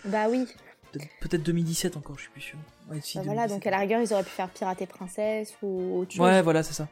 Bah 0.04 0.26
oui, 0.28 0.46
Peut-être- 0.92 1.08
peut-être 1.20 1.42
2017 1.42 1.96
encore, 1.96 2.16
je 2.16 2.22
suis 2.22 2.30
plus 2.30 2.40
sûr. 2.40 2.58
Ouais, 2.90 3.00
si, 3.00 3.18
bah 3.18 3.24
voilà, 3.24 3.42
2017. 3.48 3.56
donc 3.56 3.66
à 3.66 3.70
la 3.70 3.78
rigueur, 3.78 4.00
ils 4.00 4.12
auraient 4.12 4.22
pu 4.22 4.30
faire 4.30 4.48
Pirate 4.50 4.82
et 4.82 4.86
Princesse 4.86 5.54
ou 5.62 6.00
autre 6.00 6.12
chose. 6.12 6.20
Ouais, 6.20 6.40
voilà, 6.42 6.62
c'est 6.62 6.74
ça. 6.74 6.88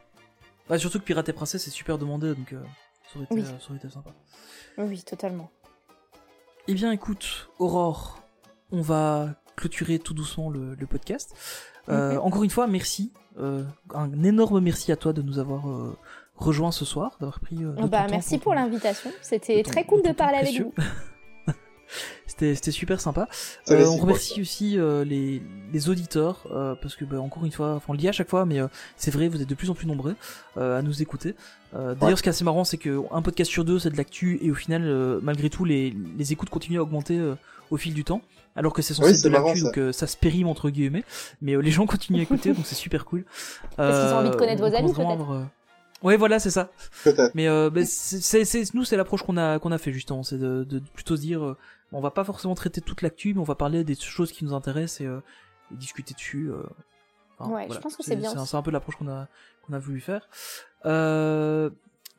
Bah, 0.67 0.77
surtout 0.77 0.99
que 0.99 1.03
Pirate 1.05 1.29
et 1.29 1.33
Princesse 1.33 1.67
est 1.67 1.71
super 1.71 1.97
demandé, 1.97 2.33
donc 2.35 2.51
euh, 2.53 2.59
ça, 3.11 3.15
aurait 3.17 3.25
été, 3.25 3.33
Oui. 3.35 3.43
ça 3.45 3.53
aurait 3.69 3.77
été 3.77 3.89
sympa. 3.89 4.09
Oui, 4.77 5.01
totalement. 5.03 5.49
Eh 6.67 6.73
bien, 6.73 6.91
écoute, 6.91 7.49
Aurore, 7.59 8.21
on 8.71 8.81
va 8.81 9.35
clôturer 9.55 9.99
tout 9.99 10.13
doucement 10.13 10.49
le, 10.49 10.75
le 10.75 10.87
podcast. 10.87 11.35
Euh, 11.89 12.13
Mhm. 12.13 12.19
Encore 12.19 12.43
une 12.43 12.49
fois, 12.49 12.67
merci. 12.67 13.11
Euh, 13.37 13.63
un 13.93 14.23
énorme 14.23 14.59
merci 14.61 14.91
à 14.91 14.95
toi 14.95 15.11
de 15.13 15.21
nous 15.21 15.39
avoir 15.39 15.69
euh, 15.69 15.97
rejoints 16.35 16.71
ce 16.71 16.85
soir, 16.85 17.17
d'avoir 17.19 17.39
pris. 17.39 17.57
euh, 17.63 17.71
de 17.73 17.87
bah 17.87 18.05
merci 18.09 18.37
pour 18.37 18.53
l'invitation, 18.55 19.11
c'était 19.21 19.63
très 19.63 19.83
cool 19.85 20.01
de 20.01 20.11
parler 20.11 20.37
avec 20.37 20.61
vous. 20.61 20.73
C'était 22.25 22.55
c'était 22.55 22.71
super 22.71 22.99
sympa. 22.99 23.27
Euh, 23.69 23.85
on 23.85 23.97
remercie 23.97 24.41
aussi 24.41 24.79
euh, 24.79 25.03
les, 25.05 25.43
les 25.71 25.89
auditeurs 25.89 26.47
euh, 26.51 26.73
parce 26.81 26.95
que 26.95 27.05
bah, 27.05 27.21
encore 27.21 27.45
une 27.45 27.51
fois, 27.51 27.75
enfin 27.75 27.85
on 27.89 27.91
le 27.91 27.99
dit 27.99 28.07
à 28.07 28.11
chaque 28.11 28.29
fois, 28.29 28.45
mais 28.45 28.59
euh, 28.59 28.67
c'est 28.97 29.11
vrai, 29.11 29.27
vous 29.27 29.39
êtes 29.39 29.47
de 29.49 29.53
plus 29.53 29.69
en 29.69 29.75
plus 29.75 29.85
nombreux 29.85 30.15
euh, 30.57 30.79
à 30.79 30.81
nous 30.81 31.03
écouter. 31.03 31.35
Euh, 31.75 31.93
D'ailleurs, 31.93 32.09
Ouais. 32.13 32.15
ce 32.15 32.23
qui 32.23 32.29
est 32.29 32.31
assez 32.31 32.43
marrant, 32.43 32.63
c'est 32.63 32.77
que 32.77 32.99
un 33.11 33.21
podcast 33.21 33.51
sur 33.51 33.63
deux, 33.63 33.77
c'est 33.77 33.91
de 33.91 33.97
l'actu, 33.97 34.39
et 34.41 34.49
au 34.49 34.55
final, 34.55 34.81
euh, 34.85 35.19
malgré 35.21 35.51
tout, 35.51 35.65
les, 35.65 35.95
les 36.17 36.33
écoutes 36.33 36.49
continuent 36.49 36.79
à 36.79 36.81
augmenter 36.81 37.19
euh, 37.19 37.35
au 37.69 37.77
fil 37.77 37.93
du 37.93 38.03
temps, 38.03 38.21
alors 38.55 38.73
que 38.73 38.81
c'est 38.81 38.95
censé 38.95 39.09
Oui, 39.09 39.13
être 39.13 39.19
c'est 39.21 39.29
de 39.29 39.33
l'actu, 39.33 39.61
donc 39.61 39.77
euh, 39.77 39.91
ça 39.91 40.07
se 40.07 40.17
périme 40.17 40.47
entre 40.47 40.71
guillemets, 40.71 41.03
mais 41.43 41.53
euh, 41.53 41.59
les 41.61 41.69
gens 41.71 41.85
continuent 41.85 42.19
à 42.21 42.23
écouter, 42.23 42.53
donc 42.53 42.65
c'est 42.65 42.73
super 42.73 43.05
cool. 43.05 43.25
Parce 43.77 44.05
qu'ils 44.05 44.13
ont 44.15 44.17
envie 44.19 44.31
de 44.31 44.35
connaître 44.35 44.63
on 44.63 44.69
vos 44.69 44.75
amis, 44.75 44.93
peut-être. 44.93 45.45
Ouais, 46.03 46.17
voilà, 46.17 46.37
c'est 46.39 46.51
ça. 46.51 46.69
Peut-être. 47.03 47.33
Mais 47.33 47.47
euh, 47.47 47.69
bah, 47.69 47.85
c'est, 47.85 48.19
c'est, 48.21 48.45
c'est- 48.45 48.73
nous, 48.73 48.83
c'est 48.83 48.97
l'approche 48.97 49.23
qu'on 49.23 49.37
a 49.37 49.57
qu'on 49.59 49.71
a 49.71 49.77
fait 49.77 49.91
justement, 49.93 50.21
c'est 50.23 50.37
de, 50.37 50.63
de 50.63 50.79
plutôt 50.93 51.15
se 51.15 51.21
dire, 51.21 51.43
euh, 51.43 51.57
on 51.91 52.01
va 52.01 52.11
pas 52.11 52.23
forcément 52.23 52.55
traiter 52.55 52.81
toute 52.81 53.01
l'actu, 53.01 53.33
mais 53.33 53.39
on 53.39 53.43
va 53.45 53.55
parler 53.55 53.83
des 53.83 53.95
choses 53.95 54.31
qui 54.31 54.43
nous 54.45 54.53
intéressent 54.53 55.01
et, 55.01 55.05
euh, 55.05 55.19
et 55.71 55.75
discuter 55.75 56.13
dessus. 56.13 56.51
euh. 56.51 56.63
Enfin, 57.39 57.51
Ouais, 57.53 57.67
je 57.71 57.77
pense 57.79 57.95
que 57.95 58.03
c'est 58.03 58.15
bien 58.15 58.29
C'est, 58.31 58.37
un- 58.37 58.41
aussi. 58.41 58.51
c'est 58.51 58.57
un 58.57 58.61
peu 58.61 58.71
l'approche 58.71 58.95
qu'on 58.97 59.07
a 59.07 59.27
qu'on 59.65 59.73
a 59.73 59.79
voulu 59.79 60.01
faire. 60.01 60.27
Euh, 60.85 61.69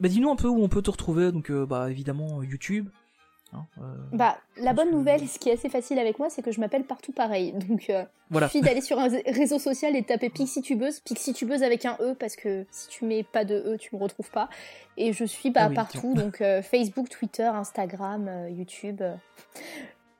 bah, 0.00 0.08
dis-nous 0.08 0.30
un 0.30 0.36
peu 0.36 0.48
où 0.48 0.62
on 0.62 0.68
peut 0.68 0.82
te 0.82 0.90
retrouver. 0.90 1.30
Donc, 1.32 1.50
euh, 1.50 1.66
bah 1.66 1.90
évidemment 1.90 2.40
euh, 2.40 2.44
YouTube. 2.44 2.88
Hein, 3.54 3.66
euh, 3.78 3.82
Bah, 4.12 4.36
la 4.56 4.72
bonne 4.72 4.88
que- 4.90 4.94
nouvelle, 4.94 5.26
ce 5.28 5.38
qui 5.38 5.48
est 5.48 5.52
assez 5.54 5.68
facile 5.68 5.98
avec 5.98 6.18
moi, 6.18 6.28
c'est 6.30 6.42
que 6.42 6.52
je 6.52 6.60
m'appelle 6.60 6.84
partout 6.84 7.12
pareil. 7.12 7.52
Donc, 7.68 7.88
euh, 7.90 8.04
voilà. 8.30 8.48
suffit 8.48 8.62
d'aller 8.62 8.80
sur 8.80 8.98
un 8.98 9.08
réseau 9.26 9.58
social 9.58 9.94
et 9.96 10.02
de 10.02 10.06
taper 10.06 10.30
Pixie 10.30 10.62
Tubeuse. 10.62 11.00
Pixie 11.00 11.32
Tubeuse 11.32 11.62
avec 11.62 11.84
un 11.84 11.96
E, 12.00 12.14
parce 12.14 12.36
que 12.36 12.66
si 12.70 12.88
tu 12.88 13.04
mets 13.04 13.22
pas 13.22 13.44
de 13.44 13.56
E, 13.56 13.76
tu 13.78 13.94
me 13.94 14.00
retrouves 14.00 14.30
pas. 14.30 14.48
Et 14.96 15.12
je 15.12 15.24
suis 15.24 15.50
bah, 15.50 15.62
Ah 15.64 15.68
oui, 15.68 15.74
partout, 15.74 16.14
donc 16.14 16.40
euh, 16.40 16.62
Facebook, 16.62 17.08
Twitter, 17.08 17.44
Instagram, 17.44 18.26
euh, 18.28 18.50
YouTube. 18.50 19.02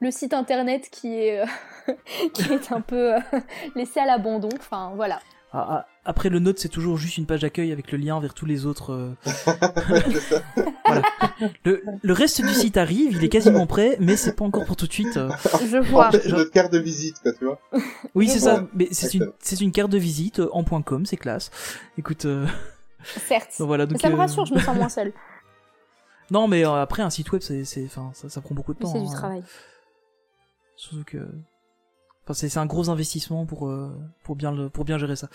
le 0.01 0.11
site 0.11 0.35
internet 0.35 0.89
qui 0.91 1.15
est, 1.15 1.43
qui 2.35 2.53
est 2.53 2.73
un 2.73 2.81
peu 2.81 3.15
laissé 3.75 4.01
à 4.01 4.07
l'abandon. 4.07 4.49
Enfin, 4.59 4.93
voilà. 4.97 5.21
Ah, 5.53 5.67
ah, 5.71 5.87
après, 6.05 6.29
le 6.29 6.39
note, 6.39 6.59
c'est 6.59 6.69
toujours 6.69 6.97
juste 6.99 7.19
une 7.19 7.27
page 7.27 7.41
d'accueil 7.41 7.73
avec 7.73 7.91
le 7.93 7.99
lien 7.99 8.19
vers 8.21 8.35
tous 8.35 8.47
les 8.47 8.67
autres. 8.67 8.93
euh, 8.93 9.15
voilà. 10.87 11.03
Le, 11.65 11.83
le 12.03 12.13
reste 12.13 12.41
du 12.43 12.53
site 12.53 12.77
arrive, 12.77 13.13
il 13.17 13.25
est 13.25 13.29
quasiment 13.29 13.67
prêt, 13.67 13.97
mais 14.01 14.17
c'est 14.17 14.35
pas 14.35 14.45
encore 14.45 14.65
pour 14.65 14.77
tout 14.77 14.87
de 14.87 14.93
suite. 14.93 15.17
euh. 15.17 15.31
Je 15.71 15.79
vois. 15.79 16.11
C'est 16.13 16.29
notre 16.29 16.51
carte 16.51 16.73
de 16.73 16.79
visite, 16.79 17.19
quoi, 17.23 17.33
tu 17.33 17.45
vois. 17.45 17.59
Oui, 18.15 18.29
c'est 18.29 18.35
Ouais. 18.35 18.55
ça. 18.57 18.67
Mais 18.75 18.89
c'est 18.93 19.15
une, 19.15 19.23
Excellent. 19.23 19.37
c'est 19.41 19.61
une 19.61 19.73
carte 19.73 19.91
de 19.91 19.99
visite 19.99 20.41
euh, 20.41 20.49
en 20.53 20.65
point 20.65 20.83
.com, 20.83 21.07
c'est 21.07 21.17
classe. 21.17 21.51
Écoute, 21.99 22.25
euh, 22.27 22.47
Certes. 23.27 23.53
donc 23.59 23.69
voilà. 23.69 23.87
Mais 23.87 23.93
Donc, 23.93 24.01
ça 24.03 24.09
me 24.09 24.15
euh, 24.15 24.19
rassure, 24.19 24.45
je 24.47 24.55
me 24.55 24.61
sens 24.61 24.77
moins 24.77 24.89
seule. 24.89 25.13
Non, 26.31 26.49
mais 26.49 26.65
euh, 26.65 26.81
après 26.81 27.03
un 27.03 27.11
site 27.11 27.31
web, 27.33 27.43
c'est, 27.43 27.65
c'est, 27.67 27.85
enfin, 27.85 28.11
ça, 28.15 28.31
ça 28.31 28.41
prend 28.41 28.55
beaucoup 28.55 28.73
de 28.73 28.79
temps. 28.79 28.91
c'est 28.91 28.99
du 28.99 29.07
hein. 29.07 29.13
travail. 29.13 29.43
Surtout 30.75 31.05
que, 31.05 31.19
enfin, 32.25 32.33
c'est, 32.33 32.49
c'est 32.49 32.59
un 32.59 32.65
gros 32.65 32.89
investissement 32.89 33.45
pour 33.45 33.69
euh, 33.69 33.95
pour 34.23 34.35
bien 34.35 34.51
le, 34.51 34.71
pour 34.71 34.87
bien 34.87 34.97
gérer 34.97 35.17
ça. 35.17 35.29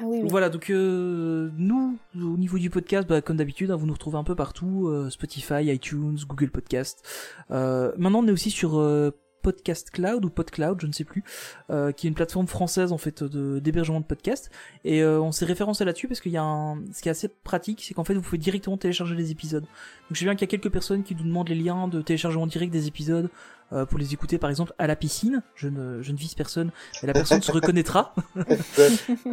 Ah 0.00 0.04
Voilà, 0.24 0.48
donc 0.48 0.70
euh, 0.70 1.50
nous, 1.56 1.98
au 2.14 2.36
niveau 2.36 2.58
du 2.58 2.70
podcast, 2.70 3.08
bah, 3.08 3.20
comme 3.20 3.36
d'habitude, 3.36 3.72
hein, 3.72 3.76
vous 3.76 3.86
nous 3.86 3.94
retrouvez 3.94 4.16
un 4.18 4.24
peu 4.24 4.36
partout, 4.36 4.86
euh, 4.86 5.10
Spotify, 5.10 5.64
iTunes, 5.64 6.18
Google 6.28 6.50
Podcast. 6.50 7.04
Euh, 7.50 7.92
maintenant, 7.98 8.20
on 8.20 8.28
est 8.28 8.30
aussi 8.30 8.52
sur 8.52 8.78
euh, 8.78 9.10
Podcast 9.42 9.90
Cloud 9.90 10.24
ou 10.24 10.30
PodCloud, 10.30 10.80
je 10.80 10.86
ne 10.86 10.92
sais 10.92 11.02
plus, 11.02 11.24
euh, 11.70 11.90
qui 11.90 12.06
est 12.06 12.10
une 12.10 12.14
plateforme 12.14 12.46
française 12.46 12.92
en 12.92 12.98
fait 12.98 13.24
de 13.24 13.58
d'hébergement 13.58 13.98
de 13.98 14.04
podcasts. 14.04 14.50
Et 14.84 15.04
on 15.04 15.32
s'est 15.32 15.46
référencé 15.46 15.84
là-dessus 15.84 16.06
parce 16.06 16.20
qu'il 16.20 16.32
y 16.32 16.36
a 16.36 16.44
un, 16.44 16.76
ce 16.92 17.02
qui 17.02 17.08
est 17.08 17.12
assez 17.12 17.28
pratique, 17.28 17.82
c'est 17.82 17.94
qu'en 17.94 18.04
fait, 18.04 18.14
vous 18.14 18.22
pouvez 18.22 18.38
directement 18.38 18.76
télécharger 18.76 19.16
les 19.16 19.32
épisodes. 19.32 19.62
Donc 19.64 20.12
je 20.12 20.18
sais 20.18 20.26
bien 20.26 20.34
qu'il 20.34 20.42
y 20.42 20.48
a 20.48 20.50
quelques 20.50 20.72
personnes 20.72 21.02
qui 21.02 21.16
nous 21.16 21.24
demandent 21.24 21.48
les 21.48 21.56
liens 21.56 21.88
de 21.88 22.02
téléchargement 22.02 22.46
direct 22.46 22.72
des 22.72 22.86
épisodes 22.86 23.30
euh, 23.72 23.86
pour 23.86 23.98
les 23.98 24.14
écouter, 24.14 24.38
par 24.38 24.50
exemple 24.50 24.72
à 24.78 24.86
la 24.86 24.96
piscine. 24.96 25.42
Je 25.54 25.68
ne, 25.68 26.02
je 26.02 26.12
ne 26.12 26.16
vise 26.16 26.34
personne, 26.34 26.70
mais 27.02 27.06
la 27.06 27.12
personne 27.12 27.42
se 27.42 27.52
reconnaîtra. 27.52 28.14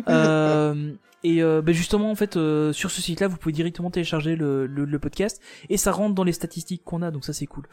Euh, 0.07 0.93
et 1.23 1.41
euh, 1.41 1.61
ben 1.61 1.73
justement 1.73 2.11
en 2.11 2.15
fait 2.15 2.37
euh, 2.37 2.71
sur 2.71 2.91
ce 2.91 3.01
site 3.01 3.19
là 3.19 3.27
vous 3.27 3.37
pouvez 3.37 3.51
directement 3.51 3.89
télécharger 3.89 4.35
le, 4.35 4.67
le, 4.67 4.85
le 4.85 4.99
podcast. 4.99 5.41
Et 5.69 5.77
ça 5.77 5.91
rentre 5.91 6.13
dans 6.13 6.23
les 6.23 6.33
statistiques 6.33 6.83
qu'on 6.83 7.01
a 7.01 7.09
donc 7.11 7.25
ça 7.25 7.33
c'est 7.33 7.47
cool. 7.47 7.67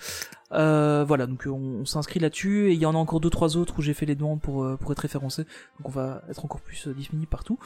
Euh, 0.52 1.04
voilà 1.06 1.26
donc 1.26 1.46
euh, 1.46 1.50
on, 1.50 1.80
on 1.80 1.84
s'inscrit 1.84 2.20
là-dessus. 2.20 2.70
Et 2.70 2.72
il 2.72 2.78
y 2.78 2.86
en 2.86 2.94
a 2.94 2.98
encore 2.98 3.20
deux 3.20 3.30
trois 3.30 3.56
autres 3.56 3.74
où 3.78 3.82
j'ai 3.82 3.92
fait 3.94 4.06
les 4.06 4.14
demandes 4.14 4.40
pour 4.40 4.66
pour 4.78 4.92
être 4.92 5.00
référencé. 5.00 5.44
Donc 5.78 5.88
on 5.88 5.90
va 5.90 6.22
être 6.30 6.44
encore 6.44 6.60
plus 6.62 6.88
disponible 6.88 7.28
partout 7.28 7.58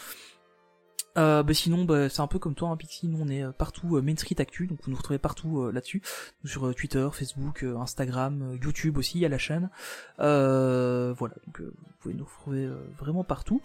euh, 1.16 1.42
bah 1.42 1.54
sinon 1.54 1.84
bah, 1.84 2.08
c'est 2.08 2.20
un 2.20 2.26
peu 2.26 2.38
comme 2.38 2.54
toi 2.54 2.70
hein, 2.70 2.76
Pixie. 2.76 3.08
Nous 3.08 3.18
on 3.20 3.28
est 3.28 3.42
euh, 3.42 3.52
partout 3.52 3.96
euh, 3.96 4.02
Main 4.02 4.14
Actu 4.38 4.66
donc 4.66 4.78
vous 4.82 4.90
nous 4.90 4.96
retrouvez 4.96 5.18
partout 5.18 5.62
euh, 5.62 5.72
là-dessus. 5.72 6.02
Sur 6.44 6.66
euh, 6.66 6.74
Twitter 6.74 7.08
Facebook 7.12 7.64
Instagram 7.64 8.58
YouTube 8.62 8.98
aussi 8.98 9.24
à 9.24 9.28
la 9.28 9.38
chaîne. 9.38 9.70
Voilà 10.18 11.34
donc 11.46 11.60
vous 11.60 11.72
pouvez 12.00 12.14
nous 12.14 12.24
retrouver 12.24 12.68
vraiment 12.98 13.24
partout 13.24 13.62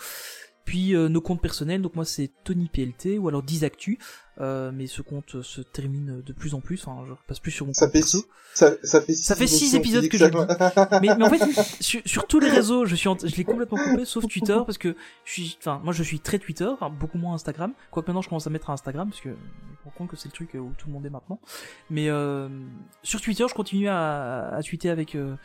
puis 0.65 0.95
euh, 0.95 1.09
nos 1.09 1.21
comptes 1.21 1.41
personnels, 1.41 1.81
donc 1.81 1.95
moi 1.95 2.05
c'est 2.05 2.29
Tony 2.43 2.69
PLT 2.71 3.17
ou 3.17 3.27
alors 3.27 3.43
10 3.43 3.63
Actu, 3.63 3.97
euh, 4.39 4.71
mais 4.73 4.88
ce 4.88 5.01
compte 5.01 5.35
euh, 5.35 5.43
se 5.43 5.61
termine 5.61 6.21
de 6.25 6.33
plus 6.33 6.53
en 6.53 6.59
plus, 6.61 6.83
enfin 6.85 7.03
je 7.07 7.11
repasse 7.11 7.39
plus 7.39 7.51
sur 7.51 7.65
mon 7.65 7.73
Ça 7.73 7.85
compte 7.88 7.93
fait, 7.93 7.99
perso. 7.99 8.19
six- 8.19 8.25
ça, 8.53 8.71
ça 8.83 9.01
fait 9.01 9.13
six, 9.13 9.23
Ça 9.23 9.35
fait 9.35 9.47
six 9.47 9.75
épisodes 9.75 10.07
que 10.07 10.17
je 10.17 10.25
Mais, 11.01 11.15
mais 11.17 11.23
en 11.25 11.29
fait, 11.29 11.41
sur, 11.81 12.01
sur 12.05 12.27
tous 12.27 12.39
les 12.39 12.49
réseaux, 12.49 12.85
je 12.85 12.95
suis, 12.95 13.07
en- 13.07 13.17
je 13.17 13.35
l'ai 13.35 13.43
complètement 13.43 13.77
coupé, 13.77 14.05
sauf 14.05 14.25
Twitter, 14.27 14.57
parce 14.65 14.77
que 14.77 14.95
je 15.25 15.31
suis, 15.31 15.57
enfin, 15.59 15.79
moi 15.83 15.93
je 15.93 16.03
suis 16.03 16.19
très 16.19 16.38
Twitter, 16.39 16.65
enfin, 16.67 16.89
beaucoup 16.89 17.17
moins 17.17 17.33
Instagram. 17.33 17.73
Quoique 17.91 18.07
maintenant 18.09 18.21
je 18.21 18.29
commence 18.29 18.47
à 18.47 18.49
mettre 18.49 18.69
à 18.69 18.73
Instagram, 18.73 19.09
parce 19.09 19.21
que 19.21 19.29
je 19.29 19.35
me 19.35 19.83
rends 19.85 19.91
compte 19.97 20.09
que 20.09 20.15
c'est 20.15 20.27
le 20.29 20.33
truc 20.33 20.51
où 20.55 20.71
tout 20.77 20.88
le 20.88 20.93
monde 20.93 21.05
est 21.05 21.09
maintenant. 21.09 21.39
Mais 21.89 22.09
euh, 22.09 22.49
sur 23.03 23.19
Twitter, 23.21 23.45
je 23.49 23.53
continue 23.53 23.88
à, 23.89 24.49
à 24.55 24.61
tweeter 24.63 24.89
avec 24.89 25.15
euh, 25.15 25.35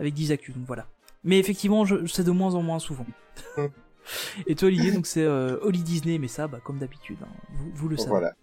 avec 0.00 0.14
10 0.14 0.32
actus, 0.32 0.54
donc 0.54 0.66
voilà. 0.66 0.86
Mais 1.22 1.38
effectivement, 1.38 1.84
je, 1.84 2.04
c'est 2.06 2.24
de 2.24 2.30
moins 2.30 2.54
en 2.54 2.62
moins 2.62 2.78
souvent. 2.78 3.06
Et 4.46 4.54
toi, 4.54 4.68
Olivier, 4.68 4.92
donc 4.92 5.06
c'est 5.06 5.24
euh, 5.24 5.58
Holly 5.62 5.82
Disney, 5.82 6.18
mais 6.18 6.28
ça, 6.28 6.48
bah, 6.48 6.60
comme 6.62 6.78
d'habitude, 6.78 7.18
hein, 7.22 7.28
vous, 7.50 7.70
vous 7.74 7.88
le 7.88 7.96
savez. 7.96 8.10
Voilà. 8.10 8.34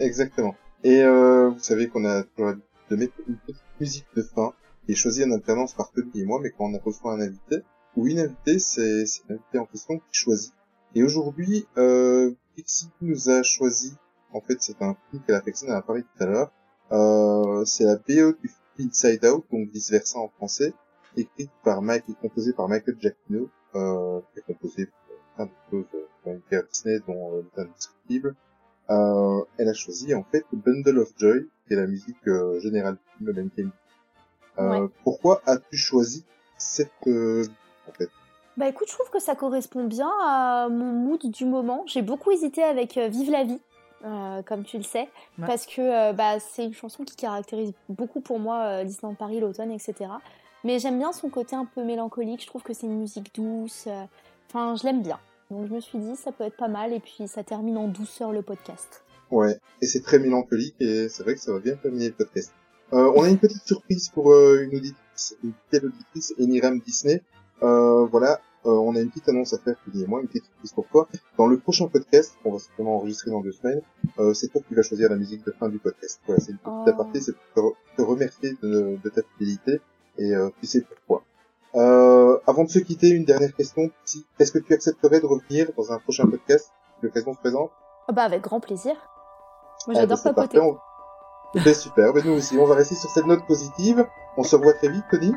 Exactement. 0.00 0.54
Et 0.84 1.02
euh, 1.02 1.50
vous 1.50 1.60
savez 1.60 1.88
qu'on 1.88 2.04
a 2.04 2.22
de 2.22 2.96
mettre 2.96 3.14
une 3.28 3.36
petite 3.36 3.62
musique 3.80 4.06
de 4.16 4.22
fin 4.22 4.52
qui 4.84 4.92
est 4.92 4.96
choisie 4.96 5.24
en 5.24 5.30
alternance 5.30 5.74
par 5.74 5.92
Tony 5.92 6.10
et 6.14 6.24
moi, 6.24 6.40
mais 6.42 6.50
quand 6.50 6.64
on 6.64 6.78
reçoit 6.78 7.12
un 7.12 7.20
invité, 7.20 7.58
ou 7.96 8.06
une 8.06 8.18
invitée, 8.18 8.58
c'est 8.58 9.06
c'est 9.06 9.22
l'invité 9.28 9.58
en 9.58 9.66
question 9.66 9.98
qui 9.98 10.04
choisit. 10.12 10.52
Et 10.94 11.02
aujourd'hui, 11.02 11.66
euh, 11.78 12.32
Pixie 12.56 12.90
nous 13.00 13.30
a 13.30 13.42
choisi, 13.42 13.94
en 14.32 14.40
fait 14.40 14.60
c'est 14.60 14.82
un 14.82 14.96
film 15.10 15.22
qu'elle 15.24 15.36
affectionne, 15.36 15.70
elle 15.70 15.76
a 15.76 15.82
parlé 15.82 16.02
tout 16.02 16.22
à 16.22 16.26
l'heure, 16.26 16.52
euh, 16.90 17.64
c'est 17.64 17.84
la 17.84 17.96
BO 17.96 18.32
du 18.32 18.48
film 18.48 18.88
Inside 18.88 19.24
Out, 19.26 19.44
donc 19.52 19.70
vice 19.70 19.90
versa 19.90 20.18
en 20.18 20.28
français, 20.28 20.74
écrite 21.16 21.50
par 21.62 21.82
Mike 21.82 22.04
et 22.08 22.14
composée 22.20 22.52
par 22.52 22.68
Michael 22.68 22.96
Giacchino, 23.00 23.48
euh, 23.74 24.20
qui 24.32 24.40
a 24.40 24.42
composé 24.42 24.88
plein 25.36 25.46
de 25.46 25.50
choses 25.70 25.84
euh, 25.94 26.06
l'univers 26.26 26.62
Disney, 26.70 26.98
dont 27.06 27.32
euh, 27.36 27.42
Les 27.56 27.62
Indescriptibles. 27.62 28.34
Euh, 28.90 29.44
elle 29.58 29.68
a 29.68 29.74
choisi 29.74 30.14
en 30.14 30.24
fait 30.24 30.44
Bundle 30.52 30.98
of 30.98 31.10
Joy, 31.16 31.48
qui 31.66 31.72
est 31.74 31.76
la 31.76 31.86
musique 31.86 32.16
euh, 32.26 32.58
générale 32.60 32.94
du 32.96 33.16
film 33.16 33.32
de 33.32 33.32
Ben 33.32 33.70
Euh, 34.58 34.68
Ouais. 34.80 34.88
Pourquoi 35.04 35.40
as-tu 35.46 35.76
choisi 35.76 36.24
cette 36.58 36.90
euh, 37.06 37.44
en 37.88 37.92
fait? 37.92 38.08
Bah 38.58 38.68
écoute, 38.68 38.86
je 38.88 38.92
trouve 38.94 39.08
que 39.10 39.18
ça 39.20 39.34
correspond 39.34 39.84
bien 39.84 40.10
à 40.22 40.68
mon 40.68 40.92
mood 40.92 41.24
du 41.30 41.46
moment. 41.46 41.84
J'ai 41.86 42.02
beaucoup 42.02 42.30
hésité 42.32 42.62
avec 42.62 42.98
Vive 42.98 43.30
la 43.30 43.44
vie, 43.44 43.60
euh, 44.04 44.42
comme 44.42 44.62
tu 44.64 44.76
le 44.76 44.82
sais, 44.82 45.08
Ouais. 45.38 45.46
parce 45.46 45.64
que 45.64 45.80
euh, 45.80 46.12
bah, 46.12 46.38
c'est 46.38 46.66
une 46.66 46.74
chanson 46.74 47.02
qui 47.04 47.16
caractérise 47.16 47.72
beaucoup 47.88 48.20
pour 48.20 48.38
moi 48.38 48.58
euh, 48.64 48.84
Disneyland 48.84 49.14
Paris, 49.14 49.40
l'automne, 49.40 49.70
etc. 49.70 50.10
Mais 50.64 50.78
j'aime 50.78 50.98
bien 50.98 51.12
son 51.12 51.28
côté 51.28 51.56
un 51.56 51.64
peu 51.64 51.82
mélancolique. 51.84 52.42
Je 52.42 52.46
trouve 52.46 52.62
que 52.62 52.72
c'est 52.72 52.86
une 52.86 52.98
musique 52.98 53.34
douce. 53.34 53.88
Enfin, 54.48 54.76
je 54.76 54.84
l'aime 54.84 55.02
bien. 55.02 55.18
Donc 55.50 55.66
je 55.68 55.74
me 55.74 55.80
suis 55.80 55.98
dit, 55.98 56.16
ça 56.16 56.32
peut 56.32 56.44
être 56.44 56.56
pas 56.56 56.68
mal. 56.68 56.92
Et 56.92 57.00
puis 57.00 57.26
ça 57.28 57.42
termine 57.42 57.76
en 57.78 57.88
douceur 57.88 58.32
le 58.32 58.42
podcast. 58.42 59.04
Ouais, 59.30 59.58
et 59.80 59.86
c'est 59.86 60.02
très 60.02 60.18
mélancolique 60.18 60.74
et 60.78 61.08
c'est 61.08 61.22
vrai 61.22 61.34
que 61.34 61.40
ça 61.40 61.52
va 61.52 61.58
bien 61.58 61.74
terminer 61.76 62.08
le 62.08 62.14
podcast. 62.14 62.52
Euh, 62.92 63.10
on 63.16 63.22
a 63.22 63.30
une 63.30 63.38
petite 63.38 63.62
surprise 63.66 64.10
pour 64.10 64.30
euh, 64.30 64.62
une 64.62 64.76
auditrice, 64.76 65.34
une 65.42 65.52
fidèle 65.70 65.88
auditrice, 65.88 66.34
Eniram 66.38 66.78
Disney. 66.80 67.22
Euh, 67.62 68.04
voilà, 68.06 68.40
euh, 68.66 68.70
on 68.70 68.94
a 68.94 69.00
une 69.00 69.08
petite 69.08 69.30
annonce 69.30 69.54
à 69.54 69.58
faire, 69.58 69.76
Kenny 69.86 70.02
et 70.04 70.06
moi, 70.06 70.20
une 70.20 70.26
petite 70.28 70.44
surprise 70.44 70.72
pour 70.72 70.86
toi. 70.88 71.08
Dans 71.38 71.46
le 71.46 71.58
prochain 71.58 71.86
podcast, 71.88 72.34
qu'on 72.42 72.52
va 72.52 72.58
certainement 72.58 72.96
enregistrer 72.96 73.30
dans 73.30 73.40
deux 73.40 73.52
semaines, 73.52 73.80
euh, 74.18 74.34
c'est 74.34 74.48
toi 74.48 74.60
qui 74.68 74.74
vas 74.74 74.82
choisir 74.82 75.08
la 75.08 75.16
musique 75.16 75.42
de 75.46 75.52
fin 75.52 75.70
du 75.70 75.78
podcast. 75.78 76.20
Voilà, 76.26 76.40
c'est 76.42 76.50
une 76.52 76.58
petite 76.58 76.70
Oh. 76.86 76.90
aparté, 76.90 77.20
c'est 77.22 77.32
pour 77.54 77.72
te, 77.96 77.96
te 77.96 78.02
remercier 78.02 78.54
de, 78.62 78.98
de 79.02 79.08
ta 79.08 79.22
fidélité 79.38 79.80
et 80.18 80.34
euh, 80.34 80.50
tu 80.60 80.66
sais 80.66 80.80
pourquoi. 80.82 81.22
Euh, 81.74 82.38
avant 82.46 82.64
de 82.64 82.68
se 82.70 82.78
quitter, 82.78 83.08
une 83.08 83.24
dernière 83.24 83.54
question. 83.54 83.90
Si, 84.04 84.26
est-ce 84.38 84.52
que 84.52 84.58
tu 84.58 84.74
accepterais 84.74 85.20
de 85.20 85.26
revenir 85.26 85.68
dans 85.76 85.90
un 85.92 85.98
prochain 85.98 86.26
podcast 86.26 86.66
si 86.98 87.06
l'occasion 87.06 87.32
se 87.34 87.38
présente? 87.38 87.70
Ah 88.08 88.12
bah 88.12 88.22
avec 88.24 88.42
grand 88.42 88.60
plaisir. 88.60 88.94
Moi 89.86 89.94
ah, 89.96 90.00
j'adore 90.00 90.18
bah, 90.18 90.22
c'est 90.22 90.34
papoter. 90.34 90.58
parfait, 90.58 90.70
on- 91.54 91.60
Ben, 91.64 91.74
super, 91.74 92.12
ben, 92.12 92.22
nous 92.24 92.32
aussi, 92.32 92.58
on 92.58 92.66
va 92.66 92.74
rester 92.74 92.94
sur 92.94 93.10
cette 93.10 93.26
note 93.26 93.46
positive. 93.46 94.06
On 94.36 94.42
se 94.42 94.56
revoit 94.56 94.72
très 94.74 94.88
vite, 94.88 95.04
Tony. 95.10 95.32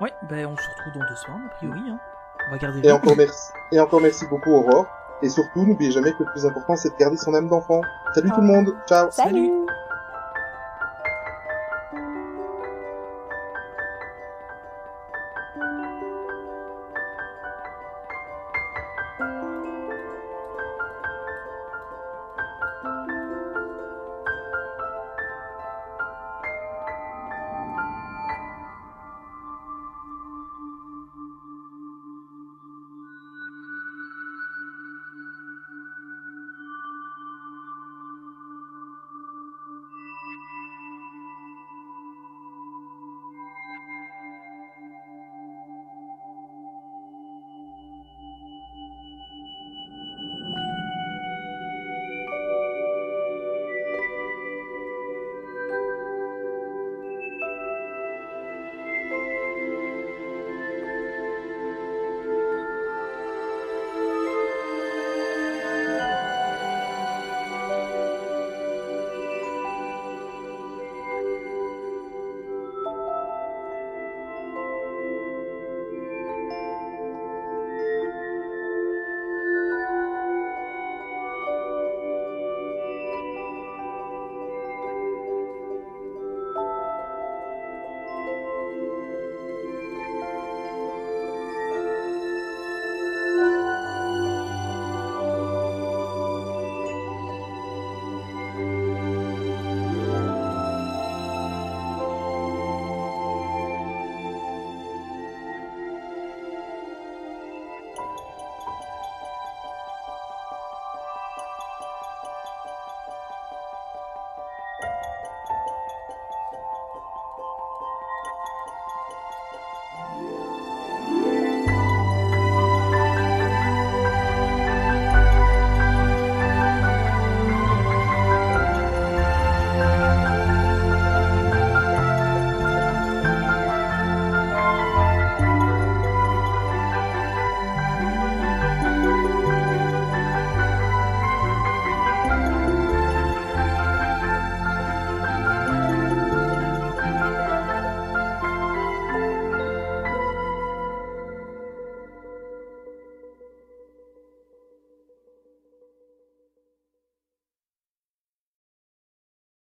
Ouais, 0.00 0.12
ben 0.28 0.46
on 0.46 0.56
se 0.56 0.62
retrouve 0.62 1.00
dans 1.00 1.08
deux 1.08 1.16
semaines, 1.16 1.46
a 1.46 1.54
priori. 1.56 1.80
Hein. 1.88 2.00
On 2.48 2.50
va 2.52 2.58
garder 2.58 2.88
Et 2.88 2.92
encore 2.92 3.16
merci. 3.16 3.52
Et 3.72 3.80
encore 3.80 4.00
merci 4.00 4.26
beaucoup, 4.26 4.50
Aurore. 4.50 4.86
Et 5.22 5.28
surtout, 5.28 5.64
n'oubliez 5.64 5.92
jamais 5.92 6.12
que 6.12 6.24
le 6.24 6.30
plus 6.32 6.44
important, 6.46 6.74
c'est 6.74 6.90
de 6.90 6.96
garder 6.96 7.16
son 7.16 7.32
âme 7.34 7.48
d'enfant. 7.48 7.80
Salut 8.14 8.30
tout 8.30 8.40
le 8.40 8.46
monde. 8.46 8.74
Ciao. 8.88 9.08
Salut. 9.12 9.30
Salut. 9.46 9.66